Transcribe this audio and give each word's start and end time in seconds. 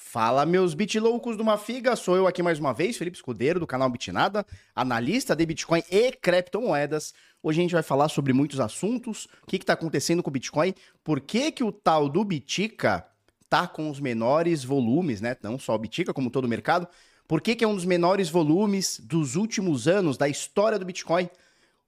Fala, 0.00 0.46
meus 0.46 0.74
bitloucos 0.74 1.36
de 1.36 1.42
uma 1.42 1.58
figa, 1.58 1.96
sou 1.96 2.16
eu 2.16 2.28
aqui 2.28 2.40
mais 2.40 2.60
uma 2.60 2.72
vez, 2.72 2.96
Felipe 2.96 3.16
Escudeiro, 3.16 3.58
do 3.58 3.66
canal 3.66 3.90
Bitnada, 3.90 4.46
analista 4.72 5.34
de 5.34 5.44
Bitcoin 5.44 5.82
e 5.90 6.12
criptomoedas. 6.12 7.12
Hoje 7.42 7.58
a 7.58 7.62
gente 7.62 7.72
vai 7.72 7.82
falar 7.82 8.08
sobre 8.08 8.32
muitos 8.32 8.60
assuntos, 8.60 9.26
o 9.42 9.46
que 9.48 9.56
está 9.56 9.72
acontecendo 9.72 10.22
com 10.22 10.30
o 10.30 10.32
Bitcoin, 10.32 10.72
por 11.02 11.20
que, 11.20 11.50
que 11.50 11.64
o 11.64 11.72
tal 11.72 12.08
do 12.08 12.24
Bitica 12.24 13.04
tá 13.50 13.66
com 13.66 13.90
os 13.90 13.98
menores 13.98 14.62
volumes, 14.62 15.20
né? 15.20 15.36
Não 15.42 15.58
só 15.58 15.74
o 15.74 15.78
Bitica, 15.78 16.14
como 16.14 16.30
todo 16.30 16.44
o 16.44 16.48
mercado. 16.48 16.86
Por 17.26 17.40
que, 17.40 17.56
que 17.56 17.64
é 17.64 17.68
um 17.68 17.74
dos 17.74 17.84
menores 17.84 18.30
volumes 18.30 19.00
dos 19.02 19.34
últimos 19.34 19.88
anos 19.88 20.16
da 20.16 20.28
história 20.28 20.78
do 20.78 20.86
Bitcoin? 20.86 21.28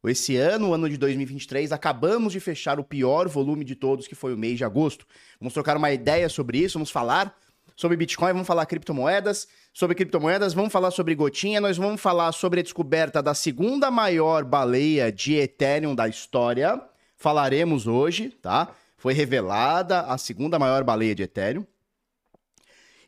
Esse 0.03 0.35
ano, 0.37 0.71
o 0.71 0.75
ano 0.75 0.89
de 0.89 0.97
2023, 0.97 1.71
acabamos 1.71 2.33
de 2.33 2.41
fechar 2.41 2.81
o 2.81 2.85
pior 2.85 3.29
volume 3.29 3.65
de 3.65 3.77
todos, 3.77 4.09
que 4.09 4.17
foi 4.17 4.35
o 4.35 4.39
mês 4.39 4.59
de 4.59 4.65
agosto. 4.65 5.07
Vamos 5.39 5.55
trocar 5.55 5.77
uma 5.77 5.93
ideia 5.93 6.29
sobre 6.29 6.59
isso, 6.59 6.75
vamos 6.75 6.91
falar 6.91 7.37
sobre 7.81 7.97
Bitcoin, 7.97 8.35
vamos 8.35 8.47
falar 8.47 8.67
criptomoedas. 8.67 9.49
Sobre 9.73 9.95
criptomoedas, 9.95 10.53
vamos 10.53 10.71
falar 10.71 10.91
sobre 10.91 11.15
gotinha, 11.15 11.63
nós 11.63 11.79
vamos 11.79 11.99
falar 11.99 12.31
sobre 12.33 12.61
a 12.61 12.63
descoberta 12.63 13.23
da 13.23 13.33
segunda 13.33 13.91
maior 13.91 14.45
baleia 14.45 15.11
de 15.11 15.37
Ethereum 15.37 15.95
da 15.95 16.07
história. 16.07 16.79
Falaremos 17.17 17.87
hoje, 17.87 18.29
tá? 18.43 18.69
Foi 18.99 19.15
revelada 19.15 20.03
a 20.03 20.19
segunda 20.19 20.59
maior 20.59 20.85
baleia 20.85 21.15
de 21.15 21.23
Ethereum. 21.23 21.67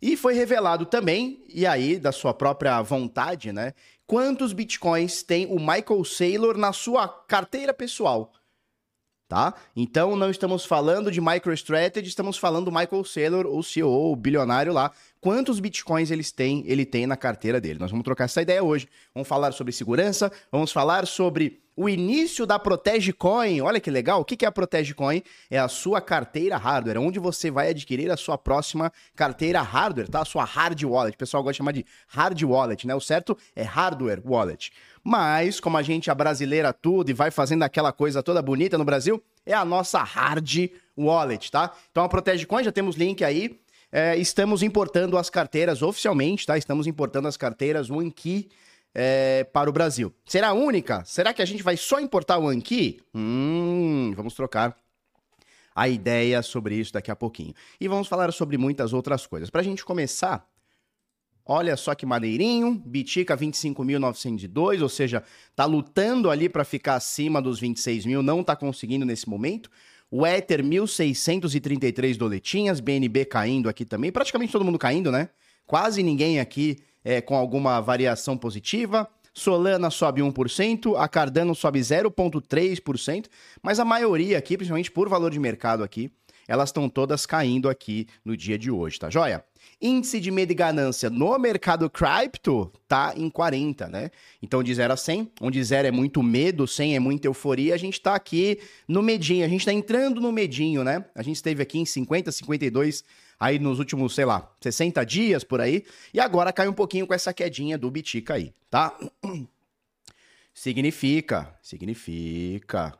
E 0.01 0.17
foi 0.17 0.33
revelado 0.33 0.87
também, 0.87 1.45
e 1.51 1.67
aí 1.67 1.99
da 1.99 2.11
sua 2.11 2.33
própria 2.33 2.81
vontade, 2.81 3.53
né? 3.53 3.75
Quantos 4.07 4.55
bitcoins 4.55 5.23
tem 5.23 5.45
o 5.45 5.59
Michael 5.59 6.03
Saylor 6.03 6.57
na 6.57 6.73
sua 6.73 7.07
carteira 7.07 7.75
pessoal? 7.75 8.33
Tá? 9.33 9.55
Então 9.75 10.15
não 10.15 10.29
estamos 10.29 10.67
falando 10.67 11.11
de 11.11 11.19
MicroStrategy, 11.19 12.07
estamos 12.07 12.37
falando 12.37 12.67
do 12.67 12.71
Michael 12.71 13.03
Saylor, 13.03 13.47
o 13.47 13.63
CEO, 13.63 14.13
o 14.13 14.15
bilionário 14.15 14.75
lá. 14.75 14.93
Quantos 15.23 15.59
bitcoins 15.59 16.11
eles 16.11 16.31
têm, 16.31 16.63
ele 16.67 16.85
tem 16.85 17.07
na 17.07 17.17
carteira 17.17 17.59
dele? 17.59 17.79
Nós 17.79 17.91
vamos 17.91 18.05
trocar 18.05 18.25
essa 18.25 18.43
ideia 18.43 18.63
hoje. 18.63 18.87
Vamos 19.15 19.27
falar 19.27 19.53
sobre 19.53 19.73
segurança, 19.73 20.31
vamos 20.51 20.71
falar 20.71 21.07
sobre 21.07 21.62
o 21.77 21.89
início 21.89 22.47
da 22.47 22.59
Protege 22.59 23.13
Coin. 23.13 23.61
Olha 23.61 23.81
que 23.81 23.91
legal. 23.91 24.21
O 24.21 24.25
que 24.25 24.45
é 24.45 24.49
a 24.49 24.53
Protege 24.53 24.95
Coin? 24.95 25.23
É 25.51 25.59
a 25.59 25.69
sua 25.69 26.01
carteira 26.01 26.57
hardware, 26.57 26.99
onde 26.99 27.19
você 27.19 27.51
vai 27.51 27.71
adquirir 27.71 28.11
a 28.11 28.17
sua 28.17 28.37
próxima 28.37 28.93
carteira 29.17 29.63
hardware, 29.63 30.09
tá? 30.09 30.21
A 30.21 30.25
sua 30.25 30.45
hard 30.45 30.83
wallet. 30.85 31.15
O 31.15 31.19
pessoal 31.19 31.43
gosta 31.43 31.53
de 31.53 31.59
chamar 31.59 31.73
de 31.73 31.87
hard 32.09 32.43
wallet, 32.43 32.87
né? 32.87 32.95
O 32.95 33.01
certo 33.01 33.37
é 33.57 33.63
hardware 33.63 34.21
wallet. 34.25 34.73
Mas, 35.03 35.59
como 35.59 35.77
a 35.77 35.83
gente 35.83 36.13
brasileira 36.15 36.73
tudo 36.73 37.11
e 37.11 37.15
vai 37.15 37.31
fazendo 37.31 37.63
aquela 37.63 37.93
coisa 37.93 38.23
toda 38.23 38.41
bonita 38.43 38.79
no 38.79 38.85
Brasil, 38.85 39.23
é 39.45 39.55
a 39.55 39.65
nossa 39.65 40.03
hard 40.03 40.71
wallet, 40.97 41.51
tá? 41.51 41.73
Então 41.91 42.05
a 42.05 42.09
Protege 42.09 42.47
Coin, 42.47 42.63
já 42.63 42.73
temos 42.73 42.97
link 42.97 43.25
aí. 43.25 43.59
É, 43.91 44.17
estamos 44.17 44.63
importando 44.63 45.19
as 45.19 45.29
carteiras 45.29 45.83
oficialmente, 45.83 46.47
tá? 46.47 46.57
Estamos 46.57 46.87
importando 46.87 47.29
as 47.29 47.37
carteiras 47.37 47.91
OneKey 47.91 48.49
é, 48.95 49.45
para 49.45 49.71
o 49.71 49.73
Brasil. 49.73 50.15
Será 50.25 50.53
única? 50.53 51.05
Será 51.05 51.33
que 51.33 51.43
a 51.43 51.45
gente 51.45 51.63
vai 51.63 51.77
só 51.77 52.01
importar 52.01 52.39
o 52.39 52.47
OneKey? 52.47 53.01
Hum, 53.15 54.13
vamos 54.17 54.35
trocar 54.35 54.77
a 55.75 55.89
ideia 55.89 56.43
sobre 56.43 56.75
isso 56.75 56.93
daqui 56.93 57.11
a 57.11 57.17
pouquinho. 57.17 57.55
E 57.81 57.89
vamos 57.89 58.09
falar 58.09 58.33
sobre 58.33 58.59
muitas 58.59 58.93
outras 58.93 59.27
coisas. 59.27 59.51
Para 59.51 59.61
a 59.61 59.65
gente 59.65 59.85
começar, 59.85 60.47
Olha 61.45 61.77
só 61.77 61.93
que 61.95 62.07
maneirinho, 62.07 62.81
Bitica 62.87 63.37
25.902, 63.37 64.81
ou 64.81 64.89
seja, 64.89 65.25
tá 65.57 65.65
lutando 65.65 66.31
ali 66.31 66.49
para 66.49 66.65
ficar 66.65 66.95
acima 66.95 67.43
dos 67.43 67.59
26 67.59 68.07
mil, 68.07 68.23
não 68.23 68.45
tá 68.45 68.55
conseguindo 68.55 69.05
nesse 69.05 69.29
momento. 69.29 69.69
O 70.09 70.25
Ether 70.25 70.63
1.633 70.63 72.17
doletinhas, 72.17 72.79
BNB 72.79 73.25
caindo 73.25 73.69
aqui 73.69 73.85
também, 73.85 74.13
praticamente 74.13 74.53
todo 74.53 74.65
mundo 74.65 74.79
caindo, 74.79 75.11
né? 75.11 75.31
Quase 75.67 76.03
ninguém 76.03 76.39
aqui 76.39 76.79
é, 77.05 77.21
com 77.21 77.37
alguma 77.37 77.81
variação 77.81 78.37
positiva. 78.37 79.09
Solana 79.35 79.89
sobe 79.91 80.21
1%, 80.21 80.95
a 80.97 81.09
Cardano 81.09 81.55
sobe 81.55 81.81
0,3%, 81.81 83.27
mas 83.63 83.81
a 83.81 83.85
maioria 83.85 84.37
aqui, 84.37 84.57
principalmente 84.57 84.91
por 84.91 85.09
valor 85.09 85.31
de 85.31 85.39
mercado 85.39 85.83
aqui, 85.83 86.13
elas 86.47 86.69
estão 86.69 86.89
todas 86.89 87.25
caindo 87.25 87.69
aqui 87.69 88.07
no 88.25 88.37
dia 88.37 88.59
de 88.59 88.71
hoje, 88.71 88.99
tá 88.99 89.09
joia? 89.09 89.45
Índice 89.81 90.21
de 90.21 90.31
medo 90.31 90.53
e 90.53 90.55
ganância 90.55 91.09
no 91.09 91.39
mercado 91.39 91.89
cripto 91.89 92.71
tá 92.87 93.15
em 93.17 93.31
40, 93.31 93.89
né? 93.89 94.11
Então 94.43 94.63
de 94.63 94.75
0 94.75 94.93
a 94.93 94.97
100, 94.97 95.33
onde 95.41 95.63
0 95.63 95.89
é 95.89 95.91
muito 95.91 96.23
medo, 96.23 96.67
100 96.67 96.97
é 96.97 97.01
muita 97.01 97.27
euforia, 97.27 97.75
a 97.75 97.79
gente 97.79 98.01
tá 98.01 98.15
aqui 98.15 98.59
no 98.87 99.03
medinho, 99.03 99.45
a 99.45 99.49
gente 99.49 99.65
tá 99.65 99.73
entrando 99.73 100.21
no 100.21 100.31
medinho, 100.31 100.85
né? 100.85 101.05
A 101.15 101.23
gente 101.23 101.37
esteve 101.37 101.63
aqui 101.63 101.79
em 101.79 101.85
50, 101.85 102.31
52 102.31 103.05
aí 103.43 103.59
nos 103.59 103.81
últimos, 103.81 104.15
sei 104.15 104.25
lá, 104.25 104.49
60 104.61 105.05
dias 105.05 105.43
por 105.43 105.61
aí, 105.61 105.85
e 106.15 106.21
agora 106.21 106.53
cai 106.53 106.69
um 106.69 106.73
pouquinho 106.73 107.09
com 107.09 107.13
essa 107.13 107.35
quedinha 107.35 107.77
do 107.77 107.91
Bitica 107.91 108.35
aí, 108.35 108.55
tá? 108.71 108.97
Significa, 110.55 111.59
significa. 111.63 112.97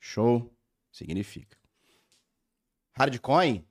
Show, 0.00 0.50
significa. 0.90 1.56
Hardcoin 2.92 3.62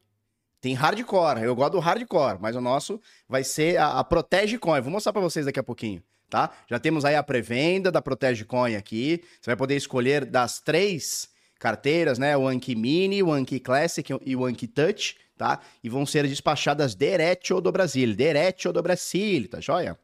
tem 0.62 0.76
hardcore, 0.76 1.42
eu 1.42 1.56
gosto 1.56 1.74
do 1.74 1.80
hardcore, 1.80 2.38
mas 2.40 2.56
o 2.56 2.62
nosso 2.62 3.02
vai 3.28 3.44
ser 3.44 3.78
a, 3.78 4.00
a 4.00 4.04
Protege 4.04 4.60
Coin. 4.60 4.82
Vou 4.82 4.92
mostrar 4.92 5.12
para 5.12 5.22
vocês 5.22 5.48
daqui 5.48 5.60
a 5.60 5.64
pouquinho, 5.64 6.02
tá? 6.30 6.52
Já 6.70 6.80
temos 6.80 7.04
aí 7.04 7.16
a 7.16 7.24
pré-venda 7.24 7.92
da 7.92 8.04
Protege 8.04 8.46
Coin 8.46 8.76
aqui. 8.76 9.24
Você 9.42 9.50
vai 9.50 9.58
poder 9.58 9.76
escolher 9.76 10.26
das 10.26 10.60
três 10.60 11.28
carteiras, 11.60 12.18
né? 12.18 12.36
O 12.38 12.48
Anki 12.48 12.76
Mini, 12.76 13.22
o 13.22 13.32
Anki 13.32 13.60
Classic 13.60 14.14
e 14.26 14.36
o 14.36 14.46
Anki 14.46 14.68
Touch, 14.68 15.18
tá? 15.38 15.60
E 15.84 15.90
vão 15.90 16.06
ser 16.06 16.28
despachadas 16.28 16.96
direto 16.96 17.60
do 17.62 17.72
Brasil, 17.72 18.14
direto 18.16 18.72
do 18.72 18.82
Brasil, 18.82 19.48
tá 19.50 19.60
joia? 19.60 19.98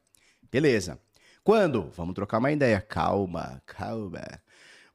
Beleza. 0.51 0.99
Quando? 1.43 1.89
Vamos 1.95 2.15
trocar 2.15 2.37
uma 2.37 2.51
ideia. 2.51 2.79
Calma, 2.79 3.61
calma. 3.65 4.21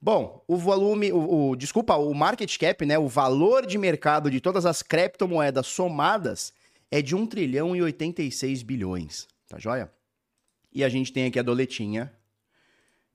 Bom, 0.01 0.45
o 0.47 0.57
volume, 0.57 1.13
o, 1.13 1.51
o, 1.51 1.57
desculpa, 1.57 1.97
o 1.97 2.15
market 2.15 2.57
cap, 2.57 2.87
né, 2.87 2.97
o 2.99 3.09
valor 3.09 3.67
de 3.67 3.77
mercado 3.77 4.31
de 4.31 4.41
todas 4.41 4.65
as 4.65 4.81
criptomoedas 4.81 5.67
somadas 5.67 6.53
é 6.91 7.03
de 7.03 7.17
1 7.17 7.27
trilhão 7.27 7.75
e 7.75 7.83
86 7.83 8.63
bilhões, 8.63 9.27
tá 9.49 9.59
joia? 9.59 9.93
E 10.73 10.85
a 10.85 10.89
gente 10.89 11.13
tem 11.13 11.27
aqui 11.27 11.39
a 11.39 11.43
doletinha. 11.43 12.13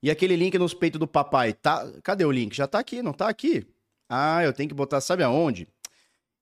E 0.04 0.10
aquele 0.10 0.36
link 0.36 0.58
nos 0.58 0.74
peitos 0.74 1.00
do 1.00 1.08
papai, 1.08 1.54
tá? 1.54 1.90
Cadê 2.02 2.26
o 2.26 2.30
link? 2.30 2.54
Já 2.54 2.66
tá 2.66 2.78
aqui, 2.78 3.00
não 3.00 3.14
tá 3.14 3.26
aqui? 3.26 3.66
Ah, 4.06 4.44
eu 4.44 4.52
tenho 4.52 4.68
que 4.68 4.74
botar, 4.74 5.00
sabe 5.00 5.22
aonde? 5.22 5.66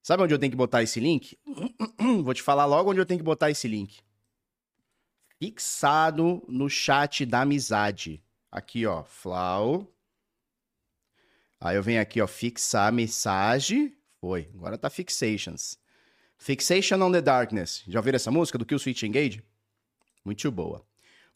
Sabe 0.02 0.24
onde 0.24 0.34
eu 0.34 0.38
tenho 0.40 0.50
que 0.50 0.56
botar 0.56 0.82
esse 0.82 0.98
link? 0.98 1.38
Vou 2.24 2.34
te 2.34 2.42
falar 2.42 2.64
logo 2.64 2.90
onde 2.90 3.00
eu 3.00 3.06
tenho 3.06 3.20
que 3.20 3.24
botar 3.24 3.52
esse 3.52 3.68
link. 3.68 4.00
Fixado 5.38 6.42
no 6.48 6.68
chat 6.68 7.24
da 7.24 7.42
amizade. 7.42 8.20
Aqui, 8.50 8.84
ó, 8.84 9.04
Flau. 9.04 9.86
Aí 11.60 11.76
eu 11.76 11.84
venho 11.84 12.02
aqui, 12.02 12.20
ó, 12.20 12.26
fixar 12.26 12.88
a 12.88 12.92
mensagem. 12.92 13.96
Foi, 14.20 14.50
agora 14.56 14.76
tá 14.76 14.90
fixations. 14.90 15.78
Fixation 16.36 17.00
on 17.00 17.12
the 17.12 17.22
Darkness. 17.22 17.84
Já 17.86 18.00
ouviram 18.00 18.16
essa 18.16 18.32
música 18.32 18.58
do 18.58 18.66
Kill 18.66 18.80
Switch 18.80 19.04
Engage? 19.04 19.40
Muito 20.24 20.50
boa. 20.50 20.84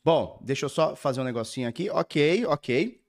Bom, 0.06 0.39
deixa 0.41 0.67
eu 0.67 0.69
só 0.69 0.94
fazer 0.94 1.21
um 1.21 1.25
negocinho 1.25 1.69
aqui. 1.69 1.91
Ok, 1.91 2.47
ok. 2.47 3.03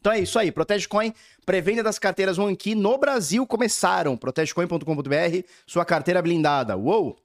Então 0.00 0.14
é 0.14 0.20
isso 0.20 0.38
aí. 0.38 0.50
Protegecoin, 0.50 1.12
pré-venda 1.44 1.82
das 1.82 1.98
carteiras 1.98 2.38
OneKey 2.38 2.74
no 2.74 2.96
Brasil 2.96 3.46
começaram. 3.46 4.16
protegecoin.com.br, 4.16 5.46
sua 5.66 5.84
carteira 5.84 6.22
blindada. 6.22 6.74
Uou! 6.74 7.22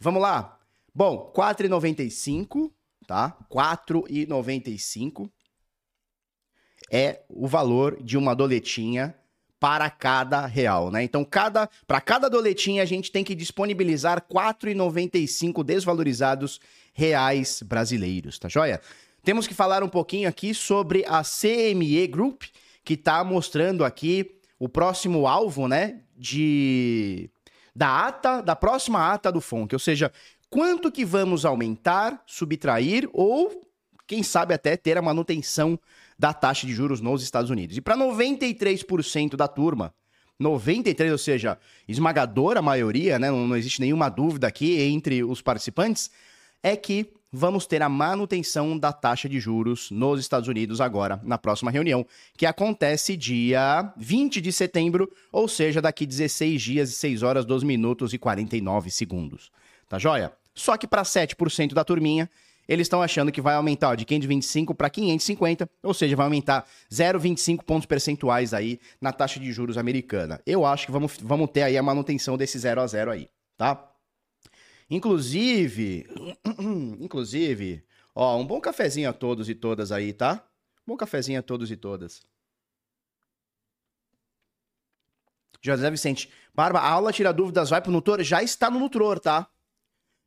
Vamos 0.00 0.20
lá. 0.20 0.58
Bom, 0.92 1.32
4,95, 1.36 2.72
tá? 3.06 3.38
4,95 3.48 5.30
é 6.90 7.22
o 7.28 7.46
valor 7.46 8.02
de 8.02 8.18
uma 8.18 8.34
doletinha 8.34 9.14
para 9.60 9.90
cada 9.90 10.46
real, 10.46 10.90
né? 10.90 11.02
Então, 11.02 11.24
cada 11.24 11.68
para 11.86 12.00
cada 12.00 12.28
doletinha 12.28 12.82
a 12.82 12.86
gente 12.86 13.10
tem 13.10 13.24
que 13.24 13.34
disponibilizar 13.34 14.22
4,95 14.22 15.64
desvalorizados 15.64 16.60
reais 16.92 17.62
brasileiros, 17.62 18.38
tá 18.38 18.48
joia? 18.48 18.80
Temos 19.22 19.46
que 19.46 19.54
falar 19.54 19.82
um 19.82 19.88
pouquinho 19.88 20.28
aqui 20.28 20.54
sobre 20.54 21.04
a 21.06 21.22
CME 21.22 22.06
Group, 22.06 22.44
que 22.84 22.94
está 22.94 23.22
mostrando 23.22 23.84
aqui 23.84 24.38
o 24.58 24.68
próximo 24.68 25.26
alvo, 25.26 25.68
né, 25.68 26.00
de 26.16 27.30
da 27.74 28.06
ata, 28.06 28.40
da 28.40 28.56
próxima 28.56 29.12
ata 29.12 29.30
do 29.30 29.40
FONC, 29.40 29.72
ou 29.72 29.78
seja, 29.78 30.10
quanto 30.50 30.90
que 30.90 31.04
vamos 31.04 31.44
aumentar, 31.44 32.20
subtrair 32.26 33.08
ou 33.12 33.67
quem 34.08 34.22
sabe 34.22 34.54
até 34.54 34.76
ter 34.76 34.96
a 34.96 35.02
manutenção 35.02 35.78
da 36.18 36.32
taxa 36.32 36.66
de 36.66 36.72
juros 36.72 37.00
nos 37.00 37.22
Estados 37.22 37.50
Unidos. 37.50 37.76
E 37.76 37.80
para 37.80 37.96
93% 37.96 39.36
da 39.36 39.46
turma, 39.46 39.94
93, 40.40 41.12
ou 41.12 41.18
seja, 41.18 41.58
esmagadora 41.86 42.62
maioria, 42.62 43.18
né, 43.18 43.30
não, 43.30 43.46
não 43.46 43.56
existe 43.56 43.80
nenhuma 43.80 44.08
dúvida 44.08 44.46
aqui 44.46 44.80
entre 44.80 45.22
os 45.22 45.42
participantes, 45.42 46.10
é 46.62 46.74
que 46.74 47.12
vamos 47.30 47.66
ter 47.66 47.82
a 47.82 47.88
manutenção 47.88 48.78
da 48.78 48.92
taxa 48.92 49.28
de 49.28 49.38
juros 49.38 49.90
nos 49.90 50.18
Estados 50.18 50.48
Unidos 50.48 50.80
agora, 50.80 51.20
na 51.22 51.36
próxima 51.36 51.70
reunião, 51.70 52.06
que 52.34 52.46
acontece 52.46 53.14
dia 53.14 53.92
20 53.96 54.40
de 54.40 54.52
setembro, 54.52 55.12
ou 55.30 55.46
seja, 55.46 55.82
daqui 55.82 56.06
16 56.06 56.62
dias 56.62 56.90
e 56.90 56.94
6 56.94 57.22
horas, 57.22 57.44
12 57.44 57.66
minutos 57.66 58.14
e 58.14 58.18
49 58.18 58.90
segundos. 58.90 59.50
Tá 59.86 59.98
joia? 59.98 60.32
Só 60.54 60.76
que 60.78 60.86
para 60.86 61.02
7% 61.02 61.74
da 61.74 61.84
turminha, 61.84 62.28
eles 62.68 62.84
estão 62.84 63.00
achando 63.00 63.32
que 63.32 63.40
vai 63.40 63.54
aumentar 63.54 63.88
ó, 63.88 63.94
de 63.94 64.04
525 64.04 64.74
para 64.74 64.90
550, 64.90 65.68
ou 65.82 65.94
seja, 65.94 66.14
vai 66.14 66.26
aumentar 66.26 66.66
0,25 66.92 67.64
pontos 67.64 67.86
percentuais 67.86 68.52
aí 68.52 68.78
na 69.00 69.10
taxa 69.10 69.40
de 69.40 69.50
juros 69.50 69.78
americana. 69.78 70.40
Eu 70.46 70.66
acho 70.66 70.84
que 70.86 70.92
vamos, 70.92 71.16
vamos 71.22 71.50
ter 71.50 71.62
aí 71.62 71.78
a 71.78 71.82
manutenção 71.82 72.36
desse 72.36 72.58
0 72.58 72.82
a 72.82 72.86
0 72.86 73.10
aí, 73.10 73.28
tá? 73.56 73.90
Inclusive, 74.90 76.06
inclusive, 77.00 77.82
ó, 78.14 78.36
um 78.36 78.46
bom 78.46 78.60
cafezinho 78.60 79.08
a 79.08 79.12
todos 79.14 79.48
e 79.48 79.54
todas 79.54 79.90
aí, 79.90 80.12
tá? 80.12 80.44
Bom 80.86 80.96
cafezinho 80.96 81.38
a 81.38 81.42
todos 81.42 81.70
e 81.70 81.76
todas. 81.76 82.22
José 85.60 85.90
Vicente, 85.90 86.30
Barba, 86.54 86.78
a 86.78 86.88
aula 86.88 87.12
tira 87.12 87.32
dúvidas 87.32 87.70
vai 87.70 87.80
pro 87.80 87.90
Nutror? 87.90 88.22
Já 88.22 88.42
está 88.42 88.70
no 88.70 88.78
Nutror, 88.78 89.18
tá? 89.18 89.48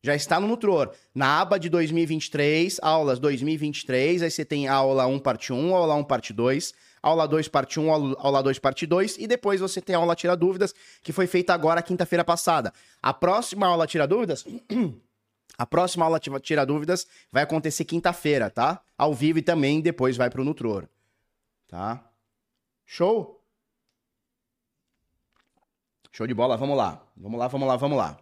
Já 0.03 0.15
está 0.15 0.39
no 0.39 0.47
Nutror. 0.47 0.91
Na 1.13 1.41
aba 1.41 1.59
de 1.59 1.69
2023, 1.69 2.79
aulas 2.81 3.19
2023, 3.19 4.23
aí 4.23 4.31
você 4.31 4.43
tem 4.43 4.67
aula 4.67 5.05
1 5.05 5.19
parte 5.19 5.53
1, 5.53 5.75
aula 5.75 5.93
1 5.95 6.03
parte 6.03 6.33
2, 6.33 6.73
aula 7.03 7.27
2 7.27 7.47
parte 7.47 7.79
1, 7.79 8.15
aula 8.17 8.41
2 8.41 8.57
parte 8.57 8.87
2 8.87 9.17
e 9.19 9.27
depois 9.27 9.61
você 9.61 9.79
tem 9.79 9.95
a 9.95 9.99
aula 9.99 10.15
Tira 10.15 10.35
Dúvidas, 10.35 10.73
que 11.03 11.13
foi 11.13 11.27
feita 11.27 11.53
agora 11.53 11.83
quinta-feira 11.83 12.23
passada. 12.23 12.73
A 13.01 13.13
próxima 13.13 13.67
aula 13.67 13.85
Tira 13.85 14.07
Dúvidas 14.07 14.45
A 15.57 15.65
próxima 15.65 16.05
aula 16.05 16.19
Tira 16.19 16.65
Dúvidas 16.65 17.05
vai 17.31 17.43
acontecer 17.43 17.85
quinta-feira, 17.85 18.49
tá? 18.49 18.81
Ao 18.97 19.13
vivo 19.13 19.37
e 19.37 19.43
também 19.43 19.79
depois 19.79 20.17
vai 20.17 20.27
pro 20.27 20.43
Nutror. 20.43 20.87
Tá? 21.67 22.03
Show? 22.83 23.39
Show 26.11 26.25
de 26.25 26.33
bola, 26.33 26.57
vamos 26.57 26.75
lá. 26.75 27.05
Vamos 27.15 27.39
lá, 27.39 27.47
vamos 27.47 27.67
lá, 27.67 27.75
vamos 27.75 27.97
lá. 27.97 28.17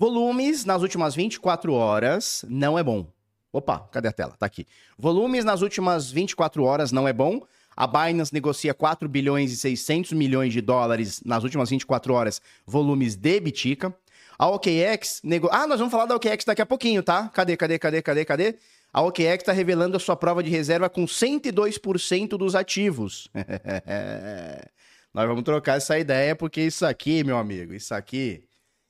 Volumes 0.00 0.64
nas 0.64 0.80
últimas 0.80 1.14
24 1.14 1.74
horas 1.74 2.42
não 2.48 2.78
é 2.78 2.82
bom. 2.82 3.06
Opa, 3.52 3.80
cadê 3.92 4.08
a 4.08 4.12
tela? 4.12 4.34
Tá 4.38 4.46
aqui. 4.46 4.66
Volumes 4.96 5.44
nas 5.44 5.60
últimas 5.60 6.10
24 6.10 6.64
horas 6.64 6.90
não 6.90 7.06
é 7.06 7.12
bom. 7.12 7.42
A 7.76 7.86
Binance 7.86 8.32
negocia 8.32 8.72
4 8.72 9.06
bilhões 9.06 9.52
e 9.52 9.56
600 9.58 10.12
milhões 10.12 10.54
de 10.54 10.62
dólares 10.62 11.20
nas 11.22 11.44
últimas 11.44 11.68
24 11.68 12.14
horas, 12.14 12.40
volumes 12.64 13.14
de 13.14 13.40
Bitica. 13.40 13.94
A 14.38 14.48
OKX 14.48 15.20
nego... 15.22 15.50
Ah, 15.52 15.66
nós 15.66 15.78
vamos 15.78 15.92
falar 15.92 16.06
da 16.06 16.16
OKX 16.16 16.46
daqui 16.46 16.62
a 16.62 16.66
pouquinho, 16.66 17.02
tá? 17.02 17.28
Cadê, 17.28 17.54
cadê, 17.54 17.78
cadê, 17.78 18.00
cadê, 18.00 18.24
cadê? 18.24 18.54
A 18.90 19.02
OKX 19.02 19.40
está 19.40 19.52
revelando 19.52 19.98
a 19.98 20.00
sua 20.00 20.16
prova 20.16 20.42
de 20.42 20.48
reserva 20.48 20.88
com 20.88 21.04
102% 21.04 22.38
dos 22.38 22.54
ativos. 22.54 23.28
nós 25.12 25.28
vamos 25.28 25.42
trocar 25.42 25.76
essa 25.76 25.98
ideia 25.98 26.34
porque 26.34 26.62
isso 26.62 26.86
aqui, 26.86 27.22
meu 27.22 27.36
amigo, 27.36 27.74
isso 27.74 27.94
aqui, 27.94 28.44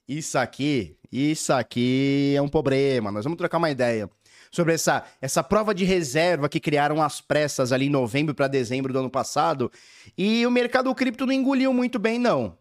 isso 0.06 0.38
aqui, 0.38 0.96
isso 1.12 1.52
aqui 1.52 2.34
é 2.36 2.42
um 2.42 2.48
problema. 2.48 3.10
Nós 3.10 3.24
vamos 3.24 3.36
trocar 3.36 3.58
uma 3.58 3.70
ideia 3.70 4.08
sobre 4.50 4.74
essa, 4.74 5.04
essa 5.20 5.42
prova 5.42 5.74
de 5.74 5.84
reserva 5.84 6.48
que 6.48 6.60
criaram 6.60 7.02
as 7.02 7.20
pressas 7.20 7.72
ali 7.72 7.86
em 7.86 7.90
novembro 7.90 8.34
para 8.34 8.48
dezembro 8.48 8.92
do 8.92 8.98
ano 8.98 9.10
passado. 9.10 9.70
E 10.16 10.44
o 10.46 10.50
mercado 10.50 10.94
cripto 10.94 11.26
não 11.26 11.32
engoliu 11.32 11.72
muito 11.72 11.98
bem, 11.98 12.18
não. 12.18 12.58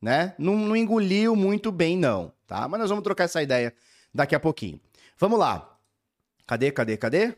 Né? 0.00 0.34
Não, 0.38 0.56
não 0.56 0.76
engoliu 0.76 1.34
muito 1.34 1.72
bem, 1.72 1.96
não. 1.96 2.32
Tá? 2.46 2.66
Mas 2.68 2.80
nós 2.80 2.88
vamos 2.88 3.04
trocar 3.04 3.24
essa 3.24 3.42
ideia 3.42 3.74
daqui 4.14 4.34
a 4.34 4.40
pouquinho. 4.40 4.80
Vamos 5.18 5.38
lá. 5.38 5.76
Cadê, 6.46 6.70
cadê, 6.70 6.96
cadê? 6.96 7.34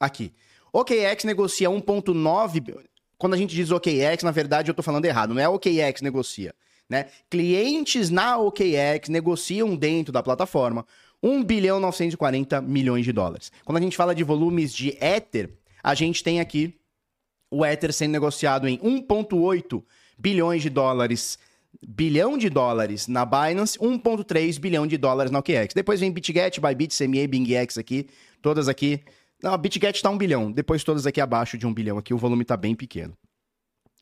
Aqui. 0.00 0.34
OKX 0.72 1.24
negocia 1.24 1.68
1.9. 1.68 2.84
Quando 3.16 3.34
a 3.34 3.36
gente 3.36 3.54
diz 3.54 3.70
OKX, 3.70 4.22
na 4.22 4.30
verdade 4.30 4.70
eu 4.70 4.74
tô 4.74 4.82
falando 4.82 5.04
errado. 5.04 5.34
Não 5.34 5.40
é 5.40 5.48
OKX 5.48 6.02
negocia. 6.02 6.54
Né? 6.88 7.06
Clientes 7.28 8.08
na 8.08 8.38
OKX 8.38 9.08
negociam 9.08 9.76
dentro 9.76 10.12
da 10.12 10.22
plataforma 10.22 10.86
1 11.22 11.42
bilhão 11.42 11.80
940 11.80 12.62
milhões 12.62 13.04
de 13.04 13.12
dólares. 13.12 13.52
Quando 13.64 13.78
a 13.78 13.80
gente 13.80 13.96
fala 13.96 14.14
de 14.14 14.24
volumes 14.24 14.72
de 14.72 14.96
Ether, 15.00 15.50
a 15.82 15.94
gente 15.94 16.22
tem 16.22 16.40
aqui 16.40 16.74
o 17.50 17.64
Ether 17.64 17.92
sendo 17.92 18.12
negociado 18.12 18.68
em 18.68 18.78
1,8 18.78 19.82
bilhões 20.18 20.62
de 20.62 20.70
dólares, 20.70 21.38
bilhão 21.86 22.38
de 22.38 22.48
dólares 22.48 23.06
na 23.06 23.24
Binance, 23.24 23.78
1,3 23.78 24.58
bilhão 24.58 24.86
de 24.86 24.96
dólares 24.96 25.30
na 25.30 25.40
OKX. 25.40 25.74
Depois 25.74 26.00
vem 26.00 26.12
BitGet, 26.12 26.60
Bybit, 26.60 26.96
CME, 26.96 27.26
BingX 27.26 27.78
aqui, 27.78 28.06
todas 28.40 28.68
aqui. 28.68 29.02
Não, 29.42 29.52
a 29.52 29.56
BitGet 29.56 29.96
está 29.96 30.10
1 30.10 30.18
bilhão, 30.18 30.50
depois 30.50 30.82
todas 30.82 31.06
aqui 31.06 31.20
abaixo 31.20 31.58
de 31.58 31.66
1 31.66 31.74
bilhão 31.74 31.98
aqui, 31.98 32.14
o 32.14 32.18
volume 32.18 32.42
está 32.42 32.56
bem 32.56 32.74
pequeno. 32.74 33.16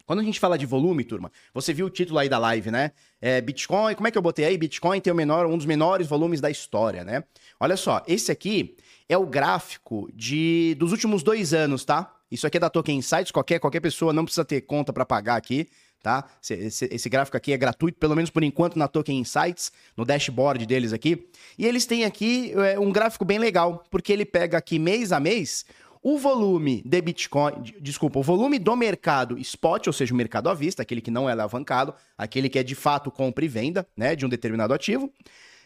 Quando 0.06 0.20
a 0.20 0.22
gente 0.22 0.38
fala 0.38 0.56
de 0.56 0.64
volume, 0.64 1.02
turma, 1.02 1.32
você 1.52 1.74
viu 1.74 1.86
o 1.86 1.90
título 1.90 2.20
aí 2.20 2.28
da 2.28 2.38
live, 2.38 2.70
né? 2.70 2.92
É, 3.20 3.40
Bitcoin, 3.40 3.94
como 3.96 4.06
é 4.06 4.10
que 4.10 4.16
eu 4.16 4.22
botei 4.22 4.44
aí? 4.44 4.56
Bitcoin 4.56 5.00
tem 5.00 5.12
o 5.12 5.16
menor, 5.16 5.46
um 5.46 5.56
dos 5.56 5.66
menores 5.66 6.06
volumes 6.06 6.40
da 6.40 6.48
história, 6.48 7.02
né? 7.02 7.24
Olha 7.58 7.76
só, 7.76 8.02
esse 8.06 8.30
aqui 8.30 8.76
é 9.08 9.18
o 9.18 9.26
gráfico 9.26 10.08
de 10.14 10.76
dos 10.78 10.92
últimos 10.92 11.24
dois 11.24 11.52
anos, 11.52 11.84
tá? 11.84 12.14
Isso 12.30 12.46
aqui 12.46 12.56
é 12.56 12.60
da 12.60 12.70
Token 12.70 12.98
Insights, 12.98 13.32
qualquer, 13.32 13.58
qualquer 13.58 13.80
pessoa 13.80 14.12
não 14.12 14.24
precisa 14.24 14.44
ter 14.44 14.60
conta 14.60 14.92
para 14.92 15.04
pagar 15.04 15.36
aqui, 15.36 15.68
tá? 16.02 16.24
Esse, 16.42 16.54
esse, 16.54 16.84
esse, 16.92 17.08
gráfico 17.08 17.36
aqui 17.36 17.52
é 17.52 17.56
gratuito, 17.56 17.98
pelo 17.98 18.14
menos 18.14 18.30
por 18.30 18.42
enquanto, 18.42 18.78
na 18.78 18.86
Token 18.86 19.18
Insights, 19.18 19.72
no 19.96 20.04
dashboard 20.04 20.66
deles 20.66 20.92
aqui. 20.92 21.28
E 21.58 21.66
eles 21.66 21.86
têm 21.86 22.04
aqui 22.04 22.52
é, 22.54 22.78
um 22.78 22.92
gráfico 22.92 23.24
bem 23.24 23.38
legal, 23.38 23.84
porque 23.90 24.12
ele 24.12 24.24
pega 24.24 24.58
aqui 24.58 24.78
mês 24.78 25.12
a 25.12 25.20
mês 25.20 25.64
o 26.08 26.18
volume 26.18 26.82
de 26.84 27.02
Bitcoin, 27.02 27.54
desculpa, 27.80 28.20
o 28.20 28.22
volume 28.22 28.60
do 28.60 28.76
mercado 28.76 29.36
spot, 29.40 29.88
ou 29.88 29.92
seja, 29.92 30.14
o 30.14 30.16
mercado 30.16 30.48
à 30.48 30.54
vista, 30.54 30.80
aquele 30.80 31.00
que 31.00 31.10
não 31.10 31.28
é 31.28 31.32
alavancado, 31.32 31.92
aquele 32.16 32.48
que 32.48 32.60
é 32.60 32.62
de 32.62 32.76
fato 32.76 33.10
compra 33.10 33.44
e 33.44 33.48
venda, 33.48 33.84
né, 33.96 34.14
de 34.14 34.24
um 34.24 34.28
determinado 34.28 34.72
ativo. 34.72 35.12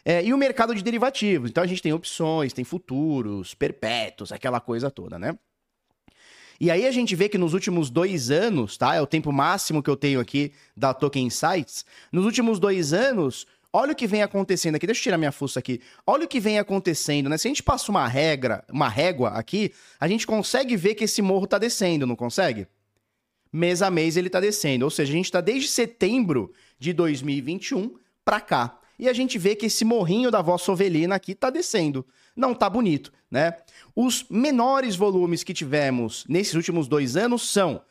É, 0.02 0.24
e 0.24 0.32
o 0.32 0.38
mercado 0.38 0.74
de 0.74 0.82
derivativos. 0.82 1.50
Então 1.50 1.62
a 1.62 1.66
gente 1.66 1.82
tem 1.82 1.92
opções, 1.92 2.54
tem 2.54 2.64
futuros, 2.64 3.52
perpétuos, 3.52 4.32
aquela 4.32 4.60
coisa 4.60 4.90
toda, 4.90 5.18
né? 5.18 5.36
E 6.58 6.70
aí 6.70 6.86
a 6.86 6.90
gente 6.90 7.14
vê 7.14 7.28
que 7.28 7.36
nos 7.36 7.52
últimos 7.52 7.90
dois 7.90 8.30
anos, 8.30 8.78
tá? 8.78 8.94
É 8.94 9.00
o 9.02 9.06
tempo 9.06 9.30
máximo 9.30 9.82
que 9.82 9.90
eu 9.90 9.96
tenho 9.96 10.20
aqui 10.20 10.52
da 10.74 10.94
Token 10.94 11.26
Insights. 11.26 11.84
Nos 12.10 12.24
últimos 12.24 12.58
dois 12.58 12.94
anos, 12.94 13.46
Olha 13.72 13.92
o 13.92 13.94
que 13.94 14.06
vem 14.06 14.22
acontecendo 14.22 14.74
aqui. 14.74 14.86
Deixa 14.86 15.00
eu 15.00 15.04
tirar 15.04 15.18
minha 15.18 15.30
fuça 15.30 15.60
aqui. 15.60 15.80
Olha 16.06 16.24
o 16.24 16.28
que 16.28 16.40
vem 16.40 16.58
acontecendo, 16.58 17.28
né? 17.28 17.38
Se 17.38 17.46
a 17.46 17.50
gente 17.50 17.62
passa 17.62 17.90
uma 17.90 18.06
regra, 18.06 18.64
uma 18.70 18.88
régua 18.88 19.30
aqui, 19.30 19.72
a 19.98 20.08
gente 20.08 20.26
consegue 20.26 20.76
ver 20.76 20.94
que 20.94 21.04
esse 21.04 21.22
morro 21.22 21.46
tá 21.46 21.56
descendo, 21.56 22.06
não 22.06 22.16
consegue? 22.16 22.66
Mês 23.52 23.80
a 23.80 23.90
mês 23.90 24.16
ele 24.16 24.28
tá 24.28 24.40
descendo. 24.40 24.84
Ou 24.84 24.90
seja, 24.90 25.12
a 25.12 25.16
gente 25.16 25.30
tá 25.30 25.40
desde 25.40 25.68
setembro 25.68 26.52
de 26.78 26.92
2021 26.92 27.94
para 28.24 28.40
cá. 28.40 28.80
E 28.98 29.08
a 29.08 29.12
gente 29.12 29.38
vê 29.38 29.54
que 29.54 29.66
esse 29.66 29.84
morrinho 29.84 30.30
da 30.30 30.42
vossa 30.42 30.72
ovelina 30.72 31.14
aqui 31.14 31.34
tá 31.34 31.48
descendo. 31.48 32.04
Não 32.36 32.54
tá 32.54 32.68
bonito, 32.68 33.12
né? 33.30 33.56
Os 33.94 34.26
menores 34.28 34.96
volumes 34.96 35.42
que 35.42 35.54
tivemos 35.54 36.24
nesses 36.28 36.54
últimos 36.54 36.88
dois 36.88 37.16
anos 37.16 37.48
são 37.48 37.82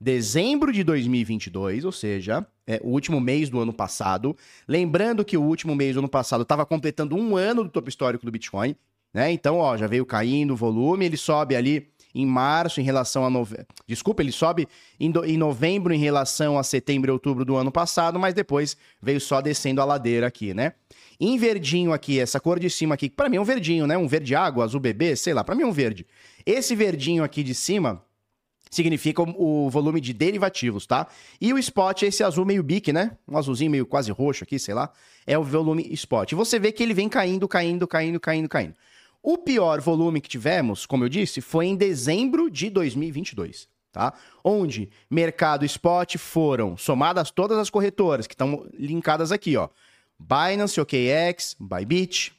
dezembro 0.00 0.72
de 0.72 0.82
2022, 0.84 1.84
ou 1.84 1.92
seja, 1.92 2.46
é, 2.66 2.80
o 2.82 2.88
último 2.88 3.20
mês 3.20 3.48
do 3.50 3.60
ano 3.60 3.72
passado. 3.72 4.36
Lembrando 4.66 5.24
que 5.24 5.36
o 5.36 5.42
último 5.42 5.74
mês 5.74 5.94
do 5.94 5.98
ano 5.98 6.08
passado 6.08 6.42
estava 6.42 6.64
completando 6.64 7.16
um 7.16 7.36
ano 7.36 7.64
do 7.64 7.70
topo 7.70 7.88
histórico 7.88 8.24
do 8.24 8.32
Bitcoin, 8.32 8.74
né? 9.12 9.30
Então, 9.30 9.58
ó, 9.58 9.76
já 9.76 9.86
veio 9.86 10.04
caindo 10.04 10.52
o 10.52 10.56
volume, 10.56 11.06
ele 11.06 11.16
sobe 11.16 11.54
ali 11.54 11.88
em 12.14 12.24
março 12.24 12.80
em 12.80 12.84
relação 12.84 13.24
a 13.24 13.30
novembro. 13.30 13.66
Desculpa, 13.86 14.22
ele 14.22 14.30
sobe 14.30 14.68
em, 15.00 15.10
do... 15.10 15.24
em 15.24 15.36
novembro 15.36 15.92
em 15.92 15.98
relação 15.98 16.56
a 16.58 16.62
setembro 16.62 17.10
e 17.10 17.12
outubro 17.12 17.44
do 17.44 17.56
ano 17.56 17.72
passado, 17.72 18.18
mas 18.18 18.34
depois 18.34 18.76
veio 19.02 19.20
só 19.20 19.40
descendo 19.40 19.80
a 19.80 19.84
ladeira 19.84 20.26
aqui, 20.26 20.54
né? 20.54 20.74
Em 21.18 21.36
verdinho 21.38 21.92
aqui, 21.92 22.18
essa 22.20 22.40
cor 22.40 22.58
de 22.58 22.70
cima 22.70 22.94
aqui, 22.94 23.08
para 23.10 23.28
mim 23.28 23.36
é 23.36 23.40
um 23.40 23.44
verdinho, 23.44 23.86
né? 23.86 23.96
Um 23.96 24.06
verde 24.06 24.34
água, 24.34 24.64
azul 24.64 24.80
bebê, 24.80 25.16
sei 25.16 25.34
lá, 25.34 25.42
para 25.42 25.54
mim 25.54 25.62
é 25.62 25.66
um 25.66 25.72
verde. 25.72 26.06
Esse 26.46 26.74
verdinho 26.74 27.24
aqui 27.24 27.42
de 27.42 27.54
cima 27.54 28.02
significa 28.74 29.22
o, 29.22 29.68
volume 29.70 30.00
de 30.00 30.12
derivativos, 30.12 30.86
tá? 30.86 31.06
E 31.40 31.52
o 31.52 31.58
spot 31.58 32.02
é 32.02 32.06
esse 32.06 32.22
azul 32.22 32.44
meio 32.44 32.62
bique, 32.62 32.92
né? 32.92 33.16
Um 33.28 33.38
azulzinho 33.38 33.70
meio 33.70 33.86
quase 33.86 34.10
roxo 34.10 34.44
aqui, 34.44 34.58
sei 34.58 34.74
lá. 34.74 34.90
É 35.26 35.38
o 35.38 35.42
volume 35.42 35.86
spot. 35.92 36.32
E 36.32 36.34
você 36.34 36.58
vê 36.58 36.72
que 36.72 36.82
ele 36.82 36.94
vem 36.94 37.08
caindo, 37.08 37.46
caindo, 37.46 37.86
caindo, 37.86 38.20
caindo, 38.20 38.48
caindo. 38.48 38.74
O 39.22 39.38
pior 39.38 39.80
volume 39.80 40.20
que 40.20 40.28
tivemos, 40.28 40.84
como 40.84 41.04
eu 41.04 41.08
disse, 41.08 41.40
foi 41.40 41.66
em 41.66 41.76
dezembro 41.76 42.50
de 42.50 42.68
2022, 42.68 43.68
tá? 43.90 44.12
Onde 44.42 44.90
mercado 45.10 45.64
spot 45.64 46.16
foram 46.18 46.76
somadas 46.76 47.30
todas 47.30 47.56
as 47.56 47.70
corretoras 47.70 48.26
que 48.26 48.34
estão 48.34 48.66
linkadas 48.74 49.32
aqui, 49.32 49.56
ó. 49.56 49.68
Binance, 50.18 50.80
OKX, 50.80 51.56
Bybit, 51.58 52.34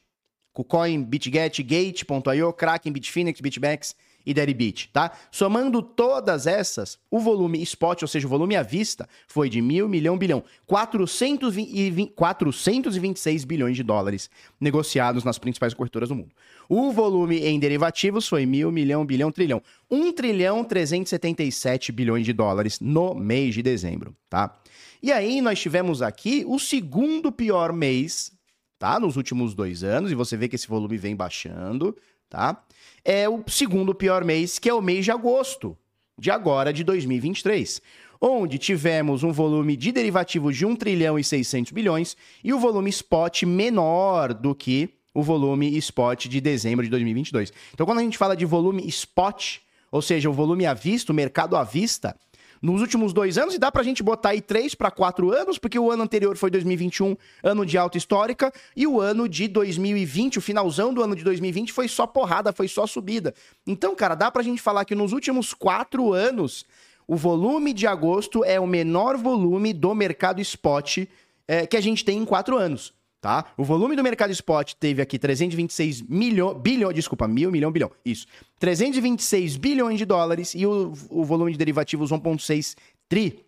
KuCoin, 0.53 1.03
BitGet, 1.03 1.63
Gate.io, 1.63 2.53
Kraken, 2.53 2.91
Bitfinex, 2.91 3.41
BitBax 3.41 3.95
e 4.25 4.33
Deribit, 4.33 4.89
tá? 4.91 5.11
Somando 5.29 5.81
todas 5.81 6.47
essas, 6.47 6.97
o 7.11 7.19
volume 7.19 7.61
spot, 7.61 8.01
ou 8.01 8.07
seja, 8.07 8.25
o 8.25 8.29
volume 8.29 8.55
à 8.55 8.63
vista, 8.63 9.07
foi 9.27 9.49
de 9.49 9.61
mil, 9.61 9.87
milhão, 9.87 10.17
bilhão. 10.17 10.43
420, 10.65 12.13
426 12.15 13.45
bilhões 13.45 13.75
de 13.75 13.83
dólares 13.83 14.29
negociados 14.59 15.23
nas 15.23 15.37
principais 15.37 15.73
corretoras 15.73 16.09
do 16.09 16.15
mundo. 16.15 16.31
O 16.67 16.91
volume 16.91 17.39
em 17.39 17.59
derivativos 17.59 18.27
foi 18.27 18.45
mil, 18.45 18.71
milhão, 18.71 19.05
bilhão, 19.05 19.31
trilhão. 19.31 19.61
1 19.89 20.11
trilhão 20.13 20.63
377 20.63 21.91
bilhões 21.91 22.25
de 22.25 22.33
dólares 22.33 22.79
no 22.79 23.13
mês 23.13 23.53
de 23.53 23.61
dezembro, 23.61 24.15
tá? 24.29 24.57
E 25.01 25.11
aí 25.11 25.41
nós 25.41 25.59
tivemos 25.59 26.01
aqui 26.01 26.43
o 26.47 26.57
segundo 26.57 27.31
pior 27.31 27.71
mês, 27.71 28.31
tá? 28.79 28.99
Nos 28.99 29.17
últimos 29.17 29.53
dois 29.53 29.83
anos, 29.83 30.11
e 30.11 30.15
você 30.15 30.35
vê 30.35 30.47
que 30.47 30.55
esse 30.55 30.67
volume 30.67 30.97
vem 30.97 31.15
baixando, 31.15 31.95
tá? 32.29 32.63
É 33.05 33.29
o 33.29 33.43
segundo 33.47 33.93
pior 33.93 34.25
mês, 34.25 34.57
que 34.57 34.67
é 34.67 34.73
o 34.73 34.81
mês 34.81 35.05
de 35.05 35.11
agosto, 35.11 35.77
de 36.17 36.31
agora 36.31 36.73
de 36.73 36.83
2023 36.83 37.81
onde 38.21 38.57
tivemos 38.57 39.23
um 39.23 39.31
volume 39.31 39.75
de 39.75 39.91
derivativos 39.91 40.55
de 40.57 40.65
1 40.65 40.75
trilhão 40.77 41.19
e 41.19 41.23
600 41.23 41.71
bilhões 41.71 42.17
e 42.43 42.53
o 42.53 42.59
volume 42.59 42.89
spot 42.89 43.43
menor 43.43 44.33
do 44.33 44.55
que 44.55 44.89
o 45.13 45.21
volume 45.21 45.77
spot 45.77 46.27
de 46.27 46.41
dezembro 46.41 46.83
de 46.83 46.89
2022. 46.89 47.53
Então, 47.73 47.85
quando 47.85 47.99
a 47.99 48.01
gente 48.01 48.17
fala 48.17 48.35
de 48.35 48.45
volume 48.45 48.87
spot, 48.87 49.59
ou 49.91 50.01
seja, 50.01 50.29
o 50.29 50.33
volume 50.33 50.65
à 50.65 50.73
vista, 50.73 51.11
o 51.11 51.15
mercado 51.15 51.55
à 51.55 51.63
vista, 51.63 52.17
nos 52.65 52.81
últimos 52.81 53.13
dois 53.13 53.37
anos, 53.37 53.53
e 53.53 53.59
dá 53.59 53.71
pra 53.71 53.83
gente 53.83 54.01
botar 54.01 54.29
aí 54.29 54.41
três 54.41 54.73
para 54.73 54.89
quatro 54.89 55.31
anos, 55.31 55.59
porque 55.59 55.77
o 55.77 55.91
ano 55.91 56.01
anterior 56.01 56.35
foi 56.35 56.49
2021, 56.49 57.15
ano 57.43 57.63
de 57.63 57.77
alta 57.77 57.95
histórica, 57.95 58.51
e 58.75 58.87
o 58.87 58.99
ano 58.99 59.29
de 59.29 59.47
2020, 59.47 60.39
o 60.39 60.41
finalzão 60.41 60.91
do 60.91 61.03
ano 61.03 61.15
de 61.15 61.23
2020, 61.23 61.71
foi 61.71 61.87
só 61.87 62.07
porrada, 62.07 62.51
foi 62.51 62.67
só 62.67 62.87
subida. 62.87 63.35
Então, 63.67 63.95
cara, 63.95 64.15
dá 64.15 64.31
pra 64.31 64.41
gente 64.41 64.63
falar 64.63 64.83
que 64.83 64.95
nos 64.95 65.13
últimos 65.13 65.53
quatro 65.53 66.11
anos, 66.11 66.65
o 67.07 67.15
volume 67.15 67.71
de 67.71 67.85
agosto 67.85 68.43
é 68.43 68.59
o 68.59 68.65
menor 68.65 69.15
volume 69.15 69.71
do 69.71 69.93
mercado 69.93 70.41
spot 70.41 71.05
é, 71.47 71.67
que 71.67 71.77
a 71.77 71.81
gente 71.81 72.03
tem 72.03 72.17
em 72.17 72.25
quatro 72.25 72.57
anos 72.57 72.94
tá? 73.25 73.43
O 73.57 73.63
volume 73.63 73.95
do 73.95 74.03
mercado 74.03 74.29
spot 74.29 74.73
teve 74.79 75.01
aqui 75.01 75.17
326 75.17 76.03
milhões, 76.03 76.59
bilhão, 76.61 76.93
desculpa, 76.93 77.27
mil, 77.27 77.49
milhão, 77.49 77.71
bilhão, 77.71 77.89
isso. 78.05 78.27
326 78.59 79.57
bilhões 79.57 79.97
de 79.97 80.05
dólares 80.05 80.53
e 80.53 80.63
o, 80.63 80.93
o 81.09 81.25
volume 81.25 81.51
de 81.51 81.57
derivativos 81.57 82.11
1.6 82.11 82.75
tri, 83.09 83.43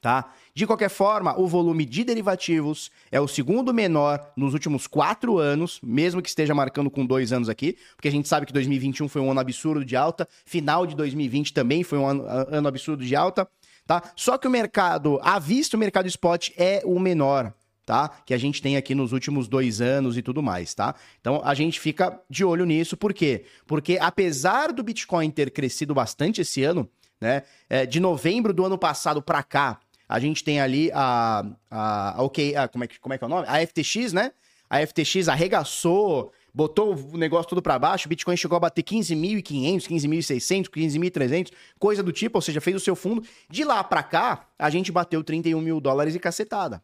tá? 0.00 0.32
De 0.54 0.68
qualquer 0.68 0.88
forma, 0.88 1.36
o 1.36 1.48
volume 1.48 1.84
de 1.84 2.04
derivativos 2.04 2.92
é 3.10 3.20
o 3.20 3.26
segundo 3.26 3.74
menor 3.74 4.24
nos 4.36 4.54
últimos 4.54 4.86
quatro 4.86 5.36
anos, 5.36 5.80
mesmo 5.82 6.22
que 6.22 6.28
esteja 6.28 6.54
marcando 6.54 6.88
com 6.88 7.04
dois 7.04 7.32
anos 7.32 7.48
aqui, 7.48 7.76
porque 7.96 8.06
a 8.06 8.12
gente 8.12 8.28
sabe 8.28 8.46
que 8.46 8.52
2021 8.52 9.08
foi 9.08 9.20
um 9.20 9.32
ano 9.32 9.40
absurdo 9.40 9.84
de 9.84 9.96
alta, 9.96 10.28
final 10.46 10.86
de 10.86 10.94
2020 10.94 11.52
também 11.52 11.82
foi 11.82 11.98
um 11.98 12.06
ano, 12.06 12.24
ano 12.24 12.68
absurdo 12.68 13.04
de 13.04 13.16
alta, 13.16 13.48
tá? 13.84 14.00
Só 14.14 14.38
que 14.38 14.46
o 14.46 14.50
mercado, 14.50 15.18
à 15.24 15.40
vista, 15.40 15.76
o 15.76 15.80
mercado 15.80 16.06
spot 16.06 16.50
é 16.56 16.82
o 16.84 17.00
menor, 17.00 17.52
tá? 17.88 18.10
Que 18.26 18.34
a 18.34 18.38
gente 18.38 18.60
tem 18.60 18.76
aqui 18.76 18.94
nos 18.94 19.12
últimos 19.12 19.48
dois 19.48 19.80
anos 19.80 20.18
e 20.18 20.20
tudo 20.20 20.42
mais, 20.42 20.74
tá? 20.74 20.94
Então 21.22 21.40
a 21.42 21.54
gente 21.54 21.80
fica 21.80 22.20
de 22.28 22.44
olho 22.44 22.66
nisso, 22.66 22.98
por 22.98 23.14
quê? 23.14 23.46
Porque 23.66 23.96
apesar 23.98 24.74
do 24.74 24.82
Bitcoin 24.82 25.30
ter 25.30 25.50
crescido 25.50 25.94
bastante 25.94 26.42
esse 26.42 26.62
ano, 26.62 26.86
né? 27.18 27.44
É, 27.66 27.86
de 27.86 27.98
novembro 27.98 28.52
do 28.52 28.62
ano 28.62 28.76
passado 28.76 29.22
para 29.22 29.42
cá, 29.42 29.80
a 30.06 30.20
gente 30.20 30.44
tem 30.44 30.60
ali 30.60 30.90
a. 30.92 31.46
a, 31.70 32.18
a 32.18 32.22
ok, 32.22 32.54
a, 32.56 32.68
como, 32.68 32.84
é 32.84 32.86
que, 32.86 33.00
como 33.00 33.14
é 33.14 33.18
que 33.18 33.24
é 33.24 33.26
o 33.26 33.30
nome? 33.30 33.46
A 33.48 33.66
FTX, 33.66 34.12
né? 34.12 34.32
A 34.68 34.86
FTX 34.86 35.26
arregaçou, 35.28 36.30
botou 36.52 36.94
o 36.94 37.16
negócio 37.16 37.48
tudo 37.48 37.62
para 37.62 37.78
baixo, 37.78 38.04
o 38.04 38.10
Bitcoin 38.10 38.36
chegou 38.36 38.56
a 38.56 38.60
bater 38.60 38.82
15.500, 38.82 39.88
15.600, 39.88 40.68
15.300, 40.68 41.52
coisa 41.78 42.02
do 42.02 42.12
tipo, 42.12 42.36
ou 42.36 42.42
seja, 42.42 42.60
fez 42.60 42.76
o 42.76 42.80
seu 42.80 42.94
fundo. 42.94 43.24
De 43.48 43.64
lá 43.64 43.82
para 43.82 44.02
cá, 44.02 44.46
a 44.58 44.68
gente 44.68 44.92
bateu 44.92 45.24
31 45.24 45.58
mil 45.62 45.80
dólares 45.80 46.14
e 46.14 46.18
cacetada. 46.18 46.82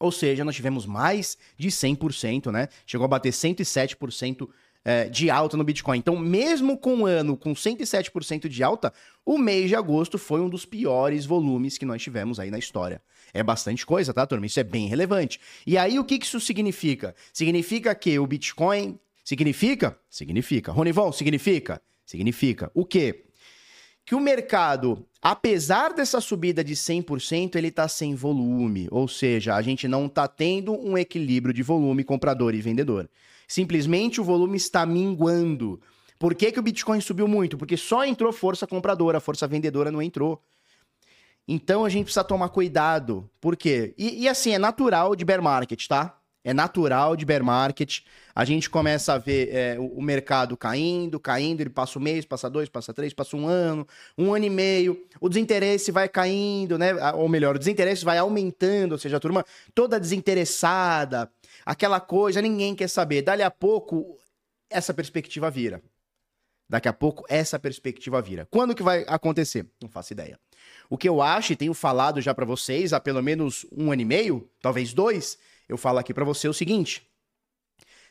Ou 0.00 0.10
seja, 0.10 0.44
nós 0.44 0.56
tivemos 0.56 0.86
mais 0.86 1.36
de 1.56 1.68
100%, 1.68 2.50
né? 2.50 2.68
Chegou 2.86 3.04
a 3.04 3.08
bater 3.08 3.32
107% 3.32 4.48
é, 4.82 5.08
de 5.10 5.28
alta 5.30 5.58
no 5.58 5.62
Bitcoin. 5.62 5.98
Então, 5.98 6.16
mesmo 6.16 6.78
com 6.78 6.94
um 6.94 7.06
ano 7.06 7.36
com 7.36 7.52
107% 7.52 8.48
de 8.48 8.62
alta, 8.64 8.92
o 9.24 9.36
mês 9.36 9.68
de 9.68 9.76
agosto 9.76 10.16
foi 10.16 10.40
um 10.40 10.48
dos 10.48 10.64
piores 10.64 11.26
volumes 11.26 11.76
que 11.76 11.84
nós 11.84 12.02
tivemos 12.02 12.40
aí 12.40 12.50
na 12.50 12.58
história. 12.58 13.02
É 13.34 13.42
bastante 13.42 13.84
coisa, 13.84 14.14
tá, 14.14 14.26
turma? 14.26 14.46
Isso 14.46 14.58
é 14.58 14.64
bem 14.64 14.88
relevante. 14.88 15.38
E 15.66 15.76
aí, 15.76 15.98
o 15.98 16.04
que 16.04 16.14
isso 16.14 16.40
significa? 16.40 17.14
Significa 17.32 17.94
que 17.94 18.18
o 18.18 18.26
Bitcoin. 18.26 18.98
Significa? 19.22 19.96
Significa. 20.08 20.72
Ronivon, 20.72 21.12
significa? 21.12 21.80
Significa. 22.06 22.70
O 22.74 22.84
quê? 22.84 23.26
que 24.10 24.14
o 24.16 24.20
mercado, 24.20 25.06
apesar 25.22 25.92
dessa 25.92 26.20
subida 26.20 26.64
de 26.64 26.74
100%, 26.74 27.56
ele 27.56 27.68
está 27.68 27.86
sem 27.88 28.14
volume, 28.14 28.88
ou 28.90 29.06
seja, 29.06 29.54
a 29.54 29.62
gente 29.62 29.86
não 29.86 30.06
está 30.06 30.26
tendo 30.26 30.72
um 30.72 30.96
equilíbrio 30.96 31.52
de 31.52 31.62
volume 31.62 32.04
comprador 32.04 32.54
e 32.54 32.60
vendedor. 32.60 33.08
Simplesmente 33.46 34.20
o 34.20 34.24
volume 34.24 34.56
está 34.56 34.86
minguando. 34.86 35.80
Por 36.18 36.34
que, 36.34 36.52
que 36.52 36.60
o 36.60 36.62
Bitcoin 36.62 37.00
subiu 37.00 37.26
muito? 37.26 37.58
Porque 37.58 37.76
só 37.76 38.04
entrou 38.04 38.32
força 38.32 38.66
compradora, 38.66 39.20
força 39.20 39.48
vendedora 39.48 39.90
não 39.90 40.02
entrou. 40.02 40.42
Então 41.48 41.84
a 41.84 41.88
gente 41.88 42.04
precisa 42.04 42.22
tomar 42.22 42.50
cuidado. 42.50 43.28
Por 43.40 43.56
quê? 43.56 43.94
E, 43.98 44.22
e 44.22 44.28
assim, 44.28 44.52
é 44.52 44.58
natural 44.58 45.16
de 45.16 45.24
bear 45.24 45.42
market, 45.42 45.86
tá? 45.88 46.19
É 46.42 46.54
natural 46.54 47.16
de 47.16 47.24
bear 47.26 47.44
market. 47.44 48.00
A 48.34 48.44
gente 48.46 48.70
começa 48.70 49.12
a 49.12 49.18
ver 49.18 49.54
é, 49.54 49.76
o, 49.78 50.00
mercado 50.00 50.56
caindo, 50.56 51.20
caindo, 51.20 51.60
ele 51.60 51.68
passa 51.68 51.98
um 51.98 52.02
mês, 52.02 52.24
passa 52.24 52.48
dois, 52.48 52.68
passa 52.68 52.94
três, 52.94 53.12
passa 53.12 53.36
um 53.36 53.46
ano, 53.46 53.86
um 54.16 54.32
ano 54.32 54.46
e 54.46 54.50
meio. 54.50 55.04
O 55.20 55.28
desinteresse 55.28 55.92
vai 55.92 56.08
caindo, 56.08 56.78
né? 56.78 56.92
Ou 57.12 57.28
melhor, 57.28 57.56
o 57.56 57.58
desinteresse 57.58 58.04
vai 58.04 58.16
aumentando, 58.16 58.92
ou 58.92 58.98
seja, 58.98 59.18
a 59.18 59.20
turma 59.20 59.44
toda 59.74 60.00
desinteressada, 60.00 61.30
aquela 61.66 62.00
coisa, 62.00 62.40
ninguém 62.40 62.74
quer 62.74 62.88
saber. 62.88 63.20
Dali 63.20 63.42
a 63.42 63.50
pouco, 63.50 64.16
essa 64.70 64.94
perspectiva 64.94 65.50
vira. 65.50 65.82
Daqui 66.70 66.88
a 66.88 66.92
pouco, 66.92 67.24
essa 67.28 67.58
perspectiva 67.58 68.22
vira. 68.22 68.46
Quando 68.48 68.76
que 68.76 68.82
vai 68.82 69.04
acontecer? 69.08 69.66
Não 69.82 69.88
faço 69.88 70.12
ideia. 70.12 70.38
O 70.88 70.96
que 70.96 71.08
eu 71.08 71.20
acho, 71.20 71.52
e 71.52 71.56
tenho 71.56 71.74
falado 71.74 72.20
já 72.20 72.32
para 72.32 72.46
vocês 72.46 72.92
há 72.92 73.00
pelo 73.00 73.20
menos 73.20 73.66
um 73.76 73.90
ano 73.90 74.02
e 74.02 74.04
meio, 74.04 74.48
talvez 74.62 74.94
dois, 74.94 75.36
eu 75.70 75.76
falo 75.76 75.98
aqui 75.98 76.12
para 76.12 76.24
você 76.24 76.48
o 76.48 76.52
seguinte. 76.52 77.06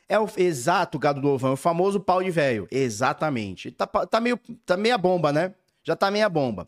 É 0.08 0.18
o 0.18 0.28
exato 0.38 0.98
gado 0.98 1.22
do 1.22 1.28
ovão, 1.28 1.54
o 1.54 1.58
famoso 1.58 2.00
pau 2.00 2.24
de 2.24 2.32
velho. 2.32 2.68
Exatamente. 2.72 3.70
Tá, 3.70 3.86
tá, 3.86 4.20
meio, 4.20 4.40
tá 4.66 4.76
meia 4.76 4.98
bomba, 4.98 5.32
né? 5.32 5.54
Já 5.84 5.96
tá 5.96 6.10
meia 6.10 6.30
bomba. 6.30 6.68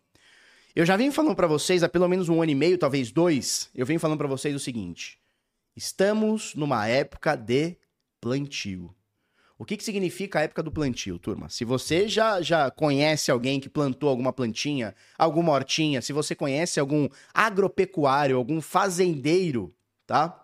Eu 0.76 0.86
já 0.86 0.96
venho 0.96 1.12
falando 1.12 1.36
para 1.36 1.48
vocês 1.48 1.82
há 1.84 1.90
pelo 1.90 2.08
menos 2.08 2.30
um 2.30 2.42
ano 2.42 2.52
e 2.52 2.56
meio, 2.56 2.78
talvez 2.78 3.12
dois, 3.12 3.70
eu 3.76 3.86
venho 3.86 4.00
falando 4.00 4.18
para 4.18 4.28
vocês 4.28 4.56
o 4.56 4.60
seguinte. 4.60 5.20
Estamos 5.76 6.56
numa 6.56 6.88
época 6.88 7.36
de 7.36 7.78
plantio. 8.22 8.94
O 9.58 9.66
que, 9.66 9.78
que 9.78 9.84
significa 9.84 10.40
a 10.40 10.42
época 10.42 10.64
do 10.64 10.72
plantio, 10.72 11.20
turma? 11.20 11.48
Se 11.50 11.64
você 11.64 12.08
já, 12.08 12.42
já 12.42 12.72
conhece 12.72 13.30
alguém 13.30 13.60
que 13.60 13.70
plantou 13.70 14.10
alguma 14.10 14.34
plantinha, 14.34 14.96
alguma 15.18 15.52
hortinha, 15.52 16.02
se 16.02 16.12
você 16.12 16.34
conhece 16.34 16.80
algum 16.80 17.08
agropecuário, 17.34 18.38
algum 18.38 18.60
fazendeiro, 18.60 19.74
tá? 20.08 20.41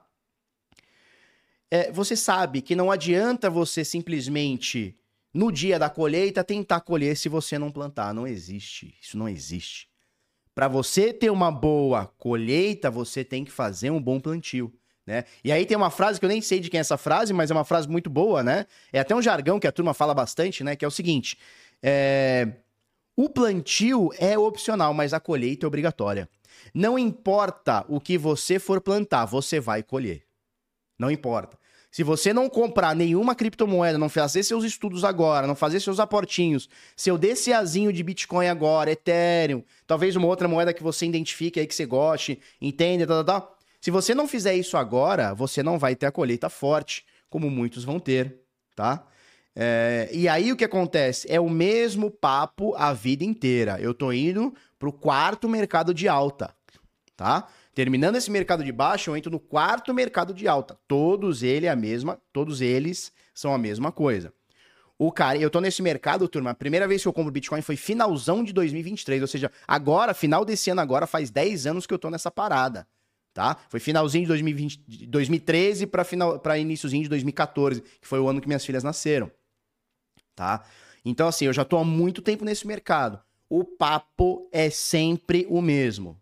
É, 1.70 1.92
você 1.92 2.16
sabe 2.16 2.62
que 2.62 2.76
não 2.76 2.92
adianta 2.92 3.50
você 3.50 3.84
simplesmente, 3.84 4.98
no 5.34 5.52
dia 5.52 5.78
da 5.78 5.90
colheita, 5.90 6.44
tentar 6.44 6.82
colher 6.82 7.16
se 7.18 7.30
você 7.30 7.60
não 7.60 7.72
plantar. 7.72 8.14
Não 8.14 8.26
existe. 8.26 8.96
Isso 9.02 9.18
não 9.18 9.28
existe. 9.28 9.90
Para 10.56 10.68
você 10.68 11.14
ter 11.14 11.30
uma 11.30 11.52
boa 11.52 12.08
colheita, 12.18 12.90
você 12.90 13.24
tem 13.24 13.46
que 13.46 13.52
fazer 13.52 13.92
um 13.92 14.02
bom 14.02 14.20
plantio. 14.20 14.74
Né? 15.06 15.24
E 15.44 15.52
aí 15.52 15.66
tem 15.66 15.78
uma 15.78 15.90
frase 15.90 16.20
que 16.20 16.26
eu 16.26 16.30
nem 16.30 16.42
sei 16.42 16.60
de 16.60 16.70
quem 16.70 16.80
é 16.80 16.82
essa 16.82 16.98
frase, 16.98 17.32
mas 17.32 17.50
é 17.50 17.54
uma 17.54 17.64
frase 17.64 17.88
muito 17.88 18.10
boa, 18.10 18.44
né? 18.44 18.66
É 18.92 19.00
até 19.00 19.16
um 19.16 19.22
jargão 19.22 19.58
que 19.58 19.68
a 19.68 19.72
turma 19.72 19.94
fala 19.94 20.14
bastante, 20.14 20.66
né? 20.66 20.76
Que 20.76 20.84
é 20.84 20.88
o 20.88 20.92
seguinte: 20.92 21.38
é... 21.82 22.56
o 23.16 23.30
plantio 23.30 24.10
é 24.18 24.38
opcional, 24.38 24.94
mas 24.94 25.14
a 25.14 25.20
colheita 25.20 25.66
é 25.66 25.68
obrigatória. 25.68 26.28
Não 26.74 27.00
importa 27.00 27.86
o 27.88 28.02
que 28.02 28.18
você 28.18 28.60
for 28.60 28.82
plantar, 28.82 29.26
você 29.26 29.62
vai 29.62 29.82
colher. 29.82 30.27
Não 30.98 31.12
importa. 31.12 31.58
Se 31.92 32.04
você 32.04 32.34
não 32.34 32.50
comprar 32.50 32.96
nenhuma 32.96 33.34
criptomoeda, 33.34 33.98
não 33.98 34.10
fazer 34.10 34.44
seus 34.44 34.64
estudos 34.64 35.04
agora, 35.04 35.48
não 35.48 35.56
fazer 35.56 35.80
seus 35.80 36.00
aportinhos, 36.00 36.70
seu 36.96 37.18
DCAzinho 37.18 37.94
de 37.94 38.04
Bitcoin 38.04 38.48
agora, 38.48 38.92
Ethereum, 38.92 39.64
talvez 39.86 40.16
uma 40.16 40.28
outra 40.28 40.48
moeda 40.48 40.74
que 40.74 40.84
você 40.84 41.06
identifique 41.06 41.60
aí 41.60 41.66
que 41.66 41.74
você 41.74 41.86
goste, 41.86 42.40
entende, 42.62 43.06
tal, 43.06 43.24
tal, 43.24 43.42
tal. 43.42 43.58
Se 43.80 43.90
você 43.90 44.14
não 44.14 44.28
fizer 44.28 44.54
isso 44.56 44.76
agora, 44.76 45.34
você 45.34 45.64
não 45.64 45.80
vai 45.80 45.96
ter 45.96 46.08
a 46.08 46.12
colheita 46.12 46.50
forte, 46.50 47.06
como 47.30 47.50
muitos 47.50 47.84
vão 47.84 48.00
ter, 48.00 48.42
tá? 48.76 49.08
É, 49.56 50.10
e 50.14 50.28
aí 50.28 50.52
o 50.52 50.56
que 50.56 50.66
acontece? 50.66 51.26
É 51.32 51.40
o 51.40 51.50
mesmo 51.50 52.12
papo 52.12 52.76
a 52.76 52.94
vida 52.94 53.24
inteira. 53.24 53.80
Eu 53.80 53.92
tô 53.94 54.12
indo 54.12 54.54
pro 54.78 54.94
quarto 54.94 55.50
mercado 55.50 55.96
de 55.96 56.08
alta, 56.08 56.54
tá? 57.16 57.48
Terminando 57.78 58.16
esse 58.16 58.32
mercado 58.32 58.64
de 58.64 58.72
baixa, 58.72 59.12
eu 59.12 59.16
entro 59.16 59.30
no 59.30 59.40
quarto 59.40 59.94
mercado 59.94 60.34
de 60.34 60.48
alta. 60.48 60.80
Todos 60.88 61.44
ele 61.44 61.68
é 61.68 61.70
a 61.70 61.76
mesma, 61.76 62.20
todos 62.34 62.60
eles 62.60 63.12
são 63.36 63.54
a 63.54 63.58
mesma 63.60 63.92
coisa. 63.92 64.34
O 64.98 65.12
cara, 65.12 65.38
eu 65.38 65.48
tô 65.48 65.62
nesse 65.62 65.84
mercado, 65.84 66.28
turma. 66.28 66.50
A 66.50 66.56
primeira 66.56 66.88
vez 66.88 67.04
que 67.04 67.08
eu 67.08 67.14
compro 67.14 67.32
Bitcoin 67.32 67.62
foi 67.62 67.76
finalzão 67.76 68.44
de 68.44 68.52
2023, 68.52 69.22
ou 69.22 69.28
seja, 69.28 69.52
agora, 69.68 70.16
final 70.16 70.44
desse 70.44 70.72
ano 70.72 70.82
agora, 70.82 71.06
faz 71.06 71.30
10 71.30 71.68
anos 71.68 71.86
que 71.86 71.94
eu 71.94 72.00
tô 72.00 72.10
nessa 72.10 72.32
parada, 72.32 72.88
tá? 73.32 73.56
Foi 73.70 73.80
finalzinho 73.80 74.24
de 74.24 74.30
2020, 74.30 75.06
2013 75.06 75.86
para 75.86 76.04
final 76.04 76.40
para 76.40 76.58
iníciozinho 76.58 77.04
de 77.04 77.10
2014, 77.10 77.82
que 78.02 78.08
foi 78.08 78.20
o 78.20 78.28
ano 78.28 78.42
que 78.42 78.48
minhas 78.48 78.66
filhas 78.66 78.84
nasceram. 78.84 79.30
Tá? 80.36 80.64
Então 81.06 81.28
assim, 81.28 81.46
eu 81.46 81.54
já 81.54 81.64
tô 81.64 81.78
há 81.78 81.84
muito 81.84 82.24
tempo 82.24 82.44
nesse 82.44 82.66
mercado. 82.66 83.22
O 83.48 83.64
papo 83.64 84.50
é 84.52 84.68
sempre 84.72 85.46
o 85.48 85.62
mesmo. 85.62 86.20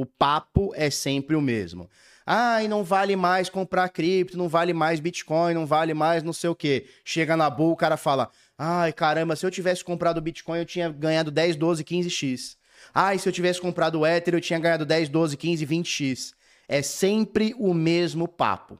O 0.00 0.06
papo 0.06 0.72
é 0.74 0.88
sempre 0.88 1.36
o 1.36 1.42
mesmo. 1.42 1.86
Ai, 2.24 2.66
não 2.66 2.82
vale 2.82 3.16
mais 3.16 3.50
comprar 3.50 3.86
cripto, 3.90 4.38
não 4.38 4.48
vale 4.48 4.72
mais 4.72 4.98
Bitcoin, 4.98 5.52
não 5.52 5.66
vale 5.66 5.92
mais 5.92 6.22
não 6.22 6.32
sei 6.32 6.48
o 6.48 6.54
quê. 6.54 6.86
Chega 7.04 7.36
na 7.36 7.50
bull, 7.50 7.72
o 7.72 7.76
cara 7.76 7.98
fala: 7.98 8.30
Ai, 8.56 8.94
caramba, 8.94 9.36
se 9.36 9.44
eu 9.44 9.50
tivesse 9.50 9.84
comprado 9.84 10.18
Bitcoin, 10.18 10.60
eu 10.60 10.64
tinha 10.64 10.88
ganhado 10.88 11.30
10, 11.30 11.56
12, 11.56 11.84
15x. 11.84 12.56
Ai, 12.94 13.18
se 13.18 13.28
eu 13.28 13.32
tivesse 13.32 13.60
comprado 13.60 14.06
Ether, 14.06 14.32
eu 14.32 14.40
tinha 14.40 14.58
ganhado 14.58 14.86
10, 14.86 15.10
12, 15.10 15.36
15, 15.36 15.66
20x. 15.66 16.32
É 16.66 16.80
sempre 16.80 17.54
o 17.58 17.74
mesmo 17.74 18.26
papo. 18.26 18.78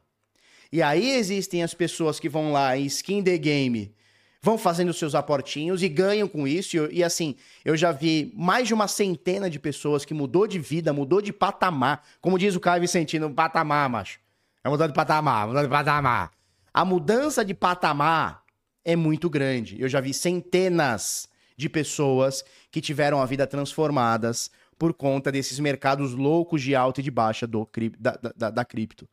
E 0.72 0.80
aí 0.80 1.10
existem 1.10 1.62
as 1.62 1.74
pessoas 1.74 2.18
que 2.18 2.30
vão 2.30 2.50
lá 2.50 2.78
em 2.78 2.86
skin 2.86 3.22
the 3.22 3.36
game 3.36 3.94
vão 4.42 4.56
fazendo 4.56 4.92
seus 4.92 5.14
aportinhos 5.14 5.82
e 5.82 5.88
ganham 5.88 6.26
com 6.26 6.46
isso. 6.46 6.76
E, 6.76 6.98
e, 6.98 7.04
assim, 7.04 7.36
eu 7.64 7.76
já 7.76 7.92
vi 7.92 8.32
mais 8.34 8.66
de 8.66 8.74
uma 8.74 8.88
centena 8.88 9.50
de 9.50 9.58
pessoas 9.58 10.04
que 10.04 10.14
mudou 10.14 10.46
de 10.46 10.58
vida, 10.58 10.92
mudou 10.92 11.20
de 11.20 11.32
patamar. 11.32 12.04
Como 12.20 12.38
diz 12.38 12.54
o 12.56 12.60
Caio 12.60 12.80
Vicentino, 12.80 13.32
patamar, 13.32 13.88
macho. 13.88 14.18
É 14.64 14.68
mudar 14.68 14.86
de 14.86 14.94
patamar, 14.94 15.46
mudar 15.46 15.62
de 15.62 15.68
patamar. 15.68 16.32
A 16.72 16.84
mudança 16.84 17.44
de 17.44 17.54
patamar 17.54 18.42
é 18.84 18.96
muito 18.96 19.28
grande. 19.28 19.80
Eu 19.80 19.88
já 19.88 20.00
vi 20.00 20.14
centenas 20.14 21.28
de 21.56 21.68
pessoas 21.68 22.44
que 22.70 22.80
tiveram 22.80 23.20
a 23.20 23.26
vida 23.26 23.46
transformadas 23.46 24.50
por 24.78 24.94
conta 24.94 25.30
desses 25.30 25.58
mercados 25.58 26.14
loucos 26.14 26.62
de 26.62 26.74
alta 26.74 27.00
e 27.00 27.04
de 27.04 27.10
baixa 27.10 27.46
do, 27.46 27.68
da, 27.98 28.18
da, 28.34 28.50
da 28.50 28.64
cripto. 28.64 29.06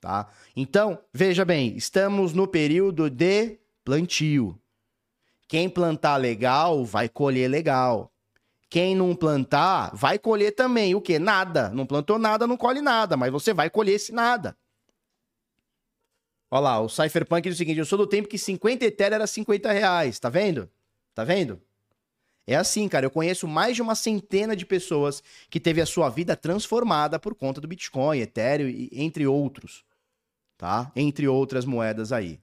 Tá? 0.00 0.28
Então, 0.56 0.98
veja 1.12 1.44
bem, 1.44 1.76
estamos 1.76 2.32
no 2.32 2.48
período 2.48 3.08
de 3.08 3.58
plantio. 3.84 4.58
Quem 5.46 5.68
plantar 5.68 6.16
legal, 6.16 6.84
vai 6.84 7.08
colher 7.08 7.48
legal. 7.48 8.10
Quem 8.68 8.94
não 8.96 9.14
plantar, 9.14 9.94
vai 9.94 10.18
colher 10.18 10.52
também. 10.52 10.94
O 10.94 11.00
quê? 11.00 11.18
Nada. 11.18 11.70
Não 11.70 11.86
plantou 11.86 12.18
nada, 12.18 12.46
não 12.46 12.56
colhe 12.56 12.80
nada, 12.80 13.16
mas 13.16 13.30
você 13.30 13.54
vai 13.54 13.70
colher 13.70 13.94
esse 13.94 14.12
nada. 14.12 14.56
Olha 16.50 16.60
lá, 16.60 16.80
o 16.80 16.88
Cypherpunk 16.88 17.48
diz 17.48 17.54
o 17.54 17.58
seguinte: 17.58 17.78
eu 17.78 17.84
sou 17.84 17.98
do 17.98 18.06
tempo 18.06 18.28
que 18.28 18.38
50 18.38 18.84
Ethereum 18.84 19.14
era 19.16 19.26
50 19.26 19.72
reais. 19.72 20.18
Tá 20.18 20.28
vendo? 20.28 20.70
Tá 21.14 21.24
vendo? 21.24 21.60
É 22.46 22.56
assim, 22.56 22.88
cara. 22.88 23.06
Eu 23.06 23.10
conheço 23.10 23.48
mais 23.48 23.76
de 23.76 23.82
uma 23.82 23.94
centena 23.94 24.54
de 24.54 24.66
pessoas 24.66 25.22
que 25.48 25.58
teve 25.60 25.80
a 25.80 25.86
sua 25.86 26.08
vida 26.08 26.36
transformada 26.36 27.18
por 27.18 27.34
conta 27.34 27.60
do 27.60 27.68
Bitcoin, 27.68 28.18
Ethereum, 28.20 28.88
entre 28.92 29.26
outros. 29.26 29.84
Tá? 30.56 30.92
Entre 30.94 31.26
outras 31.26 31.64
moedas 31.64 32.12
aí. 32.12 32.40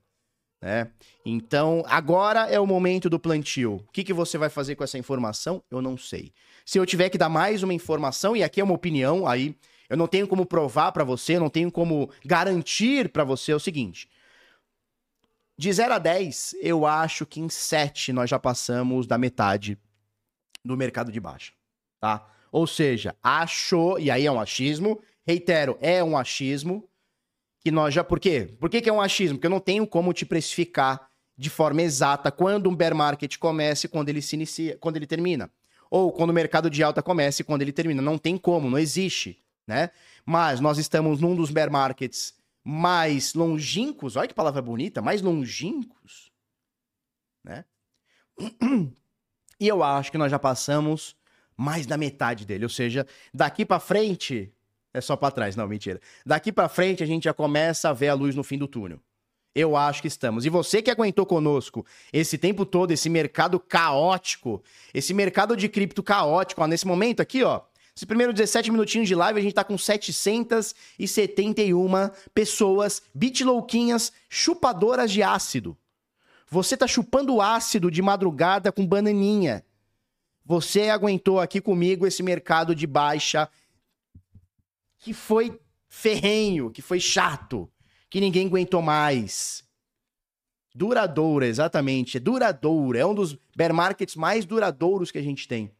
Né? 0.61 0.89
Então, 1.25 1.83
agora 1.87 2.41
é 2.41 2.59
o 2.59 2.67
momento 2.67 3.09
do 3.09 3.19
plantio. 3.19 3.75
O 3.87 3.91
que, 3.91 4.03
que 4.03 4.13
você 4.13 4.37
vai 4.37 4.49
fazer 4.49 4.75
com 4.75 4.83
essa 4.83 4.97
informação? 4.97 5.63
Eu 5.71 5.81
não 5.81 5.97
sei. 5.97 6.31
Se 6.65 6.77
eu 6.77 6.85
tiver 6.85 7.09
que 7.09 7.17
dar 7.17 7.29
mais 7.29 7.63
uma 7.63 7.73
informação, 7.73 8.35
e 8.35 8.43
aqui 8.43 8.61
é 8.61 8.63
uma 8.63 8.75
opinião, 8.75 9.27
aí 9.27 9.55
eu 9.89 9.97
não 9.97 10.07
tenho 10.07 10.27
como 10.27 10.45
provar 10.45 10.91
para 10.91 11.03
você, 11.03 11.39
não 11.39 11.49
tenho 11.49 11.71
como 11.71 12.09
garantir 12.23 13.09
para 13.09 13.23
você 13.23 13.51
é 13.51 13.55
o 13.55 13.59
seguinte. 13.59 14.07
De 15.57 15.71
0 15.71 15.95
a 15.95 15.99
10, 15.99 16.55
eu 16.61 16.85
acho 16.85 17.25
que 17.25 17.39
em 17.39 17.49
7 17.49 18.13
nós 18.13 18.29
já 18.29 18.39
passamos 18.39 19.05
da 19.05 19.17
metade 19.17 19.77
do 20.63 20.77
mercado 20.77 21.11
de 21.11 21.19
baixa, 21.19 21.53
tá? 21.99 22.27
Ou 22.51 22.67
seja, 22.67 23.15
acho, 23.21 23.97
e 23.99 24.11
aí 24.11 24.25
é 24.25 24.31
um 24.31 24.39
achismo, 24.39 25.01
reitero, 25.25 25.77
é 25.81 26.03
um 26.03 26.17
achismo, 26.17 26.87
que 27.61 27.71
nós 27.71 27.93
já. 27.93 28.03
Por 28.03 28.19
quê? 28.19 28.49
Por 28.59 28.69
que, 28.69 28.81
que 28.81 28.89
é 28.89 28.93
um 28.93 29.01
achismo? 29.01 29.37
Porque 29.37 29.47
eu 29.47 29.51
não 29.51 29.59
tenho 29.59 29.87
como 29.87 30.13
te 30.13 30.25
precificar 30.25 31.09
de 31.37 31.49
forma 31.49 31.81
exata 31.81 32.31
quando 32.31 32.69
um 32.69 32.75
bear 32.75 32.93
market 32.93 33.37
começa 33.37 33.85
e 33.85 33.89
quando 33.89 34.09
ele 34.09 34.21
se 34.21 34.35
inicia, 34.35 34.77
quando 34.77 34.97
ele 34.97 35.07
termina. 35.07 35.49
Ou 35.89 36.11
quando 36.11 36.29
o 36.29 36.33
mercado 36.33 36.69
de 36.69 36.83
alta 36.83 37.01
começa 37.01 37.41
e 37.41 37.45
quando 37.45 37.61
ele 37.61 37.71
termina. 37.71 38.01
Não 38.01 38.17
tem 38.17 38.37
como, 38.37 38.69
não 38.69 38.77
existe, 38.77 39.41
né? 39.67 39.91
Mas 40.25 40.59
nós 40.59 40.77
estamos 40.77 41.19
num 41.19 41.35
dos 41.35 41.51
bear 41.51 41.71
markets 41.71 42.33
mais 42.63 43.33
longínquos, 43.33 44.15
olha 44.15 44.27
que 44.27 44.33
palavra 44.33 44.61
bonita, 44.61 45.01
mais 45.01 45.21
longínquos, 45.21 46.31
né? 47.43 47.65
E 49.59 49.67
eu 49.67 49.83
acho 49.83 50.11
que 50.11 50.17
nós 50.17 50.31
já 50.31 50.39
passamos 50.39 51.15
mais 51.55 51.85
da 51.85 51.95
metade 51.95 52.47
dele, 52.47 52.65
ou 52.65 52.69
seja, 52.69 53.05
daqui 53.31 53.63
para 53.63 53.79
frente 53.79 54.51
é 54.93 55.01
só 55.01 55.15
para 55.15 55.31
trás, 55.31 55.55
não, 55.55 55.67
mentira. 55.67 55.99
Daqui 56.25 56.51
para 56.51 56.67
frente 56.67 57.03
a 57.03 57.05
gente 57.05 57.23
já 57.23 57.33
começa 57.33 57.89
a 57.89 57.93
ver 57.93 58.09
a 58.09 58.13
luz 58.13 58.35
no 58.35 58.43
fim 58.43 58.57
do 58.57 58.67
túnel. 58.67 58.99
Eu 59.53 59.75
acho 59.75 60.01
que 60.01 60.07
estamos. 60.07 60.45
E 60.45 60.49
você 60.49 60.81
que 60.81 60.89
aguentou 60.89 61.25
conosco 61.25 61.85
esse 62.13 62.37
tempo 62.37 62.65
todo, 62.65 62.91
esse 62.91 63.09
mercado 63.09 63.59
caótico, 63.59 64.63
esse 64.93 65.13
mercado 65.13 65.57
de 65.57 65.67
cripto 65.67 66.01
caótico, 66.01 66.61
ó, 66.61 66.67
nesse 66.67 66.87
momento 66.87 67.21
aqui, 67.21 67.43
ó, 67.43 67.59
esse 67.95 68.05
primeiro 68.05 68.31
17 68.31 68.71
minutinhos 68.71 69.09
de 69.09 69.15
live, 69.15 69.39
a 69.39 69.43
gente 69.43 69.53
tá 69.53 69.65
com 69.65 69.77
771 69.77 71.91
pessoas 72.33 73.03
bitlouquinhas 73.13 74.13
chupadoras 74.29 75.11
de 75.11 75.21
ácido. 75.21 75.77
Você 76.49 76.77
tá 76.77 76.87
chupando 76.87 77.41
ácido 77.41 77.91
de 77.91 78.01
madrugada 78.01 78.71
com 78.71 78.87
bananinha. 78.87 79.65
Você 80.45 80.89
aguentou 80.89 81.39
aqui 81.39 81.61
comigo 81.61 82.07
esse 82.07 82.23
mercado 82.23 82.73
de 82.73 82.87
baixa 82.87 83.49
que 85.01 85.13
foi 85.13 85.59
ferrenho, 85.89 86.71
que 86.71 86.81
foi 86.81 86.99
chato, 86.99 87.69
que 88.09 88.21
ninguém 88.21 88.47
aguentou 88.47 88.81
mais. 88.81 89.63
Duradoura, 90.73 91.45
exatamente. 91.47 92.17
É 92.17 92.19
duradoura. 92.19 92.99
É 92.99 93.05
um 93.05 93.13
dos 93.13 93.37
bear 93.55 93.73
markets 93.73 94.15
mais 94.15 94.45
duradouros 94.45 95.11
que 95.11 95.17
a 95.17 95.21
gente 95.21 95.47
tem. 95.47 95.71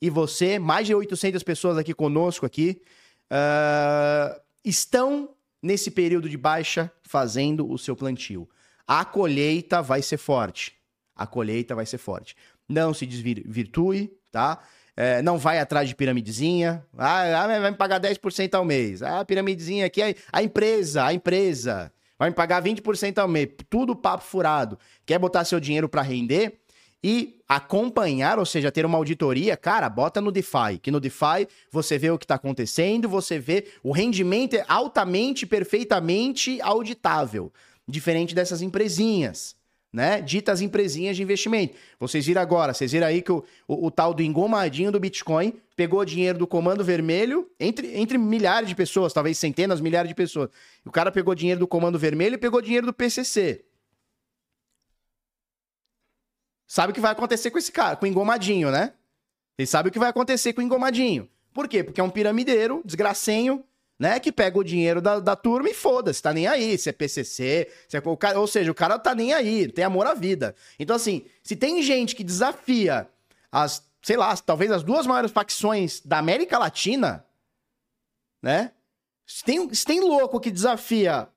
E 0.00 0.10
você, 0.10 0.58
mais 0.58 0.86
de 0.86 0.94
800 0.94 1.42
pessoas 1.44 1.78
aqui 1.78 1.94
conosco 1.94 2.44
aqui, 2.44 2.82
uh, 3.30 4.40
estão 4.64 5.36
nesse 5.62 5.90
período 5.90 6.28
de 6.28 6.36
baixa 6.36 6.90
fazendo 7.04 7.70
o 7.70 7.78
seu 7.78 7.94
plantio. 7.94 8.48
A 8.86 9.04
colheita 9.04 9.80
vai 9.80 10.02
ser 10.02 10.16
forte. 10.16 10.72
A 11.14 11.26
colheita 11.26 11.74
vai 11.74 11.86
ser 11.86 11.98
forte. 11.98 12.34
Não 12.68 12.92
se 12.92 13.06
desvirtue, 13.06 14.10
tá? 14.32 14.60
É, 14.96 15.22
não 15.22 15.38
vai 15.38 15.58
atrás 15.58 15.88
de 15.88 15.94
piramidezinha. 15.94 16.84
Ah, 16.96 17.44
ah 17.44 17.46
vai 17.46 17.70
me 17.70 17.76
pagar 17.76 18.00
10% 18.00 18.54
ao 18.54 18.64
mês. 18.64 19.02
Ah, 19.02 19.24
piramidezinha 19.24 19.86
aqui 19.86 20.02
é 20.02 20.14
a 20.32 20.42
empresa, 20.42 21.04
a 21.04 21.14
empresa. 21.14 21.92
Vai 22.18 22.30
me 22.30 22.36
pagar 22.36 22.62
20% 22.62 23.18
ao 23.18 23.28
mês. 23.28 23.48
Tudo 23.70 23.96
papo 23.96 24.24
furado. 24.24 24.78
Quer 25.06 25.18
botar 25.18 25.44
seu 25.44 25.58
dinheiro 25.58 25.88
para 25.88 26.02
render 26.02 26.60
e 27.02 27.40
acompanhar, 27.48 28.38
ou 28.38 28.46
seja, 28.46 28.70
ter 28.70 28.86
uma 28.86 28.96
auditoria, 28.96 29.56
cara, 29.56 29.88
bota 29.88 30.20
no 30.20 30.30
DeFi, 30.30 30.78
que 30.80 30.90
no 30.90 31.00
DeFi 31.00 31.48
você 31.70 31.98
vê 31.98 32.10
o 32.10 32.18
que 32.18 32.24
está 32.24 32.36
acontecendo, 32.36 33.08
você 33.08 33.40
vê 33.40 33.66
o 33.82 33.90
rendimento 33.90 34.54
é 34.54 34.64
altamente, 34.68 35.44
perfeitamente 35.44 36.60
auditável, 36.62 37.52
diferente 37.88 38.36
dessas 38.36 38.62
empresinhas 38.62 39.56
né? 39.92 40.22
Ditas 40.22 40.60
empresinhas 40.62 41.16
de 41.16 41.22
investimento. 41.22 41.76
Vocês 42.00 42.24
viram 42.24 42.40
agora, 42.40 42.72
vocês 42.72 42.90
viram 42.90 43.06
aí 43.06 43.20
que 43.20 43.30
o, 43.30 43.44
o, 43.68 43.86
o, 43.86 43.90
tal 43.90 44.14
do 44.14 44.22
engomadinho 44.22 44.90
do 44.90 44.98
Bitcoin 44.98 45.60
pegou 45.76 46.04
dinheiro 46.04 46.38
do 46.38 46.46
Comando 46.46 46.82
Vermelho, 46.82 47.50
entre, 47.60 47.94
entre 47.98 48.16
milhares 48.16 48.68
de 48.68 48.74
pessoas, 48.74 49.12
talvez 49.12 49.36
centenas, 49.36 49.80
milhares 49.80 50.08
de 50.08 50.14
pessoas. 50.14 50.48
O 50.84 50.90
cara 50.90 51.12
pegou 51.12 51.34
dinheiro 51.34 51.60
do 51.60 51.66
Comando 51.66 51.98
Vermelho 51.98 52.34
e 52.34 52.38
pegou 52.38 52.62
dinheiro 52.62 52.86
do 52.86 52.92
PCC. 52.92 53.64
Sabe 56.66 56.92
o 56.92 56.94
que 56.94 57.00
vai 57.00 57.12
acontecer 57.12 57.50
com 57.50 57.58
esse 57.58 57.70
cara, 57.70 57.96
com 57.96 58.06
o 58.06 58.08
engomadinho, 58.08 58.70
né? 58.70 58.94
Vocês 59.54 59.68
sabem 59.68 59.90
o 59.90 59.92
que 59.92 59.98
vai 59.98 60.08
acontecer 60.08 60.54
com 60.54 60.62
o 60.62 60.64
engomadinho. 60.64 61.28
Por 61.52 61.68
quê? 61.68 61.84
Porque 61.84 62.00
é 62.00 62.04
um 62.04 62.08
piramideiro, 62.08 62.80
desgracenho, 62.82 63.62
né? 64.02 64.18
Que 64.18 64.32
pega 64.32 64.58
o 64.58 64.64
dinheiro 64.64 65.00
da, 65.00 65.20
da 65.20 65.36
turma 65.36 65.70
e 65.70 65.74
foda-se, 65.74 66.20
tá 66.20 66.32
nem 66.32 66.48
aí. 66.48 66.76
Se 66.76 66.88
é 66.88 66.92
PCC, 66.92 67.70
se 67.86 67.96
é, 67.96 68.00
cara, 68.18 68.40
ou 68.40 68.48
seja, 68.48 68.68
o 68.68 68.74
cara 68.74 68.98
tá 68.98 69.14
nem 69.14 69.32
aí, 69.32 69.70
tem 69.70 69.84
amor 69.84 70.08
à 70.08 70.12
vida. 70.12 70.56
Então, 70.76 70.96
assim, 70.96 71.24
se 71.40 71.54
tem 71.54 71.80
gente 71.84 72.16
que 72.16 72.24
desafia 72.24 73.08
as, 73.52 73.88
sei 74.02 74.16
lá, 74.16 74.36
talvez 74.36 74.72
as 74.72 74.82
duas 74.82 75.06
maiores 75.06 75.30
facções 75.30 76.00
da 76.04 76.18
América 76.18 76.58
Latina, 76.58 77.24
né? 78.42 78.72
Se 79.24 79.44
tem, 79.44 79.72
se 79.72 79.84
tem 79.84 80.00
louco 80.00 80.40
que 80.40 80.50
desafia 80.50 81.28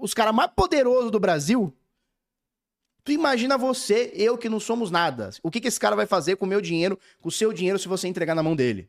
os 0.00 0.14
caras 0.14 0.34
mais 0.34 0.50
poderosos 0.56 1.10
do 1.10 1.20
Brasil, 1.20 1.76
tu 3.04 3.12
imagina 3.12 3.58
você, 3.58 4.10
eu 4.14 4.38
que 4.38 4.48
não 4.48 4.58
somos 4.58 4.90
nada. 4.90 5.28
O 5.42 5.50
que, 5.50 5.60
que 5.60 5.68
esse 5.68 5.78
cara 5.78 5.94
vai 5.94 6.06
fazer 6.06 6.36
com 6.36 6.46
o 6.46 6.48
meu 6.48 6.62
dinheiro, 6.62 6.98
com 7.20 7.28
o 7.28 7.32
seu 7.32 7.52
dinheiro, 7.52 7.78
se 7.78 7.86
você 7.86 8.08
entregar 8.08 8.34
na 8.34 8.42
mão 8.42 8.56
dele? 8.56 8.88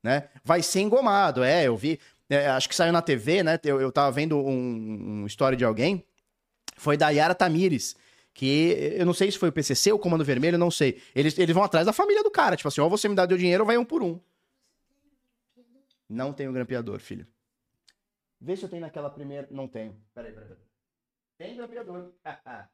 Né? 0.00 0.28
Vai 0.44 0.62
ser 0.62 0.82
engomado. 0.82 1.42
É, 1.42 1.66
eu 1.66 1.76
vi. 1.76 1.98
É, 2.30 2.46
acho 2.46 2.68
que 2.68 2.76
saiu 2.76 2.92
na 2.92 3.02
TV, 3.02 3.42
né? 3.42 3.58
Eu, 3.64 3.80
eu 3.80 3.90
tava 3.90 4.12
vendo 4.12 4.38
um, 4.38 5.22
um 5.22 5.26
história 5.26 5.58
de 5.58 5.64
alguém. 5.64 6.06
Foi 6.76 6.96
da 6.96 7.10
Yara 7.10 7.34
Tamires, 7.34 7.96
Que 8.32 8.94
eu 8.96 9.04
não 9.04 9.12
sei 9.12 9.32
se 9.32 9.36
foi 9.36 9.48
o 9.48 9.52
PCC 9.52 9.90
ou 9.90 9.98
o 9.98 10.00
Comando 10.00 10.24
Vermelho, 10.24 10.56
não 10.56 10.70
sei. 10.70 11.02
Eles, 11.12 11.36
eles 11.36 11.52
vão 11.52 11.64
atrás 11.64 11.84
da 11.84 11.92
família 11.92 12.22
do 12.22 12.30
cara. 12.30 12.56
Tipo 12.56 12.68
assim, 12.68 12.80
ou 12.80 12.88
você 12.88 13.08
me 13.08 13.16
dá 13.16 13.26
teu 13.26 13.36
dinheiro 13.36 13.64
ou 13.64 13.66
vai 13.66 13.76
um 13.76 13.84
por 13.84 14.00
um. 14.00 14.20
Não 16.08 16.32
tenho 16.32 16.52
grampeador, 16.52 17.00
filho. 17.00 17.26
Vê 18.40 18.56
se 18.56 18.64
eu 18.64 18.68
tenho 18.68 18.82
naquela 18.82 19.10
primeira. 19.10 19.48
Não 19.50 19.66
tenho. 19.66 20.00
Peraí, 20.14 20.32
peraí, 20.32 20.48
peraí. 20.48 20.64
Tem 21.36 21.56
grampeador. 21.56 22.12
tá 22.24 22.70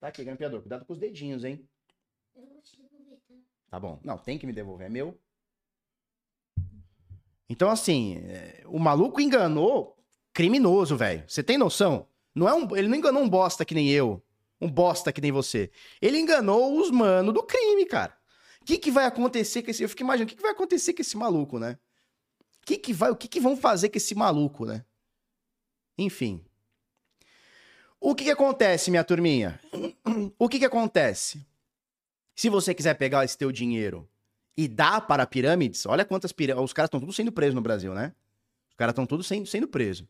aqui, 0.00 0.24
grampeador. 0.24 0.60
Cuidado 0.62 0.86
com 0.86 0.94
os 0.94 0.98
dedinhos, 0.98 1.44
hein? 1.44 1.68
Eu 2.34 2.46
vou 2.46 2.62
te 2.62 2.76
devolver, 2.76 3.18
tá? 3.28 3.34
Tá 3.68 3.80
bom. 3.80 4.00
Não, 4.02 4.16
tem 4.16 4.38
que 4.38 4.46
me 4.46 4.52
devolver. 4.52 4.86
É 4.86 4.90
meu. 4.90 5.18
Então, 7.48 7.70
assim, 7.70 8.16
é, 8.24 8.62
o 8.66 8.78
maluco 8.78 9.20
enganou 9.20 9.96
criminoso, 10.32 10.96
velho. 10.96 11.24
Você 11.26 11.42
tem 11.42 11.56
noção? 11.56 12.06
Não 12.34 12.48
é 12.48 12.54
um, 12.54 12.76
ele 12.76 12.88
não 12.88 12.96
enganou 12.96 13.22
um 13.22 13.28
bosta 13.28 13.64
que 13.64 13.74
nem 13.74 13.88
eu. 13.88 14.22
Um 14.60 14.70
bosta 14.70 15.12
que 15.12 15.20
nem 15.20 15.32
você. 15.32 15.70
Ele 16.00 16.18
enganou 16.18 16.78
os 16.78 16.90
mano 16.90 17.32
do 17.32 17.42
crime, 17.42 17.86
cara. 17.86 18.16
O 18.60 18.64
que, 18.64 18.78
que 18.78 18.90
vai 18.90 19.04
acontecer 19.04 19.62
com 19.62 19.70
esse. 19.70 19.82
Eu 19.82 19.88
fico 19.88 20.02
imaginando, 20.02 20.26
o 20.26 20.30
que, 20.30 20.36
que 20.36 20.42
vai 20.42 20.50
acontecer 20.50 20.92
com 20.92 21.02
esse 21.02 21.16
maluco, 21.16 21.58
né? 21.58 21.78
O 22.62 22.66
que, 22.66 22.76
que 22.76 22.92
vai, 22.92 23.10
o 23.10 23.16
que, 23.16 23.28
que 23.28 23.40
vão 23.40 23.56
fazer 23.56 23.90
com 23.90 23.96
esse 23.96 24.14
maluco, 24.14 24.66
né? 24.66 24.84
Enfim. 25.96 26.44
O 28.00 28.14
que, 28.14 28.24
que 28.24 28.30
acontece, 28.30 28.90
minha 28.90 29.04
turminha? 29.04 29.60
O 30.38 30.48
que, 30.48 30.58
que 30.58 30.64
acontece? 30.64 31.46
Se 32.34 32.48
você 32.48 32.74
quiser 32.74 32.94
pegar 32.94 33.24
esse 33.24 33.36
teu 33.36 33.50
dinheiro 33.50 34.08
e 34.56 34.66
dar 34.66 35.02
para 35.02 35.26
pirâmides, 35.26 35.84
olha 35.86 36.04
quantas 36.04 36.32
pirâmides. 36.32 36.64
Os 36.64 36.72
caras 36.72 36.88
estão 36.88 37.00
todos 37.00 37.14
sendo 37.14 37.30
presos 37.30 37.54
no 37.54 37.60
Brasil, 37.60 37.94
né? 37.94 38.14
Os 38.70 38.74
caras 38.74 38.92
estão 38.92 39.06
todos 39.06 39.26
sendo, 39.26 39.46
sendo 39.46 39.68
presos. 39.68 40.06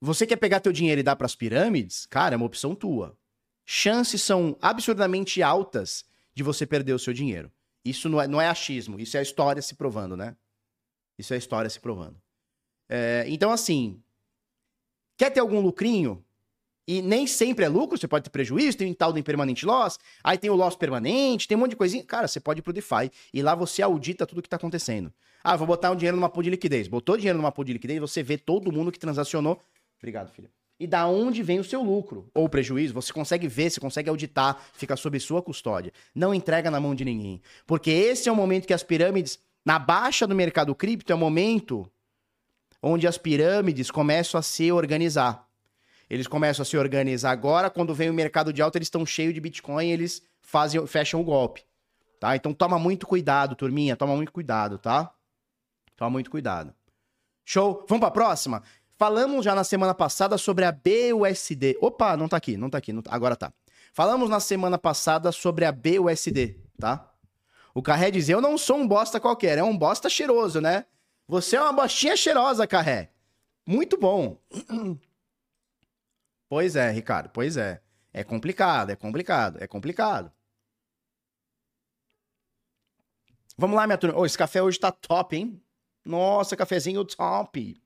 Você 0.00 0.26
quer 0.26 0.36
pegar 0.36 0.60
teu 0.60 0.72
dinheiro 0.72 1.00
e 1.00 1.04
dar 1.04 1.16
para 1.16 1.26
as 1.26 1.34
pirâmides? 1.34 2.06
Cara, 2.06 2.34
é 2.34 2.36
uma 2.36 2.46
opção 2.46 2.74
tua. 2.74 3.18
Chances 3.64 4.22
são 4.22 4.56
absurdamente 4.62 5.42
altas 5.42 6.04
de 6.34 6.42
você 6.42 6.64
perder 6.64 6.92
o 6.92 6.98
seu 6.98 7.12
dinheiro. 7.12 7.50
Isso 7.84 8.08
não 8.08 8.20
é, 8.20 8.28
não 8.28 8.40
é 8.40 8.48
achismo, 8.48 8.98
isso 9.00 9.16
é 9.16 9.20
a 9.20 9.22
história 9.22 9.60
se 9.60 9.74
provando, 9.74 10.16
né? 10.16 10.36
Isso 11.18 11.32
é 11.32 11.36
a 11.36 11.38
história 11.38 11.68
se 11.68 11.80
provando. 11.80 12.20
É, 12.88 13.24
então, 13.28 13.50
assim, 13.50 14.00
quer 15.16 15.30
ter 15.30 15.40
algum 15.40 15.60
lucrinho? 15.60 16.24
E 16.88 17.02
nem 17.02 17.26
sempre 17.26 17.66
é 17.66 17.68
lucro, 17.68 17.98
você 17.98 18.08
pode 18.08 18.24
ter 18.24 18.30
prejuízo, 18.30 18.78
tem 18.78 18.90
um 18.90 18.94
tal 18.94 19.12
do 19.12 19.18
impermanente 19.18 19.66
loss, 19.66 19.98
aí 20.24 20.38
tem 20.38 20.48
o 20.48 20.54
loss 20.54 20.74
permanente, 20.74 21.46
tem 21.46 21.54
um 21.54 21.60
monte 21.60 21.72
de 21.72 21.76
coisinha. 21.76 22.02
Cara, 22.02 22.26
você 22.26 22.40
pode 22.40 22.60
ir 22.60 22.62
pro 22.62 22.72
DeFi 22.72 23.12
e 23.34 23.42
lá 23.42 23.54
você 23.54 23.82
audita 23.82 24.26
tudo 24.26 24.40
que 24.40 24.48
tá 24.48 24.56
acontecendo. 24.56 25.12
Ah, 25.44 25.54
vou 25.54 25.66
botar 25.66 25.90
um 25.90 25.96
dinheiro 25.96 26.16
numa 26.16 26.30
pool 26.30 26.42
de 26.42 26.48
liquidez. 26.48 26.88
Botou 26.88 27.18
dinheiro 27.18 27.36
numa 27.36 27.52
pool 27.52 27.66
de 27.66 27.74
liquidez, 27.74 28.00
você 28.00 28.22
vê 28.22 28.38
todo 28.38 28.72
mundo 28.72 28.90
que 28.90 28.98
transacionou. 28.98 29.60
Obrigado, 29.98 30.32
filho. 30.32 30.48
E 30.80 30.86
da 30.86 31.06
onde 31.06 31.42
vem 31.42 31.58
o 31.58 31.64
seu 31.64 31.82
lucro 31.82 32.30
ou 32.32 32.48
prejuízo, 32.48 32.94
você 32.94 33.12
consegue 33.12 33.46
ver, 33.48 33.68
você 33.68 33.80
consegue 33.80 34.08
auditar, 34.08 34.58
fica 34.72 34.96
sob 34.96 35.20
sua 35.20 35.42
custódia. 35.42 35.92
Não 36.14 36.32
entrega 36.32 36.70
na 36.70 36.80
mão 36.80 36.94
de 36.94 37.04
ninguém. 37.04 37.42
Porque 37.66 37.90
esse 37.90 38.30
é 38.30 38.32
o 38.32 38.36
momento 38.36 38.66
que 38.66 38.72
as 38.72 38.82
pirâmides, 38.82 39.38
na 39.62 39.78
baixa 39.78 40.26
do 40.26 40.34
mercado 40.34 40.74
cripto, 40.74 41.12
é 41.12 41.14
o 41.14 41.18
momento 41.18 41.90
onde 42.82 43.06
as 43.06 43.18
pirâmides 43.18 43.90
começam 43.90 44.38
a 44.38 44.42
se 44.42 44.72
organizar. 44.72 45.47
Eles 46.08 46.26
começam 46.26 46.62
a 46.62 46.66
se 46.66 46.76
organizar 46.76 47.30
agora. 47.30 47.68
Quando 47.68 47.94
vem 47.94 48.10
o 48.10 48.14
mercado 48.14 48.52
de 48.52 48.62
alta, 48.62 48.78
eles 48.78 48.86
estão 48.86 49.04
cheios 49.04 49.34
de 49.34 49.40
Bitcoin, 49.40 49.90
eles 49.90 50.22
fazem, 50.40 50.84
fecham 50.86 51.20
o 51.20 51.24
golpe. 51.24 51.64
Tá? 52.18 52.34
Então 52.34 52.52
toma 52.52 52.78
muito 52.78 53.06
cuidado, 53.06 53.54
turminha. 53.54 53.96
Toma 53.96 54.16
muito 54.16 54.32
cuidado, 54.32 54.78
tá? 54.78 55.12
Toma 55.96 56.10
muito 56.10 56.30
cuidado. 56.30 56.74
Show? 57.44 57.84
Vamos 57.88 58.00
para 58.00 58.08
a 58.08 58.12
próxima? 58.12 58.62
Falamos 58.96 59.44
já 59.44 59.54
na 59.54 59.62
semana 59.62 59.94
passada 59.94 60.36
sobre 60.36 60.64
a 60.64 60.72
BUSD. 60.72 61.78
Opa, 61.80 62.16
não 62.16 62.28
tá 62.28 62.36
aqui, 62.36 62.56
não 62.56 62.68
tá 62.68 62.78
aqui. 62.78 62.92
Não 62.92 63.02
tá... 63.02 63.14
Agora 63.14 63.36
tá. 63.36 63.52
Falamos 63.92 64.28
na 64.28 64.40
semana 64.40 64.76
passada 64.76 65.30
sobre 65.30 65.64
a 65.64 65.72
BUSD, 65.72 66.56
tá? 66.78 67.08
O 67.74 67.82
Carré 67.82 68.10
diz: 68.10 68.28
Eu 68.28 68.40
não 68.40 68.58
sou 68.58 68.76
um 68.76 68.88
bosta 68.88 69.20
qualquer, 69.20 69.58
é 69.58 69.62
um 69.62 69.76
bosta 69.76 70.08
cheiroso, 70.08 70.60
né? 70.60 70.84
Você 71.28 71.56
é 71.56 71.60
uma 71.60 71.72
bostinha 71.72 72.16
cheirosa, 72.16 72.66
Carré. 72.66 73.10
Muito 73.66 73.96
bom. 73.96 74.38
Pois 76.48 76.76
é, 76.76 76.90
Ricardo, 76.90 77.30
pois 77.30 77.56
é. 77.56 77.80
É 78.12 78.24
complicado, 78.24 78.90
é 78.90 78.96
complicado, 78.96 79.62
é 79.62 79.66
complicado. 79.66 80.32
Vamos 83.56 83.76
lá, 83.76 83.86
minha 83.86 83.98
turma. 83.98 84.18
Oh, 84.18 84.24
esse 84.24 84.38
café 84.38 84.62
hoje 84.62 84.78
tá 84.78 84.90
top, 84.90 85.36
hein? 85.36 85.62
Nossa, 86.04 86.56
cafezinho 86.56 87.04
top. 87.04 87.80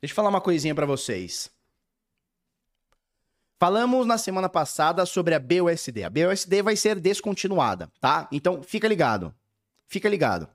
Deixa 0.00 0.12
eu 0.12 0.14
falar 0.14 0.28
uma 0.28 0.40
coisinha 0.40 0.74
para 0.74 0.86
vocês. 0.86 1.50
Falamos 3.60 4.06
na 4.06 4.18
semana 4.18 4.48
passada 4.48 5.06
sobre 5.06 5.34
a 5.34 5.38
BUSD. 5.38 6.04
A 6.04 6.10
BUSD 6.10 6.62
vai 6.62 6.76
ser 6.76 6.98
descontinuada, 6.98 7.90
tá? 8.00 8.28
Então, 8.32 8.62
fica 8.62 8.88
ligado. 8.88 9.34
Fica 9.86 10.08
ligado 10.08 10.48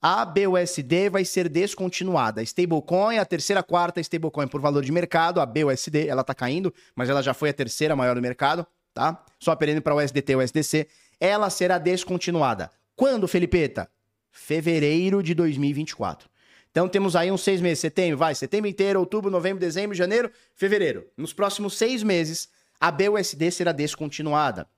a 0.00 0.24
BUSD 0.24 1.08
vai 1.10 1.24
ser 1.24 1.48
descontinuada. 1.48 2.42
Stablecoin, 2.42 3.18
a 3.18 3.24
terceira, 3.24 3.62
quarta 3.62 4.00
stablecoin 4.00 4.46
por 4.46 4.60
valor 4.60 4.84
de 4.84 4.92
mercado, 4.92 5.40
a 5.40 5.46
BUSD, 5.46 6.06
ela 6.08 6.22
tá 6.22 6.34
caindo, 6.34 6.72
mas 6.94 7.08
ela 7.08 7.22
já 7.22 7.32
foi 7.32 7.50
a 7.50 7.52
terceira 7.52 7.96
maior 7.96 8.14
do 8.14 8.22
mercado, 8.22 8.66
tá? 8.92 9.24
Só 9.38 9.54
perdendo 9.56 9.82
para 9.82 9.94
o 9.94 9.98
USDT 9.98 10.32
e 10.32 10.36
o 10.36 10.40
USDC. 10.40 10.86
Ela 11.18 11.50
será 11.50 11.78
descontinuada. 11.78 12.70
Quando, 12.94 13.26
Felipeta? 13.26 13.90
Fevereiro 14.30 15.22
de 15.22 15.34
2024. 15.34 16.28
Então 16.70 16.88
temos 16.88 17.16
aí 17.16 17.32
uns 17.32 17.42
seis 17.42 17.60
meses. 17.60 17.78
Setembro, 17.78 18.18
vai, 18.18 18.34
setembro 18.34 18.68
inteiro, 18.68 19.00
outubro, 19.00 19.30
novembro, 19.30 19.58
dezembro, 19.58 19.96
janeiro, 19.96 20.30
fevereiro. 20.54 21.06
Nos 21.16 21.32
próximos 21.32 21.74
seis 21.74 22.02
meses, 22.02 22.50
a 22.78 22.90
BUSD 22.90 23.50
será 23.50 23.72
descontinuada. 23.72 24.68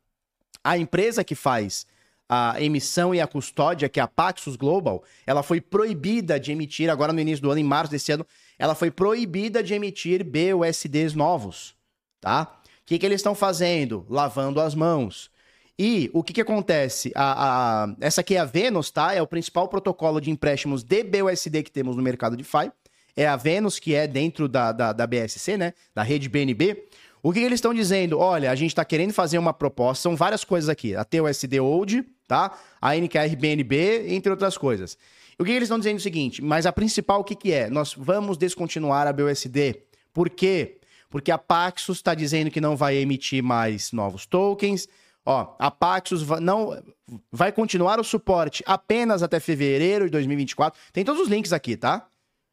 A 0.62 0.78
empresa 0.78 1.24
que 1.24 1.35
faz 1.35 1.87
a 2.29 2.61
emissão 2.61 3.14
e 3.14 3.21
a 3.21 3.27
custódia, 3.27 3.88
que 3.88 3.99
é 3.99 4.03
a 4.03 4.07
Paxos 4.07 4.55
Global, 4.55 5.03
ela 5.27 5.43
foi 5.43 5.61
proibida 5.61 6.38
de 6.38 6.53
emitir, 6.53 6.91
agora 6.91 7.12
no 7.12 7.21
início 7.21 7.43
do 7.43 7.51
ano, 7.51 7.61
em 7.61 7.64
março 7.64 7.91
desse 7.91 8.12
ano, 8.12 8.27
ela 8.59 8.75
foi 8.75 8.91
proibida 8.91 9.62
de 9.62 9.73
emitir 9.73 10.25
BUSDs 10.25 11.14
novos, 11.14 11.75
tá? 12.21 12.61
O 12.83 12.87
que, 12.88 12.99
que 12.99 13.07
eles 13.07 13.21
estão 13.21 13.35
fazendo? 13.35 14.05
Lavando 14.09 14.61
as 14.61 14.75
mãos. 14.75 15.31
E 15.79 16.11
o 16.12 16.23
que, 16.23 16.33
que 16.33 16.41
acontece? 16.41 17.12
A, 17.14 17.85
a, 17.85 17.97
essa 18.01 18.21
aqui 18.21 18.35
é 18.35 18.41
a 18.41 18.45
Venus, 18.45 18.91
tá? 18.91 19.14
É 19.14 19.23
o 19.23 19.27
principal 19.27 19.69
protocolo 19.69 20.21
de 20.21 20.31
empréstimos 20.31 20.83
de 20.83 21.05
BUSD 21.05 21.62
que 21.62 21.71
temos 21.71 21.97
no 21.97 22.03
mercado 22.03 22.37
de 22.37 22.43
FI. 22.43 22.73
É 23.17 23.27
a 23.27 23.37
Venus, 23.37 23.79
que 23.79 23.95
é 23.95 24.07
dentro 24.07 24.49
da, 24.49 24.73
da, 24.73 24.93
da 24.93 25.07
BSC, 25.07 25.57
né? 25.57 25.73
Da 25.95 26.03
rede 26.03 26.29
BNB. 26.29 26.88
O 27.23 27.33
que, 27.33 27.41
que 27.41 27.47
eles 27.47 27.59
estão 27.59 27.75
dizendo? 27.75 28.19
Olha, 28.19 28.51
a 28.51 28.55
gente 28.55 28.71
está 28.71 28.85
querendo 28.85 29.12
fazer 29.12 29.38
uma 29.38 29.53
proposta, 29.53 30.03
são 30.03 30.17
várias 30.17 30.45
coisas 30.45 30.69
aqui. 30.69 30.97
A 30.97 31.05
TUSD 31.05 31.61
Old, 31.61 32.05
tá? 32.29 32.57
A 32.81 32.95
NKR 32.95 33.35
BNB, 33.37 34.14
entre 34.14 34.31
outras 34.31 34.57
coisas. 34.57 34.97
O 35.38 35.45
que, 35.45 35.51
eles 35.51 35.64
estão 35.64 35.79
dizendo 35.79 35.95
é 35.95 35.99
o 35.99 36.03
seguinte, 36.03 36.43
mas 36.43 36.67
a 36.67 36.73
principal 36.73 37.21
o 37.21 37.25
que, 37.25 37.35
que 37.35 37.53
é? 37.53 37.71
Nós 37.71 37.95
vamos 37.95 38.37
descontinuar 38.37 39.07
a 39.07 39.12
BUSD. 39.12 39.83
Por 40.12 40.29
quê? 40.29 40.79
Porque 41.09 41.31
a 41.31 41.38
Paxos 41.38 41.99
está 41.99 42.14
dizendo 42.14 42.51
que 42.51 42.61
não 42.61 42.77
vai 42.77 42.97
emitir 42.97 43.43
mais 43.43 43.93
novos 43.93 44.27
tokens. 44.27 44.87
Ó, 45.25 45.55
a 45.59 45.71
Paxos 45.71 46.23
vai, 46.23 46.41
não, 46.41 46.83
vai 47.31 47.51
continuar 47.51 47.99
o 47.99 48.05
suporte 48.05 48.62
apenas 48.67 49.23
até 49.23 49.41
fevereiro 49.41 50.05
de 50.07 50.11
2024. 50.11 50.79
Tem 50.93 51.05
todos 51.05 51.23
os 51.23 51.29
links 51.29 51.53
aqui, 51.53 51.77
tá? 51.77 52.07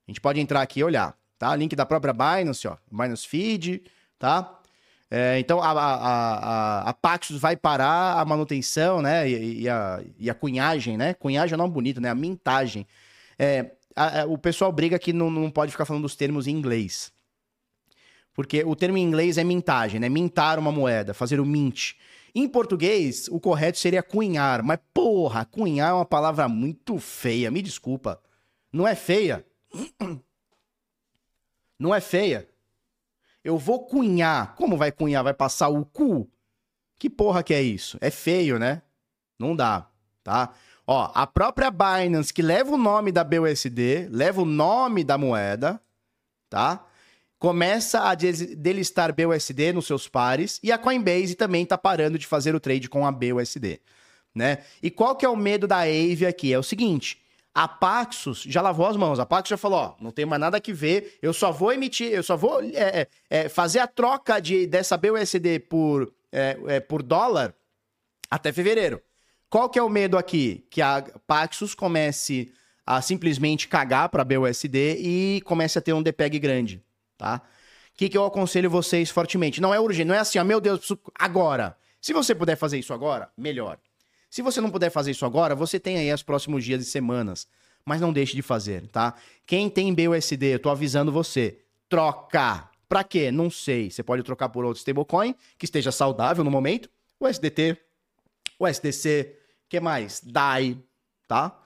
A 0.07 0.11
gente 0.11 0.21
pode 0.21 0.39
entrar 0.39 0.61
aqui 0.61 0.79
e 0.79 0.83
olhar, 0.83 1.17
tá? 1.37 1.55
Link 1.55 1.75
da 1.75 1.85
própria 1.85 2.13
Binance, 2.13 2.67
ó. 2.67 2.77
Binance 2.89 3.27
Feed, 3.27 3.83
tá? 4.19 4.59
É, 5.09 5.39
então 5.39 5.61
a, 5.61 5.71
a, 5.71 5.95
a, 5.95 6.89
a, 6.89 6.93
Paxos 6.93 7.39
vai 7.39 7.55
parar 7.55 8.19
a 8.19 8.25
manutenção, 8.25 9.01
né? 9.01 9.29
E, 9.29 9.61
e, 9.61 9.69
a, 9.69 10.03
e 10.17 10.29
a 10.29 10.33
cunhagem, 10.33 10.97
né? 10.97 11.13
Cunhagem 11.13 11.53
é 11.53 11.55
um 11.55 11.59
nome 11.61 11.73
bonito, 11.73 12.01
né? 12.01 12.09
A 12.09 12.15
mintagem. 12.15 12.87
É, 13.37 13.71
a, 13.95 14.25
o 14.25 14.37
pessoal 14.37 14.71
briga 14.71 14.97
que 14.97 15.13
não, 15.13 15.29
não 15.29 15.51
pode 15.51 15.71
ficar 15.71 15.85
falando 15.85 16.03
dos 16.03 16.15
termos 16.15 16.47
em 16.47 16.51
inglês. 16.51 17.13
Porque 18.33 18.63
o 18.63 18.75
termo 18.75 18.97
em 18.97 19.03
inglês 19.03 19.37
é 19.37 19.43
mintagem, 19.43 19.99
né? 19.99 20.09
Mintar 20.09 20.59
uma 20.59 20.71
moeda, 20.71 21.13
fazer 21.13 21.39
o 21.39 21.45
mint. 21.45 21.93
Em 22.33 22.49
português, 22.49 23.29
o 23.29 23.39
correto 23.39 23.77
seria 23.77 24.03
cunhar. 24.03 24.61
Mas, 24.61 24.79
porra, 24.93 25.45
cunhar 25.45 25.91
é 25.91 25.93
uma 25.93 26.05
palavra 26.05 26.49
muito 26.49 26.97
feia. 26.97 27.49
Me 27.49 27.61
desculpa. 27.61 28.21
Não 28.73 28.85
é 28.85 28.93
feia. 28.93 29.45
Não 31.79 31.93
é 31.93 32.01
feia. 32.01 32.47
Eu 33.45 33.59
vou 33.59 33.85
cunhar. 33.85 34.55
Como 34.55 34.75
vai 34.75 34.91
cunhar? 34.91 35.23
Vai 35.23 35.33
passar 35.33 35.69
o 35.69 35.85
cu? 35.85 36.27
Que 36.97 37.07
porra 37.07 37.43
que 37.43 37.53
é 37.53 37.61
isso? 37.61 37.95
É 38.01 38.09
feio, 38.09 38.57
né? 38.57 38.81
Não 39.37 39.55
dá, 39.55 39.87
tá? 40.23 40.51
Ó, 40.87 41.11
a 41.13 41.27
própria 41.27 41.69
Binance, 41.69 42.33
que 42.33 42.41
leva 42.41 42.71
o 42.73 42.77
nome 42.77 43.11
da 43.11 43.23
BUSD, 43.23 44.07
leva 44.09 44.41
o 44.41 44.45
nome 44.45 45.03
da 45.03 45.15
moeda, 45.15 45.79
tá? 46.49 46.83
Começa 47.37 48.09
a 48.09 48.15
delistar 48.15 49.13
BUSD 49.13 49.73
nos 49.73 49.85
seus 49.85 50.07
pares 50.07 50.59
e 50.63 50.71
a 50.71 50.77
Coinbase 50.77 51.35
também 51.35 51.67
tá 51.67 51.77
parando 51.77 52.17
de 52.17 52.25
fazer 52.25 52.55
o 52.55 52.59
trade 52.59 52.89
com 52.89 53.05
a 53.05 53.11
BUSD, 53.11 53.79
né? 54.33 54.63
E 54.81 54.89
qual 54.89 55.15
que 55.15 55.25
é 55.25 55.29
o 55.29 55.35
medo 55.35 55.67
da 55.67 55.77
Aave 55.77 56.25
aqui? 56.25 56.51
É 56.51 56.57
o 56.57 56.63
seguinte, 56.63 57.21
A 57.55 57.69
Paxos 57.69 58.43
já 58.45 58.61
lavou 58.61 58.85
as 58.85 58.97
mãos. 58.97 59.17
A 59.17 59.25
Paxos 59.25 59.51
já 59.51 59.57
falou: 59.57 59.79
ó, 59.79 59.95
não 60.01 60.11
tem 60.11 60.25
mais 60.25 60.41
nada 60.41 60.59
que 60.59 60.73
ver. 60.73 61.17
Eu 61.21 61.31
só 61.31 61.53
vou 61.53 61.71
emitir, 61.71 62.11
eu 62.11 62.21
só 62.21 62.35
vou 62.35 62.61
é, 62.61 62.73
é, 62.73 63.07
é 63.29 63.49
fazer 63.49 63.79
a 63.79 63.87
troca 63.87 64.41
de, 64.41 64.67
dessa 64.67 64.97
BUSD 64.97 65.59
por, 65.59 66.13
é, 66.33 66.57
é, 66.67 66.79
por 66.81 67.01
dólar 67.01 67.55
até 68.29 68.51
fevereiro. 68.51 69.01
Qual 69.49 69.69
que 69.69 69.79
é 69.79 69.81
o 69.81 69.87
medo 69.87 70.17
aqui? 70.17 70.67
Que 70.69 70.81
a 70.81 71.01
Paxos 71.25 71.73
comece 71.73 72.51
a 72.85 73.01
simplesmente 73.01 73.69
cagar 73.69 74.09
para 74.09 74.25
BUSD 74.25 74.97
e 74.99 75.41
comece 75.45 75.79
a 75.79 75.81
ter 75.81 75.93
um 75.93 76.03
DPEG 76.03 76.37
grande, 76.39 76.83
tá? 77.17 77.41
O 77.93 77.97
que, 77.97 78.09
que 78.09 78.17
eu 78.17 78.25
aconselho 78.25 78.69
vocês 78.69 79.09
fortemente? 79.09 79.61
Não 79.61 79.73
é 79.73 79.79
urgente, 79.79 80.09
não 80.09 80.15
é 80.15 80.19
assim, 80.19 80.37
ó, 80.37 80.43
meu 80.43 80.59
Deus, 80.59 80.91
agora. 81.17 81.77
Se 82.01 82.11
você 82.11 82.35
puder 82.35 82.57
fazer 82.57 82.77
isso 82.77 82.93
agora, 82.93 83.29
melhor. 83.37 83.79
Se 84.35 84.41
você 84.41 84.59
não 84.59 84.69
puder 84.69 84.89
fazer 84.89 85.11
isso 85.11 85.25
agora, 85.25 85.55
você 85.55 85.79
tem 85.79 85.95
aí 85.97 86.13
os 86.13 86.21
próximos 86.21 86.65
dias 86.65 86.85
e 86.85 86.91
semanas. 86.91 87.47
Mas 87.85 88.01
não 88.01 88.11
deixe 88.11 88.35
de 88.35 88.41
fazer, 88.41 88.85
tá? 88.89 89.13
Quem 89.45 89.69
tem 89.69 89.95
BUSD, 89.95 90.47
eu 90.47 90.59
tô 90.59 90.69
avisando 90.69 91.09
você, 91.09 91.59
troca. 91.87 92.69
Pra 92.89 93.01
quê? 93.01 93.31
Não 93.31 93.49
sei. 93.49 93.89
Você 93.89 94.03
pode 94.03 94.23
trocar 94.23 94.49
por 94.49 94.65
outro 94.65 94.79
stablecoin 94.79 95.33
que 95.57 95.63
esteja 95.63 95.89
saudável 95.89 96.43
no 96.43 96.51
momento. 96.51 96.89
O 97.17 97.25
SDT, 97.25 97.77
o 98.59 98.67
SDC, 98.67 99.37
que 99.69 99.79
mais? 99.79 100.19
DAI, 100.21 100.79
tá? 101.29 101.57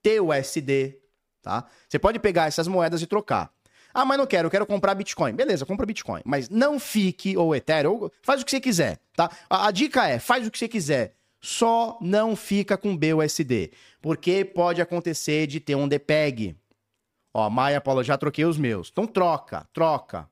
TUSD, 0.00 0.98
tá? 1.42 1.66
Você 1.88 1.98
pode 1.98 2.20
pegar 2.20 2.46
essas 2.46 2.68
moedas 2.68 3.02
e 3.02 3.06
trocar. 3.08 3.52
Ah, 3.92 4.04
mas 4.04 4.16
não 4.16 4.28
quero, 4.28 4.46
eu 4.46 4.50
quero 4.52 4.64
comprar 4.64 4.94
Bitcoin. 4.94 5.34
Beleza, 5.34 5.66
compra 5.66 5.84
Bitcoin. 5.84 6.22
Mas 6.24 6.48
não 6.48 6.78
fique, 6.78 7.36
ou 7.36 7.52
Ethereum, 7.52 7.94
ou, 7.94 8.12
faz 8.22 8.40
o 8.40 8.44
que 8.44 8.52
você 8.52 8.60
quiser, 8.60 9.00
tá? 9.16 9.28
A, 9.50 9.66
a 9.66 9.70
dica 9.72 10.06
é, 10.06 10.20
faz 10.20 10.46
o 10.46 10.52
que 10.52 10.58
você 10.60 10.68
quiser. 10.68 11.16
Só 11.42 11.98
não 12.00 12.36
fica 12.36 12.78
com 12.78 12.96
BUSD. 12.96 13.72
Porque 14.00 14.44
pode 14.44 14.80
acontecer 14.80 15.48
de 15.48 15.58
ter 15.58 15.74
um 15.74 15.88
DPEG. 15.88 16.56
Ó, 17.34 17.50
Maia, 17.50 17.80
Paulo, 17.80 18.04
já 18.04 18.16
troquei 18.16 18.44
os 18.44 18.56
meus. 18.56 18.88
Então 18.92 19.06
troca, 19.06 19.66
troca. 19.72 20.30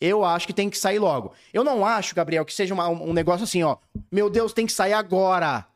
Eu 0.00 0.24
acho 0.24 0.46
que 0.46 0.52
tem 0.52 0.68
que 0.68 0.76
sair 0.76 0.98
logo. 0.98 1.32
Eu 1.52 1.62
não 1.62 1.86
acho, 1.86 2.14
Gabriel, 2.14 2.44
que 2.44 2.52
seja 2.52 2.74
uma, 2.74 2.88
um 2.88 3.12
negócio 3.12 3.44
assim, 3.44 3.62
ó. 3.62 3.76
Meu 4.10 4.28
Deus, 4.28 4.52
tem 4.52 4.66
que 4.66 4.72
sair 4.72 4.94
agora. 4.94 5.66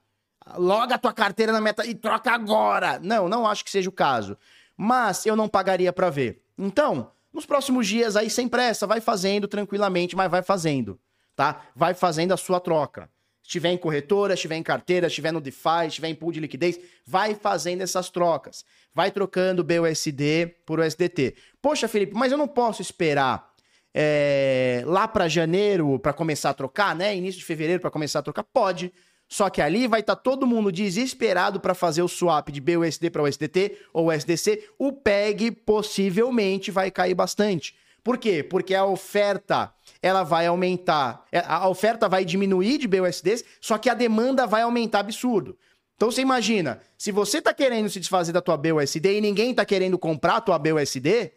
Loga 0.56 0.96
a 0.96 0.98
tua 0.98 1.12
carteira 1.12 1.52
na 1.52 1.60
meta 1.60 1.86
e 1.86 1.94
troca 1.94 2.32
agora. 2.32 2.98
Não, 2.98 3.28
não 3.28 3.46
acho 3.46 3.64
que 3.64 3.70
seja 3.70 3.88
o 3.88 3.92
caso. 3.92 4.36
Mas 4.76 5.24
eu 5.26 5.36
não 5.36 5.48
pagaria 5.48 5.92
para 5.92 6.10
ver. 6.10 6.42
Então, 6.58 7.12
nos 7.32 7.46
próximos 7.46 7.86
dias 7.86 8.16
aí, 8.16 8.28
sem 8.28 8.48
pressa, 8.48 8.86
vai 8.86 9.00
fazendo 9.00 9.46
tranquilamente, 9.46 10.16
mas 10.16 10.30
vai 10.30 10.42
fazendo, 10.42 10.98
tá? 11.36 11.62
Vai 11.76 11.94
fazendo 11.94 12.32
a 12.32 12.36
sua 12.36 12.58
troca. 12.58 13.08
Estiver 13.44 13.70
em 13.70 13.76
corretora, 13.76 14.32
estiver 14.32 14.56
em 14.56 14.62
carteira, 14.62 15.06
estiver 15.06 15.30
no 15.30 15.40
DeFi, 15.40 15.86
estiver 15.88 16.08
em 16.08 16.14
pool 16.14 16.32
de 16.32 16.40
liquidez, 16.40 16.80
vai 17.06 17.34
fazendo 17.34 17.82
essas 17.82 18.08
trocas. 18.08 18.64
Vai 18.94 19.10
trocando 19.10 19.62
BUSD 19.62 20.46
por 20.64 20.80
USDT. 20.80 21.34
Poxa, 21.60 21.86
Felipe, 21.86 22.14
mas 22.14 22.32
eu 22.32 22.38
não 22.38 22.48
posso 22.48 22.80
esperar 22.80 23.52
é, 23.92 24.82
lá 24.86 25.06
para 25.06 25.28
janeiro 25.28 25.98
para 25.98 26.14
começar 26.14 26.50
a 26.50 26.54
trocar, 26.54 26.96
né? 26.96 27.14
Início 27.14 27.38
de 27.38 27.44
fevereiro 27.44 27.82
para 27.82 27.90
começar 27.90 28.20
a 28.20 28.22
trocar? 28.22 28.44
Pode. 28.44 28.90
Só 29.28 29.50
que 29.50 29.60
ali 29.60 29.86
vai 29.86 30.00
estar 30.00 30.16
tá 30.16 30.22
todo 30.22 30.46
mundo 30.46 30.72
desesperado 30.72 31.60
para 31.60 31.74
fazer 31.74 32.02
o 32.02 32.08
swap 32.08 32.48
de 32.48 32.62
BUSD 32.62 33.10
para 33.10 33.22
USDT 33.22 33.78
ou 33.92 34.10
USDC. 34.10 34.70
O 34.78 34.90
PEG 34.90 35.50
possivelmente 35.50 36.70
vai 36.70 36.90
cair 36.90 37.14
bastante. 37.14 37.76
Por 38.04 38.18
quê? 38.18 38.42
Porque 38.42 38.74
a 38.74 38.84
oferta 38.84 39.72
ela 40.02 40.22
vai 40.22 40.46
aumentar, 40.46 41.24
é, 41.32 41.38
a 41.38 41.66
oferta 41.66 42.06
vai 42.06 42.22
diminuir 42.22 42.76
de 42.76 42.86
BUSDs, 42.86 43.42
só 43.58 43.78
que 43.78 43.88
a 43.88 43.94
demanda 43.94 44.46
vai 44.46 44.60
aumentar 44.60 45.00
absurdo. 45.00 45.58
Então 45.96 46.10
você 46.10 46.20
imagina, 46.20 46.82
se 46.98 47.10
você 47.10 47.38
está 47.38 47.54
querendo 47.54 47.88
se 47.88 47.98
desfazer 47.98 48.30
da 48.30 48.42
tua 48.42 48.58
BUSD 48.58 49.16
e 49.16 49.20
ninguém 49.22 49.52
está 49.52 49.64
querendo 49.64 49.98
comprar 49.98 50.36
a 50.36 50.40
tua 50.42 50.58
BUSD, 50.58 51.32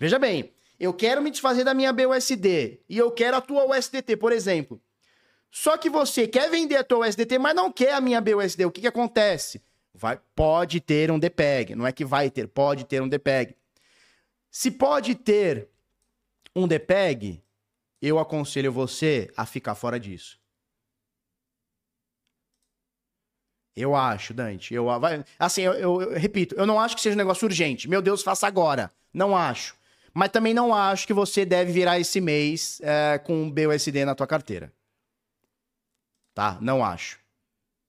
veja 0.00 0.18
bem, 0.18 0.50
eu 0.80 0.94
quero 0.94 1.20
me 1.20 1.30
desfazer 1.30 1.64
da 1.64 1.74
minha 1.74 1.92
BUSD 1.92 2.80
e 2.88 2.96
eu 2.96 3.10
quero 3.10 3.36
a 3.36 3.40
tua 3.42 3.76
USDT, 3.76 4.16
por 4.16 4.32
exemplo. 4.32 4.80
Só 5.50 5.76
que 5.76 5.90
você 5.90 6.26
quer 6.26 6.50
vender 6.50 6.76
a 6.76 6.84
tua 6.84 7.06
USDT, 7.06 7.38
mas 7.38 7.54
não 7.54 7.70
quer 7.70 7.92
a 7.92 8.00
minha 8.00 8.22
BUSD. 8.22 8.64
O 8.64 8.70
que, 8.70 8.80
que 8.80 8.86
acontece? 8.86 9.60
Vai, 9.92 10.18
pode 10.34 10.80
ter 10.80 11.10
um 11.10 11.18
DPEG. 11.18 11.74
Não 11.74 11.86
é 11.86 11.92
que 11.92 12.04
vai 12.04 12.30
ter, 12.30 12.48
pode 12.48 12.84
ter 12.84 13.02
um 13.02 13.08
DPEG. 13.08 13.54
Se 14.50 14.70
pode 14.70 15.14
ter 15.14 15.68
um 16.56 16.66
DPEG, 16.66 17.42
eu 18.02 18.18
aconselho 18.18 18.72
você 18.72 19.32
a 19.36 19.46
ficar 19.46 19.74
fora 19.74 20.00
disso. 20.00 20.40
Eu 23.76 23.94
acho, 23.94 24.32
Dante. 24.32 24.72
Eu, 24.72 24.86
assim, 25.38 25.62
eu, 25.62 25.74
eu, 25.74 26.02
eu, 26.02 26.18
repito, 26.18 26.54
eu 26.54 26.66
não 26.66 26.80
acho 26.80 26.96
que 26.96 27.02
seja 27.02 27.14
um 27.14 27.18
negócio 27.18 27.46
urgente. 27.46 27.88
Meu 27.88 28.00
Deus, 28.00 28.22
faça 28.22 28.46
agora. 28.46 28.90
Não 29.12 29.36
acho. 29.36 29.76
Mas 30.14 30.30
também 30.30 30.54
não 30.54 30.74
acho 30.74 31.06
que 31.06 31.12
você 31.12 31.44
deve 31.44 31.72
virar 31.72 32.00
esse 32.00 32.20
mês 32.20 32.80
é, 32.82 33.18
com 33.18 33.42
um 33.42 33.50
BUSD 33.50 34.06
na 34.06 34.14
tua 34.14 34.26
carteira 34.26 34.72
tá? 36.36 36.58
Não 36.60 36.84
acho. 36.84 37.18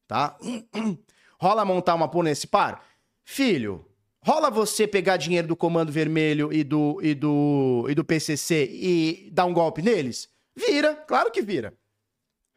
Tá? 0.08 0.38
Rola 1.38 1.66
montar 1.66 1.94
uma 1.94 2.08
pool 2.08 2.24
nesse 2.24 2.48
par? 2.48 2.82
Filho, 3.26 3.86
rola 4.26 4.50
você 4.50 4.88
pegar 4.88 5.18
dinheiro 5.18 5.48
do 5.48 5.56
Comando 5.56 5.92
Vermelho 5.92 6.52
e 6.52 6.64
do, 6.64 7.00
e 7.02 7.14
do, 7.14 7.86
e 7.90 7.96
do 7.96 8.04
PCC 8.04 8.70
e 8.72 9.30
dar 9.32 9.46
um 9.46 9.54
golpe 9.54 9.82
neles? 9.82 10.30
Vira, 10.56 10.96
claro 10.96 11.32
que 11.32 11.42
vira. 11.42 11.74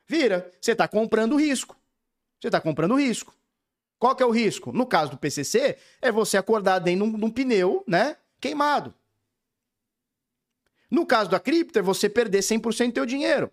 Vira. 0.08 0.52
Você 0.60 0.74
tá 0.74 0.88
comprando 0.88 1.36
risco. 1.36 1.76
Você 2.40 2.50
tá 2.50 2.60
comprando 2.60 2.96
risco. 2.96 3.34
Qual 3.98 4.16
que 4.16 4.22
é 4.22 4.26
o 4.26 4.30
risco? 4.30 4.72
No 4.72 4.86
caso 4.86 5.10
do 5.10 5.18
PCC, 5.18 5.76
é 6.00 6.10
você 6.10 6.38
acordar 6.38 6.78
dentro 6.78 7.06
de 7.06 7.14
um, 7.14 7.18
de 7.18 7.24
um 7.26 7.30
pneu, 7.30 7.84
né? 7.86 8.16
Queimado. 8.40 8.94
No 10.90 11.06
caso 11.06 11.30
da 11.30 11.38
cripto, 11.38 11.78
é 11.78 11.82
você 11.82 12.08
perder 12.08 12.40
100% 12.40 12.86
do 12.86 12.92
teu 12.94 13.06
dinheiro. 13.06 13.52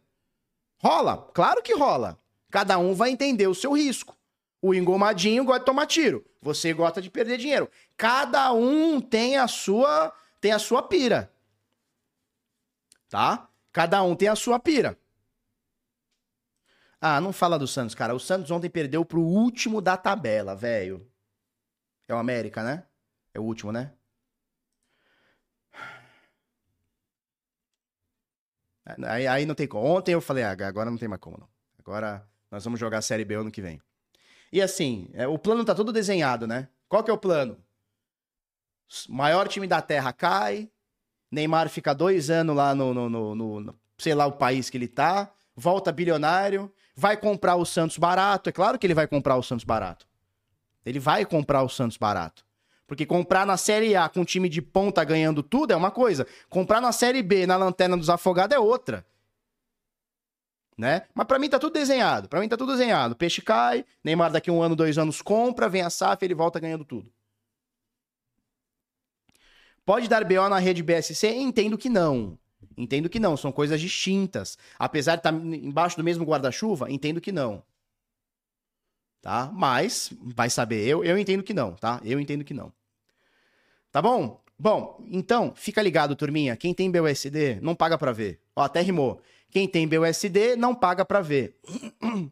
Rola? 0.79 1.29
Claro 1.33 1.61
que 1.61 1.73
rola. 1.75 2.17
Cada 2.49 2.77
um 2.77 2.93
vai 2.93 3.09
entender 3.09 3.47
o 3.47 3.53
seu 3.53 3.73
risco. 3.73 4.17
O 4.61 4.73
engomadinho 4.73 5.43
gosta 5.43 5.59
de 5.59 5.65
tomar 5.65 5.85
tiro. 5.85 6.25
Você 6.41 6.73
gosta 6.73 7.01
de 7.01 7.09
perder 7.09 7.37
dinheiro. 7.37 7.69
Cada 7.95 8.51
um 8.53 8.99
tem 8.99 9.37
a 9.37 9.47
sua 9.47 10.13
tem 10.39 10.51
a 10.51 10.59
sua 10.59 10.83
pira. 10.83 11.31
Tá? 13.09 13.49
Cada 13.71 14.01
um 14.03 14.15
tem 14.15 14.27
a 14.27 14.35
sua 14.35 14.59
pira. 14.59 14.97
Ah, 16.99 17.21
não 17.21 17.31
fala 17.31 17.59
do 17.59 17.67
Santos, 17.67 17.93
cara. 17.93 18.15
O 18.15 18.19
Santos 18.19 18.49
ontem 18.49 18.69
perdeu 18.69 19.05
pro 19.05 19.21
último 19.21 19.81
da 19.81 19.95
tabela, 19.95 20.55
velho. 20.55 21.09
É 22.07 22.13
o 22.13 22.17
América, 22.17 22.63
né? 22.63 22.85
É 23.33 23.39
o 23.39 23.43
último, 23.43 23.71
né? 23.71 23.93
Aí, 29.05 29.27
aí 29.27 29.45
não 29.45 29.53
tem 29.53 29.67
como. 29.67 29.85
Ontem 29.85 30.13
eu 30.13 30.21
falei, 30.21 30.43
ah, 30.43 30.51
agora 30.51 30.89
não 30.89 30.97
tem 30.97 31.07
mais 31.07 31.21
como, 31.21 31.37
não. 31.37 31.49
Agora 31.77 32.27
nós 32.49 32.63
vamos 32.63 32.79
jogar 32.79 32.99
a 32.99 33.01
Série 33.01 33.25
B 33.25 33.35
ano 33.35 33.51
que 33.51 33.61
vem. 33.61 33.81
E 34.51 34.61
assim, 34.61 35.09
é, 35.13 35.27
o 35.27 35.37
plano 35.37 35.65
tá 35.65 35.75
todo 35.75 35.91
desenhado, 35.91 36.47
né? 36.47 36.67
Qual 36.87 37.03
que 37.03 37.11
é 37.11 37.13
o 37.13 37.17
plano? 37.17 37.57
Maior 39.09 39.47
time 39.47 39.67
da 39.67 39.81
Terra 39.81 40.13
cai, 40.13 40.69
Neymar 41.29 41.69
fica 41.69 41.93
dois 41.93 42.29
anos 42.29 42.55
lá 42.55 42.73
no, 42.73 42.93
no, 42.93 43.09
no, 43.09 43.35
no, 43.35 43.75
sei 43.97 44.15
lá 44.15 44.25
o 44.25 44.31
país 44.31 44.69
que 44.69 44.77
ele 44.77 44.87
tá, 44.87 45.29
volta 45.55 45.91
bilionário, 45.91 46.71
vai 46.95 47.17
comprar 47.17 47.55
o 47.55 47.65
Santos 47.65 47.97
barato. 47.97 48.49
É 48.49 48.53
claro 48.53 48.79
que 48.79 48.87
ele 48.87 48.93
vai 48.93 49.07
comprar 49.07 49.35
o 49.35 49.43
Santos 49.43 49.65
barato. 49.65 50.07
Ele 50.85 50.99
vai 50.99 51.25
comprar 51.25 51.63
o 51.63 51.69
Santos 51.69 51.97
barato. 51.97 52.45
Porque 52.87 53.05
comprar 53.05 53.45
na 53.45 53.57
Série 53.57 53.97
A 53.97 54.07
com 54.07 54.21
um 54.21 54.25
time 54.25 54.47
de 54.47 54.61
ponta 54.61 55.03
ganhando 55.03 55.43
tudo 55.43 55.73
é 55.73 55.75
uma 55.75 55.91
coisa. 55.91 56.25
Comprar 56.49 56.79
na 56.79 56.93
Série 56.93 57.21
B, 57.21 57.45
na 57.45 57.57
Lanterna 57.57 57.97
dos 57.97 58.09
Afogados, 58.09 58.55
é 58.55 58.59
outra 58.59 59.05
né? 60.77 61.03
Mas 61.13 61.25
para 61.25 61.39
mim 61.39 61.49
tá 61.49 61.57
tudo 61.57 61.73
desenhado. 61.73 62.29
Para 62.29 62.39
mim 62.39 62.47
tá 62.47 62.55
tudo 62.55 62.71
desenhado. 62.73 63.15
Peixe 63.15 63.41
cai, 63.41 63.83
Neymar 64.03 64.31
daqui 64.31 64.51
um 64.51 64.61
ano, 64.61 64.75
dois 64.75 64.97
anos 64.97 65.21
compra, 65.21 65.67
vem 65.67 65.81
a 65.81 65.89
SAF, 65.89 66.23
ele 66.23 66.35
volta 66.35 66.59
ganhando 66.59 66.85
tudo. 66.85 67.11
Pode 69.83 70.07
dar 70.07 70.23
BO 70.25 70.49
na 70.49 70.59
rede 70.59 70.83
BSC? 70.83 71.27
Entendo 71.29 71.77
que 71.77 71.89
não. 71.89 72.37
Entendo 72.77 73.09
que 73.09 73.19
não, 73.19 73.35
são 73.35 73.51
coisas 73.51 73.79
distintas. 73.81 74.57
Apesar 74.77 75.15
de 75.15 75.21
estar 75.21 75.31
tá 75.31 75.37
embaixo 75.37 75.97
do 75.97 76.03
mesmo 76.03 76.25
guarda-chuva, 76.25 76.91
entendo 76.91 77.21
que 77.21 77.31
não. 77.31 77.63
Tá? 79.21 79.49
Mas, 79.53 80.13
vai 80.21 80.49
saber, 80.49 80.85
eu, 80.85 81.03
eu 81.03 81.17
entendo 81.17 81.41
que 81.41 81.53
não, 81.53 81.73
tá? 81.73 81.99
Eu 82.03 82.19
entendo 82.19 82.43
que 82.43 82.53
não. 82.53 82.71
Tá 83.91 84.01
bom? 84.01 84.41
Bom, 84.59 85.03
então, 85.09 85.53
fica 85.55 85.81
ligado, 85.81 86.15
turminha. 86.15 86.55
Quem 86.55 86.73
tem 86.73 86.91
BUSD, 86.91 87.59
não 87.61 87.75
paga 87.75 87.97
pra 87.97 88.11
ver. 88.11 88.39
Ó, 88.55 88.61
até 88.63 88.81
rimou. 88.81 89.21
Quem 89.49 89.67
tem 89.67 89.87
BUSD 89.87 90.55
não 90.55 90.75
paga 90.75 91.05
para 91.05 91.21
ver. 91.21 91.59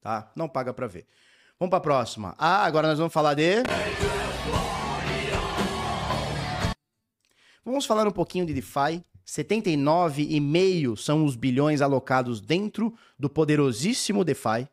tá? 0.00 0.30
Não 0.34 0.48
paga 0.48 0.72
para 0.74 0.86
ver. 0.86 1.06
Vamos 1.58 1.70
para 1.70 1.78
a 1.78 1.82
próxima. 1.82 2.34
Ah, 2.38 2.64
agora 2.64 2.88
nós 2.88 2.98
vamos 2.98 3.12
falar 3.12 3.34
de 3.34 3.62
Vamos 7.64 7.86
falar 7.86 8.06
um 8.06 8.10
pouquinho 8.10 8.44
de 8.44 8.52
DeFi. 8.52 9.02
79,5 9.26 10.96
são 10.96 11.24
os 11.24 11.34
bilhões 11.34 11.80
alocados 11.80 12.40
dentro 12.40 12.94
do 13.18 13.30
poderosíssimo 13.30 14.24
DeFi. 14.24 14.68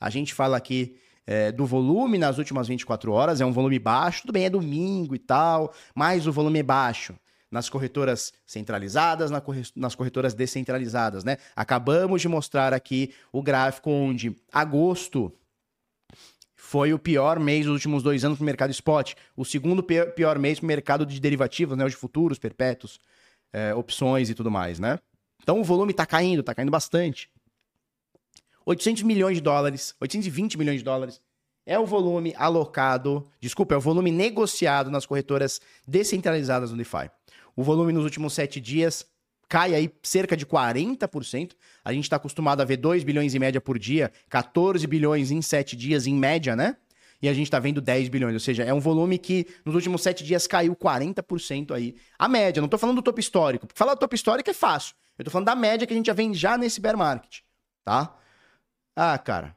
A 0.00 0.08
gente 0.08 0.32
fala 0.32 0.56
aqui 0.56 0.96
é, 1.26 1.52
do 1.52 1.66
volume 1.66 2.16
nas 2.16 2.38
últimas 2.38 2.66
24 2.66 3.12
horas, 3.12 3.42
é 3.42 3.44
um 3.44 3.52
volume 3.52 3.78
baixo, 3.78 4.22
tudo 4.22 4.32
bem, 4.32 4.46
é 4.46 4.50
domingo 4.50 5.14
e 5.14 5.18
tal, 5.18 5.74
mas 5.94 6.26
o 6.26 6.32
volume 6.32 6.60
é 6.60 6.62
baixo 6.62 7.14
nas 7.50 7.68
corretoras 7.68 8.32
centralizadas, 8.46 9.30
nas 9.74 9.94
corretoras 9.94 10.34
descentralizadas, 10.34 11.24
né? 11.24 11.36
Acabamos 11.56 12.22
de 12.22 12.28
mostrar 12.28 12.72
aqui 12.72 13.12
o 13.32 13.42
gráfico 13.42 13.90
onde 13.90 14.36
agosto 14.52 15.32
foi 16.54 16.92
o 16.92 16.98
pior 16.98 17.40
mês 17.40 17.66
dos 17.66 17.74
últimos 17.74 18.02
dois 18.02 18.24
anos 18.24 18.38
para 18.38 18.44
o 18.44 18.46
mercado 18.46 18.70
spot, 18.70 19.14
o 19.36 19.44
segundo 19.44 19.82
pior 19.82 20.38
mês 20.38 20.60
para 20.60 20.64
o 20.64 20.68
mercado 20.68 21.04
de 21.06 21.18
derivativos, 21.18 21.76
né? 21.76 21.84
De 21.88 21.96
futuros, 21.96 22.38
perpétuos, 22.38 23.00
é, 23.52 23.74
opções 23.74 24.30
e 24.30 24.34
tudo 24.34 24.50
mais, 24.50 24.78
né? 24.78 24.98
Então 25.42 25.60
o 25.60 25.64
volume 25.64 25.90
está 25.90 26.06
caindo, 26.06 26.40
está 26.40 26.54
caindo 26.54 26.70
bastante. 26.70 27.28
800 28.64 29.02
milhões 29.02 29.36
de 29.36 29.40
dólares, 29.40 29.96
820 30.00 30.56
milhões 30.56 30.78
de 30.78 30.84
dólares 30.84 31.20
é 31.66 31.78
o 31.78 31.86
volume 31.86 32.34
alocado, 32.36 33.26
desculpa, 33.40 33.74
é 33.74 33.76
o 33.76 33.80
volume 33.80 34.10
negociado 34.10 34.90
nas 34.90 35.06
corretoras 35.06 35.60
descentralizadas 35.86 36.70
no 36.70 36.76
DeFi. 36.76 37.10
O 37.56 37.62
volume 37.62 37.92
nos 37.92 38.04
últimos 38.04 38.32
sete 38.32 38.60
dias 38.60 39.06
cai 39.48 39.74
aí 39.74 39.92
cerca 40.02 40.36
de 40.36 40.46
40%. 40.46 41.52
A 41.84 41.92
gente 41.92 42.04
está 42.04 42.16
acostumado 42.16 42.60
a 42.60 42.64
ver 42.64 42.76
2 42.76 43.02
bilhões 43.02 43.34
em 43.34 43.38
média 43.38 43.60
por 43.60 43.78
dia, 43.78 44.12
14 44.28 44.86
bilhões 44.86 45.30
em 45.30 45.42
sete 45.42 45.76
dias 45.76 46.06
em 46.06 46.14
média, 46.14 46.54
né? 46.54 46.76
E 47.22 47.28
a 47.28 47.34
gente 47.34 47.46
está 47.46 47.58
vendo 47.58 47.80
10 47.80 48.08
bilhões, 48.08 48.32
ou 48.32 48.40
seja, 48.40 48.64
é 48.64 48.72
um 48.72 48.80
volume 48.80 49.18
que 49.18 49.46
nos 49.64 49.74
últimos 49.74 50.02
sete 50.02 50.24
dias 50.24 50.46
caiu 50.46 50.74
40% 50.74 51.72
aí. 51.72 51.94
A 52.18 52.26
média, 52.28 52.60
não 52.62 52.66
estou 52.66 52.78
falando 52.78 52.96
do 52.96 53.02
topo 53.02 53.20
histórico. 53.20 53.68
Falar 53.74 53.94
do 53.94 54.00
topo 54.00 54.14
histórico 54.14 54.48
é 54.48 54.54
fácil. 54.54 54.94
Eu 55.18 55.22
estou 55.22 55.32
falando 55.32 55.46
da 55.46 55.54
média 55.54 55.86
que 55.86 55.92
a 55.92 55.96
gente 55.96 56.06
já 56.06 56.14
vem 56.14 56.32
já 56.32 56.56
nesse 56.56 56.80
bear 56.80 56.96
market, 56.96 57.40
tá? 57.84 58.16
Ah, 58.96 59.18
cara, 59.18 59.54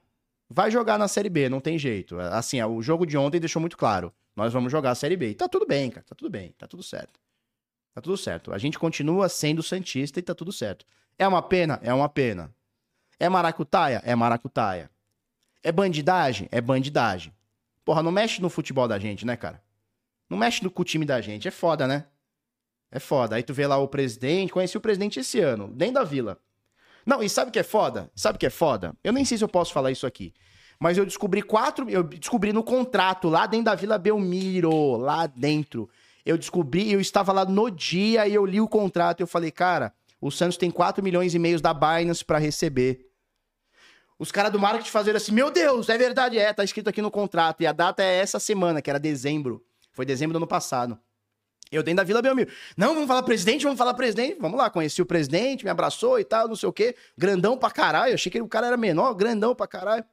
vai 0.49 0.69
jogar 0.69 0.97
na 0.97 1.08
Série 1.08 1.29
B, 1.29 1.47
não 1.47 1.62
tem 1.62 1.77
jeito. 1.77 2.19
Assim, 2.19 2.62
o 2.62 2.82
jogo 2.82 3.06
de 3.06 3.17
ontem 3.17 3.39
deixou 3.39 3.62
muito 3.62 3.77
claro. 3.77 4.12
Nós 4.36 4.51
vamos 4.51 4.71
jogar 4.71 4.91
a 4.91 4.95
Série 4.95 5.15
B. 5.15 5.29
E 5.29 5.34
tá 5.36 5.47
tudo 5.47 5.65
bem, 5.65 5.89
cara, 5.89 6.06
tá 6.06 6.15
tudo 6.15 6.29
bem, 6.29 6.53
tá 6.58 6.67
tudo 6.67 6.84
certo. 6.84 7.22
Tá 7.93 8.01
tudo 8.01 8.17
certo. 8.17 8.51
A 8.51 8.58
gente 8.58 8.79
continua 8.79 9.29
sendo 9.29 9.62
Santista 9.62 10.19
e 10.19 10.23
tá 10.23 10.34
tudo 10.34 10.51
certo. 10.51 10.86
É 11.17 11.27
uma 11.27 11.41
pena? 11.41 11.79
É 11.84 11.93
uma 11.93 12.10
pena. 12.10 12.53
É 13.19 13.29
maracutaia? 13.29 14.01
É 14.03 14.15
maracutaia. 14.15 14.89
É 15.62 15.71
bandidagem? 15.71 16.49
É 16.51 16.60
bandidagem. 16.60 17.34
Porra, 17.86 18.01
não 18.01 18.12
mexe 18.12 18.41
no 18.41 18.49
futebol 18.49 18.88
da 18.88 18.97
gente, 18.97 19.25
né, 19.25 19.36
cara? 19.36 19.62
Não 20.29 20.38
mexe 20.38 20.63
no, 20.63 20.71
time 20.84 21.06
da 21.06 21.21
gente. 21.21 21.47
É 21.47 21.51
foda, 21.51 21.88
né? 21.88 22.06
É 22.91 22.99
foda. 22.99 23.36
Aí 23.36 23.43
tu 23.43 23.53
vê 23.53 23.67
lá 23.67 23.77
o 23.77 23.88
presidente. 23.88 24.51
Conheci 24.51 24.75
o 24.77 24.82
presidente 24.82 25.19
esse 25.19 25.39
ano, 25.39 25.67
dentro 25.67 25.95
da 25.95 26.03
vila. 26.03 26.39
Não, 27.06 27.21
e 27.21 27.29
sabe 27.29 27.49
o 27.49 27.51
que 27.51 27.60
é 27.60 27.63
foda? 27.63 28.10
Sabe 28.15 28.38
o 28.38 28.39
que 28.39 28.45
é 28.45 28.49
foda? 28.49 28.95
Eu 29.03 29.13
nem 29.13 29.25
sei 29.25 29.38
se 29.38 29.43
eu 29.43 29.49
posso 29.49 29.73
falar 29.73 29.91
isso 29.91 30.08
aqui. 30.08 30.34
Mas 30.79 30.97
eu 30.97 31.06
descobri 31.06 31.41
quatro. 31.41 31.89
Eu 31.89 32.03
descobri 32.03 32.51
no 32.51 32.63
contrato, 32.63 33.29
lá 33.29 33.45
dentro 33.45 33.65
da 33.65 33.75
Vila 33.75 33.97
Belmiro, 33.97 34.97
lá 34.97 35.27
dentro. 35.27 35.89
Eu 36.25 36.38
descobri, 36.38 36.91
eu 36.91 37.01
estava 37.01 37.33
lá 37.33 37.45
no 37.45 37.69
dia 37.69 38.27
e 38.27 38.33
eu 38.33 38.45
li 38.45 38.62
o 38.62 38.67
contrato 38.67 39.19
e 39.19 39.23
eu 39.23 39.27
falei, 39.27 39.51
cara, 39.51 39.93
o 40.21 40.31
Santos 40.31 40.57
tem 40.57 40.71
4 40.71 41.03
milhões 41.03 41.33
e 41.33 41.39
meio 41.39 41.59
da 41.62 41.73
Binance 41.73 42.23
para 42.23 42.38
receber. 42.38 43.09
Os 44.17 44.31
caras 44.31 44.51
do 44.51 44.59
marketing 44.59 44.89
fazeram 44.89 45.17
assim, 45.17 45.33
meu 45.33 45.51
Deus, 45.51 45.89
é 45.89 45.97
verdade, 45.97 46.38
é, 46.38 46.53
tá 46.53 46.63
escrito 46.63 46.89
aqui 46.89 47.01
no 47.01 47.12
contrato. 47.12 47.62
E 47.62 47.67
a 47.67 47.73
data 47.73 48.01
é 48.01 48.19
essa 48.19 48.39
semana, 48.39 48.81
que 48.81 48.89
era 48.89 48.99
dezembro. 48.99 49.65
Foi 49.91 50.05
dezembro 50.05 50.33
do 50.33 50.38
ano 50.38 50.47
passado. 50.47 50.97
Eu 51.69 51.83
dentro 51.83 51.97
da 51.97 52.03
Vila 52.03 52.21
Belmiro. 52.21 52.51
Não, 52.77 52.93
vamos 52.93 53.07
falar 53.07 53.23
presidente, 53.23 53.63
vamos 53.63 53.77
falar 53.77 53.93
presidente. 53.95 54.38
Vamos 54.39 54.57
lá, 54.57 54.69
conheci 54.69 55.01
o 55.01 55.05
presidente, 55.05 55.65
me 55.65 55.71
abraçou 55.71 56.19
e 56.19 56.23
tal, 56.23 56.47
não 56.47 56.55
sei 56.55 56.69
o 56.69 56.73
quê. 56.73 56.95
Grandão 57.17 57.57
pra 57.57 57.71
caralho. 57.71 58.13
Achei 58.13 58.31
que 58.31 58.41
o 58.41 58.47
cara 58.47 58.67
era 58.67 58.77
menor, 58.77 59.13
grandão 59.15 59.55
pra 59.55 59.67
caralho. 59.67 60.05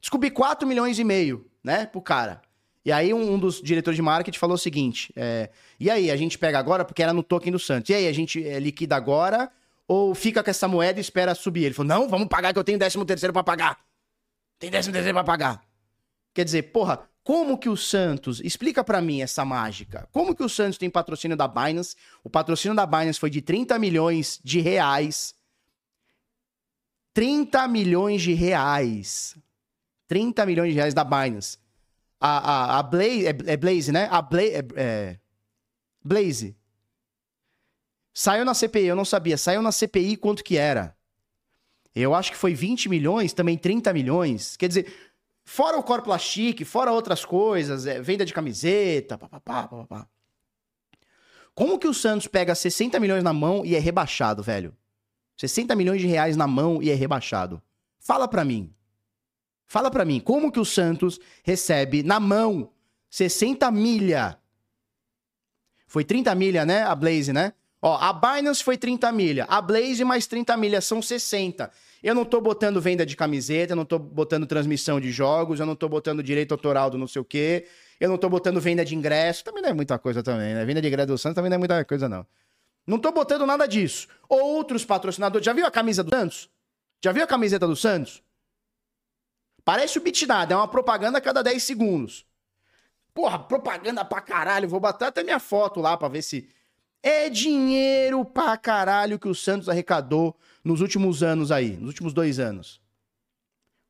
Descobri 0.00 0.30
4 0.30 0.66
milhões 0.66 0.98
e 0.98 1.04
meio, 1.04 1.48
né, 1.62 1.86
pro 1.86 2.00
cara. 2.00 2.42
E 2.84 2.90
aí 2.90 3.14
um, 3.14 3.38
dos 3.38 3.62
diretores 3.62 3.96
de 3.96 4.02
marketing 4.02 4.38
falou 4.38 4.54
o 4.54 4.58
seguinte: 4.58 5.12
é, 5.16 5.50
e 5.78 5.90
aí, 5.90 6.10
a 6.10 6.16
gente 6.16 6.38
pega 6.38 6.58
agora, 6.58 6.84
porque 6.84 7.02
era 7.02 7.12
no 7.12 7.22
token 7.22 7.52
do 7.52 7.58
Santos. 7.58 7.90
E 7.90 7.94
aí, 7.94 8.08
a 8.08 8.12
gente 8.12 8.46
é, 8.46 8.58
liquida 8.58 8.96
agora 8.96 9.50
ou 9.86 10.14
fica 10.14 10.42
com 10.42 10.50
essa 10.50 10.66
moeda 10.66 10.98
e 10.98 11.00
espera 11.00 11.34
subir? 11.34 11.64
Ele 11.64 11.74
falou: 11.74 11.88
não, 11.88 12.08
vamos 12.08 12.28
pagar 12.28 12.52
que 12.52 12.58
eu 12.58 12.64
tenho 12.64 12.78
13 12.78 13.04
terceiro 13.04 13.32
para 13.32 13.44
pagar. 13.44 13.78
Tem 14.58 14.70
13 14.70 14.92
terceiro 14.92 15.14
para 15.14 15.24
pagar. 15.24 15.64
Quer 16.34 16.44
dizer, 16.44 16.62
porra, 16.72 17.08
como 17.24 17.56
que 17.56 17.68
o 17.68 17.76
Santos, 17.76 18.40
explica 18.40 18.82
para 18.82 19.00
mim 19.00 19.22
essa 19.22 19.44
mágica. 19.44 20.08
Como 20.10 20.34
que 20.34 20.42
o 20.42 20.48
Santos 20.48 20.78
tem 20.78 20.90
patrocínio 20.90 21.36
da 21.36 21.46
Binance? 21.46 21.94
O 22.24 22.30
patrocínio 22.30 22.74
da 22.74 22.86
Binance 22.86 23.20
foi 23.20 23.30
de 23.30 23.40
30 23.40 23.78
milhões 23.78 24.40
de 24.42 24.60
reais. 24.60 25.34
30 27.14 27.68
milhões 27.68 28.22
de 28.22 28.32
reais. 28.32 29.36
30 30.08 30.44
milhões 30.46 30.70
de 30.70 30.76
reais 30.76 30.94
da 30.94 31.04
Binance. 31.04 31.58
A, 32.24 32.38
a, 32.38 32.78
a 32.78 32.82
Blaze, 32.84 33.26
é, 33.26 33.36
é, 33.46 33.56
Blaze, 33.56 33.90
né? 33.90 34.08
A 34.08 34.22
Blaze, 34.22 34.54
é, 34.54 34.64
é, 34.76 35.18
Blaze. 36.04 36.56
Saiu 38.14 38.44
na 38.44 38.54
CPI, 38.54 38.86
eu 38.86 38.94
não 38.94 39.04
sabia. 39.04 39.36
Saiu 39.36 39.60
na 39.60 39.72
CPI 39.72 40.16
quanto 40.16 40.44
que 40.44 40.56
era. 40.56 40.96
Eu 41.92 42.14
acho 42.14 42.30
que 42.30 42.36
foi 42.36 42.54
20 42.54 42.88
milhões, 42.88 43.32
também 43.32 43.58
30 43.58 43.92
milhões. 43.92 44.56
Quer 44.56 44.68
dizer, 44.68 44.94
fora 45.44 45.76
o 45.76 45.82
Core 45.82 46.02
Plastic, 46.02 46.64
fora 46.64 46.92
outras 46.92 47.24
coisas, 47.24 47.86
é, 47.86 48.00
venda 48.00 48.24
de 48.24 48.32
camiseta, 48.32 49.18
papapá, 49.18 49.66
papapá. 49.66 50.08
Como 51.56 51.76
que 51.76 51.88
o 51.88 51.92
Santos 51.92 52.28
pega 52.28 52.54
60 52.54 53.00
milhões 53.00 53.24
na 53.24 53.32
mão 53.32 53.64
e 53.64 53.74
é 53.74 53.80
rebaixado, 53.80 54.44
velho? 54.44 54.74
60 55.36 55.74
milhões 55.74 56.00
de 56.00 56.06
reais 56.06 56.36
na 56.36 56.46
mão 56.46 56.80
e 56.80 56.88
é 56.88 56.94
rebaixado. 56.94 57.60
Fala 57.98 58.28
pra 58.28 58.44
mim. 58.44 58.72
Fala 59.72 59.90
para 59.90 60.04
mim, 60.04 60.20
como 60.20 60.52
que 60.52 60.60
o 60.60 60.66
Santos 60.66 61.18
recebe 61.42 62.02
na 62.02 62.20
mão 62.20 62.68
60 63.08 63.70
milha? 63.70 64.36
Foi 65.86 66.04
30 66.04 66.34
milha, 66.34 66.66
né? 66.66 66.82
A 66.82 66.94
Blaze, 66.94 67.32
né? 67.32 67.54
Ó, 67.80 67.96
a 67.96 68.12
Binance 68.12 68.62
foi 68.62 68.76
30 68.76 69.10
milha, 69.12 69.46
a 69.48 69.62
Blaze 69.62 70.04
mais 70.04 70.26
30 70.26 70.54
milha, 70.58 70.78
são 70.82 71.00
60. 71.00 71.70
Eu 72.02 72.14
não 72.14 72.26
tô 72.26 72.38
botando 72.38 72.82
venda 72.82 73.06
de 73.06 73.16
camiseta, 73.16 73.72
eu 73.72 73.76
não 73.76 73.86
tô 73.86 73.98
botando 73.98 74.46
transmissão 74.46 75.00
de 75.00 75.10
jogos, 75.10 75.58
eu 75.58 75.64
não 75.64 75.74
tô 75.74 75.88
botando 75.88 76.22
direito 76.22 76.52
autoral 76.52 76.90
do 76.90 76.98
não 76.98 77.06
sei 77.06 77.22
o 77.22 77.24
quê, 77.24 77.66
eu 77.98 78.10
não 78.10 78.18
tô 78.18 78.28
botando 78.28 78.60
venda 78.60 78.84
de 78.84 78.94
ingresso, 78.94 79.42
também 79.42 79.62
não 79.62 79.70
é 79.70 79.72
muita 79.72 79.98
coisa 79.98 80.22
também, 80.22 80.52
né? 80.52 80.66
Venda 80.66 80.82
de 80.82 80.88
ingresso 80.88 81.08
do 81.08 81.16
Santos 81.16 81.34
também 81.34 81.48
não 81.48 81.54
é 81.54 81.58
muita 81.58 81.82
coisa, 81.86 82.10
não. 82.10 82.26
Não 82.86 82.98
tô 82.98 83.10
botando 83.10 83.46
nada 83.46 83.66
disso. 83.66 84.06
Outros 84.28 84.84
patrocinadores, 84.84 85.46
já 85.46 85.54
viu 85.54 85.64
a 85.64 85.70
camisa 85.70 86.04
do 86.04 86.14
Santos? 86.14 86.50
Já 87.02 87.10
viu 87.10 87.24
a 87.24 87.26
camiseta 87.26 87.66
do 87.66 87.74
Santos? 87.74 88.22
Parece 89.64 89.98
o 89.98 90.02
Bitnada, 90.02 90.54
é 90.54 90.56
uma 90.56 90.68
propaganda 90.68 91.18
a 91.18 91.20
cada 91.20 91.42
10 91.42 91.62
segundos. 91.62 92.26
Porra, 93.14 93.38
propaganda 93.38 94.04
pra 94.04 94.20
caralho. 94.20 94.68
Vou 94.68 94.80
botar 94.80 95.08
até 95.08 95.22
minha 95.22 95.38
foto 95.38 95.80
lá 95.80 95.96
pra 95.96 96.08
ver 96.08 96.22
se. 96.22 96.48
É 97.02 97.28
dinheiro 97.28 98.24
pra 98.24 98.56
caralho 98.56 99.18
que 99.18 99.28
o 99.28 99.34
Santos 99.34 99.68
arrecadou 99.68 100.38
nos 100.64 100.80
últimos 100.80 101.22
anos 101.22 101.50
aí, 101.50 101.76
nos 101.76 101.88
últimos 101.88 102.12
dois 102.12 102.38
anos. 102.38 102.80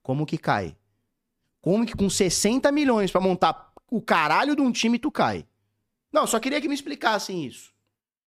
Como 0.03 0.27
que 0.27 0.39
cai? 0.39 0.77
Como 1.61 1.87
que 1.87 1.95
com 1.95 2.09
60 2.09 2.73
milhões 2.73 3.11
para 3.11 3.21
montar 3.21 3.73
o 3.91 4.01
caralho 4.01 4.57
de 4.57 4.63
um 4.63 4.73
time 4.73 4.99
tu 4.99 5.11
cai? 5.11 5.47
Não, 6.11 6.27
só 6.27 6.41
queria 6.41 6.61
que 6.61 6.69
me 6.69 6.75
explicassem 6.75 7.45
isso. 7.45 7.73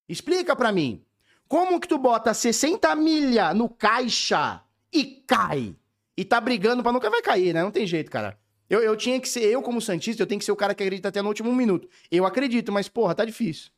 Explica 0.09 0.55
pra 0.55 0.71
mim. 0.71 1.05
Como 1.49 1.81
que 1.81 1.89
tu 1.89 1.99
bota 1.99 2.33
60 2.33 2.95
milha 2.95 3.53
no 3.53 3.69
caixa 3.69 4.63
e 4.93 5.05
cai? 5.27 5.75
E 6.17 6.25
tá 6.25 6.41
brigando 6.41 6.83
pra 6.83 6.93
nunca 6.93 7.11
vai 7.11 7.23
cair, 7.23 7.53
né? 7.53 7.63
Não 7.63 7.71
tem 7.71 7.87
jeito, 7.87 8.11
cara. 8.11 8.39
Eu, 8.69 8.83
eu 8.83 8.97
tinha 8.97 9.21
que 9.21 9.29
ser, 9.29 9.45
eu 9.45 9.63
como 9.63 9.81
Santista, 9.81 10.23
eu 10.23 10.27
tenho 10.27 10.39
que 10.39 10.45
ser 10.45 10.53
o 10.53 10.57
cara 10.57 10.75
que 10.75 10.83
acredita 10.83 11.09
até 11.09 11.21
no 11.21 11.29
último 11.29 11.55
minuto. 11.55 11.89
Eu 12.11 12.25
acredito, 12.25 12.73
mas 12.73 12.89
porra, 12.89 13.15
tá 13.15 13.25
difícil. 13.25 13.71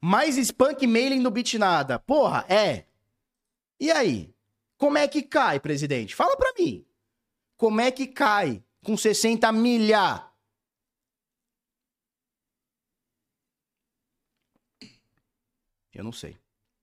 Mais 0.00 0.36
spunk 0.36 0.86
mailing 0.86 1.22
do 1.22 1.30
Bitnada. 1.30 1.98
Porra, 1.98 2.44
é. 2.48 2.86
E 3.78 3.90
aí? 3.90 4.34
Como 4.76 4.98
é 4.98 5.06
que 5.06 5.22
cai, 5.22 5.60
presidente? 5.60 6.14
Fala 6.14 6.36
pra 6.36 6.52
mim. 6.58 6.84
Como 7.56 7.80
é 7.80 7.90
que 7.90 8.06
cai 8.06 8.64
com 8.82 8.96
60 8.96 9.52
milha? 9.52 10.28
Eu 15.94 16.02
não 16.02 16.12
sei, 16.12 16.36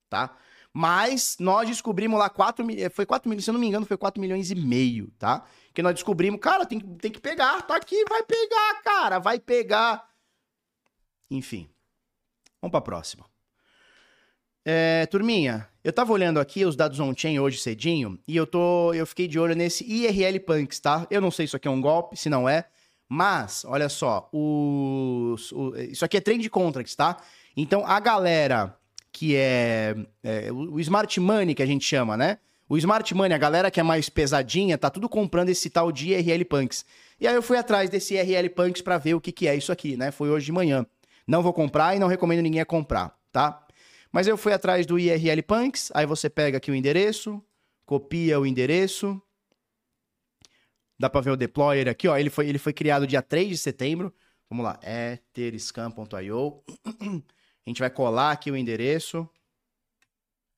tá? 0.08 0.38
Mas 0.73 1.36
nós 1.39 1.67
descobrimos 1.67 2.19
lá 2.19 2.29
4 2.29 2.63
milhões. 2.65 2.93
Foi 2.93 3.05
4 3.05 3.27
milhões, 3.29 3.43
se 3.43 3.49
eu 3.49 3.53
não 3.53 3.60
me 3.60 3.67
engano, 3.67 3.86
foi 3.86 3.97
4 3.97 4.21
milhões 4.21 4.51
e 4.51 4.55
meio, 4.55 5.12
tá? 5.17 5.43
Que 5.73 5.82
nós 5.82 5.93
descobrimos, 5.93 6.39
cara, 6.39 6.65
tem, 6.65 6.79
tem 6.79 7.12
que 7.12 7.19
pegar, 7.19 7.62
tá 7.63 7.75
aqui, 7.75 8.03
vai 8.08 8.23
pegar, 8.23 8.82
cara, 8.84 9.19
vai 9.19 9.39
pegar. 9.39 10.10
Enfim. 11.29 11.69
Vamos 12.62 12.71
pra 12.71 12.82
próxima. 12.82 13.25
É, 14.65 15.06
turminha, 15.08 15.67
eu 15.83 15.91
tava 15.91 16.12
olhando 16.12 16.39
aqui 16.39 16.65
os 16.65 16.75
dados 16.75 17.00
on-chain 17.00 17.39
hoje 17.39 17.58
cedinho 17.58 18.19
e 18.27 18.35
eu 18.35 18.46
tô, 18.46 18.94
eu 18.94 19.08
fiquei 19.08 19.27
de 19.27 19.39
olho 19.39 19.56
nesse 19.56 19.83
IRL 19.85 20.39
Punks, 20.41 20.79
tá? 20.79 21.08
Eu 21.10 21.21
não 21.21 21.31
sei 21.31 21.48
se 21.48 21.52
isso 21.52 21.58
aqui 21.58 21.67
é 21.67 21.71
um 21.71 21.81
golpe, 21.81 22.17
se 22.17 22.29
não 22.29 22.48
é, 22.48 22.65
mas 23.08 23.63
olha 23.65 23.89
só, 23.89 24.29
os, 24.31 25.52
o, 25.54 25.75
isso 25.77 26.06
aqui 26.06 26.17
é 26.17 26.21
trend 26.21 26.48
contracts, 26.50 26.96
tá? 26.96 27.17
Então 27.56 27.83
a 27.85 28.00
galera 28.00 28.77
que 29.12 29.35
é, 29.35 29.95
é 30.23 30.51
o 30.51 30.79
smart 30.79 31.19
money 31.19 31.55
que 31.55 31.63
a 31.63 31.65
gente 31.65 31.85
chama, 31.85 32.15
né? 32.15 32.37
O 32.69 32.77
Smart 32.77 33.15
Money, 33.15 33.33
a 33.33 33.39
galera 33.39 33.71
que 33.71 33.79
é 33.79 33.83
mais 33.83 34.10
pesadinha, 34.10 34.77
tá 34.77 34.91
tudo 34.91 35.10
comprando 35.10 35.49
esse 35.49 35.71
tal 35.71 35.91
de 35.91 36.10
IRL 36.10 36.45
Punks. 36.45 36.85
E 37.19 37.27
aí 37.27 37.33
eu 37.33 37.41
fui 37.41 37.57
atrás 37.57 37.89
desse 37.89 38.13
IRL 38.13 38.47
Punks 38.51 38.83
para 38.83 38.99
ver 38.99 39.15
o 39.15 39.19
que, 39.19 39.31
que 39.31 39.47
é 39.47 39.55
isso 39.55 39.71
aqui, 39.71 39.97
né? 39.97 40.12
Foi 40.12 40.29
hoje 40.29 40.45
de 40.45 40.51
manhã. 40.51 40.85
Não 41.25 41.41
vou 41.41 41.51
comprar 41.51 41.95
e 41.95 41.99
não 41.99 42.07
recomendo 42.07 42.43
ninguém 42.43 42.62
a 42.62 42.65
comprar, 42.65 43.17
tá? 43.31 43.65
Mas 44.12 44.27
eu 44.27 44.37
fui 44.37 44.53
atrás 44.53 44.85
do 44.85 44.99
IRL 44.99 45.41
Punks, 45.41 45.91
aí 45.95 46.05
você 46.05 46.29
pega 46.29 46.57
aqui 46.57 46.69
o 46.69 46.75
endereço, 46.75 47.43
copia 47.87 48.39
o 48.39 48.45
endereço. 48.45 49.19
Dá 50.99 51.10
para 51.10 51.21
ver 51.21 51.31
o 51.31 51.37
deployer 51.37 51.87
aqui, 51.87 52.07
ó. 52.07 52.15
Ele 52.15 52.29
foi, 52.29 52.47
ele 52.47 52.60
foi 52.60 52.73
criado 52.73 53.07
dia 53.07 53.23
3 53.23 53.49
de 53.49 53.57
setembro. 53.57 54.13
Vamos 54.47 54.63
lá, 54.63 54.79
etherscan.io. 54.83 56.63
A 57.70 57.72
gente 57.72 57.82
vai 57.82 57.90
colar 57.92 58.32
aqui 58.32 58.50
o 58.50 58.58
endereço. 58.58 59.30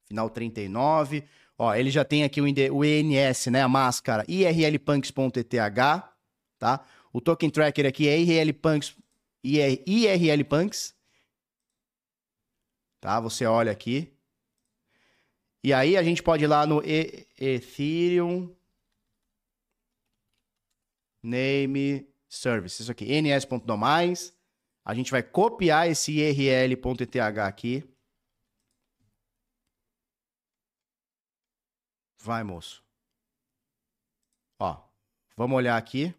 Final 0.08 0.30
39. 0.30 1.28
Ó, 1.58 1.76
ele 1.76 1.92
já 1.92 2.06
tem 2.06 2.24
aqui 2.24 2.40
o, 2.40 2.46
o 2.74 2.86
ENS, 2.86 3.48
né, 3.48 3.62
a 3.62 3.68
máscara, 3.68 4.24
irlpunks.eth, 4.30 5.44
tá? 6.58 6.88
O 7.12 7.20
token 7.20 7.50
tracker 7.50 7.86
aqui 7.86 8.08
é 8.08 8.18
irlpunks, 8.18 8.96
IR, 9.44 10.24
irlpunks. 10.24 10.96
Tá? 13.02 13.20
Você 13.20 13.46
olha 13.46 13.74
aqui. 13.74 14.14
E 15.62 15.74
aí 15.74 15.98
a 15.98 16.04
gente 16.04 16.24
pode 16.24 16.46
ir 16.46 16.48
lá 16.48 16.66
no 16.66 16.82
e 16.82 17.28
Ethereum 17.38 18.56
name 21.22 22.08
service. 22.30 22.82
Isso 22.82 22.90
aqui, 22.90 23.22
ns.domais. 23.22 24.34
A 24.84 24.94
gente 24.94 25.12
vai 25.12 25.22
copiar 25.22 25.88
esse 25.88 26.12
irl.eth 26.20 27.40
aqui. 27.40 27.84
Vai, 32.20 32.44
moço. 32.44 32.84
Ó, 34.60 34.78
vamos 35.36 35.58
olhar 35.58 35.78
aqui. 35.78 36.14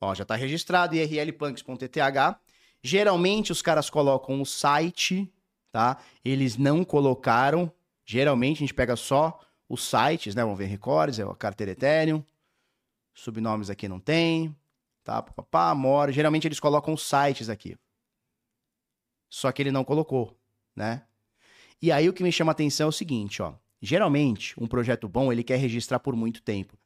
Ó, 0.00 0.14
já 0.14 0.22
está 0.22 0.34
registrado 0.34 0.94
irlpunks.eth. 0.94 2.38
Geralmente 2.82 3.50
os 3.50 3.62
caras 3.62 3.88
colocam 3.88 4.42
o 4.42 4.44
site, 4.44 5.32
tá? 5.72 5.98
Eles 6.24 6.56
não 6.56 6.84
colocaram. 6.84 7.72
Geralmente 8.04 8.58
a 8.58 8.60
gente 8.60 8.74
pega 8.74 8.96
só 8.96 9.40
os 9.68 9.88
sites, 9.88 10.34
né? 10.34 10.42
Vamos 10.42 10.58
ver 10.58 10.66
recordes, 10.66 11.18
é 11.18 11.22
a 11.22 11.34
carteira 11.34 11.72
Ethereum. 11.72 12.22
Subnomes 13.14 13.70
aqui 13.70 13.88
não 13.88 14.00
tem. 14.00 14.54
Tá? 15.04 15.22
Papá, 15.22 15.74
mora. 15.74 16.10
Geralmente 16.10 16.48
eles 16.48 16.58
colocam 16.58 16.96
sites 16.96 17.50
aqui. 17.50 17.76
Só 19.30 19.52
que 19.52 19.62
ele 19.62 19.70
não 19.70 19.84
colocou, 19.84 20.36
né? 20.74 21.04
E 21.80 21.92
aí 21.92 22.08
o 22.08 22.12
que 22.12 22.22
me 22.22 22.32
chama 22.32 22.52
a 22.52 22.54
atenção 22.54 22.86
é 22.86 22.88
o 22.88 22.92
seguinte, 22.92 23.42
ó. 23.42 23.54
Geralmente, 23.82 24.54
um 24.58 24.66
projeto 24.66 25.06
bom, 25.06 25.30
ele 25.30 25.44
quer 25.44 25.56
registrar 25.56 26.00
por 26.00 26.16
muito 26.16 26.40
tempo. 26.40 26.78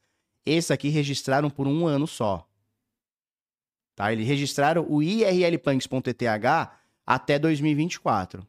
Esse 0.45 0.73
aqui 0.73 0.89
registraram 0.89 1.49
por 1.49 1.69
um 1.69 1.87
ano 1.87 2.07
só. 2.07 2.49
Tá? 3.95 4.13
Eles 4.13 4.27
registraram 4.27 4.85
o 4.89 5.01
irlpunks.eth 5.01 6.73
até 7.07 7.39
2024. 7.39 8.45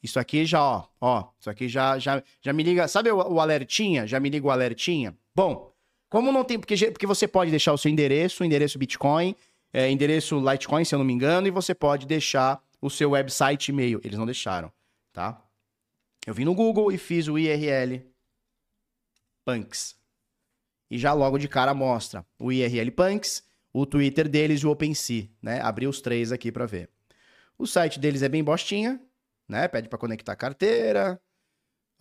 Isso 0.00 0.20
aqui 0.20 0.44
já, 0.44 0.62
ó, 0.62 0.86
ó, 1.00 1.30
isso 1.40 1.50
aqui 1.50 1.66
já, 1.66 1.98
já, 1.98 2.22
já 2.40 2.52
me 2.52 2.62
liga, 2.62 2.86
sabe 2.86 3.10
o, 3.10 3.16
o 3.16 3.40
alertinha? 3.40 4.06
Já 4.06 4.20
me 4.20 4.28
liga 4.28 4.46
o 4.46 4.50
alertinha? 4.50 5.16
Bom, 5.34 5.73
como 6.14 6.30
não 6.30 6.44
tem, 6.44 6.60
porque, 6.60 6.76
porque 6.92 7.08
você 7.08 7.26
pode 7.26 7.50
deixar 7.50 7.72
o 7.72 7.76
seu 7.76 7.90
endereço, 7.90 8.44
endereço 8.44 8.78
Bitcoin, 8.78 9.34
é, 9.72 9.90
endereço 9.90 10.38
Litecoin, 10.38 10.84
se 10.84 10.94
eu 10.94 11.00
não 11.00 11.04
me 11.04 11.12
engano, 11.12 11.48
e 11.48 11.50
você 11.50 11.74
pode 11.74 12.06
deixar 12.06 12.62
o 12.80 12.88
seu 12.88 13.10
website 13.10 13.72
e-mail. 13.72 14.00
Eles 14.04 14.16
não 14.16 14.24
deixaram, 14.24 14.72
tá? 15.12 15.44
Eu 16.24 16.32
vim 16.32 16.44
no 16.44 16.54
Google 16.54 16.92
e 16.92 16.98
fiz 16.98 17.26
o 17.26 17.36
IRL 17.36 18.00
Punks. 19.44 19.96
E 20.88 20.98
já 20.98 21.12
logo 21.12 21.36
de 21.36 21.48
cara 21.48 21.74
mostra 21.74 22.24
o 22.38 22.52
IRL 22.52 22.92
Punks, 22.92 23.42
o 23.72 23.84
Twitter 23.84 24.28
deles 24.28 24.60
e 24.60 24.66
o 24.68 24.70
OpenSea, 24.70 25.28
né? 25.42 25.60
Abri 25.62 25.88
os 25.88 26.00
três 26.00 26.30
aqui 26.30 26.52
para 26.52 26.64
ver. 26.64 26.88
O 27.58 27.66
site 27.66 27.98
deles 27.98 28.22
é 28.22 28.28
bem 28.28 28.44
bostinha, 28.44 29.00
né? 29.48 29.66
Pede 29.66 29.88
para 29.88 29.98
conectar 29.98 30.36
carteira. 30.36 31.20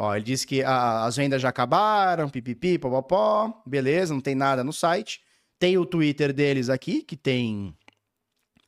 Ó, 0.04 0.16
ele 0.16 0.24
disse 0.24 0.46
que 0.46 0.64
a, 0.64 1.06
as 1.06 1.16
vendas 1.16 1.42
já 1.42 1.50
acabaram, 1.50 2.30
pipipi, 2.30 2.78
popopó. 2.78 3.62
Beleza, 3.66 4.14
não 4.14 4.22
tem 4.22 4.36
nada 4.36 4.64
no 4.64 4.74
site. 4.74 5.22
Tem 5.58 5.78
o 5.78 5.86
Twitter 5.86 6.34
deles 6.34 6.70
aqui, 6.70 7.02
que 7.02 7.16
tem 7.16 7.76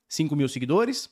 5 0.08 0.36
mil 0.36 0.48
seguidores, 0.48 1.10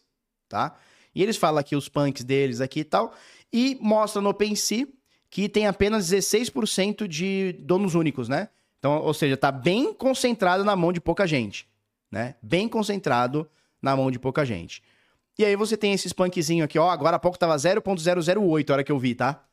tá? 0.48 0.76
E 1.14 1.22
eles 1.22 1.38
falam 1.38 1.60
aqui 1.60 1.76
os 1.76 1.90
punks 1.90 2.24
deles 2.24 2.62
aqui 2.62 2.80
e 2.80 2.84
tal 2.84 3.14
e 3.54 3.78
mostra 3.80 4.20
no 4.20 4.30
OpenSea 4.30 4.88
que 5.30 5.48
tem 5.48 5.68
apenas 5.68 6.10
16% 6.10 7.08
de 7.08 7.54
donos 7.60 7.94
únicos, 7.94 8.28
né? 8.28 8.50
Então, 8.80 8.98
ou 8.98 9.14
seja, 9.14 9.36
está 9.36 9.52
bem 9.52 9.94
concentrado 9.94 10.64
na 10.64 10.76
mão 10.76 10.92
de 10.92 11.00
pouca 11.00 11.26
gente, 11.26 11.68
né? 12.12 12.36
Bem 12.42 12.68
concentrado 12.68 13.50
na 13.82 13.96
mão 13.96 14.12
de 14.12 14.20
pouca 14.20 14.44
gente. 14.44 14.82
E 15.38 15.46
aí 15.46 15.56
você 15.56 15.78
tem 15.78 15.94
esses 15.94 16.14
punkzinho 16.14 16.64
aqui, 16.64 16.78
ó, 16.78 16.90
agora 16.90 17.16
há 17.16 17.20
pouco 17.20 17.38
tava 17.38 17.56
0.008 17.56 18.70
a 18.70 18.74
hora 18.74 18.84
que 18.84 18.92
eu 18.92 19.00
vi, 19.00 19.16
tá? 19.16 19.44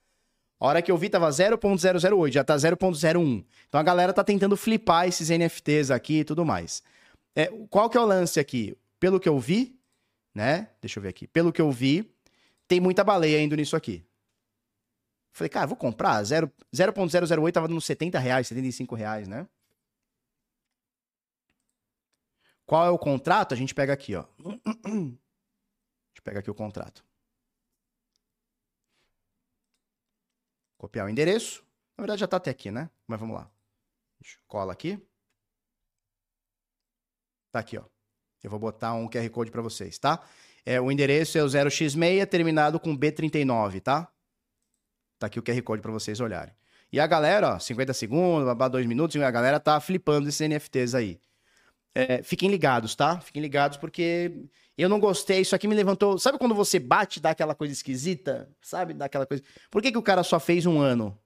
A 0.60 0.66
hora 0.66 0.82
que 0.82 0.92
eu 0.92 0.98
vi 0.98 1.08
tava 1.08 1.26
0.008, 1.30 2.32
já 2.32 2.44
tá 2.44 2.54
0.01. 2.54 3.44
Então 3.66 3.80
a 3.80 3.82
galera 3.82 4.12
tá 4.12 4.22
tentando 4.22 4.58
flipar 4.58 5.08
esses 5.08 5.30
NFTs 5.30 5.90
aqui 5.90 6.20
e 6.20 6.24
tudo 6.24 6.44
mais. 6.44 6.82
É, 7.34 7.46
qual 7.70 7.88
que 7.88 7.96
é 7.96 8.00
o 8.00 8.04
lance 8.04 8.38
aqui? 8.38 8.76
Pelo 8.98 9.18
que 9.18 9.28
eu 9.28 9.38
vi, 9.38 9.80
né? 10.34 10.68
Deixa 10.78 10.98
eu 10.98 11.02
ver 11.02 11.08
aqui. 11.08 11.26
Pelo 11.26 11.50
que 11.50 11.62
eu 11.62 11.72
vi, 11.72 12.14
tem 12.68 12.78
muita 12.78 13.02
baleia 13.02 13.40
indo 13.42 13.56
nisso 13.56 13.74
aqui. 13.74 14.04
Falei, 15.32 15.48
cara, 15.48 15.66
vou 15.66 15.76
comprar. 15.76 16.22
0.008 16.22 17.52
tava 17.52 17.66
nos 17.66 17.86
70 17.86 18.18
reais, 18.18 18.48
75 18.48 18.94
reais, 18.94 19.26
né? 19.26 19.46
Qual 22.66 22.86
é 22.86 22.90
o 22.90 22.98
contrato? 22.98 23.54
A 23.54 23.56
gente 23.56 23.74
pega 23.74 23.94
aqui, 23.94 24.14
ó. 24.14 24.24
A 24.84 26.12
gente 26.12 26.22
pega 26.22 26.40
aqui 26.40 26.50
o 26.50 26.54
contrato. 26.54 27.02
Copiar 30.80 31.04
o 31.04 31.10
endereço. 31.10 31.62
Na 31.94 32.02
verdade 32.02 32.20
já 32.20 32.26
tá 32.26 32.38
até 32.38 32.50
aqui, 32.50 32.70
né? 32.70 32.88
Mas 33.06 33.20
vamos 33.20 33.36
lá. 33.36 33.50
Cola 34.48 34.72
aqui. 34.72 34.98
Tá 37.52 37.58
aqui, 37.58 37.76
ó. 37.76 37.84
Eu 38.42 38.48
vou 38.48 38.58
botar 38.58 38.94
um 38.94 39.06
QR 39.06 39.28
Code 39.28 39.50
para 39.50 39.60
vocês, 39.60 39.98
tá? 39.98 40.26
É, 40.64 40.80
o 40.80 40.90
endereço 40.90 41.36
é 41.36 41.42
o 41.42 41.46
0x6 41.46 42.26
terminado 42.26 42.80
com 42.80 42.96
B39, 42.96 43.82
tá? 43.82 44.10
Tá 45.18 45.26
aqui 45.26 45.38
o 45.38 45.42
QR 45.42 45.60
Code 45.62 45.82
para 45.82 45.92
vocês 45.92 46.18
olharem. 46.18 46.54
E 46.90 46.98
a 46.98 47.06
galera, 47.06 47.56
ó, 47.56 47.58
50 47.58 47.92
segundos, 47.92 48.48
2 48.70 48.86
minutos, 48.86 49.20
a 49.20 49.30
galera 49.30 49.60
tá 49.60 49.78
flipando 49.82 50.30
esses 50.30 50.48
NFTs 50.48 50.94
aí. 50.94 51.20
É, 51.94 52.22
fiquem 52.22 52.48
ligados, 52.48 52.94
tá? 52.94 53.20
Fiquem 53.20 53.42
ligados 53.42 53.76
porque 53.76 54.32
eu 54.78 54.88
não 54.88 55.00
gostei. 55.00 55.40
Isso 55.40 55.54
aqui 55.54 55.66
me 55.66 55.74
levantou. 55.74 56.18
Sabe 56.18 56.38
quando 56.38 56.54
você 56.54 56.78
bate 56.78 57.18
e 57.18 57.22
dá 57.22 57.30
aquela 57.30 57.54
coisa 57.54 57.72
esquisita? 57.72 58.48
Sabe? 58.62 58.94
Dá 58.94 59.06
aquela 59.06 59.26
coisa. 59.26 59.42
Por 59.70 59.82
que, 59.82 59.90
que 59.92 59.98
o 59.98 60.02
cara 60.02 60.22
só 60.22 60.38
fez 60.38 60.66
um 60.66 60.80
ano? 60.80 61.18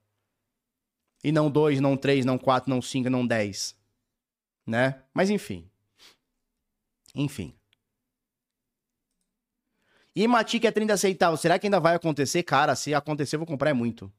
E 1.22 1.32
não 1.32 1.50
dois, 1.50 1.80
não 1.80 1.96
três, 1.96 2.24
não 2.24 2.36
quatro, 2.38 2.68
não 2.70 2.82
cinco, 2.82 3.08
não 3.08 3.26
dez? 3.26 3.76
Né? 4.66 5.02
Mas 5.12 5.30
enfim. 5.30 5.70
Enfim. 7.14 7.54
E 10.16 10.28
Matic 10.28 10.64
é 10.64 10.70
30 10.70 10.96
centavos. 10.96 11.40
Será 11.40 11.58
que 11.58 11.66
ainda 11.66 11.80
vai 11.80 11.94
acontecer? 11.94 12.42
Cara, 12.42 12.74
se 12.76 12.94
acontecer, 12.94 13.36
eu 13.36 13.40
vou 13.40 13.46
comprar 13.46 13.74
muito. 13.74 14.12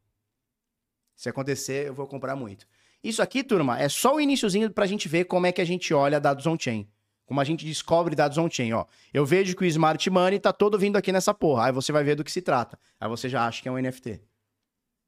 Se 1.15 1.29
acontecer, 1.29 1.87
eu 1.87 1.93
vou 1.93 2.07
comprar 2.07 2.35
muito. 2.35 2.67
Isso 3.07 3.21
aqui, 3.21 3.43
turma, 3.43 3.79
é 3.79 3.87
só 3.89 4.15
o 4.15 4.21
iníciozinho 4.21 4.71
pra 4.71 4.85
gente 4.85 5.07
ver 5.07 5.25
como 5.25 5.45
é 5.45 5.51
que 5.51 5.61
a 5.61 5.65
gente 5.65 5.93
olha 5.93 6.19
dados 6.19 6.45
on-chain. 6.45 6.89
Como 7.25 7.41
a 7.41 7.43
gente 7.43 7.65
descobre 7.65 8.15
dados 8.15 8.37
on-chain, 8.37 8.73
ó. 8.73 8.85
Eu 9.13 9.25
vejo 9.25 9.55
que 9.55 9.63
o 9.63 9.65
Smart 9.65 10.09
Money 10.09 10.39
tá 10.39 10.53
todo 10.53 10.77
vindo 10.77 10.95
aqui 10.95 11.11
nessa 11.11 11.33
porra. 11.33 11.65
Aí 11.65 11.71
você 11.71 11.91
vai 11.91 12.03
ver 12.03 12.15
do 12.15 12.23
que 12.23 12.31
se 12.31 12.41
trata. 12.41 12.79
Aí 12.99 13.09
você 13.09 13.27
já 13.27 13.47
acha 13.47 13.61
que 13.61 13.67
é 13.67 13.71
um 13.71 13.77
NFT. 13.77 14.21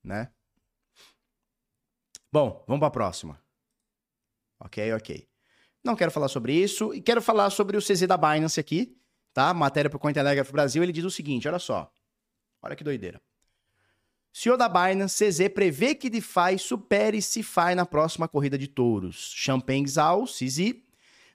Né? 0.04 0.30
Bom, 2.32 2.64
vamos 2.68 2.80
pra 2.80 2.90
próxima. 2.90 3.40
Ok, 4.60 4.94
ok. 4.94 5.28
Não 5.84 5.96
quero 5.96 6.12
falar 6.12 6.28
sobre 6.28 6.54
isso. 6.54 6.94
E 6.94 7.02
quero 7.02 7.22
falar 7.22 7.50
sobre 7.50 7.78
o 7.78 7.82
CZ 7.82 8.08
da 8.08 8.18
Binance 8.18 8.60
aqui 8.60 8.98
tá? 9.38 9.54
Matéria 9.54 9.88
para 9.88 9.98
o 9.98 10.00
Cointelegraph 10.00 10.50
Brasil, 10.50 10.82
ele 10.82 10.92
diz 10.92 11.06
o 11.06 11.12
seguinte, 11.12 11.48
olha 11.48 11.60
só. 11.60 11.92
Olha 12.60 12.76
que 12.76 12.84
doideira. 12.84 13.22
CEO 14.40 14.56
da 14.56 14.70
Binance, 14.70 15.26
CZ, 15.26 15.50
prevê 15.50 15.96
que 15.96 16.12
DeFi 16.12 16.60
supere 16.60 17.20
CeFi 17.24 17.74
na 17.76 17.88
próxima 17.88 18.28
corrida 18.28 18.56
de 18.56 18.68
touros. 18.68 19.34
Champagne 19.36 19.88
Zhao, 19.88 20.26
CZ, 20.26 20.76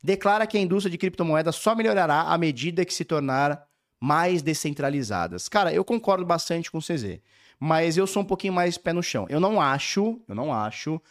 declara 0.00 0.46
que 0.46 0.56
a 0.56 0.60
indústria 0.60 0.88
de 0.88 0.96
criptomoedas 0.96 1.56
só 1.56 1.74
melhorará 1.74 2.20
à 2.20 2.38
medida 2.38 2.84
que 2.84 2.94
se 2.94 3.04
tornar 3.04 3.66
mais 3.98 4.40
descentralizadas. 4.40 5.48
Cara, 5.48 5.74
eu 5.74 5.84
concordo 5.84 6.24
bastante 6.24 6.70
com 6.70 6.78
o 6.78 6.80
CZ, 6.80 7.18
mas 7.58 7.96
eu 7.96 8.06
sou 8.06 8.22
um 8.22 8.24
pouquinho 8.24 8.52
mais 8.52 8.78
pé 8.78 8.92
no 8.92 9.02
chão. 9.02 9.26
Eu 9.28 9.40
não 9.40 9.60
acho, 9.60 10.20
eu 10.28 10.34
não 10.36 10.54
acho 10.54 11.02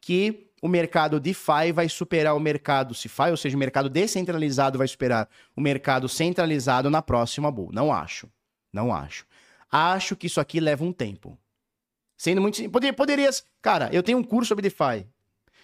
que 0.00 0.48
o 0.60 0.66
mercado 0.66 1.20
DeFi 1.20 1.70
vai 1.72 1.88
superar 1.88 2.34
o 2.34 2.40
mercado 2.40 2.92
CeFi, 2.92 3.30
ou 3.30 3.36
seja, 3.36 3.54
o 3.54 3.60
mercado 3.60 3.88
descentralizado 3.88 4.78
vai 4.78 4.88
superar 4.88 5.28
o 5.54 5.60
mercado 5.60 6.08
centralizado 6.08 6.90
na 6.90 7.02
próxima 7.02 7.52
bull. 7.52 7.70
Não 7.72 7.92
acho. 7.92 8.28
Não 8.72 8.92
acho. 8.92 9.24
Acho 9.78 10.16
que 10.16 10.26
isso 10.26 10.40
aqui 10.40 10.58
leva 10.58 10.82
um 10.82 10.90
tempo. 10.90 11.38
Sendo 12.16 12.40
muito. 12.40 12.66
Poderia, 12.70 12.94
poderia. 12.94 13.28
Cara, 13.60 13.90
eu 13.92 14.02
tenho 14.02 14.16
um 14.16 14.24
curso 14.24 14.48
sobre 14.48 14.62
DeFi. 14.62 15.06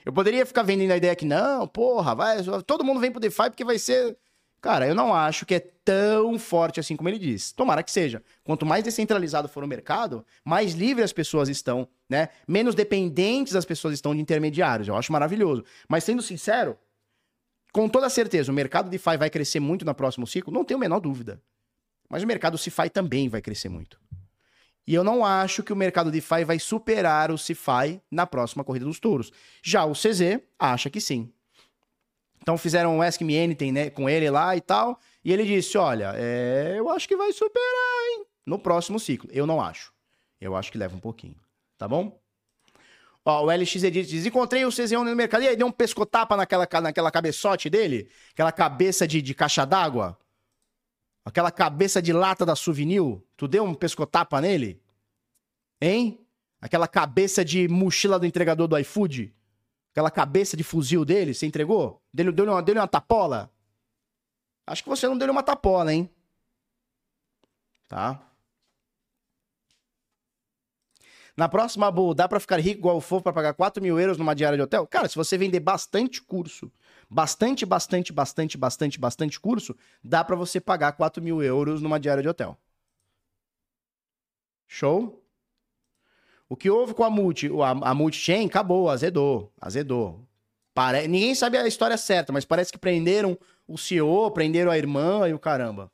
Eu 0.05 0.13
poderia 0.13 0.45
ficar 0.45 0.63
vendendo 0.63 0.91
a 0.91 0.99
ideia 0.99 1.17
que, 1.17 1.25
não, 1.25 1.67
porra, 1.67 2.15
vai, 2.15 2.37
todo 2.67 2.85
mundo 2.85 3.01
vem 3.01 3.11
pro 3.11 3.19
DeFi 3.19 3.45
porque 3.45 3.65
vai 3.65 3.79
ser. 3.79 4.19
Cara, 4.61 4.87
eu 4.87 4.95
não 4.95 5.15
acho 5.15 5.47
que 5.47 5.55
é 5.55 5.61
tão 5.61 6.39
forte 6.39 6.79
assim 6.79 6.95
como 6.95 7.09
ele 7.09 7.19
diz. 7.19 7.53
Tomara 7.53 7.83
que 7.83 7.91
seja. 7.91 8.23
Quanto 8.45 8.67
mais 8.67 8.85
descentralizado 8.85 9.49
for 9.49 9.65
o 9.65 9.67
mercado, 9.67 10.27
mais 10.45 10.75
livre 10.75 11.03
as 11.03 11.13
pessoas 11.13 11.49
estão, 11.49 11.89
né? 12.07 12.29
Menos 12.47 12.75
dependentes 12.75 13.57
as 13.57 13.65
pessoas 13.65 13.95
estão 13.95 14.15
de 14.15 14.21
intermediários. 14.21 14.89
Eu 14.89 14.95
acho 14.95 15.11
maravilhoso. 15.11 15.65
Mas 15.89 16.05
sendo 16.05 16.21
sincero, 16.21 16.77
com 17.73 17.89
toda 17.89 18.11
certeza, 18.11 18.53
o 18.53 18.55
mercado 18.55 18.91
DeFi 18.91 19.17
vai 19.17 19.31
crescer 19.31 19.59
muito 19.59 19.87
no 19.87 19.95
próximo 19.95 20.27
ciclo, 20.27 20.53
não 20.53 20.65
tenho 20.65 20.77
a 20.77 20.81
menor 20.83 21.01
dúvida. 21.01 21.41
Mas 22.13 22.23
o 22.23 22.27
mercado 22.27 22.59
CeFi 22.59 22.91
também 22.91 23.27
vai 23.27 23.41
crescer 23.41 23.71
muito. 23.71 23.99
E 24.87 24.95
eu 24.95 25.05
não 25.05 25.25
acho 25.25 25.63
que 25.63 25.73
o 25.73 25.77
mercado 25.77 26.11
DeFi 26.11 26.45
vai 26.45 26.59
superar 26.59 27.31
o 27.31 27.39
CeFi 27.39 28.01
na 28.11 28.27
próxima 28.27 28.65
corrida 28.65 28.85
dos 28.85 28.99
touros. 28.99 29.31
Já 29.63 29.85
o 29.85 29.93
CZ 29.93 30.41
acha 30.59 30.91
que 30.91 31.01
sim. 31.01 31.33
Então 32.41 32.59
fizeram 32.59 32.97
um 32.97 33.03
Ask 33.03 33.21
Me 33.21 33.39
Anything 33.39 33.71
né, 33.71 33.91
com 33.91 34.11
ele 34.11 34.29
lá 34.29 34.57
e 34.57 34.61
tal. 34.61 34.99
E 35.25 35.33
ele 35.33 35.45
disse: 35.45 35.79
Olha, 35.79 36.13
é, 36.17 36.75
eu 36.77 36.89
acho 36.89 37.07
que 37.07 37.17
vai 37.17 37.33
superar, 37.33 38.11
hein? 38.11 38.27
No 38.45 38.59
próximo 38.59 38.99
ciclo. 38.99 39.31
Eu 39.33 39.47
não 39.47 39.61
acho. 39.61 39.93
Eu 40.41 40.57
acho 40.57 40.73
que 40.73 40.79
leva 40.79 40.97
um 40.97 41.01
pouquinho. 41.01 41.37
Tá 41.79 41.87
bom? 41.87 42.21
Ó, 43.25 43.45
o 43.45 43.51
LX 43.51 43.81
diz: 43.93 44.27
encontrei 44.27 44.65
o 44.65 44.69
CZ1 44.69 45.05
no 45.05 45.15
mercado. 45.15 45.45
E 45.45 45.49
aí, 45.49 45.57
deu 45.57 45.69
um 45.69 45.73
pescotapa 45.73 46.37
naquela, 46.37 46.67
naquela 46.81 47.11
cabeçote 47.11 47.71
dele? 47.71 48.09
Aquela 48.33 48.51
cabeça 48.51 49.07
de, 49.07 49.23
de 49.23 49.35
caixa 49.35 49.65
d'água? 49.65 50.19
Aquela 51.25 51.51
cabeça 51.51 52.03
de 52.03 52.13
lata 52.13 52.45
da 52.45 52.57
Souvenir? 52.57 53.23
Tu 53.37 53.47
deu 53.47 53.65
um 53.65 53.75
pescotapa 53.75 54.41
nele? 54.41 54.83
Hein? 55.81 56.27
Aquela 56.61 56.89
cabeça 56.89 57.45
de 57.45 57.69
mochila 57.69 58.19
do 58.19 58.27
entregador 58.27 58.67
do 58.67 58.79
iFood? 58.79 59.35
Aquela 59.93 60.11
cabeça 60.11 60.57
de 60.57 60.65
fuzil 60.65 61.05
dele, 61.05 61.35
você 61.35 61.47
entregou? 61.47 62.03
Deu-lhe 62.13 62.33
deu 62.33 62.47
uma, 62.47 62.63
deu 62.63 62.75
uma 62.75 62.89
tapola? 62.89 63.53
Acho 64.67 64.83
que 64.83 64.89
você 64.89 65.07
não 65.07 65.19
deu 65.19 65.31
uma 65.31 65.43
tapola, 65.43 65.93
hein? 65.93 66.11
Tá? 67.89 68.27
Na 71.37 71.49
próxima 71.49 71.91
Bull, 71.91 72.15
dá 72.15 72.29
pra 72.29 72.41
ficar 72.41 72.59
rico 72.59 72.79
igual 72.79 72.97
o 72.97 73.01
Fofo 73.01 73.23
pra 73.23 73.33
pagar 73.33 73.55
4 73.55 73.83
mil 73.83 73.99
euros 73.99 74.19
numa 74.19 74.35
diária 74.35 74.57
de 74.57 74.63
hotel? 74.63 74.87
Cara, 74.87 75.09
se 75.09 75.17
você 75.17 75.39
vender 75.39 75.61
bastante 75.61 76.23
curso, 76.23 76.71
bastante, 77.13 77.67
bastante, 77.67 78.13
bastante, 78.13 78.57
bastante, 78.57 78.99
bastante 78.99 79.39
curso, 79.39 79.77
dá 80.03 80.25
pra 80.25 80.35
você 80.35 80.59
pagar 80.61 80.93
4 80.93 81.23
mil 81.23 81.43
euros 81.43 81.83
numa 81.83 82.01
diária 82.01 82.23
de 82.23 82.29
hotel. 82.29 82.57
Show? 84.67 85.23
O 86.49 86.57
que 86.57 86.71
houve 86.71 86.95
com 86.95 87.05
a 87.05 87.11
multi? 87.11 87.49
A, 87.49 87.91
a 87.91 87.95
multi-chain 87.95 88.47
acabou, 88.47 88.89
azedou, 88.89 89.53
azedou. 89.61 90.27
Pare... 90.73 91.07
Ninguém 91.07 91.35
sabe 91.35 91.59
a 91.59 91.67
história 91.67 91.99
certa, 91.99 92.33
mas 92.33 92.47
parece 92.47 92.73
que 92.73 92.79
prenderam 92.79 93.39
o 93.69 93.77
CEO, 93.77 94.31
prenderam 94.31 94.71
a 94.71 94.79
irmã 94.79 95.29
e 95.29 95.35
o 95.35 95.39
caramba. 95.39 95.93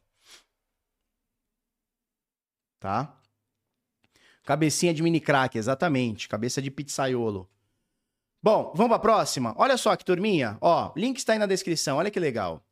Tá? 2.78 3.12
Cabecinha 4.44 4.94
de 4.94 5.02
mini 5.02 5.20
crack, 5.20 5.58
exatamente. 5.58 6.28
Cabeça 6.28 6.62
de 6.62 6.70
pizzaiolo. 6.70 7.50
Bom, 8.40 8.72
vamos 8.74 8.90
para 8.90 9.00
próxima. 9.00 9.52
Olha 9.58 9.76
só 9.76 9.96
que 9.96 10.04
turminha. 10.04 10.56
Ó, 10.60 10.92
link 10.96 11.18
está 11.18 11.32
aí 11.32 11.38
na 11.40 11.46
descrição. 11.46 11.98
Olha 11.98 12.10
que 12.10 12.20
legal. 12.20 12.62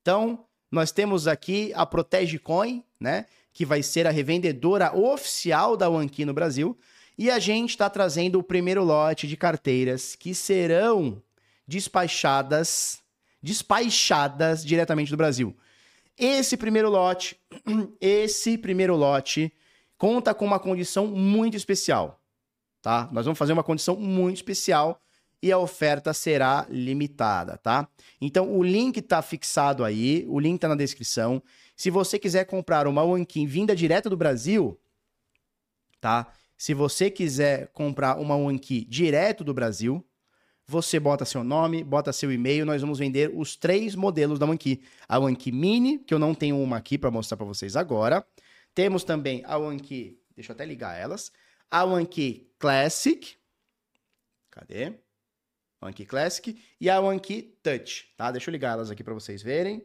Então, 0.00 0.46
nós 0.70 0.92
temos 0.92 1.26
aqui 1.26 1.72
a 1.74 1.84
Protege 1.84 2.38
Coin, 2.38 2.84
né? 3.00 3.26
Que 3.52 3.64
vai 3.64 3.82
ser 3.82 4.06
a 4.06 4.10
revendedora 4.10 4.96
oficial 4.96 5.76
da 5.76 5.88
OneKey 5.88 6.24
no 6.24 6.32
Brasil. 6.32 6.78
E 7.16 7.30
a 7.32 7.40
gente 7.40 7.70
está 7.70 7.90
trazendo 7.90 8.38
o 8.38 8.44
primeiro 8.44 8.84
lote 8.84 9.26
de 9.26 9.36
carteiras 9.36 10.14
que 10.14 10.32
serão 10.36 11.20
despachadas, 11.66 13.02
despachadas 13.42 14.64
diretamente 14.64 15.10
do 15.10 15.16
Brasil. 15.16 15.56
Esse 16.16 16.56
primeiro 16.56 16.88
lote, 16.88 17.36
esse 18.00 18.56
primeiro 18.56 18.94
lote 18.94 19.52
conta 19.96 20.32
com 20.32 20.44
uma 20.44 20.60
condição 20.60 21.08
muito 21.08 21.56
especial, 21.56 22.22
tá? 22.80 23.08
Nós 23.10 23.24
vamos 23.24 23.38
fazer 23.38 23.52
uma 23.52 23.64
condição 23.64 23.96
muito 23.96 24.36
especial 24.36 25.02
e 25.42 25.52
a 25.52 25.58
oferta 25.58 26.12
será 26.12 26.66
limitada, 26.68 27.56
tá? 27.56 27.88
Então 28.20 28.56
o 28.56 28.62
link 28.62 28.98
está 28.98 29.22
fixado 29.22 29.84
aí, 29.84 30.24
o 30.28 30.38
link 30.40 30.56
está 30.56 30.68
na 30.68 30.74
descrição. 30.74 31.42
Se 31.76 31.90
você 31.90 32.18
quiser 32.18 32.44
comprar 32.44 32.86
uma 32.86 33.02
OneKey 33.04 33.46
vinda 33.46 33.74
direto 33.74 34.10
do 34.10 34.16
Brasil, 34.16 34.78
tá? 36.00 36.32
Se 36.56 36.74
você 36.74 37.08
quiser 37.08 37.68
comprar 37.68 38.18
uma 38.18 38.34
OneKey 38.34 38.84
direto 38.84 39.44
do 39.44 39.54
Brasil, 39.54 40.04
você 40.66 40.98
bota 40.98 41.24
seu 41.24 41.44
nome, 41.44 41.84
bota 41.84 42.12
seu 42.12 42.32
e-mail, 42.32 42.66
nós 42.66 42.82
vamos 42.82 42.98
vender 42.98 43.30
os 43.32 43.56
três 43.56 43.94
modelos 43.94 44.38
da 44.38 44.44
OneKey. 44.44 44.82
A 45.08 45.18
OneKey 45.18 45.52
Mini, 45.52 45.98
que 46.00 46.12
eu 46.12 46.18
não 46.18 46.34
tenho 46.34 46.60
uma 46.60 46.76
aqui 46.76 46.98
para 46.98 47.10
mostrar 47.10 47.36
para 47.36 47.46
vocês 47.46 47.76
agora. 47.76 48.26
Temos 48.74 49.04
também 49.04 49.42
a 49.46 49.56
OneKey, 49.56 50.20
deixa 50.34 50.50
eu 50.50 50.54
até 50.54 50.66
ligar 50.66 50.98
elas. 50.98 51.32
A 51.70 51.84
OneKey 51.84 52.50
Classic. 52.58 53.36
Cadê? 54.50 54.98
OneKey 55.80 56.06
Classic 56.06 56.62
e 56.80 56.90
a 56.90 57.00
OneKey 57.00 57.42
Touch, 57.62 58.12
tá? 58.16 58.30
Deixa 58.30 58.50
eu 58.50 58.52
ligar 58.52 58.72
elas 58.72 58.90
aqui 58.90 59.04
para 59.04 59.14
vocês 59.14 59.42
verem. 59.42 59.84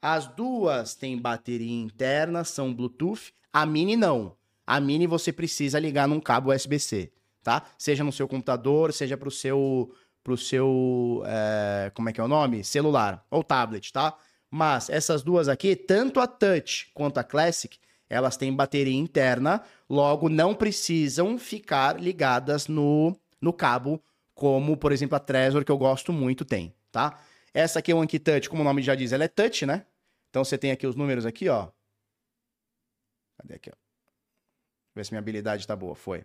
As 0.00 0.26
duas 0.26 0.96
têm 0.96 1.16
bateria 1.16 1.80
interna, 1.80 2.42
são 2.42 2.74
Bluetooth. 2.74 3.32
A 3.52 3.64
Mini 3.64 3.96
não. 3.96 4.36
A 4.66 4.80
Mini 4.80 5.06
você 5.06 5.32
precisa 5.32 5.78
ligar 5.78 6.08
num 6.08 6.20
cabo 6.20 6.52
USB-C, 6.52 7.12
tá? 7.42 7.64
Seja 7.78 8.02
no 8.02 8.10
seu 8.10 8.26
computador, 8.26 8.92
seja 8.92 9.16
pro 9.16 9.30
seu, 9.30 9.94
pro 10.24 10.36
seu, 10.36 11.22
é, 11.26 11.92
como 11.94 12.08
é 12.08 12.12
que 12.12 12.20
é 12.20 12.24
o 12.24 12.28
nome? 12.28 12.64
Celular 12.64 13.24
ou 13.30 13.44
tablet, 13.44 13.92
tá? 13.92 14.16
Mas 14.50 14.90
essas 14.90 15.22
duas 15.22 15.48
aqui, 15.48 15.76
tanto 15.76 16.18
a 16.20 16.26
Touch 16.26 16.90
quanto 16.94 17.18
a 17.18 17.24
Classic, 17.24 17.78
elas 18.12 18.36
têm 18.36 18.54
bateria 18.54 18.94
interna, 18.94 19.62
logo 19.88 20.28
não 20.28 20.54
precisam 20.54 21.38
ficar 21.38 21.98
ligadas 21.98 22.68
no, 22.68 23.16
no 23.40 23.54
cabo, 23.54 24.02
como, 24.34 24.76
por 24.76 24.92
exemplo, 24.92 25.16
a 25.16 25.18
Trezor, 25.18 25.64
que 25.64 25.72
eu 25.72 25.78
gosto 25.78 26.12
muito, 26.12 26.44
tem, 26.44 26.74
tá? 26.90 27.18
Essa 27.54 27.78
aqui 27.78 27.90
é 27.90 27.94
o 27.94 28.06
Touch, 28.06 28.50
como 28.50 28.60
o 28.60 28.64
nome 28.64 28.82
já 28.82 28.94
diz, 28.94 29.12
ela 29.12 29.24
é 29.24 29.28
touch, 29.28 29.64
né? 29.64 29.86
Então 30.28 30.44
você 30.44 30.58
tem 30.58 30.70
aqui 30.70 30.86
os 30.86 30.94
números 30.94 31.24
aqui, 31.24 31.48
ó. 31.48 31.68
Cadê 33.38 33.54
aqui, 33.54 33.70
ó? 33.70 33.76
Ver 34.94 35.06
se 35.06 35.12
minha 35.12 35.20
habilidade 35.20 35.66
tá 35.66 35.74
boa. 35.74 35.94
Foi. 35.94 36.24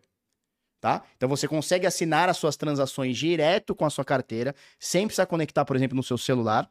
Tá? 0.82 1.04
Então 1.16 1.30
você 1.30 1.48
consegue 1.48 1.88
assinar 1.88 2.28
as 2.28 2.36
suas 2.36 2.58
transações 2.58 3.18
direto 3.18 3.74
com 3.74 3.86
a 3.86 3.90
sua 3.90 4.04
carteira, 4.04 4.54
sem 4.78 5.08
precisar 5.08 5.26
conectar, 5.26 5.64
por 5.64 5.76
exemplo, 5.76 5.96
no 5.96 6.04
seu 6.04 6.18
celular. 6.18 6.70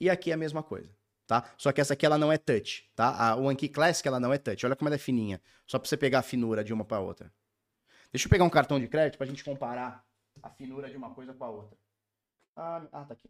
E 0.00 0.08
aqui 0.08 0.30
é 0.30 0.34
a 0.34 0.36
mesma 0.36 0.62
coisa, 0.62 0.95
tá? 1.26 1.52
Só 1.58 1.72
que 1.72 1.80
essa 1.80 1.94
aqui 1.94 2.06
ela 2.06 2.18
não 2.18 2.32
é 2.32 2.38
touch, 2.38 2.90
tá? 2.94 3.08
A 3.08 3.36
OneKey 3.36 3.68
Classic 3.68 4.06
ela 4.06 4.20
não 4.20 4.32
é 4.32 4.38
touch. 4.38 4.64
Olha 4.64 4.76
como 4.76 4.88
ela 4.88 4.94
é 4.94 4.98
fininha. 4.98 5.40
Só 5.66 5.78
para 5.78 5.88
você 5.88 5.96
pegar 5.96 6.20
a 6.20 6.22
finura 6.22 6.62
de 6.62 6.72
uma 6.72 6.84
para 6.84 7.00
outra. 7.00 7.32
Deixa 8.12 8.26
eu 8.26 8.30
pegar 8.30 8.44
um 8.44 8.50
cartão 8.50 8.78
de 8.78 8.88
crédito 8.88 9.18
pra 9.18 9.26
gente 9.26 9.44
comparar 9.44 10.06
a 10.42 10.50
finura 10.50 10.88
de 10.88 10.96
uma 10.96 11.14
coisa 11.14 11.34
com 11.34 11.44
a 11.44 11.50
outra. 11.50 11.78
Ah, 12.56 12.86
ah 12.92 13.04
tá 13.04 13.14
aqui. 13.14 13.28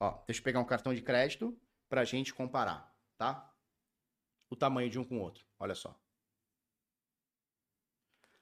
Ó, 0.00 0.22
deixa 0.26 0.40
eu 0.40 0.44
pegar 0.44 0.60
um 0.60 0.64
cartão 0.64 0.94
de 0.94 1.02
crédito 1.02 1.56
pra 1.88 2.04
gente 2.04 2.32
comparar, 2.34 2.92
tá? 3.16 3.54
O 4.50 4.56
tamanho 4.56 4.90
de 4.90 4.98
um 4.98 5.04
com 5.04 5.18
o 5.18 5.20
outro. 5.20 5.44
Olha 5.58 5.74
só. 5.74 5.96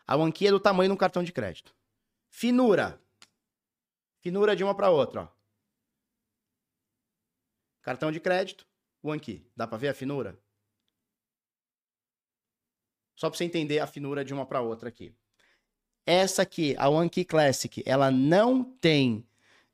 A 0.07 0.17
OneKey 0.17 0.49
é 0.49 0.51
do 0.51 0.59
tamanho 0.59 0.89
de 0.89 0.95
um 0.95 0.97
cartão 0.97 1.23
de 1.23 1.33
crédito. 1.33 1.75
Finura. 2.29 3.01
Finura 4.21 4.55
de 4.55 4.63
uma 4.63 4.75
para 4.75 4.91
outra, 4.91 5.23
ó. 5.23 5.29
Cartão 7.83 8.13
de 8.13 8.21
crédito, 8.21 8.67
OneKey. 9.03 9.51
Dá 9.57 9.67
para 9.67 9.79
ver 9.79 9.89
a 9.89 9.95
finura? 9.95 10.39
Só 13.17 13.29
para 13.29 13.37
você 13.37 13.45
entender 13.45 13.79
a 13.79 13.87
finura 13.87 14.25
de 14.25 14.33
uma 14.33 14.47
para 14.47 14.61
outra 14.61 14.89
aqui. 14.89 15.15
Essa 16.07 16.43
aqui, 16.43 16.75
a 16.79 16.89
OneKey 16.89 17.25
Classic, 17.25 17.83
ela 17.87 18.11
não 18.11 18.65
tem 18.65 19.27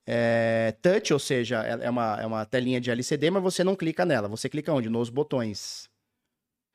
é, 0.06 0.72
touch, 0.80 1.12
ou 1.12 1.18
seja, 1.18 1.64
é, 1.64 1.86
é 1.86 1.90
uma, 1.90 2.20
é 2.20 2.26
uma 2.26 2.46
telinha 2.46 2.80
de 2.80 2.90
LCD, 2.90 3.30
mas 3.30 3.42
você 3.42 3.64
não 3.64 3.74
clica 3.74 4.04
nela. 4.04 4.28
Você 4.28 4.48
clica 4.48 4.72
onde? 4.72 4.88
Nos 4.88 5.10
botões. 5.10 5.90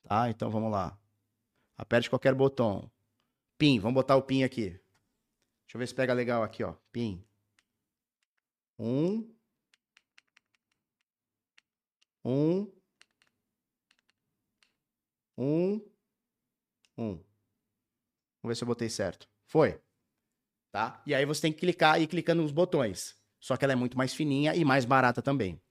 Tá? 0.03 0.29
Então 0.29 0.49
vamos 0.49 0.71
lá. 0.71 0.97
Aperte 1.77 2.09
qualquer 2.09 2.33
botão. 2.35 2.91
PIN, 3.57 3.79
vamos 3.79 3.95
botar 3.95 4.15
o 4.15 4.21
PIN 4.21 4.43
aqui. 4.43 4.69
Deixa 4.69 5.75
eu 5.75 5.79
ver 5.79 5.87
se 5.87 5.95
pega 5.95 6.13
legal 6.13 6.43
aqui, 6.43 6.63
ó. 6.63 6.73
PIN. 6.91 7.23
Um. 8.81 9.31
Um. 12.25 12.71
Um. 15.37 15.81
Um. 16.97 17.23
Vamos 18.41 18.43
ver 18.43 18.55
se 18.55 18.63
eu 18.63 18.67
botei 18.67 18.89
certo. 18.89 19.29
Foi. 19.45 19.79
Tá? 20.71 21.03
E 21.05 21.13
aí 21.13 21.25
você 21.25 21.41
tem 21.41 21.53
que 21.53 21.59
clicar 21.59 21.99
e 21.99 22.05
ir 22.05 22.07
clicando 22.07 22.41
nos 22.41 22.51
botões. 22.51 23.15
Só 23.39 23.55
que 23.55 23.63
ela 23.63 23.73
é 23.73 23.75
muito 23.75 23.95
mais 23.95 24.15
fininha 24.15 24.55
e 24.55 24.65
mais 24.65 24.83
barata 24.83 25.21
também. 25.21 25.61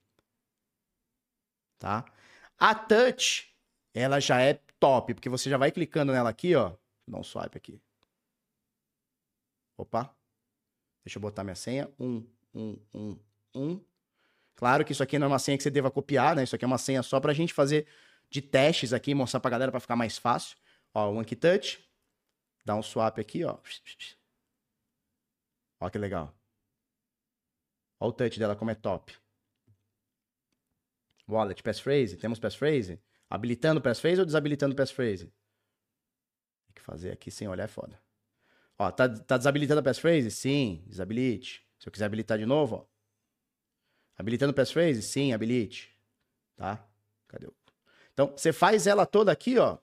tá? 1.77 2.05
A 2.57 2.73
touch, 2.73 3.53
ela 3.93 4.21
já 4.21 4.39
é 4.41 4.53
top, 4.79 5.15
porque 5.15 5.27
você 5.27 5.49
já 5.49 5.57
vai 5.57 5.69
clicando 5.69 6.13
nela 6.13 6.29
aqui, 6.29 6.55
ó. 6.55 6.77
Dar 7.05 7.19
um 7.19 7.23
swipe 7.23 7.57
aqui. 7.57 7.81
Opa. 9.77 10.15
Deixa 11.03 11.17
eu 11.17 11.21
botar 11.21 11.43
minha 11.43 11.55
senha. 11.55 11.91
Um, 11.99 12.25
um, 12.53 12.77
um, 12.93 13.19
um. 13.55 13.85
Claro 14.55 14.85
que 14.85 14.91
isso 14.91 15.03
aqui 15.03 15.17
não 15.17 15.25
é 15.25 15.29
uma 15.29 15.39
senha 15.39 15.57
que 15.57 15.63
você 15.63 15.71
deva 15.71 15.89
copiar, 15.89 16.35
né? 16.35 16.43
Isso 16.43 16.55
aqui 16.55 16.65
é 16.65 16.67
uma 16.67 16.77
senha 16.77 17.01
só 17.01 17.19
pra 17.19 17.33
gente 17.33 17.53
fazer 17.53 17.87
de 18.29 18.41
testes 18.41 18.93
aqui, 18.93 19.13
mostrar 19.13 19.39
pra 19.39 19.51
galera 19.51 19.71
pra 19.71 19.79
ficar 19.79 19.95
mais 19.95 20.17
fácil. 20.17 20.57
Ó, 20.93 21.11
o 21.11 21.19
Anki 21.19 21.35
Touch. 21.35 21.83
Dá 22.63 22.75
um 22.75 22.83
swap 22.83 23.17
aqui, 23.19 23.43
ó. 23.43 23.57
Ó 25.79 25.89
que 25.89 25.97
legal. 25.97 26.33
Ó 27.99 28.07
o 28.07 28.11
touch 28.11 28.37
dela 28.37 28.55
como 28.55 28.71
é 28.71 28.75
top. 28.75 29.15
Wallet, 31.27 31.63
passphrase. 31.63 32.17
Temos 32.17 32.39
passphrase? 32.39 32.99
Habilitando 33.29 33.81
passphrase 33.81 34.19
ou 34.19 34.25
desabilitando 34.25 34.75
passphrase? 34.75 35.25
Tem 36.65 36.75
que 36.75 36.81
fazer 36.81 37.11
aqui 37.11 37.31
sem 37.31 37.47
olhar 37.47 37.63
é 37.63 37.67
foda. 37.67 37.99
Ó, 38.77 38.91
tá, 38.91 39.07
tá 39.07 39.37
desabilitando 39.37 39.79
a 39.79 39.83
passphrase? 39.83 40.29
Sim, 40.31 40.83
desabilite. 40.87 41.65
Se 41.81 41.87
eu 41.87 41.91
quiser 41.91 42.05
habilitar 42.05 42.37
de 42.37 42.45
novo, 42.45 42.75
ó. 42.75 42.85
Habilitando 44.15 44.53
passphrase? 44.53 45.01
Sim, 45.01 45.33
habilite. 45.33 45.89
Tá? 46.55 46.87
Cadê 47.27 47.47
o... 47.47 47.53
Então, 48.13 48.33
você 48.37 48.53
faz 48.53 48.85
ela 48.85 49.03
toda 49.03 49.31
aqui, 49.31 49.57
ó. 49.57 49.79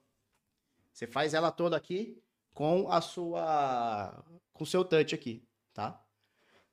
Você 0.93 1.05
faz 1.05 1.33
ela 1.33 1.51
toda 1.51 1.75
aqui 1.75 2.17
com 2.53 2.89
a 2.89 3.01
sua... 3.01 4.23
com 4.53 4.63
o 4.63 4.67
seu 4.67 4.85
touch 4.85 5.13
aqui, 5.13 5.45
tá? 5.73 6.01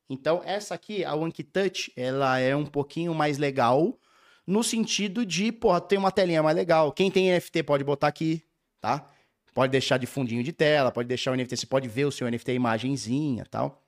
Então, 0.08 0.42
essa 0.44 0.76
aqui, 0.76 1.04
a 1.04 1.12
One 1.16 1.32
Touch, 1.32 1.92
ela 1.96 2.38
é 2.38 2.54
um 2.54 2.64
pouquinho 2.64 3.12
mais 3.12 3.36
legal 3.36 3.98
no 4.46 4.62
sentido 4.62 5.26
de, 5.26 5.50
porra, 5.50 5.80
tem 5.80 5.98
uma 5.98 6.12
telinha 6.12 6.40
mais 6.40 6.54
legal. 6.54 6.92
Quem 6.92 7.10
tem 7.10 7.32
NFT 7.32 7.64
pode 7.64 7.82
botar 7.82 8.06
aqui, 8.06 8.44
tá? 8.80 9.10
Pode 9.52 9.72
deixar 9.72 9.98
de 9.98 10.06
fundinho 10.06 10.44
de 10.44 10.52
tela, 10.52 10.92
pode 10.92 11.08
deixar 11.08 11.32
o 11.32 11.34
NFT, 11.34 11.56
você 11.56 11.66
pode 11.66 11.88
ver 11.88 12.04
o 12.04 12.12
seu 12.12 12.30
NFT 12.30 12.52
imagenzinha 12.52 13.44
tal 13.44 13.85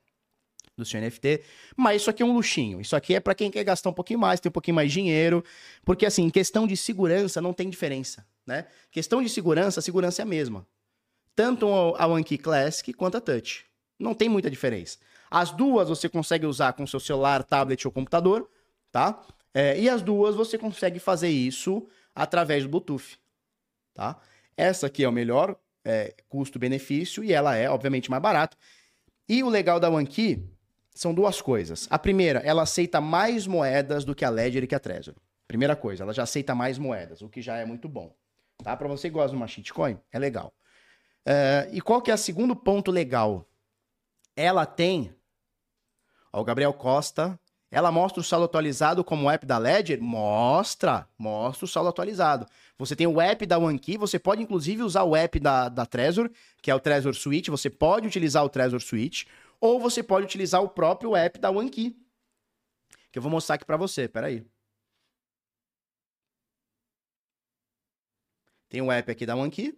do 0.79 0.85
seu 0.85 0.99
NFT, 0.99 1.41
mas 1.75 2.01
isso 2.01 2.09
aqui 2.09 2.23
é 2.23 2.25
um 2.25 2.33
luxinho. 2.33 2.81
Isso 2.81 2.95
aqui 2.95 3.15
é 3.15 3.19
para 3.19 3.35
quem 3.35 3.51
quer 3.51 3.63
gastar 3.63 3.89
um 3.89 3.93
pouquinho 3.93 4.19
mais, 4.19 4.39
ter 4.39 4.49
um 4.49 4.51
pouquinho 4.51 4.75
mais 4.75 4.91
de 4.91 4.99
dinheiro, 4.99 5.43
porque 5.85 6.05
assim, 6.05 6.23
em 6.23 6.29
questão 6.29 6.65
de 6.65 6.75
segurança 6.75 7.41
não 7.41 7.53
tem 7.53 7.69
diferença, 7.69 8.25
né? 8.45 8.65
Questão 8.91 9.21
de 9.21 9.29
segurança, 9.29 9.79
a 9.79 9.83
segurança 9.83 10.21
é 10.21 10.23
a 10.23 10.25
mesma. 10.25 10.65
Tanto 11.35 11.67
a 11.69 12.07
OneKey 12.07 12.37
Classic 12.37 12.91
quanto 12.93 13.17
a 13.17 13.21
Touch. 13.21 13.65
Não 13.99 14.13
tem 14.13 14.27
muita 14.27 14.49
diferença. 14.49 14.97
As 15.29 15.51
duas 15.51 15.89
você 15.89 16.09
consegue 16.09 16.45
usar 16.45 16.73
com 16.73 16.87
seu 16.87 16.99
celular, 16.99 17.43
tablet 17.43 17.85
ou 17.85 17.91
computador, 17.91 18.49
tá? 18.91 19.21
É, 19.53 19.79
e 19.79 19.89
as 19.89 20.01
duas 20.01 20.35
você 20.35 20.57
consegue 20.57 20.99
fazer 20.99 21.29
isso 21.29 21.87
através 22.15 22.63
do 22.63 22.69
Bluetooth, 22.69 23.19
tá? 23.93 24.19
Essa 24.57 24.87
aqui 24.87 25.03
é 25.03 25.09
o 25.09 25.11
melhor 25.11 25.55
é, 25.83 26.13
custo-benefício 26.27 27.23
e 27.23 27.31
ela 27.31 27.55
é, 27.55 27.69
obviamente, 27.69 28.09
mais 28.09 28.21
barato. 28.21 28.57
E 29.27 29.43
o 29.43 29.49
legal 29.49 29.79
da 29.79 29.89
OneKey 29.89 30.43
são 30.99 31.13
duas 31.13 31.41
coisas. 31.41 31.87
A 31.89 31.97
primeira, 31.97 32.39
ela 32.39 32.63
aceita 32.63 32.99
mais 32.99 33.47
moedas 33.47 34.03
do 34.03 34.13
que 34.13 34.25
a 34.25 34.29
Ledger 34.29 34.65
e 34.65 34.67
que 34.67 34.75
a 34.75 34.79
Trezor. 34.79 35.15
Primeira 35.47 35.73
coisa, 35.73 36.03
ela 36.03 36.13
já 36.13 36.23
aceita 36.23 36.53
mais 36.53 36.77
moedas, 36.77 37.21
o 37.21 37.29
que 37.29 37.41
já 37.41 37.55
é 37.55 37.63
muito 37.63 37.87
bom. 37.87 38.13
Tá? 38.61 38.75
Para 38.75 38.89
você 38.89 39.07
que 39.07 39.13
gosta 39.13 39.29
de 39.29 39.37
uma 39.37 39.47
shitcoin, 39.47 39.97
é 40.11 40.19
legal. 40.19 40.53
Uh, 41.25 41.71
e 41.71 41.79
qual 41.79 42.01
que 42.01 42.11
é 42.11 42.13
o 42.13 42.17
segundo 42.17 42.53
ponto 42.53 42.91
legal? 42.91 43.47
Ela 44.35 44.65
tem... 44.65 45.15
Ó, 46.33 46.41
o 46.41 46.43
Gabriel 46.43 46.73
Costa 46.73 47.39
ela 47.71 47.91
mostra 47.91 48.19
o 48.19 48.23
saldo 48.23 48.45
atualizado 48.45 49.03
como 49.03 49.27
o 49.27 49.29
app 49.29 49.45
da 49.45 49.57
Ledger? 49.57 50.01
Mostra, 50.01 51.07
mostra 51.17 51.65
o 51.65 51.67
saldo 51.67 51.89
atualizado. 51.89 52.47
Você 52.79 52.95
tem 52.95 53.05
o 53.05 53.21
app 53.21 53.45
da 53.45 53.59
OneKey, 53.59 53.95
você 53.95 54.17
pode 54.17 54.41
inclusive 54.41 54.81
usar 54.81 55.03
o 55.03 55.15
app 55.15 55.39
da, 55.39 55.69
da 55.69 55.85
Trezor, 55.85 56.31
que 56.61 56.71
é 56.71 56.75
o 56.75 56.79
Trezor 56.79 57.13
Suite, 57.13 57.51
você 57.51 57.69
pode 57.69 58.07
utilizar 58.07 58.43
o 58.43 58.49
Trezor 58.49 58.81
Suite, 58.81 59.27
ou 59.59 59.79
você 59.79 60.03
pode 60.03 60.25
utilizar 60.25 60.61
o 60.63 60.69
próprio 60.69 61.15
app 61.15 61.39
da 61.39 61.51
OneKey, 61.51 61.95
que 63.11 63.19
eu 63.19 63.21
vou 63.21 63.31
mostrar 63.31 63.55
aqui 63.55 63.65
para 63.65 63.77
você, 63.77 64.07
peraí. 64.07 64.45
Tem 68.69 68.81
o 68.81 68.91
app 68.91 69.11
aqui 69.11 69.25
da 69.25 69.35
OneKey. 69.35 69.77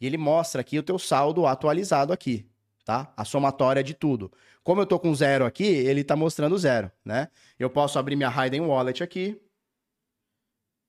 E 0.00 0.06
ele 0.06 0.16
mostra 0.16 0.60
aqui 0.62 0.78
o 0.78 0.82
teu 0.82 0.98
saldo 0.98 1.46
atualizado 1.46 2.12
aqui 2.12 2.50
tá? 2.90 3.12
A 3.16 3.24
somatória 3.24 3.84
de 3.84 3.94
tudo. 3.94 4.32
Como 4.64 4.80
eu 4.80 4.86
tô 4.86 4.98
com 4.98 5.14
zero 5.14 5.44
aqui, 5.44 5.64
ele 5.64 6.02
tá 6.02 6.16
mostrando 6.16 6.58
zero, 6.58 6.90
né? 7.04 7.28
Eu 7.58 7.70
posso 7.70 7.98
abrir 7.98 8.16
minha 8.16 8.28
Raiden 8.28 8.62
Wallet 8.62 9.02
aqui, 9.02 9.40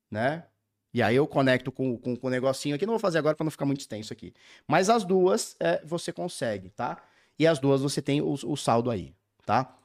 né? 0.10 0.48
E 0.94 1.02
aí 1.02 1.16
eu 1.16 1.26
conecto 1.26 1.72
com, 1.72 1.98
com, 1.98 2.16
com 2.16 2.28
o 2.28 2.30
negocinho 2.30 2.76
aqui. 2.76 2.86
Não 2.86 2.94
vou 2.94 3.00
fazer 3.00 3.18
agora 3.18 3.36
para 3.36 3.44
não 3.44 3.52
ficar 3.52 3.66
muito 3.66 3.80
extenso 3.80 4.12
aqui. 4.12 4.34
Mas 4.68 4.90
as 4.90 5.04
duas 5.04 5.56
é, 5.60 5.82
você 5.86 6.12
consegue, 6.12 6.70
tá? 6.70 7.02
E 7.40 7.48
as 7.48 7.60
duas 7.60 7.82
você 7.82 8.02
tem 8.02 8.22
o, 8.22 8.34
o 8.34 8.58
saldo 8.58 8.92
aí, 8.92 9.14
tá? 9.46 9.76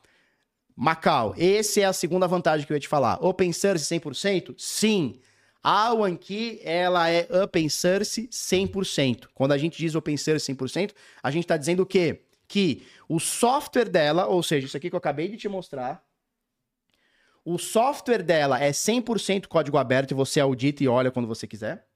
Macau, 0.74 1.34
essa 1.38 1.80
é 1.80 1.84
a 1.84 1.92
segunda 1.92 2.26
vantagem 2.26 2.66
que 2.66 2.72
eu 2.72 2.76
ia 2.76 2.80
te 2.80 2.88
falar. 2.88 3.18
Open 3.24 3.52
source 3.52 3.84
100%? 3.84 4.54
Sim. 4.58 5.20
A 5.62 5.92
OneKey, 5.94 6.60
ela 6.62 7.08
é 7.08 7.26
open 7.42 7.68
source 7.68 8.28
100%. 8.28 9.28
Quando 9.34 9.52
a 9.52 9.58
gente 9.58 9.78
diz 9.78 9.94
open 9.94 10.16
source 10.16 10.52
100%, 10.52 10.92
a 11.22 11.30
gente 11.30 11.44
está 11.44 11.56
dizendo 11.56 11.82
o 11.82 11.86
quê? 11.86 12.22
Que 12.46 12.86
o 13.08 13.18
software 13.18 13.88
dela, 13.88 14.26
ou 14.26 14.42
seja, 14.42 14.66
isso 14.66 14.76
aqui 14.76 14.90
que 14.90 14.94
eu 14.94 14.98
acabei 14.98 15.28
de 15.28 15.36
te 15.36 15.48
mostrar, 15.48 16.05
o 17.46 17.58
software 17.58 18.22
dela 18.22 18.62
é 18.62 18.70
100% 18.70 19.46
código 19.46 19.78
aberto 19.78 20.10
e 20.10 20.14
você 20.14 20.40
audita 20.40 20.84
e 20.84 20.88
olha 20.88 21.10
quando 21.10 21.28
você 21.28 21.46
quiser. 21.46 21.86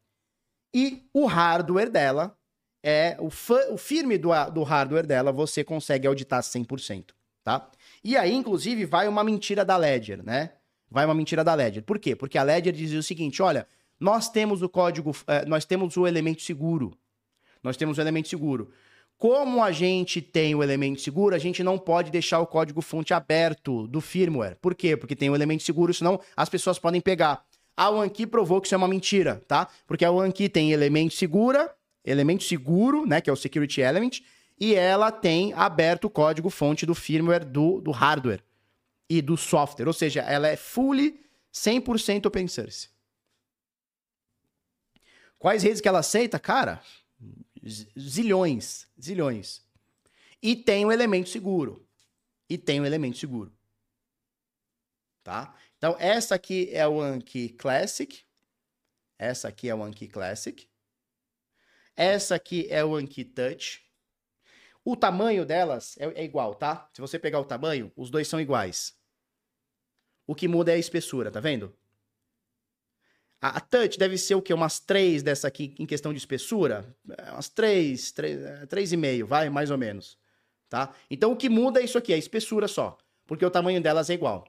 E 0.72 1.06
o 1.12 1.26
hardware 1.26 1.90
dela 1.90 2.34
é 2.82 3.16
o, 3.18 3.28
o 3.72 3.76
firme 3.76 4.16
do, 4.16 4.30
do 4.54 4.62
hardware 4.62 5.06
dela, 5.06 5.32
você 5.32 5.62
consegue 5.62 6.06
auditar 6.06 6.40
100%, 6.40 7.10
tá? 7.44 7.70
E 8.02 8.16
aí, 8.16 8.32
inclusive, 8.32 8.86
vai 8.86 9.08
uma 9.08 9.22
mentira 9.22 9.64
da 9.64 9.76
Ledger, 9.76 10.22
né? 10.24 10.52
vai 10.90 11.04
uma 11.04 11.14
mentira 11.14 11.44
da 11.44 11.54
Ledger. 11.54 11.82
Por 11.84 11.98
quê? 11.98 12.16
Porque 12.16 12.36
a 12.36 12.42
Ledger 12.42 12.72
dizia 12.72 12.98
o 12.98 13.02
seguinte: 13.02 13.40
olha, 13.40 13.66
nós 13.98 14.28
temos 14.28 14.60
o 14.62 14.68
código, 14.68 15.12
eh, 15.26 15.44
nós 15.46 15.64
temos 15.64 15.96
o 15.96 16.06
elemento 16.06 16.42
seguro. 16.42 16.98
Nós 17.62 17.76
temos 17.76 17.98
o 17.98 18.00
elemento 18.00 18.28
seguro. 18.28 18.72
Como 19.20 19.62
a 19.62 19.70
gente 19.70 20.22
tem 20.22 20.54
o 20.54 20.62
elemento 20.62 20.98
seguro, 21.02 21.34
a 21.34 21.38
gente 21.38 21.62
não 21.62 21.78
pode 21.78 22.10
deixar 22.10 22.40
o 22.40 22.46
código 22.46 22.80
fonte 22.80 23.12
aberto 23.12 23.86
do 23.86 24.00
firmware. 24.00 24.56
Por 24.62 24.74
quê? 24.74 24.96
Porque 24.96 25.14
tem 25.14 25.28
o 25.28 25.34
elemento 25.34 25.62
seguro, 25.62 25.92
senão 25.92 26.18
as 26.34 26.48
pessoas 26.48 26.78
podem 26.78 27.02
pegar. 27.02 27.44
A 27.76 27.90
OneKey 27.90 28.26
provou 28.26 28.62
que 28.62 28.66
isso 28.66 28.74
é 28.74 28.78
uma 28.78 28.88
mentira, 28.88 29.42
tá? 29.46 29.68
Porque 29.86 30.06
a 30.06 30.10
OneKey 30.10 30.48
tem 30.48 30.72
elemento 30.72 31.12
segura, 31.12 31.70
elemento 32.02 32.44
seguro, 32.44 33.04
né, 33.04 33.20
que 33.20 33.28
é 33.28 33.32
o 33.32 33.36
security 33.36 33.82
element, 33.82 34.20
e 34.58 34.74
ela 34.74 35.12
tem 35.12 35.52
aberto 35.52 36.06
o 36.06 36.10
código 36.10 36.48
fonte 36.48 36.86
do 36.86 36.94
firmware 36.94 37.44
do, 37.44 37.78
do 37.82 37.90
hardware 37.90 38.42
e 39.06 39.20
do 39.20 39.36
software, 39.36 39.86
ou 39.86 39.92
seja, 39.92 40.22
ela 40.22 40.48
é 40.48 40.56
fully 40.56 41.20
100% 41.52 42.24
open 42.24 42.48
source. 42.48 42.88
Quais 45.38 45.62
redes 45.62 45.82
que 45.82 45.88
ela 45.88 45.98
aceita? 45.98 46.38
Cara, 46.38 46.80
zilhões, 47.66 48.86
zilhões. 49.00 49.62
E 50.42 50.56
tem 50.56 50.84
o 50.84 50.88
um 50.88 50.92
elemento 50.92 51.28
seguro. 51.28 51.86
E 52.48 52.56
tem 52.56 52.80
o 52.80 52.82
um 52.82 52.86
elemento 52.86 53.18
seguro. 53.18 53.52
Tá? 55.22 55.54
Então, 55.76 55.96
essa 55.98 56.34
aqui 56.34 56.68
é 56.72 56.86
o 56.86 57.00
Anki 57.00 57.50
Classic. 57.50 58.24
Essa 59.18 59.48
aqui 59.48 59.68
é 59.68 59.74
o 59.74 59.82
Anki 59.82 60.08
Classic. 60.08 60.68
Essa 61.96 62.36
aqui 62.36 62.66
é 62.70 62.84
o 62.84 62.94
Anki 62.96 63.24
Touch. 63.24 63.82
O 64.84 64.96
tamanho 64.96 65.44
delas 65.44 65.96
é, 65.98 66.06
é, 66.20 66.24
igual, 66.24 66.54
tá? 66.54 66.88
Se 66.92 67.00
você 67.00 67.18
pegar 67.18 67.38
o 67.38 67.44
tamanho, 67.44 67.92
os 67.94 68.10
dois 68.10 68.26
são 68.26 68.40
iguais. 68.40 68.98
O 70.26 70.34
que 70.34 70.48
muda 70.48 70.72
é 70.72 70.76
a 70.76 70.78
espessura, 70.78 71.30
tá 71.30 71.40
vendo? 71.40 71.76
A, 73.40 73.56
a 73.56 73.60
touch 73.60 73.98
deve 73.98 74.18
ser 74.18 74.34
o 74.34 74.42
quê? 74.42 74.52
Umas 74.52 74.78
três 74.78 75.22
dessa 75.22 75.48
aqui 75.48 75.74
em 75.78 75.86
questão 75.86 76.12
de 76.12 76.18
espessura? 76.18 76.94
É, 77.16 77.32
umas 77.32 77.48
três, 77.48 78.12
três, 78.12 78.40
é, 78.42 78.66
três 78.66 78.92
e 78.92 78.96
meio, 78.96 79.26
vai, 79.26 79.48
mais 79.48 79.70
ou 79.70 79.78
menos. 79.78 80.18
Tá? 80.68 80.94
Então 81.10 81.32
o 81.32 81.36
que 81.36 81.48
muda 81.48 81.80
é 81.80 81.84
isso 81.84 81.98
aqui, 81.98 82.12
a 82.12 82.18
espessura 82.18 82.68
só. 82.68 82.98
Porque 83.26 83.44
o 83.44 83.50
tamanho 83.50 83.80
delas 83.80 84.10
é 84.10 84.14
igual. 84.14 84.46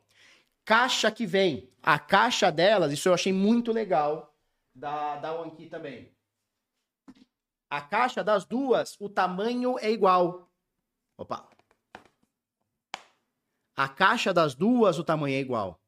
Caixa 0.66 1.10
que 1.10 1.26
vem. 1.26 1.70
A 1.82 1.98
caixa 1.98 2.52
delas, 2.52 2.92
isso 2.92 3.10
eu 3.10 3.14
achei 3.14 3.34
muito 3.34 3.72
legal 3.72 4.36
da, 4.76 5.18
da 5.18 5.34
OneKey 5.34 5.68
também. 5.68 6.12
A 7.70 7.82
caixa 7.82 8.24
das 8.24 8.44
duas, 8.46 8.98
o 9.00 9.08
tamanho 9.08 9.80
é 9.80 9.90
igual. 9.90 10.52
Opa. 11.18 11.48
A 13.76 13.88
caixa 13.88 14.34
das 14.34 14.54
duas, 14.54 15.00
o 15.00 15.04
tamanho 15.04 15.36
é 15.36 15.40
igual. 15.40 15.81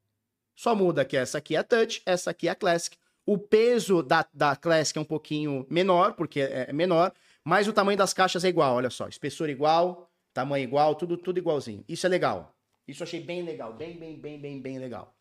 Só 0.54 0.74
muda 0.74 1.04
que 1.04 1.16
essa 1.16 1.38
aqui 1.38 1.56
é 1.56 1.58
a 1.58 1.64
Touch, 1.64 2.02
essa 2.06 2.30
aqui 2.30 2.48
é 2.48 2.50
a 2.52 2.54
Classic. 2.54 2.96
O 3.26 3.38
peso 3.38 4.02
da, 4.02 4.26
da 4.32 4.54
Classic 4.54 4.96
é 4.98 5.00
um 5.00 5.04
pouquinho 5.04 5.66
menor, 5.68 6.12
porque 6.12 6.40
é, 6.40 6.66
é 6.68 6.72
menor, 6.72 7.12
mas 7.42 7.66
o 7.66 7.72
tamanho 7.72 7.98
das 7.98 8.12
caixas 8.12 8.44
é 8.44 8.48
igual, 8.48 8.76
olha 8.76 8.90
só. 8.90 9.08
Espessura 9.08 9.50
igual, 9.50 10.10
tamanho 10.32 10.64
igual, 10.64 10.94
tudo, 10.94 11.16
tudo 11.16 11.38
igualzinho. 11.38 11.84
Isso 11.88 12.06
é 12.06 12.08
legal, 12.08 12.54
Isso 12.86 13.02
eu 13.02 13.06
achei 13.06 13.20
bem 13.20 13.42
legal, 13.42 13.72
bem, 13.72 13.98
bem, 13.98 14.18
bem, 14.18 14.38
bem, 14.38 14.60
bem 14.60 14.78
legal. 14.78 15.14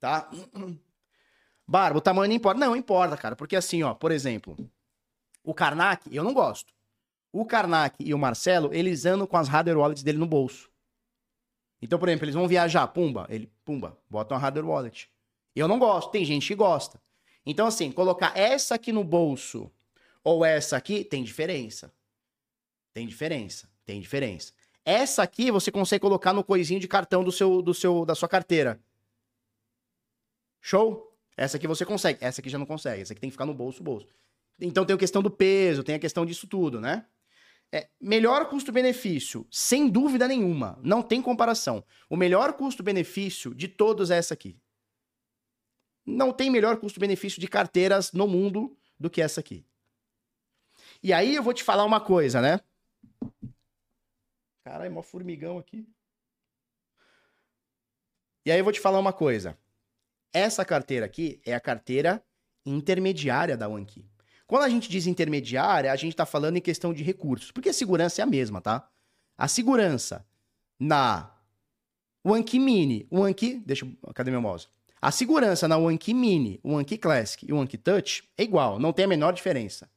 Tá? 0.00 0.30
Barba, 1.66 1.98
o 1.98 2.00
tamanho 2.00 2.28
não 2.28 2.36
importa. 2.36 2.60
Não, 2.60 2.76
importa, 2.76 3.16
cara, 3.16 3.36
porque 3.36 3.56
assim, 3.56 3.82
ó, 3.82 3.94
por 3.94 4.12
exemplo, 4.12 4.56
o 5.42 5.54
Karnak, 5.54 6.14
eu 6.14 6.22
não 6.22 6.34
gosto. 6.34 6.72
O 7.32 7.44
Karnak 7.44 7.96
e 7.98 8.12
o 8.12 8.18
Marcelo, 8.18 8.72
eles 8.72 9.06
andam 9.06 9.26
com 9.26 9.36
as 9.36 9.48
hardware 9.48 9.78
wallets 9.78 10.02
dele 10.02 10.18
no 10.18 10.26
bolso. 10.26 10.70
Então, 11.84 11.98
por 11.98 12.08
exemplo, 12.08 12.24
eles 12.24 12.34
vão 12.34 12.48
viajar, 12.48 12.86
pumba, 12.86 13.26
ele, 13.28 13.52
pumba, 13.62 13.98
bota 14.08 14.32
uma 14.32 14.40
hardware 14.40 14.66
wallet. 14.66 15.10
Eu 15.54 15.68
não 15.68 15.78
gosto, 15.78 16.10
tem 16.10 16.24
gente 16.24 16.48
que 16.48 16.54
gosta. 16.54 16.98
Então, 17.44 17.66
assim, 17.66 17.92
colocar 17.92 18.32
essa 18.34 18.76
aqui 18.76 18.90
no 18.90 19.04
bolso 19.04 19.70
ou 20.24 20.42
essa 20.46 20.78
aqui, 20.78 21.04
tem 21.04 21.22
diferença. 21.22 21.92
Tem 22.94 23.06
diferença, 23.06 23.68
tem 23.84 24.00
diferença. 24.00 24.54
Essa 24.82 25.22
aqui 25.22 25.50
você 25.50 25.70
consegue 25.70 26.00
colocar 26.00 26.32
no 26.32 26.42
coisinho 26.42 26.80
de 26.80 26.88
cartão 26.88 27.22
do 27.22 27.30
seu, 27.30 27.60
do 27.60 27.74
seu, 27.74 28.06
da 28.06 28.14
sua 28.14 28.30
carteira. 28.30 28.80
Show? 30.62 31.14
Essa 31.36 31.58
aqui 31.58 31.66
você 31.66 31.84
consegue, 31.84 32.18
essa 32.24 32.40
aqui 32.40 32.48
já 32.48 32.56
não 32.56 32.64
consegue. 32.64 33.02
Essa 33.02 33.12
aqui 33.12 33.20
tem 33.20 33.28
que 33.28 33.34
ficar 33.34 33.44
no 33.44 33.52
bolso, 33.52 33.82
bolso. 33.82 34.06
Então 34.58 34.86
tem 34.86 34.96
a 34.96 34.98
questão 34.98 35.20
do 35.20 35.30
peso, 35.30 35.84
tem 35.84 35.96
a 35.96 35.98
questão 35.98 36.24
disso 36.24 36.46
tudo, 36.46 36.80
né? 36.80 37.04
É, 37.74 37.88
melhor 38.00 38.48
custo-benefício, 38.48 39.44
sem 39.50 39.90
dúvida 39.90 40.28
nenhuma, 40.28 40.78
não 40.80 41.02
tem 41.02 41.20
comparação. 41.20 41.84
O 42.08 42.16
melhor 42.16 42.52
custo-benefício 42.52 43.52
de 43.52 43.66
todos 43.66 44.12
é 44.12 44.16
essa 44.16 44.32
aqui. 44.32 44.56
Não 46.06 46.32
tem 46.32 46.50
melhor 46.50 46.76
custo-benefício 46.76 47.40
de 47.40 47.48
carteiras 47.48 48.12
no 48.12 48.28
mundo 48.28 48.78
do 48.96 49.10
que 49.10 49.20
essa 49.20 49.40
aqui. 49.40 49.66
E 51.02 51.12
aí 51.12 51.34
eu 51.34 51.42
vou 51.42 51.52
te 51.52 51.64
falar 51.64 51.84
uma 51.84 52.00
coisa, 52.00 52.40
né? 52.40 52.60
Caralho, 54.62 54.92
mó 54.92 55.02
formigão 55.02 55.58
aqui. 55.58 55.84
E 58.46 58.52
aí 58.52 58.58
eu 58.60 58.64
vou 58.64 58.72
te 58.72 58.78
falar 58.78 59.00
uma 59.00 59.12
coisa. 59.12 59.58
Essa 60.32 60.64
carteira 60.64 61.06
aqui 61.06 61.40
é 61.44 61.52
a 61.52 61.60
carteira 61.60 62.24
intermediária 62.64 63.56
da 63.56 63.68
OneKey. 63.68 64.13
Quando 64.46 64.62
a 64.62 64.68
gente 64.68 64.88
diz 64.88 65.06
intermediária, 65.06 65.90
a 65.90 65.96
gente 65.96 66.12
está 66.12 66.26
falando 66.26 66.56
em 66.56 66.60
questão 66.60 66.92
de 66.92 67.02
recursos, 67.02 67.50
porque 67.50 67.68
a 67.68 67.72
segurança 67.72 68.20
é 68.20 68.24
a 68.24 68.26
mesma, 68.26 68.60
tá? 68.60 68.88
A 69.36 69.48
segurança 69.48 70.26
na 70.78 71.30
OneKey 72.22 72.60
Mini, 72.60 73.06
OneKey, 73.10 73.60
deixa 73.64 73.86
cadê 74.14 74.30
meu 74.30 74.40
mouse? 74.40 74.68
A 75.00 75.10
segurança 75.10 75.66
na 75.66 75.76
OneKey 75.76 76.14
Mini, 76.14 76.60
OneKey 76.62 76.98
Classic 76.98 77.46
e 77.46 77.52
OneKey 77.52 77.78
Touch 77.78 78.28
é 78.36 78.42
igual, 78.42 78.78
não 78.78 78.92
tem 78.92 79.04
a 79.04 79.08
menor 79.08 79.32
diferença. 79.32 79.88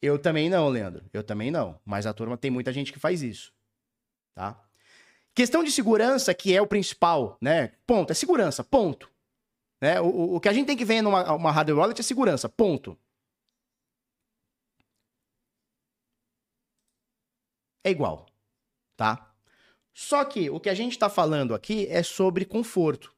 Eu 0.00 0.18
também 0.18 0.48
não, 0.48 0.68
Leandro. 0.68 1.04
Eu 1.12 1.22
também 1.22 1.50
não. 1.50 1.78
Mas 1.84 2.06
a 2.06 2.12
turma 2.12 2.36
tem 2.36 2.50
muita 2.50 2.72
gente 2.72 2.92
que 2.92 2.98
faz 2.98 3.22
isso. 3.22 3.52
Tá? 4.34 4.60
Questão 5.34 5.64
de 5.64 5.70
segurança, 5.70 6.32
que 6.34 6.54
é 6.54 6.60
o 6.60 6.66
principal, 6.66 7.36
né? 7.40 7.72
Ponto. 7.86 8.10
É 8.10 8.14
segurança, 8.14 8.62
ponto. 8.62 9.10
Né? 9.80 10.00
O, 10.00 10.36
o 10.36 10.40
que 10.40 10.48
a 10.48 10.52
gente 10.52 10.66
tem 10.66 10.76
que 10.76 10.84
ver 10.84 11.02
numa 11.02 11.32
uma 11.34 11.50
hardware 11.50 11.78
wallet 11.78 12.00
é 12.00 12.02
segurança, 12.02 12.48
ponto. 12.48 12.96
É 17.86 17.90
igual, 17.90 18.26
tá? 18.96 19.30
Só 19.94 20.24
que 20.24 20.50
o 20.50 20.58
que 20.58 20.68
a 20.68 20.74
gente 20.74 20.90
está 20.90 21.08
falando 21.08 21.54
aqui 21.54 21.86
é 21.88 22.02
sobre 22.02 22.44
conforto. 22.44 23.14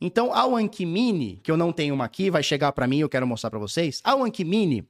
Então, 0.00 0.32
a 0.32 0.44
Anki 0.44 0.86
Mini, 0.86 1.40
que 1.42 1.50
eu 1.50 1.56
não 1.56 1.72
tenho 1.72 1.92
uma 1.92 2.04
aqui, 2.04 2.30
vai 2.30 2.40
chegar 2.40 2.70
para 2.70 2.86
mim, 2.86 3.00
eu 3.00 3.08
quero 3.08 3.26
mostrar 3.26 3.50
para 3.50 3.58
vocês. 3.58 4.00
A 4.04 4.12
Anki 4.12 4.44
Mini, 4.44 4.88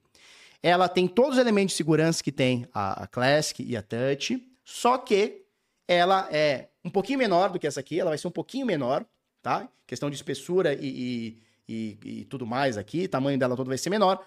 ela 0.63 0.87
tem 0.87 1.09
todos 1.09 1.37
os 1.37 1.39
elementos 1.39 1.73
de 1.73 1.79
segurança 1.79 2.23
que 2.23 2.31
tem 2.31 2.69
a, 2.75 3.05
a 3.05 3.07
Classic 3.07 3.63
e 3.63 3.75
a 3.75 3.81
Touch, 3.81 4.39
só 4.63 4.99
que 4.99 5.47
ela 5.89 6.29
é 6.31 6.69
um 6.85 6.91
pouquinho 6.91 7.19
menor 7.19 7.49
do 7.49 7.59
que 7.59 7.67
essa 7.67 7.81
aqui, 7.81 7.99
ela 7.99 8.11
vai 8.11 8.19
ser 8.19 8.29
um 8.29 8.33
pouquinho 8.33 8.67
menor, 8.67 9.03
tá? 9.41 9.67
Questão 9.87 10.11
de 10.11 10.17
espessura 10.17 10.75
e, 10.75 10.87
e, 10.87 11.43
e, 11.67 11.99
e 12.05 12.25
tudo 12.27 12.47
mais 12.47 12.77
aqui, 12.77 13.09
tamanho 13.09 13.39
dela 13.39 13.57
todo 13.57 13.69
vai 13.69 13.79
ser 13.79 13.89
menor. 13.89 14.23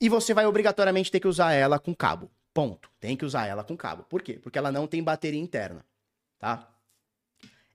E 0.00 0.08
você 0.08 0.32
vai 0.32 0.46
obrigatoriamente 0.46 1.10
ter 1.10 1.18
que 1.18 1.26
usar 1.26 1.52
ela 1.52 1.80
com 1.80 1.92
cabo. 1.92 2.30
Ponto. 2.54 2.90
Tem 3.00 3.16
que 3.16 3.24
usar 3.24 3.46
ela 3.46 3.64
com 3.64 3.76
cabo. 3.76 4.04
Por 4.04 4.22
quê? 4.22 4.34
Porque 4.34 4.58
ela 4.58 4.70
não 4.70 4.86
tem 4.86 5.02
bateria 5.02 5.40
interna, 5.40 5.84
tá? 6.38 6.68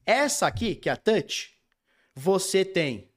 Essa 0.06 0.48
aqui, 0.48 0.76
que 0.76 0.90
é 0.90 0.92
a 0.92 0.98
Touch, 0.98 1.54
você 2.16 2.64
tem. 2.64 3.10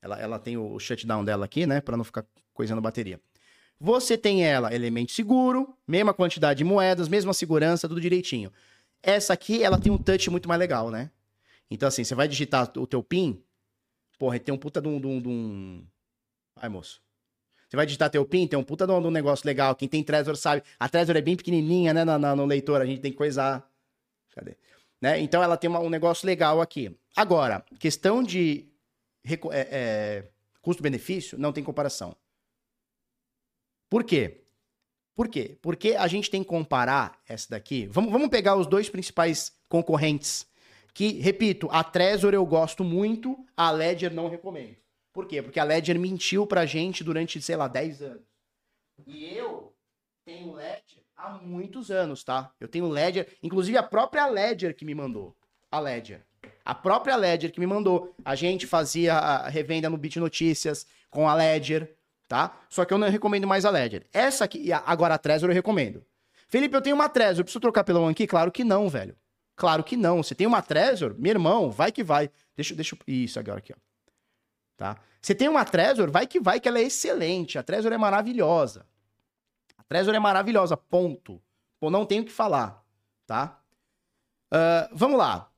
Ela, 0.00 0.18
ela 0.18 0.38
tem 0.38 0.56
o 0.56 0.78
shutdown 0.78 1.24
dela 1.24 1.44
aqui, 1.44 1.66
né? 1.66 1.80
Para 1.80 1.96
não 1.96 2.04
ficar 2.04 2.24
coisando 2.54 2.80
bateria. 2.80 3.20
Você 3.78 4.16
tem 4.16 4.44
ela, 4.44 4.72
elemento 4.72 5.12
seguro, 5.12 5.76
mesma 5.86 6.14
quantidade 6.14 6.58
de 6.58 6.64
moedas, 6.64 7.08
mesma 7.08 7.34
segurança, 7.34 7.88
tudo 7.88 8.00
direitinho. 8.00 8.52
Essa 9.02 9.32
aqui, 9.32 9.62
ela 9.62 9.78
tem 9.78 9.90
um 9.90 9.98
touch 9.98 10.30
muito 10.30 10.48
mais 10.48 10.58
legal, 10.58 10.88
né? 10.90 11.10
Então, 11.68 11.88
assim, 11.88 12.04
você 12.04 12.14
vai 12.14 12.28
digitar 12.28 12.70
o 12.76 12.86
teu 12.86 13.02
PIN, 13.02 13.42
porra, 14.18 14.38
tem 14.38 14.54
um 14.54 14.58
puta 14.58 14.80
de 14.80 14.86
um... 14.86 15.00
De 15.00 15.06
um, 15.08 15.22
um... 15.28 15.86
Ai, 16.54 16.68
moço. 16.68 17.02
Você 17.72 17.76
vai 17.76 17.86
digitar 17.86 18.10
teu 18.10 18.22
PIN, 18.26 18.46
tem 18.46 18.58
um 18.58 18.62
puta 18.62 18.86
de 18.86 18.92
um, 18.92 19.10
negócio 19.10 19.46
legal. 19.46 19.74
Quem 19.74 19.88
tem 19.88 20.04
Trezor 20.04 20.36
sabe. 20.36 20.62
A 20.78 20.90
Trezor 20.90 21.16
é 21.16 21.22
bem 21.22 21.34
pequenininha, 21.34 21.94
né, 21.94 22.04
no, 22.04 22.36
no 22.36 22.44
leitor. 22.44 22.82
A 22.82 22.84
gente 22.84 23.00
tem 23.00 23.10
que 23.10 23.16
coisar. 23.16 23.66
Cadê? 24.34 24.58
Né? 25.00 25.18
Então, 25.20 25.42
ela 25.42 25.56
tem 25.56 25.70
uma, 25.70 25.80
um 25.80 25.88
negócio 25.88 26.26
legal 26.26 26.60
aqui. 26.60 26.94
Agora, 27.16 27.64
questão 27.78 28.22
de 28.22 28.68
é, 29.24 29.38
é, 29.52 30.24
custo-benefício, 30.60 31.38
não 31.38 31.50
tem 31.50 31.64
comparação. 31.64 32.14
Por 33.88 34.04
quê? 34.04 34.42
Por 35.14 35.26
quê? 35.28 35.56
Porque 35.62 35.94
a 35.94 36.06
gente 36.06 36.30
tem 36.30 36.42
que 36.42 36.50
comparar 36.50 37.18
essa 37.26 37.48
daqui. 37.48 37.86
Vamos, 37.86 38.12
vamos 38.12 38.28
pegar 38.28 38.54
os 38.54 38.66
dois 38.66 38.90
principais 38.90 39.50
concorrentes. 39.66 40.46
Que, 40.92 41.12
repito, 41.20 41.70
a 41.70 41.82
Trezor 41.82 42.34
eu 42.34 42.44
gosto 42.44 42.84
muito, 42.84 43.46
a 43.56 43.70
Ledger 43.70 44.12
não 44.12 44.28
recomendo. 44.28 44.81
Por 45.12 45.26
quê? 45.26 45.42
Porque 45.42 45.60
a 45.60 45.64
Ledger 45.64 45.98
mentiu 45.98 46.46
pra 46.46 46.64
gente 46.64 47.04
durante, 47.04 47.40
sei 47.42 47.56
lá, 47.56 47.68
10 47.68 48.02
anos. 48.02 48.22
E 49.06 49.36
eu 49.36 49.74
tenho 50.24 50.54
Ledger 50.54 51.02
há 51.16 51.30
muitos 51.32 51.90
anos, 51.90 52.24
tá? 52.24 52.52
Eu 52.58 52.68
tenho 52.68 52.88
Ledger, 52.88 53.36
inclusive 53.42 53.76
a 53.76 53.82
própria 53.82 54.26
Ledger 54.26 54.74
que 54.74 54.84
me 54.84 54.94
mandou. 54.94 55.36
A 55.70 55.78
Ledger. 55.78 56.24
A 56.64 56.74
própria 56.74 57.16
Ledger 57.16 57.52
que 57.52 57.60
me 57.60 57.66
mandou. 57.66 58.14
A 58.24 58.34
gente 58.34 58.66
fazia 58.66 59.14
a 59.14 59.48
revenda 59.48 59.90
no 59.90 59.96
Bit 59.96 60.18
Notícias 60.18 60.86
com 61.10 61.28
a 61.28 61.34
Ledger 61.34 61.96
tá? 62.32 62.58
Só 62.70 62.86
que 62.86 62.94
eu 62.94 62.96
não 62.96 63.10
recomendo 63.10 63.46
mais 63.46 63.66
a 63.66 63.70
Ledger. 63.70 64.06
Essa 64.10 64.46
aqui, 64.46 64.72
agora 64.72 65.16
a 65.16 65.18
Trezor 65.18 65.50
eu 65.50 65.54
recomendo. 65.54 66.02
Felipe, 66.48 66.74
eu 66.74 66.80
tenho 66.80 66.96
uma 66.96 67.06
Trezor, 67.06 67.44
preciso 67.44 67.60
trocar 67.60 67.84
pela 67.84 68.00
One 68.00 68.14
Key? 68.14 68.26
Claro 68.26 68.50
que 68.50 68.64
não, 68.64 68.88
velho. 68.88 69.14
Claro 69.54 69.84
que 69.84 69.98
não. 69.98 70.22
Você 70.22 70.34
tem 70.34 70.46
uma 70.46 70.62
Trezor, 70.62 71.14
meu 71.18 71.30
irmão, 71.30 71.70
vai 71.70 71.92
que 71.92 72.02
vai. 72.02 72.30
Deixa, 72.56 72.74
deixa 72.74 72.96
isso 73.06 73.38
agora 73.38 73.58
aqui, 73.58 73.74
ó. 73.74 73.91
Tá? 74.82 74.96
Você 75.20 75.32
tem 75.32 75.48
uma 75.48 75.64
Trezor, 75.64 76.10
vai 76.10 76.26
que 76.26 76.40
vai, 76.40 76.58
que 76.58 76.66
ela 76.66 76.80
é 76.80 76.82
excelente. 76.82 77.56
A 77.56 77.62
Trezor 77.62 77.92
é 77.92 77.96
maravilhosa. 77.96 78.84
A 79.78 79.84
Trezor 79.84 80.12
é 80.12 80.18
maravilhosa, 80.18 80.76
ponto. 80.76 81.40
Pô, 81.78 81.88
não 81.88 82.04
tenho 82.04 82.22
o 82.22 82.26
que 82.26 82.32
falar, 82.32 82.84
tá? 83.24 83.62
Uh, 84.52 84.90
vamos 84.90 85.16
lá. 85.16 85.48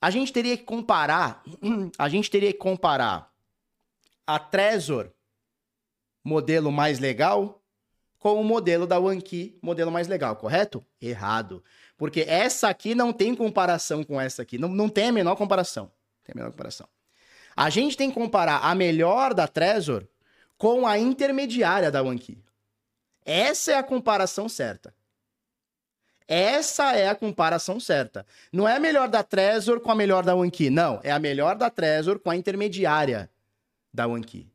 A 0.00 0.08
gente 0.08 0.32
teria 0.32 0.56
que 0.56 0.64
comparar, 0.64 1.42
a 1.98 2.08
gente 2.08 2.30
teria 2.30 2.50
que 2.50 2.58
comparar 2.58 3.30
a 4.26 4.38
Trezor 4.38 5.10
modelo 6.24 6.72
mais 6.72 6.98
legal 6.98 7.62
com 8.18 8.40
o 8.40 8.44
modelo 8.44 8.86
da 8.86 8.98
OneKey, 8.98 9.58
modelo 9.60 9.92
mais 9.92 10.08
legal, 10.08 10.34
correto? 10.34 10.82
Errado. 10.98 11.62
Porque 11.98 12.22
essa 12.26 12.70
aqui 12.70 12.94
não 12.94 13.12
tem 13.12 13.34
comparação 13.34 14.02
com 14.02 14.18
essa 14.18 14.40
aqui. 14.40 14.56
Não, 14.56 14.70
não 14.70 14.88
tem 14.88 15.08
a 15.10 15.12
menor 15.12 15.36
comparação. 15.36 15.92
Tem 16.24 16.32
a 16.32 16.36
menor 16.36 16.52
comparação. 16.52 16.88
A 17.56 17.70
gente 17.70 17.96
tem 17.96 18.08
que 18.08 18.14
comparar 18.14 18.58
a 18.58 18.74
melhor 18.74 19.34
da 19.34 19.46
Trezor 19.46 20.06
com 20.56 20.86
a 20.86 20.98
intermediária 20.98 21.90
da 21.90 22.02
OneKey. 22.02 22.38
Essa 23.24 23.72
é 23.72 23.74
a 23.76 23.82
comparação 23.82 24.48
certa. 24.48 24.94
Essa 26.26 26.96
é 26.96 27.08
a 27.08 27.14
comparação 27.14 27.78
certa. 27.78 28.24
Não 28.52 28.68
é 28.68 28.76
a 28.76 28.80
melhor 28.80 29.08
da 29.08 29.22
Trezor 29.22 29.80
com 29.80 29.90
a 29.90 29.94
melhor 29.94 30.24
da 30.24 30.34
OneKey. 30.34 30.70
Não, 30.70 31.00
é 31.02 31.10
a 31.10 31.18
melhor 31.18 31.56
da 31.56 31.68
Trezor 31.68 32.18
com 32.18 32.30
a 32.30 32.36
intermediária 32.36 33.30
da 33.92 34.06
OneKey. 34.06 34.50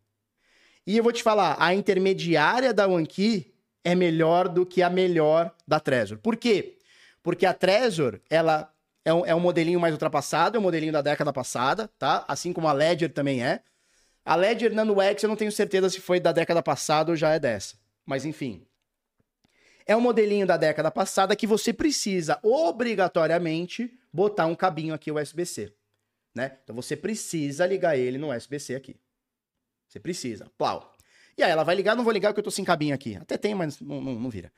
E 0.86 0.98
eu 0.98 1.04
vou 1.04 1.12
te 1.12 1.22
falar, 1.22 1.58
a 1.60 1.74
intermediária 1.74 2.74
da 2.74 2.88
OneKey 2.88 3.54
é 3.84 3.93
melhor 3.93 4.48
do 4.48 4.66
que 4.66 4.82
a 4.82 4.89
melhor 4.89 5.54
da 5.68 5.80
Trezor. 5.80 6.18
Por 6.18 6.36
quê? 6.36 6.78
Porque 7.22 7.45
a 7.45 7.54
Trezor, 7.54 8.20
ela 8.30 8.74
é 9.08 9.14
um, 9.14 9.26
é 9.26 9.34
um 9.34 9.39
modelinho 9.39 9.80
mais 9.80 9.93
ultrapassado, 9.93 10.58
é 10.58 10.60
um 10.60 10.64
modelinho 10.64 10.91
da 10.91 11.01
década 11.01 11.32
passada, 11.32 11.89
tá? 11.97 12.26
Assim 12.28 12.51
como 12.51 12.68
a 12.68 12.74
Ledger 12.74 13.10
também 13.10 13.41
é. 13.41 13.62
A 14.26 14.36
Ledger 14.36 14.74
Nano 14.74 15.01
X 15.01 15.24
eu 15.24 15.30
não 15.30 15.38
tenho 15.38 15.49
certeza 15.49 15.89
se 15.89 16.01
foi 16.01 16.20
da 16.20 16.34
década 16.34 16.62
passada 16.62 17.12
ou 17.12 17.16
já 17.16 17.34
é 17.34 17.39
dessa. 17.39 17.78
Mas 18.05 18.26
enfim. 18.26 18.68
É 19.86 19.95
um 19.95 20.01
modelinho 20.01 20.45
da 20.45 20.58
década 20.58 20.91
passada 20.91 21.38
que 21.38 21.47
você 21.47 21.72
precisa 21.72 22.38
obrigatoriamente 22.43 23.97
botar 24.12 24.45
um 24.45 24.53
cabinho 24.53 24.93
aqui 24.93 25.10
USB-C, 25.10 25.74
né? 26.36 26.58
Então 26.66 26.76
você 26.76 26.97
precisa 26.97 27.66
ligar 27.66 27.97
ele 27.97 28.18
no 28.18 28.36
USB-C 28.36 28.76
aqui. 28.76 28.99
Você 29.88 30.01
precisa. 30.01 30.51
Plau. 30.58 30.93
E 31.38 31.43
aí 31.43 31.49
ela 31.49 31.64
vai 31.64 31.76
ligar, 31.76 31.95
não 31.95 32.03
vou 32.03 32.12
ligar 32.12 32.32
porque 32.32 32.41
eu 32.41 32.43
tô 32.43 32.51
sem 32.51 32.66
cabinho 32.66 32.93
aqui. 32.93 33.16
Até 33.16 33.38
tem, 33.38 33.55
mas 33.55 33.80
não, 33.80 34.01
não, 34.01 34.16
não 34.16 34.30
vira. 34.30 34.51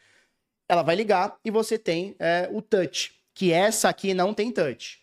Ela 0.68 0.82
vai 0.82 0.96
ligar 0.96 1.38
e 1.46 1.52
você 1.52 1.78
tem 1.78 2.16
é, 2.18 2.50
o 2.52 2.64
touch, 2.64 3.19
que 3.40 3.54
essa 3.54 3.88
aqui 3.88 4.14
não 4.14 4.34
tem 4.34 4.52
touch. 4.52 5.02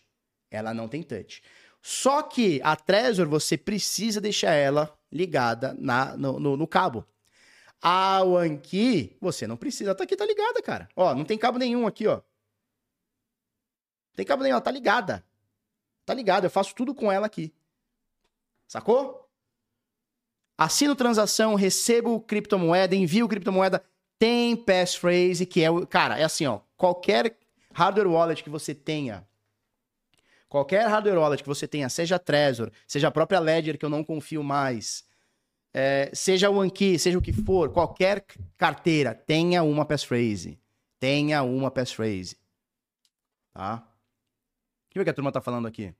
Ela 0.51 0.71
não 0.71 0.87
tem 0.87 1.01
touch. 1.01 1.41
Só 1.81 2.21
que 2.21 2.61
a 2.63 2.75
Trezor 2.75 3.27
você 3.27 3.57
precisa 3.57 4.21
deixar 4.21 4.51
ela 4.51 4.95
ligada 5.11 5.75
na, 5.79 6.15
no, 6.15 6.39
no, 6.39 6.55
no 6.55 6.67
cabo. 6.67 7.03
A 7.81 8.19
Anki, 8.19 9.17
você 9.19 9.47
não 9.47 9.57
precisa. 9.57 9.95
Tá 9.95 10.03
aqui, 10.03 10.15
tá 10.15 10.23
ligada, 10.23 10.61
cara. 10.61 10.87
Ó, 10.95 11.15
não 11.15 11.25
tem 11.25 11.35
cabo 11.35 11.57
nenhum 11.57 11.87
aqui, 11.87 12.05
ó. 12.05 12.17
Não 12.17 12.23
tem 14.15 14.23
cabo 14.23 14.43
nenhum, 14.43 14.53
ela 14.53 14.61
tá 14.61 14.69
ligada. 14.69 15.25
Tá 16.05 16.13
ligada, 16.13 16.45
eu 16.45 16.51
faço 16.51 16.75
tudo 16.75 16.93
com 16.93 17.11
ela 17.11 17.25
aqui. 17.25 17.51
Sacou? 18.67 19.27
Assino 20.55 20.95
transação, 20.95 21.55
recebo 21.55 22.19
criptomoeda, 22.19 22.95
envio 22.95 23.27
criptomoeda. 23.27 23.83
Tem 24.19 24.55
passphrase, 24.55 25.43
que 25.43 25.63
é 25.63 25.71
o. 25.71 25.87
Cara, 25.87 26.19
é 26.19 26.23
assim, 26.23 26.45
ó. 26.45 26.59
Qualquer 26.77 27.35
hardware 27.77 28.07
wallet 28.07 28.43
que 28.43 28.49
você 28.49 28.73
tenha, 28.73 29.27
qualquer 30.49 30.87
hardware 30.87 31.19
wallet 31.19 31.43
que 31.43 31.47
você 31.47 31.67
tenha, 31.67 31.87
seja 31.89 32.17
Trezor, 32.17 32.71
seja 32.87 33.07
a 33.07 33.11
própria 33.11 33.39
Ledger, 33.39 33.77
que 33.77 33.85
eu 33.85 33.89
não 33.89 34.03
confio 34.03 34.43
mais, 34.43 35.05
é, 35.71 36.09
seja 36.11 36.49
o 36.49 36.59
Anki, 36.59 36.97
seja 36.97 37.19
o 37.19 37.21
que 37.21 37.31
for, 37.31 37.71
qualquer 37.71 38.25
carteira, 38.57 39.13
tenha 39.13 39.61
uma 39.61 39.85
passphrase. 39.85 40.59
Tenha 40.99 41.43
uma 41.43 41.69
passphrase. 41.69 42.35
Tá? 43.53 43.87
O 44.87 44.89
que, 44.89 45.03
que 45.03 45.09
a 45.11 45.13
turma 45.13 45.31
tá 45.31 45.39
falando 45.39 45.67
aqui? 45.67 45.93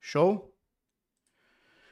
Show? 0.00 0.56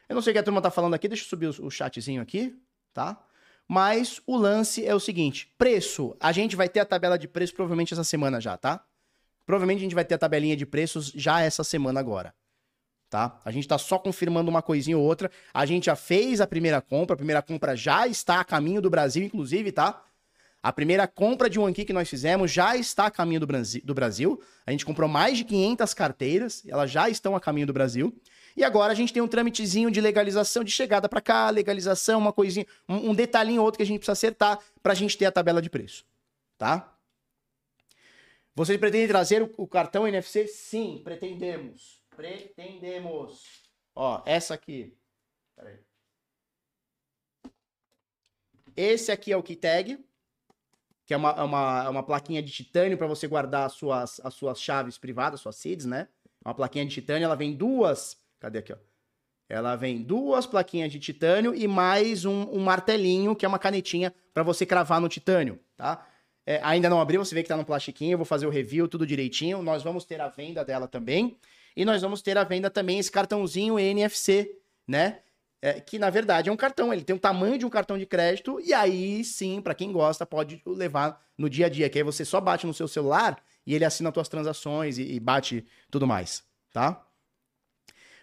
Eu 0.08 0.14
não 0.14 0.22
sei 0.22 0.30
o 0.30 0.34
que 0.34 0.38
a 0.38 0.44
turma 0.44 0.62
tá 0.62 0.70
falando 0.70 0.94
aqui, 0.94 1.08
deixa 1.08 1.24
eu 1.24 1.28
subir 1.28 1.48
o, 1.48 1.70
chatzinho 1.70 2.22
aqui, 2.22 2.56
tá? 2.92 3.26
Mas 3.72 4.20
o 4.26 4.36
lance 4.36 4.84
é 4.84 4.94
o 4.94 5.00
seguinte: 5.00 5.50
preço. 5.56 6.14
A 6.20 6.30
gente 6.30 6.54
vai 6.54 6.68
ter 6.68 6.80
a 6.80 6.84
tabela 6.84 7.18
de 7.18 7.26
preço 7.26 7.54
provavelmente 7.54 7.94
essa 7.94 8.04
semana 8.04 8.38
já, 8.38 8.54
tá? 8.54 8.84
Provavelmente 9.46 9.78
a 9.78 9.80
gente 9.80 9.94
vai 9.94 10.04
ter 10.04 10.12
a 10.14 10.18
tabelinha 10.18 10.54
de 10.54 10.66
preços 10.66 11.10
já 11.14 11.40
essa 11.40 11.64
semana 11.64 11.98
agora. 11.98 12.34
Tá? 13.08 13.40
A 13.42 13.50
gente 13.50 13.66
tá 13.66 13.78
só 13.78 13.98
confirmando 13.98 14.50
uma 14.50 14.60
coisinha 14.60 14.98
ou 14.98 15.02
outra. 15.02 15.30
A 15.54 15.64
gente 15.64 15.86
já 15.86 15.96
fez 15.96 16.38
a 16.42 16.46
primeira 16.46 16.82
compra, 16.82 17.14
a 17.14 17.16
primeira 17.16 17.40
compra 17.40 17.74
já 17.74 18.06
está 18.06 18.40
a 18.40 18.44
caminho 18.44 18.82
do 18.82 18.90
Brasil, 18.90 19.24
inclusive, 19.24 19.72
tá? 19.72 20.02
A 20.62 20.70
primeira 20.70 21.08
compra 21.08 21.48
de 21.48 21.58
um 21.58 21.64
aqui 21.64 21.86
que 21.86 21.94
nós 21.94 22.10
fizemos 22.10 22.52
já 22.52 22.76
está 22.76 23.06
a 23.06 23.10
caminho 23.10 23.40
do 23.40 23.94
Brasil. 23.94 24.38
A 24.66 24.70
gente 24.70 24.84
comprou 24.84 25.08
mais 25.08 25.38
de 25.38 25.44
500 25.44 25.94
carteiras, 25.94 26.62
elas 26.68 26.90
já 26.90 27.08
estão 27.08 27.34
a 27.34 27.40
caminho 27.40 27.66
do 27.66 27.72
Brasil. 27.72 28.14
E 28.56 28.64
agora 28.64 28.92
a 28.92 28.96
gente 28.96 29.12
tem 29.12 29.22
um 29.22 29.28
trâmitezinho 29.28 29.90
de 29.90 30.00
legalização, 30.00 30.62
de 30.62 30.70
chegada 30.70 31.08
para 31.08 31.20
cá, 31.20 31.50
legalização, 31.50 32.18
uma 32.18 32.32
coisinha, 32.32 32.66
um, 32.88 33.10
um 33.10 33.14
detalhinho 33.14 33.60
ou 33.60 33.66
outro 33.66 33.78
que 33.78 33.82
a 33.82 33.86
gente 33.86 33.98
precisa 33.98 34.12
acertar 34.12 34.58
para 34.82 34.92
a 34.92 34.96
gente 34.96 35.16
ter 35.16 35.24
a 35.24 35.32
tabela 35.32 35.62
de 35.62 35.70
preço, 35.70 36.04
tá? 36.58 36.92
Vocês 38.54 38.78
pretendem 38.78 39.08
trazer 39.08 39.42
o, 39.42 39.50
o 39.56 39.66
cartão 39.66 40.06
NFC? 40.06 40.46
Sim, 40.46 41.00
pretendemos. 41.02 42.02
Pretendemos. 42.14 43.62
Ó, 43.94 44.22
essa 44.26 44.54
aqui. 44.54 44.94
Peraí. 45.56 45.78
Esse 48.76 49.10
aqui 49.10 49.32
é 49.32 49.36
o 49.36 49.42
key 49.42 49.56
tag, 49.56 49.98
que 51.06 51.14
é 51.14 51.16
uma, 51.16 51.30
é 51.30 51.42
uma, 51.42 51.84
é 51.84 51.88
uma 51.88 52.02
plaquinha 52.02 52.42
de 52.42 52.52
titânio 52.52 52.96
para 52.96 53.06
você 53.06 53.26
guardar 53.26 53.66
as 53.66 53.72
suas, 53.72 54.20
as 54.24 54.34
suas 54.34 54.60
chaves 54.60 54.98
privadas, 54.98 55.40
suas 55.40 55.56
seeds, 55.56 55.86
né? 55.86 56.08
É 56.44 56.48
uma 56.48 56.54
plaquinha 56.54 56.84
de 56.84 56.92
titânio, 56.92 57.24
ela 57.24 57.36
vem 57.36 57.54
duas. 57.54 58.20
Cadê 58.42 58.58
aqui, 58.58 58.72
ó? 58.72 58.76
Ela 59.48 59.76
vem 59.76 60.02
duas 60.02 60.46
plaquinhas 60.46 60.90
de 60.90 60.98
titânio 60.98 61.54
e 61.54 61.68
mais 61.68 62.24
um, 62.24 62.42
um 62.50 62.58
martelinho, 62.58 63.36
que 63.36 63.44
é 63.46 63.48
uma 63.48 63.58
canetinha 63.58 64.12
para 64.34 64.42
você 64.42 64.66
cravar 64.66 65.00
no 65.00 65.08
titânio, 65.08 65.60
tá? 65.76 66.04
É, 66.44 66.58
ainda 66.64 66.90
não 66.90 67.00
abriu, 67.00 67.24
você 67.24 67.36
vê 67.36 67.44
que 67.44 67.48
tá 67.48 67.56
no 67.56 67.64
plastiquinho, 67.64 68.14
eu 68.14 68.18
vou 68.18 68.24
fazer 68.24 68.44
o 68.44 68.50
review, 68.50 68.88
tudo 68.88 69.06
direitinho. 69.06 69.62
Nós 69.62 69.84
vamos 69.84 70.04
ter 70.04 70.20
a 70.20 70.26
venda 70.26 70.64
dela 70.64 70.88
também. 70.88 71.38
E 71.76 71.84
nós 71.84 72.02
vamos 72.02 72.20
ter 72.20 72.36
a 72.36 72.42
venda 72.42 72.68
também 72.68 72.98
esse 72.98 73.12
cartãozinho 73.12 73.78
NFC, 73.78 74.58
né? 74.88 75.20
É, 75.60 75.74
que 75.80 76.00
na 76.00 76.10
verdade 76.10 76.50
é 76.50 76.52
um 76.52 76.56
cartão, 76.56 76.92
ele 76.92 77.04
tem 77.04 77.14
o 77.14 77.20
tamanho 77.20 77.56
de 77.56 77.64
um 77.64 77.70
cartão 77.70 77.96
de 77.96 78.04
crédito, 78.04 78.58
e 78.58 78.74
aí 78.74 79.22
sim, 79.22 79.60
para 79.60 79.76
quem 79.76 79.92
gosta, 79.92 80.26
pode 80.26 80.60
levar 80.66 81.24
no 81.38 81.48
dia 81.48 81.66
a 81.66 81.68
dia, 81.68 81.88
que 81.88 81.96
aí 81.96 82.02
você 82.02 82.24
só 82.24 82.40
bate 82.40 82.66
no 82.66 82.74
seu 82.74 82.88
celular 82.88 83.40
e 83.64 83.72
ele 83.72 83.84
assina 83.84 84.08
as 84.08 84.14
suas 84.14 84.28
transações 84.28 84.98
e, 84.98 85.12
e 85.12 85.20
bate 85.20 85.64
tudo 85.88 86.08
mais, 86.08 86.42
tá? 86.72 87.06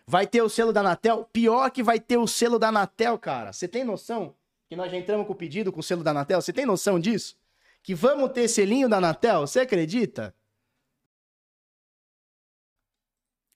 Vai 0.09 0.25
ter 0.25 0.41
o 0.41 0.49
selo 0.49 0.73
da 0.73 0.79
Anatel? 0.79 1.23
Pior 1.31 1.69
que 1.69 1.83
vai 1.83 1.99
ter 1.99 2.17
o 2.17 2.25
selo 2.25 2.57
da 2.57 2.69
Anatel, 2.69 3.17
cara. 3.19 3.53
Você 3.53 3.67
tem 3.67 3.83
noção 3.83 4.33
que 4.67 4.75
nós 4.75 4.89
já 4.89 4.97
entramos 4.97 5.27
com 5.27 5.33
o 5.33 5.35
pedido 5.35 5.71
com 5.71 5.81
o 5.81 5.83
selo 5.83 6.03
da 6.03 6.09
Anatel? 6.09 6.41
Você 6.41 6.51
tem 6.51 6.65
noção 6.65 6.99
disso? 6.99 7.37
que 7.83 7.95
vamos 7.95 8.31
ter 8.31 8.47
selinho 8.47 8.89
da 8.89 8.97
Anatel? 8.97 9.41
Você 9.41 9.61
acredita? 9.61 10.33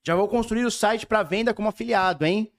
Já 0.05 0.15
vou 0.15 0.27
construir 0.27 0.65
o 0.65 0.71
site 0.71 1.05
para 1.05 1.23
venda 1.23 1.53
como 1.53 1.69
afiliado, 1.69 2.25
hein? 2.25 2.51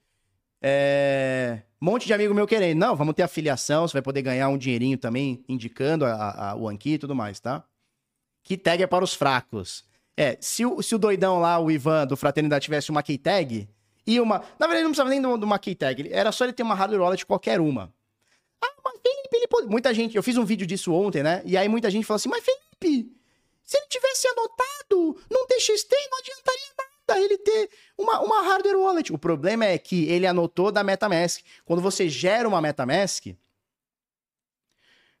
É... 0.61 1.61
Um 1.81 1.85
monte 1.85 2.07
de 2.07 2.13
amigo 2.13 2.33
meu 2.33 2.47
querendo. 2.47 2.79
Não, 2.79 2.95
vamos 2.95 3.13
ter 3.13 3.23
afiliação, 3.23 3.87
você 3.87 3.93
vai 3.93 4.01
poder 4.01 4.21
ganhar 4.23 4.49
um 4.49 4.57
dinheirinho 4.57 4.97
também, 4.97 5.43
indicando 5.47 6.05
a, 6.05 6.51
a, 6.51 6.55
o 6.55 6.67
Anki 6.67 6.93
e 6.93 6.97
tudo 6.97 7.13
mais, 7.13 7.39
tá? 7.39 7.63
Que 8.43 8.57
tag 8.57 8.81
é 8.81 8.87
para 8.87 9.03
os 9.03 9.13
fracos. 9.13 9.85
É, 10.17 10.37
se 10.39 10.65
o, 10.65 10.81
se 10.81 10.95
o 10.95 10.97
doidão 10.97 11.39
lá, 11.39 11.59
o 11.59 11.69
Ivan, 11.69 12.07
do 12.07 12.17
Fraternidade, 12.17 12.65
tivesse 12.65 12.89
uma 12.89 13.03
key 13.03 13.17
tag 13.17 13.69
e 14.05 14.19
uma... 14.19 14.43
Na 14.59 14.67
verdade, 14.67 14.83
não 14.83 14.91
precisava 14.91 15.09
nem 15.09 15.21
de 15.21 15.27
uma 15.27 15.59
key 15.59 15.75
tag. 15.75 16.09
Era 16.11 16.31
só 16.31 16.43
ele 16.45 16.53
ter 16.53 16.63
uma 16.63 16.75
hardware 16.75 17.01
wallet 17.01 17.25
qualquer 17.25 17.59
uma. 17.59 17.93
Ah, 18.61 18.73
mas 18.83 18.93
Felipe, 19.01 19.35
ele 19.35 19.47
pode... 19.47 19.67
Muita 19.67 19.93
gente, 19.93 20.15
eu 20.15 20.23
fiz 20.23 20.37
um 20.37 20.45
vídeo 20.45 20.65
disso 20.67 20.93
ontem, 20.93 21.23
né? 21.23 21.41
E 21.45 21.57
aí 21.57 21.67
muita 21.67 21.89
gente 21.89 22.05
falou 22.05 22.17
assim, 22.17 22.29
mas 22.29 22.43
Felipe, 22.43 23.11
se 23.63 23.77
ele 23.77 23.87
tivesse 23.87 24.27
anotado 24.27 25.19
num 25.29 25.45
TXT, 25.47 25.91
não 26.11 26.19
adiantaria 26.19 26.75
nada 26.77 27.21
ele 27.21 27.37
ter 27.37 27.69
uma, 27.97 28.21
uma 28.21 28.41
hardware 28.43 28.77
wallet. 28.77 29.13
O 29.13 29.17
problema 29.17 29.65
é 29.65 29.77
que 29.77 30.05
ele 30.09 30.27
anotou 30.27 30.71
da 30.71 30.83
MetaMask. 30.83 31.41
Quando 31.63 31.81
você 31.81 32.07
gera 32.09 32.47
uma 32.47 32.61
MetaMask, 32.61 33.35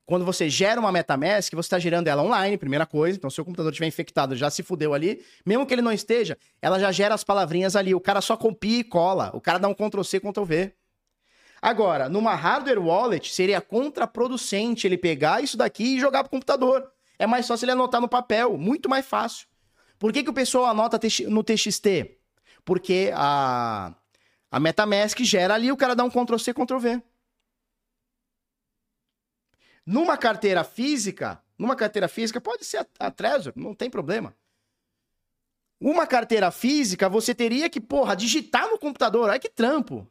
quando 0.05 0.23
você 0.23 0.47
gera 0.49 0.79
uma 0.79 0.91
MetaMask, 0.91 1.51
você 1.51 1.65
está 1.65 1.79
gerando 1.79 2.07
ela 2.07 2.21
online, 2.21 2.57
primeira 2.57 2.85
coisa. 2.85 3.17
Então, 3.17 3.29
se 3.29 3.41
o 3.41 3.45
computador 3.45 3.71
estiver 3.71 3.87
infectado, 3.87 4.35
já 4.35 4.49
se 4.51 4.61
fudeu 4.61 4.93
ali. 4.93 5.23
Mesmo 5.43 5.65
que 5.65 5.73
ele 5.73 5.81
não 5.81 5.91
esteja, 5.91 6.37
ela 6.61 6.79
já 6.79 6.91
gera 6.91 7.15
as 7.15 7.23
palavrinhas 7.23 7.75
ali. 7.75 7.95
O 7.95 7.99
cara 7.99 8.21
só 8.21 8.37
copia 8.37 8.79
e 8.79 8.83
cola. 8.83 9.31
O 9.33 9.41
cara 9.41 9.57
dá 9.57 9.67
um 9.67 9.73
Ctrl-C, 9.73 10.19
Ctrl-V. 10.19 10.73
Agora, 11.59 12.07
numa 12.07 12.35
hardware 12.35 12.79
wallet, 12.79 13.33
seria 13.33 13.59
contraproducente 13.59 14.85
ele 14.85 14.97
pegar 14.97 15.43
isso 15.43 15.57
daqui 15.57 15.95
e 15.95 15.99
jogar 15.99 16.23
pro 16.23 16.29
computador. 16.29 16.87
É 17.17 17.25
mais 17.25 17.47
fácil 17.47 17.65
ele 17.65 17.71
anotar 17.71 17.99
no 17.99 18.07
papel, 18.07 18.55
muito 18.57 18.87
mais 18.87 19.05
fácil. 19.05 19.47
Por 19.97 20.13
que, 20.13 20.23
que 20.23 20.29
o 20.29 20.33
pessoal 20.33 20.65
anota 20.65 20.99
no 21.27 21.43
TXT? 21.43 22.19
Porque 22.63 23.11
a, 23.15 23.95
a 24.51 24.59
MetaMask 24.59 25.19
gera 25.23 25.55
ali, 25.55 25.71
o 25.71 25.77
cara 25.77 25.95
dá 25.95 26.03
um 26.03 26.09
Ctrl-C, 26.09 26.53
Ctrl-V. 26.53 27.01
Numa 29.85 30.17
carteira 30.17 30.63
física, 30.63 31.41
numa 31.57 31.75
carteira 31.75 32.07
física, 32.07 32.41
pode 32.41 32.65
ser 32.65 32.77
a, 32.77 32.87
a 32.99 33.11
Trezor, 33.11 33.53
não 33.55 33.73
tem 33.73 33.89
problema. 33.89 34.35
Uma 35.79 36.07
carteira 36.07 36.49
física, 36.51 37.07
você 37.09 37.35
teria 37.35 37.69
que, 37.69 37.79
porra, 37.79 38.15
digitar 38.15 38.67
no 38.69 38.79
computador. 38.79 39.29
Olha 39.29 39.39
que 39.39 39.49
trampo. 39.49 40.07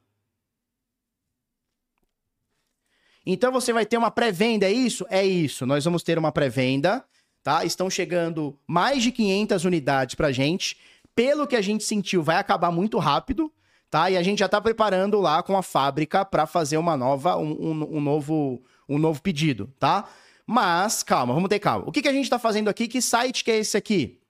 Então 3.27 3.51
você 3.51 3.73
vai 3.73 3.87
ter 3.87 3.97
uma 3.97 4.11
pré-venda, 4.11 4.67
é 4.67 4.73
isso? 4.73 5.07
É 5.09 5.25
isso. 5.25 5.65
Nós 5.65 5.85
vamos 5.85 6.03
ter 6.03 6.19
uma 6.19 6.31
pré-venda, 6.31 7.05
tá? 7.43 7.65
Estão 7.65 7.89
chegando 7.89 8.59
mais 8.67 9.03
de 9.03 9.11
500 9.11 9.65
unidades 9.65 10.15
pra 10.15 10.31
gente. 10.31 10.77
Pelo 11.15 11.47
que 11.47 11.57
a 11.57 11.63
gente 11.63 11.85
sentiu, 11.85 12.23
vai 12.23 12.37
acabar 12.37 12.71
muito 12.71 12.99
rápido, 12.99 13.51
tá? 13.89 14.11
E 14.11 14.17
a 14.17 14.23
gente 14.23 14.41
já 14.41 14.49
tá 14.49 14.61
preparando 14.61 15.21
lá 15.21 15.43
com 15.43 15.57
a 15.57 15.63
fábrica 15.63 16.25
para 16.25 16.47
fazer 16.47 16.77
uma 16.77 16.97
nova, 16.97 17.37
um, 17.37 17.53
um, 17.53 17.97
um, 17.97 18.01
novo, 18.01 18.63
um 18.89 18.99
novo 18.99 19.21
pedido, 19.23 19.73
tá? 19.79 20.09
Mas, 20.47 21.03
calma, 21.03 21.33
vamos 21.33 21.49
ter 21.49 21.59
calma. 21.59 21.89
O 21.89 21.93
que, 21.93 22.03
que 22.03 22.09
a 22.09 22.13
gente 22.13 22.29
tá 22.29 22.39
fazendo 22.39 22.69
aqui? 22.69 22.87
Que 22.87 23.01
site 23.01 23.43
que 23.43 23.51
é 23.51 23.57
esse 23.57 23.77
aqui? 23.77 24.21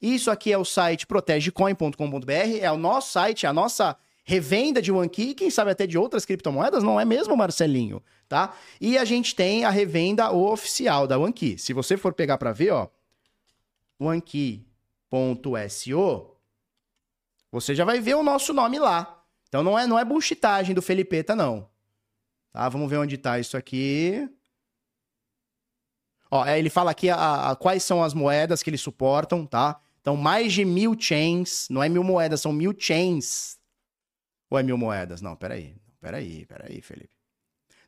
Isso 0.00 0.30
aqui 0.30 0.52
é 0.52 0.58
o 0.58 0.64
site 0.64 1.06
protegecoin.com.br, 1.06 2.58
é 2.60 2.70
o 2.70 2.76
nosso 2.76 3.12
site, 3.12 3.46
é 3.46 3.48
a 3.48 3.52
nossa 3.52 3.96
revenda 4.24 4.80
de 4.80 4.90
OneKey, 4.90 5.34
quem 5.34 5.50
sabe 5.50 5.70
até 5.70 5.86
de 5.86 5.98
outras 5.98 6.24
criptomoedas, 6.24 6.82
não 6.82 6.98
é 6.98 7.04
mesmo, 7.04 7.36
Marcelinho? 7.36 8.02
Tá? 8.28 8.54
E 8.80 8.96
a 8.96 9.04
gente 9.04 9.34
tem 9.34 9.64
a 9.64 9.70
revenda 9.70 10.30
oficial 10.32 11.06
da 11.06 11.18
OneKey. 11.18 11.58
Se 11.58 11.72
você 11.72 11.96
for 11.96 12.12
pegar 12.14 12.38
para 12.38 12.52
ver, 12.52 12.70
ó, 12.70 12.88
onekey.so, 13.98 14.64
você 17.52 17.74
já 17.74 17.84
vai 17.84 18.00
ver 18.00 18.14
o 18.14 18.22
nosso 18.22 18.52
nome 18.52 18.78
lá. 18.78 19.22
Então 19.48 19.62
não 19.62 19.78
é, 19.78 19.86
não 19.86 19.98
é 19.98 20.04
bullshitagem 20.04 20.74
do 20.74 20.82
Felipeta, 20.82 21.36
não. 21.36 21.68
Tá? 22.54 22.68
Vamos 22.68 22.88
ver 22.88 22.98
onde 22.98 23.18
tá 23.18 23.36
isso 23.40 23.56
aqui. 23.56 24.30
Ó, 26.30 26.46
é, 26.46 26.56
ele 26.56 26.70
fala 26.70 26.92
aqui 26.92 27.10
a, 27.10 27.50
a, 27.50 27.56
quais 27.56 27.82
são 27.82 28.02
as 28.02 28.14
moedas 28.14 28.62
que 28.62 28.70
eles 28.70 28.80
suportam, 28.80 29.44
tá? 29.44 29.80
Então, 30.00 30.16
mais 30.16 30.52
de 30.52 30.64
mil 30.64 30.94
chains, 30.98 31.66
não 31.68 31.82
é 31.82 31.88
mil 31.88 32.04
moedas, 32.04 32.40
são 32.40 32.52
mil 32.52 32.72
chains, 32.78 33.58
ou 34.48 34.58
é 34.58 34.62
mil 34.62 34.78
moedas? 34.78 35.20
Não, 35.20 35.34
peraí. 35.34 35.74
Peraí, 36.00 36.46
peraí, 36.46 36.80
Felipe. 36.80 37.16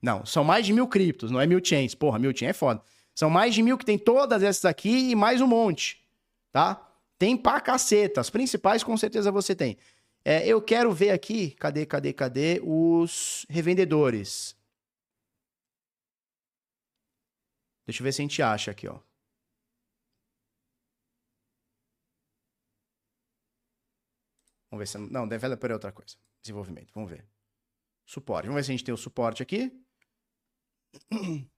Não, 0.03 0.27
são 0.27 0.43
mais 0.43 0.67
de 0.67 0.73
mil 0.73 0.89
criptos, 0.89 1.31
não 1.31 1.41
é 1.41 1.47
mil 1.47 1.65
chains. 1.65 1.95
Porra, 1.95 2.19
mil 2.19 2.37
chain 2.37 2.49
é 2.49 2.53
foda. 2.53 2.83
São 3.15 3.31
mais 3.31 3.55
de 3.55 3.63
mil 3.63 3.79
que 3.79 3.85
tem 3.85 3.99
todas 3.99 4.43
essas 4.43 4.65
aqui 4.65 5.11
e 5.11 5.15
mais 5.15 5.41
um 5.41 5.47
monte, 5.47 6.03
tá? 6.51 6.85
Tem 7.19 7.37
pra 7.37 7.61
caceta. 7.61 8.21
As 8.21 8.31
principais 8.31 8.83
com 8.83 8.97
certeza 8.97 9.31
você 9.31 9.55
tem. 9.55 9.77
É, 10.25 10.45
eu 10.47 10.61
quero 10.61 10.93
ver 10.93 11.11
aqui, 11.11 11.51
cadê, 11.53 11.87
cadê, 11.87 12.13
cadê 12.13 12.61
os 12.65 13.47
revendedores? 13.49 14.56
Deixa 17.87 18.03
eu 18.03 18.05
ver 18.05 18.13
se 18.13 18.21
a 18.23 18.25
gente 18.25 18.43
acha 18.43 18.71
aqui, 18.71 18.89
ó. 18.89 18.99
Vamos 24.71 24.81
ver 24.81 24.87
se. 24.87 24.99
Não, 24.99 25.27
developer 25.29 25.71
é 25.71 25.75
outra 25.75 25.93
coisa. 25.93 26.17
Desenvolvimento, 26.43 26.93
vamos 26.93 27.11
ver. 27.11 27.25
Suporte. 28.05 28.47
Vamos 28.47 28.57
ver 28.61 28.65
se 28.65 28.71
a 28.73 28.75
gente 28.75 28.85
tem 28.85 28.95
o 28.95 28.99
suporte 28.99 29.43
aqui. 29.43 29.73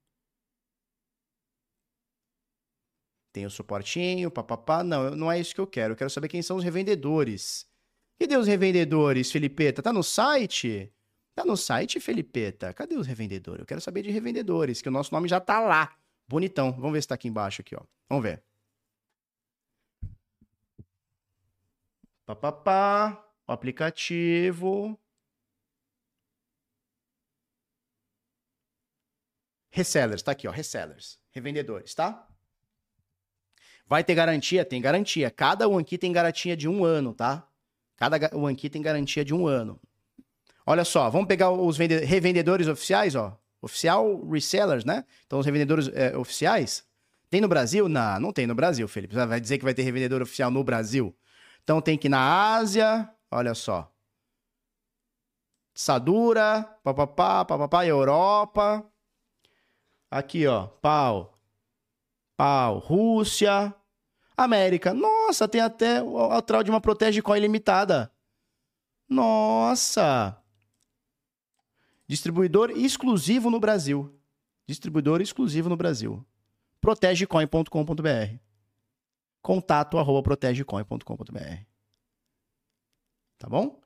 Tem 3.31 3.47
o 3.47 3.51
suportinho, 3.51 4.31
papapá. 4.31 4.83
Não, 4.83 5.15
não 5.15 5.31
é 5.31 5.39
isso 5.39 5.55
que 5.55 5.61
eu 5.61 5.67
quero. 5.67 5.93
Eu 5.93 5.97
quero 5.97 6.11
saber 6.11 6.29
quem 6.29 6.43
são 6.43 6.57
os 6.57 6.65
revendedores. 6.65 7.69
Cadê 8.19 8.37
os 8.37 8.49
revendedores, 8.49 9.31
Felipeta? 9.31 9.81
Tá 9.83 9.93
no 9.93 10.03
site? 10.03 10.93
Tá 11.37 11.45
no 11.45 11.57
site, 11.57 12.01
Felipeta? 12.01 12.73
Cadê 12.73 12.97
os 12.97 13.07
revendedores? 13.07 13.61
Eu 13.61 13.67
quero 13.67 13.81
saber 13.81 14.03
de 14.03 14.11
revendedores, 14.11 14.83
que 14.83 14.89
o 14.89 14.91
nosso 14.93 15.15
nome 15.15 15.29
já 15.29 15.39
tá 15.39 15.61
lá. 15.61 15.97
Bonitão. 16.29 16.73
Vamos 16.73 16.93
ver 16.93 17.03
se 17.03 17.09
tá 17.09 17.15
aqui 17.15 17.29
embaixo 17.29 17.63
aqui, 17.63 17.75
ó. 17.75 17.83
Vamos 18.09 18.23
ver. 18.23 18.43
Papapá. 22.27 23.25
O 23.47 23.53
aplicativo. 23.53 24.99
Resellers, 29.71 30.23
tá 30.23 30.33
aqui, 30.33 30.47
ó. 30.47 30.51
Resellers. 30.51 31.19
Revendedores, 31.31 31.95
tá? 31.95 32.29
Vai 33.87 34.05
ter 34.05 34.15
garantia? 34.15 34.67
Tem 34.67 34.83
garantia. 34.83 35.31
Cada 35.31 35.67
one 35.67 35.85
key 35.85 35.97
tem 35.97 36.13
garantia 36.13 36.55
de 36.55 36.69
um 36.69 36.85
ano, 36.85 37.15
tá? 37.15 37.49
Cada 37.97 38.37
one 38.37 38.55
key 38.55 38.69
tem 38.69 38.83
garantia 38.83 39.25
de 39.25 39.33
um 39.33 39.47
ano. 39.47 39.81
Olha 40.67 40.85
só, 40.85 41.09
vamos 41.09 41.27
pegar 41.27 41.51
os 41.51 41.79
revendedores 41.79 42.69
oficiais, 42.69 43.15
ó. 43.15 43.41
Oficial 43.61 44.21
resellers, 44.29 44.85
né? 44.85 45.05
Então, 45.27 45.39
os 45.39 45.47
revendedores 45.47 45.89
é, 45.89 46.17
oficiais. 46.17 46.85
Tem 47.31 47.41
no 47.41 47.49
Brasil? 47.49 47.89
Não, 47.89 48.21
não 48.21 48.33
tem 48.33 48.47
no 48.47 48.55
Brasil, 48.55 48.87
Felipe. 48.89 49.15
Vai 49.15 49.41
dizer 49.41 49.59
que 49.59 49.65
vai 49.65 49.75
ter 49.75 49.83
revendedor 49.83 50.23
oficial 50.23 50.51
no 50.51 50.63
Brasil. 50.65 51.17
Então, 51.63 51.81
tem 51.81 51.99
que 51.99 52.09
ir 52.09 52.11
na 52.11 52.55
Ásia, 52.55 53.11
olha 53.31 53.55
só. 53.55 53.93
Sadura, 55.75 56.63
papapá, 56.83 57.45
papapá, 57.45 57.87
Europa. 57.87 58.85
Aqui, 60.11 60.47
ó, 60.47 60.67
pau. 60.67 61.39
Pau, 62.37 62.79
Rússia. 62.79 63.75
América. 64.39 64.95
Nossa, 64.95 65.49
tem 65.49 65.61
até 65.61 65.99
a 65.99 66.71
uma 66.71 66.81
protege 66.81 67.21
coin 67.21 67.41
limitada. 67.41 68.11
Nossa. 69.09 70.41
Distribuidor 72.09 72.71
exclusivo 72.71 73.51
no 73.51 73.61
Brasil. 73.61 74.19
Distribuidor 74.67 75.21
exclusivo 75.21 75.69
no 75.69 75.77
Brasil. 75.77 76.25
protegecoin.com.br. 76.81 78.39
Contato 79.43 79.99
arroba 79.99 80.23
protegecoin.com.br. 80.23 81.65
Tá 83.39 83.49
bom? 83.49 83.81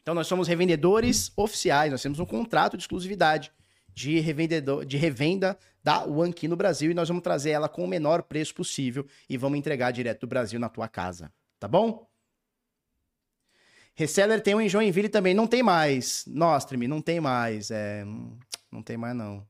Então 0.00 0.14
nós 0.14 0.26
somos 0.28 0.46
revendedores 0.46 1.32
oficiais, 1.36 1.90
nós 1.90 2.00
temos 2.00 2.20
um 2.20 2.24
contrato 2.26 2.76
de 2.76 2.82
exclusividade 2.82 3.50
de, 3.92 4.20
revendedor, 4.20 4.84
de 4.84 4.96
revenda 4.96 5.58
da 5.82 6.04
OneKey 6.04 6.48
no 6.48 6.54
Brasil 6.54 6.90
e 6.90 6.94
nós 6.94 7.08
vamos 7.08 7.22
trazer 7.22 7.50
ela 7.50 7.68
com 7.68 7.82
o 7.82 7.88
menor 7.88 8.22
preço 8.22 8.54
possível 8.54 9.06
e 9.28 9.38
vamos 9.38 9.58
entregar 9.58 9.90
direto 9.90 10.20
do 10.20 10.26
Brasil 10.26 10.60
na 10.60 10.68
tua 10.68 10.86
casa. 10.86 11.32
Tá 11.58 11.66
bom? 11.66 12.06
Reseller 13.96 14.42
tem 14.42 14.54
um 14.54 14.60
em 14.60 14.68
Joinville 14.68 15.08
também. 15.08 15.32
Não 15.32 15.46
tem 15.46 15.62
mais. 15.62 16.24
Nostrim, 16.26 16.86
não 16.86 17.00
tem 17.00 17.18
mais. 17.18 17.70
É... 17.70 18.04
Não 18.70 18.82
tem 18.82 18.96
mais, 18.96 19.16
não. 19.16 19.44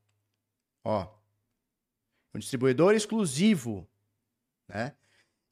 Ó. 0.85 1.09
Um 2.33 2.39
distribuidor 2.39 2.95
exclusivo. 2.95 3.87
Né? 4.69 4.93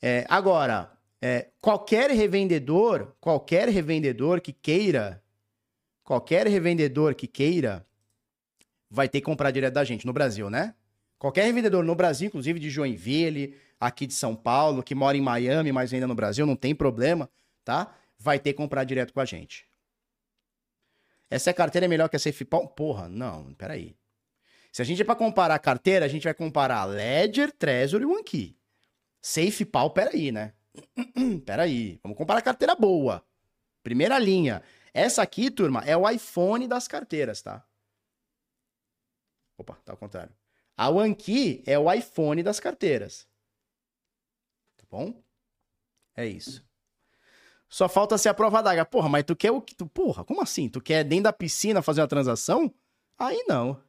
É, 0.01 0.25
agora, 0.29 0.93
é, 1.21 1.49
qualquer 1.61 2.11
revendedor, 2.11 3.15
qualquer 3.21 3.69
revendedor 3.69 4.41
que 4.41 4.53
queira, 4.53 5.23
qualquer 6.05 6.47
revendedor 6.47 7.15
que 7.17 7.27
queira, 7.27 7.85
vai 8.89 9.09
ter 9.09 9.21
que 9.21 9.25
comprar 9.25 9.51
direto 9.51 9.75
da 9.75 9.83
gente, 9.83 10.07
no 10.07 10.13
Brasil, 10.13 10.49
né? 10.49 10.75
Qualquer 11.19 11.47
revendedor 11.47 11.83
no 11.83 11.95
Brasil, 11.95 12.29
inclusive 12.29 12.61
de 12.61 12.71
Joinville, 12.71 13.57
aqui 13.81 14.07
de 14.07 14.15
São 14.15 14.37
Paulo, 14.37 14.83
que 14.83 14.95
mora 14.95 15.17
em 15.17 15.21
Miami, 15.21 15.73
mas 15.73 15.93
ainda 15.93 16.07
no 16.07 16.15
Brasil, 16.15 16.47
não 16.47 16.55
tem 16.55 16.75
problema, 16.75 17.29
tá? 17.65 17.93
Vai 18.25 18.39
ter 18.39 18.55
que 18.55 18.57
comprar 18.57 18.85
direto 18.85 19.13
com 19.13 19.21
a 19.21 19.25
gente. 19.27 19.69
Essa 21.31 21.53
carteira 21.53 21.85
é 21.85 21.89
melhor 21.89 22.09
que 22.09 22.17
a 22.17 22.19
SafePal? 22.19 22.69
Porra, 22.69 23.07
não, 23.07 23.53
peraí. 23.55 23.95
Se 24.73 24.81
a 24.81 24.85
gente 24.85 25.03
é 25.03 25.05
para 25.05 25.15
comparar 25.15 25.55
a 25.55 25.59
carteira, 25.59 26.07
a 26.07 26.09
gente 26.09 26.25
vai 26.25 26.33
comparar 26.33 26.85
Ledger, 26.87 27.53
Trezor 27.53 28.01
e 28.01 28.07
OneKey. 28.07 28.59
SafePal, 29.21 29.91
peraí, 29.91 30.33
né? 30.33 30.55
peraí, 31.45 32.01
vamos 32.03 32.17
comparar 32.17 32.39
a 32.39 32.43
carteira 32.43 32.75
boa. 32.75 33.25
Primeira 33.83 34.19
linha. 34.19 34.63
Essa 34.93 35.23
aqui, 35.23 35.51
turma, 35.51 35.83
é 35.85 35.97
o 35.97 36.09
iPhone 36.09 36.67
das 36.67 36.89
carteiras, 36.89 37.43
tá? 37.43 37.67
Opa, 39.59 39.75
tá 39.85 39.93
ao 39.93 39.99
contrário. 39.99 40.35
A 40.77 40.89
OneKey 40.89 41.63
é 41.67 41.79
o 41.79 41.93
iPhone 41.93 42.43
das 42.43 42.59
carteiras. 42.59 43.29
Tá 44.77 44.85
bom? 44.91 45.23
É 46.17 46.27
isso. 46.27 46.65
Só 47.75 47.89
falta 47.89 48.17
ser 48.17 48.29
a 48.29 48.35
prova 48.35 48.63
d'água. 48.63 48.85
Porra, 48.85 49.09
mas 49.09 49.25
tu 49.25 49.35
quer 49.35 49.51
o 49.51 49.61
que? 49.61 49.75
Tu, 49.75 49.85
porra, 49.85 50.23
como 50.23 50.41
assim? 50.41 50.69
Tu 50.69 50.81
quer 50.81 51.03
dentro 51.03 51.25
da 51.25 51.33
piscina 51.33 51.83
fazer 51.83 52.03
uma 52.03 52.07
transação? 52.07 52.73
Aí 53.19 53.45
não. 53.49 53.83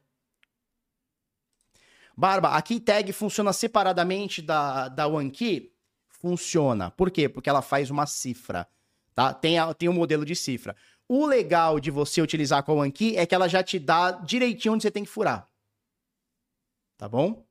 Barba, 2.16 2.56
a 2.56 2.62
key 2.62 2.80
tag 2.80 3.12
funciona 3.12 3.52
separadamente 3.52 4.42
da, 4.42 4.88
da 4.88 5.06
OneKey? 5.06 5.72
Funciona. 6.08 6.90
Por 6.90 7.12
quê? 7.12 7.28
Porque 7.28 7.48
ela 7.48 7.62
faz 7.62 7.88
uma 7.88 8.06
cifra, 8.06 8.68
tá? 9.14 9.32
Tem, 9.32 9.56
a, 9.56 9.72
tem 9.72 9.88
um 9.88 9.92
modelo 9.92 10.24
de 10.24 10.34
cifra. 10.34 10.74
O 11.08 11.24
legal 11.24 11.78
de 11.78 11.92
você 11.92 12.20
utilizar 12.20 12.64
com 12.64 12.72
a 12.72 12.82
OneKey 12.82 13.16
é 13.16 13.24
que 13.24 13.36
ela 13.36 13.46
já 13.46 13.62
te 13.62 13.78
dá 13.78 14.10
direitinho 14.10 14.74
onde 14.74 14.82
você 14.82 14.90
tem 14.90 15.04
que 15.04 15.10
furar. 15.10 15.48
Tá 16.98 17.08
bom? 17.08 17.46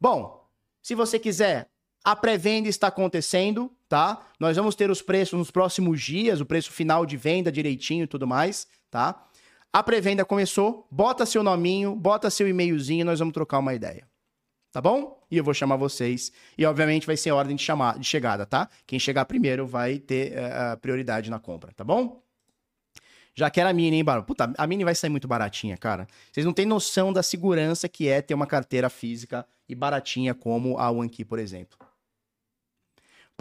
Bom, 0.00 0.48
se 0.80 0.94
você 0.94 1.18
quiser 1.18 1.71
a 2.04 2.16
pré-venda 2.16 2.68
está 2.68 2.88
acontecendo, 2.88 3.70
tá? 3.88 4.26
Nós 4.38 4.56
vamos 4.56 4.74
ter 4.74 4.90
os 4.90 5.00
preços 5.00 5.38
nos 5.38 5.50
próximos 5.50 6.00
dias, 6.02 6.40
o 6.40 6.46
preço 6.46 6.72
final 6.72 7.06
de 7.06 7.16
venda 7.16 7.52
direitinho 7.52 8.04
e 8.04 8.06
tudo 8.06 8.26
mais, 8.26 8.66
tá? 8.90 9.26
A 9.72 9.82
pré-venda 9.82 10.24
começou, 10.24 10.86
bota 10.90 11.24
seu 11.24 11.42
nominho, 11.42 11.94
bota 11.94 12.28
seu 12.28 12.48
e-mailzinho, 12.48 13.04
nós 13.04 13.18
vamos 13.18 13.32
trocar 13.32 13.58
uma 13.58 13.72
ideia. 13.72 14.06
Tá 14.72 14.80
bom? 14.80 15.22
E 15.30 15.36
eu 15.36 15.44
vou 15.44 15.52
chamar 15.52 15.76
vocês. 15.76 16.32
E 16.56 16.64
obviamente 16.64 17.06
vai 17.06 17.16
ser 17.16 17.30
ordem 17.30 17.54
de, 17.54 17.62
chamar, 17.62 17.98
de 17.98 18.06
chegada, 18.06 18.46
tá? 18.46 18.68
Quem 18.86 18.98
chegar 18.98 19.26
primeiro 19.26 19.66
vai 19.66 19.98
ter 19.98 20.32
uh, 20.32 20.78
prioridade 20.78 21.30
na 21.30 21.38
compra, 21.38 21.72
tá 21.72 21.84
bom? 21.84 22.22
Já 23.34 23.50
quero 23.50 23.68
a 23.68 23.72
Mini, 23.72 23.96
hein, 23.96 24.04
Barba? 24.04 24.26
Puta, 24.26 24.52
a 24.56 24.66
Mini 24.66 24.84
vai 24.84 24.94
sair 24.94 25.10
muito 25.10 25.28
baratinha, 25.28 25.76
cara. 25.76 26.06
Vocês 26.30 26.44
não 26.44 26.52
têm 26.52 26.66
noção 26.66 27.12
da 27.12 27.22
segurança 27.22 27.88
que 27.88 28.08
é 28.08 28.20
ter 28.20 28.34
uma 28.34 28.46
carteira 28.46 28.90
física 28.90 29.46
e 29.68 29.74
baratinha 29.74 30.34
como 30.34 30.78
a 30.78 30.90
OneKey, 30.90 31.24
por 31.24 31.38
exemplo. 31.38 31.78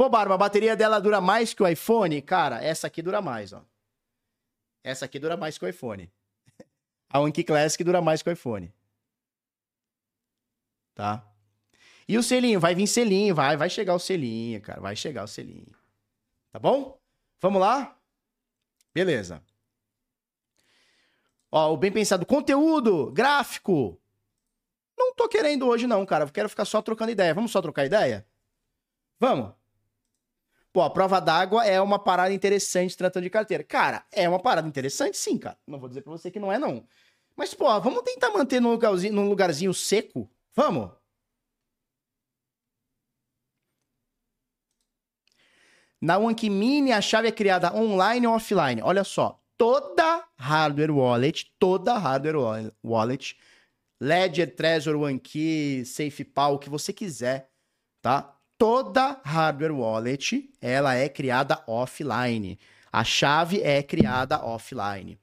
Pô, 0.02 0.10
Barba, 0.10 0.34
a 0.34 0.38
bateria 0.38 0.76
dela 0.76 1.00
dura 1.00 1.22
mais 1.22 1.54
que 1.54 1.62
o 1.62 1.68
iPhone? 1.68 2.20
Cara, 2.24 2.60
essa 2.60 2.88
aqui 2.88 3.04
dura 3.04 3.22
mais, 3.22 3.54
ó. 3.54 3.64
Essa 4.84 5.06
aqui 5.06 5.20
dura 5.20 5.38
mais 5.38 5.60
que 5.60 5.64
o 5.64 5.68
iPhone. 5.68 6.12
A 7.08 7.20
Anki 7.20 7.44
Classic 7.44 7.84
dura 7.84 8.02
mais 8.02 8.24
que 8.24 8.30
o 8.32 8.34
iPhone. 8.34 8.74
Tá? 10.96 11.24
E 12.08 12.18
o 12.18 12.24
selinho? 12.24 12.60
Vai 12.60 12.74
vir 12.74 12.88
selinho, 12.88 13.36
vai, 13.36 13.56
vai 13.56 13.70
chegar 13.70 13.94
o 13.94 14.00
selinho, 14.00 14.60
cara. 14.60 14.82
Vai 14.82 14.96
chegar 14.96 15.24
o 15.24 15.28
selinho. 15.28 15.72
Tá 16.52 16.58
bom? 16.58 17.00
Vamos 17.40 17.62
lá? 17.62 17.96
Beleza. 18.92 19.40
Ó, 21.52 21.74
o 21.74 21.78
bem 21.78 21.92
pensado. 21.92 22.26
Conteúdo, 22.26 23.12
gráfico. 23.12 24.02
Não 24.98 25.14
tô 25.14 25.30
querendo 25.30 25.68
hoje, 25.68 25.86
não, 25.86 26.04
cara. 26.08 26.28
Quero 26.28 26.50
ficar 26.50 26.66
só 26.66 26.82
trocando 26.82 27.12
ideia. 27.12 27.36
Vamos 27.36 27.52
só 27.52 27.62
trocar 27.62 27.86
ideia? 27.86 28.26
Vamos. 29.20 29.61
Pô, 30.74 30.82
a 30.82 30.90
prova 30.90 31.20
d'água 31.20 31.66
é 31.66 31.82
uma 31.82 32.00
parada 32.00 32.34
interessante 32.34 32.96
tratando 32.96 33.24
de 33.24 33.30
carteira. 33.30 33.64
Cara, 33.64 34.06
é 34.12 34.28
uma 34.28 34.40
parada 34.40 34.68
interessante, 34.68 35.18
sim, 35.18 35.38
cara. 35.38 35.58
Não 35.68 35.80
vou 35.80 35.90
dizer 35.90 36.02
pra 36.02 36.12
você 36.12 36.32
que 36.32 36.40
não 36.40 36.52
é, 36.52 36.58
não. 36.58 36.86
Mas, 37.36 37.54
pô, 37.54 37.66
vamos 37.82 38.04
tentar 38.04 38.30
manter 38.30 38.62
num 38.62 38.72
lugarzinho, 38.72 39.14
num 39.14 39.28
lugarzinho 39.28 39.74
seco? 39.74 40.30
Vamos? 40.56 40.92
Na 46.00 46.18
Mini, 46.20 46.92
a 46.92 47.02
chave 47.02 47.28
é 47.28 47.32
criada 47.32 47.76
online 47.76 48.26
ou 48.26 48.34
offline. 48.34 48.82
Olha 48.82 49.04
só, 49.04 49.40
toda 49.58 50.26
hardware 50.36 50.90
wallet, 50.92 51.54
toda 51.60 51.98
hardware 51.98 52.72
wallet, 52.84 53.38
Ledger, 54.00 54.56
Trezor, 54.56 54.96
OneKey, 54.96 55.86
SafePal, 55.86 56.56
o 56.56 56.60
que 56.60 56.70
você 56.70 56.92
quiser, 56.92 57.52
tá? 58.02 58.36
Toda 58.62 59.20
hardware 59.24 59.72
wallet, 59.72 60.48
ela 60.62 60.94
é 60.94 61.10
criada 61.10 61.64
offline. 61.66 62.60
A 62.94 63.04
chave 63.04 63.60
é 63.60 63.82
criada 63.82 64.40
offline. 64.46 65.18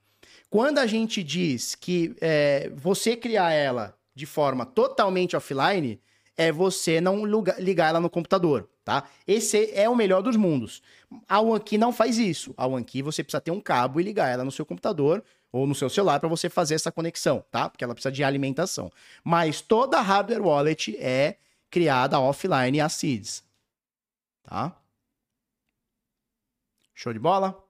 Quando 0.50 0.78
a 0.78 0.88
gente 0.88 1.22
diz 1.22 1.76
que 1.76 2.16
é, 2.20 2.68
você 2.74 3.14
criar 3.14 3.52
ela 3.52 3.96
de 4.12 4.26
forma 4.26 4.66
totalmente 4.66 5.36
offline, 5.36 6.00
é 6.36 6.50
você 6.50 7.00
não 7.00 7.24
ligar 7.60 7.90
ela 7.90 8.00
no 8.00 8.10
computador, 8.10 8.68
tá? 8.84 9.04
Esse 9.24 9.70
é 9.72 9.88
o 9.88 9.94
melhor 9.94 10.20
dos 10.20 10.34
mundos. 10.34 10.82
A 11.28 11.40
OneKey 11.40 11.78
não 11.78 11.92
faz 11.92 12.18
isso. 12.18 12.52
A 12.56 12.66
OneKey 12.66 13.02
você 13.02 13.22
precisa 13.22 13.40
ter 13.40 13.52
um 13.52 13.60
cabo 13.60 14.00
e 14.00 14.02
ligar 14.02 14.26
ela 14.26 14.42
no 14.42 14.50
seu 14.50 14.66
computador 14.66 15.22
ou 15.52 15.64
no 15.64 15.76
seu 15.76 15.88
celular 15.88 16.18
para 16.18 16.28
você 16.28 16.50
fazer 16.50 16.74
essa 16.74 16.90
conexão, 16.90 17.44
tá? 17.52 17.70
Porque 17.70 17.84
ela 17.84 17.94
precisa 17.94 18.10
de 18.10 18.24
alimentação. 18.24 18.90
Mas 19.22 19.60
toda 19.60 20.00
hardware 20.00 20.42
wallet 20.42 20.96
é 20.98 21.36
criada 21.70 22.20
offline 22.20 22.80
a 22.80 22.88
seeds, 22.88 23.44
tá? 24.42 24.76
Show 26.94 27.12
de 27.12 27.18
bola? 27.18 27.64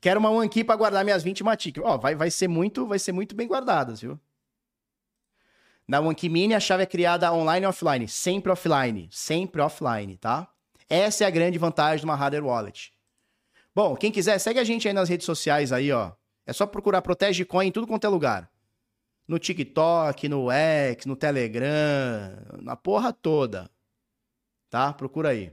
Quero 0.00 0.18
uma 0.18 0.30
OneKey 0.30 0.64
para 0.64 0.76
guardar 0.76 1.04
minhas 1.04 1.22
20 1.22 1.44
Matic. 1.44 1.78
Ó, 1.82 1.98
vai, 1.98 2.14
vai 2.14 2.30
ser 2.30 2.48
muito, 2.48 2.86
vai 2.86 2.98
ser 2.98 3.12
muito 3.12 3.34
bem 3.34 3.46
guardadas, 3.46 4.00
viu? 4.00 4.18
Na 5.86 6.00
OneKey 6.00 6.28
Mini 6.28 6.54
a 6.54 6.60
chave 6.60 6.84
é 6.84 6.86
criada 6.86 7.32
online 7.32 7.64
e 7.64 7.68
offline, 7.68 8.06
sempre 8.08 8.52
offline, 8.52 9.08
sempre 9.10 9.60
offline, 9.60 10.16
tá? 10.16 10.48
Essa 10.88 11.24
é 11.24 11.26
a 11.26 11.30
grande 11.30 11.58
vantagem 11.58 11.98
de 11.98 12.04
uma 12.04 12.14
hardware 12.14 12.44
wallet. 12.44 12.92
Bom, 13.74 13.96
quem 13.96 14.10
quiser, 14.10 14.38
segue 14.38 14.58
a 14.58 14.64
gente 14.64 14.88
aí 14.88 14.94
nas 14.94 15.08
redes 15.08 15.26
sociais 15.26 15.72
aí, 15.72 15.92
ó. 15.92 16.12
É 16.46 16.52
só 16.52 16.66
procurar 16.66 17.02
Protege 17.02 17.44
Coin 17.44 17.68
em 17.68 17.72
tudo 17.72 17.86
quanto 17.86 18.06
é 18.06 18.08
lugar. 18.08 18.50
No 19.30 19.38
TikTok, 19.38 20.28
no 20.28 20.50
X, 20.50 21.06
no 21.06 21.14
Telegram, 21.14 21.68
na 22.60 22.74
porra 22.74 23.12
toda. 23.12 23.70
Tá? 24.68 24.92
Procura 24.92 25.28
aí. 25.28 25.52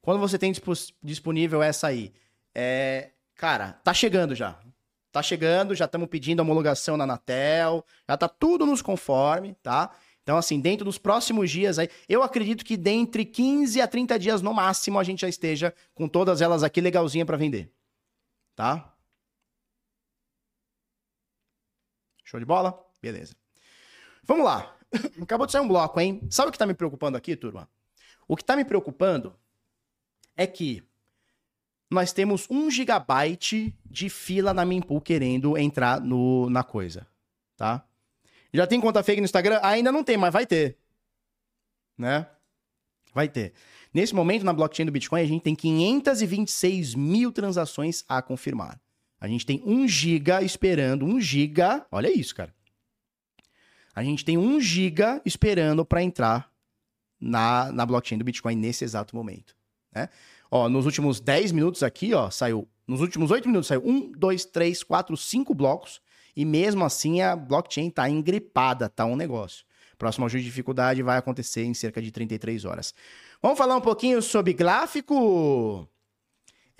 Quando 0.00 0.18
você 0.18 0.38
tem 0.38 0.54
disponível 1.02 1.62
essa 1.62 1.88
aí, 1.88 2.14
é, 2.54 3.10
cara, 3.34 3.74
tá 3.84 3.92
chegando 3.92 4.34
já. 4.34 4.58
Tá 5.12 5.22
chegando, 5.22 5.74
já 5.74 5.84
estamos 5.84 6.08
pedindo 6.08 6.40
homologação 6.40 6.96
na 6.96 7.04
Anatel, 7.04 7.84
já 8.08 8.16
tá 8.16 8.26
tudo 8.26 8.64
nos 8.64 8.80
conforme, 8.80 9.54
tá? 9.62 9.94
Então, 10.22 10.38
assim, 10.38 10.58
dentro 10.60 10.86
dos 10.86 10.96
próximos 10.96 11.50
dias 11.50 11.78
aí, 11.78 11.90
eu 12.08 12.22
acredito 12.22 12.64
que 12.64 12.78
dentre 12.78 13.26
15 13.26 13.82
a 13.82 13.86
30 13.86 14.18
dias 14.18 14.40
no 14.40 14.54
máximo 14.54 14.98
a 14.98 15.04
gente 15.04 15.20
já 15.20 15.28
esteja 15.28 15.74
com 15.94 16.08
todas 16.08 16.40
elas 16.40 16.62
aqui 16.62 16.80
legalzinha 16.80 17.26
para 17.26 17.36
vender. 17.36 17.70
Tá? 18.56 18.94
Show 22.30 22.38
de 22.38 22.46
bola? 22.46 22.80
Beleza. 23.02 23.34
Vamos 24.22 24.44
lá. 24.44 24.72
Acabou 25.20 25.46
de 25.46 25.52
sair 25.52 25.62
um 25.62 25.66
bloco, 25.66 25.98
hein? 25.98 26.20
Sabe 26.30 26.48
o 26.48 26.52
que 26.52 26.58
tá 26.58 26.64
me 26.64 26.74
preocupando 26.74 27.16
aqui, 27.16 27.34
turma? 27.34 27.68
O 28.28 28.36
que 28.36 28.44
tá 28.44 28.54
me 28.54 28.64
preocupando 28.64 29.34
é 30.36 30.46
que 30.46 30.80
nós 31.90 32.12
temos 32.12 32.46
um 32.48 32.70
gigabyte 32.70 33.76
de 33.84 34.08
fila 34.08 34.54
na 34.54 34.64
Mempool 34.64 35.00
querendo 35.00 35.58
entrar 35.58 36.00
no, 36.00 36.48
na 36.48 36.62
coisa, 36.62 37.04
tá? 37.56 37.84
Já 38.54 38.64
tem 38.64 38.80
conta 38.80 39.02
fake 39.02 39.20
no 39.20 39.24
Instagram? 39.24 39.58
Ainda 39.60 39.90
não 39.90 40.04
tem, 40.04 40.16
mas 40.16 40.32
vai 40.32 40.46
ter. 40.46 40.78
Né? 41.98 42.28
Vai 43.12 43.28
ter. 43.28 43.54
Nesse 43.92 44.14
momento, 44.14 44.44
na 44.44 44.52
blockchain 44.52 44.86
do 44.86 44.92
Bitcoin, 44.92 45.20
a 45.20 45.26
gente 45.26 45.42
tem 45.42 45.56
526 45.56 46.94
mil 46.94 47.32
transações 47.32 48.04
a 48.08 48.22
confirmar. 48.22 48.80
A 49.20 49.28
gente 49.28 49.44
tem 49.44 49.62
1 49.64 49.86
giga 49.86 50.42
esperando, 50.42 51.04
1 51.04 51.20
giga, 51.20 51.86
olha 51.90 52.10
isso, 52.10 52.34
cara. 52.34 52.54
A 53.94 54.02
gente 54.02 54.24
tem 54.24 54.38
1 54.38 54.60
giga 54.60 55.20
esperando 55.26 55.84
para 55.84 56.02
entrar 56.02 56.50
na, 57.20 57.70
na 57.70 57.84
blockchain 57.84 58.16
do 58.16 58.24
Bitcoin 58.24 58.56
nesse 58.56 58.82
exato 58.82 59.14
momento. 59.14 59.54
Né? 59.92 60.08
Ó, 60.50 60.68
nos 60.68 60.86
últimos 60.86 61.20
10 61.20 61.52
minutos 61.52 61.82
aqui, 61.82 62.14
ó, 62.14 62.30
saiu. 62.30 62.66
Nos 62.86 63.00
últimos 63.00 63.30
8 63.30 63.46
minutos 63.46 63.68
saiu 63.68 63.82
1, 63.84 64.12
2, 64.12 64.44
3, 64.46 64.82
4, 64.82 65.16
5 65.16 65.54
blocos. 65.54 66.00
E 66.34 66.44
mesmo 66.44 66.84
assim 66.84 67.20
a 67.20 67.36
blockchain 67.36 67.88
está 67.88 68.08
engripada, 68.08 68.88
tá 68.88 69.04
um 69.04 69.16
negócio. 69.16 69.66
Próximo 69.98 70.24
ajuste 70.24 70.44
de 70.44 70.48
dificuldade 70.48 71.02
vai 71.02 71.18
acontecer 71.18 71.64
em 71.64 71.74
cerca 71.74 72.00
de 72.00 72.10
33 72.10 72.64
horas. 72.64 72.94
Vamos 73.42 73.58
falar 73.58 73.76
um 73.76 73.80
pouquinho 73.82 74.22
sobre 74.22 74.54
gráfico? 74.54 75.86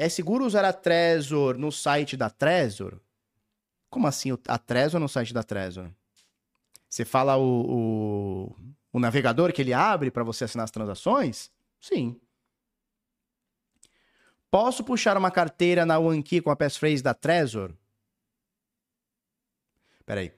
É 0.00 0.08
seguro 0.08 0.46
usar 0.46 0.64
a 0.64 0.72
Trezor 0.72 1.58
no 1.58 1.70
site 1.70 2.16
da 2.16 2.30
Trezor? 2.30 2.98
Como 3.90 4.06
assim 4.06 4.30
a 4.48 4.56
Trezor 4.56 4.98
no 4.98 5.10
site 5.10 5.34
da 5.34 5.42
Trezor? 5.42 5.90
Você 6.88 7.04
fala 7.04 7.36
o, 7.36 7.66
o, 7.68 8.56
o 8.94 8.98
navegador 8.98 9.52
que 9.52 9.60
ele 9.60 9.74
abre 9.74 10.10
para 10.10 10.24
você 10.24 10.44
assinar 10.44 10.64
as 10.64 10.70
transações? 10.70 11.50
Sim. 11.78 12.18
Posso 14.50 14.82
puxar 14.82 15.18
uma 15.18 15.30
carteira 15.30 15.84
na 15.84 15.98
OneKey 15.98 16.40
com 16.40 16.50
a 16.50 16.56
passphrase 16.56 17.02
da 17.02 17.12
Trezor? 17.12 17.70
Peraí. 20.06 20.32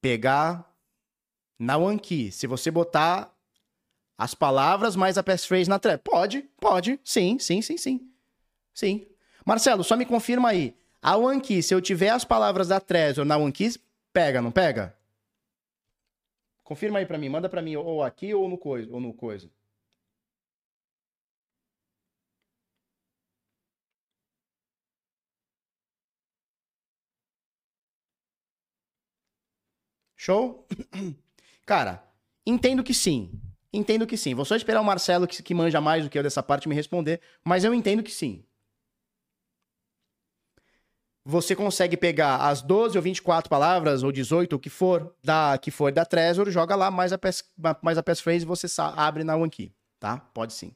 Pegar 0.00 0.72
na 1.58 1.76
OneKey. 1.76 2.30
Se 2.30 2.46
você 2.46 2.70
botar 2.70 3.36
as 4.16 4.32
palavras 4.32 4.94
mais 4.94 5.18
a 5.18 5.24
passphrase 5.24 5.68
na 5.68 5.80
thread. 5.80 6.00
Pode, 6.04 6.42
pode. 6.60 7.00
Sim, 7.02 7.36
sim, 7.40 7.60
sim, 7.60 7.76
sim. 7.76 8.10
Sim. 8.74 9.06
Marcelo, 9.44 9.84
só 9.84 9.96
me 9.96 10.04
confirma 10.06 10.50
aí. 10.50 10.76
A 11.02 11.16
OneKey, 11.16 11.62
se 11.62 11.74
eu 11.74 11.80
tiver 11.80 12.10
as 12.10 12.24
palavras 12.24 12.68
da 12.68 12.78
Trezor 12.80 13.24
na 13.24 13.36
OneKey, 13.36 13.74
pega, 14.12 14.42
não 14.42 14.50
pega? 14.50 14.96
Confirma 16.62 16.98
aí 17.00 17.06
para 17.06 17.18
mim, 17.18 17.28
manda 17.28 17.48
para 17.48 17.62
mim 17.62 17.76
ou 17.76 18.02
aqui 18.02 18.32
ou 18.34 18.48
no 18.48 18.56
coisa, 18.58 18.92
ou 18.92 19.00
no 19.00 19.12
coisa. 19.12 19.50
Show? 30.16 30.66
Cara, 31.66 32.04
entendo 32.46 32.84
que 32.84 32.92
sim. 32.92 33.40
Entendo 33.72 34.06
que 34.06 34.16
sim. 34.16 34.34
Vou 34.34 34.44
só 34.44 34.54
esperar 34.54 34.80
o 34.80 34.84
Marcelo, 34.84 35.26
que, 35.26 35.42
que 35.42 35.54
manja 35.54 35.80
mais 35.80 36.04
do 36.04 36.10
que 36.10 36.18
eu 36.18 36.22
dessa 36.22 36.42
parte, 36.42 36.68
me 36.68 36.74
responder. 36.74 37.20
Mas 37.44 37.64
eu 37.64 37.72
entendo 37.72 38.02
que 38.02 38.10
sim. 38.10 38.44
Você 41.30 41.54
consegue 41.54 41.96
pegar 41.96 42.38
as 42.38 42.60
12 42.60 42.98
ou 42.98 43.02
24 43.02 43.48
palavras, 43.48 44.02
ou 44.02 44.10
18, 44.10 44.56
o 44.56 44.58
que 44.58 44.68
for, 44.68 45.14
da, 45.22 45.56
que 45.58 45.70
for 45.70 45.92
da 45.92 46.04
Trezor, 46.04 46.50
joga 46.50 46.74
lá 46.74 46.90
mais 46.90 47.12
a, 47.12 47.18
pass, 47.18 47.44
mais 47.80 47.96
a 47.96 48.02
passphrase 48.02 48.44
e 48.44 48.48
você 48.48 48.66
abre 48.96 49.22
na 49.22 49.36
OneKey, 49.36 49.72
tá? 50.00 50.18
Pode 50.18 50.52
sim. 50.52 50.72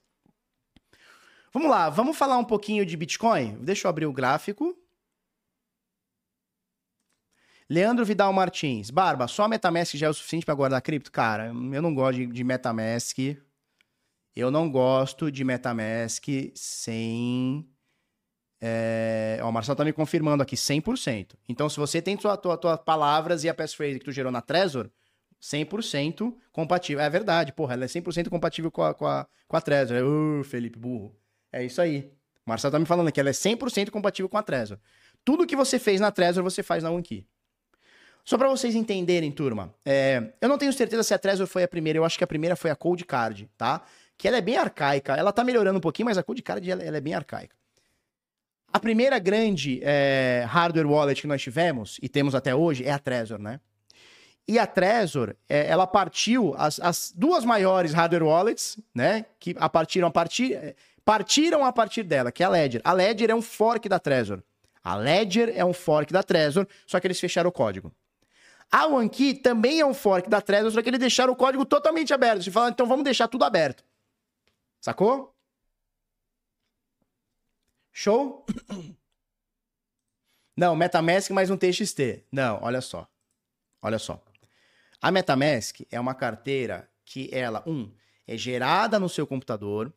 Vamos 1.52 1.68
lá, 1.68 1.90
vamos 1.90 2.16
falar 2.16 2.38
um 2.38 2.44
pouquinho 2.44 2.86
de 2.86 2.96
Bitcoin? 2.96 3.58
Deixa 3.62 3.88
eu 3.88 3.90
abrir 3.90 4.06
o 4.06 4.12
gráfico. 4.12 4.78
Leandro 7.68 8.04
Vidal 8.04 8.32
Martins. 8.32 8.90
Barba, 8.90 9.26
só 9.26 9.48
Metamask 9.48 9.96
já 9.96 10.06
é 10.06 10.10
o 10.10 10.14
suficiente 10.14 10.46
para 10.46 10.54
guardar 10.54 10.80
cripto? 10.82 11.10
Cara, 11.10 11.46
eu 11.46 11.82
não 11.82 11.92
gosto 11.92 12.18
de, 12.18 12.26
de 12.26 12.44
Metamask. 12.44 13.18
Eu 14.36 14.52
não 14.52 14.70
gosto 14.70 15.32
de 15.32 15.42
Metamask 15.42 16.24
sem. 16.54 17.68
É... 18.60 19.38
Ó, 19.42 19.48
o 19.48 19.52
Marcelo 19.52 19.76
tá 19.76 19.84
me 19.84 19.92
confirmando 19.92 20.42
aqui, 20.42 20.56
100%. 20.56 21.34
Então, 21.48 21.68
se 21.68 21.78
você 21.78 22.00
tem 22.00 22.16
tuas 22.16 22.38
tua, 22.38 22.56
tua 22.56 22.78
palavras 22.78 23.44
e 23.44 23.48
a 23.48 23.54
passphrase 23.54 23.98
que 23.98 24.04
tu 24.04 24.12
gerou 24.12 24.32
na 24.32 24.40
Trezor, 24.40 24.90
100% 25.40 26.34
compatível. 26.52 27.02
É 27.02 27.10
verdade, 27.10 27.52
porra, 27.52 27.74
ela 27.74 27.84
é 27.84 27.88
100% 27.88 28.28
compatível 28.28 28.70
com 28.70 28.82
a, 28.82 28.94
com 28.94 29.06
a, 29.06 29.26
com 29.46 29.56
a 29.56 29.60
Trezor. 29.60 30.02
Uh, 30.02 30.44
Felipe, 30.44 30.78
burro. 30.78 31.14
É 31.52 31.64
isso 31.64 31.80
aí. 31.80 32.10
O 32.46 32.50
Marcelo 32.50 32.72
tá 32.72 32.78
me 32.78 32.86
falando 32.86 33.12
que 33.12 33.20
ela 33.20 33.28
é 33.28 33.32
100% 33.32 33.90
compatível 33.90 34.28
com 34.28 34.38
a 34.38 34.42
Trezor. 34.42 34.78
Tudo 35.24 35.46
que 35.46 35.56
você 35.56 35.78
fez 35.78 36.00
na 36.00 36.10
Trezor, 36.10 36.42
você 36.42 36.62
faz 36.62 36.82
na 36.82 36.90
OneKey. 36.90 37.26
Só 38.24 38.38
para 38.38 38.48
vocês 38.48 38.74
entenderem, 38.74 39.30
turma, 39.30 39.74
é, 39.84 40.32
eu 40.40 40.48
não 40.48 40.56
tenho 40.56 40.72
certeza 40.72 41.02
se 41.02 41.12
a 41.12 41.18
Trezor 41.18 41.46
foi 41.46 41.62
a 41.62 41.68
primeira, 41.68 41.98
eu 41.98 42.04
acho 42.06 42.16
que 42.16 42.24
a 42.24 42.26
primeira 42.26 42.56
foi 42.56 42.70
a 42.70 42.76
Cold 42.76 43.04
Card, 43.04 43.50
tá? 43.56 43.82
Que 44.16 44.26
ela 44.26 44.38
é 44.38 44.40
bem 44.40 44.56
arcaica, 44.56 45.14
ela 45.14 45.30
tá 45.30 45.44
melhorando 45.44 45.76
um 45.76 45.80
pouquinho, 45.80 46.06
mas 46.06 46.16
a 46.16 46.22
Cold 46.22 46.40
Card 46.40 46.70
ela, 46.70 46.82
ela 46.82 46.96
é 46.96 47.00
bem 47.02 47.12
arcaica. 47.12 47.54
A 48.74 48.80
primeira 48.80 49.20
grande 49.20 49.78
é, 49.84 50.44
hardware 50.48 50.84
wallet 50.84 51.20
que 51.20 51.28
nós 51.28 51.40
tivemos, 51.40 51.96
e 52.02 52.08
temos 52.08 52.34
até 52.34 52.52
hoje, 52.56 52.84
é 52.84 52.90
a 52.90 52.98
Trezor, 52.98 53.38
né? 53.38 53.60
E 54.48 54.58
a 54.58 54.66
Trezor, 54.66 55.36
é, 55.48 55.68
ela 55.68 55.86
partiu, 55.86 56.56
as, 56.58 56.80
as, 56.80 57.12
duas 57.14 57.44
maiores 57.44 57.92
hardware 57.92 58.24
wallets, 58.24 58.76
né, 58.92 59.26
que 59.38 59.54
a 59.60 59.68
partiram 59.68 60.08
a 60.08 60.10
partir, 60.10 60.54
é, 60.54 60.74
partiram 61.04 61.64
a 61.64 61.72
partir 61.72 62.02
dela, 62.02 62.32
que 62.32 62.42
é 62.42 62.46
a 62.46 62.48
Ledger. 62.48 62.80
A 62.82 62.92
Ledger 62.92 63.30
é 63.30 63.34
um 63.36 63.40
fork 63.40 63.88
da 63.88 64.00
Trezor. 64.00 64.42
A 64.82 64.96
Ledger 64.96 65.52
é 65.54 65.64
um 65.64 65.72
fork 65.72 66.12
da 66.12 66.24
Trezor, 66.24 66.66
só 66.84 66.98
que 66.98 67.06
eles 67.06 67.20
fecharam 67.20 67.50
o 67.50 67.52
código. 67.52 67.92
A 68.72 68.88
OneKey 68.88 69.34
também 69.34 69.78
é 69.78 69.86
um 69.86 69.94
fork 69.94 70.28
da 70.28 70.40
Trezor, 70.40 70.72
só 70.72 70.82
que 70.82 70.90
eles 70.90 70.98
deixaram 70.98 71.32
o 71.32 71.36
código 71.36 71.64
totalmente 71.64 72.12
aberto. 72.12 72.42
Você 72.42 72.50
fala, 72.50 72.70
então 72.70 72.86
vamos 72.86 73.04
deixar 73.04 73.28
tudo 73.28 73.44
aberto. 73.44 73.84
Sacou? 74.80 75.33
Show? 77.96 78.44
Não, 80.58 80.74
MetaMask 80.74 81.30
mais 81.30 81.48
um 81.48 81.56
TXT. 81.56 82.24
Não, 82.30 82.58
olha 82.60 82.80
só. 82.80 83.08
Olha 83.80 84.00
só. 84.00 84.20
A 85.00 85.12
MetaMask 85.12 85.82
é 85.92 86.00
uma 86.00 86.12
carteira 86.12 86.90
que 87.04 87.30
ela, 87.32 87.62
um, 87.64 87.88
é 88.26 88.36
gerada 88.36 88.98
no 88.98 89.08
seu 89.08 89.28
computador. 89.28 89.94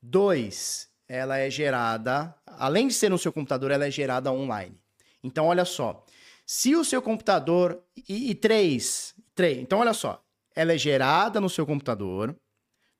Dois, 0.00 0.88
ela 1.08 1.36
é 1.36 1.50
gerada, 1.50 2.32
além 2.46 2.86
de 2.86 2.94
ser 2.94 3.08
no 3.08 3.18
seu 3.18 3.32
computador, 3.32 3.72
ela 3.72 3.86
é 3.86 3.90
gerada 3.90 4.30
online. 4.30 4.80
Então, 5.20 5.46
olha 5.46 5.64
só. 5.64 6.06
Se 6.46 6.76
o 6.76 6.84
seu 6.84 7.02
computador. 7.02 7.82
E, 8.08 8.30
e 8.30 8.34
três, 8.36 9.16
três. 9.34 9.58
Então, 9.58 9.80
olha 9.80 9.94
só. 9.94 10.24
Ela 10.54 10.74
é 10.74 10.78
gerada 10.78 11.40
no 11.40 11.50
seu 11.50 11.66
computador. 11.66 12.36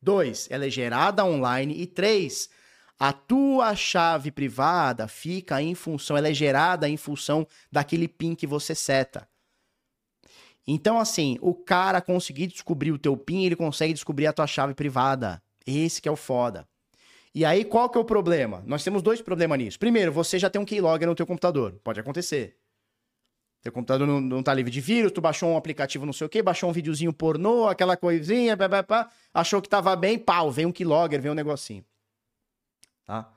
Dois, 0.02 0.48
ela 0.50 0.66
é 0.66 0.70
gerada 0.70 1.24
online. 1.24 1.80
E 1.80 1.86
três, 1.86 2.50
a 2.98 3.12
tua 3.12 3.74
chave 3.74 4.30
privada 4.30 5.06
fica 5.06 5.60
em 5.60 5.74
função, 5.74 6.16
ela 6.16 6.28
é 6.28 6.34
gerada 6.34 6.88
em 6.88 6.96
função 6.96 7.46
daquele 7.70 8.08
PIN 8.08 8.34
que 8.34 8.46
você 8.46 8.74
seta. 8.74 9.28
Então, 10.66 10.98
assim, 10.98 11.38
o 11.40 11.54
cara 11.54 12.00
conseguir 12.00 12.48
descobrir 12.48 12.90
o 12.90 12.98
teu 12.98 13.16
PIN, 13.16 13.44
ele 13.44 13.54
consegue 13.54 13.92
descobrir 13.92 14.26
a 14.26 14.32
tua 14.32 14.46
chave 14.46 14.74
privada. 14.74 15.40
Esse 15.64 16.02
que 16.02 16.08
é 16.08 16.12
o 16.12 16.16
foda. 16.16 16.66
E 17.34 17.44
aí, 17.44 17.64
qual 17.64 17.88
que 17.88 17.98
é 17.98 18.00
o 18.00 18.04
problema? 18.04 18.64
Nós 18.66 18.82
temos 18.82 19.02
dois 19.02 19.20
problemas 19.20 19.58
nisso. 19.58 19.78
Primeiro, 19.78 20.10
você 20.10 20.38
já 20.38 20.48
tem 20.48 20.60
um 20.60 20.64
keylogger 20.64 21.06
no 21.06 21.14
teu 21.14 21.26
computador. 21.26 21.78
Pode 21.84 22.00
acontecer. 22.00 22.56
Teu 23.62 23.72
computador 23.72 24.06
não, 24.06 24.20
não 24.20 24.42
tá 24.42 24.54
livre 24.54 24.72
de 24.72 24.80
vírus, 24.80 25.12
tu 25.12 25.20
baixou 25.20 25.50
um 25.50 25.56
aplicativo 25.56 26.06
não 26.06 26.12
sei 26.12 26.26
o 26.26 26.30
quê, 26.30 26.40
baixou 26.40 26.70
um 26.70 26.72
videozinho 26.72 27.12
pornô, 27.12 27.66
aquela 27.68 27.96
coisinha, 27.96 28.56
pá, 28.56 28.68
pá, 28.68 28.82
pá, 28.82 29.10
achou 29.34 29.60
que 29.60 29.68
tava 29.68 29.94
bem, 29.96 30.18
pau, 30.18 30.50
vem 30.50 30.66
um 30.66 30.72
keylogger, 30.72 31.20
vem 31.20 31.32
um 31.32 31.34
negocinho. 31.34 31.84
Tá? 33.06 33.32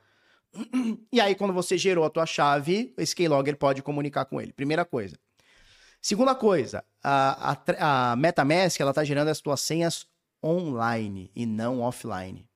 E 1.11 1.21
aí, 1.21 1.35
quando 1.35 1.53
você 1.53 1.77
gerou 1.77 2.03
a 2.03 2.09
tua 2.09 2.25
chave, 2.25 2.93
esse 2.97 3.15
keylogger 3.15 3.55
pode 3.55 3.81
comunicar 3.81 4.25
com 4.25 4.41
ele. 4.41 4.51
Primeira 4.51 4.83
coisa. 4.83 5.15
Segunda 6.01 6.33
coisa, 6.33 6.83
a, 7.03 7.51
a, 7.51 8.11
a 8.11 8.15
MetaMask 8.15 8.79
ela 8.79 8.91
está 8.91 9.03
gerando 9.03 9.27
as 9.27 9.41
tuas 9.41 9.59
senhas 9.61 10.07
online 10.43 11.29
e 11.35 11.45
não 11.45 11.81
offline. 11.81 12.47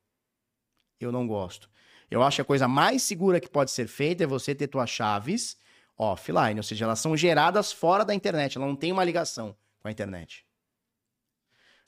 Eu 1.00 1.12
não 1.12 1.28
gosto. 1.28 1.70
Eu 2.10 2.24
acho 2.24 2.38
que 2.38 2.42
a 2.42 2.46
coisa 2.46 2.68
mais 2.68 3.04
segura 3.04 3.40
que 3.40 3.50
pode 3.50 3.72
ser 3.72 3.88
feita 3.88 4.24
é 4.24 4.28
você 4.28 4.56
ter 4.56 4.68
tuas 4.68 4.90
chaves 4.90 5.58
offline, 5.98 6.60
ou 6.60 6.64
seja, 6.64 6.86
elas 6.86 7.00
são 7.00 7.16
geradas 7.16 7.72
fora 7.72 8.04
da 8.04 8.14
internet, 8.14 8.58
ela 8.58 8.66
não 8.66 8.76
tem 8.76 8.92
uma 8.92 9.04
ligação 9.04 9.56
com 9.82 9.88
a 9.88 9.92
internet. 9.92 10.46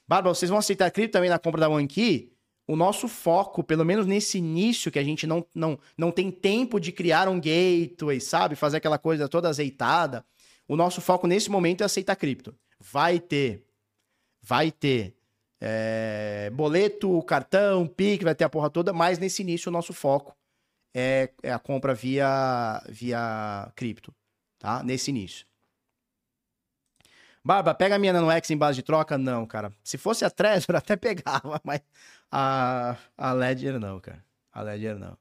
Bárbara, 0.07 0.35
vocês 0.35 0.49
vão 0.49 0.59
aceitar 0.59 0.91
cripto 0.91 1.13
também 1.13 1.29
na 1.29 1.39
compra 1.39 1.61
da 1.61 1.69
OneKey? 1.69 2.34
O 2.67 2.75
nosso 2.75 3.07
foco, 3.07 3.63
pelo 3.63 3.85
menos 3.85 4.07
nesse 4.07 4.39
início, 4.39 4.91
que 4.91 4.97
a 4.97 5.03
gente 5.03 5.27
não, 5.27 5.45
não, 5.53 5.79
não 5.97 6.11
tem 6.11 6.31
tempo 6.31 6.79
de 6.79 6.91
criar 6.91 7.27
um 7.27 7.39
gateway, 7.39 8.19
sabe? 8.19 8.55
Fazer 8.55 8.77
aquela 8.77 8.97
coisa 8.97 9.29
toda 9.29 9.49
azeitada. 9.49 10.25
O 10.67 10.75
nosso 10.75 10.99
foco 10.99 11.27
nesse 11.27 11.49
momento 11.49 11.81
é 11.81 11.85
aceitar 11.85 12.15
cripto. 12.15 12.55
Vai 12.79 13.19
ter. 13.19 13.63
Vai 14.41 14.71
ter. 14.71 15.15
É, 15.61 16.51
boleto, 16.53 17.21
cartão, 17.23 17.87
PIC, 17.87 18.23
vai 18.23 18.35
ter 18.35 18.43
a 18.43 18.49
porra 18.49 18.69
toda, 18.69 18.91
mas 18.91 19.19
nesse 19.19 19.41
início 19.41 19.69
o 19.69 19.71
nosso 19.71 19.93
foco 19.93 20.35
é, 20.93 21.29
é 21.43 21.51
a 21.51 21.59
compra 21.59 21.93
via, 21.93 22.81
via 22.89 23.71
cripto, 23.75 24.13
tá? 24.57 24.81
Nesse 24.81 25.11
início. 25.11 25.45
Barba, 27.45 27.75
pega 27.75 27.95
a 27.95 27.99
minha 27.99 28.11
NanoX 28.11 28.49
em 28.49 28.57
base 28.57 28.77
de 28.77 28.83
troca? 28.83 29.17
Não, 29.17 29.45
cara. 29.45 29.71
Se 29.83 29.97
fosse 29.97 30.25
a 30.25 30.29
Trezor, 30.29 30.75
até 30.77 30.95
pegava, 30.95 31.61
mas 31.63 31.81
a, 32.31 32.97
a 33.17 33.31
Ledger 33.33 33.79
não, 33.79 33.99
cara. 33.99 34.23
A 34.51 34.61
Ledger 34.61 34.97
não 34.97 35.15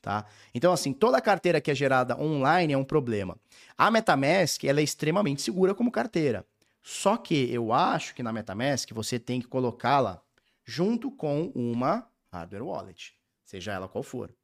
tá? 0.00 0.24
Então, 0.54 0.72
assim, 0.72 0.92
toda 0.92 1.20
carteira 1.20 1.60
que 1.60 1.70
é 1.70 1.74
gerada 1.74 2.18
online 2.18 2.72
é 2.72 2.78
um 2.78 2.84
problema. 2.84 3.36
A 3.76 3.90
MetaMask, 3.90 4.64
ela 4.64 4.80
é 4.80 4.82
extremamente 4.82 5.42
segura 5.42 5.74
como 5.74 5.90
carteira. 5.90 6.46
Só 6.82 7.16
que 7.18 7.52
eu 7.52 7.72
acho 7.72 8.14
que 8.14 8.22
na 8.22 8.32
MetaMask 8.32 8.90
você 8.92 9.18
tem 9.18 9.40
que 9.40 9.46
colocá-la 9.46 10.22
junto 10.64 11.10
com 11.10 11.52
uma 11.54 12.08
hardware 12.32 12.62
wallet, 12.62 13.14
seja 13.44 13.72
ela 13.72 13.88
qual 13.88 14.02
for, 14.02 14.34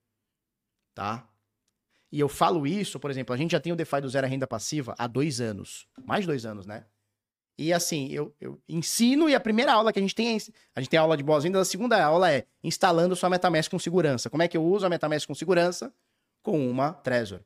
tá? 0.94 1.26
E 2.14 2.20
eu 2.20 2.28
falo 2.28 2.64
isso, 2.64 3.00
por 3.00 3.10
exemplo, 3.10 3.34
a 3.34 3.36
gente 3.36 3.50
já 3.50 3.58
tem 3.58 3.72
o 3.72 3.76
DeFi 3.76 4.00
do 4.00 4.08
zero 4.08 4.28
renda 4.28 4.46
passiva 4.46 4.94
há 4.96 5.08
dois 5.08 5.40
anos, 5.40 5.88
mais 6.04 6.24
dois 6.24 6.46
anos, 6.46 6.64
né? 6.64 6.86
E 7.58 7.72
assim, 7.72 8.06
eu, 8.12 8.32
eu 8.40 8.62
ensino 8.68 9.28
e 9.28 9.34
a 9.34 9.40
primeira 9.40 9.72
aula 9.72 9.92
que 9.92 9.98
a 9.98 10.02
gente 10.02 10.14
tem, 10.14 10.28
é 10.28 10.38
a 10.76 10.80
gente 10.80 10.90
tem 10.90 11.00
aula 11.00 11.16
de 11.16 11.24
boas-vindas, 11.24 11.62
a 11.62 11.64
segunda 11.68 12.00
aula 12.00 12.30
é 12.30 12.46
instalando 12.62 13.16
sua 13.16 13.28
MetaMask 13.28 13.68
com 13.68 13.80
segurança. 13.80 14.30
Como 14.30 14.44
é 14.44 14.46
que 14.46 14.56
eu 14.56 14.64
uso 14.64 14.86
a 14.86 14.88
MetaMask 14.88 15.26
com 15.26 15.34
segurança? 15.34 15.92
Com 16.40 16.70
uma 16.70 16.92
Trezor. 16.92 17.40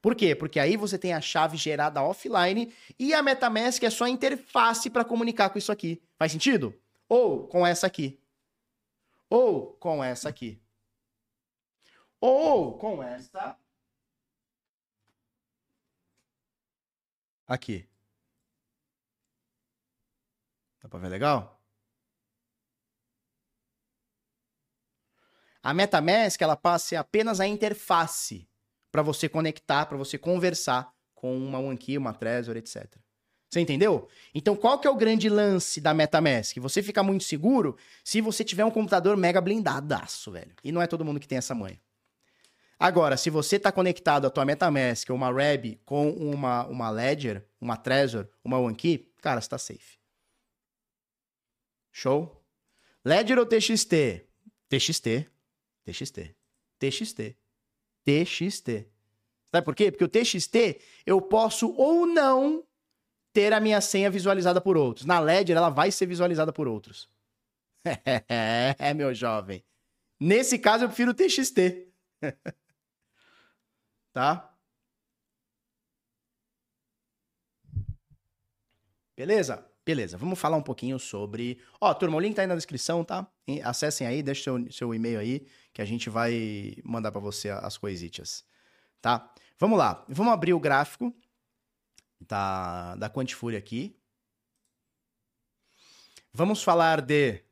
Por 0.00 0.14
quê? 0.14 0.32
Porque 0.32 0.60
aí 0.60 0.76
você 0.76 0.96
tem 0.96 1.12
a 1.12 1.20
chave 1.20 1.56
gerada 1.56 2.00
offline 2.00 2.72
e 2.96 3.12
a 3.12 3.20
MetaMask 3.20 3.82
é 3.82 3.90
só 3.90 4.04
a 4.04 4.10
interface 4.10 4.90
para 4.90 5.04
comunicar 5.04 5.50
com 5.50 5.58
isso 5.58 5.72
aqui. 5.72 6.00
Faz 6.16 6.30
sentido? 6.30 6.72
Ou 7.08 7.48
com 7.48 7.66
essa 7.66 7.88
aqui. 7.88 8.20
Ou 9.28 9.72
com 9.72 10.04
essa 10.04 10.28
aqui. 10.28 10.62
Ou 12.20 12.78
com 12.78 13.02
esta 13.02 13.58
aqui. 17.46 17.88
Dá 20.82 20.88
pra 20.88 20.98
ver 20.98 21.08
legal? 21.08 21.60
A 25.62 25.72
MetaMask, 25.72 26.40
ela 26.42 26.56
passa 26.56 27.00
apenas 27.00 27.40
a 27.40 27.46
interface 27.46 28.46
para 28.92 29.00
você 29.00 29.28
conectar, 29.28 29.86
para 29.86 29.96
você 29.96 30.18
conversar 30.18 30.92
com 31.14 31.34
uma 31.36 31.58
OneKey, 31.58 31.96
uma 31.96 32.12
Trezor, 32.12 32.56
etc. 32.56 32.98
Você 33.50 33.60
entendeu? 33.60 34.08
Então, 34.34 34.54
qual 34.54 34.78
que 34.78 34.86
é 34.86 34.90
o 34.90 34.96
grande 34.96 35.28
lance 35.28 35.80
da 35.80 35.94
MetaMask? 35.94 36.58
Você 36.58 36.82
fica 36.82 37.02
muito 37.02 37.24
seguro 37.24 37.78
se 38.04 38.20
você 38.20 38.44
tiver 38.44 38.64
um 38.64 38.70
computador 38.70 39.16
mega 39.16 39.40
blindadaço, 39.40 40.32
velho. 40.32 40.54
E 40.62 40.70
não 40.70 40.82
é 40.82 40.86
todo 40.86 41.04
mundo 41.04 41.18
que 41.18 41.26
tem 41.26 41.38
essa 41.38 41.54
manha. 41.54 41.80
Agora, 42.84 43.16
se 43.16 43.30
você 43.30 43.56
está 43.56 43.72
conectado 43.72 44.26
à 44.26 44.30
tua 44.30 44.44
MetaMask 44.44 45.08
uma 45.08 45.32
Reb 45.32 45.80
com 45.86 46.10
uma, 46.10 46.66
uma 46.66 46.90
Ledger, 46.90 47.42
uma 47.58 47.78
Trezor, 47.78 48.28
uma 48.44 48.58
OneKey, 48.58 49.10
cara, 49.22 49.40
você 49.40 49.48
tá 49.48 49.56
safe. 49.56 49.98
Show? 51.90 52.44
Ledger 53.02 53.38
ou 53.38 53.46
TXT? 53.46 54.28
TXT. 54.68 55.30
TXT. 55.82 56.36
TXT. 56.78 57.38
TXT. 58.04 58.86
Sabe 59.50 59.64
por 59.64 59.74
quê? 59.74 59.90
Porque 59.90 60.04
o 60.04 60.08
TXT 60.22 60.78
eu 61.06 61.22
posso 61.22 61.72
ou 61.78 62.04
não 62.04 62.66
ter 63.32 63.54
a 63.54 63.60
minha 63.60 63.80
senha 63.80 64.10
visualizada 64.10 64.60
por 64.60 64.76
outros. 64.76 65.06
Na 65.06 65.20
Ledger 65.20 65.56
ela 65.56 65.70
vai 65.70 65.90
ser 65.90 66.04
visualizada 66.04 66.52
por 66.52 66.68
outros. 66.68 67.08
é, 68.78 68.92
meu 68.92 69.14
jovem. 69.14 69.64
Nesse 70.20 70.58
caso 70.58 70.84
eu 70.84 70.88
prefiro 70.88 71.12
o 71.12 71.14
TXT. 71.14 71.88
tá? 74.14 74.56
Beleza? 79.16 79.68
Beleza, 79.84 80.16
vamos 80.16 80.38
falar 80.38 80.56
um 80.56 80.62
pouquinho 80.62 80.98
sobre. 80.98 81.60
Ó, 81.78 81.92
turma, 81.92 82.16
o 82.16 82.20
link 82.20 82.34
tá 82.34 82.42
aí 82.42 82.48
na 82.48 82.54
descrição, 82.54 83.04
tá? 83.04 83.26
Acessem 83.62 84.06
aí, 84.06 84.22
deixe 84.22 84.44
seu, 84.44 84.72
seu 84.72 84.94
e-mail 84.94 85.18
aí, 85.18 85.46
que 85.74 85.82
a 85.82 85.84
gente 85.84 86.08
vai 86.08 86.76
mandar 86.82 87.12
para 87.12 87.20
você 87.20 87.50
as 87.50 87.76
coisitas, 87.76 88.44
tá? 89.02 89.30
Vamos 89.58 89.78
lá, 89.78 90.04
vamos 90.08 90.32
abrir 90.32 90.54
o 90.54 90.60
gráfico 90.60 91.14
da, 92.18 92.94
da 92.94 93.10
Quantifúria 93.10 93.58
aqui. 93.58 93.94
Vamos 96.32 96.62
falar 96.62 97.02
de 97.02 97.42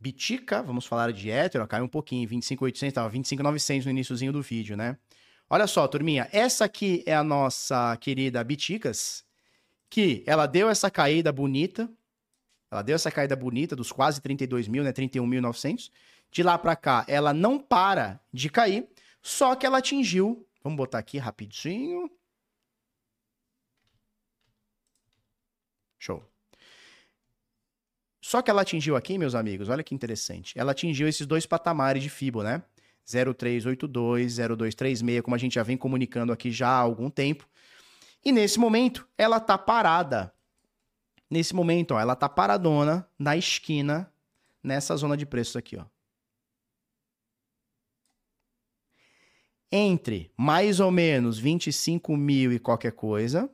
Bitica, 0.00 0.62
vamos 0.62 0.86
falar 0.86 1.12
de 1.12 1.30
Ether, 1.30 1.64
caiu 1.66 1.84
um 1.84 1.88
pouquinho, 1.88 2.28
25.800, 2.28 2.92
tava 2.92 3.10
25.900 3.10 3.84
no 3.84 3.90
iníciozinho 3.90 4.32
do 4.32 4.42
vídeo, 4.42 4.76
né? 4.76 4.98
Olha 5.54 5.66
só, 5.66 5.86
turminha, 5.86 6.30
essa 6.32 6.64
aqui 6.64 7.04
é 7.04 7.14
a 7.14 7.22
nossa 7.22 7.94
querida 7.98 8.42
Biticas, 8.42 9.22
que 9.90 10.24
ela 10.26 10.46
deu 10.46 10.70
essa 10.70 10.90
caída 10.90 11.30
bonita, 11.30 11.92
ela 12.70 12.80
deu 12.80 12.94
essa 12.94 13.10
caída 13.10 13.36
bonita 13.36 13.76
dos 13.76 13.92
quase 13.92 14.22
32 14.22 14.66
mil, 14.66 14.82
né, 14.82 14.94
31.900. 14.94 15.90
De 16.30 16.42
lá 16.42 16.56
para 16.56 16.74
cá, 16.74 17.04
ela 17.06 17.34
não 17.34 17.58
para 17.58 18.18
de 18.32 18.48
cair, 18.48 18.88
só 19.20 19.54
que 19.54 19.66
ela 19.66 19.76
atingiu, 19.76 20.48
vamos 20.64 20.78
botar 20.78 21.00
aqui 21.00 21.18
rapidinho. 21.18 22.10
Show. 25.98 26.24
Só 28.22 28.40
que 28.40 28.50
ela 28.50 28.62
atingiu 28.62 28.96
aqui, 28.96 29.18
meus 29.18 29.34
amigos, 29.34 29.68
olha 29.68 29.84
que 29.84 29.94
interessante. 29.94 30.58
Ela 30.58 30.72
atingiu 30.72 31.06
esses 31.06 31.26
dois 31.26 31.44
patamares 31.44 32.02
de 32.02 32.08
FIBO, 32.08 32.42
né? 32.42 32.62
0382, 33.04 34.36
0236, 34.36 35.20
como 35.22 35.34
a 35.34 35.38
gente 35.38 35.54
já 35.54 35.62
vem 35.62 35.76
comunicando 35.76 36.32
aqui 36.32 36.50
já 36.50 36.68
há 36.68 36.78
algum 36.78 37.10
tempo. 37.10 37.48
E 38.24 38.32
nesse 38.32 38.58
momento, 38.58 39.06
ela 39.18 39.40
tá 39.40 39.58
parada. 39.58 40.32
Nesse 41.30 41.54
momento, 41.54 41.92
ó, 41.94 42.00
ela 42.00 42.14
tá 42.14 42.28
paradona 42.28 43.08
na 43.18 43.36
esquina, 43.36 44.12
nessa 44.62 44.96
zona 44.96 45.16
de 45.16 45.26
preços 45.26 45.56
aqui, 45.56 45.76
ó. 45.76 45.84
entre 49.72 50.30
mais 50.36 50.78
ou 50.78 50.90
menos 50.90 51.38
25 51.38 52.14
mil 52.14 52.52
e 52.52 52.58
qualquer 52.58 52.92
coisa, 52.92 53.50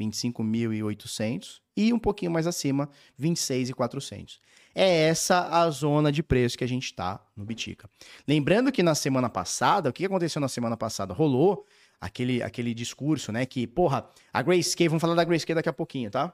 25.800, 0.00 1.60
e 1.76 1.92
um 1.92 1.98
pouquinho 1.98 2.32
mais 2.32 2.46
acima, 2.46 2.88
26.400. 3.20 4.40
É 4.74 5.08
essa 5.08 5.48
a 5.48 5.68
zona 5.70 6.10
de 6.10 6.22
preço 6.22 6.56
que 6.56 6.64
a 6.64 6.68
gente 6.68 6.84
está 6.84 7.20
no 7.36 7.44
Bitica. 7.44 7.88
Lembrando 8.26 8.72
que 8.72 8.82
na 8.82 8.94
semana 8.94 9.28
passada, 9.28 9.90
o 9.90 9.92
que 9.92 10.04
aconteceu 10.04 10.40
na 10.40 10.48
semana 10.48 10.76
passada? 10.76 11.12
Rolou 11.12 11.66
aquele, 12.00 12.42
aquele 12.42 12.74
discurso, 12.74 13.30
né? 13.30 13.46
Que, 13.46 13.66
porra, 13.66 14.08
a 14.32 14.42
Grayscale, 14.42 14.88
vamos 14.88 15.00
falar 15.00 15.14
da 15.14 15.24
Grayscale 15.24 15.56
daqui 15.56 15.68
a 15.68 15.72
pouquinho, 15.72 16.10
tá? 16.10 16.32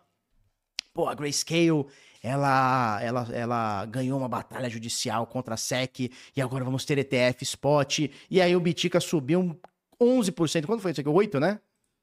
Pô, 0.94 1.08
a 1.08 1.14
Grayscale, 1.14 1.86
ela, 2.22 2.98
ela, 3.02 3.28
ela 3.32 3.84
ganhou 3.86 4.18
uma 4.18 4.28
batalha 4.28 4.68
judicial 4.68 5.26
contra 5.26 5.54
a 5.54 5.56
SEC 5.56 6.10
e 6.36 6.40
agora 6.40 6.64
vamos 6.64 6.84
ter 6.84 6.98
ETF 6.98 7.42
spot. 7.42 8.10
E 8.30 8.40
aí 8.40 8.56
o 8.56 8.60
Bitica 8.60 8.98
subiu 9.00 9.60
11%. 10.00 10.66
Quanto 10.66 10.80
foi 10.80 10.92
isso 10.92 11.00
aqui? 11.00 11.08
8, 11.08 11.38
né? 11.38 11.60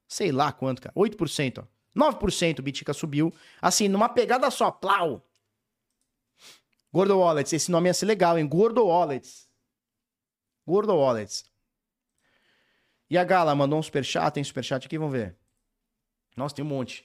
Sei 0.07 0.32
lá 0.32 0.52
quanto, 0.52 0.82
cara. 0.82 0.94
8%, 0.95 1.64
ó. 1.64 1.76
9% 1.95 2.60
o 2.60 2.62
Bitica 2.62 2.94
subiu. 2.94 3.34
Assim, 3.62 3.88
numa 3.88 4.10
pegada 4.10 4.52
só, 4.52 4.70
plau. 4.70 5.26
Gordo 6.96 7.20
Wallets, 7.20 7.52
esse 7.52 7.70
nome 7.70 7.90
ia 7.90 7.94
ser 7.94 8.06
legal, 8.06 8.40
hein? 8.40 8.48
Gordo 8.48 8.88
Wallets. 8.88 9.50
Gordo 10.66 10.96
Wallets. 10.96 11.44
E 13.10 13.18
a 13.18 13.24
Gala 13.26 13.54
mandou 13.54 13.78
um 13.78 13.84
superchat, 13.84 14.34
tem 14.34 14.42
superchat 14.42 14.86
aqui, 14.86 14.98
vamos 14.98 15.12
ver. 15.12 15.36
Nossa, 16.38 16.56
tem 16.56 16.64
um 16.64 16.68
monte. 16.70 17.04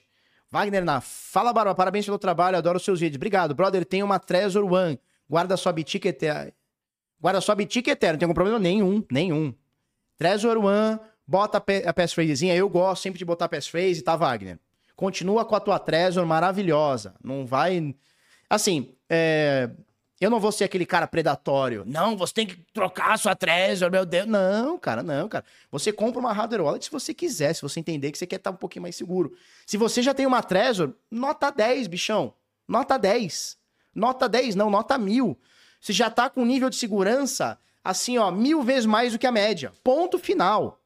Wagner 0.49 0.85
na 0.85 1.01
Fala 1.01 1.51
Barba, 1.51 1.75
parabéns 1.75 2.05
pelo 2.05 2.17
trabalho, 2.17 2.55
adoro 2.55 2.79
seus 2.79 3.01
vídeos. 3.01 3.17
Obrigado, 3.17 3.53
brother. 3.53 3.83
Tem 3.83 4.01
uma 4.01 4.17
Trezor 4.17 4.63
One. 4.63 4.97
Guarda 5.29 5.57
sua 5.57 5.73
bitica 5.73 6.07
eterna. 6.07 6.53
Guarda 7.19 7.41
sua 7.41 7.53
bitica 7.53 7.91
eterna, 7.91 8.13
não 8.13 8.19
tem 8.19 8.25
algum 8.27 8.33
problema 8.33 8.59
nenhum, 8.59 9.05
nenhum. 9.11 9.53
Trezor 10.17 10.57
One, 10.57 11.01
bota 11.27 11.57
a 11.57 11.93
passphrasezinha. 11.93 12.55
Eu 12.55 12.69
gosto 12.69 13.01
sempre 13.01 13.19
de 13.19 13.25
botar 13.25 13.49
passphrase, 13.49 14.01
tá, 14.01 14.15
Wagner? 14.15 14.57
Continua 14.95 15.43
com 15.43 15.53
a 15.53 15.59
tua 15.59 15.77
Trezor 15.77 16.25
maravilhosa. 16.25 17.13
Não 17.21 17.45
vai. 17.45 17.93
Assim, 18.49 18.95
é, 19.13 19.69
eu 20.21 20.29
não 20.29 20.39
vou 20.39 20.53
ser 20.53 20.63
aquele 20.63 20.85
cara 20.85 21.05
predatório. 21.05 21.83
Não, 21.85 22.15
você 22.15 22.33
tem 22.33 22.47
que 22.47 22.55
trocar 22.71 23.11
a 23.11 23.17
sua 23.17 23.35
Trezor, 23.35 23.91
meu 23.91 24.05
Deus. 24.05 24.25
Não, 24.25 24.79
cara, 24.79 25.03
não, 25.03 25.27
cara. 25.27 25.43
Você 25.69 25.91
compra 25.91 26.21
uma 26.21 26.31
hardware 26.31 26.63
wallet 26.63 26.85
se 26.85 26.91
você 26.91 27.13
quiser, 27.13 27.53
se 27.53 27.61
você 27.61 27.81
entender 27.81 28.09
que 28.11 28.17
você 28.17 28.25
quer 28.25 28.37
estar 28.37 28.51
um 28.51 28.55
pouquinho 28.55 28.83
mais 28.83 28.95
seguro. 28.95 29.35
Se 29.65 29.75
você 29.75 30.01
já 30.01 30.13
tem 30.13 30.25
uma 30.25 30.41
Trezor, 30.41 30.93
nota 31.09 31.49
10, 31.49 31.87
bichão. 31.87 32.33
Nota 32.65 32.97
10. 32.97 33.57
Nota 33.93 34.29
10, 34.29 34.55
não, 34.55 34.69
nota 34.69 34.97
1000. 34.97 35.37
Você 35.81 35.91
já 35.91 36.09
tá 36.09 36.29
com 36.29 36.45
nível 36.45 36.69
de 36.69 36.77
segurança, 36.77 37.59
assim, 37.83 38.17
ó, 38.17 38.31
mil 38.31 38.61
vezes 38.61 38.85
mais 38.85 39.11
do 39.11 39.19
que 39.19 39.27
a 39.27 39.31
média. 39.31 39.73
Ponto 39.83 40.17
final. 40.17 40.79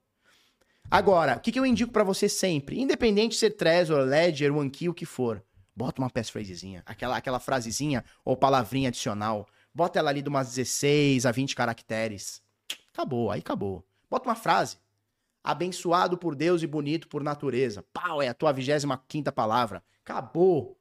Agora, 0.90 1.36
o 1.36 1.40
que, 1.40 1.52
que 1.52 1.60
eu 1.60 1.66
indico 1.66 1.92
para 1.92 2.04
você 2.04 2.28
sempre? 2.28 2.80
Independente 2.82 3.34
de 3.34 3.38
ser 3.38 3.52
Trezor, 3.52 4.00
Ledger, 4.04 4.56
OneKey, 4.56 4.90
o 4.90 4.94
que 4.94 5.06
for. 5.06 5.44
Bota 5.76 6.02
uma 6.02 6.10
passphrasezinha, 6.10 6.82
aquela, 6.86 7.18
aquela 7.18 7.40
frasezinha 7.40 8.06
ou 8.24 8.38
palavrinha 8.38 8.88
adicional. 8.90 9.48
Bota 9.74 10.00
ela 10.00 10.10
ali 10.10 10.22
de 10.22 10.30
umas 10.30 10.56
16 10.56 11.26
a 11.26 11.32
20 11.32 11.56
caracteres. 11.56 12.42
Acabou, 12.94 13.30
aí 13.30 13.42
acabou. 13.42 13.86
Bota 14.10 14.30
uma 14.30 14.36
frase. 14.36 14.78
Abençoado 15.44 16.18
por 16.18 16.34
Deus 16.34 16.64
e 16.64 16.68
bonito 16.68 17.10
por 17.10 17.22
natureza. 17.22 17.84
Pau, 17.92 18.22
é 18.22 18.30
a 18.30 18.34
tua 18.34 18.54
25 18.54 19.32
palavra. 19.34 19.84
Acabou. 20.04 20.80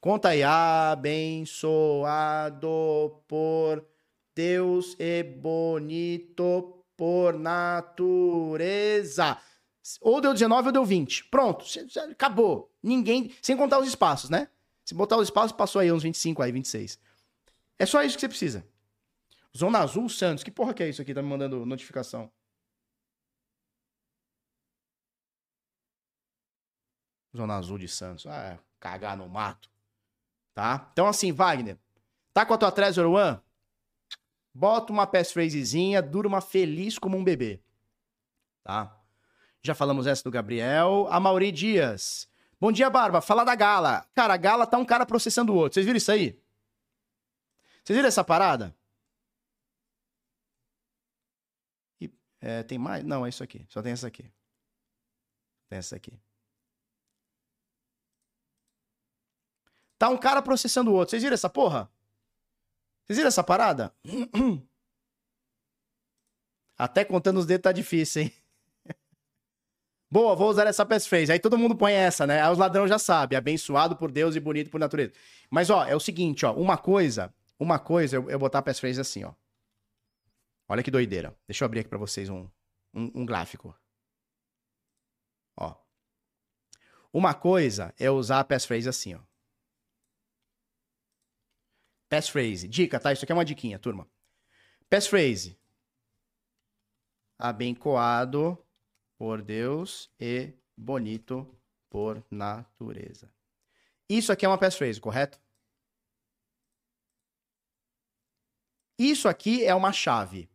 Conta 0.00 0.30
aí. 0.30 0.42
Abençoado 0.42 1.62
por 3.28 3.84
Deus 4.34 4.96
e 4.98 5.22
bonito 5.22 6.82
por 6.96 7.38
natureza. 7.38 9.36
Ou 10.00 10.20
deu 10.20 10.32
19 10.32 10.68
ou 10.68 10.72
deu 10.72 10.84
20. 10.84 11.24
Pronto, 11.26 11.64
acabou. 12.10 12.70
Ninguém. 12.82 13.34
Sem 13.40 13.56
contar 13.56 13.78
os 13.78 13.88
espaços, 13.88 14.28
né? 14.28 14.48
Se 14.84 14.94
botar 14.94 15.16
os 15.16 15.28
espaços, 15.28 15.52
passou 15.52 15.80
aí 15.80 15.90
uns 15.90 16.02
25, 16.02 16.42
aí 16.42 16.52
26. 16.52 16.98
É 17.78 17.86
só 17.86 18.02
isso 18.02 18.16
que 18.16 18.20
você 18.20 18.28
precisa. 18.28 18.66
Zona 19.56 19.78
Azul 19.78 20.08
Santos. 20.08 20.44
Que 20.44 20.50
porra 20.50 20.74
que 20.74 20.82
é 20.82 20.88
isso 20.88 21.00
aqui? 21.00 21.14
Tá 21.14 21.22
me 21.22 21.28
mandando 21.28 21.64
notificação. 21.64 22.30
Zona 27.36 27.56
Azul 27.56 27.78
de 27.78 27.88
Santos. 27.88 28.26
Ah, 28.26 28.58
cagar 28.78 29.16
no 29.16 29.28
mato. 29.28 29.70
Tá? 30.54 30.88
Então, 30.92 31.06
assim, 31.06 31.32
Wagner. 31.32 31.78
Tá 32.32 32.44
com 32.44 32.54
a 32.54 32.58
tua 32.58 32.72
Trezor 32.72 33.06
One? 33.06 33.40
Bota 34.52 34.92
uma 34.92 35.06
passphrasezinha, 35.06 36.02
durma 36.02 36.40
feliz 36.40 36.98
como 36.98 37.16
um 37.16 37.24
bebê. 37.24 37.62
Tá? 38.64 38.99
Já 39.62 39.74
falamos 39.74 40.06
essa 40.06 40.22
do 40.24 40.30
Gabriel. 40.30 41.06
A 41.10 41.20
Mauri 41.20 41.52
Dias. 41.52 42.28
Bom 42.58 42.72
dia, 42.72 42.88
Barba. 42.88 43.20
Fala 43.20 43.44
da 43.44 43.54
Gala. 43.54 44.06
Cara, 44.14 44.34
a 44.34 44.36
Gala 44.36 44.66
tá 44.66 44.78
um 44.78 44.84
cara 44.84 45.04
processando 45.04 45.52
o 45.52 45.56
outro. 45.56 45.74
Vocês 45.74 45.86
viram 45.86 45.98
isso 45.98 46.12
aí? 46.12 46.40
Vocês 47.84 47.96
viram 47.96 48.08
essa 48.08 48.24
parada? 48.24 48.76
E, 52.00 52.10
é, 52.40 52.62
tem 52.62 52.78
mais? 52.78 53.04
Não, 53.04 53.24
é 53.24 53.28
isso 53.28 53.42
aqui. 53.42 53.66
Só 53.68 53.82
tem 53.82 53.92
essa 53.92 54.06
aqui. 54.06 54.30
Tem 55.68 55.78
essa 55.78 55.96
aqui. 55.96 56.18
Tá 59.98 60.08
um 60.08 60.16
cara 60.16 60.40
processando 60.40 60.90
o 60.90 60.94
outro. 60.94 61.10
Vocês 61.10 61.22
viram 61.22 61.34
essa 61.34 61.50
porra? 61.50 61.90
Vocês 63.04 63.18
viram 63.18 63.28
essa 63.28 63.44
parada? 63.44 63.94
Até 66.78 67.04
contando 67.04 67.38
os 67.38 67.44
dedos 67.44 67.64
tá 67.64 67.72
difícil, 67.72 68.22
hein? 68.22 68.39
Boa, 70.10 70.34
vou 70.34 70.50
usar 70.50 70.66
essa 70.66 70.84
passphrase. 70.84 71.30
Aí 71.30 71.38
todo 71.38 71.56
mundo 71.56 71.76
põe 71.76 71.92
essa, 71.92 72.26
né? 72.26 72.42
Aí 72.42 72.50
os 72.50 72.58
ladrões 72.58 72.88
já 72.90 72.98
sabem, 72.98 73.38
abençoado 73.38 73.96
por 73.96 74.10
Deus 74.10 74.34
e 74.34 74.40
bonito 74.40 74.68
por 74.68 74.80
natureza. 74.80 75.12
Mas, 75.48 75.70
ó, 75.70 75.84
é 75.84 75.94
o 75.94 76.00
seguinte, 76.00 76.44
ó, 76.44 76.52
uma 76.52 76.76
coisa, 76.76 77.32
uma 77.58 77.78
coisa, 77.78 78.16
eu, 78.16 78.28
eu 78.28 78.38
botar 78.38 78.58
a 78.58 78.62
passphrase 78.62 79.00
assim, 79.00 79.22
ó. 79.22 79.32
Olha 80.68 80.82
que 80.82 80.90
doideira. 80.90 81.36
Deixa 81.46 81.62
eu 81.62 81.66
abrir 81.66 81.80
aqui 81.80 81.88
pra 81.88 81.98
vocês 81.98 82.28
um, 82.28 82.48
um, 82.92 83.22
um 83.22 83.26
gráfico. 83.26 83.76
Ó. 85.56 85.76
Uma 87.12 87.32
coisa 87.34 87.94
é 87.98 88.10
usar 88.10 88.40
a 88.40 88.44
passphrase 88.44 88.88
assim, 88.88 89.14
ó. 89.14 89.20
Passphrase. 92.08 92.66
Dica, 92.66 92.98
tá? 92.98 93.12
Isso 93.12 93.24
aqui 93.24 93.30
é 93.30 93.34
uma 93.34 93.44
diquinha, 93.44 93.78
turma. 93.78 94.08
Passphrase. 94.88 95.56
Abençoado 97.38 98.58
por 99.20 99.42
Deus 99.42 100.10
e 100.18 100.54
bonito 100.74 101.46
por 101.90 102.24
natureza. 102.30 103.30
Isso 104.08 104.32
aqui 104.32 104.46
é 104.46 104.48
uma 104.48 104.56
passphrase, 104.56 104.98
correto? 104.98 105.38
Isso 108.98 109.28
aqui 109.28 109.62
é 109.62 109.74
uma 109.74 109.92
chave. 109.92 110.48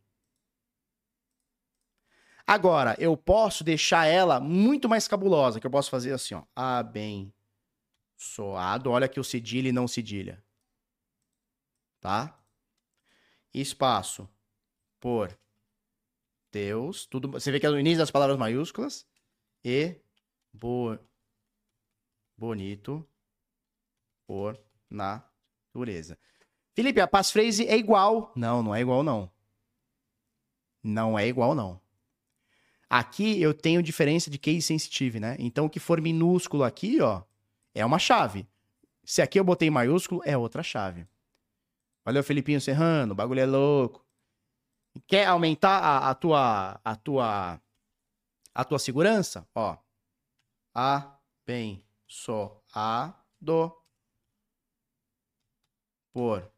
Agora, 2.44 2.96
eu 2.98 3.16
posso 3.16 3.62
deixar 3.62 4.06
ela 4.06 4.40
muito 4.40 4.88
mais 4.88 5.06
cabulosa, 5.06 5.60
que 5.60 5.66
eu 5.68 5.70
posso 5.70 5.88
fazer 5.88 6.12
assim, 6.12 6.34
ó. 6.34 6.42
Abençoado. 6.56 7.30
Olha 8.90 9.06
aqui 9.06 9.20
o 9.20 9.24
cedilha 9.24 9.68
e 9.68 9.72
não 9.72 9.86
cedilha. 9.86 10.44
Tá? 12.00 12.36
Espaço 13.54 14.28
por 14.98 15.38
Deus, 16.56 17.04
tudo. 17.04 17.30
Você 17.32 17.52
vê 17.52 17.60
que 17.60 17.66
é 17.66 17.70
o 17.70 17.78
início 17.78 17.98
das 17.98 18.10
palavras 18.10 18.38
maiúsculas. 18.38 19.06
E 19.62 20.00
bo, 20.50 20.98
bonito 22.34 23.06
por 24.26 24.58
natureza. 24.88 26.18
Felipe, 26.72 26.98
a 26.98 27.06
passphrase 27.06 27.66
é 27.66 27.76
igual. 27.76 28.32
Não, 28.34 28.62
não 28.62 28.74
é 28.74 28.80
igual, 28.80 29.02
não. 29.02 29.30
Não 30.82 31.18
é 31.18 31.28
igual, 31.28 31.54
não. 31.54 31.78
Aqui 32.88 33.38
eu 33.42 33.52
tenho 33.52 33.82
diferença 33.82 34.30
de 34.30 34.38
case 34.38 34.62
sensitive, 34.62 35.20
né? 35.20 35.36
Então 35.38 35.66
o 35.66 35.70
que 35.70 35.78
for 35.78 36.00
minúsculo 36.00 36.64
aqui, 36.64 37.02
ó, 37.02 37.22
é 37.74 37.84
uma 37.84 37.98
chave. 37.98 38.48
Se 39.04 39.20
aqui 39.20 39.38
eu 39.38 39.44
botei 39.44 39.68
maiúsculo, 39.68 40.22
é 40.24 40.38
outra 40.38 40.62
chave. 40.62 41.06
Valeu, 42.02 42.24
Felipinho 42.24 42.62
Serrano, 42.62 43.12
o 43.12 43.16
bagulho 43.16 43.40
é 43.40 43.46
louco. 43.46 44.05
Quer 45.06 45.26
aumentar 45.26 45.78
a, 45.78 46.10
a, 46.10 46.14
tua 46.14 46.80
a 46.84 46.96
tua 46.96 47.60
a 48.54 48.64
tua 48.64 48.78
segurança? 48.78 49.48
Ó. 49.54 49.76
Abençoado 50.74 51.84
por 56.12 56.50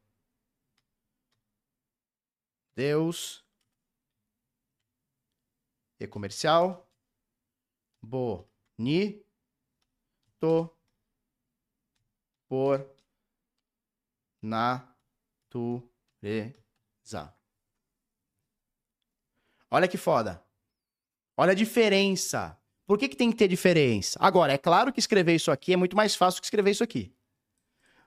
Deus 2.75 3.45
e 6.01 6.07
comercial 6.07 6.89
bonito 8.03 9.27
por 12.49 12.87
natureza. 14.43 15.89
Olha 19.71 19.89
que 19.89 19.97
foda. 19.97 20.43
Olha 21.37 21.53
a 21.53 21.55
diferença. 21.55 22.57
Por 22.87 22.99
que, 22.99 23.09
que 23.09 23.17
tem 23.17 23.31
que 23.31 23.37
ter 23.37 23.49
diferença? 23.49 24.19
Agora, 24.21 24.53
é 24.53 24.59
claro 24.59 24.93
que 24.93 24.99
escrever 24.99 25.35
isso 25.35 25.51
aqui 25.51 25.73
é 25.73 25.77
muito 25.77 25.97
mais 25.97 26.15
fácil 26.15 26.41
que 26.41 26.47
escrever 26.47 26.71
isso 26.71 26.83
aqui. 26.83 27.13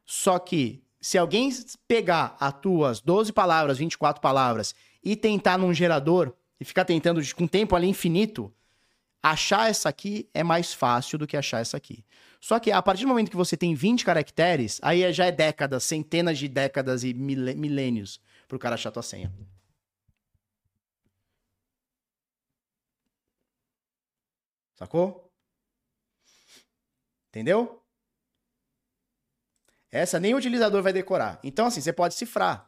Só 0.05 0.39
que, 0.39 0.83
se 0.99 1.17
alguém 1.17 1.49
pegar 1.87 2.35
as 2.39 2.53
tuas 2.53 2.99
12 2.99 3.31
palavras, 3.31 3.77
24 3.77 4.19
palavras, 4.21 4.73
e 5.03 5.15
tentar 5.15 5.57
num 5.57 5.73
gerador, 5.73 6.33
e 6.59 6.65
ficar 6.65 6.83
tentando 6.85 7.21
com 7.35 7.47
tempo 7.47 7.75
ali 7.75 7.87
infinito, 7.87 8.53
achar 9.21 9.69
essa 9.69 9.87
aqui 9.87 10.27
é 10.33 10.43
mais 10.43 10.73
fácil 10.73 11.17
do 11.17 11.27
que 11.27 11.37
achar 11.37 11.59
essa 11.59 11.77
aqui. 11.77 12.03
Só 12.39 12.59
que 12.59 12.71
a 12.71 12.81
partir 12.81 13.03
do 13.03 13.07
momento 13.07 13.29
que 13.29 13.37
você 13.37 13.55
tem 13.55 13.75
20 13.75 14.03
caracteres, 14.03 14.79
aí 14.81 15.13
já 15.13 15.25
é 15.25 15.31
décadas, 15.31 15.83
centenas 15.83 16.39
de 16.39 16.47
décadas 16.47 17.03
e 17.03 17.13
milênios 17.13 18.19
pro 18.47 18.59
cara 18.59 18.75
achar 18.75 18.91
tua 18.91 19.03
senha. 19.03 19.31
Sacou? 24.81 25.31
Entendeu? 27.29 27.83
Essa 29.91 30.19
nem 30.19 30.33
o 30.33 30.37
utilizador 30.37 30.81
vai 30.81 30.91
decorar. 30.91 31.39
Então, 31.43 31.67
assim, 31.67 31.79
você 31.79 31.93
pode 31.93 32.15
cifrar. 32.15 32.67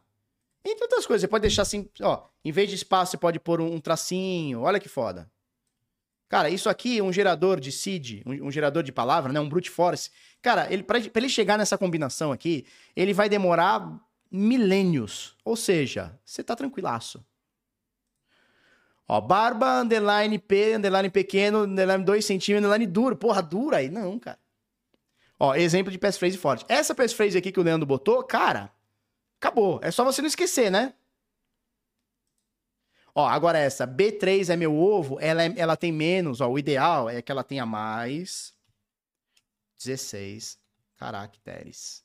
Entre 0.63 0.83
outras 0.83 1.07
coisas, 1.07 1.21
você 1.21 1.27
pode 1.27 1.41
deixar 1.41 1.63
assim, 1.63 1.89
ó, 2.01 2.27
em 2.45 2.51
vez 2.51 2.69
de 2.69 2.75
espaço, 2.75 3.13
você 3.13 3.17
pode 3.17 3.39
pôr 3.39 3.59
um, 3.59 3.79
tracinho. 3.79 4.61
Olha 4.61 4.79
que 4.79 4.87
foda. 4.87 5.27
Cara, 6.29 6.51
isso 6.51 6.69
aqui, 6.69 7.01
um 7.01 7.11
gerador 7.11 7.59
de 7.59 7.71
seed, 7.71 8.21
um, 8.27 8.45
um 8.45 8.51
gerador 8.51 8.83
de 8.83 8.91
palavra, 8.91 9.33
né, 9.33 9.39
um 9.39 9.49
brute 9.49 9.71
force. 9.71 10.11
Cara, 10.39 10.71
ele 10.71 10.83
para 10.83 10.99
ele 10.99 11.29
chegar 11.29 11.57
nessa 11.57 11.79
combinação 11.79 12.31
aqui, 12.31 12.67
ele 12.95 13.11
vai 13.11 13.27
demorar 13.27 13.99
milênios. 14.29 15.35
Ou 15.43 15.55
seja, 15.55 16.15
você 16.23 16.43
tá 16.43 16.55
tranquilaço. 16.55 17.25
Ó, 19.07 19.19
barba, 19.19 19.81
underline 19.81 20.39
P, 20.39 20.75
underline 20.75 21.09
pequeno, 21.09 21.63
underline 21.63 22.03
2 22.03 22.25
centímetros, 22.25 22.65
underline 22.65 22.91
duro. 22.91 23.15
Porra, 23.15 23.41
dura 23.41 23.77
aí? 23.77 23.89
Não, 23.89 24.17
cara. 24.17 24.39
Ó, 25.39 25.53
exemplo 25.55 25.91
de 25.91 25.97
passphrase 25.97 26.37
forte. 26.37 26.65
Essa 26.69 26.95
passphrase 26.95 27.37
aqui 27.37 27.51
que 27.51 27.59
o 27.59 27.63
Leandro 27.63 27.85
botou, 27.85 28.23
cara, 28.23 28.71
acabou. 29.37 29.79
É 29.83 29.91
só 29.91 30.03
você 30.05 30.21
não 30.21 30.27
esquecer, 30.27 30.71
né? 30.71 30.93
Ó, 33.15 33.27
agora 33.27 33.59
essa, 33.59 33.85
B3 33.85 34.49
é 34.49 34.55
meu 34.55 34.75
ovo, 34.75 35.19
ela, 35.19 35.43
é, 35.43 35.53
ela 35.55 35.77
tem 35.77 35.91
menos, 35.91 36.41
ó, 36.41 36.49
o 36.49 36.57
ideal 36.57 37.07
é 37.09 37.21
que 37.21 37.31
ela 37.31 37.43
tenha 37.43 37.65
mais 37.65 38.53
16 39.77 40.57
caracteres. 40.95 42.03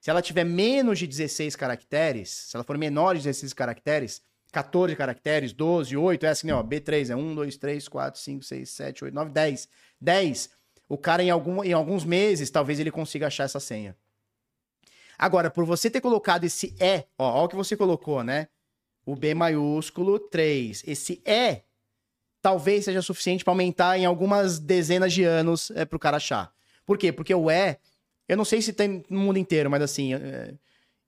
Se 0.00 0.10
ela 0.10 0.22
tiver 0.22 0.44
menos 0.44 0.98
de 0.98 1.06
16 1.06 1.54
caracteres, 1.54 2.28
se 2.30 2.56
ela 2.56 2.64
for 2.64 2.76
menor 2.76 3.14
de 3.14 3.22
16 3.22 3.52
caracteres, 3.52 4.22
14 4.52 4.96
caracteres, 4.96 5.52
12, 5.52 5.96
8, 5.96 6.26
é 6.26 6.28
assim, 6.30 6.50
ó, 6.50 6.62
B3 6.62 7.10
é 7.10 7.16
1, 7.16 7.34
2, 7.34 7.56
3, 7.56 7.88
4, 7.88 8.20
5, 8.20 8.44
6, 8.44 8.70
7, 8.70 9.04
8, 9.04 9.14
9, 9.14 9.30
10. 9.30 9.68
10 10.00 10.50
o 10.88 10.96
cara, 10.96 11.22
em, 11.22 11.28
algum, 11.28 11.62
em 11.62 11.72
alguns 11.72 12.04
meses, 12.04 12.50
talvez 12.50 12.80
ele 12.80 12.90
consiga 12.90 13.26
achar 13.26 13.44
essa 13.44 13.60
senha. 13.60 13.94
Agora, 15.18 15.50
por 15.50 15.64
você 15.64 15.90
ter 15.90 16.00
colocado 16.00 16.44
esse 16.44 16.74
E, 16.80 17.04
ó, 17.18 17.42
ó 17.42 17.44
o 17.44 17.48
que 17.48 17.56
você 17.56 17.76
colocou, 17.76 18.24
né? 18.24 18.48
O 19.04 19.14
B 19.14 19.34
maiúsculo 19.34 20.18
3. 20.18 20.84
Esse 20.86 21.20
E 21.26 21.62
talvez 22.40 22.84
seja 22.84 23.02
suficiente 23.02 23.44
para 23.44 23.52
aumentar 23.52 23.98
em 23.98 24.06
algumas 24.06 24.58
dezenas 24.58 25.12
de 25.12 25.24
anos 25.24 25.70
é, 25.72 25.84
para 25.84 25.96
o 25.96 26.00
cara 26.00 26.16
achar. 26.16 26.52
Por 26.86 26.96
quê? 26.96 27.12
Porque 27.12 27.34
o 27.34 27.50
E, 27.50 27.76
eu 28.26 28.36
não 28.36 28.44
sei 28.44 28.62
se 28.62 28.72
tem 28.72 29.04
no 29.10 29.20
mundo 29.20 29.38
inteiro, 29.38 29.68
mas 29.68 29.82
assim, 29.82 30.14
é, 30.14 30.54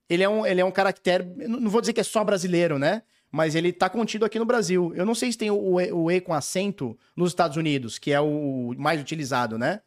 ele, 0.08 0.22
é 0.22 0.28
um, 0.28 0.44
ele 0.44 0.60
é 0.60 0.64
um 0.64 0.72
caractere, 0.72 1.24
não 1.46 1.70
vou 1.70 1.80
dizer 1.80 1.92
que 1.94 2.00
é 2.00 2.04
só 2.04 2.22
brasileiro, 2.22 2.78
né? 2.78 3.02
Mas 3.30 3.54
ele 3.54 3.68
está 3.68 3.88
contido 3.88 4.24
aqui 4.24 4.38
no 4.38 4.44
Brasil. 4.44 4.92
Eu 4.94 5.06
não 5.06 5.14
sei 5.14 5.30
se 5.30 5.38
tem 5.38 5.50
o 5.50 5.80
e, 5.80 5.92
o 5.92 6.10
e, 6.10 6.20
com 6.20 6.34
acento 6.34 6.98
nos 7.14 7.30
Estados 7.30 7.56
Unidos, 7.56 7.98
que 7.98 8.12
é 8.12 8.20
o 8.20 8.74
mais 8.76 9.00
utilizado, 9.00 9.56
né? 9.58 9.82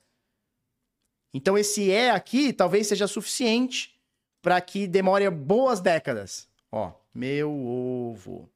Então 1.34 1.58
esse 1.58 1.90
E 1.90 2.10
aqui 2.10 2.54
talvez 2.54 2.88
seja 2.88 3.08
suficiente 3.08 4.00
para 4.42 4.60
que 4.62 4.88
demore 4.88 5.30
boas 5.30 5.80
décadas. 5.82 6.48
Ó, 6.72 6.94
meu 7.14 7.52
ovo. 7.52 8.50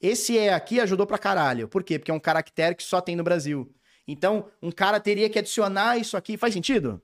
Esse 0.00 0.34
E 0.34 0.48
aqui 0.48 0.80
ajudou 0.80 1.06
pra 1.06 1.18
caralho. 1.18 1.68
Por 1.68 1.84
quê? 1.84 1.98
Porque 1.98 2.10
é 2.10 2.14
um 2.14 2.20
caractere 2.20 2.74
que 2.74 2.82
só 2.82 3.00
tem 3.00 3.14
no 3.14 3.24
Brasil. 3.24 3.72
Então, 4.08 4.50
um 4.62 4.72
cara 4.72 4.98
teria 4.98 5.28
que 5.28 5.38
adicionar 5.38 5.98
isso 5.98 6.16
aqui. 6.16 6.36
Faz 6.36 6.54
sentido? 6.54 7.02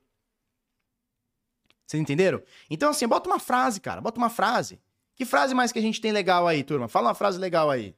Vocês 1.87 2.01
entenderam? 2.01 2.43
Então, 2.71 2.91
assim, 2.91 3.07
bota 3.07 3.29
uma 3.29 3.39
frase, 3.39 3.81
cara. 3.81 4.01
Bota 4.01 4.19
uma 4.19 4.31
frase. 4.31 4.81
Que 5.17 5.25
frase 5.25 5.55
mais 5.55 5.73
que 5.73 5.79
a 5.79 5.83
gente 5.83 6.01
tem 6.01 6.13
legal 6.13 6.47
aí, 6.47 6.63
turma? 6.63 6.89
Fala 6.89 7.09
uma 7.09 7.15
frase 7.15 7.39
legal 7.39 7.71
aí. 7.71 7.97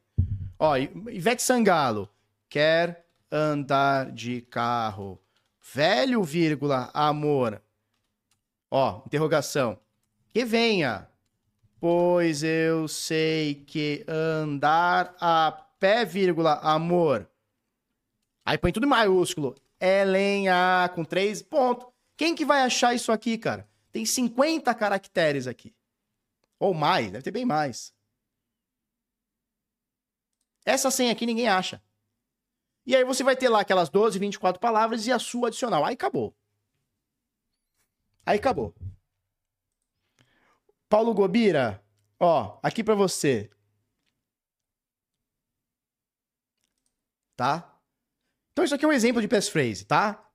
Ó, 0.57 0.77
Ivete 0.77 1.43
Sangalo. 1.43 2.09
Quer 2.49 3.05
andar 3.31 4.13
de 4.13 4.41
carro. 4.43 5.21
Velho, 5.75 6.23
vírgula, 6.23 6.91
amor. 6.95 7.61
Ó, 8.71 9.03
interrogação. 9.05 9.79
Que 10.29 10.45
venha. 10.45 11.09
Pois 11.81 12.45
eu 12.45 12.87
sei 12.87 13.57
que 13.67 14.05
andar 14.09 15.15
a 15.21 15.51
pé, 15.79 16.05
vírgula, 16.05 16.55
amor. 16.63 17.29
Aí 18.47 18.57
põe 18.57 18.71
tudo 18.71 18.87
em 18.87 18.89
maiúsculo. 18.91 19.57
Ellen 19.81 20.49
A 20.49 20.89
com 20.95 21.05
três 21.05 21.43
pontos. 21.43 21.87
Quem 22.17 22.35
que 22.35 22.45
vai 22.45 22.63
achar 22.63 22.95
isso 22.95 23.11
aqui, 23.11 23.37
cara? 23.37 23.69
Tem 23.91 24.07
50 24.07 24.73
caracteres 24.75 25.47
aqui. 25.49 25.75
Ou 26.59 26.75
mais, 26.75 27.11
deve 27.11 27.23
ter 27.23 27.31
bem 27.31 27.45
mais. 27.45 27.95
Essa 30.65 30.91
senha 30.91 31.13
aqui 31.13 31.25
ninguém 31.25 31.49
acha. 31.49 31.83
E 32.85 32.97
aí 32.97 33.05
você 33.05 33.23
vai 33.23 33.37
ter 33.37 33.49
lá 33.49 33.61
aquelas 33.61 33.89
12, 33.89 34.19
24 34.19 34.61
palavras 34.61 35.07
e 35.07 35.13
a 35.13 35.19
sua 35.19 35.49
adicional. 35.49 35.85
Aí 35.85 35.95
acabou. 35.95 36.35
Aí 38.25 38.39
acabou. 38.39 38.75
Paulo 40.89 41.13
Gobira, 41.13 41.85
ó, 42.19 42.59
aqui 42.63 42.83
para 42.83 42.95
você. 42.95 43.51
Tá? 47.37 47.79
Então 48.53 48.65
isso 48.65 48.75
aqui 48.75 48.85
é 48.85 48.89
um 48.89 48.93
exemplo 48.93 49.21
de 49.21 49.29
passphrase, 49.29 49.85
tá? 49.85 50.29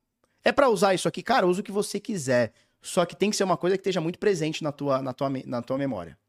É 0.43 0.51
para 0.51 0.69
usar 0.69 0.93
isso 0.93 1.07
aqui, 1.07 1.23
cara, 1.23 1.47
usa 1.47 1.61
o 1.61 1.63
que 1.63 1.71
você 1.71 1.99
quiser. 1.99 2.53
Só 2.83 3.05
que 3.05 3.15
tem 3.15 3.29
que 3.29 3.35
ser 3.35 3.45
uma 3.45 3.55
coisa 3.55 3.77
que 3.77 3.81
esteja 3.81 4.01
muito 4.01 4.19
presente 4.19 4.61
na 4.61 4.71
tua, 4.71 5.01
na 5.01 5.13
tua, 5.13 5.29
na 5.29 5.61
tua 5.61 5.77
memória. 5.77 6.19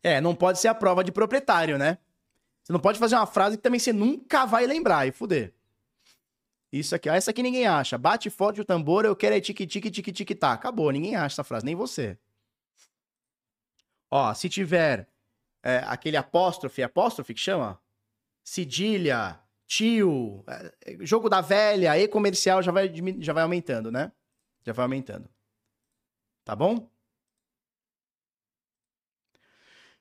É, 0.00 0.20
não 0.20 0.34
pode 0.34 0.60
ser 0.60 0.68
a 0.68 0.74
prova 0.74 1.02
de 1.02 1.10
proprietário, 1.10 1.76
né? 1.76 1.98
Você 2.62 2.72
não 2.72 2.78
pode 2.78 3.00
fazer 3.00 3.16
uma 3.16 3.26
frase 3.26 3.56
que 3.56 3.62
também 3.62 3.80
você 3.80 3.92
nunca 3.92 4.46
vai 4.46 4.64
lembrar 4.64 5.08
e 5.08 5.12
fuder. 5.12 5.52
Isso 6.72 6.94
aqui, 6.94 7.08
ó, 7.10 7.14
essa 7.14 7.32
aqui 7.32 7.42
ninguém 7.42 7.66
acha. 7.66 7.98
Bate 7.98 8.30
forte 8.30 8.60
o 8.60 8.64
tambor, 8.64 9.04
eu 9.04 9.16
quero 9.16 9.34
é 9.34 9.40
tique 9.40 9.66
tique 9.66 9.90
tique 9.90 10.12
tique 10.12 10.34
tá. 10.36 10.52
Acabou, 10.52 10.90
ninguém 10.92 11.16
acha 11.16 11.34
essa 11.34 11.44
frase, 11.44 11.64
nem 11.66 11.74
você. 11.74 12.16
Ó, 14.08 14.32
se 14.34 14.48
tiver 14.48 15.08
é, 15.64 15.78
aquele 15.86 16.16
apóstrofe, 16.16 16.80
apóstrofe 16.82 17.34
que 17.34 17.40
chama? 17.40 17.80
Cedilha, 18.44 19.40
tio, 19.68 20.42
é, 20.48 20.96
jogo 21.02 21.28
da 21.28 21.42
velha, 21.42 21.96
e 21.98 22.08
comercial 22.08 22.62
já 22.62 22.72
vai, 22.72 22.90
já 23.20 23.32
vai 23.34 23.42
aumentando, 23.42 23.92
né? 23.92 24.10
Já 24.64 24.72
vai 24.72 24.84
aumentando. 24.84 25.28
Tá 26.42 26.56
bom? 26.56 26.90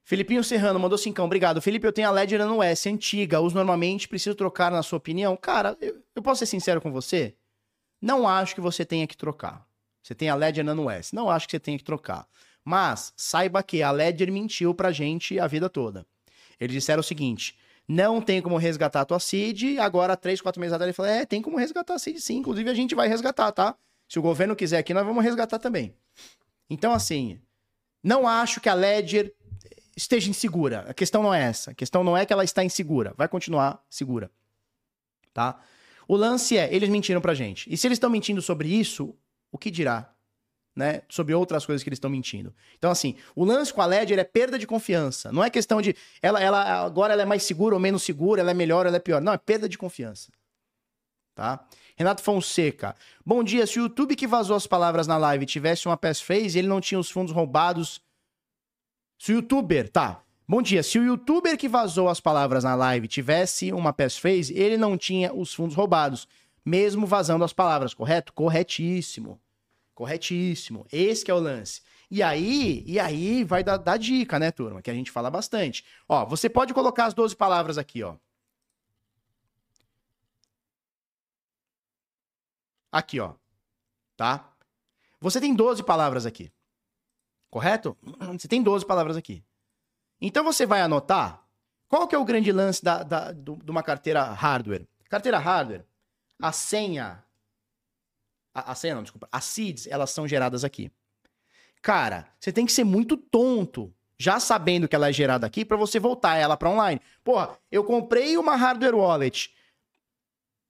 Felipinho 0.03 0.41
Serrano 0.41 0.79
mandou 0.79 0.97
cincão, 0.97 1.25
obrigado. 1.25 1.61
Felipe, 1.61 1.85
eu 1.85 1.91
tenho 1.91 2.07
a 2.07 2.11
Ledger 2.11 2.39
Nano 2.39 2.63
S, 2.63 2.87
antiga, 2.87 3.41
uso 3.41 3.53
normalmente, 3.53 4.07
preciso 4.07 4.33
trocar 4.37 4.71
na 4.71 4.81
sua 4.81 4.95
opinião? 4.95 5.35
Cara, 5.35 5.77
eu, 5.81 6.01
eu, 6.15 6.21
posso 6.21 6.39
ser 6.39 6.45
sincero 6.45 6.79
com 6.79 6.89
você? 6.89 7.35
Não 8.01 8.25
acho 8.25 8.55
que 8.55 8.61
você 8.61 8.85
tenha 8.85 9.05
que 9.05 9.17
trocar. 9.17 9.67
Você 10.01 10.15
tem 10.15 10.29
a 10.29 10.35
Ledger 10.35 10.63
Nano 10.63 10.89
S, 10.89 11.13
não 11.13 11.29
acho 11.29 11.45
que 11.45 11.51
você 11.51 11.59
tenha 11.59 11.77
que 11.77 11.83
trocar. 11.83 12.25
Mas 12.63 13.11
saiba 13.17 13.61
que 13.61 13.83
a 13.83 13.91
Ledger 13.91 14.31
mentiu 14.31 14.73
pra 14.73 14.93
gente 14.93 15.37
a 15.37 15.45
vida 15.45 15.69
toda. 15.69 16.05
Eles 16.57 16.73
disseram 16.73 17.01
o 17.01 17.03
seguinte, 17.03 17.57
não 17.87 18.21
tem 18.21 18.41
como 18.41 18.57
resgatar 18.57 19.01
a 19.01 19.05
tua 19.05 19.19
seed. 19.19 19.77
Agora, 19.79 20.17
três, 20.17 20.41
quatro 20.41 20.59
meses 20.59 20.73
atrás, 20.73 20.87
ele 20.87 20.93
falou: 20.93 21.11
é, 21.11 21.25
tem 21.25 21.41
como 21.41 21.57
resgatar 21.57 21.93
a 21.93 21.99
seed 21.99 22.17
sim. 22.19 22.37
Inclusive, 22.37 22.69
a 22.69 22.73
gente 22.73 22.93
vai 22.93 23.07
resgatar, 23.07 23.51
tá? 23.51 23.75
Se 24.09 24.19
o 24.19 24.21
governo 24.21 24.55
quiser 24.55 24.77
aqui, 24.77 24.93
nós 24.93 25.05
vamos 25.05 25.23
resgatar 25.23 25.59
também. 25.59 25.95
Então, 26.69 26.93
assim, 26.93 27.39
não 28.03 28.27
acho 28.27 28.59
que 28.59 28.69
a 28.69 28.73
Ledger 28.73 29.33
esteja 29.95 30.29
insegura. 30.29 30.85
A 30.87 30.93
questão 30.93 31.23
não 31.23 31.33
é 31.33 31.43
essa. 31.43 31.71
A 31.71 31.73
questão 31.73 32.03
não 32.03 32.15
é 32.15 32.25
que 32.25 32.31
ela 32.31 32.43
está 32.43 32.63
insegura. 32.63 33.13
Vai 33.17 33.27
continuar 33.27 33.83
segura. 33.89 34.29
Tá? 35.33 35.59
O 36.07 36.15
lance 36.15 36.57
é, 36.57 36.73
eles 36.73 36.89
mentiram 36.89 37.19
pra 37.19 37.33
gente. 37.33 37.71
E 37.71 37.77
se 37.77 37.87
eles 37.87 37.97
estão 37.97 38.09
mentindo 38.09 38.41
sobre 38.41 38.69
isso, 38.69 39.15
o 39.51 39.57
que 39.57 39.71
dirá? 39.71 40.13
Né, 40.77 41.01
sobre 41.09 41.33
outras 41.33 41.65
coisas 41.65 41.81
que 41.81 41.89
eles 41.89 41.97
estão 41.97 42.09
mentindo. 42.09 42.53
Então, 42.77 42.91
assim, 42.91 43.15
o 43.35 43.43
lance 43.43 43.73
com 43.73 43.81
a 43.81 43.85
Ledger 43.87 44.19
é 44.19 44.23
perda 44.23 44.59
de 44.59 44.67
confiança. 44.67 45.31
Não 45.31 45.43
é 45.43 45.49
questão 45.49 45.81
de 45.81 45.95
ela, 46.21 46.39
ela 46.39 46.85
agora 46.85 47.13
ela 47.13 47.23
é 47.23 47.25
mais 47.25 47.41
segura 47.41 47.73
ou 47.73 47.81
menos 47.81 48.03
segura, 48.03 48.41
ela 48.41 48.51
é 48.51 48.53
melhor 48.53 48.85
ou 48.85 48.89
ela 48.89 48.97
é 48.97 48.99
pior. 48.99 49.19
Não, 49.19 49.33
é 49.33 49.37
perda 49.39 49.67
de 49.67 49.75
confiança. 49.75 50.31
Tá? 51.33 51.65
Renato 51.95 52.21
Fonseca. 52.21 52.95
Bom 53.25 53.43
dia. 53.43 53.65
Se 53.65 53.79
o 53.79 53.83
YouTube 53.83 54.15
que 54.15 54.27
vazou 54.27 54.55
as 54.55 54.67
palavras 54.67 55.07
na 55.07 55.17
live 55.17 55.47
tivesse 55.47 55.87
uma 55.87 55.97
passphrase 55.97 56.59
ele 56.59 56.67
não 56.67 56.79
tinha 56.79 56.99
os 56.99 57.09
fundos 57.09 57.33
roubados 57.33 57.99
Se 59.17 59.31
o 59.31 59.37
youtuber, 59.37 59.89
tá. 59.89 60.21
Bom 60.47 60.61
dia. 60.61 60.83
Se 60.83 60.99
o 60.99 61.03
youtuber 61.03 61.57
que 61.57 61.67
vazou 61.67 62.07
as 62.07 62.19
palavras 62.19 62.63
na 62.63 62.75
live 62.75 63.07
tivesse 63.07 63.73
uma 63.73 63.91
passphrase, 63.91 64.53
ele 64.53 64.77
não 64.77 64.95
tinha 64.95 65.33
os 65.33 65.55
fundos 65.55 65.75
roubados, 65.75 66.27
mesmo 66.63 67.07
vazando 67.07 67.43
as 67.43 67.51
palavras, 67.51 67.95
correto? 67.95 68.31
Corretíssimo. 68.31 69.39
Corretíssimo. 69.97 70.85
Esse 70.91 71.25
que 71.25 71.31
é 71.31 71.33
o 71.33 71.39
lance. 71.39 71.81
E 72.11 72.21
aí, 72.21 72.83
e 72.85 72.99
aí 72.99 73.43
vai 73.43 73.63
dar, 73.63 73.77
dar 73.77 73.97
dica, 73.97 74.37
né, 74.37 74.51
turma? 74.51 74.79
Que 74.79 74.91
a 74.91 74.93
gente 74.93 75.09
fala 75.09 75.31
bastante. 75.31 75.83
Ó, 76.07 76.23
você 76.23 76.47
pode 76.47 76.71
colocar 76.71 77.05
as 77.05 77.15
12 77.15 77.35
palavras 77.35 77.79
aqui, 77.79 78.03
ó. 78.03 78.15
Aqui, 82.91 83.19
ó. 83.19 83.33
Tá? 84.15 84.53
Você 85.19 85.41
tem 85.41 85.55
12 85.55 85.81
palavras 85.81 86.27
aqui. 86.27 86.53
Correto? 87.49 87.97
Você 88.37 88.47
tem 88.47 88.61
12 88.61 88.85
palavras 88.85 89.17
aqui. 89.17 89.43
Então 90.21 90.43
você 90.43 90.65
vai 90.65 90.81
anotar. 90.81 91.43
Qual 91.87 92.07
que 92.07 92.13
é 92.13 92.19
o 92.19 92.25
grande 92.25 92.51
lance 92.51 92.83
da, 92.83 93.01
da, 93.01 93.31
do, 93.31 93.55
de 93.55 93.71
uma 93.71 93.81
carteira 93.81 94.21
hardware? 94.25 94.87
Carteira 95.09 95.39
hardware, 95.39 95.87
a 96.39 96.51
senha. 96.51 97.23
A, 98.57 98.71
a 98.71 98.95
não, 98.95 99.03
desculpa. 99.03 99.29
As 99.31 99.43
seeds, 99.43 99.85
elas 99.85 100.09
são 100.09 100.27
geradas 100.27 100.63
aqui. 100.63 100.91
Cara, 101.79 102.27
você 102.39 102.51
tem 102.51 102.65
que 102.65 102.71
ser 102.71 102.83
muito 102.83 103.15
tonto, 103.15 103.93
já 104.17 104.39
sabendo 104.39 104.87
que 104.87 104.95
ela 104.95 105.09
é 105.09 105.13
gerada 105.13 105.45
aqui, 105.45 105.63
para 105.63 105.77
você 105.77 105.99
voltar 105.99 106.37
ela 106.37 106.57
para 106.57 106.71
online. 106.71 106.99
Porra, 107.23 107.55
eu 107.71 107.83
comprei 107.83 108.35
uma 108.35 108.55
hardware 108.55 108.95
wallet 108.95 109.53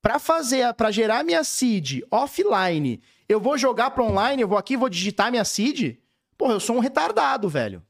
para 0.02 0.20
fazer, 0.20 0.74
para 0.74 0.92
gerar 0.92 1.24
minha 1.24 1.46
seed 1.46 2.02
offline. 2.12 3.02
Eu 3.30 3.40
vou 3.40 3.58
jogar 3.58 3.92
para 3.92 4.04
online, 4.04 4.42
eu 4.42 4.50
vou 4.50 4.58
aqui, 4.58 4.76
vou 4.76 4.90
digitar 4.90 5.32
minha 5.32 5.46
seed. 5.46 5.98
Porra, 6.38 6.56
eu 6.56 6.60
sou 6.60 6.76
um 6.76 6.80
retardado, 6.80 7.48
velho. 7.48 7.82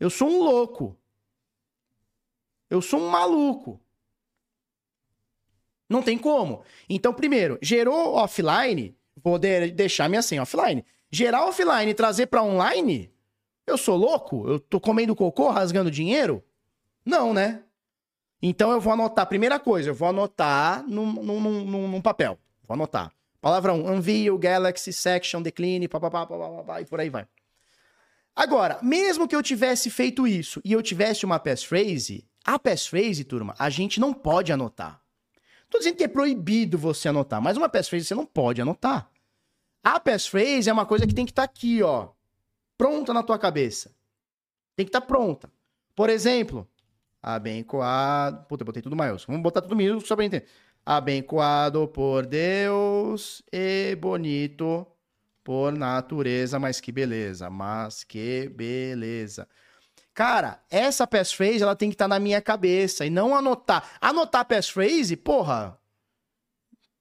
Eu 0.00 0.08
sou 0.08 0.30
um 0.30 0.42
louco. 0.42 0.98
Eu 2.70 2.80
sou 2.80 2.98
um 2.98 3.10
maluco. 3.10 3.78
Não 5.86 6.02
tem 6.02 6.16
como. 6.16 6.64
Então, 6.88 7.12
primeiro, 7.12 7.58
gerou 7.60 8.14
offline, 8.14 8.96
vou 9.22 9.38
de 9.38 9.70
deixar 9.70 10.08
minha 10.08 10.22
senha 10.22 10.42
offline. 10.42 10.84
Gerar 11.10 11.46
offline 11.46 11.90
e 11.90 11.94
trazer 11.94 12.26
para 12.26 12.42
online? 12.42 13.10
Eu 13.66 13.78
sou 13.78 13.96
louco? 13.96 14.48
Eu 14.48 14.58
tô 14.58 14.80
comendo 14.80 15.14
cocô, 15.14 15.48
rasgando 15.48 15.90
dinheiro? 15.90 16.42
Não, 17.04 17.32
né? 17.32 17.62
Então 18.42 18.70
eu 18.70 18.80
vou 18.80 18.92
anotar, 18.92 19.26
primeira 19.26 19.58
coisa, 19.58 19.90
eu 19.90 19.94
vou 19.94 20.08
anotar 20.08 20.86
num, 20.86 21.12
num, 21.12 21.40
num, 21.40 21.88
num 21.88 22.00
papel. 22.02 22.38
Vou 22.66 22.74
anotar. 22.74 23.10
Palavra 23.40 23.72
1, 23.72 23.76
um, 23.76 23.92
Unveil, 23.92 24.38
Galaxy, 24.38 24.92
Section, 24.92 25.42
Decline, 25.42 25.86
papapá, 25.88 26.26
papapá, 26.26 26.80
e 26.80 26.84
por 26.84 27.00
aí 27.00 27.10
vai. 27.10 27.26
Agora, 28.34 28.78
mesmo 28.82 29.28
que 29.28 29.36
eu 29.36 29.42
tivesse 29.42 29.90
feito 29.90 30.26
isso 30.26 30.60
e 30.64 30.72
eu 30.72 30.82
tivesse 30.82 31.24
uma 31.24 31.38
passphrase, 31.38 32.26
a 32.44 32.58
passphrase, 32.58 33.22
turma, 33.22 33.54
a 33.58 33.70
gente 33.70 34.00
não 34.00 34.12
pode 34.12 34.52
anotar. 34.52 35.00
Tô 35.74 35.78
dizendo 35.78 35.96
que 35.96 36.04
é 36.04 36.08
proibido 36.08 36.78
você 36.78 37.08
anotar, 37.08 37.42
mas 37.42 37.56
uma 37.56 37.68
passphrase 37.68 38.04
você 38.04 38.14
não 38.14 38.24
pode 38.24 38.62
anotar. 38.62 39.10
A 39.82 39.98
passphrase 39.98 40.70
é 40.70 40.72
uma 40.72 40.86
coisa 40.86 41.04
que 41.04 41.12
tem 41.12 41.26
que 41.26 41.32
estar 41.32 41.48
tá 41.48 41.52
aqui, 41.52 41.82
ó, 41.82 42.10
pronta 42.78 43.12
na 43.12 43.24
tua 43.24 43.36
cabeça. 43.36 43.90
Tem 44.76 44.86
que 44.86 44.90
estar 44.90 45.00
tá 45.00 45.06
pronta. 45.08 45.50
Por 45.92 46.08
exemplo, 46.08 46.64
abençoado. 47.20 48.46
Puta, 48.46 48.62
eu 48.62 48.66
botei 48.66 48.82
tudo 48.82 48.94
maiúsculo. 48.94 49.34
Vamos 49.34 49.42
botar 49.42 49.62
tudo 49.62 49.74
minúsculo 49.74 50.06
só 50.06 50.14
pra 50.14 50.24
entender. 50.24 50.46
Abençoado 50.86 51.88
por 51.88 52.24
Deus 52.24 53.42
e 53.52 53.96
bonito 53.96 54.86
por 55.42 55.72
natureza, 55.72 56.56
mas 56.60 56.80
que 56.80 56.92
beleza, 56.92 57.50
mas 57.50 58.04
que 58.04 58.48
beleza. 58.48 59.48
Cara, 60.14 60.62
essa 60.70 61.08
passphrase 61.08 61.62
ela 61.62 61.74
tem 61.74 61.90
que 61.90 61.96
estar 61.96 62.04
tá 62.04 62.08
na 62.08 62.20
minha 62.20 62.40
cabeça 62.40 63.04
e 63.04 63.10
não 63.10 63.34
anotar. 63.34 63.98
Anotar 64.00 64.44
passphrase, 64.44 65.16
porra. 65.16 65.76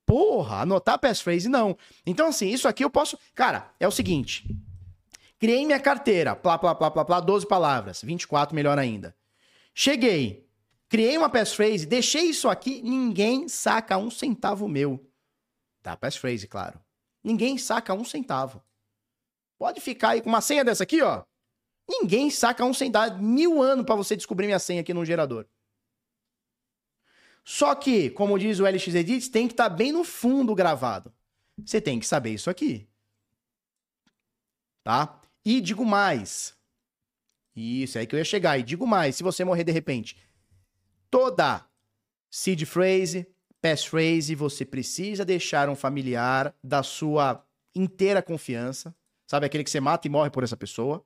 Porra, 0.03 0.61
anotar 0.61 0.97
passphrase 0.97 1.47
não. 1.47 1.77
Então 2.05 2.27
assim, 2.27 2.49
isso 2.49 2.67
aqui 2.67 2.83
eu 2.83 2.89
posso, 2.89 3.17
cara, 3.35 3.71
é 3.79 3.87
o 3.87 3.91
seguinte. 3.91 4.43
Criei 5.37 5.63
minha 5.63 5.79
carteira, 5.79 6.35
plá 6.35 6.57
plá 6.57 6.73
plá 6.73 6.89
plá 6.89 7.05
plá, 7.05 7.19
12 7.19 7.47
palavras, 7.47 8.01
24 8.01 8.55
melhor 8.55 8.79
ainda. 8.79 9.15
Cheguei, 9.75 10.49
criei 10.89 11.15
uma 11.15 11.29
passphrase, 11.29 11.85
deixei 11.85 12.29
isso 12.29 12.49
aqui, 12.49 12.81
ninguém 12.81 13.47
saca 13.47 13.95
um 13.95 14.09
centavo 14.09 14.67
meu. 14.67 15.05
Tá, 15.83 15.95
passphrase, 15.95 16.47
claro. 16.47 16.79
Ninguém 17.23 17.57
saca 17.59 17.93
um 17.93 18.03
centavo. 18.03 18.63
Pode 19.59 19.79
ficar 19.81 20.09
aí 20.09 20.21
com 20.21 20.29
uma 20.29 20.41
senha 20.41 20.63
dessa 20.63 20.83
aqui, 20.83 21.01
ó. 21.01 21.23
Ninguém 21.87 22.29
saca 22.29 22.63
um 22.63 22.73
centavo. 22.73 23.21
Mil 23.21 23.61
anos 23.61 23.85
para 23.85 23.95
você 23.95 24.15
descobrir 24.15 24.45
minha 24.45 24.59
senha 24.59 24.81
aqui 24.81 24.93
no 24.93 25.05
gerador. 25.05 25.45
Só 27.43 27.75
que, 27.75 28.09
como 28.11 28.39
diz 28.39 28.59
o 28.59 28.65
LX 28.65 28.87
Edits, 28.95 29.27
tem 29.27 29.47
que 29.47 29.53
estar 29.53 29.69
tá 29.69 29.75
bem 29.75 29.91
no 29.91 30.03
fundo 30.03 30.55
gravado. 30.55 31.13
Você 31.63 31.81
tem 31.81 31.99
que 31.99 32.07
saber 32.07 32.31
isso 32.31 32.49
aqui. 32.49 32.87
Tá? 34.83 35.21
E 35.45 35.59
digo 35.59 35.85
mais. 35.85 36.55
Isso, 37.55 37.97
é 37.97 38.01
aí 38.01 38.07
que 38.07 38.15
eu 38.15 38.19
ia 38.19 38.25
chegar. 38.25 38.57
E 38.57 38.63
digo 38.63 38.87
mais, 38.87 39.15
se 39.15 39.23
você 39.23 39.43
morrer 39.43 39.63
de 39.63 39.71
repente, 39.71 40.17
toda 41.11 41.65
seed 42.31 42.63
phrase, 42.65 43.27
passphrase, 43.61 44.33
você 44.35 44.65
precisa 44.65 45.23
deixar 45.23 45.69
um 45.69 45.75
familiar 45.75 46.55
da 46.63 46.81
sua 46.81 47.45
inteira 47.75 48.21
confiança. 48.21 48.95
Sabe 49.27 49.45
aquele 49.45 49.63
que 49.63 49.69
você 49.69 49.79
mata 49.79 50.07
e 50.07 50.09
morre 50.09 50.29
por 50.29 50.43
essa 50.43 50.57
pessoa? 50.57 51.05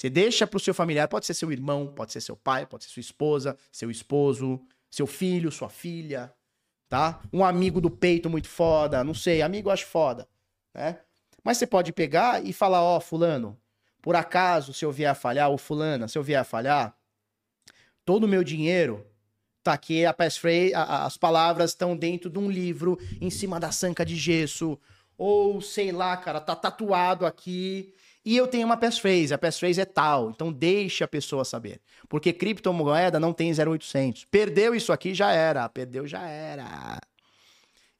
Você 0.00 0.08
deixa 0.08 0.46
pro 0.46 0.58
seu 0.58 0.72
familiar, 0.72 1.06
pode 1.08 1.26
ser 1.26 1.34
seu 1.34 1.52
irmão, 1.52 1.86
pode 1.86 2.10
ser 2.10 2.22
seu 2.22 2.34
pai, 2.34 2.64
pode 2.64 2.84
ser 2.84 2.90
sua 2.90 3.02
esposa, 3.02 3.54
seu 3.70 3.90
esposo, 3.90 4.58
seu 4.90 5.06
filho, 5.06 5.52
sua 5.52 5.68
filha, 5.68 6.32
tá? 6.88 7.20
Um 7.30 7.44
amigo 7.44 7.82
do 7.82 7.90
peito 7.90 8.30
muito 8.30 8.48
foda, 8.48 9.04
não 9.04 9.12
sei, 9.12 9.42
amigo 9.42 9.68
eu 9.68 9.72
acho 9.74 9.84
foda, 9.84 10.26
né? 10.72 11.00
Mas 11.44 11.58
você 11.58 11.66
pode 11.66 11.92
pegar 11.92 12.42
e 12.42 12.50
falar, 12.50 12.82
ó, 12.82 12.96
oh, 12.96 13.00
fulano, 13.02 13.60
por 14.00 14.16
acaso, 14.16 14.72
se 14.72 14.86
eu 14.86 14.90
vier 14.90 15.10
a 15.10 15.14
falhar, 15.14 15.50
ou 15.50 15.58
fulana, 15.58 16.08
se 16.08 16.16
eu 16.16 16.22
vier 16.22 16.40
a 16.40 16.44
falhar, 16.44 16.96
todo 18.02 18.24
o 18.24 18.28
meu 18.28 18.42
dinheiro 18.42 19.06
Tá 19.62 19.74
aqui 19.74 20.06
a 20.06 20.14
passphrase, 20.14 20.72
as 20.74 21.18
palavras 21.18 21.72
estão 21.72 21.94
dentro 21.94 22.30
de 22.30 22.38
um 22.38 22.50
livro, 22.50 22.98
em 23.20 23.28
cima 23.28 23.60
da 23.60 23.70
sanca 23.70 24.06
de 24.06 24.16
gesso, 24.16 24.78
ou 25.18 25.60
sei 25.60 25.92
lá, 25.92 26.16
cara, 26.16 26.40
tá 26.40 26.56
tatuado 26.56 27.26
aqui. 27.26 27.92
E 28.24 28.36
eu 28.36 28.46
tenho 28.46 28.66
uma 28.66 28.76
passphrase, 28.76 29.32
a 29.32 29.38
passphrase 29.38 29.80
é 29.80 29.84
tal, 29.84 30.30
então 30.30 30.52
deixe 30.52 31.02
a 31.02 31.08
pessoa 31.08 31.44
saber. 31.44 31.80
Porque 32.08 32.32
criptomoeda 32.32 33.18
não 33.18 33.32
tem 33.32 33.50
0800. 33.50 34.26
Perdeu 34.26 34.74
isso 34.74 34.92
aqui, 34.92 35.14
já 35.14 35.32
era. 35.32 35.66
Perdeu, 35.68 36.06
já 36.06 36.26
era. 36.26 36.98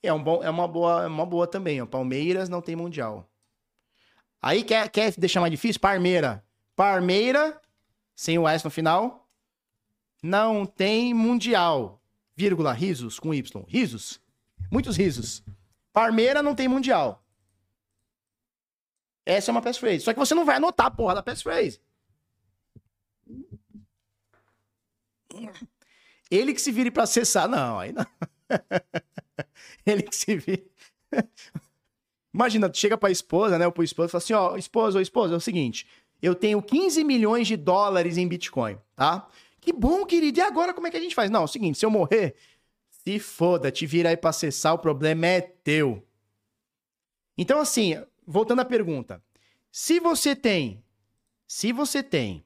É, 0.03 0.13
um 0.13 0.23
bom, 0.23 0.43
é 0.43 0.51
uma, 0.51 0.69
boa, 0.69 1.05
é 1.05 1.07
uma 1.07 1.25
boa 1.25 1.47
também, 1.47 1.81
ó. 1.81 1.87
Palmeiras 1.87 2.49
não 2.49 2.61
tem 2.61 2.77
mundial. 2.77 3.29
Aí 4.43 4.63
quer, 4.63 4.89
quer 4.91 5.13
deixar 5.17 5.41
mais 5.41 5.51
difícil? 5.51 5.81
Parmeira. 5.81 6.45
Parmeira, 6.77 7.61
sem 8.15 8.39
o 8.39 8.49
S 8.49 8.65
no 8.65 8.71
final, 8.71 9.29
não 10.23 10.65
tem 10.65 11.13
mundial. 11.15 12.01
Vírgula, 12.37 12.73
risos 12.73 13.19
com 13.19 13.35
Y. 13.35 13.65
Risos. 13.69 14.21
Muitos 14.71 14.97
risos. 14.97 15.43
Parmeira 15.93 16.43
não 16.43 16.55
tem 16.55 16.69
mundial. 16.69 17.20
Essa 19.25 19.51
é 19.51 19.53
uma 19.53 19.63
passphrase. 19.63 20.01
Só 20.01 20.13
que 20.13 20.19
você 20.19 20.35
não 20.35 20.45
vai 20.45 20.57
anotar 20.57 20.87
a 20.87 20.91
porra 20.91 21.15
da 21.15 21.23
passphrase. 21.23 21.81
Ele 26.31 26.55
que 26.55 26.61
se 26.61 26.73
vire 26.73 26.91
para 26.91 27.05
acessar. 27.05 27.49
Não, 27.49 27.79
aí 27.79 27.93
não. 27.93 28.07
Ele 29.87 30.03
que 30.03 30.15
se 30.15 30.37
vire. 30.37 30.71
Imagina, 32.33 32.69
tu 32.69 32.79
chega 32.79 32.97
pra 32.97 33.11
esposa, 33.11 33.59
né? 33.59 33.67
Ou 33.67 33.73
pro 33.73 33.83
esposo 33.83 34.09
e 34.09 34.13
fala 34.13 34.23
assim: 34.23 34.33
ó, 34.33 34.57
esposa, 34.57 34.99
ou 34.99 35.03
esposa, 35.03 35.35
é 35.35 35.37
o 35.37 35.41
seguinte. 35.41 35.87
Eu 36.23 36.35
tenho 36.35 36.63
15 36.63 37.03
milhões 37.03 37.49
de 37.49 37.57
dólares 37.57 38.17
em 38.17 38.29
Bitcoin, 38.29 38.79
tá? 38.95 39.29
Que 39.61 39.73
bom, 39.73 40.05
querido. 40.05 40.39
E 40.39 40.43
agora 40.43 40.73
como 40.73 40.87
é 40.87 40.91
que 40.91 40.97
a 40.97 41.01
gente 41.01 41.15
faz? 41.15 41.31
Não, 41.31 41.43
é 41.43 41.45
o 41.45 41.49
seguinte, 41.49 41.79
se 41.79 41.85
eu 41.85 41.91
morrer, 41.91 42.37
se 42.91 43.19
foda, 43.19 43.71
te 43.71 43.87
vira 43.87 44.11
aí 44.11 44.17
pra 44.17 44.31
acessar, 44.31 44.75
o 44.75 44.79
problema 44.79 45.27
é 45.27 45.41
teu. 45.41 46.07
Então, 47.37 47.59
assim, 47.59 48.01
voltando 48.31 48.61
à 48.61 48.65
pergunta. 48.65 49.21
Se 49.73 49.99
você 49.99 50.37
tem, 50.37 50.85
se 51.47 51.73
você 51.73 52.01
tem 52.01 52.45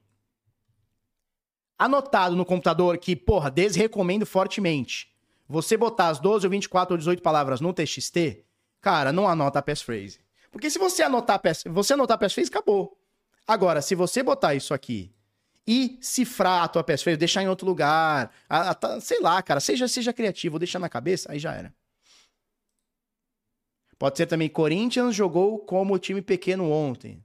anotado 1.77 2.35
no 2.35 2.43
computador 2.43 2.97
que, 2.97 3.15
porra, 3.15 3.51
desrecomendo 3.51 4.25
fortemente, 4.25 5.13
você 5.47 5.77
botar 5.77 6.07
as 6.07 6.19
12 6.19 6.47
ou 6.47 6.51
24 6.51 6.95
ou 6.95 6.97
18 6.97 7.21
palavras 7.21 7.61
no 7.61 7.71
TXT, 7.71 8.43
cara, 8.81 9.13
não 9.13 9.27
anota 9.27 9.59
a 9.59 9.61
passphrase. 9.61 10.19
Porque 10.51 10.71
se 10.71 10.79
você 10.79 11.03
anotar 11.03 11.35
a 11.35 11.39
pass, 11.39 11.63
você 11.67 11.93
anotar 11.93 12.15
a 12.15 12.17
passphrase, 12.17 12.49
acabou. 12.49 12.97
Agora, 13.47 13.81
se 13.81 13.93
você 13.93 14.23
botar 14.23 14.55
isso 14.55 14.73
aqui 14.73 15.13
e 15.67 15.99
cifrar 16.01 16.63
a 16.63 16.67
tua 16.67 16.83
passphrase, 16.83 17.17
deixar 17.17 17.43
em 17.43 17.47
outro 17.47 17.67
lugar, 17.67 18.31
a, 18.49 18.71
a, 18.71 19.01
sei 19.01 19.19
lá, 19.19 19.39
cara, 19.43 19.59
seja, 19.59 19.87
seja 19.87 20.11
criativo, 20.11 20.57
deixar 20.57 20.79
na 20.79 20.89
cabeça, 20.89 21.31
aí 21.31 21.37
já 21.37 21.53
era. 21.53 21.71
Pode 23.97 24.17
ser 24.17 24.25
também 24.25 24.49
Corinthians 24.49 25.15
jogou 25.15 25.59
como 25.59 25.97
time 25.97 26.21
pequeno 26.21 26.69
ontem. 26.69 27.23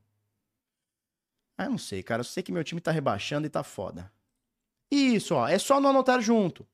Ah, 1.58 1.64
eu 1.64 1.70
não 1.70 1.78
sei, 1.78 2.02
cara. 2.02 2.20
Eu 2.20 2.24
sei 2.24 2.42
que 2.42 2.52
meu 2.52 2.64
time 2.64 2.80
tá 2.80 2.90
rebaixando 2.90 3.46
e 3.46 3.50
tá 3.50 3.62
foda. 3.62 4.10
Isso, 4.90 5.34
ó. 5.34 5.46
É 5.46 5.58
só 5.58 5.80
não 5.80 5.90
anotar 5.90 6.20
junto. 6.20 6.66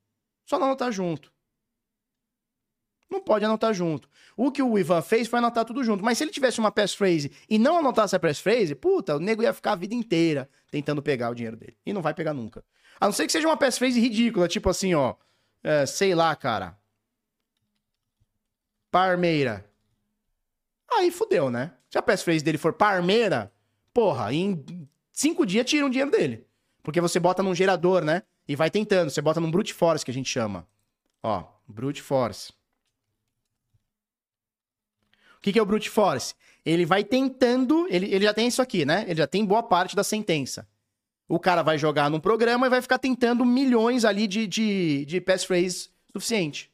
Só 0.44 0.58
não 0.58 0.66
anotar 0.66 0.92
junto. 0.92 1.32
Não 3.10 3.20
pode 3.20 3.44
anotar 3.44 3.72
junto. 3.72 4.08
O 4.36 4.50
que 4.50 4.62
o 4.62 4.78
Ivan 4.78 5.00
fez 5.00 5.28
foi 5.28 5.38
anotar 5.38 5.64
tudo 5.64 5.82
junto. 5.82 6.04
Mas 6.04 6.18
se 6.18 6.24
ele 6.24 6.30
tivesse 6.30 6.58
uma 6.58 6.70
passphrase 6.70 7.32
e 7.48 7.58
não 7.58 7.78
anotasse 7.78 8.14
a 8.14 8.20
passphrase, 8.20 8.74
puta, 8.74 9.16
o 9.16 9.20
nego 9.20 9.42
ia 9.42 9.52
ficar 9.52 9.72
a 9.72 9.76
vida 9.76 9.94
inteira 9.94 10.48
tentando 10.70 11.02
pegar 11.02 11.30
o 11.30 11.34
dinheiro 11.34 11.56
dele. 11.56 11.76
E 11.84 11.92
não 11.92 12.02
vai 12.02 12.14
pegar 12.14 12.34
nunca. 12.34 12.64
A 13.00 13.06
não 13.06 13.12
ser 13.12 13.26
que 13.26 13.32
seja 13.32 13.48
uma 13.48 13.56
passphrase 13.56 14.00
ridícula, 14.00 14.48
tipo 14.48 14.68
assim, 14.68 14.94
ó. 14.94 15.14
É, 15.62 15.84
sei 15.86 16.14
lá, 16.14 16.34
cara. 16.36 16.78
Parmeira. 18.90 19.65
Aí 20.90 21.10
fudeu, 21.10 21.50
né? 21.50 21.72
Se 21.90 21.98
a 21.98 22.02
passphrase 22.02 22.44
dele 22.44 22.58
for 22.58 22.72
Parmeira, 22.72 23.52
porra, 23.92 24.32
em 24.32 24.88
cinco 25.12 25.44
dias 25.44 25.68
tira 25.68 25.86
um 25.86 25.90
dinheiro 25.90 26.10
dele. 26.10 26.46
Porque 26.82 27.00
você 27.00 27.18
bota 27.18 27.42
num 27.42 27.54
gerador, 27.54 28.04
né? 28.04 28.22
E 28.46 28.54
vai 28.54 28.70
tentando. 28.70 29.10
Você 29.10 29.20
bota 29.20 29.40
num 29.40 29.50
brute 29.50 29.74
force, 29.74 30.04
que 30.04 30.10
a 30.10 30.14
gente 30.14 30.30
chama. 30.30 30.66
Ó, 31.22 31.44
brute 31.66 32.00
force. 32.00 32.52
O 35.36 35.40
que, 35.40 35.52
que 35.52 35.58
é 35.58 35.62
o 35.62 35.66
brute 35.66 35.90
force? 35.90 36.34
Ele 36.64 36.84
vai 36.84 37.04
tentando, 37.04 37.86
ele, 37.88 38.12
ele 38.12 38.24
já 38.24 38.34
tem 38.34 38.46
isso 38.46 38.62
aqui, 38.62 38.84
né? 38.84 39.04
Ele 39.06 39.18
já 39.18 39.26
tem 39.26 39.44
boa 39.44 39.62
parte 39.62 39.94
da 39.94 40.04
sentença. 40.04 40.68
O 41.28 41.40
cara 41.40 41.62
vai 41.62 41.76
jogar 41.76 42.08
num 42.08 42.20
programa 42.20 42.66
e 42.66 42.70
vai 42.70 42.80
ficar 42.80 42.98
tentando 42.98 43.44
milhões 43.44 44.04
ali 44.04 44.26
de, 44.26 44.46
de, 44.46 45.04
de 45.04 45.20
passphrase 45.20 45.90
suficiente. 46.12 46.70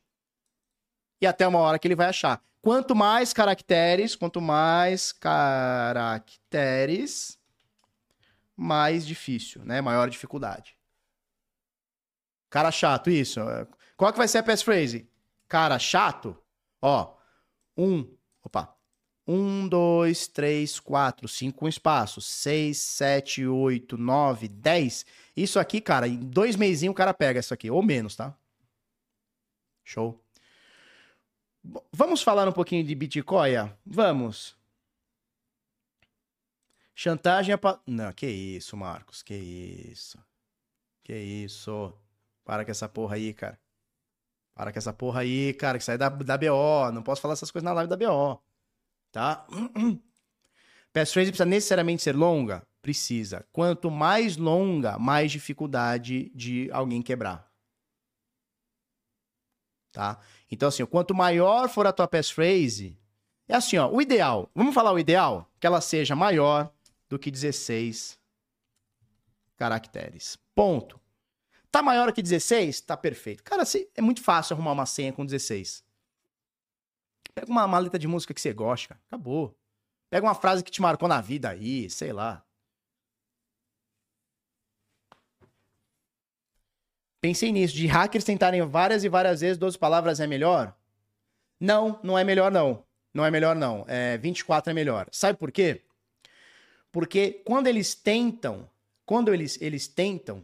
E 1.20 1.26
até 1.26 1.46
uma 1.46 1.58
hora 1.58 1.78
que 1.78 1.88
ele 1.88 1.94
vai 1.94 2.08
achar. 2.08 2.42
Quanto 2.62 2.94
mais 2.94 3.32
caracteres, 3.32 4.14
quanto 4.14 4.40
mais 4.40 5.10
caracteres, 5.10 6.26
mais 8.56 9.04
difícil, 9.04 9.64
né? 9.64 9.80
Maior 9.80 10.08
dificuldade. 10.08 10.76
Cara 12.48 12.70
chato, 12.70 13.10
isso. 13.10 13.40
Qual 13.96 14.12
que 14.12 14.18
vai 14.18 14.28
ser 14.28 14.38
a 14.38 14.42
passphrase? 14.44 15.10
Cara 15.48 15.76
chato? 15.78 16.40
Ó, 16.80 17.16
um, 17.76 18.08
opa. 18.44 18.76
Um, 19.26 19.66
dois, 19.66 20.28
três, 20.28 20.78
quatro, 20.78 21.26
cinco, 21.26 21.64
um 21.64 21.68
espaço. 21.68 22.20
Seis, 22.20 22.78
sete, 22.78 23.44
oito, 23.44 23.98
nove, 23.98 24.46
dez. 24.46 25.04
Isso 25.36 25.58
aqui, 25.58 25.80
cara, 25.80 26.06
em 26.06 26.18
dois 26.18 26.54
meizinhos 26.54 26.92
o 26.92 26.96
cara 26.96 27.12
pega 27.12 27.40
isso 27.40 27.52
aqui, 27.52 27.68
ou 27.70 27.82
menos, 27.82 28.14
tá? 28.14 28.36
Show. 29.82 30.22
Vamos 31.92 32.22
falar 32.22 32.48
um 32.48 32.52
pouquinho 32.52 32.84
de 32.84 32.94
Bitcoin? 32.94 33.70
Vamos. 33.86 34.56
Chantagem 36.94 37.52
é 37.52 37.56
pa... 37.56 37.80
Não, 37.86 38.12
que 38.12 38.26
isso, 38.26 38.76
Marcos, 38.76 39.22
que 39.22 39.34
isso. 39.34 40.18
Que 41.02 41.16
isso. 41.16 41.92
Para 42.44 42.64
com 42.64 42.70
essa 42.70 42.88
porra 42.88 43.16
aí, 43.16 43.32
cara. 43.32 43.58
Para 44.54 44.72
com 44.72 44.78
essa 44.78 44.92
porra 44.92 45.20
aí, 45.20 45.54
cara, 45.54 45.78
que 45.78 45.84
sai 45.84 45.96
da, 45.96 46.08
da 46.08 46.36
BO. 46.36 46.92
Não 46.92 47.02
posso 47.02 47.22
falar 47.22 47.34
essas 47.34 47.50
coisas 47.50 47.64
na 47.64 47.72
live 47.72 47.88
da 47.88 47.96
BO. 47.96 48.42
Tá? 49.10 49.46
Passphrase 50.92 51.30
precisa 51.30 51.46
necessariamente 51.46 52.02
ser 52.02 52.14
longa? 52.14 52.66
Precisa. 52.82 53.46
Quanto 53.52 53.90
mais 53.90 54.36
longa, 54.36 54.98
mais 54.98 55.32
dificuldade 55.32 56.30
de 56.34 56.70
alguém 56.72 57.00
quebrar. 57.00 57.50
Tá? 59.92 60.20
Então, 60.52 60.68
assim, 60.68 60.84
quanto 60.84 61.14
maior 61.14 61.66
for 61.66 61.86
a 61.86 61.92
tua 61.94 62.06
passphrase, 62.06 62.94
é 63.48 63.56
assim, 63.56 63.78
ó, 63.78 63.90
o 63.90 64.02
ideal, 64.02 64.50
vamos 64.54 64.74
falar 64.74 64.92
o 64.92 64.98
ideal? 64.98 65.50
Que 65.58 65.66
ela 65.66 65.80
seja 65.80 66.14
maior 66.14 66.70
do 67.08 67.18
que 67.18 67.30
16 67.30 68.18
caracteres. 69.56 70.36
Ponto. 70.54 71.00
Tá 71.70 71.82
maior 71.82 72.12
que 72.12 72.20
16? 72.20 72.82
Tá 72.82 72.98
perfeito. 72.98 73.42
Cara, 73.42 73.62
é 73.96 74.02
muito 74.02 74.22
fácil 74.22 74.52
arrumar 74.52 74.72
uma 74.72 74.84
senha 74.84 75.10
com 75.10 75.24
16. 75.24 75.82
Pega 77.34 77.50
uma 77.50 77.66
maleta 77.66 77.98
de 77.98 78.06
música 78.06 78.34
que 78.34 78.40
você 78.40 78.52
gosta, 78.52 78.88
cara. 78.88 79.00
Acabou. 79.06 79.56
Pega 80.10 80.26
uma 80.26 80.34
frase 80.34 80.62
que 80.62 80.70
te 80.70 80.82
marcou 80.82 81.08
na 81.08 81.22
vida 81.22 81.48
aí, 81.48 81.88
sei 81.88 82.12
lá. 82.12 82.44
Pensei 87.22 87.52
nisso, 87.52 87.72
de 87.72 87.86
hackers 87.86 88.24
tentarem 88.24 88.60
várias 88.62 89.04
e 89.04 89.08
várias 89.08 89.42
vezes 89.42 89.56
12 89.56 89.78
palavras 89.78 90.18
é 90.18 90.26
melhor? 90.26 90.74
Não, 91.60 92.00
não 92.02 92.18
é 92.18 92.24
melhor 92.24 92.50
não. 92.50 92.82
Não 93.14 93.24
é 93.24 93.30
melhor 93.30 93.54
não. 93.54 93.84
É, 93.86 94.18
24 94.18 94.72
é 94.72 94.74
melhor. 94.74 95.06
Sabe 95.12 95.38
por 95.38 95.52
quê? 95.52 95.82
Porque 96.90 97.40
quando 97.44 97.68
eles 97.68 97.94
tentam, 97.94 98.68
quando 99.06 99.32
eles, 99.32 99.56
eles 99.62 99.86
tentam, 99.86 100.42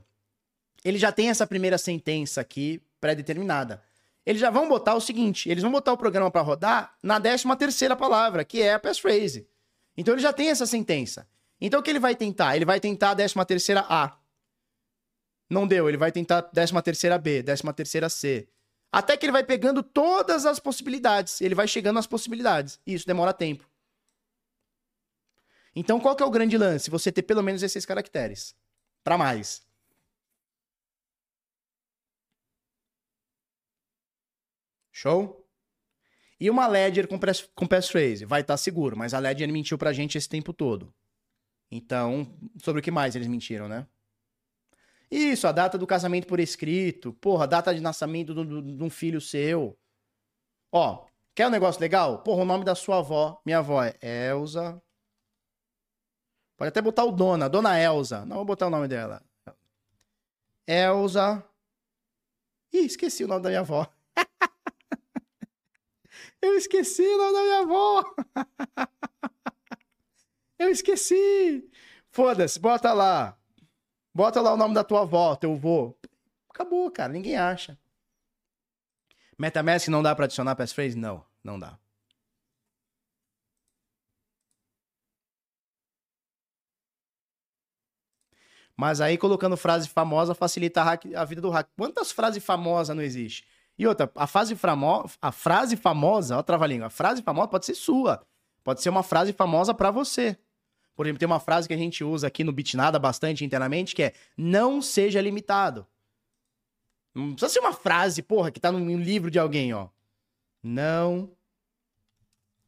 eles 0.84 1.00
já 1.00 1.10
têm 1.10 1.30
essa 1.30 1.48
primeira 1.48 1.78
sentença 1.78 2.40
aqui 2.40 2.80
pré-determinada. 3.00 3.82
Eles 4.24 4.40
já 4.40 4.48
vão 4.48 4.68
botar 4.68 4.94
o 4.94 5.00
seguinte, 5.00 5.50
eles 5.50 5.62
vão 5.62 5.72
botar 5.72 5.92
o 5.92 5.98
programa 5.98 6.30
para 6.30 6.42
rodar 6.42 6.94
na 7.02 7.18
13 7.18 7.56
terceira 7.58 7.96
palavra, 7.96 8.44
que 8.44 8.62
é 8.62 8.74
a 8.74 8.78
passphrase. 8.78 9.48
Então 9.96 10.14
ele 10.14 10.22
já 10.22 10.32
tem 10.32 10.48
essa 10.48 10.64
sentença. 10.64 11.26
Então 11.60 11.80
o 11.80 11.82
que 11.82 11.90
ele 11.90 11.98
vai 11.98 12.14
tentar? 12.14 12.54
Ele 12.54 12.64
vai 12.64 12.78
tentar 12.78 13.10
a 13.10 13.16
13 13.16 13.34
terceira 13.46 13.84
A. 13.88 14.17
Não 15.48 15.66
deu, 15.66 15.88
ele 15.88 15.96
vai 15.96 16.12
tentar 16.12 16.42
13 16.42 16.82
terceira 16.82 17.18
B, 17.18 17.42
13 17.42 17.62
terceira 17.74 18.08
C. 18.08 18.48
Até 18.90 19.16
que 19.16 19.26
ele 19.26 19.32
vai 19.32 19.44
pegando 19.44 19.82
todas 19.82 20.46
as 20.46 20.58
possibilidades. 20.58 21.40
Ele 21.40 21.54
vai 21.54 21.68
chegando 21.68 21.98
às 21.98 22.06
possibilidades. 22.06 22.80
E 22.86 22.94
isso 22.94 23.06
demora 23.06 23.32
tempo. 23.32 23.68
Então, 25.74 26.00
qual 26.00 26.16
que 26.16 26.22
é 26.22 26.26
o 26.26 26.30
grande 26.30 26.56
lance? 26.56 26.90
Você 26.90 27.12
ter 27.12 27.22
pelo 27.22 27.42
menos 27.42 27.62
esses 27.62 27.84
caracteres. 27.84 28.54
Para 29.04 29.18
mais. 29.18 29.62
Show? 34.92 35.46
E 36.40 36.50
uma 36.50 36.66
Ledger 36.66 37.06
com, 37.06 37.18
com 37.54 37.66
passphrase? 37.66 38.24
Vai 38.24 38.40
estar 38.40 38.54
tá 38.54 38.58
seguro, 38.58 38.96
mas 38.96 39.14
a 39.14 39.18
Ledger 39.18 39.48
mentiu 39.52 39.78
pra 39.78 39.92
gente 39.92 40.18
esse 40.18 40.28
tempo 40.28 40.52
todo. 40.52 40.92
Então, 41.70 42.36
sobre 42.58 42.80
o 42.80 42.82
que 42.82 42.90
mais 42.90 43.14
eles 43.14 43.28
mentiram, 43.28 43.68
né? 43.68 43.86
Isso, 45.10 45.46
a 45.46 45.52
data 45.52 45.78
do 45.78 45.86
casamento 45.86 46.26
por 46.26 46.38
escrito. 46.38 47.12
Porra, 47.14 47.44
a 47.44 47.46
data 47.46 47.74
de 47.74 47.80
nascimento 47.80 48.34
de 48.34 48.82
um 48.82 48.90
filho 48.90 49.20
seu. 49.20 49.78
Ó, 50.70 51.06
quer 51.34 51.46
um 51.46 51.50
negócio 51.50 51.80
legal? 51.80 52.22
Porra, 52.22 52.42
o 52.42 52.44
nome 52.44 52.64
da 52.64 52.74
sua 52.74 52.98
avó. 52.98 53.40
Minha 53.44 53.58
avó 53.58 53.82
é 53.82 53.96
Elza. 54.02 54.80
Pode 56.56 56.68
até 56.68 56.82
botar 56.82 57.04
o 57.04 57.12
Dona, 57.12 57.48
Dona 57.48 57.80
Elza. 57.80 58.26
Não 58.26 58.36
vou 58.36 58.44
botar 58.44 58.66
o 58.66 58.70
nome 58.70 58.88
dela. 58.88 59.22
Elza. 60.66 61.42
Ih, 62.72 62.84
esqueci 62.84 63.24
o 63.24 63.28
nome 63.28 63.42
da 63.42 63.48
minha 63.48 63.60
avó. 63.60 63.86
Eu 66.42 66.56
esqueci 66.56 67.02
o 67.02 67.16
nome 67.16 67.32
da 67.32 67.42
minha 67.42 67.60
avó. 67.60 68.14
Eu 70.58 70.70
esqueci. 70.70 71.70
Foda-se, 72.10 72.58
bota 72.58 72.92
lá. 72.92 73.37
Bota 74.14 74.40
lá 74.40 74.52
o 74.54 74.56
nome 74.56 74.74
da 74.74 74.82
tua 74.84 75.02
avó, 75.02 75.36
teu 75.36 75.52
avô. 75.52 75.94
Acabou, 76.50 76.90
cara, 76.90 77.12
ninguém 77.12 77.36
acha. 77.36 77.78
MetaMask 79.38 79.88
não 79.88 80.02
dá 80.02 80.14
para 80.14 80.24
adicionar 80.24 80.56
passphrase? 80.56 80.96
Não, 80.96 81.24
não 81.44 81.58
dá. 81.58 81.78
Mas 88.76 89.00
aí 89.00 89.18
colocando 89.18 89.56
frase 89.56 89.88
famosa 89.88 90.36
facilita 90.36 90.82
a, 91.16 91.24
vida 91.24 91.40
do 91.40 91.50
hack. 91.50 91.68
Quantas 91.76 92.12
frases 92.12 92.44
famosas 92.44 92.94
não 92.94 93.02
existe? 93.02 93.44
E 93.76 93.84
outra, 93.86 94.08
a, 94.14 94.26
frase 94.26 94.54
famo... 94.54 95.04
a 95.20 95.32
frase 95.32 95.76
famosa, 95.76 96.38
ó, 96.38 96.42
trava-língua, 96.42 96.86
a 96.86 96.90
frase 96.90 97.20
famosa 97.20 97.48
pode 97.48 97.66
ser 97.66 97.74
sua. 97.74 98.24
Pode 98.62 98.80
ser 98.80 98.88
uma 98.90 99.02
frase 99.02 99.32
famosa 99.32 99.74
para 99.74 99.90
você. 99.90 100.38
Por 100.98 101.06
exemplo, 101.06 101.20
tem 101.20 101.26
uma 101.26 101.38
frase 101.38 101.68
que 101.68 101.74
a 101.74 101.78
gente 101.78 102.02
usa 102.02 102.26
aqui 102.26 102.42
no 102.42 102.50
Bitnada 102.50 102.98
bastante 102.98 103.44
internamente, 103.44 103.94
que 103.94 104.02
é 104.02 104.14
não 104.36 104.82
seja 104.82 105.20
limitado. 105.20 105.86
Não 107.14 107.34
precisa 107.34 107.52
ser 107.52 107.60
uma 107.60 107.72
frase, 107.72 108.20
porra, 108.20 108.50
que 108.50 108.58
tá 108.58 108.72
num 108.72 108.98
livro 108.98 109.30
de 109.30 109.38
alguém, 109.38 109.72
ó. 109.72 109.90
Não 110.60 111.30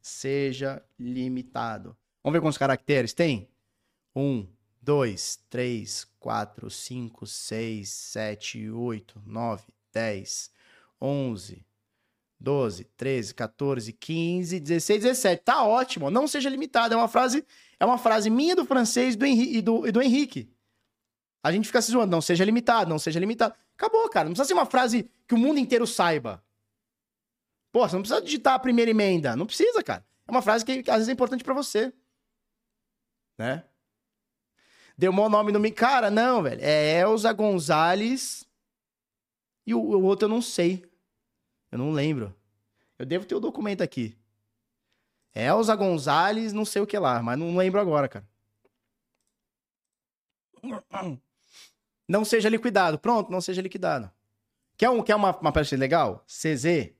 seja 0.01 0.81
limitado. 0.97 1.93
Vamos 2.23 2.37
ver 2.37 2.41
quantos 2.41 2.57
caracteres 2.57 3.11
tem? 3.11 3.49
Um, 4.15 4.47
dois, 4.81 5.43
três, 5.49 6.07
quatro, 6.17 6.69
cinco, 6.69 7.27
seis, 7.27 7.89
sete, 7.89 8.69
oito, 8.69 9.21
nove, 9.25 9.73
dez, 9.91 10.49
onze, 11.01 11.65
12, 12.41 12.85
13, 12.97 13.35
14, 13.35 13.93
15, 13.93 14.59
16, 14.59 15.03
17. 15.03 15.43
Tá 15.43 15.63
ótimo. 15.63 16.09
Não 16.09 16.27
seja 16.27 16.49
limitado. 16.49 16.95
É 16.95 16.97
uma 16.97 17.07
frase, 17.07 17.45
é 17.79 17.85
uma 17.85 17.99
frase 17.99 18.31
minha 18.31 18.55
do 18.55 18.65
francês 18.65 19.15
do 19.15 19.25
Henri, 19.25 19.57
e, 19.57 19.61
do, 19.61 19.87
e 19.87 19.91
do 19.91 20.01
Henrique. 20.01 20.51
A 21.43 21.51
gente 21.51 21.67
fica 21.67 21.81
se 21.81 21.91
zoando. 21.91 22.09
Não 22.09 22.21
seja 22.21 22.43
limitado, 22.43 22.89
não 22.89 22.97
seja 22.97 23.19
limitado. 23.19 23.53
Acabou, 23.75 24.09
cara. 24.09 24.25
Não 24.25 24.33
precisa 24.33 24.47
ser 24.47 24.53
uma 24.55 24.65
frase 24.65 25.07
que 25.27 25.35
o 25.35 25.37
mundo 25.37 25.59
inteiro 25.59 25.85
saiba. 25.85 26.43
Pô, 27.71 27.87
você 27.87 27.95
não 27.95 28.01
precisa 28.01 28.21
digitar 28.21 28.55
a 28.55 28.59
primeira 28.59 28.89
emenda. 28.89 29.35
Não 29.35 29.45
precisa, 29.45 29.83
cara. 29.83 30.03
É 30.27 30.31
uma 30.31 30.41
frase 30.41 30.65
que 30.65 30.79
às 30.87 30.97
vezes 30.97 31.09
é 31.09 31.11
importante 31.11 31.43
para 31.43 31.53
você. 31.53 31.93
Né? 33.37 33.63
Deu 34.97 35.13
mau 35.13 35.29
nome 35.29 35.51
no 35.51 35.59
me. 35.59 35.71
Cara, 35.71 36.09
não, 36.09 36.41
velho. 36.41 36.59
É 36.61 36.99
Elza 37.01 37.31
Gonzalez. 37.33 38.47
E 39.65 39.75
o, 39.75 39.79
o 39.79 40.03
outro 40.03 40.25
eu 40.25 40.29
não 40.29 40.41
sei. 40.41 40.90
Eu 41.71 41.77
não 41.77 41.91
lembro. 41.91 42.35
Eu 42.99 43.05
devo 43.05 43.25
ter 43.25 43.35
o 43.35 43.39
documento 43.39 43.81
aqui. 43.81 44.17
Elza 45.33 45.75
Gonzalez, 45.75 46.51
não 46.51 46.65
sei 46.65 46.81
o 46.81 46.87
que 46.87 46.99
lá, 46.99 47.21
mas 47.23 47.39
não 47.39 47.55
lembro 47.55 47.79
agora, 47.79 48.07
cara. 48.07 48.27
Não 52.07 52.25
seja 52.25 52.49
liquidado. 52.49 52.99
Pronto, 52.99 53.31
não 53.31 53.39
seja 53.39 53.61
liquidado. 53.61 54.11
Quer, 54.75 54.89
um, 54.89 55.01
quer 55.01 55.15
uma, 55.15 55.33
uma 55.37 55.53
peça 55.53 55.77
legal? 55.77 56.25
CZ, 56.27 56.91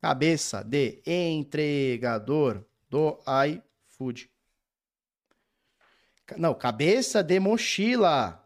cabeça 0.00 0.62
de 0.64 1.02
entregador 1.06 2.64
do 2.88 3.18
iFood. 3.46 4.30
Não, 6.38 6.54
cabeça 6.54 7.22
de 7.22 7.38
mochila. 7.38 8.42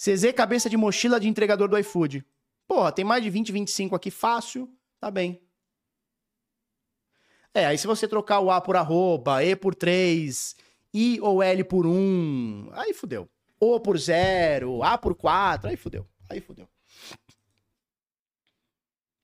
CZ, 0.00 0.32
cabeça 0.34 0.70
de 0.70 0.78
mochila 0.78 1.20
de 1.20 1.28
entregador 1.28 1.68
do 1.68 1.76
iFood. 1.76 2.24
Porra, 2.66 2.90
tem 2.90 3.04
mais 3.04 3.22
de 3.22 3.28
20, 3.28 3.52
25 3.52 3.94
aqui, 3.94 4.10
fácil. 4.10 4.74
Tá 4.98 5.10
bem. 5.10 5.42
É, 7.52 7.66
aí 7.66 7.76
se 7.76 7.86
você 7.86 8.08
trocar 8.08 8.40
o 8.40 8.50
A 8.50 8.62
por 8.62 8.76
arroba, 8.76 9.44
E 9.44 9.54
por 9.54 9.74
3, 9.74 10.56
I 10.94 11.20
ou 11.20 11.42
L 11.42 11.64
por 11.64 11.86
1, 11.86 12.70
aí 12.72 12.94
fudeu. 12.94 13.28
O 13.60 13.78
por 13.78 13.98
0, 13.98 14.82
A 14.82 14.96
por 14.96 15.14
4, 15.14 15.68
aí 15.68 15.76
fudeu. 15.76 16.08
Aí 16.30 16.40
fudeu. 16.40 16.66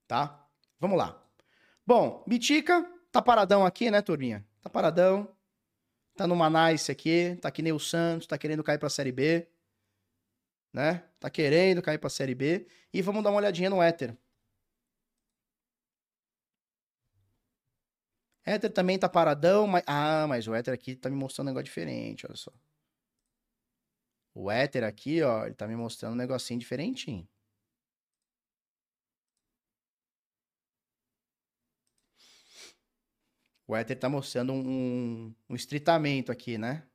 Tá? 0.07 0.47
Vamos 0.79 0.99
lá. 0.99 1.25
Bom, 1.87 2.23
Bitica 2.27 2.85
tá 3.11 3.23
paradão 3.23 3.65
aqui, 3.65 3.91
né, 3.91 4.03
turminha? 4.03 4.47
Tá 4.61 4.69
paradão. 4.69 5.27
Tá 6.15 6.27
numa 6.27 6.51
nice 6.51 6.93
aqui, 6.93 7.39
tá 7.41 7.51
que 7.51 7.63
nem 7.63 7.73
o 7.73 7.79
Santos, 7.79 8.27
tá 8.27 8.37
querendo 8.37 8.63
cair 8.63 8.79
pra 8.79 8.91
Série 8.91 9.13
B 9.13 9.49
né? 10.77 11.03
Tá 11.19 11.31
querendo 11.31 11.81
cair 11.83 11.99
pra 11.99 12.11
Série 12.11 12.35
B. 12.35 12.67
E 12.93 13.01
vamos 13.03 13.25
dar 13.25 13.31
uma 13.31 13.39
olhadinha 13.39 13.71
no 13.71 13.83
Éter. 13.83 14.15
Éter 18.45 18.71
também 18.73 18.99
tá 18.99 19.09
paradão, 19.09 19.67
mas... 19.67 19.83
Ah, 19.87 20.27
mas 20.29 20.47
o 20.47 20.55
Éter 20.55 20.73
aqui 20.75 20.95
tá 20.95 21.09
me 21.11 21.17
mostrando 21.17 21.47
um 21.49 21.51
negócio 21.51 21.65
diferente, 21.65 22.27
olha 22.27 22.37
só. 22.37 22.53
O 24.35 24.51
Éter 24.51 24.85
aqui, 24.85 25.21
ó, 25.23 25.47
ele 25.47 25.55
tá 25.55 25.67
me 25.67 25.75
mostrando 25.75 26.13
um 26.13 26.17
negocinho 26.17 26.61
diferentinho. 26.61 27.27
O 33.69 33.75
Éter 33.77 33.99
tá 33.99 34.09
mostrando 34.09 34.53
um, 34.53 35.35
um 35.49 35.55
estritamento 35.57 36.31
aqui, 36.33 36.57
né? 36.59 36.87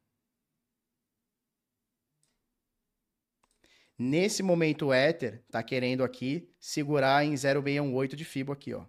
Nesse 4.04 4.42
momento, 4.42 4.88
o 4.88 4.94
Ether 4.94 5.44
tá 5.52 5.62
querendo 5.62 6.04
aqui 6.04 6.50
segurar 6.60 7.24
em 7.24 7.38
0,618 7.38 8.16
de 8.16 8.26
FIBO 8.26 8.52
aqui, 8.52 8.74
ó. 8.74 8.88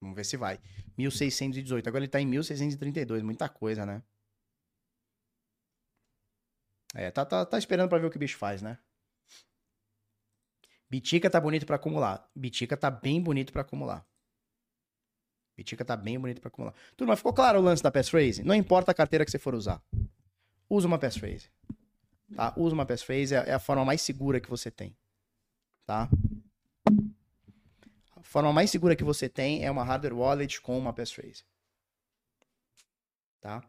Vamos 0.00 0.14
ver 0.14 0.24
se 0.24 0.36
vai. 0.36 0.60
1618. 0.96 1.88
Agora 1.88 2.04
ele 2.04 2.10
tá 2.10 2.20
em 2.20 2.26
1632. 2.26 3.22
Muita 3.24 3.48
coisa, 3.48 3.84
né? 3.84 4.00
É, 6.94 7.10
tá, 7.10 7.24
tá, 7.26 7.44
tá 7.44 7.58
esperando 7.58 7.88
para 7.88 7.98
ver 7.98 8.06
o 8.06 8.10
que 8.10 8.16
o 8.16 8.20
bicho 8.20 8.38
faz, 8.38 8.62
né? 8.62 8.78
Bitica 10.88 11.28
tá 11.28 11.40
bonito 11.40 11.66
para 11.66 11.74
acumular. 11.74 12.30
Bitica 12.36 12.76
tá 12.76 12.88
bem 12.90 13.20
bonito 13.20 13.52
para 13.52 13.62
acumular. 13.62 14.06
Bitica 15.62 15.84
tá 15.84 15.96
bem 15.96 16.18
bonito 16.18 16.40
para 16.40 16.48
acumular. 16.48 16.74
Turma, 16.96 17.16
ficou 17.16 17.32
claro 17.32 17.60
o 17.60 17.62
lance 17.62 17.80
da 17.80 17.90
passphrase? 17.90 18.42
Não 18.42 18.54
importa 18.54 18.90
a 18.90 18.94
carteira 18.94 19.24
que 19.24 19.30
você 19.30 19.38
for 19.38 19.54
usar. 19.54 19.80
Usa 20.68 20.88
uma 20.88 20.98
passphrase. 20.98 21.48
Tá? 22.34 22.52
Usa 22.56 22.74
uma 22.74 22.84
passphrase, 22.84 23.34
é, 23.34 23.50
é 23.50 23.54
a 23.54 23.60
forma 23.60 23.84
mais 23.84 24.02
segura 24.02 24.40
que 24.40 24.50
você 24.50 24.72
tem. 24.72 24.96
Tá? 25.86 26.08
A 28.16 28.22
forma 28.22 28.52
mais 28.52 28.70
segura 28.70 28.96
que 28.96 29.04
você 29.04 29.28
tem 29.28 29.64
é 29.64 29.70
uma 29.70 29.84
hardware 29.84 30.14
wallet 30.14 30.60
com 30.60 30.76
uma 30.76 30.92
passphrase. 30.92 31.44
Tá? 33.40 33.60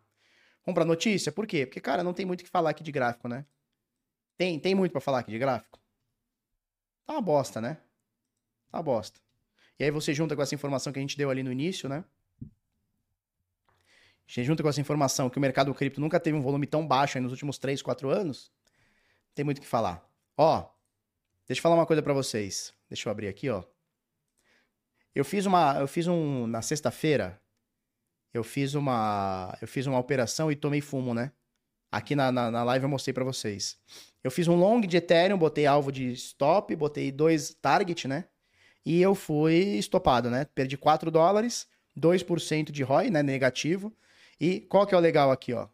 Vamos 0.65 0.75
pra 0.75 0.85
notícia? 0.85 1.31
Por 1.31 1.45
quê? 1.45 1.67
Porque, 1.67 1.79
cara, 1.79 2.03
não 2.03 2.13
tem 2.13 2.25
muito 2.25 2.41
o 2.41 2.43
que 2.43 2.49
falar 2.49 2.71
aqui 2.71 2.83
de 2.83 2.91
gráfico, 2.91 3.27
né? 3.27 3.45
Tem, 4.35 4.59
tem 4.59 4.73
muito 4.73 4.91
para 4.91 5.01
falar 5.01 5.19
aqui 5.19 5.31
de 5.31 5.37
gráfico? 5.37 5.79
Tá 7.05 7.13
uma 7.13 7.21
bosta, 7.21 7.61
né? 7.61 7.75
Tá 8.71 8.77
uma 8.79 8.83
bosta. 8.83 9.19
E 9.83 9.85
aí 9.85 9.91
você 9.91 10.13
junta 10.13 10.33
com 10.33 10.41
essa 10.41 10.55
informação 10.55 10.93
que 10.93 10.99
a 10.99 11.01
gente 11.01 11.17
deu 11.17 11.29
ali 11.29 11.43
no 11.43 11.51
início, 11.51 11.89
né? 11.89 12.05
Você 14.25 14.41
junta 14.41 14.63
com 14.63 14.69
essa 14.69 14.79
informação 14.79 15.29
que 15.29 15.37
o 15.37 15.41
mercado 15.41 15.73
cripto 15.73 15.99
nunca 15.99 16.21
teve 16.21 16.37
um 16.37 16.41
volume 16.41 16.65
tão 16.65 16.87
baixo 16.87 17.19
nos 17.19 17.33
últimos 17.33 17.57
3, 17.57 17.81
4 17.81 18.09
anos, 18.09 18.49
tem 19.35 19.43
muito 19.43 19.57
o 19.57 19.61
que 19.61 19.67
falar. 19.67 20.09
Ó, 20.37 20.69
deixa 21.45 21.59
eu 21.59 21.61
falar 21.61 21.75
uma 21.75 21.85
coisa 21.85 22.01
para 22.01 22.13
vocês. 22.13 22.73
Deixa 22.87 23.09
eu 23.09 23.11
abrir 23.11 23.27
aqui, 23.27 23.49
ó. 23.49 23.61
Eu 25.13 25.25
fiz 25.25 25.45
uma, 25.45 25.77
eu 25.77 25.87
fiz 25.87 26.07
um 26.07 26.47
na 26.47 26.61
sexta-feira, 26.61 27.41
eu 28.33 28.41
fiz 28.41 28.75
uma, 28.75 29.53
eu 29.61 29.67
fiz 29.67 29.85
uma 29.85 29.99
operação 29.99 30.49
e 30.49 30.55
tomei 30.55 30.79
fumo, 30.79 31.13
né? 31.13 31.33
Aqui 31.91 32.15
na, 32.15 32.31
na, 32.31 32.49
na 32.49 32.63
live 32.63 32.83
eu 32.83 32.89
mostrei 32.89 33.13
para 33.13 33.25
vocês. 33.25 33.77
Eu 34.23 34.31
fiz 34.31 34.47
um 34.47 34.55
long 34.55 34.79
de 34.79 34.95
Ethereum, 34.95 35.37
botei 35.37 35.65
alvo 35.65 35.91
de 35.91 36.09
stop, 36.13 36.73
botei 36.73 37.11
dois 37.11 37.53
target, 37.53 38.07
né? 38.07 38.29
E 38.85 39.01
eu 39.01 39.15
fui 39.15 39.77
estopado, 39.77 40.29
né? 40.29 40.45
Perdi 40.45 40.77
4 40.77 41.09
dólares, 41.09 41.67
2% 41.97 42.71
de 42.71 42.83
ROI, 42.83 43.09
né? 43.09 43.23
Negativo. 43.23 43.93
E 44.39 44.61
qual 44.61 44.85
que 44.85 44.93
é 44.93 44.97
o 44.97 45.01
legal 45.01 45.31
aqui, 45.31 45.53
ó? 45.53 45.67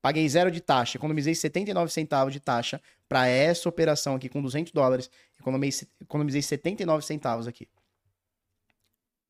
Paguei 0.00 0.28
zero 0.28 0.52
de 0.52 0.60
taxa, 0.60 0.96
economizei 0.96 1.34
79 1.34 1.90
centavos 1.90 2.32
de 2.32 2.38
taxa 2.38 2.80
para 3.08 3.26
essa 3.26 3.68
operação 3.68 4.14
aqui 4.14 4.28
com 4.28 4.40
200 4.40 4.72
dólares. 4.72 5.10
Economizei, 5.38 5.88
economizei 6.00 6.42
79 6.42 7.04
centavos 7.04 7.48
aqui. 7.48 7.68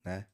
Né? 0.05 0.27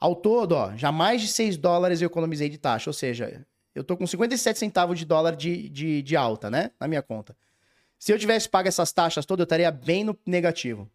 Ao 0.00 0.16
todo, 0.16 0.52
ó, 0.52 0.76
já 0.76 0.90
mais 0.90 1.20
de 1.20 1.28
6 1.28 1.56
dólares 1.56 2.00
eu 2.00 2.06
economizei 2.06 2.48
de 2.48 2.58
taxa. 2.58 2.90
Ou 2.90 2.94
seja, 2.94 3.46
eu 3.72 3.84
tô 3.84 3.96
com 3.96 4.04
57 4.04 4.58
centavos 4.58 4.98
de 4.98 5.04
dólar 5.04 5.36
de, 5.36 5.68
de, 5.68 6.02
de 6.02 6.16
alta, 6.16 6.50
né? 6.50 6.72
Na 6.80 6.88
minha 6.88 7.02
conta. 7.02 7.36
Se 7.98 8.12
eu 8.12 8.18
tivesse 8.18 8.48
pago 8.48 8.68
essas 8.68 8.92
taxas 8.92 9.26
todas, 9.26 9.40
eu 9.40 9.44
estaria 9.44 9.70
bem 9.70 10.04
no 10.04 10.16
negativo. 10.24 10.88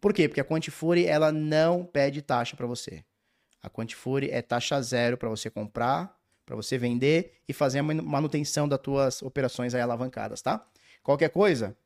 Por 0.00 0.12
quê? 0.12 0.28
Porque 0.28 0.40
a 0.40 0.44
Quantifuri, 0.44 1.06
ela 1.06 1.30
não 1.30 1.84
pede 1.84 2.22
taxa 2.22 2.56
para 2.56 2.66
você. 2.66 3.04
A 3.62 3.68
Quantifuri 3.68 4.30
é 4.30 4.40
taxa 4.40 4.80
zero 4.80 5.16
para 5.16 5.28
você 5.28 5.50
comprar, 5.50 6.16
para 6.44 6.54
você 6.54 6.78
vender 6.78 7.40
e 7.48 7.52
fazer 7.52 7.80
a 7.80 7.82
manutenção 7.82 8.68
das 8.68 8.78
tuas 8.78 9.22
operações 9.22 9.74
aí 9.74 9.80
alavancadas, 9.80 10.40
tá? 10.40 10.64
Qualquer 11.02 11.30
coisa, 11.30 11.76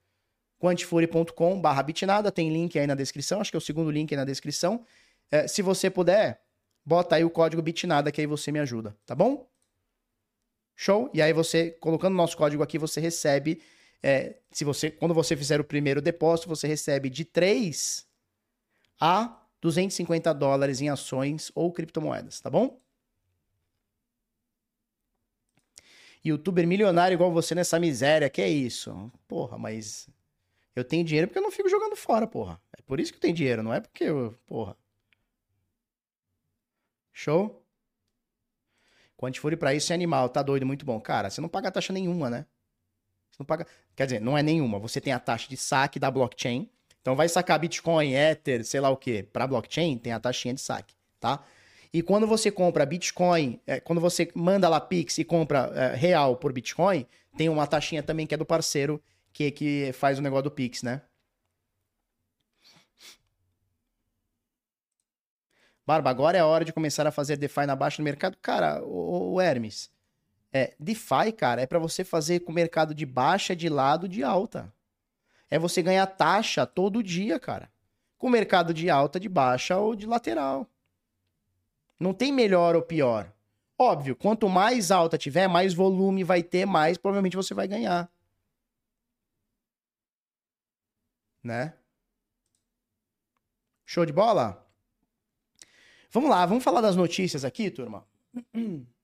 quantifuri.com 0.61 1.61
barra 1.61 1.83
bitnada, 1.83 2.31
tem 2.31 2.53
link 2.53 2.79
aí 2.79 2.87
na 2.87 2.95
descrição, 2.95 3.41
acho 3.41 3.51
que 3.51 3.57
é 3.57 3.59
o 3.59 3.63
segundo 3.63 3.91
link 3.91 4.13
aí 4.13 4.17
na 4.17 4.25
descrição. 4.25 4.85
É, 5.31 5.49
se 5.49 5.63
você 5.63 5.89
puder, 5.89 6.43
bota 6.85 7.17
aí 7.17 7.25
o 7.25 7.31
código 7.31 7.63
bitnada 7.63 8.13
que 8.13 8.21
aí 8.21 8.27
você 8.27 8.53
me 8.53 8.59
ajuda, 8.59 8.95
tá 9.07 9.15
bom? 9.15 9.49
Show? 10.77 11.11
E 11.15 11.23
aí 11.23 11.33
você, 11.33 11.71
colocando 11.73 12.15
o 12.15 12.17
nosso 12.17 12.37
código 12.37 12.63
aqui, 12.63 12.79
você 12.79 13.01
recebe 13.01 13.63
é, 14.03 14.37
se 14.51 14.65
você, 14.65 14.91
quando 14.91 15.15
você 15.15 15.37
fizer 15.37 15.61
o 15.61 15.65
primeiro 15.65 16.01
depósito, 16.01 16.49
você 16.49 16.67
recebe 16.67 17.11
de 17.11 17.25
3 17.25 18.07
a 18.99 19.41
250 19.61 20.33
dólares 20.33 20.81
em 20.81 20.89
ações 20.89 21.51
ou 21.55 21.73
criptomoedas, 21.73 22.41
tá 22.41 22.49
bom? 22.49 22.81
Youtuber 26.25 26.67
milionário 26.67 27.15
igual 27.15 27.33
você 27.33 27.55
nessa 27.55 27.79
miséria, 27.79 28.29
que 28.29 28.43
é 28.43 28.49
isso? 28.49 29.11
Porra, 29.27 29.59
mas 29.59 30.09
eu 30.77 30.85
tenho 30.85 31.05
dinheiro 31.05 31.29
porque 31.29 31.39
eu 31.39 31.43
não 31.43 31.51
fico 31.51 31.69
jogando 31.69 31.97
fora, 31.97 32.27
porra. 32.27 32.61
É 32.77 32.83
por 32.83 33.01
isso 33.01 33.13
que 33.13 33.17
eu 33.17 33.23
tenho 33.23 33.35
dinheiro, 33.35 33.63
não 33.63 33.73
é 33.73 33.81
porque 33.81 34.05
eu, 34.05 34.39
porra. 34.47 34.77
Show? 37.13 37.65
Quando 39.17 39.37
for 39.37 39.55
para 39.57 39.75
isso 39.75 39.93
é 39.93 39.95
animal, 39.95 40.29
tá 40.31 40.43
doido, 40.43 40.65
muito 40.65 40.85
bom. 40.87 40.99
Cara, 41.01 41.29
você 41.29 41.41
não 41.41 41.49
paga 41.49 41.71
taxa 41.71 41.93
nenhuma, 41.93 42.31
né? 42.31 42.47
Não 43.41 43.47
paga. 43.47 43.67
Quer 43.97 44.05
dizer, 44.07 44.21
não 44.21 44.37
é 44.39 44.43
nenhuma. 44.43 44.79
Você 44.79 45.01
tem 45.01 45.13
a 45.13 45.19
taxa 45.19 45.49
de 45.49 45.57
saque 45.57 45.99
da 45.99 46.11
blockchain. 46.11 46.69
Então 47.01 47.17
vai 47.17 47.29
sacar 47.29 47.59
Bitcoin, 47.59 48.13
Ether, 48.13 48.65
sei 48.65 48.81
lá 48.81 48.91
o 48.91 48.97
que, 48.97 49.23
para 49.23 49.47
blockchain, 49.47 49.97
tem 49.97 50.13
a 50.13 50.21
taxinha 50.21 50.53
de 50.53 50.61
saque, 50.61 50.95
tá? 51.19 51.43
E 51.93 52.03
quando 52.03 52.27
você 52.27 52.51
compra 52.51 52.85
Bitcoin, 52.85 53.59
é, 53.67 53.81
quando 53.81 54.01
você 54.01 54.31
manda 54.35 54.69
lá 54.69 54.81
Pix 54.81 55.19
e 55.19 55.25
compra 55.25 55.73
é, 55.75 55.95
real 55.95 56.37
por 56.37 56.53
Bitcoin, 56.53 57.07
tem 57.37 57.49
uma 57.49 57.67
taxinha 57.67 58.03
também 58.03 58.27
que 58.27 58.35
é 58.35 58.37
do 58.37 58.45
parceiro 58.45 59.03
que, 59.33 59.51
que 59.51 59.93
faz 59.95 60.19
o 60.19 60.23
negócio 60.23 60.45
do 60.45 60.51
Pix, 60.51 60.83
né? 60.83 61.03
Barba, 65.87 66.11
agora 66.11 66.37
é 66.39 66.41
a 66.41 66.47
hora 66.47 66.65
de 66.65 66.73
começar 66.73 67.07
a 67.07 67.11
fazer 67.11 67.37
DeFi 67.37 67.67
na 67.67 67.75
baixa 67.75 68.01
no 68.01 68.05
mercado. 68.05 68.37
Cara, 68.41 68.81
o, 68.85 69.33
o 69.33 69.41
Hermes, 69.41 69.91
é, 70.53 70.75
DeFi, 70.79 71.33
cara, 71.37 71.63
é 71.63 71.67
para 71.67 71.79
você 71.79 72.05
fazer 72.05 72.41
com 72.41 72.51
o 72.51 72.55
mercado 72.55 72.95
de 72.95 73.07
baixa, 73.07 73.55
de 73.55 73.69
lado, 73.69 74.09
de 74.09 74.23
alta. 74.23 74.73
é 75.51 75.59
você 75.59 75.83
ganhar 75.83 76.07
taxa 76.07 76.67
todo 76.67 77.03
dia, 77.03 77.39
cara. 77.39 77.71
Com 78.19 78.29
mercado 78.29 78.73
de 78.75 78.91
alta, 78.91 79.19
de 79.19 79.29
baixa 79.29 79.77
ou 79.79 79.97
de 79.97 80.07
lateral. 80.07 80.67
Não 81.99 82.15
tem 82.15 82.33
melhor 82.33 82.77
ou 82.77 82.83
pior. 82.83 83.33
Óbvio, 83.79 84.15
quanto 84.15 84.49
mais 84.49 84.91
alta 84.91 85.19
tiver, 85.19 85.49
mais 85.49 85.75
volume 85.75 86.23
vai 86.23 86.43
ter, 86.43 86.67
mais 86.67 86.99
provavelmente 86.99 87.37
você 87.37 87.55
vai 87.55 87.67
ganhar. 87.67 88.11
Né? 91.43 91.75
Show 93.87 94.05
de 94.05 94.13
bola? 94.13 94.67
Vamos 96.11 96.29
lá, 96.31 96.45
vamos 96.45 96.63
falar 96.63 96.81
das 96.81 96.97
notícias 96.97 97.45
aqui, 97.45 97.71
turma? 97.71 98.07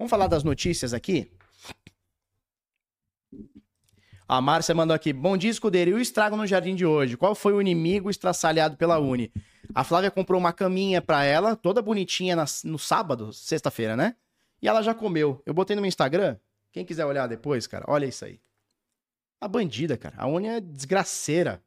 Vamos 0.00 0.08
falar 0.10 0.28
das 0.28 0.42
notícias 0.42 0.94
aqui? 0.94 1.30
A 4.26 4.40
Márcia 4.40 4.74
mandou 4.74 4.94
aqui. 4.94 5.12
Bom 5.12 5.36
dia, 5.36 5.50
escudeiro. 5.50 5.90
E 5.90 5.92
o 5.92 6.00
estrago 6.00 6.38
no 6.38 6.46
jardim 6.46 6.74
de 6.74 6.86
hoje? 6.86 7.18
Qual 7.18 7.34
foi 7.34 7.52
o 7.52 7.60
inimigo 7.60 8.08
estraçalhado 8.08 8.78
pela 8.78 8.98
Uni? 8.98 9.30
A 9.74 9.84
Flávia 9.84 10.10
comprou 10.10 10.40
uma 10.40 10.54
caminha 10.54 11.02
pra 11.02 11.24
ela, 11.24 11.54
toda 11.54 11.82
bonitinha, 11.82 12.34
na, 12.34 12.46
no 12.64 12.78
sábado, 12.78 13.30
sexta-feira, 13.30 13.94
né? 13.94 14.16
E 14.62 14.68
ela 14.68 14.80
já 14.80 14.94
comeu. 14.94 15.42
Eu 15.44 15.52
botei 15.52 15.76
no 15.76 15.82
meu 15.82 15.88
Instagram. 15.90 16.38
Quem 16.72 16.82
quiser 16.82 17.04
olhar 17.04 17.26
depois, 17.26 17.66
cara, 17.66 17.84
olha 17.86 18.06
isso 18.06 18.24
aí. 18.24 18.40
A 19.38 19.46
bandida, 19.46 19.98
cara. 19.98 20.16
A 20.16 20.26
Uni 20.26 20.48
é 20.48 20.62
desgraceira. 20.62 21.62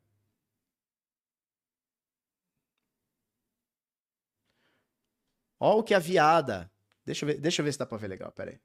Olha 5.60 5.76
o 5.77 5.84
que 5.84 5.93
a 5.93 5.99
viada. 5.99 6.72
Deixa 7.05 7.25
eu 7.25 7.27
ver, 7.27 7.39
deixa 7.39 7.61
eu 7.61 7.65
ver 7.65 7.73
se 7.73 7.80
dá 7.80 7.85
pra 7.85 7.97
ver 7.97 8.07
legal, 8.07 8.31
pera 8.31 8.51
aí. 8.51 8.59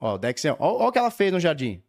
Ó, 0.00 0.14
o 0.14 0.18
Dex, 0.18 0.44
ó, 0.46 0.56
ó 0.58 0.88
o 0.88 0.92
que 0.92 0.98
ela 0.98 1.10
fez 1.10 1.32
no 1.32 1.38
jardim. 1.38 1.82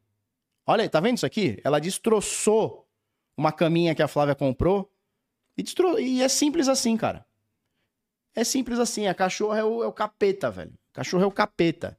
Olha 0.66 0.84
aí, 0.84 0.90
tá 0.90 1.00
vendo 1.00 1.18
isso 1.18 1.26
aqui? 1.26 1.60
Ela 1.64 1.80
destroçou 1.80 2.88
uma 3.36 3.52
caminha 3.52 3.96
que 3.96 4.04
a 4.04 4.08
Flávia 4.08 4.36
comprou 4.36 4.92
e, 5.58 5.64
destro... 5.64 6.00
e 6.00 6.22
é 6.22 6.30
simples 6.30 6.68
assim, 6.68 6.96
cara. 6.96 7.26
É 8.36 8.44
simples 8.44 8.80
assim. 8.80 9.08
A 9.08 9.14
cachorra 9.14 9.60
é 9.60 9.64
o, 9.64 9.84
é 9.84 9.88
o 9.88 9.92
capeta, 9.92 10.52
velho. 10.52 10.74
Cachorro 10.94 11.24
é 11.24 11.28
o 11.28 11.32
capeta. 11.32 11.98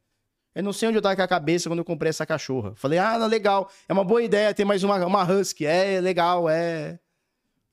Eu 0.55 0.63
não 0.63 0.73
sei 0.73 0.89
onde 0.89 0.99
eu 0.99 1.03
tava 1.03 1.17
com 1.17 1.23
a 1.23 1.29
cabeça 1.29 1.69
quando 1.69 1.81
eu 1.81 1.85
comprei 1.85 2.11
essa 2.11 2.25
cachorra. 2.25 2.75
Falei, 2.77 2.99
ah, 2.99 3.17
legal. 3.27 3.69
É 3.89 3.93
uma 3.93 4.05
boa 4.05 4.23
ideia 4.23 4.55
ter 4.55 4.65
mais 4.65 4.85
uma, 4.85 5.05
uma 5.05 5.25
husky. 5.25 5.67
É 5.67 6.01
legal, 6.01 6.49
é. 6.49 6.99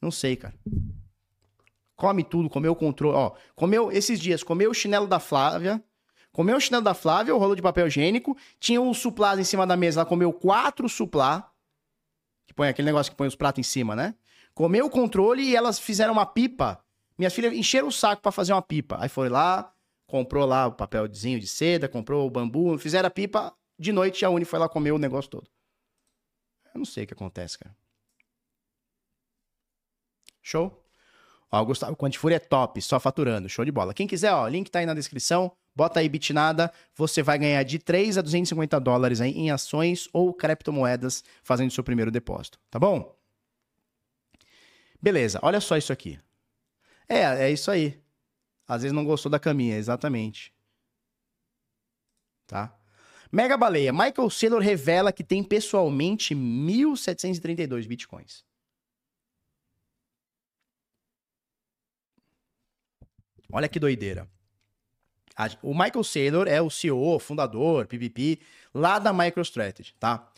Não 0.02 0.10
sei, 0.10 0.36
cara 0.36 0.56
come 2.02 2.24
tudo, 2.24 2.50
comeu 2.50 2.72
o 2.72 2.76
controle, 2.76 3.16
ó, 3.16 3.32
comeu 3.56 3.92
esses 3.92 4.20
dias, 4.20 4.42
comeu 4.42 4.72
o 4.72 4.74
chinelo 4.74 5.06
da 5.06 5.20
Flávia, 5.20 5.80
comeu 6.32 6.58
o 6.58 6.60
chinelo 6.60 6.84
da 6.84 6.96
Flávia, 6.96 7.36
o 7.36 7.38
rolo 7.38 7.56
de 7.56 7.62
papel 7.62 7.86
higiênico, 7.86 8.36
tinha 8.60 8.82
um 8.82 8.92
suplás 8.92 9.38
em 9.38 9.44
cima 9.44 9.68
da 9.68 9.78
mesa, 9.78 10.00
ela 10.00 10.10
comeu 10.10 10.34
quatro 10.34 10.90
suplá, 10.90 11.54
que 12.48 12.56
põe 12.56 12.70
aquele 12.70 12.88
negócio 12.88 13.12
que 13.12 13.16
põe 13.16 13.28
os 13.28 13.36
pratos 13.36 13.60
em 13.60 13.64
cima, 13.64 13.96
né? 13.96 14.16
Comeu 14.56 14.88
o 14.88 14.90
controle 14.90 15.44
e 15.44 15.56
elas 15.56 15.78
fizeram 15.78 16.14
uma 16.14 16.26
pipa. 16.26 16.84
Minha 17.20 17.30
filha 17.30 17.54
encheram 17.54 17.90
o 17.90 17.92
saco 17.92 18.20
para 18.20 18.32
fazer 18.32 18.52
uma 18.52 18.64
pipa. 18.64 18.98
Aí 19.00 19.08
foi 19.08 19.30
lá, 19.30 19.72
comprou 20.08 20.48
lá 20.48 20.66
o 20.66 20.72
papelzinho 20.72 21.40
de 21.40 21.46
seda, 21.46 21.88
comprou 21.88 22.26
o 22.26 22.32
bambu, 22.32 22.80
fizeram 22.80 23.08
a 23.08 23.12
pipa. 23.12 23.56
De 23.78 23.92
noite 23.92 24.26
a 24.26 24.30
Uni 24.32 24.44
foi 24.44 24.58
lá 24.58 24.68
comer 24.68 24.92
o 24.92 24.98
negócio 24.98 25.30
todo. 25.30 25.48
Eu 26.74 26.80
não 26.80 26.86
sei 26.86 27.04
o 27.04 27.08
que 27.08 27.14
acontece, 27.14 27.60
cara. 27.60 27.76
Show? 30.42 30.81
Ó, 31.52 31.64
Gustavo 31.66 31.98
Quantifúria 31.98 32.38
é 32.38 32.40
top, 32.40 32.82
só 32.82 33.00
faturando, 33.00 33.50
show 33.50 33.66
de 33.66 33.72
bola. 33.72 33.94
Quem 33.94 34.08
quiser, 34.08 34.32
ó, 34.32 34.48
link 34.48 34.72
tá 34.72 34.80
aí 34.80 34.86
na 34.86 34.94
descrição, 34.94 35.52
bota 35.76 36.00
aí 36.00 36.08
Bitnada, 36.08 36.72
você 36.96 37.22
vai 37.22 37.38
ganhar 37.38 37.62
de 37.64 37.78
3 37.78 38.18
a 38.18 38.22
250 38.22 38.80
dólares 38.80 39.20
aí 39.20 39.32
em 39.32 39.52
ações 39.52 40.08
ou 40.14 40.34
criptomoedas 40.34 41.24
fazendo 41.44 41.72
seu 41.72 41.84
primeiro 41.84 42.10
depósito, 42.10 42.58
tá 42.70 42.80
bom? 42.80 43.14
Beleza, 45.02 45.40
olha 45.42 45.60
só 45.60 45.76
isso 45.76 45.92
aqui. 45.92 46.18
É, 47.10 47.20
é 47.46 47.52
isso 47.52 47.70
aí. 47.70 48.02
Às 48.66 48.84
vezes 48.84 48.96
não 48.96 49.04
gostou 49.04 49.30
da 49.30 49.40
caminha, 49.40 49.76
exatamente. 49.76 50.54
Tá? 52.48 52.74
Mega 53.30 53.58
Baleia. 53.58 53.92
Michael 53.92 54.30
Saylor 54.30 54.62
revela 54.62 55.12
que 55.12 55.24
tem 55.24 55.44
pessoalmente 55.44 56.34
1.732 56.36 57.88
bitcoins. 57.88 58.46
Olha 63.52 63.68
que 63.68 63.80
doideira. 63.80 64.28
O 65.62 65.74
Michael 65.74 66.04
Saylor 66.04 66.48
é 66.48 66.62
o 66.62 66.70
CEO, 66.70 67.18
fundador, 67.20 67.88
PVP, 67.88 68.40
lá 68.74 69.00
da 69.00 69.12
MicroStrategy, 69.12 69.94
tá? 70.00 70.32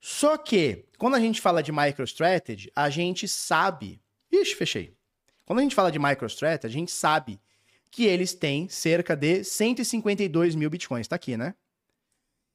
Só 0.00 0.36
que, 0.38 0.84
quando 0.96 1.16
a 1.16 1.20
gente 1.20 1.40
fala 1.40 1.62
de 1.62 1.72
MicroStrategy, 1.72 2.70
a 2.74 2.88
gente 2.88 3.26
sabe... 3.26 4.00
Ixi, 4.30 4.54
fechei. 4.54 4.96
Quando 5.44 5.58
a 5.58 5.62
gente 5.62 5.74
fala 5.74 5.90
de 5.90 5.98
MicroStrategy, 5.98 6.66
a 6.66 6.78
gente 6.78 6.92
sabe 6.92 7.40
que 7.90 8.04
eles 8.04 8.32
têm 8.32 8.68
cerca 8.68 9.16
de 9.16 9.42
152 9.42 10.54
mil 10.54 10.70
bitcoins. 10.70 11.08
Tá 11.08 11.16
aqui, 11.16 11.36
né? 11.36 11.54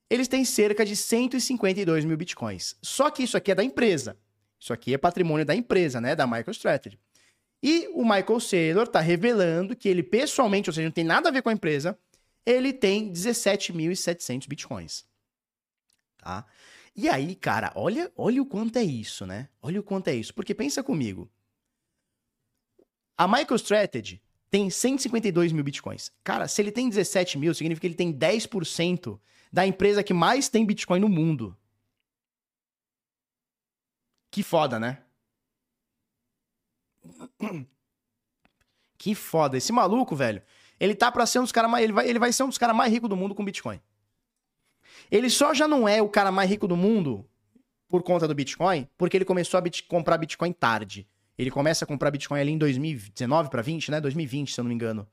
Eles 0.09 0.27
têm 0.27 0.45
cerca 0.45 0.85
de 0.85 0.95
152 0.95 2.05
mil 2.05 2.15
bitcoins. 2.15 2.75
Só 2.81 3.09
que 3.09 3.23
isso 3.23 3.35
aqui 3.35 3.51
é 3.51 3.55
da 3.55 3.63
empresa. 3.63 4.17
Isso 4.59 4.71
aqui 4.71 4.93
é 4.93 4.97
patrimônio 4.97 5.45
da 5.45 5.55
empresa, 5.55 5.99
né? 5.99 6.15
Da 6.15 6.25
MicroStrategy. 6.25 6.97
E 7.63 7.87
o 7.93 8.03
Michael 8.03 8.41
Saylor 8.41 8.83
está 8.83 8.99
revelando 8.99 9.73
que 9.73 9.87
ele 9.87 10.03
pessoalmente, 10.03 10.69
ou 10.69 10.73
seja, 10.73 10.85
não 10.85 10.91
tem 10.91 11.05
nada 11.05 11.29
a 11.29 11.31
ver 11.31 11.41
com 11.41 11.47
a 11.47 11.53
empresa, 11.53 11.97
ele 12.45 12.73
tem 12.73 13.09
17.700 13.09 14.49
bitcoins. 14.49 15.05
Tá? 16.17 16.45
E 16.93 17.07
aí, 17.07 17.35
cara, 17.35 17.71
olha, 17.73 18.11
olha 18.17 18.41
o 18.41 18.45
quanto 18.45 18.77
é 18.77 18.83
isso, 18.83 19.25
né? 19.25 19.47
Olha 19.61 19.79
o 19.79 19.83
quanto 19.83 20.09
é 20.09 20.13
isso. 20.13 20.33
Porque 20.33 20.53
pensa 20.53 20.83
comigo. 20.83 21.31
A 23.17 23.29
MicroStrategy 23.29 24.21
tem 24.49 24.69
152 24.69 25.53
mil 25.53 25.63
bitcoins. 25.63 26.11
Cara, 26.21 26.49
se 26.49 26.61
ele 26.61 26.71
tem 26.71 26.89
17 26.89 27.37
mil, 27.37 27.53
significa 27.53 27.81
que 27.81 27.87
ele 27.87 27.95
tem 27.95 28.11
10% 28.13 29.17
da 29.53 29.65
empresa 29.65 30.03
que 30.03 30.13
mais 30.13 30.49
tem 30.49 30.65
bitcoin 30.65 30.99
no 30.99 31.07
mundo. 31.07 31.57
Que 34.29 34.43
foda, 34.43 34.77
né? 34.79 35.01
Que 38.97 39.13
foda. 39.13 39.57
Esse 39.57 39.73
maluco, 39.73 40.15
velho, 40.15 40.41
ele 40.79 40.95
tá 40.95 41.11
pra 41.11 41.25
ser 41.25 41.39
um 41.39 41.43
dos 41.43 41.51
caras 41.51 41.69
mais. 41.69 41.83
Ele 41.83 41.91
vai, 41.91 42.07
ele 42.07 42.19
vai 42.19 42.31
ser 42.31 42.43
um 42.43 42.47
dos 42.47 42.57
caras 42.57 42.73
mais 42.73 42.91
ricos 42.91 43.09
do 43.09 43.17
mundo 43.17 43.35
com 43.35 43.43
Bitcoin. 43.43 43.81
Ele 45.11 45.29
só 45.29 45.53
já 45.53 45.67
não 45.67 45.87
é 45.87 46.01
o 46.01 46.07
cara 46.07 46.31
mais 46.31 46.49
rico 46.49 46.67
do 46.67 46.77
mundo 46.77 47.27
por 47.89 48.01
conta 48.01 48.27
do 48.27 48.33
Bitcoin, 48.33 48.87
porque 48.97 49.17
ele 49.17 49.25
começou 49.25 49.57
a 49.57 49.61
bit 49.61 49.83
comprar 49.83 50.17
Bitcoin 50.17 50.53
tarde. 50.53 51.07
Ele 51.37 51.51
começa 51.51 51.83
a 51.83 51.87
comprar 51.87 52.11
Bitcoin 52.11 52.39
ali 52.39 52.51
em 52.51 52.57
2019 52.57 53.49
para 53.49 53.61
20, 53.61 53.91
né? 53.91 53.99
2020, 54.01 54.53
se 54.53 54.59
eu 54.59 54.63
não 54.63 54.69
me 54.69 54.75
engano. 54.75 55.07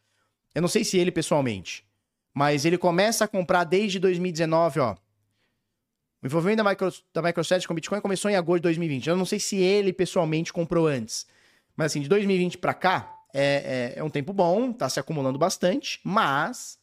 Eu 0.55 0.63
não 0.63 0.69
sei 0.69 0.85
se 0.85 0.99
ele 0.99 1.11
pessoalmente, 1.11 1.85
mas 2.35 2.65
ele 2.65 2.79
começa 2.79 3.25
a 3.25 3.29
comprar 3.29 3.65
desde 3.65 3.99
2019, 3.99 4.81
ó. 4.81 4.97
O 6.23 6.27
envolvimento 6.27 6.63
da, 6.63 6.71
Micro, 6.71 6.93
da 7.15 7.23
MicroStrategy 7.23 7.67
com 7.67 7.75
Bitcoin 7.75 8.01
começou 8.01 8.31
em 8.31 8.37
agosto 8.37 8.61
de 8.61 8.65
2020. 8.65 9.09
Eu 9.09 9.17
não 9.17 9.25
sei 9.25 9.41
se 9.41 9.57
ele 9.57 9.93
pessoalmente 9.93 10.53
comprou 10.53 10.87
antes. 10.87 11.27
Mas 11.81 11.93
assim, 11.93 12.03
de 12.03 12.11
2020 12.11 12.59
para 12.59 12.75
cá, 12.75 13.19
é, 13.33 13.95
é, 13.95 14.01
é, 14.01 14.05
um 14.05 14.11
tempo 14.11 14.35
bom, 14.35 14.71
tá 14.71 14.87
se 14.87 15.01
acumulando 15.01 15.39
bastante, 15.39 15.99
mas 16.05 16.79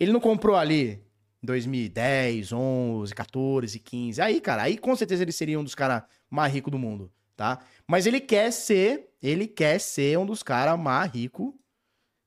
ele 0.00 0.10
não 0.10 0.18
comprou 0.18 0.56
ali 0.56 1.00
2010, 1.44 2.52
11, 2.52 3.14
14, 3.14 3.78
15. 3.78 4.20
Aí, 4.20 4.40
cara, 4.40 4.62
aí 4.62 4.76
com 4.76 4.96
certeza 4.96 5.22
ele 5.22 5.30
seria 5.30 5.60
um 5.60 5.62
dos 5.62 5.76
caras 5.76 6.02
mais 6.28 6.52
ricos 6.52 6.72
do 6.72 6.78
mundo, 6.78 7.08
tá? 7.36 7.60
Mas 7.86 8.04
ele 8.04 8.18
quer 8.18 8.50
ser, 8.50 9.14
ele 9.22 9.46
quer 9.46 9.78
ser 9.78 10.18
um 10.18 10.26
dos 10.26 10.42
caras 10.42 10.76
mais 10.76 11.08
ricos, 11.12 11.54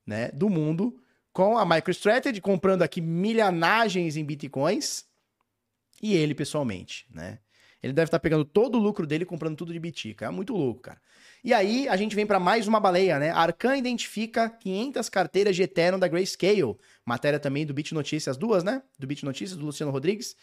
né, 0.07 0.29
do 0.29 0.49
mundo, 0.49 0.97
com 1.33 1.57
a 1.57 1.65
MicroStrategy 1.65 2.39
comprando 2.39 2.81
aqui 2.81 3.01
milhanagens 3.01 4.15
em 4.15 4.23
bitcoins 4.23 5.03
e 6.01 6.15
ele 6.15 6.33
pessoalmente, 6.33 7.07
né? 7.09 7.39
Ele 7.85 7.93
deve 7.93 8.07
estar 8.07 8.17
tá 8.17 8.21
pegando 8.21 8.43
todo 8.43 8.79
o 8.79 8.81
lucro 8.81 9.05
dele 9.05 9.25
comprando 9.25 9.55
tudo 9.55 9.71
de 9.71 9.79
bitica. 9.79 10.25
É 10.25 10.29
muito 10.31 10.53
louco, 10.55 10.81
cara. 10.81 10.99
E 11.43 11.53
aí 11.53 11.87
a 11.87 11.95
gente 11.95 12.15
vem 12.15 12.25
para 12.25 12.39
mais 12.39 12.67
uma 12.67 12.79
baleia, 12.79 13.19
né? 13.19 13.29
Arcan 13.29 13.77
identifica 13.77 14.49
500 14.49 15.07
carteiras 15.07 15.55
de 15.55 15.61
Ethereum 15.61 15.99
da 15.99 16.07
Grayscale. 16.07 16.75
Matéria 17.05 17.39
também 17.39 17.63
do 17.63 17.75
Bit 17.75 17.93
Notícias, 17.93 18.37
duas, 18.37 18.63
né? 18.63 18.81
Do 18.97 19.05
Bit 19.05 19.23
Notícias, 19.23 19.55
do 19.55 19.63
Luciano 19.63 19.91
Rodrigues. 19.91 20.35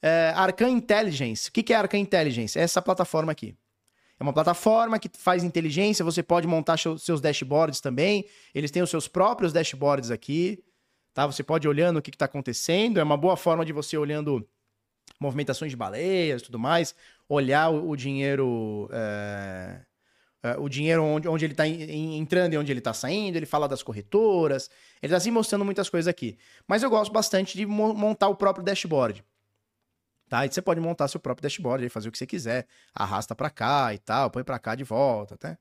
É, 0.00 0.32
Arcan 0.34 0.70
Intelligence. 0.70 1.50
O 1.50 1.52
que, 1.52 1.62
que 1.62 1.74
é 1.74 1.76
Arcan 1.76 1.98
Intelligence? 1.98 2.58
É 2.58 2.62
essa 2.62 2.80
plataforma 2.80 3.30
aqui. 3.30 3.54
É 4.18 4.22
uma 4.22 4.32
plataforma 4.32 4.98
que 4.98 5.10
faz 5.18 5.44
inteligência, 5.44 6.02
você 6.02 6.22
pode 6.22 6.46
montar 6.46 6.78
seus 6.78 7.20
dashboards 7.20 7.78
também. 7.78 8.24
Eles 8.54 8.70
têm 8.70 8.82
os 8.82 8.88
seus 8.88 9.06
próprios 9.06 9.52
dashboards 9.52 10.10
aqui, 10.10 10.64
tá? 11.12 11.26
Você 11.26 11.42
pode 11.42 11.66
ir 11.66 11.68
olhando 11.68 11.98
o 11.98 12.02
que 12.02 12.08
está 12.08 12.24
acontecendo. 12.24 12.98
É 12.98 13.02
uma 13.02 13.18
boa 13.18 13.36
forma 13.36 13.66
de 13.66 13.74
você 13.74 13.98
olhando 13.98 14.48
movimentações 15.20 15.70
de 15.70 15.76
baleias 15.76 16.42
e 16.42 16.44
tudo 16.44 16.58
mais, 16.58 16.94
olhar 17.28 17.70
o, 17.70 17.90
o 17.90 17.96
dinheiro. 17.96 18.88
É 18.92 19.86
o 20.58 20.68
dinheiro 20.68 21.02
onde, 21.02 21.26
onde 21.26 21.44
ele 21.44 21.54
está 21.54 21.66
entrando 21.66 22.54
e 22.54 22.58
onde 22.58 22.70
ele 22.70 22.78
está 22.78 22.92
saindo, 22.92 23.36
ele 23.36 23.46
fala 23.46 23.66
das 23.66 23.82
corretoras, 23.82 24.70
ele 25.02 25.10
está 25.10 25.16
assim 25.16 25.30
mostrando 25.30 25.64
muitas 25.64 25.88
coisas 25.88 26.06
aqui. 26.06 26.38
Mas 26.68 26.82
eu 26.82 26.90
gosto 26.90 27.12
bastante 27.12 27.56
de 27.56 27.66
mo 27.66 27.92
montar 27.94 28.28
o 28.28 28.36
próprio 28.36 28.64
dashboard. 28.64 29.24
Tá? 30.28 30.44
E 30.44 30.50
você 30.50 30.60
pode 30.60 30.80
montar 30.80 31.08
seu 31.08 31.20
próprio 31.20 31.42
dashboard 31.42 31.84
aí, 31.84 31.88
fazer 31.88 32.08
o 32.08 32.12
que 32.12 32.18
você 32.18 32.26
quiser. 32.26 32.66
Arrasta 32.94 33.34
para 33.34 33.50
cá 33.50 33.94
e 33.94 33.98
tal, 33.98 34.30
põe 34.30 34.44
para 34.44 34.58
cá 34.58 34.74
de 34.74 34.84
volta, 34.84 35.36
tá? 35.36 35.58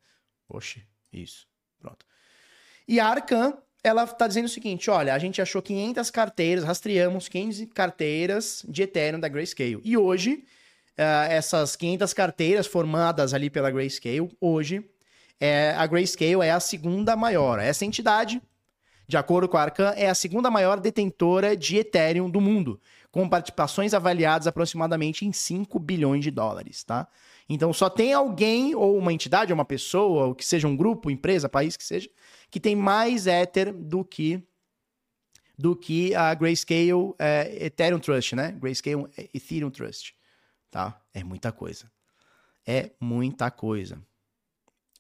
Oxe, 0.49 0.84
isso. 1.11 1.48
Pronto. 1.80 2.06
E 2.88 2.99
a 2.99 3.07
Arcan, 3.07 3.57
ela 3.86 4.07
tá 4.07 4.28
dizendo 4.28 4.45
o 4.45 4.49
seguinte, 4.49 4.90
olha, 4.90 5.14
a 5.14 5.20
gente 5.20 5.40
achou 5.40 5.62
500 5.62 6.10
carteiras, 6.10 6.64
rastreamos 6.64 7.28
500 7.28 7.72
carteiras 7.72 8.66
de 8.68 8.82
Ethereum 8.82 9.20
da 9.20 9.28
Grayscale. 9.28 9.80
E 9.84 9.95
hoje, 9.95 10.44
uh, 10.98 11.30
essas 11.30 11.76
500 11.76 12.12
carteiras 12.12 12.66
formadas 12.66 13.32
ali 13.32 13.48
pela 13.48 13.70
Grayscale, 13.70 14.28
hoje, 14.41 14.84
é, 15.40 15.76
a 15.78 15.86
Grayscale 15.86 16.41
é 16.41 16.49
a 16.49 16.60
segunda 16.60 17.16
maior. 17.16 17.60
Essa 17.60 17.86
entidade, 17.86 18.41
de 19.07 19.18
acordo 19.18 19.48
com 19.48 19.57
a 19.57 19.62
Arcan, 19.62 19.94
é 19.95 20.10
a 20.10 20.16
segunda 20.16 20.49
maior 20.49 20.80
detentora 20.80 21.56
de 21.56 21.78
Ethereum 21.78 22.28
do 22.28 22.41
mundo 22.41 22.82
com 23.12 23.30
participações 23.30 23.94
avaliadas 23.94 24.45
aproximadamente 24.45 25.26
em 25.26 25.32
5 25.32 25.80
bilhões 25.80 26.24
de 26.24 26.32
dólares, 26.32 26.84
tá? 26.84 27.07
Então 27.48 27.72
só 27.72 27.90
tem 27.90 28.14
alguém, 28.14 28.74
ou 28.74 28.98
uma 28.98 29.14
entidade, 29.14 29.52
ou 29.52 29.56
uma 29.56 29.66
pessoa, 29.66 30.28
ou 30.28 30.36
que 30.36 30.46
seja 30.46 30.68
um 30.68 30.76
grupo, 30.76 31.12
empresa, 31.12 31.48
país 31.48 31.78
que 31.78 31.84
seja, 31.84 32.10
que 32.50 32.60
tem 32.60 32.76
mais 32.76 33.28
Ether 33.28 33.74
do 33.74 34.04
que 34.04 34.44
do 35.58 35.74
que 35.74 36.14
a 36.14 36.34
Grayscale 36.34 37.14
é, 37.18 37.66
Ethereum 37.68 38.00
Trust, 38.00 38.36
né? 38.36 38.52
Grayscale 38.52 39.08
Ethereum 39.34 39.72
Trust, 39.72 40.14
tá? 40.70 41.02
É 41.14 41.24
muita 41.24 41.52
coisa. 41.52 41.90
É 42.66 42.92
muita 43.00 43.50
coisa. 43.50 44.02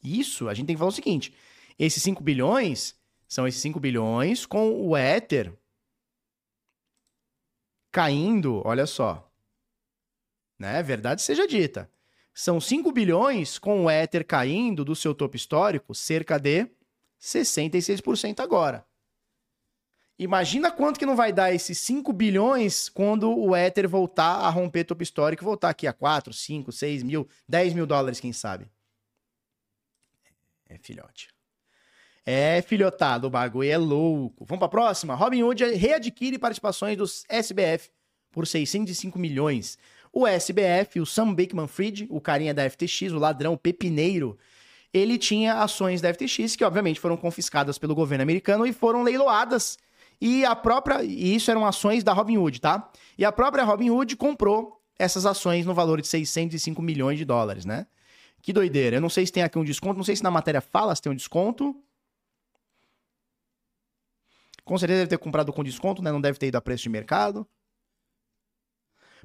Isso, 0.01 0.47
a 0.47 0.53
gente 0.53 0.67
tem 0.67 0.75
que 0.75 0.79
falar 0.79 0.89
o 0.89 0.93
seguinte, 0.93 1.33
esses 1.77 2.01
5 2.03 2.23
bilhões 2.23 2.95
são 3.27 3.47
esses 3.47 3.61
5 3.61 3.79
bilhões 3.79 4.45
com 4.45 4.87
o 4.87 4.95
Ether 4.95 5.51
caindo, 7.91 8.61
olha 8.65 8.85
só. 8.85 9.29
Né? 10.59 10.81
Verdade 10.83 11.21
seja 11.21 11.47
dita. 11.47 11.89
São 12.37 12.59
5 12.59 12.91
bilhões 12.91 13.57
com 13.57 13.85
o 13.85 13.89
Ether 13.89 14.25
caindo 14.27 14.83
do 14.83 14.93
seu 14.93 15.15
topo 15.15 15.37
histórico, 15.37 15.95
cerca 15.95 16.37
de 16.37 16.67
66% 17.17 18.41
agora. 18.41 18.85
Imagina 20.19 20.69
quanto 20.69 20.99
que 20.99 21.05
não 21.05 21.15
vai 21.15 21.31
dar 21.31 21.53
esses 21.53 21.77
5 21.77 22.11
bilhões 22.11 22.89
quando 22.89 23.33
o 23.33 23.55
Ether 23.55 23.87
voltar 23.87 24.41
a 24.41 24.49
romper 24.49 24.83
topo 24.83 25.01
histórico 25.01 25.43
e 25.43 25.45
voltar 25.45 25.69
aqui 25.69 25.87
a 25.87 25.93
4, 25.93 26.33
5, 26.33 26.73
6 26.73 27.03
mil, 27.03 27.25
10 27.47 27.73
mil 27.73 27.87
dólares, 27.87 28.19
quem 28.19 28.33
sabe. 28.33 28.69
É 30.67 30.77
filhote. 30.77 31.29
É 32.25 32.61
filhotado, 32.61 33.27
o 33.27 33.29
bagulho 33.29 33.69
é 33.69 33.77
louco. 33.77 34.43
Vamos 34.43 34.59
para 34.59 34.65
a 34.65 34.69
próxima? 34.69 35.15
Robinhood 35.15 35.63
readquire 35.75 36.37
participações 36.37 36.97
dos 36.97 37.23
SBF 37.29 37.89
por 38.29 38.45
605 38.45 39.17
milhões. 39.17 39.77
O 40.17 40.25
SBF, 40.25 41.01
o 41.01 41.05
Sam 41.05 41.33
Bankman-Fried, 41.33 42.07
o 42.09 42.21
carinha 42.21 42.53
da 42.53 42.69
FTX, 42.69 43.11
o 43.11 43.19
ladrão 43.19 43.51
o 43.51 43.57
pepineiro, 43.57 44.37
ele 44.93 45.17
tinha 45.17 45.55
ações 45.55 45.99
da 45.99 46.13
FTX 46.13 46.55
que 46.55 46.63
obviamente 46.63 47.01
foram 47.01 47.17
confiscadas 47.17 47.77
pelo 47.77 47.93
governo 47.93 48.23
americano 48.23 48.65
e 48.65 48.71
foram 48.71 49.03
leiloadas. 49.03 49.77
E 50.21 50.45
a 50.45 50.55
própria, 50.55 51.03
e 51.03 51.35
isso 51.35 51.51
eram 51.51 51.65
ações 51.65 52.01
da 52.01 52.13
Robinhood, 52.13 52.61
tá? 52.61 52.89
E 53.17 53.25
a 53.25 53.31
própria 53.33 53.65
Robinhood 53.65 54.15
comprou 54.15 54.81
essas 54.97 55.25
ações 55.25 55.65
no 55.65 55.73
valor 55.73 55.99
de 55.99 56.07
605 56.07 56.81
milhões 56.81 57.17
de 57.17 57.25
dólares, 57.25 57.65
né? 57.65 57.85
Que 58.41 58.53
doideira. 58.53 58.95
Eu 58.95 59.01
não 59.01 59.09
sei 59.09 59.25
se 59.25 59.33
tem 59.33 59.43
aqui 59.43 59.59
um 59.59 59.65
desconto, 59.65 59.97
não 59.97 60.05
sei 60.05 60.15
se 60.15 60.23
na 60.23 60.31
matéria 60.31 60.61
fala 60.61 60.95
se 60.95 61.01
tem 61.01 61.11
um 61.11 61.15
desconto. 61.15 61.75
Com 64.63 64.77
certeza 64.77 64.99
deve 64.99 65.09
ter 65.09 65.17
comprado 65.17 65.51
com 65.51 65.61
desconto, 65.61 66.01
né? 66.01 66.09
Não 66.09 66.21
deve 66.21 66.39
ter 66.39 66.47
ido 66.47 66.57
a 66.57 66.61
preço 66.61 66.83
de 66.83 66.89
mercado. 66.89 67.45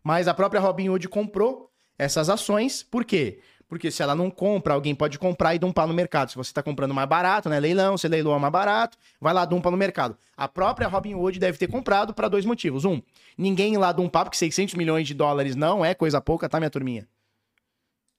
Mas 0.03 0.29
a 0.29 0.35
própria 0.35 0.61
Robinhood 0.61 1.09
comprou 1.09 1.71
essas 1.99 2.29
ações. 2.29 2.83
Por 2.83 3.05
quê? 3.05 3.41
Porque 3.69 3.89
se 3.89 4.03
ela 4.03 4.17
não 4.17 4.31
compra, 4.31 4.75
alguém 4.75 4.97
pode 4.97 5.17
comprar 5.17 5.55
e 5.55 5.59
dumpar 5.59 5.87
no 5.87 5.95
mercado. 5.95 6.31
Se 6.31 6.37
você 6.37 6.51
está 6.51 6.61
comprando 6.61 6.93
mais 6.93 7.09
barato, 7.09 7.49
né? 7.49 7.61
Leilão, 7.61 7.97
você 7.97 8.09
leiloa 8.09 8.37
mais 8.37 8.53
barato, 8.53 8.99
vai 9.21 9.33
lá, 9.33 9.45
dumpa 9.45 9.71
no 9.71 9.77
mercado. 9.77 10.19
A 10.37 10.49
própria 10.49 10.89
Robinhood 10.89 11.39
deve 11.39 11.57
ter 11.57 11.69
comprado 11.69 12.13
para 12.13 12.27
dois 12.27 12.45
motivos. 12.45 12.85
Um, 12.85 13.01
ninguém 13.39 13.77
lá 13.77 13.93
dumpar, 13.93 14.25
porque 14.25 14.37
600 14.37 14.75
milhões 14.75 15.07
de 15.07 15.15
dólares 15.15 15.55
não 15.55 15.85
é 15.85 15.95
coisa 15.95 16.21
pouca, 16.21 16.49
tá, 16.49 16.59
minha 16.59 16.69
turminha? 16.69 17.07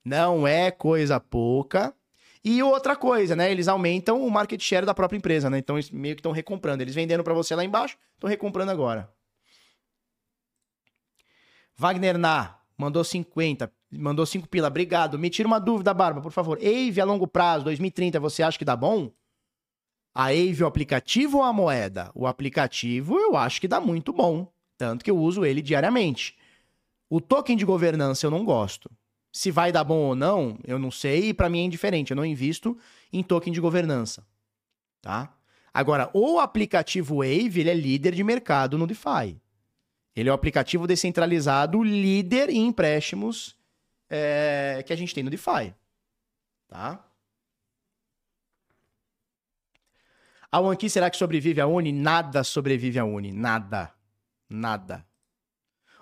Não 0.02 0.46
é 0.46 0.70
coisa 0.70 1.20
pouca. 1.20 1.94
E 2.42 2.62
outra 2.62 2.96
coisa, 2.96 3.36
né? 3.36 3.52
Eles 3.52 3.68
aumentam 3.68 4.24
o 4.26 4.30
market 4.30 4.60
share 4.60 4.86
da 4.86 4.94
própria 4.94 5.18
empresa, 5.18 5.50
né? 5.50 5.58
Então, 5.58 5.78
meio 5.92 6.14
que 6.16 6.20
estão 6.20 6.32
recomprando. 6.32 6.82
Eles 6.82 6.94
venderam 6.94 7.22
para 7.22 7.34
você 7.34 7.54
lá 7.54 7.62
embaixo, 7.62 7.98
estão 8.14 8.28
recomprando 8.28 8.70
agora. 8.70 9.08
Wagner 11.82 12.16
Na 12.16 12.60
mandou 12.78 13.02
50, 13.02 13.72
mandou 13.90 14.24
5 14.24 14.48
pila. 14.48 14.68
Obrigado. 14.68 15.18
Me 15.18 15.28
tira 15.28 15.48
uma 15.48 15.58
dúvida, 15.58 15.92
Barba, 15.92 16.20
por 16.20 16.30
favor. 16.30 16.58
Ave 16.58 17.00
a 17.00 17.04
longo 17.04 17.26
prazo, 17.26 17.64
2030, 17.64 18.20
você 18.20 18.40
acha 18.40 18.56
que 18.56 18.64
dá 18.64 18.76
bom? 18.76 19.10
A 20.14 20.26
Ave, 20.26 20.62
o 20.62 20.66
aplicativo 20.66 21.38
ou 21.38 21.42
a 21.42 21.52
moeda? 21.52 22.12
O 22.14 22.24
aplicativo 22.24 23.18
eu 23.18 23.36
acho 23.36 23.60
que 23.60 23.66
dá 23.66 23.80
muito 23.80 24.12
bom. 24.12 24.46
Tanto 24.78 25.04
que 25.04 25.10
eu 25.10 25.18
uso 25.18 25.44
ele 25.44 25.60
diariamente. 25.60 26.36
O 27.10 27.20
token 27.20 27.56
de 27.56 27.64
governança 27.64 28.26
eu 28.26 28.30
não 28.30 28.44
gosto. 28.44 28.88
Se 29.32 29.50
vai 29.50 29.72
dar 29.72 29.82
bom 29.82 29.98
ou 29.98 30.14
não, 30.14 30.58
eu 30.64 30.78
não 30.78 30.90
sei, 30.90 31.30
e 31.30 31.34
para 31.34 31.48
mim 31.48 31.60
é 31.60 31.64
indiferente. 31.64 32.12
Eu 32.12 32.16
não 32.16 32.24
invisto 32.24 32.78
em 33.12 33.24
token 33.24 33.52
de 33.52 33.60
governança, 33.60 34.24
tá? 35.00 35.34
Agora, 35.74 36.10
o 36.12 36.38
aplicativo 36.38 37.16
Wave, 37.16 37.60
ele 37.60 37.70
é 37.70 37.74
líder 37.74 38.14
de 38.14 38.22
mercado 38.22 38.78
no 38.78 38.86
DeFi. 38.86 39.41
Ele 40.14 40.28
é 40.28 40.32
o 40.32 40.34
aplicativo 40.34 40.86
descentralizado 40.86 41.82
líder 41.82 42.50
em 42.50 42.66
empréstimos 42.66 43.56
é, 44.10 44.82
que 44.86 44.92
a 44.92 44.96
gente 44.96 45.14
tem 45.14 45.24
no 45.24 45.30
DeFi, 45.30 45.74
tá? 46.68 47.02
A 50.50 50.60
OneKey, 50.60 50.90
será 50.90 51.10
que 51.10 51.16
sobrevive 51.16 51.62
a 51.62 51.66
Uni? 51.66 51.92
Nada 51.92 52.44
sobrevive 52.44 52.98
a 52.98 53.04
Uni, 53.06 53.32
nada, 53.32 53.90
nada. 54.50 55.06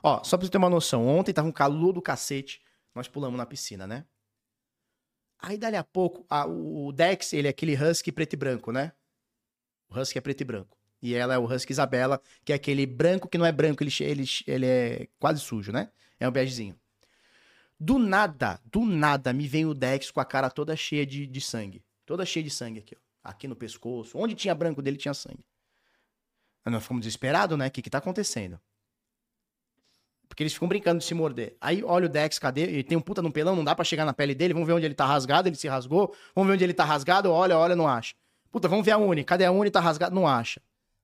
Ó, 0.02 0.24
só 0.24 0.36
pra 0.36 0.44
você 0.44 0.50
ter 0.50 0.58
uma 0.58 0.68
noção, 0.68 1.06
ontem 1.06 1.32
tava 1.32 1.46
um 1.46 1.52
calor 1.52 1.92
do 1.92 2.02
cacete, 2.02 2.60
nós 2.92 3.06
pulamos 3.06 3.38
na 3.38 3.46
piscina, 3.46 3.86
né? 3.86 4.04
Aí, 5.38 5.56
dali 5.56 5.76
a 5.76 5.84
pouco, 5.84 6.26
a, 6.28 6.46
o 6.46 6.90
Dex, 6.92 7.32
ele 7.32 7.46
é 7.46 7.50
aquele 7.50 7.76
husky 7.76 8.10
preto 8.10 8.32
e 8.32 8.36
branco, 8.36 8.72
né? 8.72 8.92
O 9.88 9.98
husky 9.98 10.18
é 10.18 10.20
preto 10.20 10.40
e 10.40 10.44
branco. 10.44 10.79
E 11.02 11.14
ela 11.14 11.34
é 11.34 11.38
o 11.38 11.44
husky 11.44 11.72
Isabela, 11.72 12.20
que 12.44 12.52
é 12.52 12.56
aquele 12.56 12.84
branco 12.84 13.28
que 13.28 13.38
não 13.38 13.46
é 13.46 13.52
branco, 13.52 13.82
ele, 13.82 13.92
ele, 14.00 14.24
ele 14.46 14.66
é 14.66 15.08
quase 15.18 15.40
sujo, 15.40 15.72
né? 15.72 15.90
É 16.18 16.28
um 16.28 16.32
begezinho. 16.32 16.78
Do 17.78 17.98
nada, 17.98 18.60
do 18.66 18.84
nada, 18.84 19.32
me 19.32 19.48
vem 19.48 19.64
o 19.64 19.72
Dex 19.72 20.10
com 20.10 20.20
a 20.20 20.24
cara 20.24 20.50
toda 20.50 20.76
cheia 20.76 21.06
de, 21.06 21.26
de 21.26 21.40
sangue. 21.40 21.82
Toda 22.04 22.26
cheia 22.26 22.44
de 22.44 22.50
sangue 22.50 22.80
aqui, 22.80 22.94
ó. 22.94 23.00
Aqui 23.22 23.48
no 23.48 23.56
pescoço. 23.56 24.18
Onde 24.18 24.34
tinha 24.34 24.54
branco 24.54 24.82
dele, 24.82 24.96
tinha 24.96 25.14
sangue. 25.14 25.44
Nós 26.66 26.82
ficamos 26.82 27.00
desesperados, 27.00 27.56
né? 27.58 27.68
O 27.68 27.70
que 27.70 27.80
que 27.80 27.88
tá 27.88 27.98
acontecendo? 27.98 28.60
Porque 30.28 30.42
eles 30.42 30.52
ficam 30.52 30.68
brincando 30.68 30.98
de 30.98 31.04
se 31.04 31.14
morder. 31.14 31.56
Aí 31.60 31.82
olha 31.82 32.06
o 32.06 32.08
Dex, 32.08 32.38
cadê? 32.38 32.62
Ele 32.62 32.84
tem 32.84 32.96
um 32.96 33.00
puta 33.00 33.20
no 33.20 33.32
pelão, 33.32 33.56
não 33.56 33.64
dá 33.64 33.74
para 33.74 33.84
chegar 33.84 34.04
na 34.04 34.12
pele 34.12 34.34
dele. 34.34 34.54
Vamos 34.54 34.66
ver 34.66 34.74
onde 34.74 34.86
ele 34.86 34.94
tá 34.94 35.04
rasgado, 35.06 35.48
ele 35.48 35.56
se 35.56 35.66
rasgou. 35.66 36.14
Vamos 36.34 36.48
ver 36.48 36.54
onde 36.54 36.64
ele 36.64 36.74
tá 36.74 36.84
rasgado, 36.84 37.30
olha, 37.30 37.58
olha, 37.58 37.74
não 37.74 37.88
acha. 37.88 38.14
Puta, 38.50 38.68
vamos 38.68 38.84
ver 38.84 38.92
a 38.92 38.98
Uni. 38.98 39.24
Cadê 39.24 39.44
a 39.44 39.50
Uni? 39.50 39.70
Tá 39.70 39.80
rasgado, 39.80 40.14
não 40.14 40.26
acha. 40.26 40.60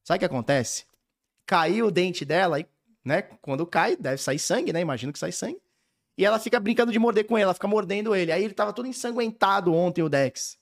Sabe 0.07 0.19
o 0.19 0.21
que 0.21 0.25
acontece? 0.25 0.85
Caiu 1.45 1.87
o 1.87 1.91
dente 1.91 2.25
dela, 2.25 2.61
e, 2.61 2.67
né? 3.05 3.23
Quando 3.23 3.67
cai, 3.67 3.97
deve 3.97 4.19
sair 4.19 4.39
sangue, 4.39 4.73
né? 4.73 4.81
Imagino 4.81 5.13
que 5.13 5.19
sai 5.19 5.33
sangue. 5.33 5.61
E 6.17 6.25
ela 6.25 6.39
fica 6.39 6.61
brincando 6.61 6.93
de 6.93 6.99
morder 6.99 7.27
com 7.27 7.37
ele, 7.37 7.43
ela 7.43 7.55
fica 7.55 7.67
mordendo 7.67 8.15
ele. 8.15 8.31
Aí 8.31 8.45
ele 8.45 8.55
tava 8.55 8.73
todo 8.73 8.87
ensanguentado 8.87 9.75
ontem, 9.75 10.03
o 10.03 10.09
Dex. 10.09 10.57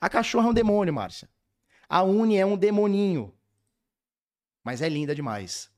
A 0.00 0.08
cachorra 0.08 0.46
é 0.46 0.50
um 0.50 0.54
demônio, 0.54 0.94
Márcia. 0.94 1.28
A 1.86 2.02
Uni 2.02 2.38
é 2.38 2.46
um 2.46 2.56
demoninho. 2.56 3.30
Mas 4.64 4.80
é 4.80 4.88
linda 4.88 5.14
demais. 5.14 5.70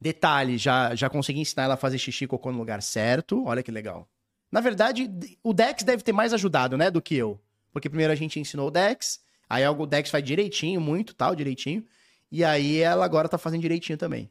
Detalhe, 0.00 0.56
já, 0.56 0.94
já 0.94 1.10
consegui 1.10 1.40
ensinar 1.40 1.64
ela 1.64 1.74
a 1.74 1.78
fazer 1.78 1.98
xixi 1.98 2.26
e 2.26 2.28
cocô 2.28 2.52
no 2.52 2.58
lugar 2.58 2.80
certo. 2.80 3.44
Olha 3.44 3.64
que 3.64 3.72
legal. 3.72 4.08
Na 4.52 4.60
verdade, 4.60 5.10
o 5.42 5.52
Dex 5.52 5.82
deve 5.82 6.04
ter 6.04 6.12
mais 6.12 6.32
ajudado, 6.32 6.78
né, 6.78 6.92
do 6.92 7.02
que 7.02 7.16
eu. 7.16 7.40
Porque 7.72 7.88
primeiro 7.88 8.12
a 8.12 8.16
gente 8.16 8.38
ensinou 8.38 8.68
o 8.68 8.70
Dex, 8.70 9.20
aí 9.48 9.66
o 9.66 9.86
Dex 9.86 10.10
faz 10.10 10.24
direitinho, 10.24 10.80
muito 10.80 11.14
tal, 11.14 11.34
direitinho. 11.34 11.86
E 12.30 12.44
aí 12.44 12.78
ela 12.78 13.04
agora 13.04 13.28
tá 13.28 13.38
fazendo 13.38 13.62
direitinho 13.62 13.98
também. 13.98 14.30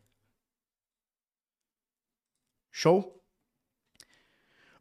Show? 2.72 3.22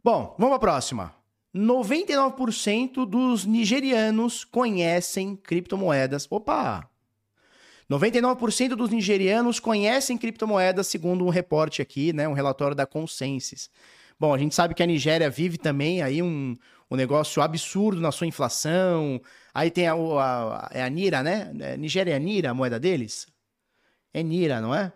Bom, 0.04 0.36
vamos 0.38 0.58
pra 0.58 0.58
próxima. 0.58 1.14
99% 1.54 3.06
dos 3.06 3.46
nigerianos 3.46 4.44
conhecem 4.44 5.34
criptomoedas. 5.34 6.26
Opa! 6.30 6.90
99% 7.90 8.74
dos 8.74 8.90
nigerianos 8.90 9.60
conhecem 9.60 10.18
criptomoedas, 10.18 10.88
segundo 10.88 11.24
um 11.24 11.30
reporte 11.30 11.80
aqui, 11.80 12.12
né, 12.12 12.28
um 12.28 12.32
relatório 12.32 12.74
da 12.74 12.84
Consensus. 12.84 13.70
Bom, 14.18 14.34
a 14.34 14.38
gente 14.38 14.54
sabe 14.54 14.74
que 14.74 14.82
a 14.82 14.86
Nigéria 14.86 15.30
vive 15.30 15.58
também 15.58 16.02
aí 16.02 16.22
um, 16.22 16.56
um 16.90 16.96
negócio 16.96 17.42
absurdo 17.42 18.00
na 18.00 18.10
sua 18.10 18.26
inflação. 18.26 19.20
Aí 19.56 19.70
tem 19.70 19.88
a, 19.88 19.94
a, 19.94 20.68
é 20.70 20.82
a 20.82 20.88
Nira, 20.90 21.22
né? 21.22 21.50
É, 21.60 21.78
Nigéria 21.78 22.14
é 22.14 22.18
Nira, 22.18 22.50
a 22.50 22.54
moeda 22.54 22.78
deles? 22.78 23.26
É 24.12 24.22
Nira, 24.22 24.60
não 24.60 24.74
é? 24.74 24.92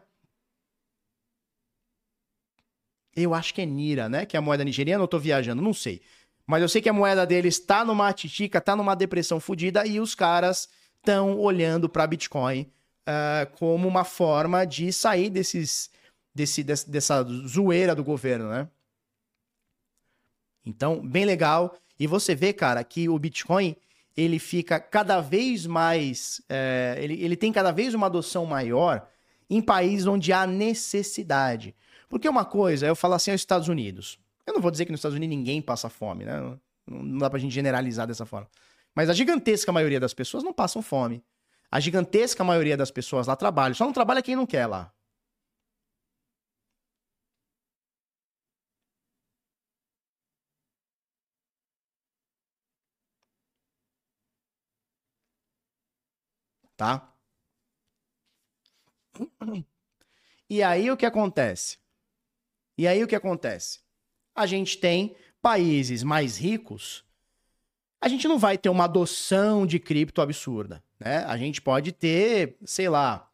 Eu 3.17 3.33
acho 3.33 3.55
que 3.55 3.63
é 3.63 3.65
Nira, 3.65 4.07
né? 4.07 4.27
Que 4.27 4.37
é 4.37 4.39
a 4.39 4.43
moeda 4.43 4.63
nigeriana, 4.63 5.03
eu 5.03 5.09
tô 5.09 5.19
viajando, 5.19 5.63
não 5.63 5.73
sei. 5.73 6.03
Mas 6.47 6.61
eu 6.61 6.69
sei 6.69 6.83
que 6.83 6.91
a 6.91 6.93
moeda 6.93 7.25
deles 7.25 7.59
tá 7.59 7.87
numa 7.87 8.13
titica, 8.13 8.61
tá 8.61 8.77
numa 8.77 8.95
depressão 8.95 9.41
fodida 9.41 9.87
e 9.87 9.99
os 9.99 10.15
caras 10.15 10.69
estão 10.99 11.39
olhando 11.39 11.89
para 11.89 12.07
Bitcoin 12.07 12.71
uh, 13.09 13.51
como 13.57 13.89
uma 13.89 14.05
forma 14.05 14.67
de 14.67 14.93
sair 14.93 15.31
desses, 15.31 15.91
desse, 16.35 16.63
desse, 16.63 16.91
dessa 16.91 17.23
zoeira 17.49 17.95
do 17.95 18.05
governo, 18.05 18.51
né? 18.51 18.69
Então, 20.67 21.01
bem 21.01 21.25
legal. 21.25 21.75
E 21.99 22.07
você 22.07 22.35
vê, 22.35 22.53
cara, 22.53 22.85
que 22.85 23.09
o 23.09 23.19
Bitcoin 23.19 23.75
ele 24.17 24.39
fica 24.39 24.79
cada 24.79 25.21
vez 25.21 25.67
mais. 25.67 26.43
É, 26.49 26.97
ele, 26.99 27.23
ele 27.23 27.37
tem 27.37 27.53
cada 27.53 27.71
vez 27.71 27.95
uma 27.95 28.07
adoção 28.07 28.45
maior 28.47 29.07
em 29.49 29.61
países 29.61 30.07
onde 30.07 30.33
há 30.33 30.47
necessidade. 30.47 31.75
Porque 32.09 32.29
uma 32.29 32.45
coisa, 32.45 32.87
eu 32.87 32.97
falo 32.97 33.15
assim 33.15 33.31
aos 33.31 33.41
Estados 33.41 33.69
Unidos. 33.69 34.19
Eu 34.47 34.55
não 34.55 34.61
vou 34.61 34.71
dizer 34.71 34.85
que 34.85 34.91
nos 34.91 34.99
Estados 35.01 35.17
Unidos 35.17 35.37
ninguém 35.37 35.63
passa 35.63 35.89
fome, 35.89 36.25
né? 36.25 36.41
Não, 36.41 37.03
não 37.03 37.19
dá 37.19 37.31
pra 37.31 37.39
gente 37.39 37.53
generalizar 37.53 38.07
dessa 38.07 38.27
forma. 38.27 38.49
Mas 38.95 39.09
a 39.09 39.13
gigantesca 39.13 39.71
maioria 39.71 40.01
das 40.01 40.13
pessoas 40.13 40.43
não 40.43 40.53
passam 40.53 40.83
fome. 40.83 41.23
A 41.71 41.79
gigantesca 41.79 42.43
maioria 42.43 42.77
das 42.77 42.91
pessoas 42.91 43.29
lá 43.29 43.37
trabalha. 43.37 43.75
Só 43.75 43.85
não 43.85 43.93
trabalha 43.93 44.23
quem 44.23 44.35
não 44.35 44.47
quer 44.47 44.67
lá. 44.67 44.93
Tá? 56.81 57.13
E 60.49 60.63
aí 60.63 60.91
o 60.91 60.97
que 60.97 61.05
acontece? 61.05 61.77
E 62.79 62.89
aí 62.89 63.05
o 63.05 63.07
que 63.07 63.15
acontece? 63.15 63.81
A 64.35 64.47
gente 64.47 64.79
tem 64.79 65.15
países 65.43 66.03
mais 66.03 66.39
ricos, 66.39 67.05
a 68.01 68.09
gente 68.09 68.27
não 68.27 68.39
vai 68.39 68.57
ter 68.57 68.71
uma 68.71 68.85
adoção 68.85 69.67
de 69.67 69.79
cripto 69.79 70.23
absurda, 70.23 70.83
né? 70.99 71.19
A 71.25 71.37
gente 71.37 71.61
pode 71.61 71.93
ter, 71.93 72.57
sei 72.65 72.89
lá, 72.89 73.31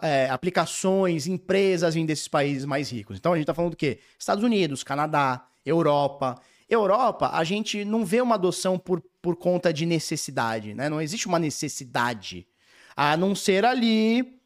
é, 0.00 0.30
aplicações, 0.30 1.26
empresas 1.26 1.94
vindo 1.94 2.06
desses 2.06 2.26
países 2.26 2.64
mais 2.64 2.90
ricos. 2.90 3.18
Então 3.18 3.34
a 3.34 3.36
gente 3.36 3.42
está 3.42 3.52
falando 3.52 3.72
do 3.72 3.76
quê? 3.76 4.00
Estados 4.18 4.42
Unidos, 4.42 4.82
Canadá, 4.82 5.46
Europa. 5.62 6.40
Europa, 6.70 7.32
a 7.34 7.44
gente 7.44 7.84
não 7.84 8.02
vê 8.02 8.22
uma 8.22 8.36
adoção 8.36 8.78
por, 8.78 9.02
por 9.20 9.36
conta 9.36 9.74
de 9.74 9.84
necessidade, 9.84 10.72
né? 10.72 10.88
Não 10.88 11.02
existe 11.02 11.26
uma 11.26 11.38
necessidade. 11.38 12.48
A 13.00 13.16
não 13.16 13.32
ser 13.32 13.64
ali 13.64 14.40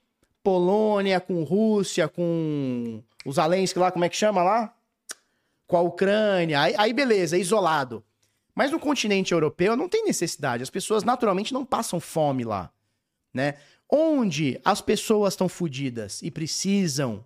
Polônia, 0.45 1.19
com 1.19 1.43
Rússia, 1.43 2.07
com 2.07 3.03
os 3.25 3.37
Zelensky 3.37 3.79
lá, 3.79 3.91
como 3.91 4.05
é 4.05 4.11
que 4.11 4.17
chama 4.17 4.43
lá? 4.43 4.75
Com 5.67 5.79
a 5.79 5.81
Ucrânia. 5.81 6.61
Aí, 6.61 6.75
aí 6.77 6.93
beleza, 6.93 7.39
isolado. 7.39 8.05
Mas 8.55 8.71
no 8.71 8.79
continente 8.79 9.33
europeu 9.33 9.75
não 9.75 9.89
tem 9.89 10.05
necessidade. 10.05 10.63
As 10.63 10.69
pessoas 10.69 11.03
naturalmente 11.03 11.55
não 11.55 11.65
passam 11.65 11.99
fome 11.99 12.45
lá, 12.45 12.71
né? 13.33 13.55
Onde 13.89 14.61
as 14.63 14.83
pessoas 14.83 15.33
estão 15.33 15.49
fodidas 15.49 16.21
e 16.21 16.31
precisam 16.31 17.25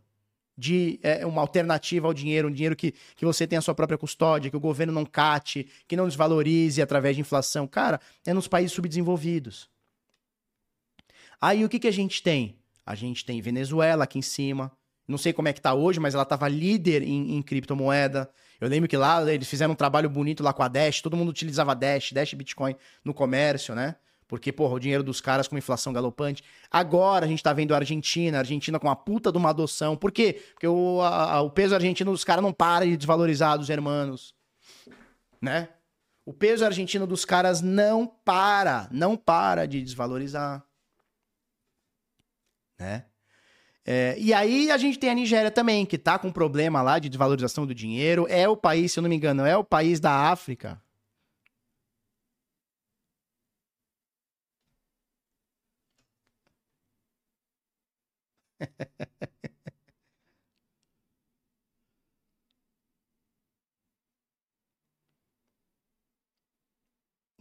de 0.57 1.01
é, 1.03 1.27
uma 1.27 1.40
alternativa 1.40 2.07
ao 2.07 2.15
dinheiro, 2.15 2.47
um 2.47 2.53
dinheiro 2.53 2.77
que, 2.77 2.94
que 3.16 3.24
você 3.24 3.48
tem 3.48 3.59
a 3.59 3.62
sua 3.62 3.74
própria 3.74 3.98
custódia, 3.98 4.48
que 4.48 4.57
o 4.57 4.61
governo 4.61 4.93
não 4.93 5.05
cate, 5.05 5.66
que 5.89 5.97
não 5.97 6.07
desvalorize 6.07 6.81
através 6.81 7.16
de 7.16 7.23
inflação. 7.23 7.66
Cara, 7.66 8.01
é 8.24 8.32
nos 8.32 8.47
países 8.47 8.70
subdesenvolvidos. 8.70 9.69
Aí 11.41 11.65
o 11.65 11.69
que, 11.69 11.79
que 11.79 11.89
a 11.89 11.93
gente 11.93 12.23
tem? 12.23 12.59
A 12.85 12.95
gente 12.95 13.25
tem 13.25 13.41
Venezuela 13.41 14.05
aqui 14.05 14.19
em 14.19 14.23
cima. 14.23 14.71
Não 15.07 15.19
sei 15.19 15.33
como 15.33 15.49
é 15.49 15.53
que 15.53 15.61
tá 15.61 15.75
hoje, 15.75 16.01
mas 16.01 16.15
ela 16.15 16.25
tava 16.25 16.49
líder 16.49 17.03
em, 17.03 17.37
em 17.37 17.43
criptomoeda. 17.43 18.29
Eu 18.61 18.69
lembro 18.69 18.89
que 18.89 18.97
lá 18.97 19.23
eles 19.33 19.49
fizeram 19.49 19.73
um 19.73 19.77
trabalho 19.77 20.09
bonito 20.09 20.43
lá 20.43 20.53
com 20.53 20.63
a 20.63 20.69
Dash, 20.69 21.01
todo 21.01 21.17
mundo 21.17 21.29
utilizava 21.29 21.75
Dash, 21.75 22.13
Dash 22.13 22.35
Bitcoin 22.35 22.75
no 23.05 23.15
comércio, 23.15 23.75
né? 23.75 23.97
Porque, 24.29 24.53
porra, 24.53 24.75
o 24.75 24.81
dinheiro 24.81 25.05
dos 25.05 25.21
caras 25.21 25.47
com 25.47 25.57
inflação 25.57 25.93
galopante. 25.93 26.43
Agora 26.69 27.27
a 27.27 27.29
gente 27.29 27.43
tá 27.43 27.53
vendo 27.53 27.73
a 27.75 27.77
Argentina, 27.77 28.39
a 28.39 28.41
Argentina 28.41 28.79
com 28.81 28.89
uma 28.89 28.97
puta 28.97 29.31
de 29.31 29.39
uma 29.39 29.51
adoção. 29.51 29.97
Por 29.97 30.11
quê? 30.11 30.43
Porque 30.53 30.67
o, 30.67 31.01
a, 31.01 31.41
o 31.43 31.51
peso 31.51 31.75
argentino 31.75 32.11
dos 32.11 32.25
caras 32.25 32.43
não 32.43 32.53
para 32.53 32.85
de 32.85 32.97
desvalorizar 32.97 33.57
dos 33.57 33.71
hermanos. 33.71 34.35
Né? 35.41 35.69
O 36.25 36.33
peso 36.33 36.65
argentino 36.65 37.07
dos 37.07 37.25
caras 37.25 37.61
não 37.61 38.05
para, 38.05 38.89
não 38.91 39.17
para 39.17 39.65
de 39.65 39.81
desvalorizar 39.81 40.65
né? 42.78 43.05
É, 43.85 44.16
e 44.19 44.35
aí 44.35 44.70
a 44.70 44.78
gente 44.78 44.98
tem 44.98 45.11
a 45.11 45.15
Nigéria 45.15 45.51
também, 45.51 45.86
que 45.86 45.98
tá 45.98 46.19
com 46.19 46.32
problema 46.32 46.82
lá 46.82 46.98
de 46.98 47.09
desvalorização 47.09 47.66
do 47.66 47.74
dinheiro. 47.74 48.27
É 48.28 48.48
o 48.48 48.57
país, 48.57 48.93
se 48.93 48.98
eu 48.98 49.03
não 49.03 49.11
me 49.11 49.16
engano, 49.16 49.44
é 49.47 49.57
o 49.57 49.65
país 49.65 50.01
da 50.01 50.31
África. 50.31 50.81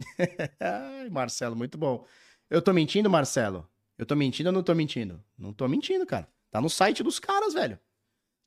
Marcelo, 1.10 1.56
muito 1.56 1.78
bom. 1.78 2.06
Eu 2.50 2.62
tô 2.62 2.72
mentindo, 2.72 3.10
Marcelo? 3.10 3.68
Eu 3.98 4.06
tô 4.06 4.14
mentindo 4.14 4.48
ou 4.48 4.52
não 4.52 4.62
tô 4.62 4.74
mentindo? 4.74 5.22
Não 5.38 5.52
tô 5.52 5.66
mentindo, 5.68 6.06
cara. 6.06 6.28
Tá 6.50 6.60
no 6.60 6.68
site 6.70 7.02
dos 7.02 7.18
caras, 7.18 7.54
velho. 7.54 7.78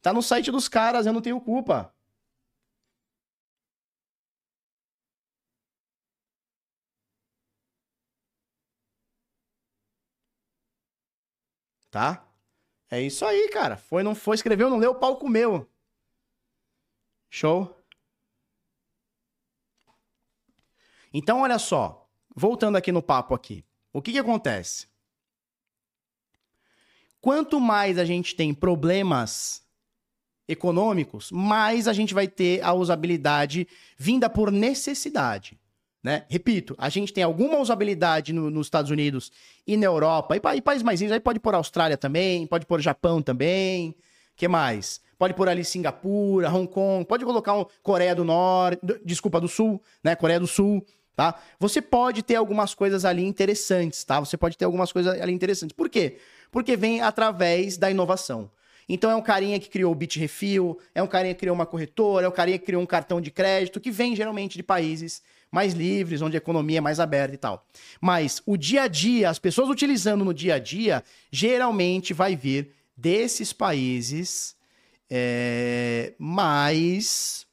Tá 0.02 0.14
no 0.14 0.22
site 0.22 0.52
dos 0.52 0.68
caras, 0.70 1.06
eu 1.06 1.14
não 1.14 1.22
tenho 1.22 1.40
culpa. 1.42 1.94
Tá? 11.92 12.28
É 12.90 13.02
isso 13.02 13.26
aí, 13.26 13.50
cara. 13.50 13.78
Foi, 13.78 14.04
não 14.04 14.16
foi, 14.16 14.36
escreveu, 14.36 14.70
não 14.70 14.78
leu, 14.78 14.92
o 14.92 14.96
pau 14.96 15.18
comeu. 15.18 15.70
Show? 17.30 17.76
Então, 21.14 21.42
olha 21.42 21.60
só. 21.60 22.08
Voltando 22.36 22.78
aqui 22.78 22.92
no 22.92 23.02
papo 23.02 23.34
aqui. 23.34 23.66
O 23.92 24.02
que 24.02 24.12
que 24.12 24.20
acontece? 24.20 24.89
Quanto 27.22 27.60
mais 27.60 27.98
a 27.98 28.06
gente 28.06 28.36
tem 28.36 28.54
problemas 28.54 29.62
econômicos, 30.48 31.32
mais 31.32 31.88
a 31.88 31.94
gente 31.94 32.14
vai 32.14 32.28
ter 32.28 32.64
a 32.64 32.74
usabilidade 32.74 33.68
vinda 33.98 34.30
por 34.30 34.52
necessidade. 34.52 35.60
Né? 36.02 36.26
Repito, 36.30 36.76
a 36.78 36.88
gente 36.90 37.12
tem 37.12 37.24
alguma 37.24 37.60
usabilidade 37.60 38.32
no, 38.32 38.50
nos 38.50 38.68
Estados 38.68 38.90
Unidos 38.90 39.32
e 39.68 39.76
na 39.76 39.86
Europa, 39.86 40.36
e, 40.36 40.58
e 40.58 40.62
países 40.62 40.84
mais 40.84 41.02
aí 41.02 41.20
pode 41.20 41.40
pôr 41.40 41.54
Austrália 41.54 41.98
também, 41.98 42.48
pode 42.48 42.66
pôr 42.66 42.82
Japão 42.82 43.22
também, 43.22 43.94
que 44.36 44.48
mais? 44.48 45.02
Pode 45.18 45.34
pôr 45.34 45.50
ali 45.50 45.66
Singapura, 45.66 46.50
Hong 46.50 46.68
Kong, 46.68 47.06
pode 47.06 47.26
colocar 47.26 47.54
um 47.54 47.66
Coreia 47.84 48.16
do 48.16 48.24
Norte, 48.24 48.80
desculpa, 49.04 49.42
do 49.42 49.50
Sul, 49.50 49.82
né? 50.02 50.16
Coreia 50.16 50.40
do 50.40 50.48
Sul, 50.48 50.84
tá? 51.14 51.36
Você 51.60 51.82
pode 51.82 52.24
ter 52.24 52.36
algumas 52.38 52.74
coisas 52.74 53.04
ali 53.04 53.26
interessantes, 53.26 54.06
tá? 54.06 54.22
Você 54.22 54.38
pode 54.38 54.58
ter 54.58 54.64
algumas 54.64 54.94
coisas 54.94 55.20
ali 55.20 55.34
interessantes. 55.34 55.76
Por 55.76 55.90
quê? 55.90 56.18
Porque 56.52 56.76
vem 56.76 57.02
através 57.02 57.78
da 57.78 57.90
inovação. 57.90 58.50
Então 58.88 59.12
é 59.12 59.16
um 59.16 59.22
carinha 59.22 59.60
que 59.60 59.70
criou 59.70 59.92
o 59.92 59.96
Bitrefil, 59.96 60.80
é 60.96 61.04
um 61.04 61.08
carinha 61.08 61.36
que 61.36 61.42
criou 61.42 61.54
uma 61.54 61.66
corretora, 61.66 62.26
é 62.26 62.30
um 62.30 62.32
carinha 62.32 62.58
que 62.58 62.66
criou 62.66 62.82
um 62.82 62.88
cartão 62.88 63.22
de 63.22 63.30
crédito, 63.30 63.80
que 63.80 63.92
vem 63.92 64.16
geralmente 64.16 64.58
de 64.58 64.64
países 64.64 65.22
mais 65.52 65.74
livres, 65.74 66.22
onde 66.22 66.36
a 66.36 66.40
economia 66.40 66.80
é 66.80 66.82
mais 66.82 67.00
aberta 67.00 67.36
e 67.36 67.38
tal. 67.38 67.66
Mas 68.02 68.42
o 68.46 68.58
dia 68.58 68.84
a 68.84 68.88
dia, 68.88 69.30
as 69.30 69.38
pessoas 69.38 69.70
utilizando 69.70 70.26
no 70.26 70.34
dia 70.34 70.56
a 70.56 70.60
dia, 70.60 71.04
geralmente 71.32 72.14
vai 72.14 72.36
vir 72.36 72.72
desses 72.98 73.54
países 73.54 74.56
é, 75.10 76.14
mais 76.18 77.46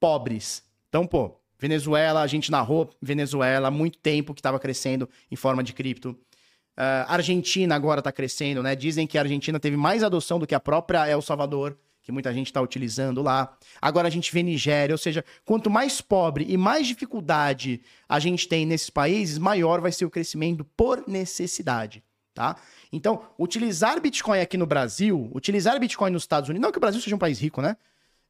pobres. 0.00 0.62
Então, 0.88 1.06
pô, 1.06 1.38
Venezuela, 1.58 2.22
a 2.22 2.26
gente 2.26 2.50
narrou 2.50 2.90
Venezuela 3.02 3.68
há 3.68 3.70
muito 3.70 3.98
tempo 3.98 4.32
que 4.32 4.40
estava 4.40 4.58
crescendo 4.58 5.08
em 5.30 5.36
forma 5.36 5.62
de 5.62 5.72
cripto. 5.72 6.16
Uh, 6.78 7.02
Argentina 7.08 7.74
agora 7.74 7.98
está 7.98 8.12
crescendo, 8.12 8.62
né? 8.62 8.76
Dizem 8.76 9.04
que 9.04 9.18
a 9.18 9.22
Argentina 9.22 9.58
teve 9.58 9.76
mais 9.76 10.04
adoção 10.04 10.38
do 10.38 10.46
que 10.46 10.54
a 10.54 10.60
própria 10.60 11.08
El 11.08 11.20
Salvador, 11.20 11.76
que 12.04 12.12
muita 12.12 12.32
gente 12.32 12.46
está 12.46 12.62
utilizando 12.62 13.20
lá. 13.20 13.58
Agora 13.82 14.06
a 14.06 14.10
gente 14.10 14.32
vê 14.32 14.44
Nigéria, 14.44 14.94
ou 14.94 14.98
seja, 14.98 15.24
quanto 15.44 15.68
mais 15.68 16.00
pobre 16.00 16.46
e 16.48 16.56
mais 16.56 16.86
dificuldade 16.86 17.82
a 18.08 18.20
gente 18.20 18.46
tem 18.46 18.64
nesses 18.64 18.90
países, 18.90 19.38
maior 19.38 19.80
vai 19.80 19.90
ser 19.90 20.04
o 20.04 20.10
crescimento 20.10 20.64
por 20.76 21.02
necessidade, 21.08 22.00
tá? 22.32 22.54
Então, 22.92 23.22
utilizar 23.36 24.00
Bitcoin 24.00 24.38
aqui 24.38 24.56
no 24.56 24.64
Brasil, 24.64 25.28
utilizar 25.34 25.80
Bitcoin 25.80 26.12
nos 26.12 26.22
Estados 26.22 26.48
Unidos, 26.48 26.64
não 26.64 26.70
que 26.70 26.78
o 26.78 26.80
Brasil 26.80 27.00
seja 27.00 27.16
um 27.16 27.18
país 27.18 27.40
rico, 27.40 27.60
né? 27.60 27.76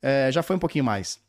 É, 0.00 0.32
já 0.32 0.42
foi 0.42 0.56
um 0.56 0.58
pouquinho 0.58 0.84
mais. 0.84 1.20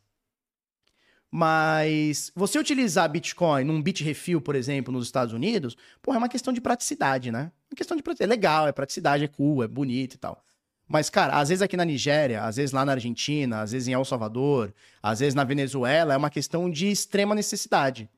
Mas 1.30 2.32
você 2.34 2.58
utilizar 2.58 3.08
Bitcoin 3.08 3.64
num 3.64 3.80
Bitrefil, 3.80 4.40
por 4.40 4.56
exemplo, 4.56 4.92
nos 4.92 5.06
Estados 5.06 5.32
Unidos, 5.32 5.76
porra, 6.02 6.16
é 6.16 6.18
uma 6.18 6.28
questão 6.28 6.52
de 6.52 6.60
praticidade, 6.60 7.30
né? 7.30 7.52
Uma 7.70 7.76
questão 7.76 7.96
de 7.96 8.02
praticidade. 8.02 8.32
É 8.32 8.34
legal, 8.34 8.66
é 8.66 8.72
praticidade, 8.72 9.24
é 9.24 9.28
cool, 9.28 9.62
é 9.62 9.68
bonito 9.68 10.14
e 10.14 10.18
tal. 10.18 10.42
Mas, 10.88 11.08
cara, 11.08 11.38
às 11.38 11.48
vezes 11.48 11.62
aqui 11.62 11.76
na 11.76 11.84
Nigéria, 11.84 12.42
às 12.42 12.56
vezes 12.56 12.72
lá 12.72 12.84
na 12.84 12.92
Argentina, 12.92 13.60
às 13.60 13.70
vezes 13.70 13.86
em 13.86 13.92
El 13.92 14.04
Salvador, 14.04 14.74
às 15.00 15.20
vezes 15.20 15.36
na 15.36 15.44
Venezuela, 15.44 16.12
é 16.12 16.16
uma 16.16 16.30
questão 16.30 16.68
de 16.68 16.90
extrema 16.90 17.32
necessidade. 17.32 18.10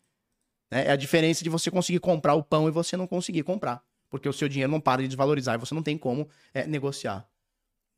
Né? 0.71 0.87
É 0.87 0.93
a 0.93 0.97
diferença 0.97 1.45
de 1.45 1.51
você 1.51 1.71
conseguir 1.71 1.99
comprar 1.99 2.33
o 2.33 2.43
pão 2.43 2.67
e 2.67 2.71
você 2.71 2.97
não 2.97 3.07
conseguir 3.07 3.43
comprar. 3.43 3.85
Porque 4.09 4.27
o 4.27 4.33
seu 4.33 4.49
dinheiro 4.49 4.73
não 4.73 4.81
para 4.81 5.03
de 5.03 5.09
desvalorizar 5.09 5.55
e 5.55 5.59
você 5.59 5.75
não 5.75 5.83
tem 5.83 5.99
como 5.99 6.27
é, 6.55 6.67
negociar. 6.67 7.29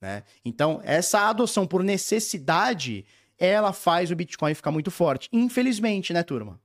Né? 0.01 0.25
Então, 0.45 0.81
essa 0.83 1.29
adoção 1.29 1.69
por 1.69 1.85
necessidade, 1.85 3.07
ela 3.39 3.73
faz 3.73 4.11
o 4.11 4.17
Bitcoin 4.17 4.55
ficar 4.55 4.71
muito 4.71 4.91
forte. 4.91 5.29
Infelizmente, 5.33 6.13
né, 6.13 6.23
turma? 6.23 6.61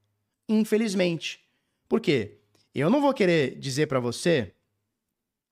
Infelizmente. 0.48 1.40
Por 1.88 2.00
quê? 2.00 2.38
Eu 2.74 2.90
não 2.90 3.02
vou 3.02 3.14
querer 3.14 3.58
dizer 3.58 3.88
para 3.88 4.00
você 4.00 4.54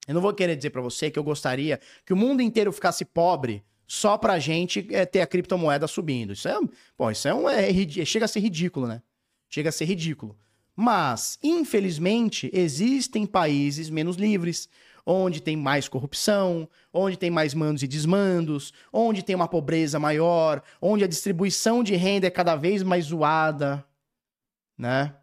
eu 0.07 0.14
não 0.14 0.22
vou 0.22 0.34
querer 0.34 0.56
dizer 0.56 0.69
para 0.69 0.81
você 0.81 1.11
que 1.11 1.19
eu 1.19 1.23
gostaria 1.23 1.80
que 2.06 2.14
o 2.14 2.15
mundo 2.15 2.41
inteiro 2.41 2.72
ficasse 2.72 3.03
pobre 3.03 3.61
só 3.85 4.18
pra 4.18 4.39
gente 4.39 4.88
é, 4.91 5.06
ter 5.06 5.22
a 5.22 5.27
criptomoeda 5.27 5.85
subindo. 5.85 6.31
Isso 6.34 6.48
é, 6.48 6.57
bom, 6.98 7.11
isso 7.11 7.27
é 7.27 7.34
um 7.34 7.49
é, 7.49 7.69
chega 8.06 8.26
a 8.26 8.27
ser 8.27 8.39
ridículo, 8.39 8.88
né? 8.88 9.02
Chega 9.49 9.69
a 9.69 9.72
ser 9.72 9.85
ridículo. 9.85 10.38
Mas, 10.73 11.38
infelizmente, 11.44 12.49
existem 12.53 13.26
países 13.26 13.89
menos 13.89 14.15
livres, 14.15 14.69
onde 15.09 15.41
tem 15.41 15.55
mais 15.55 15.88
corrupção, 15.88 16.67
onde 16.91 17.15
tem 17.15 17.31
mais 17.31 17.53
mandos 17.53 17.81
e 17.81 17.88
desmandos, 17.88 18.73
onde 18.91 19.23
tem 19.23 19.34
uma 19.34 19.47
pobreza 19.47 19.97
maior, 19.97 20.61
onde 20.81 21.05
a 21.05 21.07
distribuição 21.07 21.81
de 21.81 21.95
renda 21.95 22.27
é 22.27 22.29
cada 22.29 22.57
vez 22.57 22.84
mais 22.84 23.05
zoada, 23.05 23.85
né? 24.77 25.15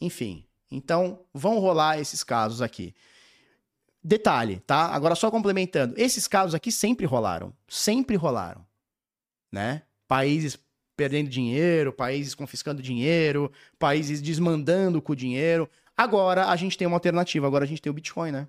Enfim, 0.00 0.46
então, 0.70 1.20
vão 1.34 1.58
rolar 1.58 1.98
esses 1.98 2.24
casos 2.24 2.62
aqui. 2.62 2.94
Detalhe, 4.02 4.60
tá? 4.60 4.86
Agora 4.86 5.14
só 5.14 5.30
complementando. 5.30 5.94
Esses 5.98 6.26
casos 6.26 6.54
aqui 6.54 6.72
sempre 6.72 7.04
rolaram. 7.04 7.54
Sempre 7.68 8.16
rolaram. 8.16 8.66
Né? 9.52 9.82
Países 10.08 10.58
perdendo 10.96 11.28
dinheiro, 11.28 11.92
países 11.92 12.34
confiscando 12.34 12.82
dinheiro, 12.82 13.50
países 13.78 14.20
desmandando 14.20 15.00
com 15.00 15.12
o 15.12 15.16
dinheiro. 15.16 15.68
Agora 15.96 16.46
a 16.46 16.56
gente 16.56 16.76
tem 16.76 16.86
uma 16.86 16.96
alternativa. 16.96 17.46
Agora 17.46 17.64
a 17.64 17.68
gente 17.68 17.82
tem 17.82 17.90
o 17.90 17.94
Bitcoin, 17.94 18.32
né? 18.32 18.48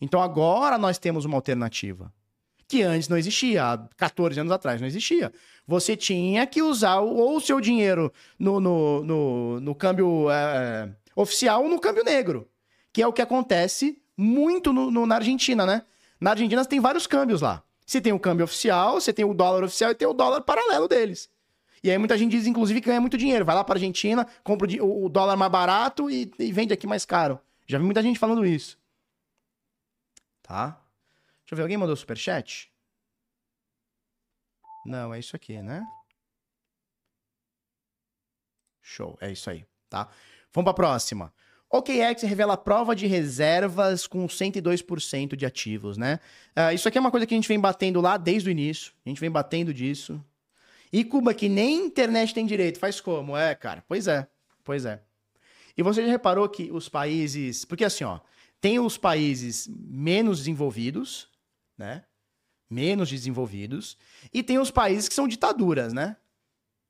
Então 0.00 0.20
agora 0.20 0.76
nós 0.76 0.98
temos 0.98 1.24
uma 1.24 1.36
alternativa. 1.36 2.12
Que 2.68 2.82
antes 2.82 3.08
não 3.08 3.16
existia. 3.16 3.64
Há 3.64 3.78
14 3.96 4.40
anos 4.40 4.52
atrás 4.52 4.80
não 4.80 4.88
existia. 4.88 5.32
Você 5.66 5.96
tinha 5.96 6.46
que 6.46 6.62
usar 6.62 7.00
ou 7.00 7.36
o 7.36 7.40
seu 7.40 7.60
dinheiro 7.60 8.12
no, 8.38 8.60
no, 8.60 9.02
no, 9.04 9.60
no 9.60 9.74
câmbio. 9.74 10.30
É, 10.30 10.94
oficial 11.16 11.66
no 11.66 11.80
câmbio 11.80 12.04
negro, 12.04 12.48
que 12.92 13.00
é 13.00 13.06
o 13.06 13.12
que 13.12 13.22
acontece 13.22 14.00
muito 14.16 14.72
no, 14.72 14.90
no, 14.90 15.06
na 15.06 15.16
Argentina, 15.16 15.64
né? 15.64 15.82
Na 16.20 16.30
Argentina 16.30 16.62
você 16.62 16.68
tem 16.68 16.80
vários 16.80 17.06
câmbios 17.06 17.40
lá. 17.40 17.62
Você 17.86 18.00
tem 18.00 18.12
o 18.12 18.20
câmbio 18.20 18.44
oficial, 18.44 19.00
você 19.00 19.12
tem 19.12 19.24
o 19.24 19.32
dólar 19.32 19.64
oficial 19.64 19.90
e 19.90 19.94
tem 19.94 20.06
o 20.06 20.12
dólar 20.12 20.42
paralelo 20.42 20.86
deles. 20.86 21.30
E 21.82 21.90
aí 21.90 21.98
muita 21.98 22.16
gente 22.16 22.32
diz, 22.32 22.46
inclusive, 22.46 22.80
que 22.80 22.88
ganha 22.88 23.00
muito 23.00 23.18
dinheiro. 23.18 23.44
Vai 23.44 23.54
lá 23.54 23.64
para 23.64 23.76
Argentina, 23.76 24.26
compra 24.42 24.68
o 24.82 25.08
dólar 25.08 25.36
mais 25.36 25.50
barato 25.50 26.10
e, 26.10 26.30
e 26.38 26.52
vende 26.52 26.72
aqui 26.72 26.86
mais 26.86 27.04
caro. 27.04 27.40
Já 27.66 27.78
vi 27.78 27.84
muita 27.84 28.02
gente 28.02 28.18
falando 28.18 28.44
isso. 28.44 28.78
Tá? 30.42 30.80
Deixa 31.40 31.52
eu 31.52 31.56
ver, 31.56 31.62
alguém 31.62 31.76
mandou 31.76 31.96
superchat? 31.96 32.72
Não, 34.84 35.12
é 35.12 35.18
isso 35.18 35.34
aqui, 35.34 35.60
né? 35.60 35.84
Show, 38.80 39.18
é 39.20 39.32
isso 39.32 39.50
aí, 39.50 39.66
tá? 39.88 40.08
Vamos 40.52 40.64
para 40.64 40.70
a 40.70 40.74
próxima. 40.74 41.34
OKEx 41.68 42.22
revela 42.22 42.56
prova 42.56 42.94
de 42.94 43.06
reservas 43.06 44.06
com 44.06 44.24
102% 44.26 45.34
de 45.34 45.44
ativos, 45.44 45.96
né? 45.98 46.20
Uh, 46.56 46.72
isso 46.72 46.86
aqui 46.86 46.96
é 46.96 47.00
uma 47.00 47.10
coisa 47.10 47.26
que 47.26 47.34
a 47.34 47.36
gente 47.36 47.48
vem 47.48 47.58
batendo 47.58 48.00
lá 48.00 48.16
desde 48.16 48.48
o 48.48 48.52
início. 48.52 48.92
A 49.04 49.08
gente 49.08 49.20
vem 49.20 49.30
batendo 49.30 49.74
disso. 49.74 50.24
E 50.92 51.04
Cuba, 51.04 51.34
que 51.34 51.48
nem 51.48 51.86
internet 51.86 52.32
tem 52.32 52.46
direito, 52.46 52.78
faz 52.78 53.00
como? 53.00 53.36
É, 53.36 53.54
cara, 53.54 53.84
pois 53.86 54.06
é, 54.06 54.26
pois 54.64 54.84
é. 54.84 55.02
E 55.76 55.82
você 55.82 56.02
já 56.02 56.10
reparou 56.10 56.48
que 56.48 56.70
os 56.72 56.88
países. 56.88 57.64
Porque 57.64 57.84
assim, 57.84 58.04
ó, 58.04 58.20
tem 58.60 58.78
os 58.78 58.96
países 58.96 59.68
menos 59.68 60.38
desenvolvidos, 60.38 61.28
né? 61.76 62.04
Menos 62.68 63.10
desenvolvidos. 63.10 63.96
E 64.32 64.42
tem 64.42 64.58
os 64.58 64.70
países 64.70 65.08
que 65.08 65.14
são 65.14 65.28
ditaduras, 65.28 65.92
né? 65.92 66.16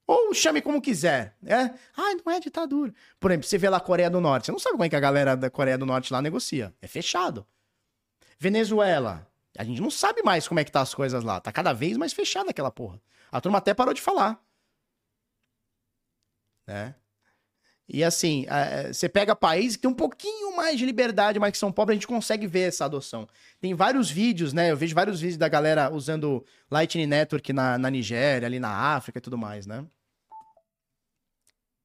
Ou 0.06 0.32
chame 0.32 0.62
como 0.62 0.80
quiser. 0.80 1.36
É? 1.44 1.74
Ah, 1.96 2.14
não 2.24 2.32
é 2.32 2.38
ditadura. 2.38 2.94
Por 3.18 3.30
exemplo, 3.30 3.46
você 3.46 3.58
vê 3.58 3.68
lá 3.68 3.78
a 3.78 3.80
Coreia 3.80 4.08
do 4.08 4.20
Norte. 4.20 4.46
Você 4.46 4.52
não 4.52 4.58
sabe 4.58 4.74
como 4.74 4.84
é 4.84 4.88
que 4.88 4.96
a 4.96 5.00
galera 5.00 5.36
da 5.36 5.50
Coreia 5.50 5.76
do 5.76 5.84
Norte 5.84 6.12
lá 6.12 6.22
negocia. 6.22 6.72
É 6.80 6.86
fechado. 6.86 7.44
Venezuela. 8.38 9.28
A 9.58 9.64
gente 9.64 9.80
não 9.80 9.90
sabe 9.90 10.22
mais 10.22 10.46
como 10.46 10.60
é 10.60 10.64
que 10.64 10.72
tá 10.72 10.80
as 10.80 10.94
coisas 10.94 11.22
lá. 11.24 11.40
Tá 11.40 11.52
cada 11.52 11.72
vez 11.72 11.96
mais 11.96 12.12
fechada 12.12 12.50
aquela 12.50 12.70
porra. 12.70 13.00
A 13.30 13.40
turma 13.40 13.58
até 13.58 13.74
parou 13.74 13.94
de 13.94 14.00
falar. 14.00 14.40
Né? 16.66 16.94
E 17.88 18.02
assim, 18.02 18.44
você 18.88 19.08
pega 19.08 19.36
países 19.36 19.76
que 19.76 19.82
tem 19.82 19.90
um 19.90 19.94
pouquinho 19.94 20.56
mais 20.56 20.76
de 20.76 20.84
liberdade, 20.84 21.38
mas 21.38 21.52
que 21.52 21.58
são 21.58 21.70
pobres, 21.70 21.94
a 21.94 21.98
gente 21.98 22.06
consegue 22.08 22.46
ver 22.46 22.68
essa 22.68 22.84
adoção. 22.84 23.28
Tem 23.60 23.74
vários 23.74 24.10
vídeos, 24.10 24.52
né? 24.52 24.72
Eu 24.72 24.76
vejo 24.76 24.94
vários 24.94 25.20
vídeos 25.20 25.38
da 25.38 25.48
galera 25.48 25.92
usando 25.92 26.44
Lightning 26.68 27.06
Network 27.06 27.52
na, 27.52 27.78
na 27.78 27.88
Nigéria, 27.88 28.46
ali 28.46 28.58
na 28.58 28.70
África 28.70 29.18
e 29.18 29.22
tudo 29.22 29.38
mais, 29.38 29.66
né? 29.66 29.86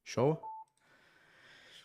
Show? 0.02 0.42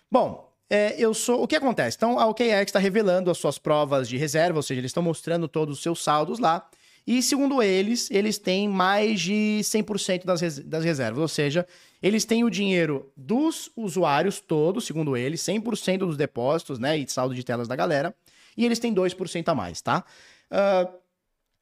Bom, 0.09 0.46
é, 0.69 0.95
eu 0.97 1.13
sou. 1.13 1.43
O 1.43 1.47
que 1.47 1.55
acontece? 1.55 1.95
Então, 1.95 2.19
a 2.19 2.25
OKEx 2.27 2.69
está 2.69 2.79
revelando 2.79 3.31
as 3.31 3.37
suas 3.37 3.57
provas 3.57 4.07
de 4.07 4.17
reserva, 4.17 4.59
ou 4.59 4.63
seja, 4.63 4.81
eles 4.81 4.89
estão 4.89 5.03
mostrando 5.03 5.47
todos 5.47 5.77
os 5.77 5.83
seus 5.83 6.03
saldos 6.03 6.39
lá. 6.39 6.69
E, 7.05 7.23
segundo 7.23 7.63
eles, 7.63 8.11
eles 8.11 8.37
têm 8.37 8.67
mais 8.67 9.21
de 9.21 9.59
100% 9.61 10.25
das, 10.25 10.41
res... 10.41 10.59
das 10.59 10.83
reservas. 10.83 11.21
Ou 11.21 11.27
seja, 11.27 11.65
eles 12.03 12.25
têm 12.25 12.43
o 12.43 12.49
dinheiro 12.49 13.09
dos 13.15 13.71
usuários 13.77 14.41
todos, 14.41 14.85
segundo 14.85 15.15
eles, 15.15 15.41
100% 15.41 15.99
dos 15.99 16.17
depósitos, 16.17 16.79
né? 16.79 16.97
E 16.97 17.09
saldo 17.09 17.33
de 17.33 17.45
telas 17.45 17.67
da 17.67 17.75
galera. 17.77 18.13
E 18.57 18.65
eles 18.65 18.77
têm 18.77 18.93
2% 18.93 19.47
a 19.47 19.55
mais, 19.55 19.81
tá? 19.81 20.03
Uh, 20.51 20.97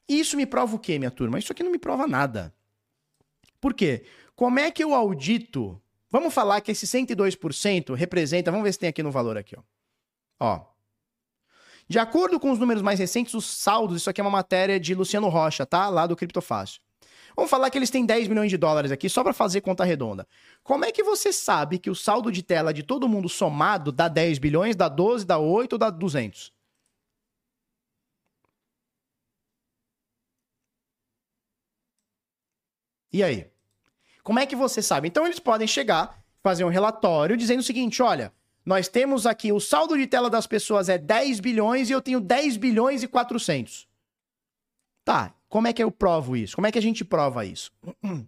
isso 0.10 0.36
me 0.36 0.48
prova 0.48 0.76
o 0.76 0.80
quê, 0.80 0.98
minha 0.98 1.11
turma? 1.11 1.38
Isso 1.38 1.52
aqui 1.52 1.61
não 1.61 1.72
me 1.72 1.77
prova 1.77 2.07
nada. 2.07 2.52
Por 3.61 3.73
quê? 3.73 4.03
Como 4.36 4.60
é 4.60 4.72
que 4.72 4.84
eu 4.84 4.95
audito 4.95 5.80
Vamos 6.10 6.34
falar 6.34 6.61
que 6.61 6.72
esse 6.72 6.86
102% 6.88 7.94
representa, 7.95 8.52
vamos 8.52 8.64
ver 8.64 8.73
se 8.73 8.80
tem 8.80 8.90
aqui 8.90 9.03
no 9.03 9.11
valor 9.11 9.38
aqui, 9.38 9.56
ó. 9.57 9.64
Ó. 10.40 10.65
De 11.88 11.99
acordo 11.99 12.40
com 12.40 12.52
os 12.52 12.60
números 12.60 12.82
mais 12.82 12.99
recentes, 12.99 13.34
os 13.34 13.45
saldos, 13.45 13.98
isso 13.98 14.10
aqui 14.10 14.19
é 14.19 14.23
uma 14.23 14.32
matéria 14.32 14.80
de 14.80 14.95
Luciano 14.95 15.30
Rocha, 15.30 15.65
tá? 15.65 15.88
Lá 15.90 16.07
do 16.07 16.15
Criptofácil. 16.15 16.82
Vamos 17.36 17.52
falar 17.52 17.69
que 17.69 17.77
eles 17.77 17.90
têm 17.90 18.06
10 18.06 18.27
milhões 18.27 18.49
de 18.49 18.57
dólares 18.57 18.91
aqui, 18.91 19.10
só 19.10 19.23
para 19.23 19.34
fazer 19.34 19.61
conta 19.61 19.84
redonda. 19.84 20.27
Como 20.64 20.86
é 20.86 20.91
que 20.91 21.03
você 21.03 21.34
sabe 21.34 21.77
que 21.77 21.90
o 21.90 21.95
saldo 21.95 22.32
de 22.32 22.41
tela 22.41 22.73
de 22.73 22.82
todo 22.82 23.10
mundo 23.10 23.27
somado 23.30 23.91
dá 23.91 24.07
10 24.07 24.40
bilhões, 24.40 24.76
dá 24.76 24.88
12, 24.88 25.26
dá 25.26 25.38
8 25.38 25.73
ou 25.73 25.80
dá 25.80 25.90
200? 25.90 26.52
E 33.11 33.23
aí? 33.23 33.55
Como 34.26 34.39
é 34.39 34.45
que 34.47 34.56
você 34.56 34.81
sabe? 34.81 35.07
Então 35.07 35.23
eles 35.23 35.38
podem 35.38 35.68
chegar, 35.68 36.19
fazer 36.41 36.65
um 36.65 36.69
relatório 36.69 37.38
dizendo 37.38 37.60
o 37.60 37.64
seguinte: 37.64 38.02
olha, 38.02 38.34
nós 38.65 38.88
temos 38.88 39.27
aqui 39.27 39.53
o 39.53 39.60
saldo 39.60 39.95
de 39.95 40.07
tela 40.07 40.31
das 40.31 40.47
pessoas 40.47 40.89
é 40.89 40.97
10 40.97 41.39
bilhões 41.39 41.91
e 41.91 41.93
eu 41.93 42.02
tenho 42.02 42.19
10 42.19 42.57
bilhões 42.57 43.03
e 43.03 43.07
400. 43.07 43.88
Tá, 45.06 45.31
como 45.47 45.68
é 45.68 45.73
que 45.73 45.84
eu 45.84 45.91
provo 45.91 46.35
isso? 46.35 46.56
Como 46.56 46.65
é 46.65 46.72
que 46.72 46.80
a 46.80 46.81
gente 46.81 47.06
prova 47.06 47.45
isso? 47.45 47.72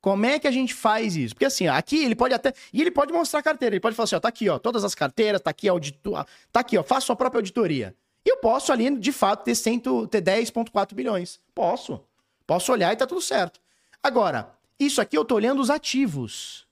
Como 0.00 0.26
é 0.26 0.38
que 0.38 0.46
a 0.46 0.50
gente 0.50 0.74
faz 0.74 1.16
isso? 1.16 1.34
Porque 1.34 1.46
assim, 1.46 1.66
aqui 1.66 2.04
ele 2.04 2.14
pode 2.14 2.34
até. 2.34 2.52
E 2.74 2.82
ele 2.82 2.90
pode 2.90 3.10
mostrar 3.10 3.40
a 3.40 3.42
carteira. 3.42 3.74
Ele 3.74 3.80
pode 3.80 3.96
falar 3.96 4.04
assim: 4.04 4.16
ó, 4.16 4.20
tá 4.20 4.28
aqui, 4.28 4.50
ó, 4.50 4.58
todas 4.58 4.84
as 4.84 4.94
carteiras, 4.94 5.40
tá 5.40 5.48
aqui 5.48 5.66
a 5.66 5.72
auditoria. 5.72 6.26
Tá 6.52 6.60
aqui, 6.60 6.76
ó, 6.76 6.82
faça 6.82 7.06
sua 7.06 7.16
própria 7.16 7.38
auditoria. 7.38 7.96
E 8.22 8.28
eu 8.28 8.36
posso 8.36 8.70
ali, 8.70 8.94
de 8.98 9.12
fato, 9.12 9.44
ter, 9.44 9.54
100, 9.54 9.80
ter 10.10 10.20
10,4 10.20 10.92
bilhões. 10.92 11.40
Posso. 11.54 12.04
Posso 12.46 12.70
olhar 12.70 12.92
e 12.92 12.96
tá 12.96 13.06
tudo 13.06 13.22
certo. 13.22 13.63
Agora, 14.04 14.54
isso 14.78 15.00
aqui 15.00 15.16
eu 15.16 15.24
tô 15.24 15.34
olhando 15.34 15.62
os 15.62 15.70
ativos. 15.70 16.68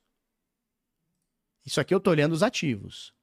Isso 1.65 1.81
aqui 1.81 1.95
eu 1.95 2.01
tô 2.01 2.11
olhando 2.11 2.33
os 2.33 2.43
ativos. 2.43 3.15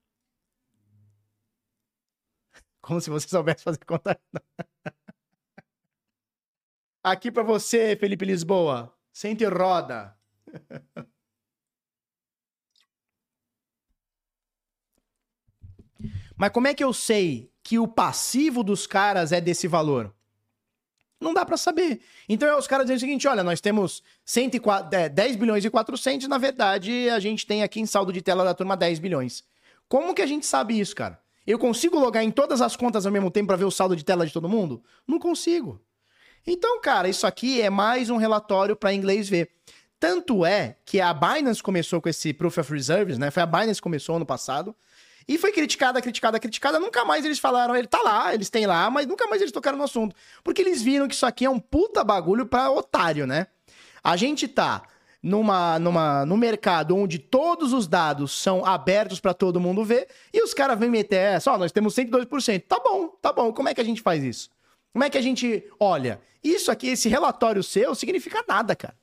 Como 2.81 2.99
se 2.99 3.11
você 3.11 3.27
soubesse 3.27 3.63
fazer 3.63 3.85
conta. 3.85 4.19
Aqui 7.03 7.31
para 7.31 7.43
você, 7.43 7.95
Felipe 7.95 8.25
Lisboa. 8.25 8.91
Sente 9.13 9.45
roda. 9.45 10.17
Mas 16.35 16.51
como 16.51 16.67
é 16.67 16.73
que 16.73 16.83
eu 16.83 16.93
sei 16.93 17.53
que 17.61 17.77
o 17.77 17.87
passivo 17.87 18.63
dos 18.63 18.87
caras 18.87 19.31
é 19.31 19.39
desse 19.39 19.67
valor? 19.67 20.15
Não 21.19 21.33
dá 21.33 21.45
para 21.45 21.57
saber. 21.57 21.99
Então 22.27 22.57
os 22.57 22.65
caras 22.65 22.85
dizem 22.85 22.97
o 22.97 22.99
seguinte: 22.99 23.27
olha, 23.27 23.43
nós 23.43 23.59
temos 23.59 24.01
104, 24.23 24.97
é, 24.97 25.09
10 25.09 25.35
bilhões 25.35 25.65
e 25.65 25.69
400, 25.69 26.27
na 26.27 26.37
verdade 26.37 27.09
a 27.09 27.19
gente 27.19 27.45
tem 27.45 27.61
aqui 27.61 27.79
em 27.79 27.85
saldo 27.85 28.13
de 28.13 28.21
tela 28.21 28.43
da 28.43 28.53
turma 28.53 28.77
10 28.77 28.99
bilhões. 28.99 29.43
Como 29.87 30.13
que 30.13 30.21
a 30.21 30.25
gente 30.25 30.45
sabe 30.45 30.79
isso, 30.79 30.95
cara? 30.95 31.19
Eu 31.45 31.57
consigo 31.57 31.97
logar 31.97 32.23
em 32.23 32.31
todas 32.31 32.61
as 32.61 32.75
contas 32.75 33.05
ao 33.05 33.11
mesmo 33.11 33.31
tempo 33.31 33.47
para 33.47 33.57
ver 33.57 33.65
o 33.65 33.71
saldo 33.71 33.95
de 33.95 34.05
tela 34.05 34.25
de 34.25 34.31
todo 34.31 34.47
mundo? 34.47 34.83
Não 35.07 35.17
consigo. 35.17 35.81
Então, 36.45 36.79
cara, 36.79 37.09
isso 37.09 37.25
aqui 37.27 37.61
é 37.61 37.69
mais 37.69 38.09
um 38.09 38.17
relatório 38.17 38.75
para 38.75 38.93
inglês 38.93 39.27
ver. 39.27 39.51
Tanto 39.99 40.45
é 40.45 40.77
que 40.85 41.01
a 41.01 41.13
Binance 41.13 41.61
começou 41.61 41.99
com 42.01 42.07
esse 42.07 42.31
Proof 42.33 42.57
of 42.59 42.71
Reserves, 42.71 43.17
né? 43.17 43.29
Foi 43.31 43.43
a 43.43 43.45
Binance 43.45 43.75
que 43.75 43.81
começou 43.81 44.15
ano 44.15 44.25
passado. 44.25 44.73
E 45.29 45.37
foi 45.37 45.51
criticada, 45.51 46.01
criticada, 46.01 46.39
criticada. 46.39 46.79
Nunca 46.79 47.05
mais 47.05 47.23
eles 47.23 47.37
falaram, 47.37 47.75
ele 47.75 47.85
tá 47.85 48.01
lá, 48.01 48.33
eles 48.33 48.49
têm 48.49 48.65
lá, 48.65 48.89
mas 48.89 49.05
nunca 49.05 49.27
mais 49.27 49.39
eles 49.39 49.51
tocaram 49.51 49.77
no 49.77 49.83
assunto. 49.83 50.15
Porque 50.43 50.59
eles 50.59 50.81
viram 50.81 51.07
que 51.07 51.13
isso 51.13 51.25
aqui 51.25 51.45
é 51.45 51.49
um 51.49 51.59
puta 51.59 52.03
bagulho 52.03 52.47
pra 52.47 52.71
otário, 52.71 53.27
né? 53.27 53.45
A 54.03 54.15
gente 54.15 54.47
tá 54.47 54.81
numa, 55.21 55.77
numa, 55.77 56.25
no 56.25 56.35
mercado 56.35 56.97
onde 56.97 57.19
todos 57.19 57.73
os 57.73 57.87
dados 57.87 58.31
são 58.31 58.65
abertos 58.65 59.19
para 59.19 59.35
todo 59.35 59.59
mundo 59.59 59.85
ver, 59.85 60.07
e 60.33 60.41
os 60.43 60.51
caras 60.51 60.79
vêm 60.79 60.89
meter 60.89 61.17
essa, 61.17 61.51
ó, 61.51 61.59
nós 61.59 61.71
temos 61.71 61.93
102%. 61.93 62.63
Tá 62.67 62.79
bom, 62.79 63.09
tá 63.21 63.31
bom. 63.31 63.53
Como 63.53 63.69
é 63.69 63.75
que 63.75 63.81
a 63.81 63.85
gente 63.85 64.01
faz 64.01 64.23
isso? 64.23 64.49
Como 64.91 65.03
é 65.03 65.11
que 65.11 65.17
a 65.17 65.21
gente 65.21 65.63
olha? 65.79 66.19
Isso 66.43 66.71
aqui, 66.71 66.87
esse 66.87 67.07
relatório 67.07 67.61
seu, 67.61 67.93
significa 67.93 68.43
nada, 68.47 68.75
cara. 68.75 68.95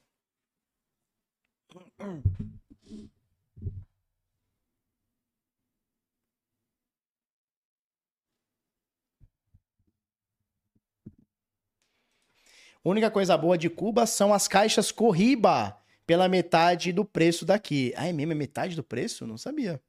Única 12.88 13.10
coisa 13.10 13.36
boa 13.36 13.58
de 13.58 13.68
Cuba 13.68 14.06
são 14.06 14.32
as 14.32 14.46
caixas 14.46 14.92
Corriba, 14.92 15.76
pela 16.06 16.28
metade 16.28 16.92
do 16.92 17.04
preço 17.04 17.44
daqui. 17.44 17.92
Ah, 17.96 18.06
é 18.06 18.12
mesmo? 18.12 18.32
É 18.32 18.34
metade 18.34 18.76
do 18.76 18.84
preço? 18.84 19.26
Não 19.26 19.36
sabia. 19.36 19.82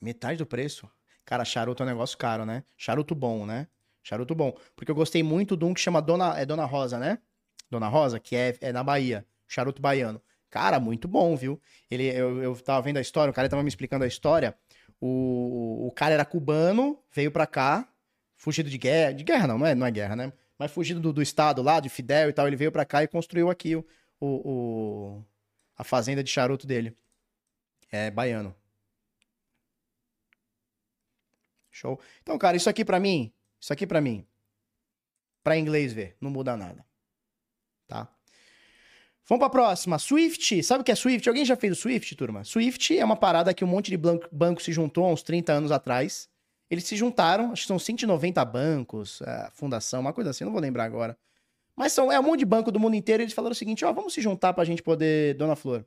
Metade 0.00 0.38
do 0.38 0.46
preço? 0.46 0.88
Cara, 1.24 1.44
charuto 1.44 1.82
é 1.82 1.86
um 1.86 1.88
negócio 1.88 2.16
caro, 2.16 2.44
né? 2.44 2.62
Charuto 2.76 3.14
bom, 3.14 3.46
né? 3.46 3.66
Charuto 4.02 4.34
bom. 4.34 4.56
Porque 4.76 4.90
eu 4.90 4.94
gostei 4.94 5.22
muito 5.22 5.56
de 5.56 5.64
um 5.64 5.72
que 5.72 5.80
chama 5.80 6.00
Dona, 6.00 6.38
é 6.38 6.44
Dona 6.44 6.66
Rosa, 6.66 6.98
né? 6.98 7.18
Dona 7.70 7.88
Rosa, 7.88 8.20
que 8.20 8.36
é, 8.36 8.56
é 8.60 8.72
na 8.72 8.84
Bahia. 8.84 9.26
Charuto 9.48 9.80
baiano. 9.80 10.20
Cara, 10.50 10.78
muito 10.78 11.08
bom, 11.08 11.34
viu? 11.34 11.60
Ele, 11.90 12.06
eu, 12.06 12.42
eu 12.42 12.54
tava 12.56 12.82
vendo 12.82 12.98
a 12.98 13.00
história, 13.00 13.30
o 13.30 13.34
cara 13.34 13.48
tava 13.48 13.62
me 13.62 13.68
explicando 13.68 14.04
a 14.04 14.06
história. 14.06 14.54
O, 15.00 15.88
o 15.88 15.92
cara 15.92 16.14
era 16.14 16.24
cubano, 16.24 17.02
veio 17.12 17.32
pra 17.32 17.46
cá, 17.46 17.88
fugido 18.36 18.70
de 18.70 18.78
guerra. 18.78 19.12
De 19.12 19.24
guerra 19.24 19.48
não, 19.48 19.58
não 19.58 19.66
é, 19.66 19.74
não 19.74 19.86
é 19.86 19.90
guerra, 19.90 20.14
né? 20.14 20.32
Mas 20.58 20.70
fugido 20.70 21.00
do, 21.00 21.12
do 21.12 21.22
estado 21.22 21.62
lá, 21.62 21.80
de 21.80 21.88
Fidel 21.88 22.30
e 22.30 22.32
tal. 22.32 22.46
Ele 22.46 22.56
veio 22.56 22.72
pra 22.72 22.84
cá 22.84 23.02
e 23.02 23.08
construiu 23.08 23.50
aqui 23.50 23.74
o, 23.76 23.84
o, 24.20 24.26
o, 24.26 25.24
a 25.76 25.84
fazenda 25.84 26.22
de 26.22 26.30
charuto 26.30 26.66
dele. 26.66 26.96
É 27.90 28.10
baiano. 28.10 28.54
Show. 31.70 32.00
Então, 32.22 32.38
cara, 32.38 32.56
isso 32.56 32.70
aqui 32.70 32.84
para 32.84 33.00
mim, 33.00 33.32
isso 33.60 33.72
aqui 33.72 33.84
para 33.86 34.00
mim, 34.00 34.24
para 35.42 35.58
inglês 35.58 35.92
ver, 35.92 36.16
não 36.20 36.30
muda 36.30 36.56
nada. 36.56 36.86
Tá? 37.88 38.08
Vamos 39.26 39.40
pra 39.40 39.50
próxima. 39.50 39.98
Swift. 39.98 40.62
Sabe 40.62 40.82
o 40.82 40.84
que 40.84 40.92
é 40.92 40.94
Swift? 40.94 41.28
Alguém 41.28 41.44
já 41.44 41.56
fez 41.56 41.72
o 41.72 41.76
Swift, 41.80 42.14
turma? 42.14 42.44
Swift 42.44 42.96
é 42.96 43.04
uma 43.04 43.16
parada 43.16 43.52
que 43.54 43.64
um 43.64 43.68
monte 43.68 43.90
de 43.90 43.96
banco, 43.96 44.28
banco 44.30 44.62
se 44.62 44.72
juntou 44.72 45.04
há 45.04 45.12
uns 45.12 45.22
30 45.22 45.52
anos 45.52 45.72
atrás. 45.72 46.28
Eles 46.70 46.84
se 46.84 46.96
juntaram, 46.96 47.52
acho 47.52 47.62
que 47.62 47.68
são 47.68 47.78
190 47.78 48.44
bancos, 48.44 49.22
a 49.22 49.50
fundação, 49.52 50.00
uma 50.00 50.12
coisa 50.12 50.30
assim, 50.30 50.44
não 50.44 50.52
vou 50.52 50.60
lembrar 50.60 50.84
agora. 50.84 51.16
Mas 51.76 51.92
são, 51.92 52.10
é 52.10 52.18
um 52.18 52.22
monte 52.22 52.40
de 52.40 52.46
banco 52.46 52.70
do 52.70 52.80
mundo 52.80 52.94
inteiro. 52.96 53.22
Eles 53.22 53.34
falaram 53.34 53.52
o 53.52 53.56
seguinte: 53.56 53.84
ó, 53.84 53.92
vamos 53.92 54.14
se 54.14 54.20
juntar 54.20 54.52
pra 54.54 54.64
gente 54.64 54.82
poder. 54.82 55.34
Dona 55.36 55.56
Flor. 55.56 55.84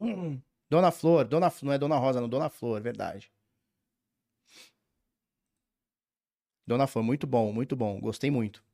Hum, 0.00 0.40
Dona 0.68 0.90
Flor, 0.90 1.24
Dona 1.26 1.52
não 1.62 1.72
é 1.72 1.78
Dona 1.78 1.96
Rosa, 1.96 2.20
não, 2.20 2.28
Dona 2.28 2.48
Flor, 2.48 2.80
verdade. 2.80 3.30
Dona 6.66 6.86
Flor, 6.86 7.04
muito 7.04 7.26
bom, 7.26 7.52
muito 7.52 7.76
bom. 7.76 8.00
Gostei 8.00 8.30
muito. 8.30 8.64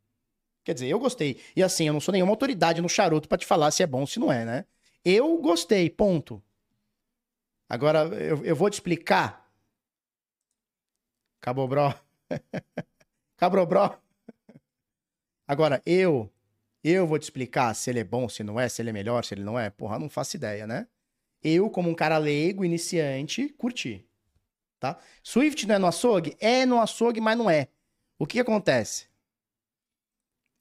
Quer 0.64 0.74
dizer, 0.74 0.88
eu 0.88 0.98
gostei. 0.98 1.40
E 1.56 1.62
assim, 1.62 1.86
eu 1.86 1.92
não 1.92 2.00
sou 2.00 2.12
nenhuma 2.12 2.32
autoridade 2.32 2.80
no 2.80 2.88
charuto 2.88 3.28
para 3.28 3.38
te 3.38 3.46
falar 3.46 3.70
se 3.70 3.82
é 3.82 3.86
bom 3.86 4.00
ou 4.00 4.06
se 4.06 4.20
não 4.20 4.30
é, 4.32 4.44
né? 4.44 4.64
Eu 5.04 5.38
gostei, 5.38 5.88
ponto. 5.90 6.42
Agora, 7.68 8.00
eu, 8.14 8.44
eu 8.44 8.56
vou 8.56 8.70
te 8.70 8.74
explicar. 8.74 9.37
Cabobró. 11.40 11.94
Cabrobró. 13.36 13.98
Agora, 15.46 15.80
eu, 15.86 16.30
eu 16.82 17.06
vou 17.06 17.18
te 17.18 17.22
explicar 17.22 17.72
se 17.74 17.88
ele 17.88 18.00
é 18.00 18.04
bom, 18.04 18.28
se 18.28 18.42
não 18.42 18.58
é, 18.58 18.68
se 18.68 18.82
ele 18.82 18.90
é 18.90 18.92
melhor, 18.92 19.24
se 19.24 19.34
ele 19.34 19.44
não 19.44 19.58
é. 19.58 19.70
Porra, 19.70 19.98
não 19.98 20.08
faço 20.08 20.36
ideia, 20.36 20.66
né? 20.66 20.86
Eu, 21.42 21.70
como 21.70 21.88
um 21.88 21.94
cara 21.94 22.18
leigo, 22.18 22.64
iniciante, 22.64 23.48
curti. 23.50 24.04
Tá? 24.80 24.98
Swift 25.22 25.66
não 25.66 25.74
é 25.74 25.78
no 25.78 25.86
açougue? 25.86 26.36
É 26.40 26.66
no 26.66 26.80
açougue, 26.80 27.20
mas 27.20 27.38
não 27.38 27.48
é. 27.48 27.68
O 28.18 28.26
que, 28.26 28.34
que 28.34 28.40
acontece? 28.40 29.06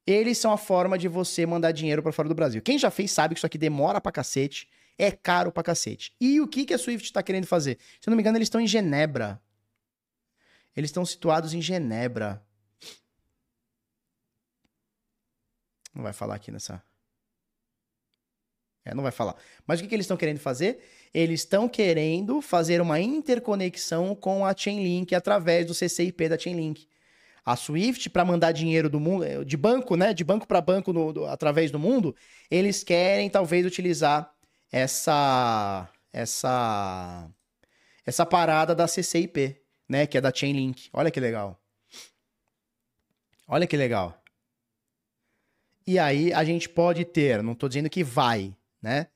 Eles 0.05 0.37
são 0.37 0.53
a 0.53 0.57
forma 0.57 0.97
de 0.97 1.07
você 1.07 1.45
mandar 1.45 1.71
dinheiro 1.71 2.01
para 2.01 2.11
fora 2.11 2.29
do 2.29 2.35
Brasil. 2.35 2.61
Quem 2.61 2.79
já 2.79 2.89
fez 2.89 3.11
sabe 3.11 3.33
que 3.35 3.39
isso 3.39 3.45
aqui 3.45 3.57
demora 3.57 3.99
pra 3.99 4.11
cacete, 4.11 4.69
é 4.97 5.11
caro 5.11 5.51
pra 5.51 5.63
cacete. 5.63 6.15
E 6.19 6.39
o 6.39 6.47
que, 6.47 6.65
que 6.65 6.73
a 6.73 6.77
Swift 6.77 7.11
tá 7.11 7.21
querendo 7.21 7.45
fazer? 7.45 7.77
Se 7.99 8.07
eu 8.07 8.11
não 8.11 8.15
me 8.15 8.21
engano, 8.21 8.37
eles 8.37 8.45
estão 8.45 8.61
em 8.61 8.67
Genebra. 8.67 9.41
Eles 10.77 10.91
estão 10.91 11.03
situados 11.03 11.55
em 11.55 11.61
Genebra. 11.61 12.39
Não 15.91 16.03
vai 16.03 16.13
falar 16.13 16.35
aqui 16.35 16.51
nessa. 16.51 16.83
É, 18.85 18.93
não 18.93 19.01
vai 19.01 19.11
falar. 19.11 19.35
Mas 19.65 19.79
o 19.79 19.83
que, 19.83 19.89
que 19.89 19.95
eles 19.95 20.03
estão 20.03 20.15
querendo 20.15 20.37
fazer? 20.37 20.79
Eles 21.11 21.41
estão 21.41 21.67
querendo 21.67 22.43
fazer 22.43 22.79
uma 22.79 22.99
interconexão 22.99 24.13
com 24.13 24.45
a 24.45 24.55
Chainlink 24.55 25.15
através 25.15 25.65
do 25.65 25.73
CCIP 25.73 26.29
da 26.29 26.37
Chainlink. 26.37 26.87
A 27.43 27.55
Swift, 27.55 28.07
para 28.11 28.23
mandar 28.23 28.51
dinheiro 28.51 28.87
do 28.87 28.99
mundo, 28.99 29.23
eh, 29.23 29.43
de 29.43 29.57
banco, 29.57 29.95
né? 29.95 30.13
De 30.13 30.23
banco 30.23 30.47
para 30.47 30.61
banco 30.61 30.93
no, 30.93 31.11
do, 31.11 31.25
através 31.25 31.71
do 31.71 31.79
mundo, 31.79 32.15
eles 32.51 32.83
querem 32.83 33.31
talvez 33.31 33.65
utilizar 33.65 34.31
essa 34.71 35.89
essa 36.13 37.27
essa 38.05 38.25
parada 38.25 38.75
da 38.75 38.87
CCIP, 38.87 39.66
né? 39.87 40.05
Que 40.07 40.17
é 40.17 40.21
da 40.21 40.33
Chainlink. 40.33 40.89
Olha 40.93 41.11
que 41.11 41.19
legal. 41.19 41.59
Olha 43.47 43.65
que 43.65 43.77
legal. 43.77 44.21
E 45.85 45.97
aí 45.97 46.33
a 46.33 46.43
gente 46.43 46.67
pode 46.67 47.05
ter, 47.05 47.41
não 47.41 47.53
estou 47.53 47.69
dizendo 47.69 47.89
que 47.89 48.03
vai, 48.03 48.53
né? 48.81 49.07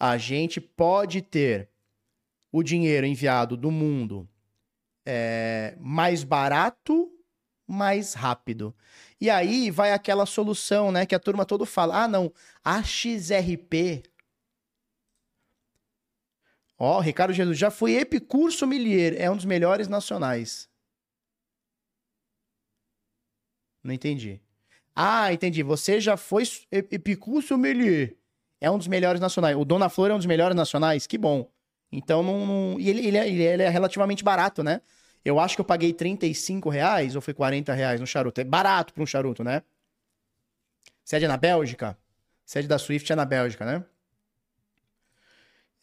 A 0.00 0.16
gente 0.16 0.60
pode 0.60 1.20
ter 1.20 1.68
o 2.50 2.62
dinheiro 2.62 3.06
enviado 3.06 3.56
do 3.56 3.70
mundo 3.70 4.28
é, 5.04 5.76
mais 5.78 6.24
barato, 6.24 7.10
mais 7.66 8.14
rápido. 8.14 8.74
E 9.20 9.28
aí 9.28 9.70
vai 9.70 9.92
aquela 9.92 10.24
solução, 10.24 10.90
né? 10.90 11.04
Que 11.04 11.14
a 11.14 11.20
turma 11.20 11.44
todo 11.44 11.66
fala: 11.66 12.04
ah, 12.04 12.08
não, 12.08 12.32
a 12.64 12.82
XRP. 12.82 14.02
Ó, 16.78 17.00
Ricardo 17.00 17.32
Jesus, 17.32 17.56
já 17.56 17.70
foi 17.70 17.94
Epicurso 17.94 18.66
Milier, 18.66 19.14
é 19.18 19.30
um 19.30 19.36
dos 19.36 19.44
melhores 19.44 19.88
nacionais. 19.88 20.68
Não 23.84 23.92
entendi. 23.92 24.40
Ah, 24.96 25.32
entendi. 25.32 25.62
Você 25.62 26.00
já 26.00 26.16
foi 26.16 26.44
Epicur 26.72 27.42
Sommelier. 27.42 28.16
É 28.60 28.70
um 28.70 28.78
dos 28.78 28.88
melhores 28.88 29.20
nacionais. 29.20 29.56
O 29.56 29.64
Dona 29.64 29.90
Flor 29.90 30.10
é 30.10 30.14
um 30.14 30.16
dos 30.16 30.26
melhores 30.26 30.56
nacionais? 30.56 31.06
Que 31.06 31.18
bom. 31.18 31.50
Então, 31.92 32.22
não... 32.22 32.46
não... 32.46 32.80
E 32.80 32.88
ele, 32.88 33.06
ele, 33.06 33.18
é, 33.18 33.28
ele 33.28 33.62
é 33.62 33.68
relativamente 33.68 34.24
barato, 34.24 34.62
né? 34.62 34.80
Eu 35.22 35.38
acho 35.38 35.54
que 35.54 35.60
eu 35.60 35.64
paguei 35.64 35.92
35 35.92 36.70
reais 36.70 37.14
ou 37.14 37.20
foi 37.20 37.34
40 37.34 37.72
reais 37.74 38.00
no 38.00 38.06
charuto. 38.06 38.40
É 38.40 38.44
barato 38.44 38.94
para 38.94 39.02
um 39.02 39.06
charuto, 39.06 39.44
né? 39.44 39.62
Sede 41.04 41.26
é 41.26 41.28
na 41.28 41.36
Bélgica? 41.36 41.98
Sede 42.44 42.68
da 42.68 42.78
Swift 42.78 43.10
é 43.12 43.16
na 43.16 43.24
Bélgica, 43.24 43.64
né? 43.64 43.84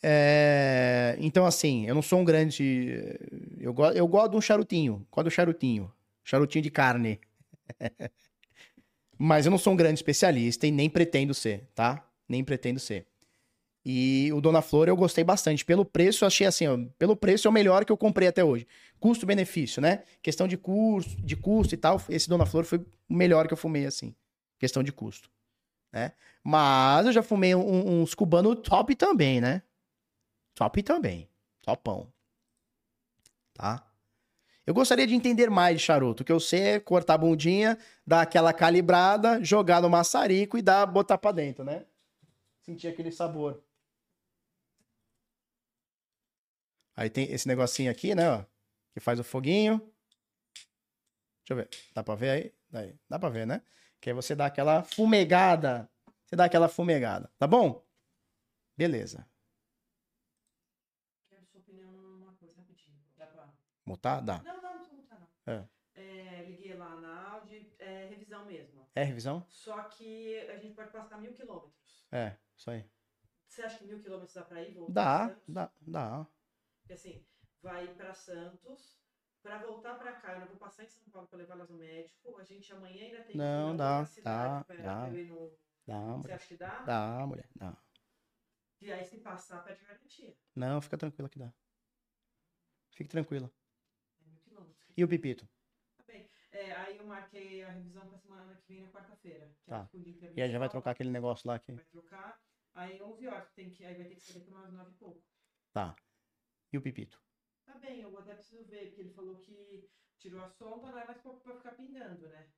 É... 0.03 1.15
Então, 1.19 1.45
assim, 1.45 1.85
eu 1.87 1.95
não 1.95 2.01
sou 2.01 2.19
um 2.19 2.25
grande... 2.25 3.17
Eu, 3.59 3.73
go... 3.73 3.85
eu 3.87 4.07
gosto 4.07 4.31
de 4.31 4.37
um 4.37 4.41
charutinho. 4.41 5.05
Gosto 5.11 5.25
do 5.25 5.31
charutinho. 5.31 5.91
Charutinho 6.23 6.63
de 6.63 6.71
carne. 6.71 7.19
Mas 9.17 9.45
eu 9.45 9.51
não 9.51 9.57
sou 9.57 9.73
um 9.73 9.75
grande 9.75 9.99
especialista 9.99 10.65
e 10.65 10.71
nem 10.71 10.89
pretendo 10.89 11.33
ser, 11.33 11.69
tá? 11.75 12.03
Nem 12.27 12.43
pretendo 12.43 12.79
ser. 12.79 13.05
E 13.83 14.31
o 14.33 14.41
Dona 14.41 14.61
Flor 14.61 14.87
eu 14.87 14.95
gostei 14.95 15.23
bastante. 15.23 15.65
Pelo 15.65 15.83
preço, 15.83 16.23
eu 16.23 16.27
achei 16.27 16.45
assim, 16.45 16.67
ó, 16.67 16.77
pelo 16.97 17.15
preço 17.15 17.47
é 17.47 17.49
o 17.49 17.53
melhor 17.53 17.83
que 17.83 17.91
eu 17.91 17.97
comprei 17.97 18.27
até 18.27 18.43
hoje. 18.43 18.67
Custo-benefício, 18.99 19.81
né? 19.81 20.03
Questão 20.21 20.47
de 20.47 20.57
custo, 20.57 21.21
de 21.21 21.35
custo 21.35 21.73
e 21.73 21.77
tal, 21.77 22.01
esse 22.09 22.29
Dona 22.29 22.45
Flor 22.45 22.63
foi 22.63 22.79
o 22.79 23.13
melhor 23.13 23.47
que 23.47 23.53
eu 23.53 23.57
fumei, 23.57 23.85
assim. 23.85 24.15
Questão 24.59 24.83
de 24.83 24.91
custo, 24.91 25.29
né? 25.91 26.13
Mas 26.43 27.07
eu 27.07 27.11
já 27.11 27.23
fumei 27.23 27.55
um, 27.55 28.01
uns 28.01 28.13
cubanos 28.13 28.59
top 28.63 28.95
também, 28.95 29.41
né? 29.41 29.63
Top 30.61 30.83
também. 30.83 31.27
Topão. 31.63 32.13
Tá? 33.51 33.91
Eu 34.63 34.75
gostaria 34.75 35.07
de 35.07 35.15
entender 35.15 35.49
mais 35.49 35.79
de 35.79 35.83
charuto. 35.83 36.21
O 36.21 36.25
que 36.25 36.31
eu 36.31 36.39
sei 36.39 36.61
é 36.61 36.79
cortar 36.79 37.15
a 37.15 37.17
bundinha, 37.17 37.79
dar 38.05 38.21
aquela 38.21 38.53
calibrada, 38.53 39.43
jogar 39.43 39.81
no 39.81 39.89
maçarico 39.89 40.59
e 40.59 40.61
dar, 40.61 40.85
botar 40.85 41.17
pra 41.17 41.31
dentro, 41.31 41.63
né? 41.63 41.87
Sentir 42.61 42.87
aquele 42.87 43.11
sabor. 43.11 43.63
Aí 46.95 47.09
tem 47.09 47.31
esse 47.31 47.47
negocinho 47.47 47.89
aqui, 47.89 48.13
né, 48.13 48.29
ó, 48.29 48.45
que 48.93 48.99
faz 48.99 49.19
o 49.19 49.23
foguinho. 49.23 49.79
Deixa 51.39 51.53
eu 51.53 51.55
ver. 51.55 51.69
Dá 51.91 52.03
pra 52.03 52.13
ver 52.13 52.29
aí? 52.29 52.53
Daí. 52.69 52.95
Dá 53.09 53.17
pra 53.17 53.29
ver, 53.29 53.47
né? 53.47 53.63
Que 53.99 54.11
aí 54.11 54.13
você 54.13 54.35
dá 54.35 54.45
aquela 54.45 54.83
fumegada. 54.83 55.89
Você 56.23 56.35
dá 56.35 56.45
aquela 56.45 56.69
fumegada, 56.69 57.31
tá 57.39 57.47
bom? 57.47 57.83
Beleza. 58.77 59.27
Quero 61.29 61.45
sua 61.45 61.61
opinião 61.61 61.91
numa 61.91 62.33
coisa 62.35 62.55
rapidinho. 62.57 62.97
Dá 63.17 63.25
pra... 63.25 63.49
Mutar? 63.91 64.21
Dá. 64.23 64.37
Não, 64.41 64.61
não, 64.61 64.61
não 64.61 64.79
precisa 64.79 64.95
mutar, 65.01 65.19
não. 65.19 65.53
É. 65.53 65.67
É, 65.93 66.43
liguei 66.45 66.73
lá 66.75 66.95
na 66.95 67.31
Audi, 67.31 67.75
é 67.77 68.05
revisão 68.07 68.45
mesmo. 68.45 68.87
É 68.95 69.03
revisão? 69.03 69.45
Só 69.49 69.83
que 69.83 70.39
a 70.49 70.57
gente 70.57 70.73
pode 70.75 70.91
passar 70.91 71.19
mil 71.19 71.33
quilômetros. 71.33 72.07
É, 72.09 72.37
isso 72.55 72.71
aí. 72.71 72.89
Você 73.45 73.63
acha 73.63 73.77
que 73.79 73.83
mil 73.85 74.01
quilômetros 74.01 74.33
dá 74.33 74.43
pra 74.43 74.61
ir? 74.63 74.73
Voltar 74.73 74.93
Dá, 75.27 75.35
dá, 75.45 75.71
dá. 75.81 76.27
Porque 76.79 76.93
assim, 76.93 77.25
vai 77.61 77.93
pra 77.95 78.13
Santos. 78.13 79.01
Pra 79.43 79.57
voltar 79.57 79.95
pra 79.95 80.13
cá, 80.13 80.33
eu 80.35 80.39
não 80.41 80.47
vou 80.47 80.55
passar 80.55 80.83
em 80.83 80.87
São 80.87 81.03
Paulo 81.11 81.27
pra 81.27 81.37
levar 81.39 81.55
elas 81.55 81.69
no 81.69 81.77
médico. 81.77 82.37
A 82.37 82.43
gente 82.45 82.71
amanhã 82.71 83.05
ainda 83.07 83.23
tem 83.23 83.35
Não, 83.35 83.71
ir 83.71 83.73
em 83.73 83.77
dá, 83.77 84.03
dá, 84.23 84.63
pra- 84.65 84.75
dá. 84.77 85.07
eu 85.09 85.15
ir 85.17 85.25
no- 85.25 85.51
Dá, 85.85 85.99
Você 85.99 86.17
mulher. 86.17 86.35
acha 86.35 86.47
que 86.47 86.57
dá? 86.57 86.79
Dá, 86.85 87.27
mulher, 87.27 87.49
dá. 87.55 87.75
E 88.79 88.91
aí, 88.91 89.03
se 89.03 89.17
passar, 89.17 89.63
pede 89.65 89.83
garantia. 89.83 90.33
Não, 90.55 90.81
fica 90.81 90.97
tranquila 90.97 91.27
que 91.27 91.39
dá. 91.39 91.51
Fique 92.91 93.09
tranquila. 93.09 93.51
É. 94.91 94.93
E 94.97 95.03
o 95.03 95.07
Pipito? 95.07 95.47
Tá 95.97 96.03
bem. 96.05 96.29
É, 96.51 96.71
aí 96.73 96.97
eu 96.97 97.05
marquei 97.05 97.63
a 97.63 97.69
revisão 97.71 98.07
pra 98.07 98.17
semana 98.17 98.55
que 98.55 98.73
vem 98.73 98.81
na 98.81 98.91
quarta-feira. 98.91 99.45
é 99.45 99.69
Tá. 99.69 99.89
a 99.93 100.31
E 100.35 100.41
aí 100.41 100.51
já 100.51 100.59
vai 100.59 100.69
trocar 100.69 100.91
aquele 100.91 101.09
negócio 101.09 101.47
lá 101.47 101.57
que. 101.59 101.71
Vai 101.71 101.85
trocar. 101.85 102.39
Aí 102.73 103.01
11 103.01 103.27
horas, 103.27 103.51
tem 103.53 103.69
que, 103.69 103.83
aí 103.83 103.95
vai 103.95 104.05
ter 104.05 104.15
que 104.15 104.21
sair 104.21 104.47
umas 104.47 104.71
9 104.71 104.91
e 104.91 104.93
pouco. 104.95 105.23
Tá. 105.73 105.95
E 106.71 106.77
o 106.77 106.81
Pipito? 106.81 107.21
Tá 107.65 107.77
bem, 107.79 108.01
eu 108.01 108.17
até 108.17 108.33
preciso 108.33 108.63
ver, 108.65 108.87
porque 108.87 109.01
ele 109.01 109.13
falou 109.13 109.37
que 109.39 109.89
tirou 110.17 110.41
a 110.41 110.49
sonda, 110.49 110.91
não 110.91 110.99
é 110.99 111.05
mais 111.05 111.21
pra, 111.21 111.33
pra 111.33 111.55
ficar 111.55 111.71
pingando, 111.73 112.27
né? 112.29 112.49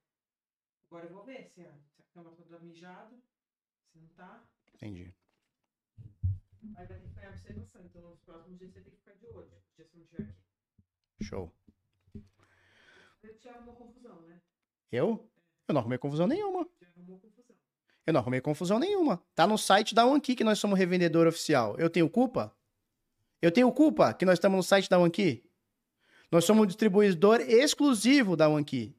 Agora 0.84 1.06
eu 1.06 1.12
vou 1.12 1.24
ver 1.24 1.44
se 1.48 1.62
a, 1.62 1.72
se 1.88 2.00
a 2.00 2.04
cama 2.12 2.30
toda 2.36 2.60
mijada, 2.60 3.16
se 3.90 3.98
não 3.98 4.08
tá. 4.10 4.46
Entendi. 4.74 5.14
Aí 6.76 6.86
vai 6.86 6.86
ter 6.86 7.00
que 7.00 7.08
ficar 7.08 7.24
em 7.24 7.28
observação. 7.28 7.84
Então 7.84 8.02
nos 8.10 8.20
próximos 8.20 8.58
dias 8.58 8.72
você 8.72 8.80
tem 8.82 8.92
que 8.92 8.98
ficar 8.98 9.14
de 9.14 9.26
olho. 9.26 9.50
Dia 9.76 9.84
se 9.84 9.96
não 9.96 10.02
estiver 10.04 10.22
aqui. 10.30 10.44
Show. 11.22 11.52
Arrumou 13.46 13.74
confusão, 13.74 14.20
né? 14.22 14.40
Eu? 14.90 15.30
Eu 15.68 15.74
não 15.74 15.80
arrumei 15.80 15.98
confusão 15.98 16.26
nenhuma. 16.26 16.64
Confusão. 16.64 17.20
Eu 18.06 18.12
não 18.12 18.20
arrumei 18.20 18.40
confusão 18.40 18.78
nenhuma. 18.78 19.22
Tá 19.34 19.46
no 19.46 19.56
site 19.56 19.94
da 19.94 20.04
OneKey 20.04 20.36
que 20.36 20.44
nós 20.44 20.58
somos 20.58 20.78
revendedor 20.78 21.26
oficial. 21.26 21.76
Eu 21.78 21.88
tenho 21.88 22.08
culpa? 22.08 22.54
Eu 23.40 23.50
tenho 23.50 23.70
culpa 23.72 24.12
que 24.12 24.24
nós 24.24 24.34
estamos 24.34 24.56
no 24.56 24.62
site 24.62 24.88
da 24.88 24.98
OneKey? 24.98 25.44
Nós 26.30 26.44
somos 26.44 26.64
um 26.64 26.66
distribuidor 26.66 27.40
exclusivo 27.40 28.36
da 28.36 28.48
OneKey. 28.48 28.96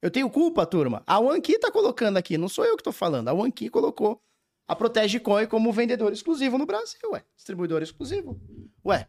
Eu 0.00 0.10
tenho 0.10 0.30
culpa, 0.30 0.64
turma. 0.64 1.02
A 1.06 1.18
OneKey 1.18 1.58
tá 1.58 1.70
colocando 1.70 2.16
aqui, 2.16 2.38
não 2.38 2.48
sou 2.48 2.64
eu 2.64 2.76
que 2.76 2.82
tô 2.82 2.92
falando. 2.92 3.28
A 3.28 3.34
OneKey 3.34 3.68
colocou 3.68 4.22
a 4.66 4.74
Protege 4.74 5.20
Coin 5.20 5.46
como 5.46 5.72
vendedor 5.72 6.12
exclusivo 6.12 6.56
no 6.56 6.64
Brasil, 6.64 7.00
ué. 7.12 7.24
Distribuidor 7.36 7.82
exclusivo. 7.82 8.40
Ué. 8.84 9.08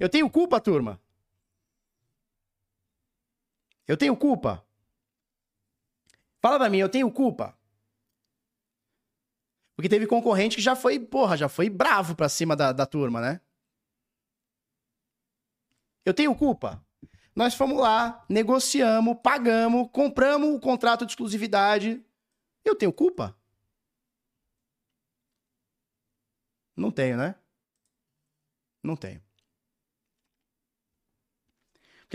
Eu 0.00 0.08
tenho 0.08 0.30
culpa, 0.30 0.60
turma. 0.60 1.00
Eu 3.86 3.96
tenho 3.96 4.16
culpa. 4.16 4.66
Fala 6.40 6.58
pra 6.58 6.68
mim, 6.68 6.78
eu 6.78 6.88
tenho 6.88 7.10
culpa? 7.10 7.56
Porque 9.76 9.88
teve 9.88 10.06
concorrente 10.06 10.56
que 10.56 10.62
já 10.62 10.74
foi, 10.74 10.98
porra, 10.98 11.36
já 11.36 11.48
foi 11.48 11.68
bravo 11.68 12.16
pra 12.16 12.28
cima 12.28 12.56
da, 12.56 12.72
da 12.72 12.86
turma, 12.86 13.20
né? 13.20 13.40
Eu 16.04 16.14
tenho 16.14 16.34
culpa? 16.34 16.84
Nós 17.34 17.54
fomos 17.54 17.78
lá, 17.78 18.24
negociamos, 18.28 19.18
pagamos, 19.22 19.90
compramos 19.92 20.54
o 20.54 20.60
contrato 20.60 21.04
de 21.04 21.12
exclusividade. 21.12 22.02
Eu 22.64 22.74
tenho 22.74 22.92
culpa? 22.92 23.36
Não 26.74 26.90
tenho, 26.90 27.16
né? 27.16 27.34
Não 28.82 28.96
tenho. 28.96 29.25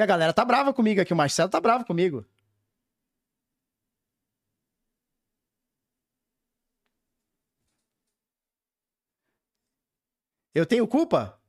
Porque 0.01 0.11
a 0.11 0.15
galera 0.15 0.33
tá 0.33 0.43
brava 0.43 0.73
comigo 0.73 0.99
aqui, 0.99 1.13
o 1.13 1.15
Marcelo 1.15 1.49
tá 1.49 1.61
bravo 1.61 1.85
comigo. 1.85 2.25
Eu 10.55 10.65
tenho 10.65 10.87
culpa? 10.87 11.39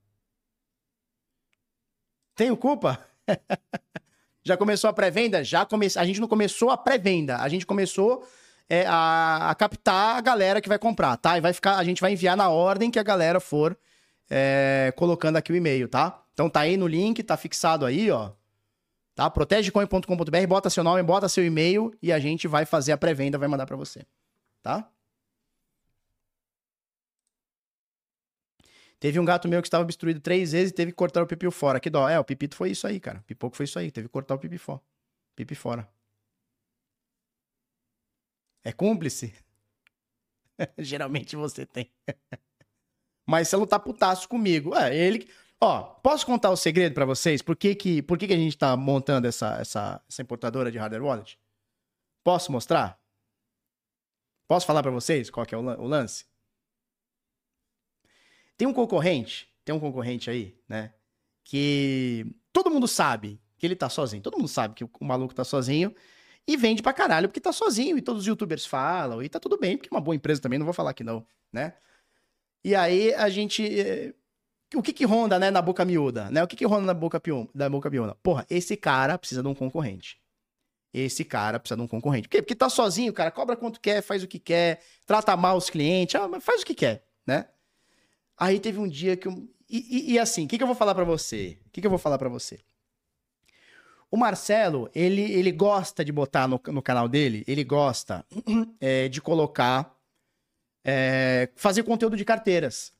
Tenho 2.34 2.54
culpa? 2.56 3.02
Já 4.44 4.56
começou 4.58 4.90
a 4.90 4.92
pré-venda? 4.92 5.42
Já 5.42 5.64
come... 5.64 5.86
A 5.96 6.04
gente 6.04 6.20
não 6.20 6.28
começou 6.28 6.68
a 6.68 6.76
pré-venda. 6.76 7.38
A 7.38 7.48
gente 7.48 7.64
começou 7.64 8.28
é, 8.68 8.84
a, 8.86 9.50
a 9.50 9.54
captar 9.54 10.16
a 10.18 10.20
galera 10.20 10.60
que 10.60 10.68
vai 10.68 10.78
comprar, 10.78 11.16
tá? 11.16 11.38
E 11.38 11.40
vai 11.40 11.54
ficar, 11.54 11.78
a 11.78 11.84
gente 11.84 12.02
vai 12.02 12.12
enviar 12.12 12.36
na 12.36 12.50
ordem 12.50 12.90
que 12.90 12.98
a 12.98 13.02
galera 13.02 13.40
for 13.40 13.78
é, 14.30 14.92
colocando 14.94 15.36
aqui 15.36 15.52
o 15.52 15.56
e-mail, 15.56 15.88
tá? 15.88 16.22
Então 16.34 16.50
tá 16.50 16.60
aí 16.60 16.76
no 16.76 16.86
link, 16.86 17.22
tá 17.22 17.36
fixado 17.38 17.86
aí, 17.86 18.10
ó. 18.10 18.32
Tá? 19.14 19.28
Protegecoin.com.br, 19.30 20.46
bota 20.48 20.70
seu 20.70 20.82
nome, 20.82 21.02
bota 21.02 21.28
seu 21.28 21.44
e-mail 21.44 21.92
e 22.02 22.12
a 22.12 22.18
gente 22.18 22.48
vai 22.48 22.64
fazer 22.64 22.92
a 22.92 22.96
pré-venda, 22.96 23.38
vai 23.38 23.48
mandar 23.48 23.66
pra 23.66 23.76
você, 23.76 24.06
tá? 24.62 24.90
Teve 29.02 29.18
um 29.18 29.24
gato 29.24 29.48
meu 29.48 29.60
que 29.60 29.66
estava 29.66 29.82
obstruído 29.82 30.20
três 30.20 30.52
vezes 30.52 30.70
e 30.70 30.74
teve 30.74 30.92
que 30.92 30.96
cortar 30.96 31.24
o 31.24 31.26
pipi 31.26 31.50
fora. 31.50 31.80
Que 31.80 31.90
dó. 31.90 32.08
É, 32.08 32.20
o 32.20 32.24
pipito 32.24 32.54
foi 32.54 32.70
isso 32.70 32.86
aí, 32.86 33.00
cara. 33.00 33.20
Pipoco 33.26 33.56
foi 33.56 33.64
isso 33.64 33.76
aí. 33.76 33.90
Teve 33.90 34.06
que 34.06 34.12
cortar 34.12 34.36
o 34.36 34.38
pipi 34.38 34.58
fora. 34.58 34.80
Pipi 35.34 35.56
fora. 35.56 35.88
É 38.62 38.70
cúmplice? 38.70 39.34
Geralmente 40.78 41.34
você 41.34 41.66
tem. 41.66 41.90
Mas 43.26 43.48
você 43.48 43.56
não 43.56 43.66
tá 43.66 43.76
putaço 43.76 44.28
comigo. 44.28 44.72
É, 44.76 44.96
ele. 44.96 45.28
Ó, 45.64 45.80
posso 46.02 46.26
contar 46.26 46.50
o 46.50 46.56
segredo 46.56 46.92
pra 46.92 47.04
vocês? 47.04 47.40
Por 47.40 47.54
que, 47.54 47.72
que, 47.76 48.02
por 48.02 48.18
que, 48.18 48.26
que 48.26 48.32
a 48.32 48.36
gente 48.36 48.58
tá 48.58 48.76
montando 48.76 49.28
essa, 49.28 49.60
essa, 49.60 50.02
essa 50.08 50.20
importadora 50.20 50.72
de 50.72 50.76
hardware 50.76 51.04
wallet? 51.04 51.38
Posso 52.24 52.50
mostrar? 52.50 53.00
Posso 54.48 54.66
falar 54.66 54.82
pra 54.82 54.90
vocês 54.90 55.30
qual 55.30 55.46
que 55.46 55.54
é 55.54 55.58
o, 55.58 55.62
lan- 55.62 55.78
o 55.78 55.86
lance? 55.86 56.26
Tem 58.56 58.66
um 58.66 58.72
concorrente, 58.72 59.48
tem 59.64 59.72
um 59.72 59.78
concorrente 59.78 60.28
aí, 60.28 60.58
né? 60.68 60.94
Que 61.44 62.26
todo 62.52 62.68
mundo 62.68 62.88
sabe 62.88 63.40
que 63.56 63.64
ele 63.64 63.76
tá 63.76 63.88
sozinho. 63.88 64.20
Todo 64.20 64.38
mundo 64.38 64.48
sabe 64.48 64.74
que 64.74 64.82
o, 64.82 64.90
o 64.98 65.04
maluco 65.04 65.32
tá 65.32 65.44
sozinho 65.44 65.94
e 66.44 66.56
vende 66.56 66.82
pra 66.82 66.92
caralho 66.92 67.28
porque 67.28 67.40
tá 67.40 67.52
sozinho. 67.52 67.96
E 67.96 68.02
todos 68.02 68.22
os 68.22 68.26
youtubers 68.26 68.66
falam, 68.66 69.22
e 69.22 69.28
tá 69.28 69.38
tudo 69.38 69.56
bem, 69.56 69.76
porque 69.76 69.88
é 69.92 69.94
uma 69.94 70.00
boa 70.00 70.16
empresa 70.16 70.40
também, 70.42 70.58
não 70.58 70.66
vou 70.66 70.74
falar 70.74 70.92
que 70.92 71.04
não, 71.04 71.24
né? 71.52 71.74
E 72.64 72.74
aí 72.74 73.14
a 73.14 73.28
gente. 73.28 74.12
O 74.76 74.82
que 74.82 74.92
que 74.92 75.04
ronda, 75.04 75.38
né, 75.38 75.50
na 75.50 75.60
boca 75.62 75.84
miúda, 75.84 76.30
né? 76.30 76.42
O 76.42 76.46
que 76.46 76.56
que 76.56 76.64
ronda 76.66 76.86
na 76.86 76.94
boca, 76.94 77.20
da 77.54 77.68
boca 77.68 77.90
miúda? 77.90 78.14
Porra, 78.22 78.46
esse 78.48 78.76
cara 78.76 79.18
precisa 79.18 79.42
de 79.42 79.48
um 79.48 79.54
concorrente. 79.54 80.20
Esse 80.92 81.24
cara 81.24 81.58
precisa 81.58 81.76
de 81.76 81.82
um 81.82 81.88
concorrente. 81.88 82.28
Por 82.28 82.32
quê? 82.32 82.42
Porque 82.42 82.54
tá 82.54 82.68
sozinho, 82.68 83.12
cara, 83.12 83.30
cobra 83.30 83.56
quanto 83.56 83.80
quer, 83.80 84.02
faz 84.02 84.22
o 84.22 84.28
que 84.28 84.38
quer, 84.38 84.82
trata 85.06 85.36
mal 85.36 85.56
os 85.56 85.70
clientes, 85.70 86.14
ah, 86.16 86.28
faz 86.40 86.62
o 86.62 86.66
que 86.66 86.74
quer, 86.74 87.04
né? 87.26 87.46
Aí 88.36 88.60
teve 88.60 88.78
um 88.78 88.88
dia 88.88 89.16
que 89.16 89.28
eu... 89.28 89.48
E, 89.68 90.10
e- 90.10 90.12
e 90.14 90.18
assim, 90.18 90.44
o 90.44 90.48
que, 90.48 90.58
que 90.58 90.62
eu 90.62 90.66
vou 90.66 90.76
falar 90.76 90.94
pra 90.94 91.04
você? 91.04 91.58
O 91.66 91.70
que, 91.70 91.80
que 91.80 91.86
eu 91.86 91.90
vou 91.90 91.98
falar 91.98 92.18
pra 92.18 92.28
você? 92.28 92.60
O 94.10 94.16
Marcelo, 94.16 94.90
ele, 94.94 95.22
ele 95.32 95.50
gosta 95.50 96.04
de 96.04 96.12
botar 96.12 96.46
no, 96.46 96.60
no 96.66 96.82
canal 96.82 97.08
dele, 97.08 97.42
ele 97.46 97.64
gosta 97.64 98.24
é, 98.80 99.08
de 99.10 99.20
colocar... 99.22 99.96
é, 100.84 101.50
fazer 101.56 101.82
conteúdo 101.84 102.16
de 102.16 102.24
carteiras. 102.24 102.92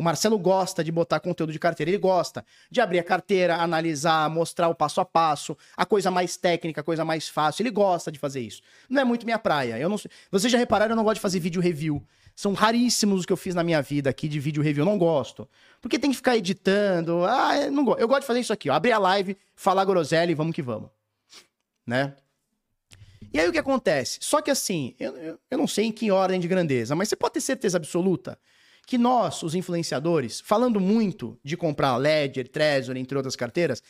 O 0.00 0.02
Marcelo 0.02 0.38
gosta 0.38 0.82
de 0.82 0.90
botar 0.90 1.20
conteúdo 1.20 1.52
de 1.52 1.58
carteira. 1.58 1.90
Ele 1.90 1.98
gosta 1.98 2.42
de 2.70 2.80
abrir 2.80 2.98
a 3.00 3.04
carteira, 3.04 3.56
analisar, 3.56 4.30
mostrar 4.30 4.70
o 4.70 4.74
passo 4.74 4.98
a 4.98 5.04
passo, 5.04 5.54
a 5.76 5.84
coisa 5.84 6.10
mais 6.10 6.38
técnica, 6.38 6.80
a 6.80 6.82
coisa 6.82 7.04
mais 7.04 7.28
fácil. 7.28 7.60
Ele 7.62 7.70
gosta 7.70 8.10
de 8.10 8.18
fazer 8.18 8.40
isso. 8.40 8.62
Não 8.88 9.02
é 9.02 9.04
muito 9.04 9.26
minha 9.26 9.38
praia. 9.38 9.78
Eu 9.78 9.90
não 9.90 9.98
Vocês 10.30 10.50
já 10.50 10.56
repararam, 10.56 10.92
eu 10.92 10.96
não 10.96 11.04
gosto 11.04 11.16
de 11.16 11.20
fazer 11.20 11.38
vídeo 11.38 11.60
review. 11.60 12.02
São 12.34 12.54
raríssimos 12.54 13.20
os 13.20 13.26
que 13.26 13.32
eu 13.34 13.36
fiz 13.36 13.54
na 13.54 13.62
minha 13.62 13.82
vida 13.82 14.08
aqui 14.08 14.26
de 14.26 14.40
vídeo 14.40 14.62
review. 14.62 14.86
Eu 14.86 14.90
não 14.90 14.96
gosto. 14.96 15.46
Porque 15.82 15.98
tem 15.98 16.08
que 16.08 16.16
ficar 16.16 16.34
editando. 16.34 17.22
Ah, 17.26 17.58
eu 17.58 17.70
não 17.70 17.84
gosto. 17.84 18.00
Eu 18.00 18.08
gosto 18.08 18.22
de 18.22 18.26
fazer 18.26 18.40
isso 18.40 18.54
aqui, 18.54 18.70
ó. 18.70 18.72
Abrir 18.72 18.92
a 18.92 18.98
live, 18.98 19.36
falar 19.54 19.84
groselha 19.84 20.32
e 20.32 20.34
vamos 20.34 20.54
que 20.54 20.62
vamos. 20.62 20.88
Né? 21.86 22.14
E 23.34 23.38
aí 23.38 23.46
o 23.46 23.52
que 23.52 23.58
acontece? 23.58 24.16
Só 24.22 24.40
que 24.40 24.50
assim, 24.50 24.94
eu, 24.98 25.14
eu, 25.18 25.38
eu 25.50 25.58
não 25.58 25.66
sei 25.66 25.84
em 25.84 25.92
que 25.92 26.10
ordem 26.10 26.40
de 26.40 26.48
grandeza, 26.48 26.96
mas 26.96 27.10
você 27.10 27.16
pode 27.16 27.34
ter 27.34 27.42
certeza 27.42 27.76
absoluta 27.76 28.38
que 28.86 28.98
nós, 28.98 29.42
os 29.42 29.54
influenciadores, 29.54 30.40
falando 30.40 30.80
muito 30.80 31.38
de 31.44 31.56
comprar 31.56 31.96
Ledger, 31.96 32.48
Trezor, 32.48 32.96
entre 32.96 33.16
outras 33.16 33.36
carteiras, 33.36 33.82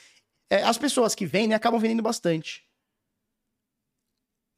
é, 0.51 0.63
as 0.63 0.77
pessoas 0.77 1.15
que 1.15 1.25
vendem 1.25 1.55
acabam 1.55 1.81
vendendo 1.81 2.03
bastante. 2.03 2.65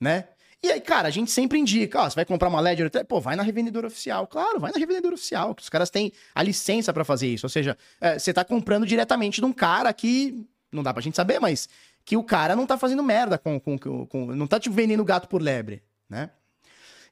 Né? 0.01 0.29
E 0.65 0.71
aí, 0.71 0.81
cara, 0.81 1.09
a 1.09 1.11
gente 1.11 1.31
sempre 1.31 1.59
indica, 1.59 2.01
ó, 2.01 2.09
você 2.09 2.15
vai 2.15 2.25
comprar 2.25 2.49
uma 2.49 2.61
Ledger, 2.61 2.91
pô, 3.07 3.21
vai 3.21 3.35
na 3.35 3.43
revendedora 3.43 3.89
oficial. 3.89 4.27
Claro, 4.29 4.61
vai 4.61 4.71
na 4.71 4.79
revendedora 4.79 5.15
oficial, 5.15 5.55
que 5.55 5.63
os 5.63 5.69
caras 5.69 5.91
têm 5.91 6.13
a 6.35 6.43
licença 6.43 6.93
para 6.93 7.05
fazer 7.05 7.27
isso. 7.27 7.47
Ou 7.47 7.51
seja, 7.51 7.77
é, 8.01 8.19
você 8.19 8.33
tá 8.33 8.45
comprando 8.45 8.87
diretamente 8.87 9.41
de 9.41 9.45
um 9.45 9.53
cara 9.53 9.93
que, 9.93 10.47
não 10.71 10.83
dá 10.83 10.95
pra 10.95 11.03
gente 11.03 11.17
saber, 11.17 11.41
mas 11.41 11.69
que 12.05 12.17
o 12.17 12.23
cara 12.23 12.55
não 12.55 12.67
tá 12.67 12.79
fazendo 12.79 13.03
merda 13.03 13.39
com, 13.39 13.59
com, 13.59 13.77
com, 13.77 14.07
com 14.07 14.27
não 14.27 14.47
tá 14.47 14.59
te 14.59 14.71
vendendo 14.71 15.05
gato 15.05 15.29
por 15.29 15.43
lebre, 15.43 15.83
né? 16.09 16.31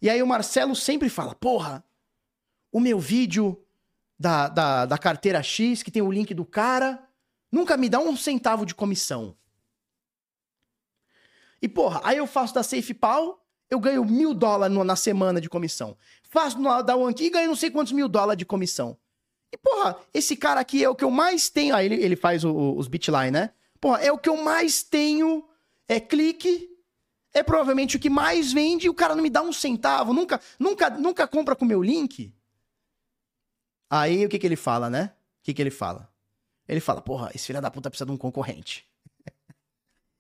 E 0.01 0.09
aí 0.09 0.23
o 0.23 0.27
Marcelo 0.27 0.75
sempre 0.75 1.09
fala, 1.09 1.35
porra, 1.35 1.85
o 2.73 2.81
meu 2.81 2.99
vídeo 2.99 3.63
da, 4.19 4.49
da, 4.49 4.87
da 4.87 4.99
carteira 4.99 5.43
X, 5.43 5.83
que 5.83 5.91
tem 5.91 6.03
o 6.03 6.11
link 6.11 6.35
do 6.35 6.45
cara, 6.45 7.03
nunca 7.51 7.77
me 7.77 7.89
dá 7.89 7.99
um 7.99 8.17
centavo 8.17 8.67
de 8.67 8.75
comissão. 8.75 9.37
E, 11.63 11.69
porra, 11.69 12.01
aí 12.05 12.19
eu 12.19 12.27
faço 12.27 12.55
da 12.55 12.63
SafePal, 12.63 13.45
eu 13.71 13.79
ganho 13.79 14.05
mil 14.05 14.35
dólares 14.35 14.77
na 14.77 14.97
semana 14.97 15.41
de 15.41 15.49
comissão. 15.49 15.97
Faço 16.29 16.59
da 16.83 16.97
OneKey 16.97 17.27
e 17.27 17.31
ganho 17.31 17.49
não 17.49 17.57
sei 17.57 17.71
quantos 17.71 17.93
mil 17.93 18.09
dólares 18.09 18.39
de 18.39 18.45
comissão. 18.45 18.97
E, 19.53 19.57
porra, 19.57 19.97
esse 20.15 20.37
cara 20.37 20.61
aqui 20.61 20.83
é 20.83 20.89
o 20.89 20.95
que 20.95 21.05
eu 21.05 21.11
mais 21.11 21.49
tenho. 21.49 21.75
Aí 21.75 21.87
ele, 21.87 21.97
ele 21.97 22.17
faz 22.17 22.45
o, 22.45 22.53
o, 22.53 22.79
os 22.79 22.89
bitline, 22.89 23.31
né? 23.31 23.51
Porra, 23.81 23.99
é 24.01 24.13
o 24.13 24.19
que 24.19 24.29
eu 24.29 24.37
mais 24.37 24.83
tenho. 24.83 25.45
É 25.89 25.99
clique. 25.99 26.69
É 27.33 27.43
provavelmente 27.43 27.97
o 27.97 28.01
que 28.01 28.11
mais 28.11 28.53
vende 28.53 28.87
e 28.87 28.91
o 28.91 28.95
cara 28.95 29.15
não 29.15 29.23
me 29.23 29.31
dá 29.31 29.43
um 29.43 29.53
centavo. 29.53 30.13
Nunca, 30.13 30.41
nunca, 30.59 30.91
nunca 30.91 31.27
compra 31.27 31.55
com 31.55 31.65
o 31.65 31.69
meu 31.69 31.83
link. 31.83 32.33
Aí 33.91 34.25
o 34.25 34.29
que, 34.29 34.39
que 34.39 34.47
ele 34.47 34.57
fala, 34.57 34.89
né? 34.89 35.13
O 35.41 35.43
que, 35.43 35.53
que 35.53 35.61
ele 35.61 35.71
fala? 35.71 36.09
Ele 36.69 36.79
fala, 36.79 37.03
porra, 37.03 37.33
esse 37.35 37.49
filho 37.49 37.61
da 37.61 37.71
puta 37.71 37.91
precisa 37.91 38.07
de 38.07 38.13
um 38.13 38.17
concorrente. 38.17 38.89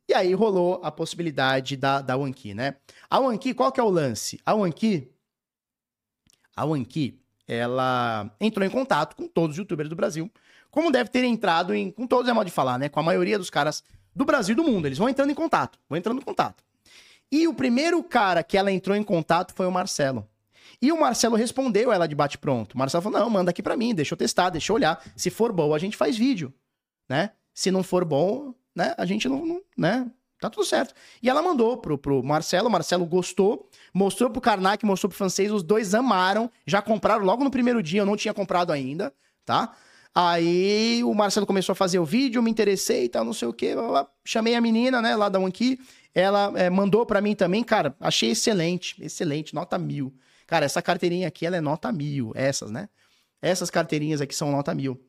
E 0.08 0.12
aí 0.12 0.34
rolou 0.34 0.80
a 0.82 0.90
possibilidade 0.90 1.76
da, 1.76 2.00
da 2.00 2.16
OneKey, 2.16 2.52
né? 2.52 2.74
A 3.08 3.20
OneKey, 3.20 3.54
qual 3.54 3.70
que 3.70 3.78
é 3.78 3.82
o 3.82 3.88
lance? 3.88 4.40
A 4.44 4.56
OneKey, 4.56 5.08
a 6.56 6.64
OneKey, 6.64 7.16
ela 7.46 8.28
entrou 8.40 8.66
em 8.66 8.70
contato 8.70 9.14
com 9.14 9.28
todos 9.28 9.54
os 9.54 9.58
youtubers 9.58 9.88
do 9.88 9.94
Brasil, 9.94 10.28
como 10.68 10.90
deve 10.90 11.10
ter 11.10 11.22
entrado 11.22 11.72
em, 11.72 11.92
com 11.92 12.08
todos 12.08 12.28
é 12.28 12.32
modo 12.32 12.46
de 12.46 12.52
falar, 12.52 12.76
né? 12.76 12.88
Com 12.88 12.98
a 12.98 13.04
maioria 13.04 13.38
dos 13.38 13.50
caras 13.50 13.84
do 14.14 14.24
Brasil 14.24 14.52
e 14.52 14.56
do 14.56 14.64
mundo. 14.64 14.86
Eles 14.86 14.98
vão 14.98 15.08
entrando 15.08 15.30
em 15.30 15.34
contato, 15.34 15.78
vão 15.88 15.96
entrando 15.96 16.20
em 16.20 16.24
contato. 16.24 16.64
E 17.30 17.46
o 17.46 17.54
primeiro 17.54 18.02
cara 18.02 18.42
que 18.42 18.58
ela 18.58 18.72
entrou 18.72 18.96
em 18.96 19.04
contato 19.04 19.54
foi 19.54 19.66
o 19.66 19.70
Marcelo. 19.70 20.28
E 20.82 20.90
o 20.90 20.98
Marcelo 20.98 21.36
respondeu 21.36 21.92
ela 21.92 22.06
de 22.06 22.14
bate-pronto. 22.14 22.74
O 22.74 22.78
Marcelo 22.78 23.02
falou: 23.02 23.20
não, 23.20 23.30
manda 23.30 23.50
aqui 23.50 23.62
para 23.62 23.76
mim, 23.76 23.94
deixa 23.94 24.14
eu 24.14 24.18
testar, 24.18 24.50
deixa 24.50 24.72
eu 24.72 24.76
olhar. 24.76 25.02
Se 25.14 25.30
for 25.30 25.52
bom, 25.52 25.74
a 25.74 25.78
gente 25.78 25.96
faz 25.96 26.16
vídeo, 26.16 26.52
né? 27.08 27.32
Se 27.52 27.70
não 27.70 27.82
for 27.82 28.04
bom, 28.04 28.54
né? 28.74 28.94
A 28.96 29.04
gente 29.04 29.28
não, 29.28 29.44
não 29.44 29.62
né? 29.76 30.10
Tá 30.40 30.48
tudo 30.48 30.64
certo. 30.64 30.94
E 31.22 31.28
ela 31.28 31.42
mandou 31.42 31.76
pro, 31.76 31.98
pro 31.98 32.22
Marcelo, 32.22 32.68
o 32.68 32.70
Marcelo 32.70 33.04
gostou, 33.04 33.68
mostrou 33.92 34.30
pro 34.30 34.40
Karnak, 34.40 34.86
mostrou 34.86 35.10
pro 35.10 35.18
francês, 35.18 35.52
os 35.52 35.62
dois 35.62 35.94
amaram, 35.94 36.50
já 36.66 36.80
compraram 36.80 37.24
logo 37.24 37.44
no 37.44 37.50
primeiro 37.50 37.82
dia, 37.82 38.00
eu 38.00 38.06
não 38.06 38.16
tinha 38.16 38.32
comprado 38.32 38.72
ainda, 38.72 39.12
tá? 39.44 39.76
Aí 40.14 41.04
o 41.04 41.12
Marcelo 41.12 41.46
começou 41.46 41.74
a 41.74 41.76
fazer 41.76 41.98
o 41.98 42.06
vídeo, 42.06 42.42
me 42.42 42.50
interessei 42.50 43.04
e 43.04 43.08
tal, 43.08 43.22
não 43.22 43.34
sei 43.34 43.48
o 43.48 43.52
quê. 43.52 43.74
Chamei 44.24 44.54
a 44.54 44.60
menina, 44.60 45.02
né, 45.02 45.14
lá 45.14 45.28
da 45.28 45.38
One 45.38 45.78
ela 46.12 46.52
é, 46.56 46.68
mandou 46.68 47.06
para 47.06 47.20
mim 47.20 47.34
também, 47.34 47.62
cara, 47.62 47.94
achei 48.00 48.30
excelente, 48.30 48.96
excelente, 49.00 49.54
nota 49.54 49.78
mil. 49.78 50.12
Cara, 50.50 50.66
essa 50.66 50.82
carteirinha 50.82 51.28
aqui, 51.28 51.46
ela 51.46 51.58
é 51.58 51.60
nota 51.60 51.92
mil, 51.92 52.32
essas, 52.34 52.72
né? 52.72 52.88
Essas 53.40 53.70
carteirinhas 53.70 54.20
aqui 54.20 54.34
são 54.34 54.50
nota 54.50 54.74
mil. 54.74 55.00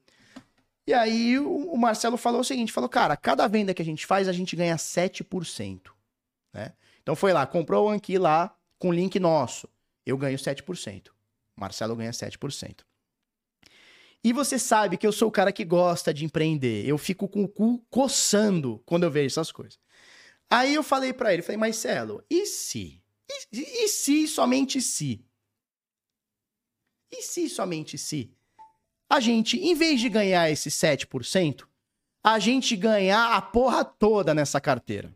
E 0.86 0.94
aí 0.94 1.40
o, 1.40 1.76
Marcelo 1.76 2.16
falou 2.16 2.42
o 2.42 2.44
seguinte, 2.44 2.72
falou, 2.72 2.88
cara, 2.88 3.18
cada 3.18 3.48
venda 3.48 3.74
que 3.74 3.82
a 3.82 3.86
gente 3.86 4.06
faz, 4.06 4.28
a 4.28 4.32
gente 4.32 4.56
ganha 4.56 4.76
7%. 4.76 5.82
Né? 6.54 6.74
Então 7.02 7.16
foi 7.16 7.34
lá, 7.34 7.48
comprou 7.48 7.88
o 7.88 7.90
Anki 7.90 8.20
lá 8.20 8.56
com 8.78 8.94
link 8.94 9.20
nosso. 9.20 9.68
Eu 10.06 10.16
ganho 10.16 10.38
7%. 10.38 11.08
Marcelo 11.56 11.96
ganha 11.96 12.12
7%. 12.12 12.82
E 14.24 14.32
você 14.32 14.60
sabe 14.60 14.96
que 14.96 15.08
eu 15.08 15.12
sou 15.12 15.30
o 15.30 15.32
cara 15.32 15.52
que 15.52 15.66
gosta 15.66 16.14
de 16.14 16.24
empreender. 16.24 16.86
Eu 16.86 17.00
fico 17.00 17.28
com 17.28 17.44
o 17.46 17.48
cu 17.48 17.84
coçando 17.90 18.80
quando 18.86 19.06
eu 19.06 19.10
vejo 19.10 19.26
essas 19.26 19.52
coisas. 19.52 19.80
Aí 20.48 20.76
eu 20.76 20.84
falei 20.84 21.14
para 21.14 21.34
ele, 21.34 21.42
falei, 21.42 21.58
Marcelo, 21.58 22.24
e 22.30 22.46
se? 22.46 23.02
E, 23.52 23.86
e 23.86 23.88
se, 23.88 24.28
somente 24.28 24.80
se? 24.80 25.26
E 27.12 27.22
se, 27.22 27.50
somente 27.50 27.98
se? 27.98 28.32
a 29.12 29.20
gente, 29.20 29.58
em 29.58 29.76
vez 29.76 30.00
de 30.00 30.08
ganhar 30.08 30.50
esse 30.50 30.70
7%, 30.70 31.64
a 32.24 32.40
gente 32.40 32.78
ganhar 32.78 33.36
a 33.36 33.42
porra 33.42 33.84
toda 33.84 34.34
nessa 34.34 34.62
carteira. 34.62 35.14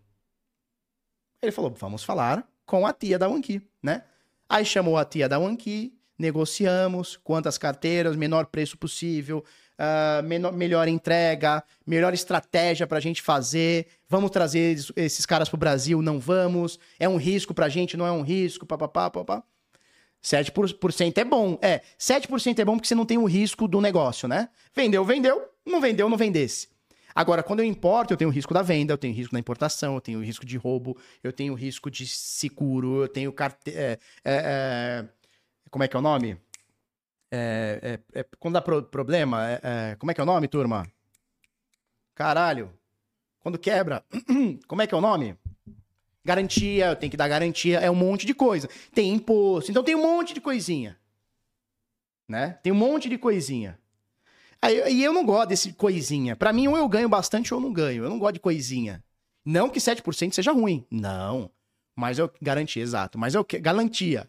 Ele 1.41 1.51
falou, 1.53 1.71
vamos 1.71 2.03
falar 2.03 2.45
com 2.65 2.85
a 2.85 2.91
tia 2.91 3.17
da 3.17 3.29
Wanki, 3.29 3.61
né? 3.81 4.03
Aí 4.49 4.65
chamou 4.65 4.97
a 4.97 5.05
tia 5.05 5.29
da 5.29 5.39
Wanki, 5.39 5.97
negociamos 6.19 7.15
quantas 7.23 7.57
carteiras, 7.57 8.17
menor 8.17 8.47
preço 8.47 8.77
possível, 8.77 9.45
uh, 9.79 10.21
menor, 10.23 10.51
melhor 10.51 10.89
entrega, 10.89 11.63
melhor 11.87 12.13
estratégia 12.13 12.85
para 12.85 12.97
a 12.97 13.01
gente 13.01 13.21
fazer. 13.21 13.87
Vamos 14.09 14.29
trazer 14.29 14.77
esses 14.97 15.25
caras 15.25 15.47
pro 15.47 15.57
Brasil? 15.57 16.01
Não 16.01 16.19
vamos. 16.19 16.77
É 16.99 17.07
um 17.07 17.15
risco 17.15 17.53
para 17.53 17.67
a 17.67 17.69
gente? 17.69 17.95
Não 17.95 18.05
é 18.05 18.11
um 18.11 18.23
risco? 18.23 18.65
Papapá, 18.65 19.09
papapá. 19.09 19.41
7% 20.25 21.17
é 21.19 21.23
bom. 21.23 21.59
É, 21.61 21.81
7% 21.99 22.57
é 22.57 22.65
bom 22.65 22.73
porque 22.75 22.87
você 22.87 22.95
não 22.95 23.05
tem 23.05 23.17
o 23.17 23.25
risco 23.25 23.67
do 23.67 23.79
negócio, 23.79 24.27
né? 24.27 24.49
Vendeu, 24.73 25.05
vendeu. 25.05 25.47
Não 25.63 25.79
vendeu, 25.79 26.09
não 26.09 26.17
vendesse. 26.17 26.67
Agora, 27.13 27.43
quando 27.43 27.59
eu 27.59 27.65
importo, 27.65 28.11
eu 28.11 28.17
tenho 28.17 28.29
o 28.29 28.33
risco 28.33 28.53
da 28.53 28.63
venda, 28.63 28.91
eu 28.91 28.97
tenho 28.97 29.13
o 29.13 29.15
risco 29.15 29.33
da 29.33 29.39
importação, 29.39 29.93
eu 29.93 30.01
tenho 30.01 30.19
o 30.19 30.23
risco 30.23 30.45
de 30.45 30.57
roubo, 30.57 30.97
eu 31.23 31.31
tenho 31.31 31.53
o 31.53 31.55
risco 31.55 31.91
de 31.91 32.07
seguro, 32.07 33.03
eu 33.03 33.07
tenho 33.07 33.31
carte... 33.31 33.71
É, 33.71 33.99
é, 34.23 34.35
é... 35.03 35.05
Como 35.69 35.83
é 35.83 35.87
que 35.87 35.95
é 35.95 35.99
o 35.99 36.01
nome? 36.01 36.37
É, 37.31 37.99
é, 38.13 38.19
é 38.19 38.25
quando 38.39 38.55
dá 38.55 38.61
pro 38.61 38.81
problema, 38.83 39.59
como 39.99 40.11
é 40.11 40.13
que 40.13 40.21
é 40.21 40.23
o 40.23 40.27
nome, 40.27 40.47
turma? 40.47 40.87
Caralho. 42.13 42.71
Quando 43.39 43.59
quebra, 43.59 44.03
como 44.67 44.81
é 44.81 44.87
que 44.87 44.95
é 44.95 44.97
o 44.97 45.01
nome? 45.01 45.37
Garantia, 46.25 46.87
eu 46.87 46.95
tenho 46.95 47.11
que 47.11 47.17
dar 47.17 47.27
garantia, 47.27 47.79
é 47.79 47.89
um 47.89 47.95
monte 47.95 48.25
de 48.25 48.33
coisa. 48.33 48.67
Tem 48.91 49.13
imposto, 49.13 49.69
então 49.69 49.83
tem 49.83 49.93
um 49.93 50.01
monte 50.01 50.33
de 50.33 50.41
coisinha. 50.41 50.97
Né? 52.27 52.57
Tem 52.63 52.73
um 52.73 52.75
monte 52.75 53.07
de 53.07 53.17
coisinha. 53.19 53.79
Aí, 54.59 54.95
e 54.95 55.03
eu 55.03 55.13
não 55.13 55.23
gosto 55.23 55.49
desse 55.49 55.73
coisinha. 55.73 56.35
Para 56.35 56.51
mim, 56.51 56.67
ou 56.67 56.75
eu 56.75 56.89
ganho 56.89 57.07
bastante 57.07 57.53
ou 57.53 57.59
eu 57.59 57.63
não 57.63 57.71
ganho. 57.71 58.03
Eu 58.03 58.09
não 58.09 58.17
gosto 58.17 58.33
de 58.33 58.39
coisinha. 58.39 59.03
Não 59.45 59.69
que 59.69 59.79
7% 59.79 60.33
seja 60.33 60.51
ruim. 60.51 60.83
Não. 60.89 61.51
Mas 61.95 62.17
eu. 62.17 62.31
Garantia, 62.41 62.81
exato. 62.81 63.19
Mas 63.19 63.35
eu. 63.35 63.45
Galantia. 63.61 64.27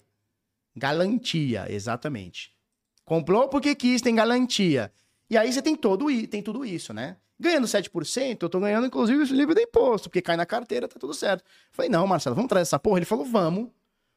Galantia, 0.77 1.65
exatamente. 1.73 2.55
Comprou 3.07 3.49
porque 3.49 3.75
quis, 3.75 4.03
tem 4.03 4.15
garantia. 4.15 4.93
E 5.31 5.39
aí 5.39 5.51
você 5.51 5.63
tem 5.63 5.75
todo 5.75 6.07
tem 6.27 6.43
tudo 6.43 6.65
isso, 6.65 6.93
né? 6.93 7.17
Ganhando 7.39 7.67
7%, 7.67 8.43
eu 8.43 8.49
tô 8.49 8.59
ganhando, 8.59 8.87
inclusive, 8.87 9.23
livre 9.35 9.55
de 9.55 9.63
imposto, 9.63 10.09
porque 10.09 10.23
cai 10.23 10.37
na 10.37 10.47
carteira, 10.47 10.89
tá 10.89 10.99
tudo 10.99 11.13
certo. 11.13 11.45
Falei, 11.71 11.91
não, 11.91 12.07
Marcelo, 12.07 12.35
vamos 12.35 12.49
trazer 12.49 12.63
essa 12.63 12.79
porra? 12.79 12.99
Ele 12.99 13.05
falou, 13.05 13.25
vamos. 13.25 13.69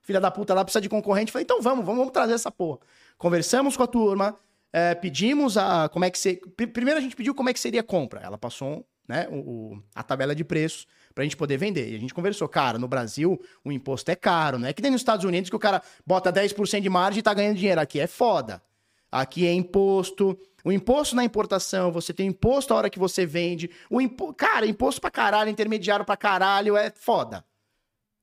Filha 0.02 0.22
da 0.22 0.32
puta 0.32 0.54
lá 0.54 0.64
precisa 0.64 0.82
de 0.82 0.90
concorrente. 0.90 1.32
Falei, 1.32 1.44
então 1.44 1.62
vamos, 1.62 1.86
vamos, 1.86 2.00
vamos 2.00 2.14
trazer 2.14 2.34
essa 2.34 2.50
porra. 2.50 2.80
Conversamos 3.18 3.76
com 3.76 3.84
a 3.84 3.88
turma, 3.88 4.38
é, 4.72 4.96
pedimos 4.96 5.58
a. 5.58 5.90
Como 5.90 6.06
é 6.06 6.10
que 6.10 6.18
se. 6.18 6.42
Primeiro 6.56 6.98
a 6.98 7.02
gente 7.02 7.16
pediu 7.16 7.36
como 7.36 7.50
é 7.50 7.54
que 7.54 7.60
seria 7.60 7.82
a 7.82 7.84
compra. 7.84 8.22
Ela 8.22 8.38
passou 8.38 8.86
né, 9.08 9.28
o, 9.32 9.78
a 9.94 10.04
tabela 10.04 10.36
de 10.36 10.44
preços 10.44 10.88
pra 11.14 11.24
gente 11.24 11.36
poder 11.36 11.58
vender. 11.58 11.92
E 11.92 11.96
a 11.96 12.00
gente 12.00 12.14
conversou, 12.14 12.48
cara, 12.48 12.78
no 12.78 12.88
Brasil 12.88 13.40
o 13.66 13.72
imposto 13.72 14.10
é 14.12 14.16
caro, 14.16 14.60
não 14.60 14.68
é 14.68 14.74
que 14.74 14.82
nem 14.82 14.92
nos 14.92 15.02
Estados 15.02 15.26
Unidos 15.26 15.50
que 15.50 15.56
o 15.56 15.60
cara 15.60 15.82
bota 16.06 16.32
10% 16.32 16.80
de 16.80 16.90
margem 16.90 17.20
e 17.20 17.24
tá 17.24 17.34
ganhando 17.34 17.58
dinheiro. 17.58 17.82
Aqui 17.82 18.00
é 18.00 18.08
foda. 18.08 18.62
Aqui 19.12 19.48
é 19.48 19.54
imposto, 19.54 20.38
o 20.64 20.72
imposto 20.72 21.16
na 21.16 21.24
importação, 21.24 21.92
você 21.92 22.14
tem 22.14 22.28
imposto 22.28 22.74
a 22.74 22.78
hora 22.78 22.90
que 22.90 23.00
você 23.00 23.26
vende. 23.26 23.70
O 23.90 24.00
impo... 24.00 24.34
Cara, 24.34 24.66
imposto 24.68 25.02
pra 25.02 25.10
caralho, 25.10 25.50
intermediário 25.50 26.06
pra 26.06 26.18
caralho, 26.18 26.78
é 26.78 26.92
foda. 26.92 27.44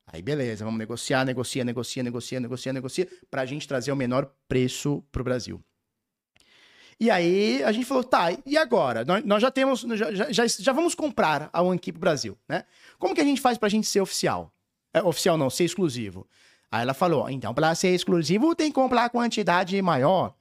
Aí 0.07 0.23
beleza, 0.23 0.65
vamos 0.65 0.79
negociar, 0.79 1.25
negocia, 1.25 1.65
negocia, 1.65 2.03
negocia, 2.03 2.41
negocia, 2.41 2.73
negocia, 2.73 3.09
pra 3.29 3.45
gente 3.45 3.67
trazer 3.67 3.91
o 3.91 3.97
menor 3.97 4.31
preço 4.49 5.03
pro 5.11 5.25
Brasil. 5.25 5.61
E 6.99 7.11
aí 7.11 7.63
a 7.65 7.73
gente 7.73 7.85
falou, 7.85 8.05
tá, 8.05 8.29
e 8.47 8.57
agora? 8.57 9.05
Nós, 9.05 9.25
nós 9.25 9.43
já 9.43 9.51
temos, 9.51 9.81
já, 9.81 10.33
já, 10.33 10.47
já, 10.47 10.73
vamos 10.73 10.95
comprar 10.95 11.51
a 11.53 11.61
OneKey 11.61 11.93
pro 11.93 12.01
Brasil, 12.01 12.39
né? 12.49 12.65
Como 12.99 13.15
que 13.15 13.21
a 13.21 13.25
gente 13.25 13.41
faz 13.41 13.59
pra 13.59 13.69
gente 13.69 13.87
ser 13.87 14.01
oficial? 14.01 14.53
É, 14.95 15.03
oficial 15.03 15.37
não, 15.37 15.51
ser 15.51 15.65
exclusivo. 15.65 16.27
Aí 16.71 16.83
ela 16.83 16.95
falou, 16.95 17.29
então 17.29 17.53
pra 17.53 17.75
ser 17.75 17.89
exclusivo 17.89 18.55
tem 18.55 18.69
que 18.69 18.75
comprar 18.75 19.11
quantidade 19.11 19.81
maior. 19.83 20.35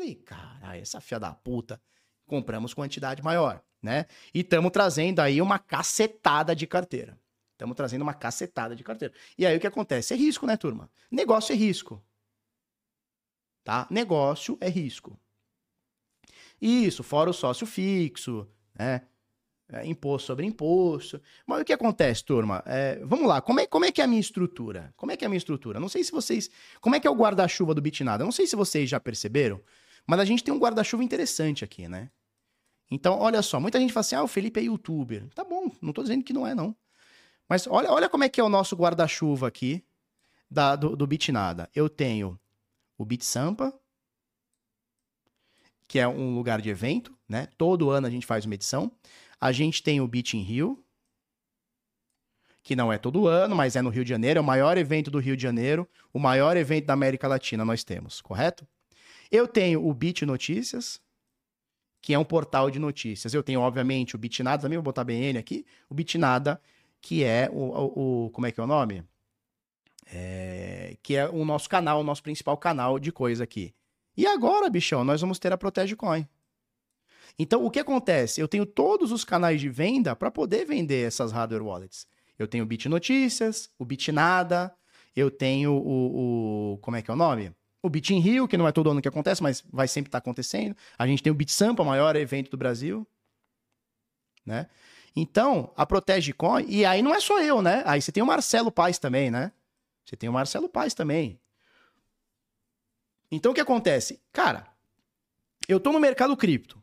Falei, 0.00 0.14
cara, 0.14 0.78
essa 0.78 0.98
fia 0.98 1.20
da 1.20 1.34
puta. 1.34 1.78
Compramos 2.26 2.72
quantidade 2.72 3.22
maior, 3.22 3.62
né? 3.82 4.06
E 4.32 4.40
estamos 4.40 4.72
trazendo 4.72 5.20
aí 5.20 5.42
uma 5.42 5.58
cacetada 5.58 6.56
de 6.56 6.66
carteira. 6.66 7.18
Estamos 7.52 7.76
trazendo 7.76 8.00
uma 8.00 8.14
cacetada 8.14 8.74
de 8.74 8.82
carteira. 8.82 9.12
E 9.36 9.44
aí 9.44 9.54
o 9.54 9.60
que 9.60 9.66
acontece? 9.66 10.14
É 10.14 10.16
risco, 10.16 10.46
né, 10.46 10.56
turma? 10.56 10.90
Negócio 11.10 11.52
é 11.52 11.56
risco. 11.56 12.02
Tá? 13.62 13.86
Negócio 13.90 14.56
é 14.58 14.70
risco. 14.70 15.20
Isso, 16.58 17.02
fora 17.02 17.28
o 17.28 17.34
sócio 17.34 17.66
fixo, 17.66 18.48
né? 18.74 19.02
É, 19.70 19.86
imposto 19.86 20.28
sobre 20.28 20.46
imposto. 20.46 21.20
Mas 21.46 21.60
o 21.60 21.64
que 21.64 21.74
acontece, 21.74 22.24
turma? 22.24 22.62
É, 22.64 22.98
vamos 23.04 23.28
lá, 23.28 23.42
como 23.42 23.60
é, 23.60 23.66
como 23.66 23.84
é 23.84 23.92
que 23.92 24.00
é 24.00 24.04
a 24.04 24.06
minha 24.06 24.20
estrutura? 24.20 24.94
Como 24.96 25.12
é 25.12 25.16
que 25.16 25.24
é 25.24 25.26
a 25.26 25.28
minha 25.28 25.36
estrutura? 25.36 25.78
Não 25.78 25.90
sei 25.90 26.02
se 26.02 26.10
vocês. 26.10 26.48
Como 26.80 26.96
é 26.96 27.00
que 27.00 27.06
é 27.06 27.10
o 27.10 27.14
guarda-chuva 27.14 27.74
do 27.74 27.82
Bitnada? 27.82 28.24
Não 28.24 28.32
sei 28.32 28.46
se 28.46 28.56
vocês 28.56 28.88
já 28.88 28.98
perceberam, 28.98 29.60
mas 30.06 30.20
a 30.20 30.24
gente 30.24 30.42
tem 30.42 30.52
um 30.52 30.58
guarda-chuva 30.58 31.04
interessante 31.04 31.64
aqui, 31.64 31.88
né? 31.88 32.10
Então, 32.90 33.18
olha 33.18 33.40
só, 33.42 33.60
muita 33.60 33.78
gente 33.78 33.92
fala 33.92 34.00
assim: 34.00 34.16
ah, 34.16 34.22
o 34.22 34.28
Felipe 34.28 34.58
é 34.60 34.64
youtuber. 34.64 35.28
Tá 35.34 35.44
bom, 35.44 35.70
não 35.80 35.92
tô 35.92 36.02
dizendo 36.02 36.24
que 36.24 36.32
não 36.32 36.46
é, 36.46 36.54
não. 36.54 36.74
Mas 37.48 37.66
olha, 37.66 37.90
olha 37.90 38.08
como 38.08 38.24
é 38.24 38.28
que 38.28 38.40
é 38.40 38.44
o 38.44 38.48
nosso 38.48 38.76
guarda-chuva 38.76 39.48
aqui 39.48 39.84
da, 40.50 40.74
do, 40.76 40.96
do 40.96 41.06
Bitnada. 41.06 41.68
Eu 41.74 41.88
tenho 41.88 42.38
o 42.98 43.04
BitSampa, 43.04 43.72
que 45.86 45.98
é 45.98 46.06
um 46.06 46.34
lugar 46.34 46.60
de 46.60 46.68
evento, 46.68 47.16
né? 47.28 47.48
Todo 47.56 47.90
ano 47.90 48.06
a 48.06 48.10
gente 48.10 48.26
faz 48.26 48.44
uma 48.44 48.54
edição. 48.54 48.92
A 49.40 49.52
gente 49.52 49.82
tem 49.82 50.00
o 50.00 50.06
Beach 50.06 50.36
in 50.36 50.42
Rio, 50.42 50.84
que 52.62 52.76
não 52.76 52.92
é 52.92 52.98
todo 52.98 53.26
ano, 53.26 53.56
mas 53.56 53.74
é 53.74 53.82
no 53.82 53.88
Rio 53.88 54.04
de 54.04 54.10
Janeiro, 54.10 54.38
é 54.38 54.40
o 54.40 54.44
maior 54.44 54.76
evento 54.76 55.10
do 55.10 55.18
Rio 55.18 55.36
de 55.36 55.42
Janeiro, 55.42 55.88
o 56.12 56.18
maior 56.18 56.56
evento 56.56 56.86
da 56.86 56.92
América 56.92 57.26
Latina 57.26 57.64
nós 57.64 57.82
temos, 57.82 58.20
correto? 58.20 58.66
Eu 59.30 59.46
tenho 59.46 59.86
o 59.86 59.94
Beat 59.94 60.22
Notícias, 60.22 61.00
que 62.02 62.14
é 62.14 62.18
um 62.18 62.24
portal 62.24 62.70
de 62.70 62.78
notícias. 62.78 63.34
Eu 63.34 63.42
tenho, 63.42 63.60
obviamente, 63.60 64.14
o 64.14 64.18
Bitnada, 64.18 64.62
também 64.62 64.78
vou 64.78 64.82
botar 64.82 65.04
BN 65.04 65.38
aqui, 65.38 65.64
o 65.88 65.94
Bitnada, 65.94 66.60
que 67.00 67.22
é 67.22 67.48
o, 67.52 67.56
o, 67.56 68.26
o, 68.26 68.30
como 68.30 68.46
é 68.46 68.52
que 68.52 68.60
é 68.60 68.62
o 68.62 68.66
nome? 68.66 69.04
É, 70.12 70.96
que 71.02 71.14
é 71.14 71.28
o 71.28 71.44
nosso 71.44 71.68
canal, 71.68 72.00
o 72.00 72.04
nosso 72.04 72.22
principal 72.22 72.56
canal 72.56 72.98
de 72.98 73.12
coisa 73.12 73.44
aqui. 73.44 73.74
E 74.16 74.26
agora, 74.26 74.68
bichão, 74.68 75.04
nós 75.04 75.20
vamos 75.20 75.38
ter 75.38 75.52
a 75.52 75.58
Protege 75.58 75.94
Coin. 75.94 76.26
Então, 77.38 77.64
o 77.64 77.70
que 77.70 77.78
acontece? 77.78 78.40
Eu 78.40 78.48
tenho 78.48 78.66
todos 78.66 79.12
os 79.12 79.24
canais 79.24 79.60
de 79.60 79.68
venda 79.68 80.16
para 80.16 80.30
poder 80.30 80.66
vender 80.66 81.06
essas 81.06 81.30
hardware 81.30 81.62
wallets. 81.62 82.06
Eu 82.38 82.48
tenho 82.48 82.64
o 82.64 82.66
Bit 82.66 82.88
Notícias, 82.88 83.70
o 83.78 83.84
Bit 83.84 84.10
Nada, 84.10 84.74
eu 85.14 85.30
tenho 85.30 85.72
o, 85.72 86.72
o, 86.72 86.78
Como 86.78 86.96
é 86.96 87.02
que 87.02 87.10
é 87.10 87.14
o 87.14 87.16
nome? 87.16 87.52
O 87.82 87.88
Bit 87.88 88.14
in 88.14 88.20
Rio, 88.20 88.46
que 88.46 88.56
não 88.56 88.68
é 88.68 88.72
todo 88.72 88.90
ano 88.90 89.00
que 89.00 89.08
acontece, 89.08 89.42
mas 89.42 89.64
vai 89.72 89.88
sempre 89.88 90.08
estar 90.08 90.20
tá 90.20 90.22
acontecendo. 90.22 90.76
A 90.98 91.06
gente 91.06 91.22
tem 91.22 91.30
o 91.30 91.34
Bit 91.34 91.52
Sampa, 91.52 91.82
o 91.82 91.86
maior 91.86 92.14
evento 92.16 92.50
do 92.50 92.56
Brasil. 92.56 93.06
Né? 94.44 94.66
Então, 95.16 95.72
a 95.76 95.86
Protege 95.86 96.32
Coin. 96.32 96.64
E 96.68 96.84
aí 96.84 97.02
não 97.02 97.14
é 97.14 97.20
só 97.20 97.40
eu, 97.40 97.62
né? 97.62 97.82
Aí 97.86 98.00
você 98.00 98.12
tem 98.12 98.22
o 98.22 98.26
Marcelo 98.26 98.70
Paz 98.70 98.98
também, 98.98 99.30
né? 99.30 99.52
Você 100.04 100.16
tem 100.16 100.28
o 100.28 100.32
Marcelo 100.32 100.68
Paz 100.68 100.94
também. 100.94 101.40
Então 103.30 103.52
o 103.52 103.54
que 103.54 103.60
acontece? 103.60 104.20
Cara, 104.32 104.66
eu 105.68 105.78
tô 105.78 105.92
no 105.92 106.00
mercado 106.00 106.36
cripto. 106.36 106.82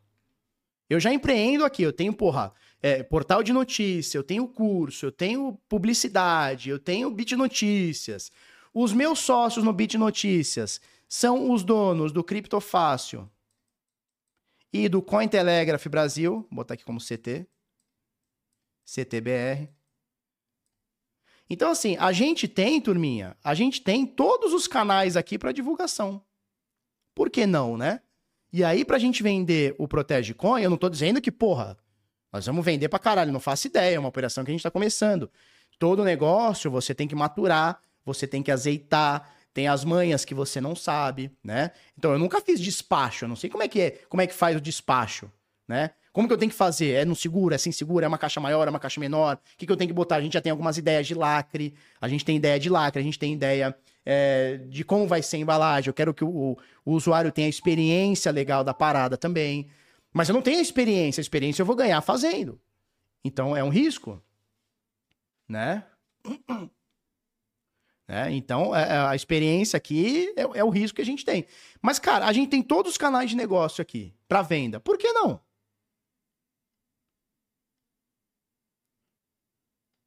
Eu 0.90 0.99
já 0.99 1.11
empreendo 1.11 1.65
aqui, 1.65 1.84
eu 1.84 1.91
tenho, 1.91 2.14
porra, 2.14 2.53
é, 2.82 3.03
portal 3.03 3.44
de 3.44 3.52
notícia, 3.52 4.18
eu 4.18 4.24
tenho 4.24 4.48
curso, 4.48 5.06
eu 5.06 5.11
tenho 5.11 5.60
publicidade, 5.68 6.69
eu 6.69 6.80
tenho 6.80 7.11
Bit 7.11 7.36
Notícias. 7.36 8.32
Os 8.80 8.94
meus 8.94 9.18
sócios 9.18 9.66
no 9.66 9.74
Bit 9.74 9.98
Notícias 9.98 10.80
são 11.10 11.52
os 11.52 11.64
donos 11.64 12.12
do 12.12 12.24
Criptofácil 12.24 13.28
e 14.72 14.88
do 14.88 15.02
Cointelegraph 15.02 15.88
Brasil, 15.88 16.45
vou 16.48 16.58
botar 16.58 16.76
aqui 16.76 16.86
como 16.86 16.99
CT, 16.99 17.48
CTBR. 18.86 19.68
Então, 21.49 21.72
assim, 21.72 21.98
a 21.98 22.12
gente 22.12 22.48
tem, 22.48 22.80
turminha, 22.80 23.36
a 23.44 23.56
gente 23.56 23.82
tem 23.82 24.06
todos 24.06 24.54
os 24.54 24.68
canais 24.68 25.18
aqui 25.18 25.40
para 25.40 25.52
divulgação. 25.52 26.24
Por 27.16 27.32
que 27.32 27.48
não, 27.48 27.78
né? 27.78 28.04
E 28.54 28.64
aí, 28.64 28.86
pra 28.86 28.99
gente 28.99 29.24
vender 29.24 29.74
o 29.80 29.88
Protege 29.88 30.36
Coin, 30.36 30.62
eu 30.62 30.70
não 30.70 30.78
tô 30.78 30.88
dizendo 30.88 31.20
que, 31.20 31.32
porra, 31.32 31.76
nós 32.32 32.45
vamos 32.45 32.64
vender 32.64 32.90
pra 32.90 32.99
caralho, 32.99 33.34
não 33.34 33.40
faço 33.40 33.66
ideia, 33.66 33.95
é 33.95 33.99
uma 33.99 34.10
operação 34.10 34.44
que 34.44 34.52
a 34.52 34.54
gente 34.54 34.62
tá 34.62 34.70
começando. 34.70 35.32
Todo 35.80 36.04
negócio 36.04 36.70
você 36.70 36.94
tem 36.94 37.08
que 37.08 37.16
maturar, 37.16 37.82
você 38.08 38.26
tem 38.26 38.42
que 38.42 38.50
azeitar, 38.50 39.30
tem 39.54 39.68
as 39.68 39.84
manhas 39.84 40.24
que 40.24 40.34
você 40.34 40.62
não 40.62 40.76
sabe, 40.76 41.30
né? 41.44 41.72
Então, 41.98 42.14
eu 42.14 42.18
nunca 42.18 42.40
fiz 42.42 42.60
despacho, 42.60 43.26
eu 43.26 43.30
não 43.30 43.36
sei 43.36 43.50
como 43.50 43.64
é 43.64 43.68
que 43.68 43.82
é, 43.82 43.92
como 44.08 44.22
é 44.22 44.28
que 44.28 44.34
faz 44.34 44.56
o 44.56 44.62
despacho, 44.62 45.30
né? 45.68 45.92
Como 46.14 46.28
que 46.28 46.34
eu 46.34 46.38
tenho 46.38 46.50
que 46.50 46.58
fazer? 46.58 46.94
É 46.94 47.06
no 47.06 47.16
seguro, 47.16 47.54
é 47.54 47.58
sem 47.58 47.72
seguro, 47.72 48.04
é 48.04 48.08
uma 48.08 48.18
caixa 48.18 48.40
maior, 48.40 48.66
é 48.68 48.72
uma 48.72 48.80
caixa 48.80 49.00
menor? 49.00 49.36
O 49.36 49.58
que, 49.58 49.66
que 49.68 49.72
eu 49.72 49.78
tenho 49.78 49.90
que 49.90 49.94
botar? 49.94 50.16
A 50.16 50.22
gente 50.22 50.34
já 50.34 50.42
tem 50.42 50.52
algumas 50.52 50.78
ideias 50.78 51.06
de 51.06 51.14
lacre, 51.14 51.76
a 52.02 52.08
gente 52.08 52.26
tem 52.26 52.38
ideia 52.38 52.60
de 52.60 52.70
lacre, 52.70 53.00
a 53.00 53.04
gente 53.04 53.20
tem 53.20 53.34
ideia 53.34 53.78
é, 54.06 54.58
de 54.70 54.84
como 54.84 55.06
vai 55.06 55.22
ser 55.22 55.36
a 55.36 55.40
embalagem, 55.40 55.90
eu 55.90 55.94
quero 55.94 56.14
que 56.14 56.24
o, 56.24 56.58
o 56.86 56.92
usuário 56.94 57.32
tenha 57.32 57.48
a 57.48 57.50
experiência 57.50 58.32
legal 58.32 58.64
da 58.64 58.74
parada 58.74 59.18
também. 59.18 59.68
Mas 60.14 60.30
eu 60.30 60.34
não 60.34 60.42
tenho 60.42 60.60
a 60.60 60.62
experiência, 60.62 61.20
a 61.20 61.24
experiência 61.24 61.62
eu 61.62 61.66
vou 61.66 61.76
ganhar 61.76 62.02
fazendo. 62.02 62.60
Então 63.23 63.56
é 63.56 63.64
um 63.64 63.70
risco, 63.70 64.23
né? 65.48 65.84
né? 68.07 68.31
Então, 68.31 68.76
é, 68.76 68.84
é, 68.84 68.97
a 68.99 69.15
experiência 69.15 69.76
aqui 69.77 70.34
é, 70.37 70.41
é, 70.60 70.63
o 70.63 70.69
risco 70.69 70.95
que 70.95 71.02
a 71.02 71.05
gente 71.05 71.26
tem. 71.26 71.45
Mas, 71.81 71.99
cara, 71.99 72.26
a 72.26 72.34
gente 72.34 72.49
tem 72.49 72.63
todos 72.63 72.94
os 72.94 72.97
canais 72.97 73.29
de 73.29 73.36
negócio 73.36 73.81
aqui 73.81 74.13
para 74.27 74.41
venda. 74.41 74.79
Por 74.79 74.97
que 74.97 75.11
não? 75.11 75.41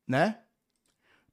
Né? 0.08 0.38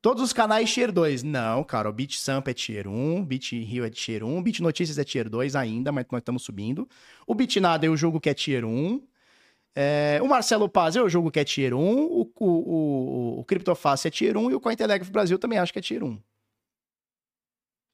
Todos 0.02 0.22
os 0.22 0.34
canais 0.34 0.72
Tier 0.72 0.92
2. 0.92 1.24
Não, 1.24 1.64
cara, 1.64 1.90
o 1.90 1.94
Beat 1.94 2.18
Samp 2.18 2.48
é 2.50 2.54
Tier 2.54 2.88
1, 2.88 3.26
Beat 3.26 3.52
Rio 3.54 3.86
é 3.86 3.90
Tier 3.90 4.24
1, 4.24 4.44
Beat 4.44 4.60
Notícias 4.60 4.98
é 4.98 5.04
Tier 5.04 5.30
2 5.30 5.56
ainda, 5.56 5.92
mas 5.92 6.06
nós 6.12 6.20
estamos 6.20 6.44
subindo. 6.44 6.88
O 7.26 7.34
Beat 7.34 7.56
Nada 7.58 7.86
eu 7.86 7.98
jogo 7.98 8.20
que 8.20 8.30
é 8.30 8.34
Tier 8.34 8.64
1. 8.66 9.02
É, 9.76 10.20
o 10.22 10.28
Marcelo 10.28 10.70
Paz 10.70 10.96
eu 10.96 11.10
jogo 11.10 11.32
que 11.32 11.40
é 11.40 11.44
Tier 11.44 11.74
1. 11.74 11.80
O, 11.80 12.22
o, 12.22 12.46
o, 12.46 13.40
o 13.40 13.44
Criptoface 13.46 14.08
é 14.08 14.12
Tier 14.12 14.38
1 14.38 14.52
e 14.52 14.56
o 14.56 14.60
Cointelegraph 14.60 15.10
Brasil 15.10 15.40
também 15.40 15.58
acho 15.60 15.74
que 15.74 15.80
é 15.80 15.82
Tier 15.82 16.04
1. 16.04 16.20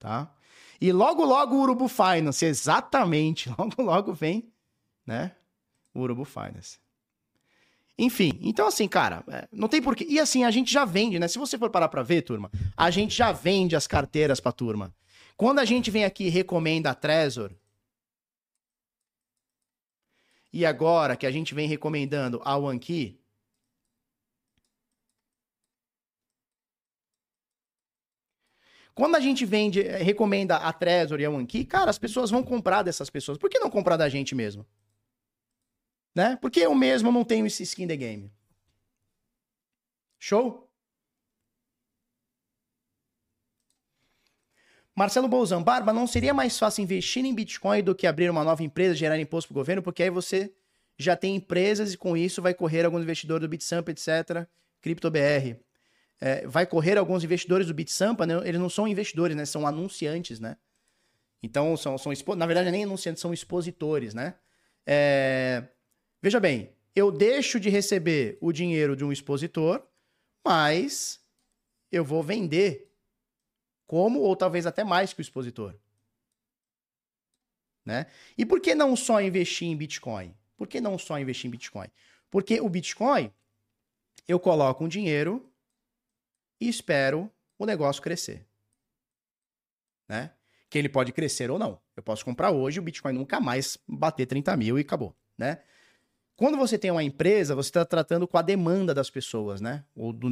Tá? 0.04 0.30
E 0.82 0.92
logo, 0.92 1.24
logo 1.24 1.56
o 1.56 1.62
Urubu 1.62 1.88
Finance, 1.88 2.44
exatamente. 2.44 3.48
Logo, 3.58 3.82
logo 3.82 4.14
vem, 4.14 4.52
né? 5.08 5.32
O 5.94 6.02
Urubu 6.02 6.26
Finance. 6.26 6.78
Enfim, 7.98 8.38
então 8.42 8.68
assim, 8.68 8.86
cara, 8.86 9.24
é, 9.30 9.48
não 9.50 9.70
tem 9.70 9.82
porquê. 9.82 10.06
E 10.10 10.20
assim, 10.20 10.44
a 10.44 10.52
gente 10.52 10.74
já 10.74 10.84
vende, 10.84 11.18
né? 11.18 11.30
Se 11.30 11.40
você 11.40 11.58
for 11.58 11.70
parar 11.70 11.88
pra 11.88 12.04
ver, 12.04 12.24
turma, 12.24 12.52
a 12.76 12.92
gente 12.92 13.16
já 13.16 13.32
vende 13.32 13.78
as 13.78 13.88
carteiras 13.88 14.42
pra 14.42 14.52
turma. 14.52 14.94
Quando 15.38 15.60
a 15.60 15.66
gente 15.66 15.90
vem 15.90 16.04
aqui 16.04 16.26
e 16.26 16.30
recomenda 16.30 16.90
a 16.90 16.96
Trezor, 16.96 17.52
e 20.52 20.66
agora 20.66 21.16
que 21.16 21.26
a 21.26 21.32
gente 21.32 21.56
vem 21.56 21.66
recomendando 21.66 22.42
a 22.44 22.58
OneKey, 22.58 23.23
Quando 28.96 29.16
a 29.16 29.20
gente 29.20 29.46
vende, 29.46 29.82
eh, 29.82 29.98
recomenda 29.98 30.58
a 30.58 30.72
Trezor 30.72 31.20
e 31.20 31.26
a 31.26 31.30
OneKey, 31.30 31.66
cara, 31.66 31.90
as 31.90 31.98
pessoas 31.98 32.30
vão 32.30 32.44
comprar 32.44 32.84
dessas 32.84 33.10
pessoas. 33.10 33.38
Por 33.38 33.50
que 33.50 33.60
não 33.60 33.70
comprar 33.70 33.98
da 33.98 34.08
gente 34.08 34.36
mesmo? 34.36 34.66
Né? 36.16 36.38
Porque 36.42 36.60
eu 36.60 36.76
mesmo 36.76 37.12
não 37.12 37.24
tenho 37.24 37.48
esse 37.48 37.64
skin 37.64 37.88
the 37.88 37.98
game. 37.98 38.32
Show? 40.20 40.70
Marcelo 44.96 45.28
Bolzão, 45.28 45.64
Barba, 45.64 45.92
não 45.92 46.06
seria 46.06 46.36
mais 46.36 46.58
fácil 46.60 46.84
investir 46.84 47.26
em 47.26 47.34
Bitcoin 47.34 47.82
do 47.82 47.96
que 47.96 48.06
abrir 48.06 48.30
uma 48.30 48.44
nova 48.44 48.62
empresa, 48.62 48.94
gerar 48.94 49.20
imposto 49.20 49.48
para 49.48 49.56
o 49.56 49.60
governo? 49.60 49.82
Porque 49.82 50.04
aí 50.04 50.12
você 50.12 50.54
já 51.00 51.16
tem 51.16 51.36
empresas 51.36 51.94
e 51.94 51.98
com 51.98 52.16
isso 52.16 52.44
vai 52.44 52.54
correr 52.54 52.86
alguns 52.86 53.02
investidores 53.02 53.42
do 53.42 53.50
BitSamp, 53.50 53.90
etc. 53.90 54.48
CryptoBR. 54.82 55.60
É, 56.22 56.48
vai 56.48 56.66
correr 56.66 56.98
alguns 56.98 57.24
investidores 57.24 57.68
do 57.68 57.74
BitSampa, 57.74 58.26
né? 58.26 58.36
eles 58.48 58.60
não 58.60 58.70
são 58.70 58.88
investidores, 58.88 59.36
né? 59.36 59.46
São 59.46 59.68
anunciantes, 59.68 60.40
né? 60.40 60.58
Então, 61.42 61.76
são, 61.76 61.98
são 61.98 62.14
na 62.38 62.46
verdade, 62.46 62.72
nem 62.72 62.86
anunciantes, 62.86 63.22
são 63.22 63.34
expositores, 63.34 64.14
né? 64.14 64.36
É... 64.86 65.64
Veja 66.22 66.40
bem, 66.40 66.74
eu 66.96 67.12
deixo 67.12 67.60
de 67.60 67.70
receber 67.70 68.38
o 68.40 68.52
dinheiro 68.54 68.96
de 68.96 69.04
um 69.04 69.12
expositor, 69.12 69.86
mas 70.46 71.20
eu 71.92 72.04
vou 72.06 72.24
vender 72.24 72.92
como 73.86 74.22
ou 74.22 74.36
talvez 74.36 74.66
até 74.66 74.84
mais 74.84 75.14
que 75.14 75.20
o 75.20 75.22
expositor. 75.22 75.76
Né? 77.86 78.06
E 78.38 78.46
por 78.46 78.62
que 78.62 78.74
não 78.74 78.96
só 78.96 79.22
investir 79.22 79.68
em 79.68 79.76
Bitcoin? 79.76 80.34
Por 80.56 80.68
que 80.68 80.80
não 80.80 80.98
só 80.98 81.20
investir 81.20 81.48
em 81.48 81.52
Bitcoin? 81.52 81.90
Porque 82.30 82.62
o 82.62 82.70
Bitcoin, 82.70 83.32
eu 84.28 84.40
coloco 84.40 84.84
um 84.84 84.88
dinheiro 84.88 85.52
e 86.60 86.68
espero 86.68 87.32
o 87.58 87.66
negócio 87.66 88.02
crescer. 88.02 88.46
Né? 90.08 90.32
Que 90.70 90.78
ele 90.78 90.90
pode 90.90 91.12
crescer 91.12 91.52
ou 91.52 91.60
não. 91.60 91.80
Eu 91.96 92.04
posso 92.04 92.26
comprar 92.26 92.52
hoje, 92.52 92.80
o 92.80 92.84
Bitcoin 92.84 93.14
nunca 93.14 93.40
mais 93.40 93.78
bater 93.88 94.26
30 94.26 94.56
mil 94.58 94.78
e 94.78 94.82
acabou. 94.82 95.16
Né? 95.38 95.60
Quando 96.36 96.58
você 96.58 96.78
tem 96.78 96.92
uma 96.92 97.04
empresa, 97.04 97.56
você 97.56 97.70
está 97.70 97.86
tratando 97.86 98.28
com 98.28 98.38
a 98.38 98.42
demanda 98.42 98.94
das 98.94 99.10
pessoas, 99.10 99.62
né? 99.62 99.86
Ou 99.96 100.12
do, 100.12 100.28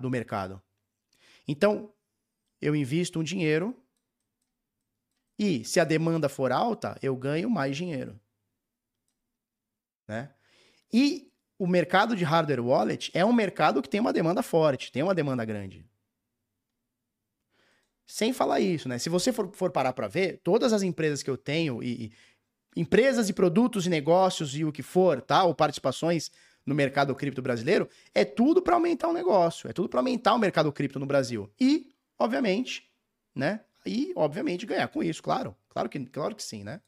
do 0.00 0.10
mercado. 0.10 0.62
Então, 1.46 1.92
eu 2.60 2.74
invisto 2.74 3.20
um 3.20 3.22
dinheiro 3.22 3.76
e 5.38 5.64
se 5.64 5.80
a 5.80 5.84
demanda 5.84 6.28
for 6.28 6.52
alta, 6.52 6.98
eu 7.02 7.16
ganho 7.16 7.50
mais 7.50 7.76
dinheiro. 7.76 8.18
Né? 10.06 10.30
E 10.92 11.32
o 11.58 11.66
mercado 11.66 12.16
de 12.16 12.24
hardware 12.24 12.64
wallet 12.64 13.10
é 13.14 13.24
um 13.24 13.32
mercado 13.32 13.80
que 13.80 13.88
tem 13.88 14.00
uma 14.00 14.12
demanda 14.12 14.42
forte, 14.42 14.90
tem 14.90 15.02
uma 15.02 15.14
demanda 15.14 15.44
grande. 15.44 15.86
Sem 18.06 18.32
falar 18.32 18.60
isso, 18.60 18.88
né? 18.88 18.98
Se 18.98 19.08
você 19.08 19.32
for, 19.32 19.50
for 19.52 19.70
parar 19.70 19.92
para 19.92 20.08
ver, 20.08 20.40
todas 20.42 20.72
as 20.72 20.82
empresas 20.82 21.22
que 21.22 21.30
eu 21.30 21.38
tenho, 21.38 21.82
e, 21.82 22.06
e, 22.06 22.12
empresas 22.76 23.28
e 23.28 23.32
produtos 23.32 23.86
e 23.86 23.90
negócios 23.90 24.54
e 24.56 24.64
o 24.64 24.72
que 24.72 24.82
for, 24.82 25.22
tá? 25.22 25.44
Ou 25.44 25.54
participações 25.54 26.30
no 26.66 26.74
mercado 26.74 27.14
cripto 27.14 27.40
brasileiro, 27.40 27.88
é 28.14 28.24
tudo 28.24 28.60
para 28.60 28.74
aumentar 28.74 29.08
o 29.08 29.12
negócio, 29.12 29.68
é 29.68 29.72
tudo 29.72 29.88
para 29.88 30.00
aumentar 30.00 30.34
o 30.34 30.38
mercado 30.38 30.72
cripto 30.72 30.98
no 30.98 31.06
Brasil. 31.06 31.50
E, 31.60 31.94
obviamente, 32.18 32.90
né? 33.34 33.60
E, 33.86 34.12
obviamente, 34.16 34.66
ganhar 34.66 34.88
com 34.88 35.02
isso, 35.02 35.22
claro. 35.22 35.54
Claro 35.68 35.88
que, 35.88 36.04
claro 36.06 36.34
que 36.34 36.42
sim, 36.42 36.64
né? 36.64 36.80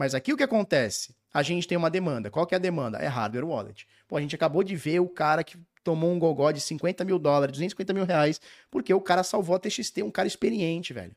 Mas 0.00 0.14
aqui 0.14 0.32
o 0.32 0.36
que 0.38 0.42
acontece? 0.42 1.14
A 1.30 1.42
gente 1.42 1.68
tem 1.68 1.76
uma 1.76 1.90
demanda. 1.90 2.30
Qual 2.30 2.46
que 2.46 2.54
é 2.54 2.56
a 2.56 2.58
demanda? 2.58 2.96
É 2.96 3.06
hardware 3.06 3.44
wallet. 3.44 3.86
Pô, 4.08 4.16
a 4.16 4.20
gente 4.22 4.34
acabou 4.34 4.64
de 4.64 4.74
ver 4.74 4.98
o 4.98 5.06
cara 5.06 5.44
que 5.44 5.58
tomou 5.84 6.10
um 6.10 6.18
gogó 6.18 6.50
de 6.52 6.58
50 6.58 7.04
mil 7.04 7.18
dólares, 7.18 7.52
250 7.52 7.92
mil 7.92 8.06
reais, 8.06 8.40
porque 8.70 8.94
o 8.94 9.00
cara 9.02 9.22
salvou 9.22 9.56
a 9.56 9.58
TXT, 9.58 9.98
um 10.02 10.10
cara 10.10 10.26
experiente, 10.26 10.94
velho. 10.94 11.14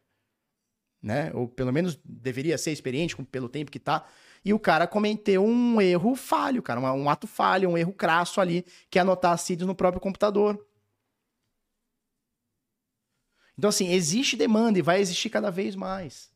Né? 1.02 1.32
Ou 1.34 1.48
pelo 1.48 1.72
menos 1.72 1.98
deveria 2.04 2.58
ser 2.58 2.74
experiente 2.74 3.16
pelo 3.24 3.48
tempo 3.48 3.72
que 3.72 3.80
tá. 3.80 4.06
E 4.44 4.54
o 4.54 4.60
cara 4.60 4.86
cometeu 4.86 5.46
um 5.46 5.80
erro 5.80 6.14
falho, 6.14 6.62
cara, 6.62 6.82
um, 6.82 7.10
ato 7.10 7.26
falho, 7.26 7.70
um 7.70 7.78
erro 7.78 7.94
crasso 7.94 8.42
ali, 8.42 8.66
que 8.90 9.00
é 9.00 9.02
anotar 9.02 9.32
a 9.32 9.38
CID 9.38 9.64
no 9.64 9.74
próprio 9.74 10.02
computador. 10.02 10.62
Então, 13.58 13.70
assim, 13.70 13.94
existe 13.94 14.36
demanda 14.36 14.78
e 14.78 14.82
vai 14.82 15.00
existir 15.00 15.30
cada 15.30 15.50
vez 15.50 15.74
mais. 15.74 16.33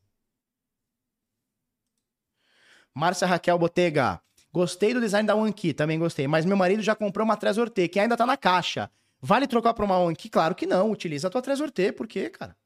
Márcia 2.98 3.27
Raquel 3.27 3.59
Botega. 3.59 4.19
Gostei 4.51 4.92
do 4.92 5.00
design 5.00 5.27
da 5.27 5.35
OneKey, 5.35 5.72
também 5.72 6.00
gostei. 6.00 6.27
Mas 6.27 6.45
meu 6.45 6.58
marido 6.58 6.82
já 6.82 6.95
comprou 6.95 7.24
uma 7.24 7.38
Trezor 7.38 7.69
T, 7.69 7.88
que 7.88 8.00
ainda 8.00 8.17
tá 8.17 8.26
na 8.26 8.35
caixa. 8.35 8.90
Vale 9.22 9.45
trocar 9.45 9.76
pra 9.76 9.85
uma 9.85 10.00
OneKey? 10.00 10.32
Claro 10.32 10.56
que 10.56 10.66
não. 10.66 10.90
Utiliza 10.90 11.27
a 11.27 11.30
tua 11.30 11.43
Trezor 11.43 11.69
T. 11.69 11.92
Por 11.92 12.08
quê, 12.08 12.27
cara? 12.27 12.58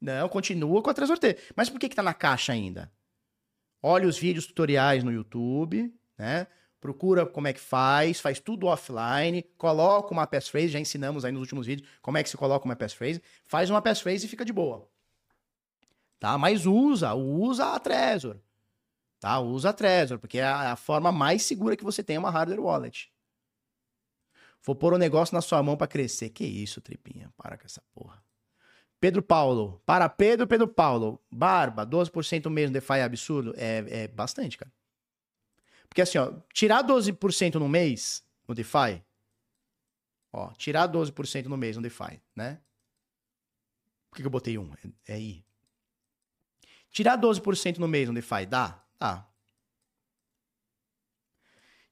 Não, 0.00 0.28
continua 0.28 0.82
com 0.82 0.90
a 0.90 0.94
Trezor 0.94 1.18
T. 1.18 1.38
Mas 1.54 1.70
por 1.70 1.78
que 1.78 1.88
que 1.88 1.94
tá 1.94 2.02
na 2.02 2.12
caixa 2.12 2.52
ainda? 2.52 2.90
Olha 3.80 4.08
os 4.08 4.18
vídeos 4.18 4.44
tutoriais 4.44 5.04
no 5.04 5.12
YouTube, 5.12 5.94
né? 6.18 6.48
Procura 6.80 7.26
como 7.26 7.46
é 7.46 7.52
que 7.52 7.60
faz, 7.60 8.20
faz 8.20 8.40
tudo 8.40 8.66
offline, 8.66 9.42
coloca 9.56 10.12
uma 10.12 10.26
passphrase, 10.26 10.68
já 10.68 10.80
ensinamos 10.80 11.24
aí 11.24 11.30
nos 11.30 11.42
últimos 11.42 11.66
vídeos 11.66 11.88
como 12.02 12.18
é 12.18 12.24
que 12.24 12.28
se 12.28 12.36
coloca 12.36 12.64
uma 12.64 12.74
passphrase, 12.74 13.22
faz 13.46 13.70
uma 13.70 13.80
passphrase 13.80 14.26
e 14.26 14.28
fica 14.28 14.44
de 14.44 14.52
boa. 14.52 14.88
Tá? 16.18 16.36
Mas 16.36 16.66
usa, 16.66 17.14
usa 17.14 17.74
a 17.74 17.78
Trezor. 17.78 18.40
Tá? 19.20 19.40
Usa 19.40 19.70
a 19.70 19.72
Trezor, 19.72 20.18
porque 20.18 20.38
é 20.38 20.44
a, 20.44 20.76
forma 20.76 21.10
mais 21.10 21.42
segura 21.42 21.76
que 21.76 21.84
você 21.84 22.02
tem 22.02 22.16
é 22.16 22.18
uma 22.18 22.30
hardware 22.30 22.60
wallet. 22.60 23.12
Vou 24.62 24.74
pôr 24.74 24.92
o 24.92 24.96
um 24.96 24.98
negócio 24.98 25.34
na 25.34 25.40
sua 25.40 25.62
mão 25.62 25.76
para 25.76 25.86
crescer. 25.86 26.30
Que 26.30 26.44
isso, 26.44 26.80
tripinha? 26.80 27.32
Para 27.36 27.56
com 27.56 27.66
essa 27.66 27.82
porra. 27.92 28.22
Pedro 29.00 29.22
Paulo. 29.22 29.80
Para 29.84 30.08
Pedro, 30.08 30.46
Pedro 30.46 30.68
Paulo. 30.68 31.20
Barba, 31.30 31.86
12% 31.86 32.48
mesmo 32.50 32.72
DeFi 32.72 32.94
é 32.94 33.02
absurdo? 33.02 33.54
É, 33.56 34.04
é 34.04 34.08
bastante, 34.08 34.56
cara. 34.56 34.72
Porque 35.88 36.02
assim, 36.02 36.18
ó, 36.18 36.32
tirar 36.52 36.84
12% 36.84 37.54
no 37.54 37.68
mês 37.68 38.22
no 38.46 38.54
DeFi, 38.54 39.02
ó, 40.32 40.52
tirar 40.52 40.86
12% 40.88 41.46
no 41.46 41.56
mês 41.56 41.76
no 41.76 41.82
DeFi, 41.82 42.20
né? 42.36 42.60
Por 44.10 44.16
que, 44.16 44.22
que 44.22 44.26
eu 44.26 44.30
botei 44.30 44.58
um? 44.58 44.70
É, 45.06 45.14
é 45.14 45.20
I. 45.20 45.44
Tirar 46.90 47.18
12% 47.18 47.78
no 47.78 47.88
mês 47.88 48.08
no 48.08 48.14
DeFi, 48.14 48.46
dá? 48.46 48.82
Dá. 48.98 49.26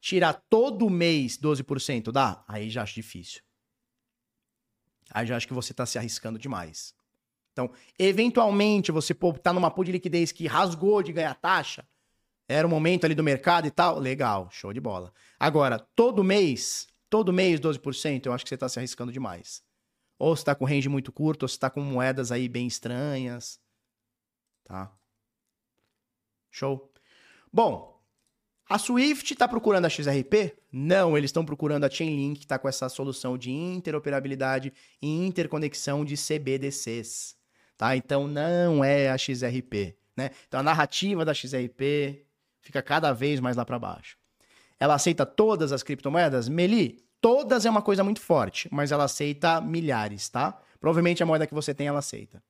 Tirar 0.01 0.35
todo 0.49 0.91
mês 0.91 1.37
12%, 1.39 2.13
dá? 2.13 2.45
Aí 2.47 2.71
já 2.71 2.83
acho 2.83 2.95
difícil. 2.95 3.43
Aí 5.11 5.27
já 5.27 5.37
acho 5.37 5.47
que 5.47 5.55
você 5.55 5.73
está 5.73 5.87
se 5.87 5.99
arriscando 5.99 6.39
demais. 6.39 6.95
Então, 7.53 7.71
eventualmente, 7.99 8.93
você 8.93 9.15
pô, 9.15 9.33
tá 9.33 9.53
numa 9.53 9.71
pool 9.71 9.85
de 9.85 9.93
liquidez 9.93 10.31
que 10.31 10.47
rasgou 10.47 11.03
de 11.03 11.13
ganhar 11.13 11.35
taxa, 11.35 11.89
era 12.49 12.67
o 12.67 12.71
momento 12.71 13.05
ali 13.05 13.15
do 13.15 13.25
mercado 13.25 13.67
e 13.67 13.71
tal, 13.71 13.99
legal, 13.99 14.49
show 14.51 14.73
de 14.73 14.81
bola. 14.81 15.13
Agora, 15.39 15.79
todo 15.79 16.23
mês, 16.23 16.87
todo 17.09 17.33
mês 17.33 17.59
12%, 17.59 18.27
eu 18.27 18.33
acho 18.33 18.45
que 18.45 18.49
você 18.49 18.55
está 18.55 18.69
se 18.69 18.79
arriscando 18.79 19.11
demais. 19.11 19.65
Ou 20.19 20.37
você 20.37 20.43
está 20.43 20.55
com 20.55 20.65
range 20.65 20.89
muito 20.89 21.11
curto, 21.11 21.43
ou 21.45 21.49
você 21.49 21.57
está 21.57 21.71
com 21.71 21.81
moedas 21.81 22.31
aí 22.31 22.49
bem 22.49 22.67
estranhas, 22.67 23.59
tá? 24.65 24.95
Show. 26.51 26.93
Bom, 27.57 27.99
a 28.69 28.77
Swift 28.77 29.33
está 29.33 29.49
procurando 29.49 29.87
a 29.87 29.89
XRP? 29.89 30.59
Não, 30.71 31.17
eles 31.17 31.29
estão 31.29 31.43
procurando 31.43 31.85
a 31.85 31.89
Chainlink, 31.89 32.41
que 32.41 32.45
está 32.45 32.59
com 32.59 32.69
essa 32.69 32.87
solução 32.91 33.39
de 33.39 33.51
interoperabilidade 33.51 34.75
e 35.01 35.27
interconexão 35.27 36.05
de 36.05 36.17
CBDCs. 36.17 37.35
Tá? 37.79 37.97
Então 37.97 38.29
não 38.29 38.85
é 38.85 39.09
a 39.09 39.17
XRP. 39.17 39.97
Né? 40.15 40.33
Então 40.47 40.61
a 40.61 40.63
narrativa 40.63 41.25
da 41.25 41.33
XRP 41.33 42.27
fica 42.61 42.83
cada 42.83 43.15
vez 43.15 43.41
mais 43.41 43.57
lá 43.57 43.65
para 43.65 43.79
baixo. 43.79 44.19
Ela 44.79 44.97
aceita 44.97 45.25
todas 45.25 45.73
as 45.73 45.83
criptomoedas? 45.83 46.51
Meli, 46.51 47.07
todas 47.23 47.65
é 47.65 47.71
uma 47.71 47.81
coisa 47.81 48.05
muito 48.05 48.21
forte, 48.21 48.69
mas 48.71 48.93
ela 48.93 49.05
aceita 49.05 49.63
milhares, 49.63 50.29
tá? 50.29 50.61
Provavelmente 50.79 51.23
a 51.23 51.27
moeda 51.27 51.47
que 51.47 51.55
você 51.55 51.73
tem 51.73 51.87
ela 51.87 52.01
aceita. 52.01 52.43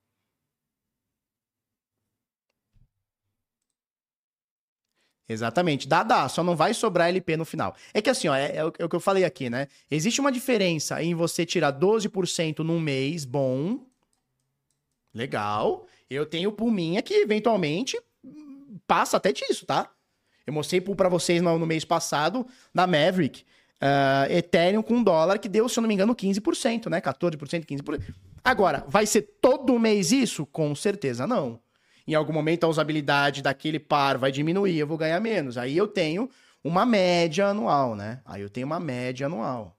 Exatamente. 5.29 5.89
Dá, 5.89 6.03
dá. 6.03 6.29
Só 6.29 6.43
não 6.43 6.55
vai 6.55 6.73
sobrar 6.73 7.09
LP 7.09 7.37
no 7.37 7.45
final. 7.45 7.75
É 7.93 8.01
que 8.01 8.09
assim, 8.09 8.29
ó, 8.29 8.35
é, 8.35 8.57
é, 8.57 8.65
o, 8.65 8.73
é, 8.79 8.85
o, 8.85 8.89
que 8.89 8.97
eu 8.97 9.01
falei 9.01 9.25
aqui, 9.25 9.51
né? 9.51 9.67
Existe 9.91 10.21
uma 10.21 10.31
diferença 10.31 11.03
em 11.03 11.15
você 11.15 11.45
tirar 11.45 11.73
12% 11.73 12.61
num 12.61 12.79
mês 12.79 13.25
bom. 13.25 13.81
Legal. 15.13 15.87
Eu 16.09 16.25
tenho 16.25 16.53
pool 16.53 16.71
minha 16.71 17.03
que 17.03 17.15
eventualmente 17.15 18.01
passa 18.87 19.17
até 19.17 19.33
disso, 19.33 19.67
tá? 19.67 19.91
Eu 20.47 20.53
mostrei 20.53 20.81
pool 20.81 20.95
pra 20.95 21.09
vocês 21.09 21.43
no, 21.43 21.59
no 21.59 21.67
mês 21.67 21.85
passado, 21.85 22.47
na 22.73 22.87
Maverick. 22.87 23.45
Uh, 23.83 24.33
Ethereum 24.33 24.81
com 24.81 25.03
dólar 25.03 25.39
que 25.39 25.49
deu, 25.49 25.69
se 25.69 25.79
eu 25.79 25.83
não 25.83 25.89
me 25.89 25.95
engano, 25.95 26.15
15%, 26.15 26.89
né? 26.89 27.01
14%, 27.01 27.67
15%. 27.67 28.15
Agora, 28.45 28.85
vai 28.87 29.05
ser 29.07 29.23
todo 29.41 29.79
mês 29.79 30.13
isso? 30.13 30.47
Com 30.47 30.75
certeza 30.75 31.27
não 31.27 31.61
em 32.07 32.15
algum 32.15 32.33
momento 32.33 32.65
a 32.65 32.69
usabilidade 32.69 33.43
daquele 33.43 33.79
par 33.79 34.17
vai 34.17 34.31
diminuir, 34.31 34.79
eu 34.79 34.87
vou 34.87 34.97
ganhar 34.97 35.21
menos. 35.21 35.59
Aí 35.59 35.77
eu 35.77 35.89
tenho 35.89 36.31
uma 36.63 36.87
média 36.87 37.49
anual, 37.49 37.95
né? 37.95 38.21
Aí 38.25 38.43
eu 38.43 38.51
tenho 38.51 38.67
uma 38.67 38.81
média 38.81 39.27
anual. 39.27 39.77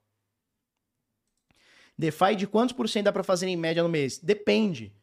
DeFi 1.97 2.35
de 2.35 2.45
quantos 2.45 2.75
por 2.75 2.87
cento 2.87 3.05
dá 3.05 3.11
para 3.11 3.23
fazer 3.23 3.47
em 3.47 3.55
média 3.55 3.81
no 3.81 3.89
mês? 3.89 4.19
Depende. 4.19 4.93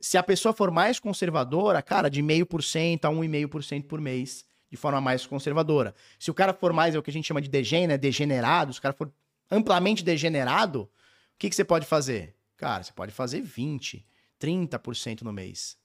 Se 0.00 0.18
a 0.18 0.22
pessoa 0.22 0.52
for 0.52 0.70
mais 0.70 1.00
conservadora, 1.00 1.80
cara, 1.80 2.10
de 2.10 2.20
meio 2.20 2.44
por 2.44 2.62
cento 2.62 3.06
a 3.06 3.10
1,5% 3.10 3.84
por 3.84 4.00
mês, 4.00 4.44
de 4.70 4.76
forma 4.76 5.00
mais 5.00 5.24
conservadora. 5.24 5.94
Se 6.18 6.30
o 6.30 6.34
cara 6.34 6.52
for 6.52 6.72
mais, 6.72 6.94
é 6.94 6.98
o 6.98 7.02
que 7.02 7.10
a 7.10 7.12
gente 7.12 7.26
chama 7.26 7.40
de 7.40 7.48
degen, 7.48 7.86
né? 7.86 7.96
degenerado, 7.96 8.72
se 8.72 8.78
o 8.78 8.82
cara 8.82 8.94
for 8.94 9.10
amplamente 9.50 10.04
degenerado, 10.04 10.82
o 10.82 10.90
que, 11.38 11.48
que 11.48 11.56
você 11.56 11.64
pode 11.64 11.86
fazer? 11.86 12.34
Cara, 12.56 12.82
você 12.82 12.92
pode 12.92 13.12
fazer 13.12 13.40
20, 13.40 14.06
30% 14.40 15.22
no 15.22 15.32
mês. 15.32 15.78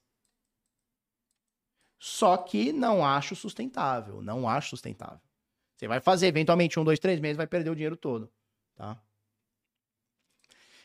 Só 2.04 2.36
que 2.36 2.74
não 2.74 3.06
acho 3.06 3.36
sustentável. 3.36 4.24
Não 4.24 4.50
acho 4.50 4.72
sustentável. 4.72 5.22
Você 5.76 5.88
vai 5.88 6.00
fazer, 6.00 6.26
eventualmente, 6.26 6.80
um, 6.80 6.84
dois, 6.84 6.98
três 6.98 7.20
meses, 7.20 7.38
vai 7.38 7.46
perder 7.46 7.70
o 7.70 7.76
dinheiro 7.76 7.96
todo. 7.96 8.28
Tá? 8.76 9.00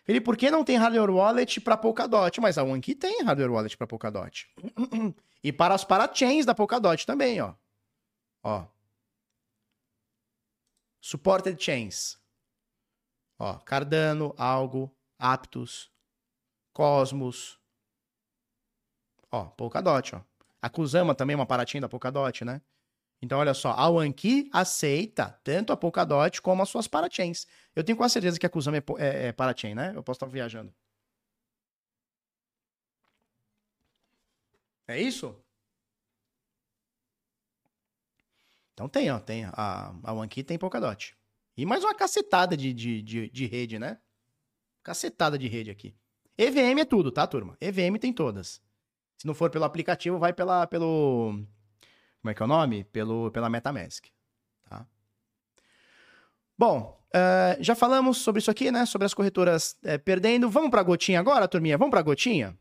Felipe, 0.05 0.27
por 0.27 0.37
que 0.37 0.51
não 0.51 0.63
tem 0.63 0.77
hardware 0.77 1.09
wallet 1.09 1.59
para 1.63 1.75
Polkadot? 1.75 2.39
Mas 2.39 2.59
a 2.59 2.63
OneKey 2.65 2.95
tem 2.95 3.23
hardware 3.23 3.51
wallet 3.51 3.75
para 3.79 3.87
Polkadot. 3.87 4.47
e 5.43 5.51
para 5.51 5.75
as 5.75 5.85
parachains 5.85 6.45
da 6.45 6.55
Polkadot 6.55 7.07
também, 7.07 7.41
ó. 7.41 7.55
Ó. 8.43 8.67
Supported 11.01 11.59
chains. 11.59 12.21
Ó, 13.39 13.55
Cardano, 13.61 14.35
Algo, 14.37 14.95
Aptos, 15.19 15.91
Cosmos. 16.75 17.59
Ó, 19.33 19.47
Polkadot, 19.47 20.17
ó. 20.17 20.36
A 20.67 20.69
Kusama 20.69 21.15
também 21.15 21.35
é 21.35 21.37
uma 21.37 21.47
paratinha 21.47 21.81
da 21.81 21.89
Polkadot, 21.89 22.45
né? 22.45 22.61
Então, 23.23 23.39
olha 23.39 23.55
só, 23.55 23.71
a 23.71 23.89
Wanki 23.89 24.51
aceita 24.53 25.41
tanto 25.45 25.73
a 25.73 25.77
Polkadot 25.77 26.43
como 26.43 26.61
as 26.61 26.69
suas 26.69 26.89
parachains. 26.89 27.47
Eu 27.75 27.85
tenho 27.85 27.97
quase 27.97 28.15
certeza 28.15 28.37
que 28.39 28.47
a 28.47 28.51
Kusama 28.51 28.77
é, 28.79 28.83
é, 28.99 29.27
é 29.29 29.33
parachain, 29.33 29.77
né? 29.77 29.93
Eu 29.95 30.03
posso 30.03 30.17
estar 30.17 30.27
viajando. 30.27 30.75
É 34.89 35.01
isso? 35.01 35.41
Então 38.75 38.89
tem, 38.89 39.09
ó, 39.11 39.21
tem 39.21 39.45
a, 39.45 39.95
a 40.03 40.13
Wanki 40.13 40.43
tem 40.43 40.59
Polkadot. 40.59 41.17
E 41.57 41.65
mais 41.65 41.85
uma 41.85 41.95
cacetada 41.95 42.57
de, 42.57 42.73
de, 42.73 43.03
de, 43.03 43.31
de 43.31 43.47
rede, 43.47 43.79
né? 43.79 44.01
Cacetada 44.83 45.39
de 45.39 45.47
rede 45.47 45.71
aqui. 45.71 45.97
EVM 46.37 46.81
é 46.81 46.85
tudo, 46.85 47.13
tá, 47.13 47.25
turma? 47.25 47.57
EVM 47.61 47.99
tem 48.01 48.13
todas. 48.13 48.66
Se 49.19 49.27
não 49.27 49.35
for 49.35 49.51
pelo 49.51 49.65
aplicativo, 49.65 50.19
vai 50.19 50.33
pela, 50.33 50.67
pelo. 50.67 51.33
Como 52.21 52.31
é 52.31 52.35
que 52.35 52.43
é 52.43 52.45
o 52.45 52.49
nome? 52.49 52.85
Pelo, 52.85 53.31
pela 53.31 53.49
MetaMask. 53.49 54.07
Tá? 54.69 54.87
Bom, 56.59 57.01
uh, 57.15 57.63
já 57.63 57.75
falamos 57.75 58.19
sobre 58.19 58.41
isso 58.41 58.51
aqui, 58.51 58.71
né? 58.71 58.85
Sobre 58.85 59.07
as 59.07 59.15
corretoras 59.15 59.77
uh, 59.85 59.99
perdendo. 60.05 60.51
Vamos 60.51 60.71
pra 60.71 60.83
gotinha 60.83 61.21
agora, 61.21 61.49
turminha? 61.49 61.79
Vamos 61.79 61.91
pra 61.91 62.03
gotinha? 62.03 62.57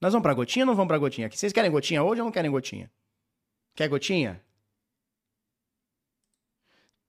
Nós 0.00 0.12
vamos 0.12 0.22
pra 0.22 0.34
gotinha 0.34 0.64
ou 0.64 0.66
não 0.66 0.74
vamos 0.74 0.88
pra 0.88 0.98
gotinha? 0.98 1.30
Vocês 1.30 1.52
querem 1.52 1.70
gotinha 1.70 2.02
hoje 2.02 2.20
ou 2.20 2.24
não 2.24 2.32
querem 2.32 2.50
gotinha? 2.50 2.90
Quer 3.74 3.88
gotinha? 3.88 4.42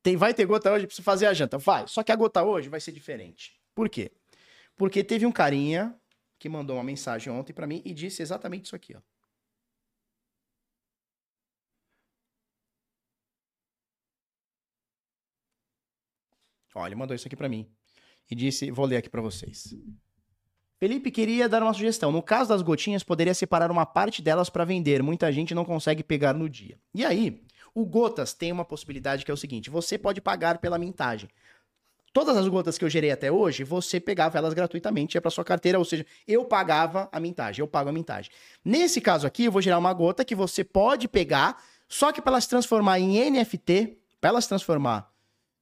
Tem, 0.03 0.17
vai 0.17 0.33
ter 0.33 0.45
gota 0.45 0.71
hoje, 0.71 0.87
preciso 0.87 1.03
fazer 1.03 1.27
a 1.27 1.33
janta. 1.33 1.57
Vai. 1.57 1.87
Só 1.87 2.03
que 2.03 2.11
a 2.11 2.15
gota 2.15 2.43
hoje 2.43 2.69
vai 2.69 2.79
ser 2.79 2.91
diferente. 2.91 3.59
Por 3.75 3.87
quê? 3.87 4.11
Porque 4.75 5.03
teve 5.03 5.25
um 5.25 5.31
carinha 5.31 5.95
que 6.41 6.49
mandou 6.49 6.77
uma 6.77 6.83
mensagem 6.83 7.31
ontem 7.31 7.53
para 7.53 7.67
mim 7.67 7.83
e 7.85 7.93
disse 7.93 8.19
exatamente 8.23 8.65
isso 8.65 8.75
aqui, 8.75 8.95
ó. 8.95 9.01
Ó, 16.73 16.87
ele 16.87 16.95
mandou 16.95 17.13
isso 17.15 17.27
aqui 17.27 17.35
para 17.35 17.47
mim 17.47 17.69
e 18.27 18.33
disse, 18.33 18.71
vou 18.71 18.87
ler 18.87 18.97
aqui 18.97 19.09
para 19.09 19.21
vocês. 19.21 19.75
Felipe 20.79 21.11
queria 21.11 21.47
dar 21.47 21.61
uma 21.61 21.73
sugestão. 21.75 22.11
No 22.11 22.23
caso 22.23 22.49
das 22.49 22.63
gotinhas, 22.63 23.03
poderia 23.03 23.35
separar 23.35 23.69
uma 23.69 23.85
parte 23.85 24.19
delas 24.19 24.49
para 24.49 24.65
vender. 24.65 25.03
Muita 25.03 25.31
gente 25.31 25.53
não 25.53 25.63
consegue 25.63 26.01
pegar 26.01 26.33
no 26.33 26.49
dia. 26.49 26.79
E 26.91 27.05
aí, 27.05 27.45
o 27.75 27.85
Gotas 27.85 28.33
tem 28.33 28.51
uma 28.51 28.65
possibilidade 28.65 29.23
que 29.23 29.29
é 29.29 29.33
o 29.33 29.37
seguinte: 29.37 29.69
você 29.69 29.95
pode 29.95 30.19
pagar 30.21 30.57
pela 30.57 30.79
mintagem. 30.79 31.29
Todas 32.13 32.35
as 32.35 32.47
gotas 32.47 32.77
que 32.77 32.83
eu 32.83 32.89
gerei 32.89 33.09
até 33.09 33.31
hoje, 33.31 33.63
você 33.63 33.99
pegava 33.99 34.37
elas 34.37 34.53
gratuitamente, 34.53 35.15
ia 35.15 35.21
para 35.21 35.31
sua 35.31 35.45
carteira, 35.45 35.79
ou 35.79 35.85
seja, 35.85 36.05
eu 36.27 36.43
pagava 36.43 37.07
a 37.09 37.19
mintagem, 37.21 37.61
eu 37.61 37.67
pago 37.67 37.89
a 37.89 37.93
mintagem. 37.93 38.29
Nesse 38.65 38.99
caso 38.99 39.25
aqui, 39.25 39.45
eu 39.45 39.51
vou 39.51 39.61
gerar 39.61 39.77
uma 39.77 39.93
gota 39.93 40.25
que 40.25 40.35
você 40.35 40.63
pode 40.63 41.07
pegar, 41.07 41.63
só 41.87 42.11
que 42.11 42.21
para 42.21 42.33
ela 42.33 42.41
se 42.41 42.49
transformar 42.49 42.99
em 42.99 43.31
NFT, 43.31 43.97
para 44.19 44.29
ela 44.29 44.41
se 44.41 44.49
transformar 44.49 45.09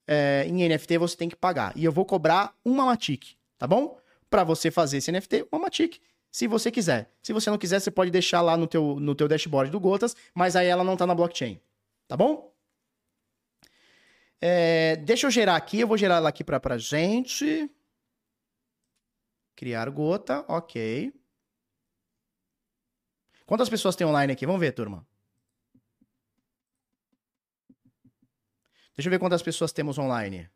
é, 0.08 0.44
em 0.48 0.68
NFT, 0.68 0.98
você 0.98 1.16
tem 1.16 1.30
que 1.30 1.36
pagar. 1.36 1.72
E 1.76 1.86
eu 1.86 1.92
vou 1.92 2.04
cobrar 2.04 2.56
uma 2.66 2.84
Matic, 2.84 3.36
tá 3.58 3.68
bom? 3.68 4.00
Para 4.28 4.44
você 4.44 4.72
fazer 4.72 4.98
esse 4.98 5.12
NFT, 5.12 5.46
uma 5.52 5.62
Matic, 5.62 6.00
se 6.32 6.48
você 6.48 6.72
quiser. 6.72 7.12
Se 7.22 7.32
você 7.32 7.52
não 7.52 7.60
quiser, 7.60 7.80
você 7.80 7.92
pode 7.92 8.10
deixar 8.10 8.42
lá 8.42 8.58
no 8.58 8.66
teu, 8.66 9.00
no 9.00 9.14
teu 9.14 9.28
dashboard 9.28 9.72
do 9.72 9.80
Gotas, 9.80 10.16
mas 10.34 10.56
aí 10.56 10.66
ela 10.66 10.84
não 10.84 10.98
tá 10.98 11.06
na 11.06 11.14
blockchain, 11.14 11.60
tá 12.08 12.18
bom? 12.18 12.52
É, 14.42 14.96
deixa 14.98 15.28
eu 15.28 15.32
gerar 15.32 15.56
aqui, 15.56 15.80
eu 15.80 15.88
vou 15.88 15.98
gerar 15.98 16.16
ela 16.16 16.30
aqui 16.30 16.44
pra, 16.44 16.60
pra 16.60 16.78
gente. 16.78 17.70
Criar 19.56 19.90
gota, 19.90 20.46
ok. 20.48 21.14
Quantas 23.46 23.68
pessoas 23.70 23.96
tem 23.96 24.08
online 24.08 24.32
aqui? 24.32 24.46
Vamos 24.46 24.62
ver, 24.62 24.72
turma. 24.72 25.06
Deixa 28.96 29.08
eu 29.08 29.12
ver 29.12 29.20
quantas 29.20 29.42
pessoas 29.42 29.72
temos 29.72 29.98
online. 29.98 30.50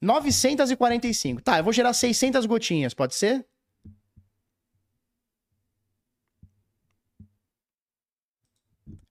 945. 0.00 1.42
Tá, 1.42 1.58
eu 1.58 1.64
vou 1.64 1.72
gerar 1.72 1.92
600 1.92 2.46
gotinhas, 2.46 2.94
pode 2.94 3.14
ser? 3.14 3.46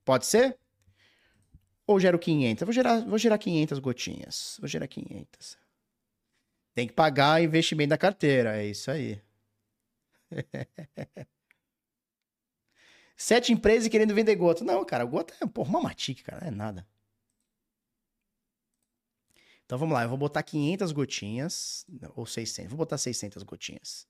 Pode 0.06 0.26
ser? 0.26 0.58
Ou 1.88 2.00
gero 2.00 2.20
500? 2.20 2.62
Eu 2.62 2.66
vou 2.66 2.74
gerar, 2.74 3.00
vou 3.06 3.18
gerar 3.18 3.38
500 3.38 3.80
gotinhas. 3.80 4.58
Vou 4.60 4.68
gerar 4.68 4.88
500. 4.88 5.58
Tem 6.76 6.86
que 6.86 6.94
pagar 6.94 7.42
investimento 7.42 7.90
da 7.90 7.98
carteira, 7.98 8.58
é 8.58 8.68
isso 8.68 8.92
aí. 8.92 9.22
Sete 13.16 13.52
empresas 13.52 13.88
querendo 13.90 14.14
vender 14.14 14.36
gota. 14.36 14.64
Não, 14.64 14.86
cara, 14.86 15.06
gota 15.06 15.34
é 15.42 15.48
porra, 15.48 15.70
uma 15.70 15.82
matique, 15.82 16.22
cara, 16.22 16.46
é 16.46 16.52
nada. 16.52 16.86
Então 19.66 19.78
vamos 19.78 19.94
lá, 19.94 20.04
eu 20.04 20.10
vou 20.10 20.18
botar 20.18 20.44
500 20.44 20.92
gotinhas, 20.92 21.86
ou 22.16 22.26
600, 22.26 22.70
vou 22.70 22.78
botar 22.78 22.98
600 22.98 23.44
gotinhas. 23.44 24.08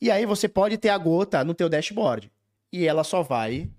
E 0.00 0.10
aí 0.10 0.26
você 0.26 0.48
pode 0.48 0.78
ter 0.78 0.90
a 0.90 0.98
gota 0.98 1.42
no 1.42 1.54
teu 1.54 1.68
dashboard. 1.68 2.30
E 2.72 2.86
ela 2.86 3.02
só 3.02 3.22
vai 3.22 3.70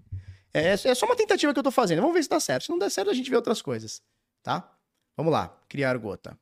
é, 0.54 0.70
é, 0.70 0.74
é 0.74 0.96
só 0.96 1.06
uma 1.06 1.16
tentativa 1.16 1.54
que 1.54 1.60
eu 1.60 1.64
tô 1.64 1.72
fazendo. 1.72 2.02
Vamos 2.02 2.16
ver 2.16 2.24
se 2.24 2.30
dá 2.30 2.40
certo. 2.40 2.64
Se 2.66 2.70
não 2.70 2.80
der 2.80 2.90
certo, 2.90 3.10
a 3.10 3.14
gente 3.14 3.30
vê 3.30 3.36
outras 3.36 3.62
coisas. 3.62 4.02
Tá? 4.44 4.72
Vamos 5.16 5.32
lá. 5.32 5.50
Criar 5.68 5.98
gota. 5.98 6.38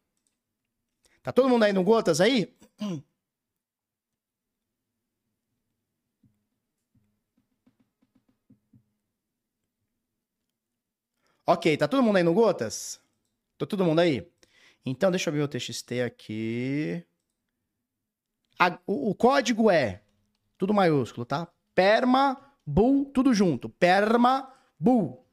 Tá 1.24 1.32
todo 1.32 1.50
mundo 1.50 1.64
aí 1.64 1.74
no 1.74 1.84
gotas 1.84 2.22
aí? 2.22 2.56
Ok, 11.50 11.78
tá 11.78 11.88
todo 11.88 12.04
mundo 12.04 12.18
aí 12.18 12.24
no 12.24 12.34
Gotas? 12.34 13.00
Tô 13.58 13.66
todo 13.66 13.86
mundo 13.86 14.00
aí? 14.00 14.30
Então, 14.86 15.10
deixa 15.10 15.30
eu 15.30 15.34
ver 15.34 15.44
o 15.44 15.48
TXT 15.48 16.02
aqui. 16.06 17.06
A, 18.60 18.78
o, 18.86 19.12
o, 19.12 19.16
código 19.16 19.72
é 19.72 20.02
tudo 20.58 20.74
maiúsculo, 20.74 21.26
tá? 21.26 21.48
Perma 21.74 22.47
Bull, 22.68 23.06
tudo 23.06 23.34
junto. 23.34 23.70
Perma 23.70 24.54
Bull. 24.78 25.26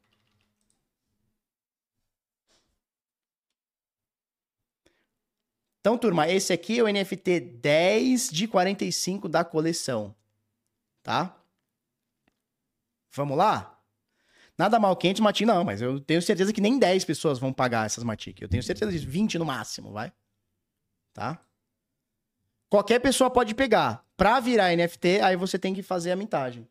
Então, 5.81 5.99
turma, 5.99 6.29
esse 6.29 6.53
aqui 6.53 6.79
é 6.79 6.83
o 6.83 6.89
NFT 6.89 7.41
10 7.41 8.31
de 8.31 8.47
45 8.47 9.29
da 9.29 9.45
coleção. 9.45 10.15
Tá? 11.03 11.37
Vamos 13.13 13.37
lá? 13.37 13.79
Nada 14.57 14.79
mal 14.79 14.97
quente, 14.97 15.21
Matic, 15.21 15.45
não, 15.45 15.65
mas 15.65 15.83
eu 15.83 16.01
tenho 16.01 16.23
certeza 16.23 16.53
que 16.53 16.61
nem 16.61 16.79
10 16.79 17.05
pessoas 17.05 17.39
vão 17.39 17.53
pagar 17.53 17.85
essas 17.85 18.05
Matic. 18.05 18.41
Eu 18.41 18.49
tenho 18.49 18.63
certeza 18.63 18.93
de 18.93 19.05
20 19.05 19.39
no 19.39 19.45
máximo, 19.45 19.93
vai? 19.93 20.13
Tá? 21.13 21.45
Qualquer 22.71 23.01
pessoa 23.01 23.29
pode 23.29 23.55
pegar. 23.55 24.07
Pra 24.17 24.39
virar 24.39 24.75
NFT, 24.75 25.21
aí 25.21 25.37
você 25.37 25.59
tem 25.59 25.75
que 25.75 25.83
fazer 25.83 26.13
a 26.13 26.17
mintagem. 26.17 26.67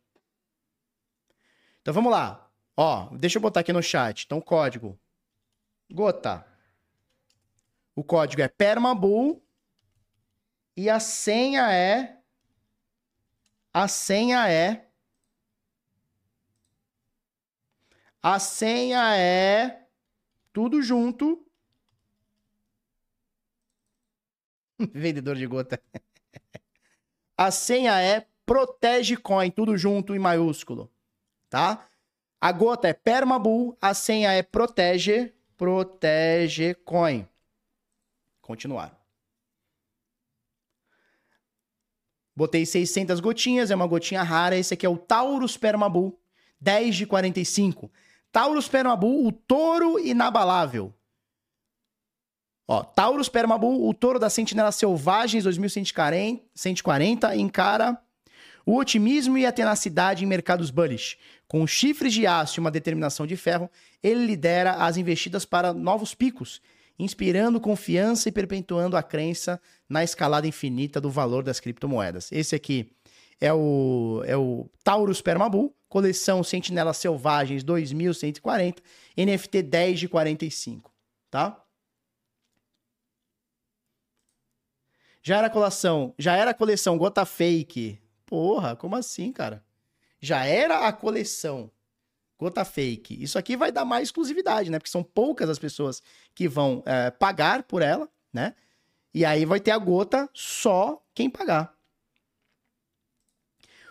Então 1.84 1.94
vamos 1.94 2.14
lá. 2.14 2.50
Ó, 2.78 3.10
deixa 3.18 3.38
eu 3.38 3.42
botar 3.42 3.60
aqui 3.60 3.74
no 3.74 3.84
chat. 3.84 4.24
Então, 4.24 4.40
código. 4.40 4.98
Gota. 5.92 6.48
O 7.94 8.02
código 8.02 8.42
é 8.42 8.48
permabull 8.48 9.46
e 10.78 10.90
a 10.90 11.00
senha 11.00 11.72
é 11.72 12.18
a 13.74 13.88
senha 13.88 14.50
é 14.50 14.90
a 18.22 18.40
senha 18.40 19.18
é 19.18 19.86
tudo 20.54 20.82
junto. 20.82 21.46
Vendedor 24.94 25.36
de 25.36 25.46
gota. 25.46 25.84
a 27.38 27.52
senha 27.52 28.02
é 28.02 28.26
protege 28.46 29.18
coin, 29.18 29.52
tudo 29.52 29.78
junto 29.78 30.16
em 30.16 30.20
maiúsculo 30.20 30.93
tá? 31.54 31.86
A 32.42 32.52
gota 32.52 32.88
é 32.88 32.94
Permabull, 32.94 33.78
a 33.80 33.94
senha 33.94 34.32
é 34.32 34.42
protege, 34.42 35.32
protege 35.56 36.74
coin. 36.74 37.28
Continuar. 38.42 39.00
Botei 42.36 42.66
600 42.66 43.20
gotinhas, 43.20 43.70
é 43.70 43.76
uma 43.76 43.86
gotinha 43.86 44.24
rara. 44.24 44.58
Esse 44.58 44.74
aqui 44.74 44.84
é 44.84 44.90
o 44.90 44.98
Taurus 44.98 45.56
Permabull, 45.56 46.20
10 46.60 46.96
de 46.96 47.06
45. 47.06 47.92
Taurus 48.32 48.68
Permabull, 48.68 49.28
o 49.28 49.32
touro 49.32 50.00
inabalável. 50.00 50.92
Ó, 52.68 52.84
Taurus 52.84 53.30
Permabull, 53.30 53.88
o 53.88 53.94
touro 53.94 54.18
das 54.18 54.34
sentinelas 54.34 54.74
selvagens 54.74 55.44
2140, 55.44 57.36
encara 57.36 58.02
o 58.66 58.78
otimismo 58.78 59.38
e 59.38 59.46
a 59.46 59.52
tenacidade 59.52 60.24
em 60.24 60.28
mercados 60.28 60.72
bullish. 60.72 61.18
Com 61.48 61.68
chifres 61.68 62.14
de 62.14 62.26
aço 62.26 62.60
e 62.60 62.62
uma 62.62 62.72
determinação 62.72 63.28
de 63.28 63.36
ferro, 63.36 63.70
ele 64.02 64.26
lidera 64.26 64.74
as 64.74 64.98
investidas 64.98 65.46
para 65.46 65.74
novos 65.74 66.16
picos, 66.16 66.62
inspirando 66.98 67.60
confiança 67.60 68.30
e 68.30 68.32
perpetuando 68.32 68.96
a 68.96 69.04
crença 69.04 69.60
na 69.90 70.04
escalada 70.04 70.48
infinita 70.48 71.02
do 71.02 71.10
valor 71.10 71.44
das 71.44 71.60
criptomoedas. 71.60 72.32
Esse 72.32 72.56
aqui 72.56 72.90
é 73.40 73.54
o, 73.54 74.24
é 74.26 74.38
o 74.38 74.70
Taurus 74.84 75.22
Permabull, 75.22 75.76
coleção 75.90 76.44
Sentinelas 76.44 76.98
Selvagens 76.98 77.64
2140, 77.64 78.82
NFT 79.18 79.62
10 79.62 80.00
de 80.00 80.08
45, 80.08 80.92
tá? 81.30 81.60
Já 85.22 85.38
era 85.38 85.50
coleção, 85.50 86.14
já 86.18 86.36
era 86.36 86.54
coleção 86.54 86.98
Gota 86.98 87.26
Fake 87.26 88.03
Porra, 88.34 88.76
como 88.76 88.96
assim, 88.96 89.32
cara? 89.32 89.64
Já 90.20 90.44
era 90.44 90.88
a 90.88 90.92
coleção 90.92 91.70
gota 92.36 92.66
fake. 92.66 93.22
Isso 93.22 93.38
aqui 93.38 93.56
vai 93.56 93.72
dar 93.72 93.86
mais 93.86 94.08
exclusividade, 94.08 94.72
né? 94.72 94.80
Porque 94.80 94.90
são 94.90 95.04
poucas 95.04 95.48
as 95.52 95.60
pessoas 95.60 96.02
que 96.34 96.48
vão 96.48 96.82
é, 96.84 97.12
pagar 97.12 97.62
por 97.62 97.84
ela, 97.84 98.12
né? 98.34 98.56
E 99.14 99.24
aí 99.24 99.46
vai 99.46 99.60
ter 99.60 99.70
a 99.70 99.78
gota 99.78 100.28
só 100.34 101.06
quem 101.14 101.30
pagar. 101.30 101.78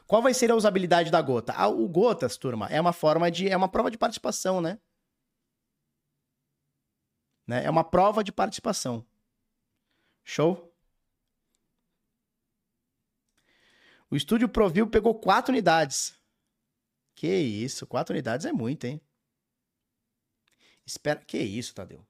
Qual 0.09 0.21
vai 0.21 0.35
ser 0.35 0.51
a 0.51 0.57
usabilidade 0.57 1.09
da 1.09 1.23
gota? 1.23 1.53
Ah, 1.53 1.69
o 1.69 1.89
gotas, 1.89 2.37
turma, 2.37 2.67
é 2.67 2.81
uma 2.81 2.93
forma 2.93 3.31
de 3.31 3.49
é 3.49 3.57
uma 3.57 3.69
prova 3.69 3.93
de 3.93 3.97
participação, 3.97 4.61
né? 4.61 4.81
Né? 7.47 7.65
É 7.65 7.71
uma 7.71 7.85
prova 7.85 8.25
de 8.25 8.33
participação. 8.33 9.07
Show? 10.25 10.72
O 14.12 14.16
estúdio 14.16 14.47
Provil 14.47 14.86
pegou 14.86 15.15
quatro 15.15 15.50
unidades. 15.50 16.15
Que 17.15 17.34
isso, 17.34 17.86
quatro 17.86 18.12
unidades 18.12 18.44
é 18.44 18.52
muito, 18.52 18.84
hein? 18.84 19.00
Espera, 20.84 21.24
que 21.24 21.39
isso, 21.39 21.74
Tadeu? 21.74 22.07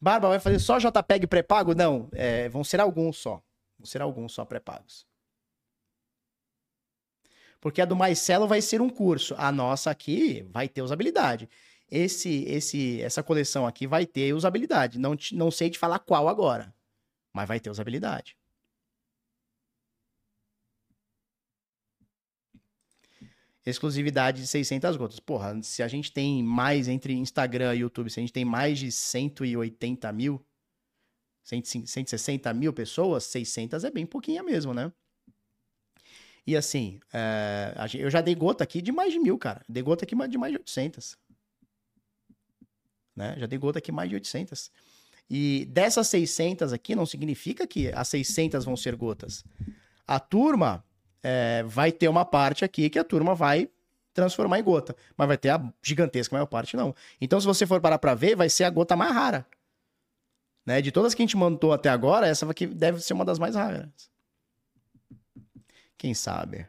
Barba 0.00 0.28
vai 0.28 0.38
fazer 0.38 0.60
só 0.60 0.78
JPEG 0.78 1.26
pré-pago? 1.26 1.74
Não, 1.74 2.08
é, 2.12 2.48
vão 2.48 2.62
ser 2.62 2.78
alguns 2.78 3.16
só. 3.18 3.42
Vão 3.76 3.86
ser 3.86 4.00
alguns 4.00 4.32
só 4.32 4.44
pré-pagos. 4.44 5.04
Porque 7.60 7.82
a 7.82 7.84
do 7.84 7.96
Marcelo 7.96 8.46
vai 8.46 8.62
ser 8.62 8.80
um 8.80 8.88
curso. 8.88 9.34
A 9.36 9.50
nossa 9.50 9.90
aqui 9.90 10.42
vai 10.44 10.68
ter 10.68 10.82
usabilidade. 10.82 11.48
Esse, 11.90 12.44
esse, 12.44 13.02
essa 13.02 13.20
coleção 13.20 13.66
aqui 13.66 13.84
vai 13.84 14.06
ter 14.06 14.32
usabilidade. 14.32 14.96
Não, 14.96 15.16
não 15.32 15.50
sei 15.50 15.70
te 15.70 15.78
falar 15.78 15.98
qual 15.98 16.28
agora, 16.28 16.72
mas 17.32 17.48
vai 17.48 17.60
ter 17.60 17.70
usabilidade. 17.70 18.36
exclusividade 23.64 24.40
de 24.40 24.46
600 24.48 24.96
gotas. 24.96 25.20
Porra, 25.20 25.62
se 25.62 25.82
a 25.82 25.88
gente 25.88 26.12
tem 26.12 26.42
mais 26.42 26.88
entre 26.88 27.12
Instagram 27.14 27.74
e 27.74 27.80
YouTube, 27.80 28.10
se 28.10 28.18
a 28.18 28.22
gente 28.22 28.32
tem 28.32 28.44
mais 28.44 28.78
de 28.78 28.90
180 28.90 30.12
mil, 30.12 30.44
160 31.44 32.52
mil 32.54 32.72
pessoas, 32.72 33.24
600 33.24 33.84
é 33.84 33.90
bem 33.90 34.06
pouquinha 34.06 34.42
mesmo, 34.42 34.74
né? 34.74 34.92
E 36.44 36.56
assim, 36.56 36.98
é, 37.12 37.72
eu 37.94 38.10
já 38.10 38.20
dei 38.20 38.34
gota 38.34 38.64
aqui 38.64 38.82
de 38.82 38.90
mais 38.90 39.12
de 39.12 39.18
mil, 39.20 39.38
cara. 39.38 39.64
Dei 39.68 39.82
gota 39.82 40.04
aqui 40.04 40.16
de 40.28 40.38
mais 40.38 40.52
de 40.52 40.58
800. 40.58 41.16
Né? 43.14 43.36
Já 43.38 43.46
dei 43.46 43.58
gota 43.58 43.78
aqui 43.78 43.92
mais 43.92 44.08
de 44.08 44.16
800. 44.16 44.72
E 45.28 45.66
dessas 45.66 46.08
600 46.08 46.72
aqui, 46.72 46.94
não 46.94 47.06
significa 47.06 47.66
que 47.66 47.88
as 47.92 48.08
600 48.08 48.64
vão 48.64 48.76
ser 48.76 48.96
gotas. 48.96 49.44
A 50.06 50.20
turma 50.20 50.84
é, 51.22 51.62
vai 51.62 51.90
ter 51.90 52.08
uma 52.08 52.24
parte 52.24 52.64
aqui 52.64 52.90
que 52.90 52.98
a 52.98 53.04
turma 53.04 53.34
vai 53.34 53.68
transformar 54.12 54.58
em 54.58 54.62
gota. 54.62 54.94
Mas 55.16 55.28
vai 55.28 55.38
ter 55.38 55.50
a 55.50 55.72
gigantesca 55.82 56.34
maior 56.34 56.46
parte, 56.46 56.76
não. 56.76 56.94
Então, 57.20 57.40
se 57.40 57.46
você 57.46 57.66
for 57.66 57.80
parar 57.80 57.98
pra 57.98 58.14
ver, 58.14 58.36
vai 58.36 58.48
ser 58.48 58.64
a 58.64 58.70
gota 58.70 58.96
mais 58.96 59.12
rara. 59.12 59.46
Né? 60.64 60.80
De 60.80 60.92
todas 60.92 61.14
que 61.14 61.22
a 61.22 61.24
gente 61.24 61.36
montou 61.36 61.72
até 61.72 61.88
agora, 61.88 62.26
essa 62.26 62.48
aqui 62.50 62.66
deve 62.66 63.00
ser 63.00 63.14
uma 63.14 63.24
das 63.24 63.38
mais 63.38 63.54
raras. 63.54 63.88
Quem 65.96 66.14
sabe? 66.14 66.66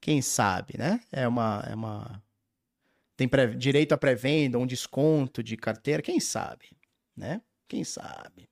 Quem 0.00 0.22
sabe, 0.22 0.76
né? 0.78 1.00
É 1.10 1.26
uma. 1.26 1.64
É 1.68 1.74
uma... 1.74 2.22
Tem 3.16 3.26
pré... 3.26 3.46
direito 3.46 3.92
a 3.92 3.98
pré-venda, 3.98 4.58
um 4.58 4.66
desconto 4.66 5.42
de 5.42 5.56
carteira, 5.56 6.02
quem 6.02 6.20
sabe, 6.20 6.76
né? 7.16 7.40
Quem 7.66 7.82
sabe? 7.82 8.48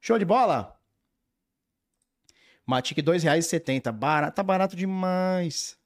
Show 0.00 0.18
de 0.18 0.24
bola? 0.24 0.78
Matic 2.64 2.98
R$ 2.98 3.02
2,70. 3.02 3.90
Barato, 3.92 4.36
tá 4.36 4.42
barato 4.42 4.76
demais. 4.76 5.78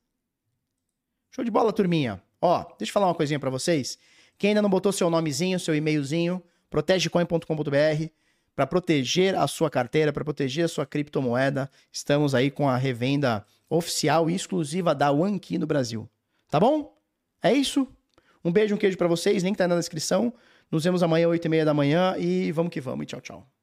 Show 1.30 1.44
de 1.44 1.50
bola, 1.50 1.72
turminha. 1.72 2.22
Ó, 2.40 2.64
deixa 2.78 2.90
eu 2.90 2.94
falar 2.94 3.06
uma 3.06 3.14
coisinha 3.14 3.38
para 3.38 3.50
vocês. 3.50 3.98
Quem 4.36 4.48
ainda 4.48 4.62
não 4.62 4.70
botou 4.70 4.90
seu 4.90 5.08
nomezinho, 5.10 5.60
seu 5.60 5.74
e-mailzinho, 5.74 6.42
protegecoin.com.br 6.68 8.10
para 8.56 8.66
proteger 8.66 9.34
a 9.36 9.46
sua 9.46 9.70
carteira, 9.70 10.12
para 10.12 10.24
proteger 10.24 10.64
a 10.64 10.68
sua 10.68 10.84
criptomoeda. 10.84 11.70
Estamos 11.92 12.34
aí 12.34 12.50
com 12.50 12.68
a 12.68 12.76
revenda 12.76 13.44
oficial 13.70 14.28
e 14.28 14.34
exclusiva 14.34 14.94
da 14.94 15.12
OneKey 15.12 15.56
no 15.56 15.66
Brasil. 15.66 16.10
Tá 16.50 16.58
bom? 16.58 16.94
É 17.42 17.52
isso. 17.52 17.86
Um 18.44 18.50
beijo, 18.50 18.74
um 18.74 18.78
queijo 18.78 18.98
para 18.98 19.08
vocês, 19.08 19.42
link 19.42 19.56
tá 19.56 19.68
na 19.68 19.76
descrição. 19.76 20.34
Nos 20.70 20.84
vemos 20.84 21.02
amanhã, 21.02 21.28
8h30 21.28 21.64
da 21.64 21.74
manhã 21.74 22.16
e 22.18 22.50
vamos 22.52 22.72
que 22.72 22.80
vamos. 22.80 23.04
E 23.04 23.06
tchau, 23.06 23.20
tchau. 23.20 23.59